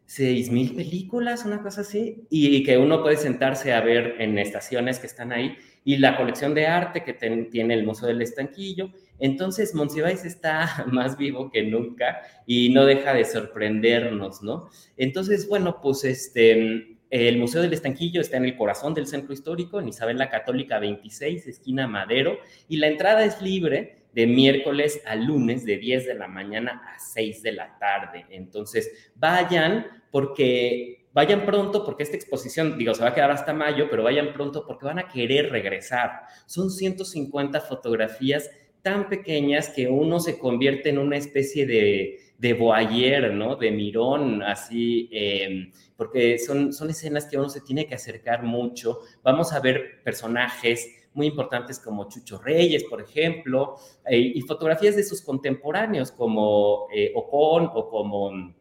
seis 0.06 0.49
mil 0.49 0.73
películas, 0.73 1.45
una 1.45 1.61
cosa 1.61 1.81
así, 1.81 2.25
y 2.30 2.64
que 2.64 2.77
uno 2.77 3.03
puede 3.03 3.17
sentarse 3.17 3.73
a 3.73 3.81
ver 3.81 4.15
en 4.19 4.39
estaciones 4.39 4.99
que 4.99 5.07
están 5.07 5.33
ahí 5.33 5.57
y 5.83 5.97
la 5.97 6.17
colección 6.17 6.53
de 6.53 6.67
arte 6.67 7.03
que 7.03 7.14
tiene 7.14 7.73
el 7.73 7.85
Museo 7.85 8.09
del 8.09 8.22
Estanquillo. 8.22 8.89
Entonces, 9.19 9.73
Monsiváis 9.73 10.25
está 10.25 10.85
más 10.91 11.17
vivo 11.17 11.49
que 11.49 11.64
nunca 11.64 12.19
y 12.45 12.69
no 12.69 12.85
deja 12.85 13.14
de 13.14 13.23
sorprendernos, 13.23 14.41
¿no? 14.43 14.69
Entonces, 14.97 15.47
bueno, 15.47 15.80
pues 15.81 16.03
este, 16.03 16.97
el 17.09 17.37
Museo 17.37 17.61
del 17.61 17.73
Estanquillo 17.73 18.21
está 18.21 18.37
en 18.37 18.45
el 18.45 18.57
corazón 18.57 18.93
del 18.93 19.07
centro 19.07 19.33
histórico, 19.33 19.79
en 19.79 19.87
Isabel 19.87 20.17
la 20.17 20.29
Católica 20.29 20.79
26, 20.79 21.47
esquina 21.47 21.87
Madero, 21.87 22.37
y 22.67 22.77
la 22.77 22.87
entrada 22.87 23.23
es 23.23 23.41
libre 23.41 24.05
de 24.13 24.27
miércoles 24.27 25.01
a 25.05 25.15
lunes 25.15 25.63
de 25.63 25.77
10 25.77 26.07
de 26.07 26.15
la 26.15 26.27
mañana 26.27 26.81
a 26.95 26.99
6 26.99 27.43
de 27.43 27.51
la 27.51 27.77
tarde. 27.77 28.25
Entonces, 28.29 29.11
vayan 29.15 29.85
porque 30.11 31.07
vayan 31.13 31.45
pronto 31.45 31.83
porque 31.83 32.03
esta 32.03 32.15
exposición, 32.15 32.77
digo, 32.77 32.93
se 32.93 33.01
va 33.01 33.09
a 33.09 33.13
quedar 33.15 33.31
hasta 33.31 33.51
mayo, 33.51 33.87
pero 33.89 34.03
vayan 34.03 34.33
pronto 34.33 34.65
porque 34.67 34.85
van 34.85 34.99
a 34.99 35.07
querer 35.07 35.49
regresar. 35.49 36.21
Son 36.45 36.69
150 36.69 37.59
fotografías 37.61 38.51
tan 38.88 39.09
pequeñas 39.09 39.67
que 39.67 39.90
uno 39.90 40.17
se 40.17 40.40
convierte 40.40 40.88
en 40.88 40.98
una 40.98 41.17
especie 41.17 41.66
de, 41.66 42.22
de 42.38 43.32
¿no? 43.33 43.57
De 43.57 43.69
mirón, 43.69 44.41
así, 44.41 45.09
em, 45.11 45.74
porque 45.98 46.40
son, 46.40 46.72
son 46.72 46.90
escenas 46.90 47.25
que 47.25 47.38
uno 47.38 47.49
se 47.49 47.59
tiene 47.59 47.85
que 47.85 47.95
acercar 47.95 48.43
mucho. 48.43 49.01
Vamos 49.24 49.51
a 49.51 49.59
ver 49.59 50.01
personajes 50.06 50.88
muy 51.14 51.27
importantes 51.27 51.80
como 51.80 52.07
Chucho 52.07 52.38
Reyes, 52.41 52.85
por 52.85 53.01
ejemplo, 53.01 53.75
eh, 54.06 54.32
y 54.35 54.40
fotografías 54.43 54.95
de 54.95 55.03
sus 55.03 55.22
contemporáneos 55.22 56.14
como 56.14 56.88
eh, 56.95 57.11
Ocon 57.14 57.69
o 57.74 57.90
como 57.90 58.56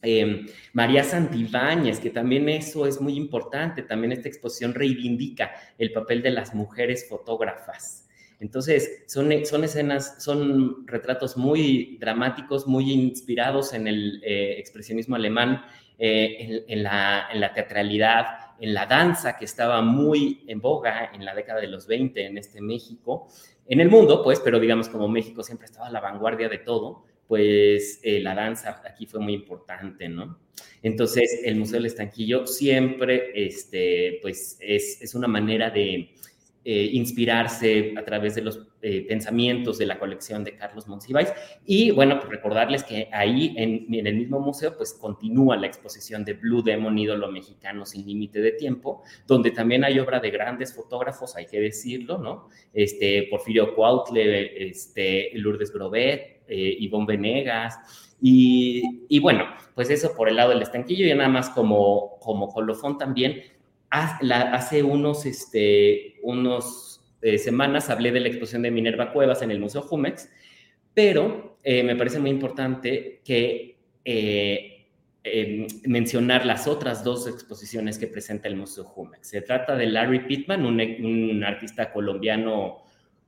eh, 0.00 0.46
María 0.72 1.04
Santibáñez, 1.04 2.00
que 2.00 2.08
también 2.08 2.48
eso 2.48 2.86
es 2.86 3.02
muy 3.02 3.16
importante, 3.18 3.82
también 3.82 4.12
esta 4.12 4.28
exposición 4.28 4.72
reivindica 4.72 5.52
el 5.76 5.92
papel 5.92 6.22
de 6.22 6.30
las 6.30 6.54
mujeres 6.54 7.06
fotógrafas. 7.06 8.07
Entonces, 8.40 9.04
son, 9.06 9.44
son 9.44 9.64
escenas, 9.64 10.22
son 10.22 10.86
retratos 10.86 11.36
muy 11.36 11.96
dramáticos, 12.00 12.66
muy 12.66 12.92
inspirados 12.92 13.74
en 13.74 13.88
el 13.88 14.22
eh, 14.24 14.56
expresionismo 14.58 15.16
alemán, 15.16 15.64
eh, 15.98 16.64
en, 16.68 16.84
la, 16.84 17.28
en, 17.32 17.40
la, 17.40 17.52
teatralidad, 17.52 18.26
en 18.60 18.72
la 18.72 18.86
danza 18.86 19.36
que 19.36 19.44
estaba 19.44 19.82
muy 19.82 20.44
en 20.46 20.60
boga 20.60 21.10
en 21.12 21.24
la 21.24 21.34
década 21.34 21.60
de 21.60 21.66
los 21.66 21.88
20 21.88 22.24
en 22.24 22.38
este 22.38 22.60
México, 22.60 23.26
en 23.66 23.80
el 23.80 23.88
mundo, 23.88 24.22
pues, 24.22 24.38
pero 24.38 24.60
digamos 24.60 24.88
como 24.88 25.08
México 25.08 25.42
siempre 25.42 25.66
estaba 25.66 25.88
a 25.88 25.90
la 25.90 26.00
vanguardia 26.00 26.48
de 26.48 26.58
todo, 26.58 27.04
pues 27.26 27.98
eh, 28.04 28.20
la 28.20 28.36
danza 28.36 28.80
aquí 28.88 29.06
fue 29.06 29.18
muy 29.18 29.34
importante, 29.34 30.08
¿no? 30.08 30.38
Entonces, 30.82 31.40
el 31.44 31.56
Museo 31.56 31.78
del 31.78 31.86
Estanquillo 31.86 32.46
siempre, 32.46 33.32
este, 33.34 34.20
pues, 34.22 34.56
es, 34.60 35.02
es 35.02 35.14
una 35.16 35.26
manera 35.26 35.70
de 35.70 36.14
eh, 36.64 36.90
inspirarse 36.92 37.94
a 37.96 38.04
través 38.04 38.34
de 38.34 38.42
los 38.42 38.68
eh, 38.82 39.04
pensamientos 39.08 39.78
de 39.78 39.86
la 39.86 39.98
colección 39.98 40.44
de 40.44 40.54
Carlos 40.54 40.86
Monsiváis. 40.86 41.32
Y 41.64 41.90
bueno, 41.92 42.18
pues 42.18 42.30
recordarles 42.30 42.84
que 42.84 43.08
ahí 43.12 43.54
en, 43.56 43.92
el 44.06 44.14
mismo 44.16 44.38
museo 44.38 44.76
pues 44.76 44.92
continúa 44.92 45.56
la 45.56 45.66
exposición 45.66 46.24
de 46.24 46.34
Blue 46.34 46.62
Demon, 46.62 46.98
ídolo 46.98 47.30
mexicano 47.32 47.86
sin 47.86 48.06
límite 48.06 48.40
de 48.40 48.52
tiempo, 48.52 49.02
donde 49.26 49.50
también 49.50 49.82
hay 49.82 49.98
obra 49.98 50.20
de 50.20 50.30
grandes 50.30 50.74
fotógrafos, 50.74 51.36
hay 51.36 51.46
que 51.46 51.58
decirlo, 51.58 52.18
¿no? 52.18 52.48
Este, 52.72 53.28
Porfirio 53.30 53.74
Cuautle, 53.74 54.68
este, 54.68 55.30
Lourdes 55.34 55.72
Grobet, 55.72 56.42
eh, 56.46 56.76
Ivonne 56.80 57.06
Venegas, 57.06 57.78
y, 58.20 58.82
y, 59.08 59.20
bueno, 59.20 59.44
pues 59.74 59.90
eso 59.90 60.14
por 60.16 60.28
el 60.28 60.36
lado 60.36 60.50
del 60.50 60.62
estanquillo 60.62 61.06
y 61.06 61.14
nada 61.14 61.28
más 61.28 61.50
como, 61.50 62.18
como 62.18 62.48
colofón 62.48 62.98
también, 62.98 63.42
hace 63.90 64.82
unos, 64.82 65.26
este, 65.26 66.16
unos 66.22 67.00
eh, 67.20 67.38
semanas 67.38 67.90
hablé 67.90 68.12
de 68.12 68.20
la 68.20 68.28
exposición 68.28 68.62
de 68.62 68.70
Minerva 68.70 69.12
Cuevas 69.12 69.42
en 69.42 69.50
el 69.50 69.58
Museo 69.58 69.82
Jumex, 69.82 70.30
pero 70.94 71.58
eh, 71.64 71.82
me 71.82 71.96
parece 71.96 72.18
muy 72.20 72.30
importante 72.30 73.20
que 73.24 73.76
eh, 74.04 74.86
em, 75.24 75.66
mencionar 75.84 76.46
las 76.46 76.66
otras 76.66 77.02
dos 77.02 77.26
exposiciones 77.26 77.98
que 77.98 78.06
presenta 78.06 78.48
el 78.48 78.56
Museo 78.56 78.84
Jumex. 78.84 79.28
Se 79.28 79.42
trata 79.42 79.76
de 79.76 79.86
Larry 79.86 80.20
Pittman, 80.26 80.64
un, 80.64 81.44
artista 81.44 81.92
colombiano 81.92 82.78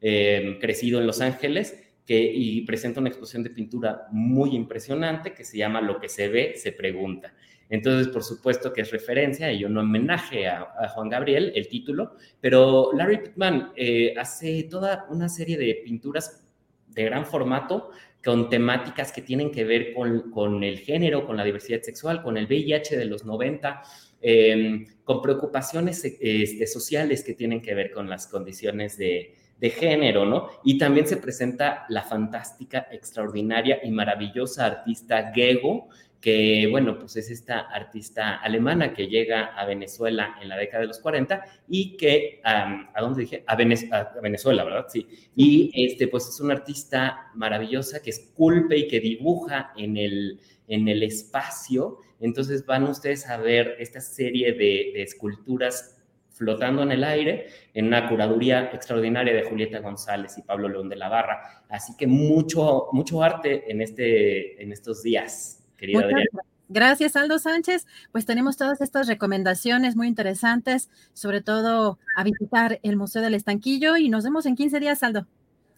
em, 0.01 0.59
crecido 0.59 1.01
en 1.01 1.07
Los 1.07 1.21
Ángeles, 1.21 1.77
que, 2.07 2.19
y 2.19 2.63
presenta 2.63 3.01
una 3.01 3.09
exposición 3.09 3.43
de 3.43 3.51
pintura 3.51 4.07
muy 4.11 4.55
impresionante 4.55 5.33
que 5.33 5.45
se 5.45 5.59
llama 5.59 5.81
Lo 5.81 6.01
que 6.01 6.09
se 6.09 6.29
ve, 6.29 6.55
se 6.57 6.73
pregunta. 6.73 7.35
Entonces, 7.71 8.09
por 8.09 8.25
supuesto 8.25 8.73
que 8.73 8.83
es 8.83 8.91
referencia 8.91 9.53
y 9.53 9.65
un 9.65 9.79
homenaje 9.79 10.49
a, 10.49 10.89
Juan 10.89 11.09
Gabriel, 11.09 11.53
el 11.55 11.69
título, 11.69 12.17
pero 12.41 12.91
Larry 12.93 13.19
Pittman 13.19 13.73
eh, 13.77 14.13
hace 14.19 14.65
toda 14.65 15.07
una 15.09 15.29
serie 15.29 15.57
de 15.57 15.81
pinturas 15.85 16.45
de 16.89 17.05
gran 17.05 17.25
formato 17.25 17.91
con 18.25 18.51
temáticas 18.51 19.13
que 19.13 19.23
tienen 19.23 19.53
que 19.53 19.65
ver 19.65 19.95
con, 19.95 20.65
el 20.65 20.81
género, 20.81 21.25
con 21.25 21.37
la 21.37 21.45
diversidad 21.45 21.81
sexual, 21.81 22.23
con 22.23 22.37
el 22.37 22.47
VIH 22.47 22.99
de 22.99 23.05
los 23.07 23.25
90, 23.25 23.83
em, 24.21 24.87
con 25.05 25.23
preocupaciones 25.23 26.05
este, 26.05 26.67
sociales 26.67 27.25
que 27.25 27.35
tienen 27.35 27.63
que 27.63 27.75
ver 27.75 27.93
con 27.93 28.11
las 28.11 28.27
condiciones 28.27 28.99
de, 28.99 29.35
de 29.61 29.71
género, 29.71 30.25
¿no? 30.25 30.49
Y 30.65 30.77
también 30.79 31.07
se 31.07 31.19
presenta 31.19 31.85
la 31.89 32.03
fantástica, 32.03 32.89
extraordinaria 32.91 33.81
y 33.83 33.91
maravillosa 33.91 34.67
artista 34.67 35.33
Gego, 35.35 35.89
que, 36.21 36.69
bueno, 36.71 36.99
pues 36.99 37.17
es 37.17 37.31
esta 37.31 37.61
artista 37.61 38.37
alemana 38.37 38.93
que 38.93 39.07
llega 39.07 39.47
a 39.47 39.65
Venezuela 39.65 40.37
en 40.43 40.51
la 40.51 40.57
década 40.57 40.83
de 40.83 40.89
los 40.89 40.99
40 40.99 41.45
y 41.69 41.97
que, 41.97 42.41
¿a 42.45 43.01
dónde 43.01 43.23
dije? 43.23 43.43
A, 43.47 43.57
Venezuela, 43.57 44.65
¿verdad? 44.65 44.87
Sí. 44.89 45.07
Y, 45.35 45.71
este, 45.87 46.09
pues 46.09 46.29
es 46.29 46.39
una 46.41 46.55
artista 46.55 47.31
maravillosa 47.35 48.03
que 48.03 48.11
esculpe 48.11 48.77
y 48.77 48.89
que 48.89 49.01
dibuja 49.01 49.73
en 49.77 49.97
el, 49.97 50.41
en 50.69 50.89
el 50.89 51.03
espacio. 51.03 51.99
Entonces 52.21 52.67
van 52.67 52.85
ustedes 52.85 53.27
a 53.27 53.39
ver 53.39 53.77
esta 53.79 54.01
serie 54.01 54.53
de, 54.53 54.93
de 54.95 55.03
esculturas 55.03 55.97
flotando 56.41 56.83
en 56.83 56.93
el 56.93 57.05
aire, 57.05 57.49
en 57.75 57.87
una 57.87 58.09
curaduría 58.09 58.71
extraordinaria 58.73 59.35
de 59.35 59.43
Julieta 59.43 59.81
González 59.81 60.39
y 60.39 60.43
Pablo 60.43 60.69
León 60.69 60.89
de 60.89 60.97
la 60.97 61.11
Barra. 61.11 61.65
Así 61.69 61.95
que 61.99 62.07
mucho, 62.07 62.89
mucho 62.93 63.23
arte 63.23 63.71
en, 63.71 63.83
este, 63.83 64.63
en 64.63 64.73
estos 64.73 65.03
días. 65.03 65.60
Gracias, 66.69 67.17
Aldo 67.17 67.39
Sánchez. 67.41 67.87
Pues 68.13 68.27
tenemos 68.27 68.57
todas 68.57 68.81
estas 68.81 69.09
recomendaciones 69.09 69.97
muy 69.97 70.07
interesantes, 70.07 70.89
sobre 71.15 71.41
todo 71.41 71.99
a 72.17 72.23
visitar 72.23 72.79
el 72.85 72.97
Museo 72.97 73.23
del 73.23 73.35
Estanquillo 73.35 73.97
y 73.97 74.09
nos 74.09 74.23
vemos 74.23 74.47
en 74.47 74.55
15 74.55 74.79
días, 74.79 75.03
Aldo. 75.03 75.27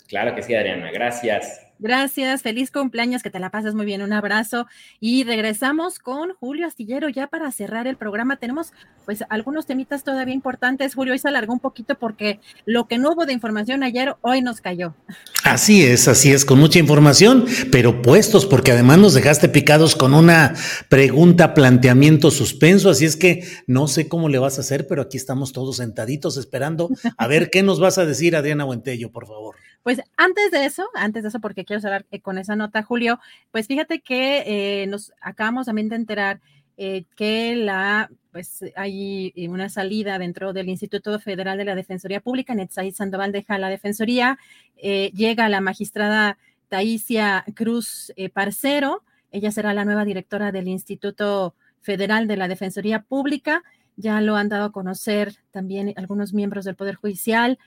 Claro 0.07 0.35
que 0.35 0.43
sí, 0.43 0.55
Adriana. 0.55 0.91
Gracias. 0.93 1.72
Gracias, 1.83 2.43
feliz 2.43 2.71
cumpleaños, 2.71 3.25
que 3.25 3.31
te 3.31 3.41
la 3.41 3.51
pases 3.51 3.75
muy 3.75 3.85
bien, 3.85 4.03
un 4.03 4.13
abrazo. 4.13 4.69
Y 5.01 5.25
regresamos 5.25 5.99
con 5.99 6.33
Julio 6.35 6.69
Astillero 6.69 7.09
ya 7.09 7.27
para 7.27 7.51
cerrar 7.51 7.89
el 7.89 7.97
programa. 7.97 8.37
Tenemos 8.37 8.73
pues 9.05 9.25
algunos 9.31 9.67
temitas 9.67 10.05
todavía 10.05 10.33
importantes. 10.33 10.95
Julio, 10.95 11.13
hoy 11.13 11.19
se 11.19 11.27
alargó 11.27 11.53
un 11.53 11.59
poquito 11.59 11.97
porque 11.97 12.39
lo 12.67 12.87
que 12.87 12.99
no 12.99 13.11
hubo 13.11 13.27
de 13.27 13.33
información 13.33 13.83
ayer, 13.83 14.15
hoy 14.21 14.43
nos 14.43 14.61
cayó. 14.61 14.95
Así 15.43 15.83
es, 15.83 16.07
así 16.07 16.31
es, 16.31 16.45
con 16.45 16.61
mucha 16.61 16.79
información, 16.79 17.47
pero 17.73 18.01
puestos, 18.01 18.47
porque 18.47 18.71
además 18.71 18.99
nos 18.99 19.15
dejaste 19.15 19.49
picados 19.49 19.97
con 19.97 20.15
una 20.15 20.55
pregunta, 20.89 21.53
planteamiento 21.53 22.31
suspenso, 22.31 22.91
así 22.91 23.07
es 23.07 23.17
que 23.17 23.45
no 23.67 23.89
sé 23.89 24.07
cómo 24.07 24.29
le 24.29 24.39
vas 24.39 24.59
a 24.59 24.61
hacer, 24.61 24.87
pero 24.87 25.03
aquí 25.03 25.17
estamos 25.17 25.53
todos 25.53 25.79
sentaditos 25.79 26.37
esperando 26.37 26.91
a 27.17 27.27
ver 27.27 27.51
qué 27.51 27.65
nos 27.65 27.81
vas 27.81 27.99
a 27.99 28.07
decir, 28.07 28.37
Adriana 28.37 28.63
Buentello, 28.63 29.11
por 29.11 29.27
favor. 29.27 29.57
Pues 29.83 30.01
antes 30.17 30.51
de 30.53 30.65
eso, 30.65 30.89
antes 30.95 31.23
de 31.23 31.29
eso, 31.29 31.41
porque 31.41 31.65
quiero 31.65 31.81
cerrar 31.81 32.07
eh, 32.11 32.21
con 32.21 32.39
esa 32.39 32.55
nota, 32.55 32.83
Julio, 32.83 33.19
pues 33.51 33.67
fíjate 33.67 34.01
que 34.01 34.83
eh, 34.83 34.87
nos 34.87 35.13
acabamos 35.21 35.67
también 35.67 35.89
de 35.89 35.97
enterar 35.97 36.41
eh, 36.77 37.05
que 37.17 37.57
la, 37.57 38.09
pues 38.31 38.65
hay 38.77 39.33
una 39.49 39.69
salida 39.69 40.19
dentro 40.19 40.53
del 40.53 40.69
Instituto 40.69 41.19
Federal 41.19 41.59
de 41.59 41.65
la 41.65 41.75
Defensoría 41.75 42.21
Pública, 42.21 42.55
Netzaí 42.55 42.93
Sandoval 42.93 43.33
deja 43.33 43.59
la 43.59 43.69
Defensoría, 43.69 44.39
llega 44.81 45.49
la 45.49 45.61
magistrada 45.61 46.39
Taisia 46.69 47.45
Cruz 47.55 48.13
Parcero, 48.33 49.03
ella 49.31 49.53
será 49.53 49.75
la 49.75 49.85
nueva 49.85 50.05
directora 50.05 50.51
del 50.51 50.67
Instituto 50.69 51.55
Federal 51.83 52.27
de 52.27 52.37
la 52.37 52.49
Defensoría 52.49 53.03
Pública, 53.03 53.63
ya 53.97 54.21
lo 54.23 54.37
han 54.37 54.49
dado 54.49 54.65
a 54.65 54.73
conocer 54.73 55.35
también 55.51 55.93
algunos 55.97 56.33
miembros 56.33 56.65
del 56.65 56.75
Poder 56.75 56.95
Judicial, 56.95 57.59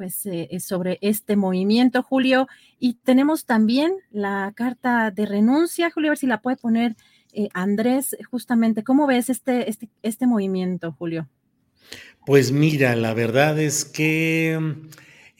pues 0.00 0.24
eh, 0.24 0.48
sobre 0.60 0.96
este 1.02 1.36
movimiento, 1.36 2.02
Julio. 2.02 2.48
Y 2.78 2.94
tenemos 2.94 3.44
también 3.44 3.92
la 4.10 4.50
carta 4.56 5.10
de 5.10 5.26
renuncia, 5.26 5.90
Julio, 5.90 6.08
a 6.08 6.12
ver 6.12 6.18
si 6.18 6.26
la 6.26 6.40
puede 6.40 6.56
poner 6.56 6.96
eh, 7.34 7.50
Andrés, 7.52 8.16
justamente. 8.30 8.82
¿Cómo 8.82 9.06
ves 9.06 9.28
este, 9.28 9.68
este, 9.68 9.90
este 10.02 10.26
movimiento, 10.26 10.92
Julio? 10.98 11.28
Pues 12.24 12.50
mira, 12.50 12.96
la 12.96 13.12
verdad 13.12 13.60
es 13.60 13.84
que 13.84 14.58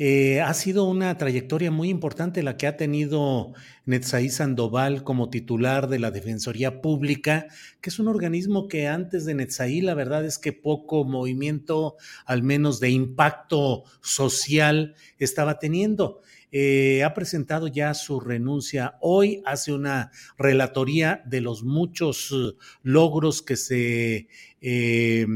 Eh, 0.02 0.40
ha 0.40 0.54
sido 0.54 0.84
una 0.84 1.18
trayectoria 1.18 1.70
muy 1.70 1.90
importante 1.90 2.42
la 2.42 2.56
que 2.56 2.66
ha 2.66 2.78
tenido 2.78 3.52
Netzaí 3.84 4.30
Sandoval 4.30 5.04
como 5.04 5.28
titular 5.28 5.88
de 5.90 5.98
la 5.98 6.10
Defensoría 6.10 6.80
Pública, 6.80 7.48
que 7.82 7.90
es 7.90 7.98
un 7.98 8.08
organismo 8.08 8.66
que 8.66 8.88
antes 8.88 9.26
de 9.26 9.34
Netzaí 9.34 9.82
la 9.82 9.92
verdad 9.92 10.24
es 10.24 10.38
que 10.38 10.54
poco 10.54 11.04
movimiento, 11.04 11.96
al 12.24 12.42
menos 12.42 12.80
de 12.80 12.88
impacto 12.88 13.84
social, 14.00 14.94
estaba 15.18 15.58
teniendo. 15.58 16.22
Eh, 16.50 17.04
ha 17.04 17.12
presentado 17.12 17.68
ya 17.68 17.92
su 17.92 18.20
renuncia 18.20 18.96
hoy, 19.02 19.42
hace 19.44 19.74
una 19.74 20.12
relatoría 20.38 21.22
de 21.26 21.42
los 21.42 21.62
muchos 21.62 22.32
uh, 22.32 22.56
logros 22.82 23.42
que 23.42 23.56
se 23.56 24.28
eh, 24.62 25.26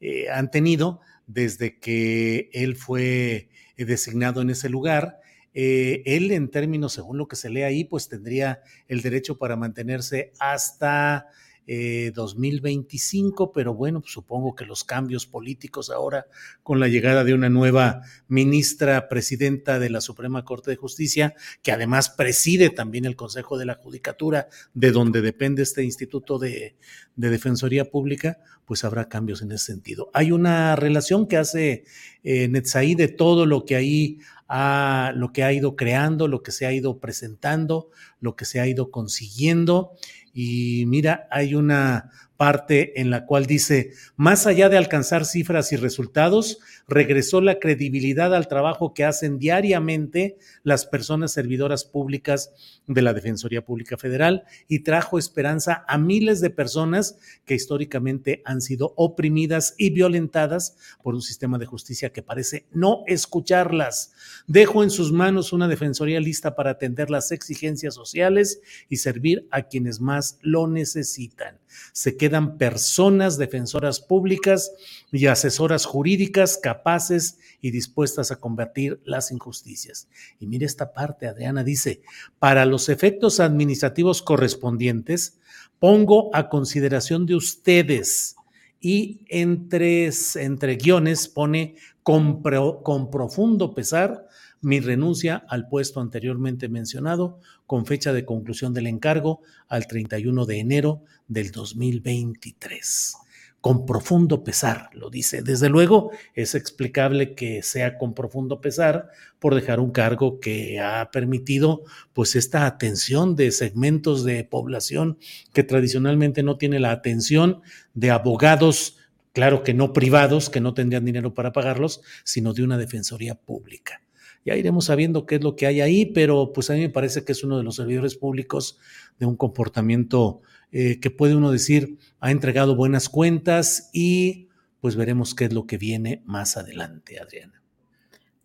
eh, 0.00 0.28
han 0.28 0.50
tenido 0.50 1.00
desde 1.26 1.78
que 1.78 2.50
él 2.52 2.76
fue 2.76 3.32
eh, 3.36 3.48
designado 3.76 4.40
en 4.40 4.50
ese 4.50 4.68
lugar. 4.68 5.20
Eh, 5.54 6.02
él, 6.06 6.30
en 6.32 6.50
términos, 6.50 6.92
según 6.92 7.18
lo 7.18 7.28
que 7.28 7.36
se 7.36 7.50
lee 7.50 7.62
ahí, 7.62 7.84
pues 7.84 8.08
tendría 8.08 8.62
el 8.88 9.02
derecho 9.02 9.38
para 9.38 9.56
mantenerse 9.56 10.32
hasta 10.38 11.28
2025, 11.66 13.44
eh, 13.44 13.50
pero 13.54 13.74
bueno, 13.74 14.00
pues 14.00 14.12
supongo 14.12 14.54
que 14.54 14.66
los 14.66 14.84
cambios 14.84 15.26
políticos 15.26 15.90
ahora 15.90 16.26
con 16.62 16.80
la 16.80 16.88
llegada 16.88 17.24
de 17.24 17.34
una 17.34 17.48
nueva 17.48 18.02
ministra 18.28 19.08
presidenta 19.08 19.78
de 19.78 19.90
la 19.90 20.00
Suprema 20.00 20.44
Corte 20.44 20.70
de 20.70 20.76
Justicia, 20.76 21.34
que 21.62 21.72
además 21.72 22.10
preside 22.10 22.70
también 22.70 23.04
el 23.04 23.16
Consejo 23.16 23.56
de 23.56 23.66
la 23.66 23.74
Judicatura, 23.74 24.48
de 24.74 24.90
donde 24.90 25.22
depende 25.22 25.62
este 25.62 25.84
Instituto 25.84 26.38
de, 26.38 26.76
Defensoría 27.16 27.90
Pública, 27.90 28.38
pues 28.64 28.82
habrá 28.82 29.08
cambios 29.08 29.40
en 29.40 29.52
ese 29.52 29.66
sentido. 29.66 30.10
Hay 30.14 30.32
una 30.32 30.74
relación 30.74 31.28
que 31.28 31.36
hace 31.36 31.84
eh, 32.24 32.48
Netzaí 32.48 32.94
de 32.94 33.08
todo 33.08 33.46
lo 33.46 33.64
que 33.64 33.76
ahí 33.76 34.18
ha, 34.48 35.12
lo 35.14 35.32
que 35.32 35.44
ha 35.44 35.52
ido 35.52 35.76
creando, 35.76 36.28
lo 36.28 36.42
que 36.42 36.52
se 36.52 36.66
ha 36.66 36.72
ido 36.72 36.98
presentando, 36.98 37.90
lo 38.20 38.36
que 38.36 38.44
se 38.44 38.60
ha 38.60 38.66
ido 38.66 38.90
consiguiendo. 38.90 39.92
Y 40.34 40.84
mira, 40.86 41.28
hay 41.30 41.54
una 41.54 42.10
parte 42.36 43.00
en 43.00 43.10
la 43.10 43.26
cual 43.26 43.46
dice, 43.46 43.92
más 44.16 44.46
allá 44.46 44.68
de 44.68 44.76
alcanzar 44.76 45.24
cifras 45.24 45.72
y 45.72 45.76
resultados, 45.76 46.58
regresó 46.88 47.40
la 47.40 47.58
credibilidad 47.58 48.34
al 48.34 48.48
trabajo 48.48 48.94
que 48.94 49.04
hacen 49.04 49.38
diariamente 49.38 50.36
las 50.62 50.86
personas 50.86 51.32
servidoras 51.32 51.84
públicas 51.84 52.52
de 52.86 53.02
la 53.02 53.14
Defensoría 53.14 53.64
Pública 53.64 53.96
Federal 53.96 54.44
y 54.68 54.80
trajo 54.80 55.18
esperanza 55.18 55.84
a 55.88 55.96
miles 55.98 56.40
de 56.40 56.50
personas 56.50 57.16
que 57.44 57.54
históricamente 57.54 58.42
han 58.44 58.60
sido 58.60 58.92
oprimidas 58.96 59.74
y 59.78 59.90
violentadas 59.90 60.76
por 61.02 61.14
un 61.14 61.22
sistema 61.22 61.58
de 61.58 61.66
justicia 61.66 62.12
que 62.12 62.22
parece 62.22 62.66
no 62.72 63.04
escucharlas. 63.06 64.12
Dejo 64.46 64.82
en 64.82 64.90
sus 64.90 65.12
manos 65.12 65.52
una 65.52 65.68
Defensoría 65.68 66.20
lista 66.20 66.54
para 66.54 66.72
atender 66.72 67.10
las 67.10 67.32
exigencias 67.32 67.94
sociales 67.94 68.60
y 68.88 68.96
servir 68.96 69.46
a 69.50 69.62
quienes 69.62 70.00
más 70.00 70.38
lo 70.42 70.66
necesitan. 70.66 71.58
Se 71.92 72.16
quedan 72.24 72.56
personas 72.56 73.36
defensoras 73.36 74.00
públicas 74.00 74.72
y 75.12 75.26
asesoras 75.26 75.84
jurídicas 75.84 76.56
capaces 76.56 77.36
y 77.60 77.70
dispuestas 77.70 78.30
a 78.30 78.36
combatir 78.36 78.98
las 79.04 79.30
injusticias. 79.30 80.08
Y 80.40 80.46
mire 80.46 80.64
esta 80.64 80.94
parte, 80.94 81.26
Adriana 81.26 81.62
dice, 81.62 82.00
para 82.38 82.64
los 82.64 82.88
efectos 82.88 83.40
administrativos 83.40 84.22
correspondientes, 84.22 85.38
pongo 85.78 86.34
a 86.34 86.48
consideración 86.48 87.26
de 87.26 87.34
ustedes 87.34 88.36
y 88.80 89.20
entre, 89.28 90.10
entre 90.36 90.76
guiones 90.76 91.28
pone 91.28 91.76
con, 92.02 92.42
con 92.42 93.10
profundo 93.10 93.74
pesar 93.74 94.26
mi 94.64 94.80
renuncia 94.80 95.44
al 95.48 95.68
puesto 95.68 96.00
anteriormente 96.00 96.68
mencionado 96.68 97.38
con 97.66 97.86
fecha 97.86 98.12
de 98.12 98.24
conclusión 98.24 98.74
del 98.74 98.86
encargo 98.86 99.42
al 99.68 99.86
31 99.86 100.46
de 100.46 100.58
enero 100.58 101.02
del 101.28 101.50
2023. 101.50 103.16
Con 103.64 103.86
profundo 103.86 104.44
pesar, 104.44 104.90
lo 104.92 105.08
dice. 105.08 105.40
Desde 105.40 105.70
luego, 105.70 106.10
es 106.34 106.54
explicable 106.54 107.34
que 107.34 107.62
sea 107.62 107.96
con 107.96 108.12
profundo 108.12 108.60
pesar 108.60 109.08
por 109.38 109.54
dejar 109.54 109.80
un 109.80 109.90
cargo 109.90 110.38
que 110.38 110.80
ha 110.80 111.10
permitido 111.10 111.82
pues 112.12 112.36
esta 112.36 112.66
atención 112.66 113.36
de 113.36 113.50
segmentos 113.52 114.22
de 114.22 114.44
población 114.44 115.16
que 115.54 115.64
tradicionalmente 115.64 116.42
no 116.42 116.58
tiene 116.58 116.78
la 116.78 116.90
atención 116.90 117.62
de 117.94 118.10
abogados, 118.10 118.98
claro 119.32 119.62
que 119.62 119.72
no 119.72 119.94
privados, 119.94 120.50
que 120.50 120.60
no 120.60 120.74
tendrían 120.74 121.06
dinero 121.06 121.32
para 121.32 121.52
pagarlos, 121.52 122.02
sino 122.22 122.52
de 122.52 122.64
una 122.64 122.76
defensoría 122.76 123.34
pública. 123.34 124.03
Ya 124.44 124.56
iremos 124.56 124.86
sabiendo 124.86 125.24
qué 125.26 125.36
es 125.36 125.42
lo 125.42 125.56
que 125.56 125.66
hay 125.66 125.80
ahí, 125.80 126.06
pero 126.06 126.52
pues 126.52 126.68
a 126.70 126.74
mí 126.74 126.80
me 126.80 126.90
parece 126.90 127.24
que 127.24 127.32
es 127.32 127.42
uno 127.42 127.56
de 127.56 127.64
los 127.64 127.76
servidores 127.76 128.14
públicos 128.14 128.78
de 129.18 129.26
un 129.26 129.36
comportamiento 129.36 130.42
eh, 130.70 131.00
que 131.00 131.10
puede 131.10 131.34
uno 131.34 131.50
decir 131.50 131.98
ha 132.20 132.30
entregado 132.30 132.76
buenas 132.76 133.08
cuentas 133.08 133.90
y 133.92 134.48
pues 134.80 134.96
veremos 134.96 135.34
qué 135.34 135.46
es 135.46 135.52
lo 135.52 135.66
que 135.66 135.78
viene 135.78 136.22
más 136.26 136.56
adelante, 136.58 137.18
Adriana. 137.18 137.62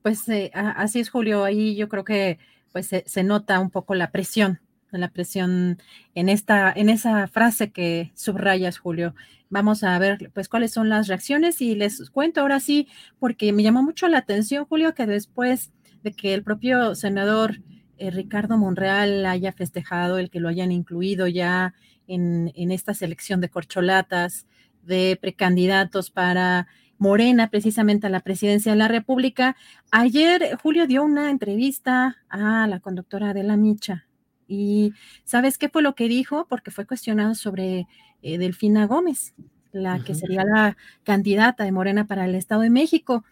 Pues 0.02 0.28
eh, 0.30 0.52
así 0.53 1.00
es, 1.00 1.10
Julio. 1.10 1.44
Ahí 1.44 1.76
yo 1.76 1.90
creo 1.90 2.06
que 2.06 2.40
pues 2.72 2.90
se, 3.06 3.24
nota 3.24 3.60
un 3.60 3.69
poco 3.69 3.95
la 3.95 4.11
presión, 4.11 4.61
la 4.92 5.10
presión 5.10 5.82
en 6.16 6.30
esta, 6.30 6.72
en 6.72 6.90
esa 6.90 7.28
frase 7.28 7.72
que 7.72 8.11
subrayas, 8.16 8.78
Julio. 8.78 9.16
Vamos 9.50 9.84
a 9.84 9.98
ver, 9.98 10.32
pues, 10.34 10.48
cuáles 10.48 10.72
son 10.72 10.90
las 10.90 11.08
reacciones 11.08 11.60
y 11.61 11.76
les 11.76 12.10
cuento 12.11 12.42
ahora 12.42 12.60
sí, 12.60 12.88
porque 13.19 13.52
me 13.52 13.64
llamó 13.64 13.82
mucho 13.82 14.08
la 14.08 14.19
atención, 14.19 14.66
Julio, 14.66 14.94
que 14.94 15.08
después 15.08 15.72
de 16.03 16.14
que 16.14 16.34
el 16.34 16.44
propio 16.44 16.95
senador 16.95 17.60
eh, 17.98 18.11
Ricardo 18.11 18.58
Monreal 18.58 19.26
haya 19.26 19.52
festejado 19.52 20.18
el 20.18 20.30
que 20.30 20.40
lo 20.40 20.48
hayan 20.48 20.72
incluido 20.72 21.28
ya 21.28 21.74
en, 22.08 22.72
esta 22.72 22.94
selección 22.94 23.42
de 23.42 23.50
corcholatas, 23.50 24.48
de 24.84 25.18
precandidatos 25.22 26.10
para 26.10 26.68
Morena, 26.98 27.50
precisamente 27.50 28.08
a 28.08 28.10
la 28.10 28.22
presidencia 28.22 28.72
de 28.72 28.78
la 28.78 28.88
República. 28.88 29.56
Ayer 29.92 30.58
Julio 30.61 30.88
dio 30.88 31.03
una 31.03 31.30
entrevista 31.30 32.18
a 32.30 32.68
la 32.68 32.80
conductora 32.80 33.34
de 33.34 33.44
la 33.44 33.58
Micha. 33.58 34.06
¿Y 34.48 34.94
sabes 35.26 35.58
qué 35.58 35.69
fue 35.69 35.84
lo 35.84 35.94
que 35.94 36.08
dijo? 36.08 36.48
Porque 36.50 36.72
fue 36.72 36.88
cuestionado 36.88 37.36
sobre 37.36 37.88
eh, 38.24 38.38
Delfina 38.38 38.88
Gómez, 38.88 39.36
la 39.72 40.03
que 40.03 40.16
sería 40.16 40.44
la 40.44 40.76
candidata 41.03 41.64
de 41.64 41.72
Morena 41.72 42.08
para 42.08 42.26
el 42.26 42.34
Estado 42.34 42.61
de 42.61 42.72
México. 42.72 43.24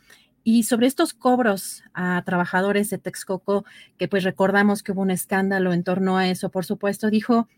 Y 0.49 0.63
sobre 0.63 0.87
estos 0.87 1.13
cobros 1.13 1.83
a 1.93 2.23
trabajadores 2.25 2.89
de 2.89 2.97
Texcoco, 2.97 3.65
que 3.97 4.07
pues 4.07 4.23
recordamos 4.23 4.81
que 4.81 4.93
hubo 4.93 5.01
un 5.01 5.11
escándalo 5.11 5.73
en 5.73 5.83
torno 5.83 6.15
a 6.15 6.29
eso, 6.29 6.51
por 6.51 6.63
supuesto, 6.63 7.09
dijo 7.09 7.49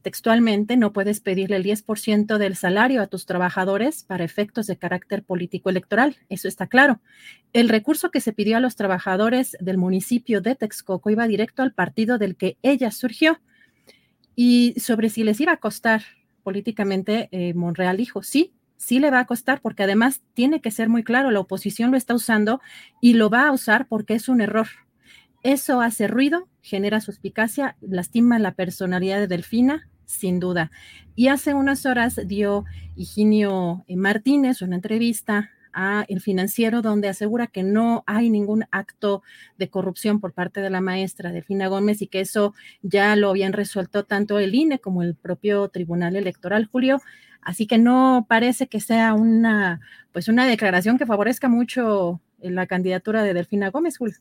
textualmente, 0.00 0.78
no 0.78 0.94
puedes 0.94 1.20
pedirle 1.20 1.56
el 1.56 1.62
10% 1.62 2.38
del 2.38 2.56
salario 2.56 3.02
a 3.02 3.06
tus 3.06 3.26
trabajadores 3.26 4.02
para 4.02 4.24
efectos 4.24 4.66
de 4.66 4.78
carácter 4.78 5.24
político 5.24 5.68
electoral, 5.68 6.16
eso 6.30 6.48
está 6.48 6.66
claro. 6.68 7.02
El 7.52 7.68
recurso 7.68 8.10
que 8.10 8.22
se 8.22 8.32
pidió 8.32 8.56
a 8.56 8.60
los 8.60 8.76
trabajadores 8.76 9.54
del 9.60 9.76
municipio 9.76 10.40
de 10.40 10.54
Texcoco 10.54 11.10
iba 11.10 11.28
directo 11.28 11.60
al 11.60 11.74
partido 11.74 12.16
del 12.16 12.34
que 12.34 12.56
ella 12.62 12.90
surgió. 12.92 13.42
Y 14.34 14.74
sobre 14.80 15.10
si 15.10 15.22
les 15.22 15.38
iba 15.38 15.52
a 15.52 15.58
costar 15.58 16.00
políticamente, 16.44 17.28
eh, 17.30 17.52
Monreal 17.52 17.98
dijo, 17.98 18.22
sí, 18.22 18.54
sí 18.78 19.00
le 19.00 19.10
va 19.10 19.20
a 19.20 19.26
costar 19.26 19.60
porque 19.60 19.82
además 19.82 20.22
tiene 20.32 20.62
que 20.62 20.70
ser 20.70 20.88
muy 20.88 21.04
claro, 21.04 21.30
la 21.30 21.40
oposición 21.40 21.90
lo 21.90 21.98
está 21.98 22.14
usando 22.14 22.62
y 23.02 23.12
lo 23.12 23.28
va 23.28 23.48
a 23.48 23.52
usar 23.52 23.86
porque 23.88 24.14
es 24.14 24.30
un 24.30 24.40
error. 24.40 24.68
Eso 25.42 25.82
hace 25.82 26.08
ruido, 26.08 26.48
genera 26.62 27.00
suspicacia, 27.00 27.76
lastima 27.80 28.38
la 28.38 28.52
personalidad 28.52 29.18
de 29.18 29.26
Delfina, 29.26 29.88
sin 30.06 30.40
duda. 30.40 30.70
Y 31.14 31.28
hace 31.28 31.52
unas 31.54 31.84
horas 31.84 32.18
dio 32.26 32.64
Higinio 32.96 33.84
Martínez 33.88 34.62
una 34.62 34.76
entrevista 34.76 35.50
a 35.80 36.04
El 36.08 36.20
Financiero 36.20 36.82
donde 36.82 37.06
asegura 37.06 37.46
que 37.46 37.62
no 37.62 38.02
hay 38.04 38.30
ningún 38.30 38.64
acto 38.72 39.22
de 39.58 39.70
corrupción 39.70 40.18
por 40.18 40.32
parte 40.32 40.60
de 40.60 40.70
la 40.70 40.80
maestra 40.80 41.30
Delfina 41.30 41.68
Gómez 41.68 42.02
y 42.02 42.08
que 42.08 42.20
eso 42.20 42.52
ya 42.82 43.14
lo 43.14 43.30
habían 43.30 43.52
resuelto 43.52 44.04
tanto 44.04 44.40
el 44.40 44.56
INE 44.56 44.80
como 44.80 45.04
el 45.04 45.14
propio 45.14 45.68
Tribunal 45.68 46.16
Electoral, 46.16 46.66
Julio. 46.66 47.00
Así 47.42 47.68
que 47.68 47.78
no 47.78 48.26
parece 48.28 48.66
que 48.66 48.80
sea 48.80 49.14
una, 49.14 49.80
pues 50.10 50.26
una 50.26 50.48
declaración 50.48 50.98
que 50.98 51.06
favorezca 51.06 51.48
mucho 51.48 52.20
la 52.40 52.66
candidatura 52.66 53.22
de 53.22 53.34
Delfina 53.34 53.70
Gómez, 53.70 53.98
Julio. 53.98 54.16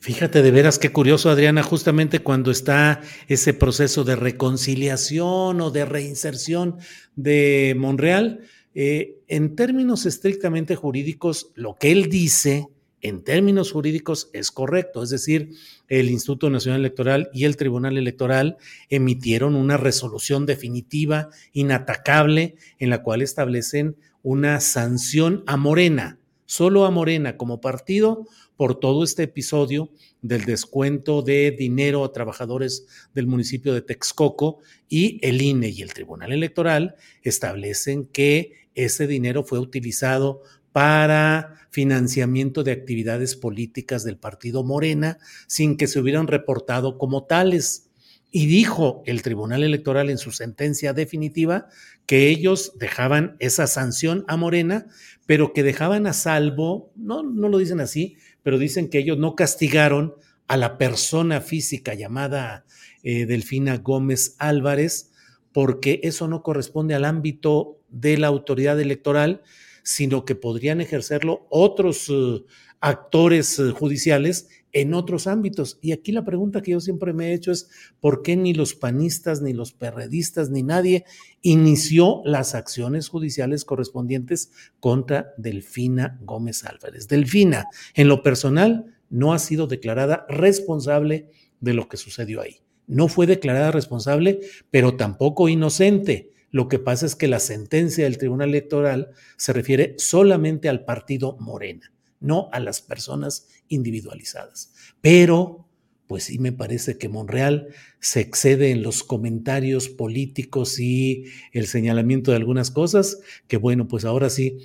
Fíjate 0.00 0.42
de 0.42 0.50
veras 0.50 0.80
qué 0.80 0.90
curioso, 0.90 1.30
Adriana, 1.30 1.62
justamente 1.62 2.18
cuando 2.18 2.50
está 2.50 3.00
ese 3.28 3.54
proceso 3.54 4.02
de 4.02 4.16
reconciliación 4.16 5.60
o 5.60 5.70
de 5.70 5.84
reinserción 5.84 6.78
de 7.14 7.76
Monreal, 7.78 8.40
eh, 8.74 9.16
en 9.28 9.56
términos 9.56 10.06
estrictamente 10.06 10.76
jurídicos, 10.76 11.50
lo 11.54 11.76
que 11.76 11.90
él 11.90 12.08
dice 12.08 12.68
en 13.02 13.24
términos 13.24 13.72
jurídicos 13.72 14.28
es 14.32 14.50
correcto, 14.50 15.02
es 15.02 15.10
decir, 15.10 15.54
el 15.88 16.10
Instituto 16.10 16.50
Nacional 16.50 16.80
Electoral 16.80 17.30
y 17.32 17.44
el 17.44 17.56
Tribunal 17.56 17.96
Electoral 17.96 18.58
emitieron 18.90 19.56
una 19.56 19.76
resolución 19.76 20.46
definitiva, 20.46 21.30
inatacable, 21.52 22.56
en 22.78 22.90
la 22.90 23.02
cual 23.02 23.22
establecen 23.22 23.96
una 24.22 24.60
sanción 24.60 25.42
a 25.46 25.56
Morena, 25.56 26.18
solo 26.44 26.84
a 26.84 26.90
Morena 26.90 27.36
como 27.36 27.60
partido 27.60 28.26
por 28.60 28.78
todo 28.78 29.04
este 29.04 29.22
episodio 29.22 29.88
del 30.20 30.44
descuento 30.44 31.22
de 31.22 31.50
dinero 31.50 32.04
a 32.04 32.12
trabajadores 32.12 32.86
del 33.14 33.26
municipio 33.26 33.72
de 33.72 33.80
Texcoco 33.80 34.58
y 34.86 35.18
el 35.26 35.40
INE 35.40 35.70
y 35.70 35.80
el 35.80 35.94
Tribunal 35.94 36.30
Electoral 36.30 36.94
establecen 37.22 38.04
que 38.04 38.68
ese 38.74 39.06
dinero 39.06 39.44
fue 39.44 39.60
utilizado 39.60 40.42
para 40.72 41.54
financiamiento 41.70 42.62
de 42.62 42.72
actividades 42.72 43.34
políticas 43.34 44.04
del 44.04 44.18
partido 44.18 44.62
Morena 44.62 45.16
sin 45.46 45.78
que 45.78 45.86
se 45.86 45.98
hubieran 45.98 46.26
reportado 46.26 46.98
como 46.98 47.24
tales. 47.24 47.86
Y 48.30 48.46
dijo 48.46 49.02
el 49.06 49.22
Tribunal 49.22 49.64
Electoral 49.64 50.10
en 50.10 50.18
su 50.18 50.32
sentencia 50.32 50.92
definitiva 50.92 51.66
que 52.04 52.28
ellos 52.28 52.72
dejaban 52.78 53.36
esa 53.38 53.66
sanción 53.66 54.24
a 54.28 54.36
Morena, 54.36 54.86
pero 55.26 55.52
que 55.52 55.62
dejaban 55.62 56.06
a 56.06 56.12
salvo, 56.12 56.92
no, 56.94 57.22
no 57.22 57.48
lo 57.48 57.58
dicen 57.58 57.80
así, 57.80 58.16
pero 58.42 58.58
dicen 58.58 58.88
que 58.88 58.98
ellos 58.98 59.18
no 59.18 59.34
castigaron 59.34 60.14
a 60.46 60.56
la 60.56 60.78
persona 60.78 61.40
física 61.40 61.94
llamada 61.94 62.64
eh, 63.02 63.26
Delfina 63.26 63.78
Gómez 63.78 64.34
Álvarez, 64.38 65.10
porque 65.52 66.00
eso 66.02 66.28
no 66.28 66.42
corresponde 66.42 66.94
al 66.94 67.04
ámbito 67.04 67.78
de 67.88 68.18
la 68.18 68.28
autoridad 68.28 68.80
electoral, 68.80 69.42
sino 69.82 70.24
que 70.24 70.34
podrían 70.34 70.80
ejercerlo 70.80 71.46
otros 71.50 72.08
uh, 72.08 72.44
actores 72.80 73.58
uh, 73.58 73.72
judiciales 73.74 74.48
en 74.72 74.94
otros 74.94 75.26
ámbitos. 75.26 75.78
Y 75.80 75.92
aquí 75.92 76.12
la 76.12 76.24
pregunta 76.24 76.62
que 76.62 76.72
yo 76.72 76.80
siempre 76.80 77.12
me 77.12 77.28
he 77.28 77.34
hecho 77.34 77.52
es, 77.52 77.68
¿por 78.00 78.22
qué 78.22 78.36
ni 78.36 78.54
los 78.54 78.74
panistas, 78.74 79.42
ni 79.42 79.52
los 79.52 79.72
perredistas, 79.72 80.50
ni 80.50 80.62
nadie 80.62 81.04
inició 81.42 82.22
las 82.24 82.54
acciones 82.54 83.08
judiciales 83.08 83.64
correspondientes 83.64 84.52
contra 84.78 85.32
Delfina 85.36 86.18
Gómez 86.22 86.64
Álvarez? 86.64 87.08
Delfina, 87.08 87.66
en 87.94 88.08
lo 88.08 88.22
personal, 88.22 88.96
no 89.08 89.32
ha 89.32 89.38
sido 89.38 89.66
declarada 89.66 90.26
responsable 90.28 91.30
de 91.60 91.74
lo 91.74 91.88
que 91.88 91.96
sucedió 91.96 92.40
ahí. 92.40 92.62
No 92.86 93.08
fue 93.08 93.26
declarada 93.26 93.70
responsable, 93.70 94.40
pero 94.70 94.96
tampoco 94.96 95.48
inocente. 95.48 96.32
Lo 96.50 96.68
que 96.68 96.80
pasa 96.80 97.06
es 97.06 97.14
que 97.14 97.28
la 97.28 97.38
sentencia 97.38 98.04
del 98.04 98.18
Tribunal 98.18 98.48
Electoral 98.48 99.10
se 99.36 99.52
refiere 99.52 99.94
solamente 99.98 100.68
al 100.68 100.84
partido 100.84 101.36
Morena 101.38 101.92
no 102.20 102.48
a 102.52 102.60
las 102.60 102.80
personas 102.80 103.48
individualizadas. 103.68 104.72
Pero, 105.00 105.66
pues 106.06 106.24
sí 106.24 106.38
me 106.38 106.52
parece 106.52 106.98
que 106.98 107.08
Monreal 107.08 107.68
se 107.98 108.20
excede 108.20 108.70
en 108.70 108.82
los 108.82 109.02
comentarios 109.02 109.88
políticos 109.88 110.78
y 110.78 111.24
el 111.52 111.66
señalamiento 111.66 112.30
de 112.30 112.36
algunas 112.36 112.70
cosas, 112.70 113.20
que 113.48 113.56
bueno, 113.56 113.88
pues 113.88 114.04
ahora 114.04 114.30
sí, 114.30 114.58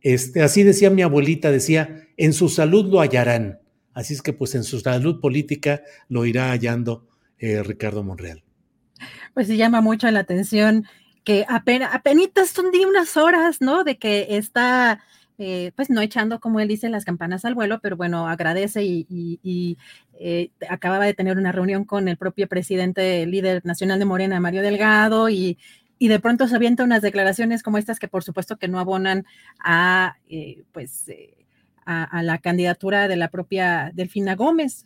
este, 0.00 0.42
así 0.42 0.62
decía 0.62 0.90
mi 0.90 1.02
abuelita, 1.02 1.50
decía, 1.50 2.08
en 2.16 2.32
su 2.32 2.48
salud 2.48 2.90
lo 2.90 3.00
hallarán. 3.00 3.60
Así 3.94 4.14
es 4.14 4.22
que 4.22 4.32
pues 4.32 4.54
en 4.54 4.64
su 4.64 4.80
salud 4.80 5.20
política 5.20 5.82
lo 6.08 6.24
irá 6.24 6.50
hallando 6.50 7.08
eh, 7.38 7.62
Ricardo 7.62 8.02
Monreal. 8.02 8.42
Pues 9.34 9.46
se 9.46 9.56
llama 9.56 9.80
mucho 9.80 10.10
la 10.10 10.20
atención 10.20 10.86
que 11.24 11.44
apenas, 11.48 11.94
apenas 11.94 12.30
son 12.52 12.70
de 12.70 12.86
unas 12.86 13.16
horas, 13.16 13.60
¿no? 13.60 13.84
De 13.84 13.98
que 13.98 14.26
está 14.30 15.02
eh, 15.44 15.72
pues 15.74 15.90
no 15.90 16.00
echando, 16.00 16.38
como 16.38 16.60
él 16.60 16.68
dice, 16.68 16.88
las 16.88 17.04
campanas 17.04 17.44
al 17.44 17.56
vuelo, 17.56 17.80
pero 17.80 17.96
bueno, 17.96 18.28
agradece 18.28 18.84
y, 18.84 19.76
eh, 20.20 20.50
acababa 20.68 21.04
de 21.04 21.14
tener 21.14 21.36
una 21.36 21.50
reunión 21.50 21.84
con 21.84 22.06
el 22.06 22.16
propio 22.16 22.46
presidente, 22.46 23.26
líder 23.26 23.60
nacional 23.66 23.98
de 23.98 24.04
Morena, 24.04 24.38
Mario 24.38 24.62
Delgado, 24.62 25.28
y, 25.28 25.58
de 25.98 26.20
pronto 26.20 26.46
se 26.46 26.54
avienta 26.54 26.84
unas 26.84 27.02
declaraciones 27.02 27.64
como 27.64 27.78
estas 27.78 27.98
que 27.98 28.08
por 28.08 28.22
supuesto 28.22 28.56
que 28.56 28.68
no 28.68 28.78
abonan 28.78 29.24
a, 29.58 30.16
eh, 30.28 30.62
pues, 30.70 31.06
a, 31.86 32.22
la 32.22 32.38
candidatura 32.38 33.08
de 33.08 33.16
la 33.16 33.28
propia 33.28 33.90
Delfina 33.94 34.36
Gómez, 34.36 34.84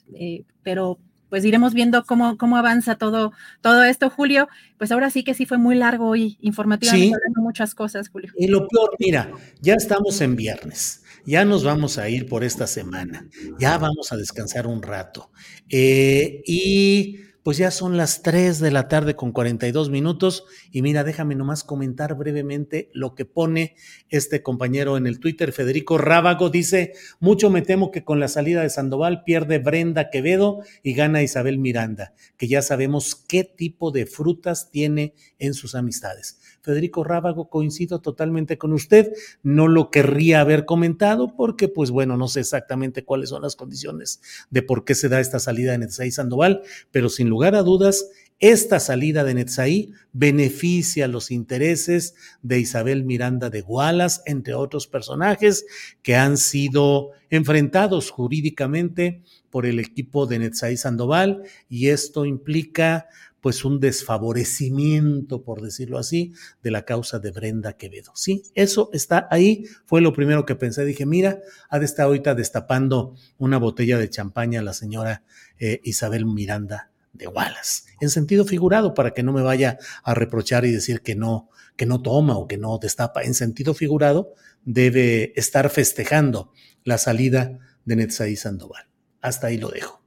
pero 0.63 0.99
pues 1.29 1.45
iremos 1.45 1.75
viendo 1.75 2.05
cómo, 2.05 2.37
cómo 2.37 2.57
avanza 2.57 2.97
todo, 2.97 3.33
todo 3.61 3.85
esto, 3.85 4.11
Julio. 4.11 4.49
Pues 4.79 4.93
ahora 4.93 5.11
sí 5.11 5.25
que 5.25 5.35
sí 5.35 5.47
fue 5.47 5.59
muy 5.59 5.75
largo 5.75 6.15
y 6.17 6.39
informativamente 6.41 7.17
hablando 7.17 7.43
muchas 7.43 7.75
cosas, 7.75 8.09
Julio. 8.09 8.33
Y 8.37 8.49
lo 8.49 8.69
peor, 8.69 8.97
mira, 8.99 9.31
ya 9.61 9.75
estamos 9.75 10.21
en 10.21 10.37
viernes, 10.37 11.03
ya 11.25 11.45
nos 11.45 11.65
vamos 11.65 11.99
a 11.99 12.09
ir 12.09 12.29
por 12.29 12.45
esta 12.45 12.67
semana, 12.67 13.27
ya 13.59 13.79
vamos 13.79 14.13
a 14.13 14.17
descansar 14.17 14.67
un 14.67 14.83
rato. 14.83 15.31
Eh, 15.69 16.43
y 16.47 17.21
pues 17.47 17.59
ya 17.59 17.71
son 17.71 17.97
las 17.97 18.23
3 18.23 18.59
de 18.59 18.73
la 18.73 18.89
tarde 18.89 19.15
con 19.15 19.31
42 19.31 19.89
minutos 19.89 20.47
y 20.73 20.83
mira, 20.83 21.05
déjame 21.05 21.37
nomás 21.37 21.63
comentar 21.63 22.17
brevemente 22.17 22.91
lo 22.93 23.15
que 23.15 23.25
pone 23.25 23.77
este 24.09 24.43
compañero 24.43 24.97
en 24.97 25.07
el 25.07 25.21
Twitter, 25.21 25.53
Federico 25.53 25.97
Rábago, 25.97 26.51
dice, 26.51 26.95
mucho 27.21 27.49
me 27.49 27.63
temo 27.63 27.93
que 27.93 28.03
con 28.03 28.19
la 28.19 28.27
salida 28.27 28.63
de 28.63 28.71
Sandoval 28.71 29.23
pierde 29.23 29.61
Brenda 29.61 30.11
Quevedo 30.11 30.59
y 30.83 30.95
gana 30.95 31.23
Isabel 31.23 31.59
Miranda, 31.59 32.15
que 32.37 32.49
ya 32.49 32.63
sabemos 32.63 33.15
qué 33.15 33.45
tipo 33.45 33.93
de 33.93 34.07
frutas 34.07 34.73
tiene 34.73 35.15
en 35.39 35.55
sus 35.55 35.77
amistades. 35.77 36.41
Federico 36.67 37.05
Rábago, 37.05 37.49
coincido 37.49 38.01
totalmente 38.01 38.59
con 38.59 38.73
usted, 38.73 39.13
no 39.45 39.69
lo 39.69 39.93
querría 39.93 40.41
haber 40.41 40.65
comentado 40.65 41.37
porque, 41.37 41.69
pues 41.69 41.93
bueno, 41.93 42.17
no 42.17 42.27
sé 42.27 42.41
exactamente 42.41 43.05
cuáles 43.05 43.29
son 43.29 43.43
las 43.43 43.55
condiciones 43.55 44.21
de 44.51 44.63
por 44.63 44.85
qué 44.85 44.97
se 44.97 45.09
da 45.09 45.21
esta 45.21 45.39
salida 45.39 45.71
de 45.71 45.79
Netzaí 45.79 46.11
Sandoval, 46.11 46.63
pero 46.91 47.09
sin 47.09 47.29
lugar 47.29 47.55
a 47.55 47.63
dudas, 47.63 48.09
esta 48.39 48.81
salida 48.81 49.25
de 49.25 49.35
Netzaí 49.35 49.93
beneficia 50.13 51.09
los 51.09 51.31
intereses 51.31 52.15
de 52.43 52.59
Isabel 52.59 53.05
Miranda 53.05 53.49
de 53.49 53.63
Gualas, 53.63 54.23
entre 54.27 54.53
otros 54.53 54.89
personajes 54.89 55.65
que 56.03 56.17
han 56.17 56.37
sido 56.37 57.13
enfrentados 57.31 58.11
jurídicamente 58.11 59.23
por 59.49 59.65
el 59.65 59.79
equipo 59.79 60.27
de 60.27 60.41
Netzaí 60.41 60.77
Sandoval 60.77 61.45
y 61.71 61.89
esto 61.89 62.27
implica 62.27 63.07
pues 63.47 63.65
un 63.65 63.79
desfavorecimiento, 63.79 65.45
por 65.45 65.63
decirlo 65.63 65.99
así, 65.99 66.33
de 66.65 66.73
la 66.73 66.85
causa 66.85 67.21
de 67.21 67.31
Brenda 67.31 67.75
Quevedo. 67.75 68.11
Sí, 68.17 68.43
eso 68.57 68.91
está 68.93 69.29
ahí, 69.31 69.67
fue 69.85 70.01
lo 70.01 70.13
primero 70.13 70.45
que 70.45 70.57
pensé. 70.57 70.85
Dije, 70.85 71.07
mira, 71.07 71.39
ha 71.69 71.79
de 71.79 71.85
estar 71.85 72.07
ahorita 72.07 72.35
destapando 72.35 73.15
una 73.39 73.59
botella 73.59 73.99
de 73.99 74.11
champaña 74.11 74.63
la 74.63 74.73
señora 74.73 75.23
eh, 75.61 75.81
Isabel 75.85 76.27
Miranda 76.27 76.91
de 77.13 77.29
Wallace, 77.29 77.85
en 78.01 78.11
sentido 78.11 78.45
figurado, 78.45 78.95
para 78.95 79.13
que 79.13 79.23
no 79.23 79.33
me 79.33 79.43
vaya 79.43 79.79
a 80.03 80.13
reprochar 80.13 80.65
y 80.65 80.73
decir 80.73 81.03
que 81.03 81.15
no, 81.15 81.49
que 81.77 81.87
no 81.87 82.03
toma 82.03 82.37
o 82.37 82.49
que 82.49 82.59
no 82.59 82.79
destapa. 82.79 83.23
En 83.23 83.35
sentido 83.35 83.75
figurado, 83.75 84.35
debe 84.65 85.35
estar 85.37 85.71
festejando 85.71 86.51
la 86.83 86.99
salida 86.99 87.61
de 87.85 87.95
Netzaí 87.95 88.35
Sandoval. 88.35 88.89
Hasta 89.21 89.47
ahí 89.47 89.57
lo 89.57 89.69
dejo. 89.69 90.06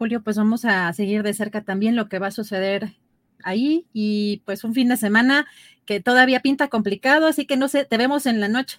Julio, 0.00 0.22
pues 0.22 0.38
vamos 0.38 0.64
a 0.64 0.90
seguir 0.94 1.22
de 1.22 1.34
cerca 1.34 1.60
también 1.60 1.94
lo 1.94 2.08
que 2.08 2.18
va 2.18 2.28
a 2.28 2.30
suceder 2.30 2.94
ahí 3.44 3.84
y 3.92 4.40
pues 4.46 4.64
un 4.64 4.72
fin 4.72 4.88
de 4.88 4.96
semana 4.96 5.46
que 5.84 6.00
todavía 6.00 6.40
pinta 6.40 6.68
complicado, 6.68 7.26
así 7.26 7.44
que 7.44 7.58
no 7.58 7.68
sé, 7.68 7.84
te 7.84 7.98
vemos 7.98 8.24
en 8.24 8.40
la 8.40 8.48
noche. 8.48 8.78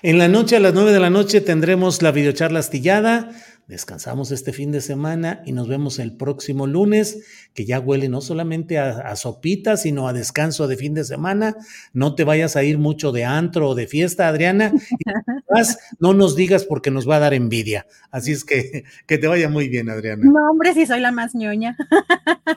En 0.00 0.16
la 0.16 0.28
noche, 0.28 0.56
a 0.56 0.60
las 0.60 0.72
nueve 0.72 0.90
de 0.90 1.00
la 1.00 1.10
noche, 1.10 1.42
tendremos 1.42 2.00
la 2.00 2.12
videocharla 2.12 2.60
astillada 2.60 3.30
Descansamos 3.68 4.32
este 4.32 4.52
fin 4.52 4.72
de 4.72 4.80
semana 4.80 5.42
y 5.46 5.52
nos 5.52 5.68
vemos 5.68 5.98
el 5.98 6.16
próximo 6.16 6.66
lunes, 6.66 7.24
que 7.54 7.64
ya 7.64 7.78
huele 7.80 8.08
no 8.08 8.20
solamente 8.20 8.78
a, 8.78 9.14
sopita, 9.16 9.76
sino 9.76 10.08
a 10.08 10.12
descanso 10.12 10.66
de 10.68 10.76
fin 10.76 10.94
de 10.94 11.04
semana. 11.04 11.56
No 11.92 12.14
te 12.14 12.24
vayas 12.24 12.56
a 12.56 12.64
ir 12.64 12.78
mucho 12.78 13.12
de 13.12 13.24
antro 13.24 13.70
o 13.70 13.74
de 13.74 13.86
fiesta, 13.86 14.28
Adriana. 14.28 14.72
no 16.00 16.12
nos 16.12 16.36
digas 16.36 16.64
porque 16.64 16.90
nos 16.90 17.08
va 17.08 17.16
a 17.16 17.20
dar 17.20 17.34
envidia. 17.34 17.86
Así 18.10 18.32
es 18.32 18.44
que 18.44 18.84
que 19.06 19.18
te 19.18 19.26
vaya 19.26 19.48
muy 19.48 19.68
bien, 19.68 19.90
Adriana. 19.90 20.24
No, 20.24 20.50
hombre, 20.50 20.74
si 20.74 20.86
soy 20.86 21.00
la 21.00 21.12
más 21.12 21.34
ñoña. 21.34 21.76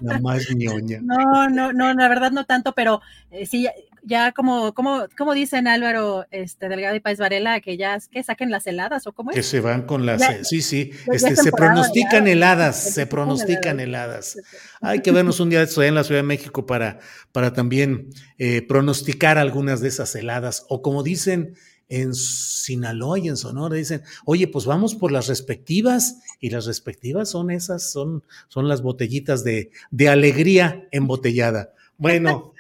La 0.02 0.20
más 0.20 0.48
ñoña. 0.56 1.02
No, 1.06 1.50
no, 1.50 1.72
no, 1.72 1.94
la 1.94 2.08
verdad 2.08 2.32
no 2.32 2.46
tanto, 2.46 2.74
pero 2.74 3.02
eh, 3.32 3.46
sí, 3.46 3.68
ya 4.06 4.32
como, 4.32 4.74
como, 4.74 5.08
como 5.18 5.34
dicen 5.34 5.68
Álvaro 5.68 6.26
este, 6.32 6.70
Delgado 6.70 6.96
y 6.96 7.00
País 7.00 7.20
Varela, 7.20 7.60
que 7.60 7.78
ya 7.78 7.98
que 8.12 8.24
saquen 8.24 8.52
las 8.52 8.68
heladas 8.68 9.08
o 9.08 9.14
cómo 9.14 9.32
es. 9.32 9.36
Que 9.36 9.44
se 9.44 9.60
van 9.60 9.84
con 9.84 10.06
las, 10.06 10.22
sí, 10.48 10.62
sí, 10.62 10.92
este, 11.12 11.36
se 11.36 11.52
pronostican 11.52 12.28
heladas, 12.28 12.76
se 12.94 13.08
pronostican 13.08 13.80
heladas. 13.80 14.38
Hay 14.82 15.02
que 15.02 15.12
vernos 15.12 15.40
un 15.40 15.50
día 15.50 15.66
de 15.66 15.88
en 15.88 15.96
la 15.96 16.04
Ciudad 16.04 16.20
de 16.20 16.28
México 16.28 16.66
para, 16.66 17.00
para 17.32 17.54
también 17.54 18.10
eh, 18.38 18.62
pronosticar 18.62 19.38
algunas 19.38 19.82
de 19.82 19.90
esas 19.90 20.16
heladas. 20.16 20.66
O 20.70 20.82
como 20.82 21.04
dicen 21.04 21.56
en 21.90 22.14
Sinaloa 22.14 23.20
y 23.20 23.28
en 23.28 23.38
Sonora, 23.38 23.76
dicen, 23.76 24.04
oye, 24.26 24.48
pues 24.48 24.66
vamos 24.66 24.96
por 24.96 25.12
las 25.12 25.28
respectivas, 25.28 26.22
y 26.40 26.50
las 26.50 26.66
respectivas 26.66 27.30
son 27.30 27.52
esas, 27.52 27.92
son, 27.92 28.24
son 28.48 28.68
las 28.68 28.82
botellitas 28.82 29.44
de, 29.44 29.72
de 29.92 30.10
alegría 30.10 30.88
embotellada. 30.92 31.74
Bueno, 31.98 32.54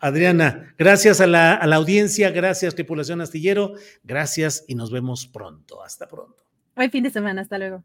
Adriana, 0.00 0.74
gracias 0.78 1.20
a 1.20 1.26
la, 1.26 1.54
audiencia, 1.54 2.30
gracias 2.30 2.74
tripulación 2.74 3.20
astillero, 3.20 3.72
gracias 4.04 4.64
y 4.68 4.74
nos 4.74 4.90
vemos 4.90 5.26
pronto. 5.26 5.82
Hasta 5.82 6.06
pronto. 6.08 6.42
Buen 6.76 6.90
fin 6.90 7.02
de 7.02 7.10
semana, 7.10 7.42
hasta 7.42 7.58
luego. 7.58 7.84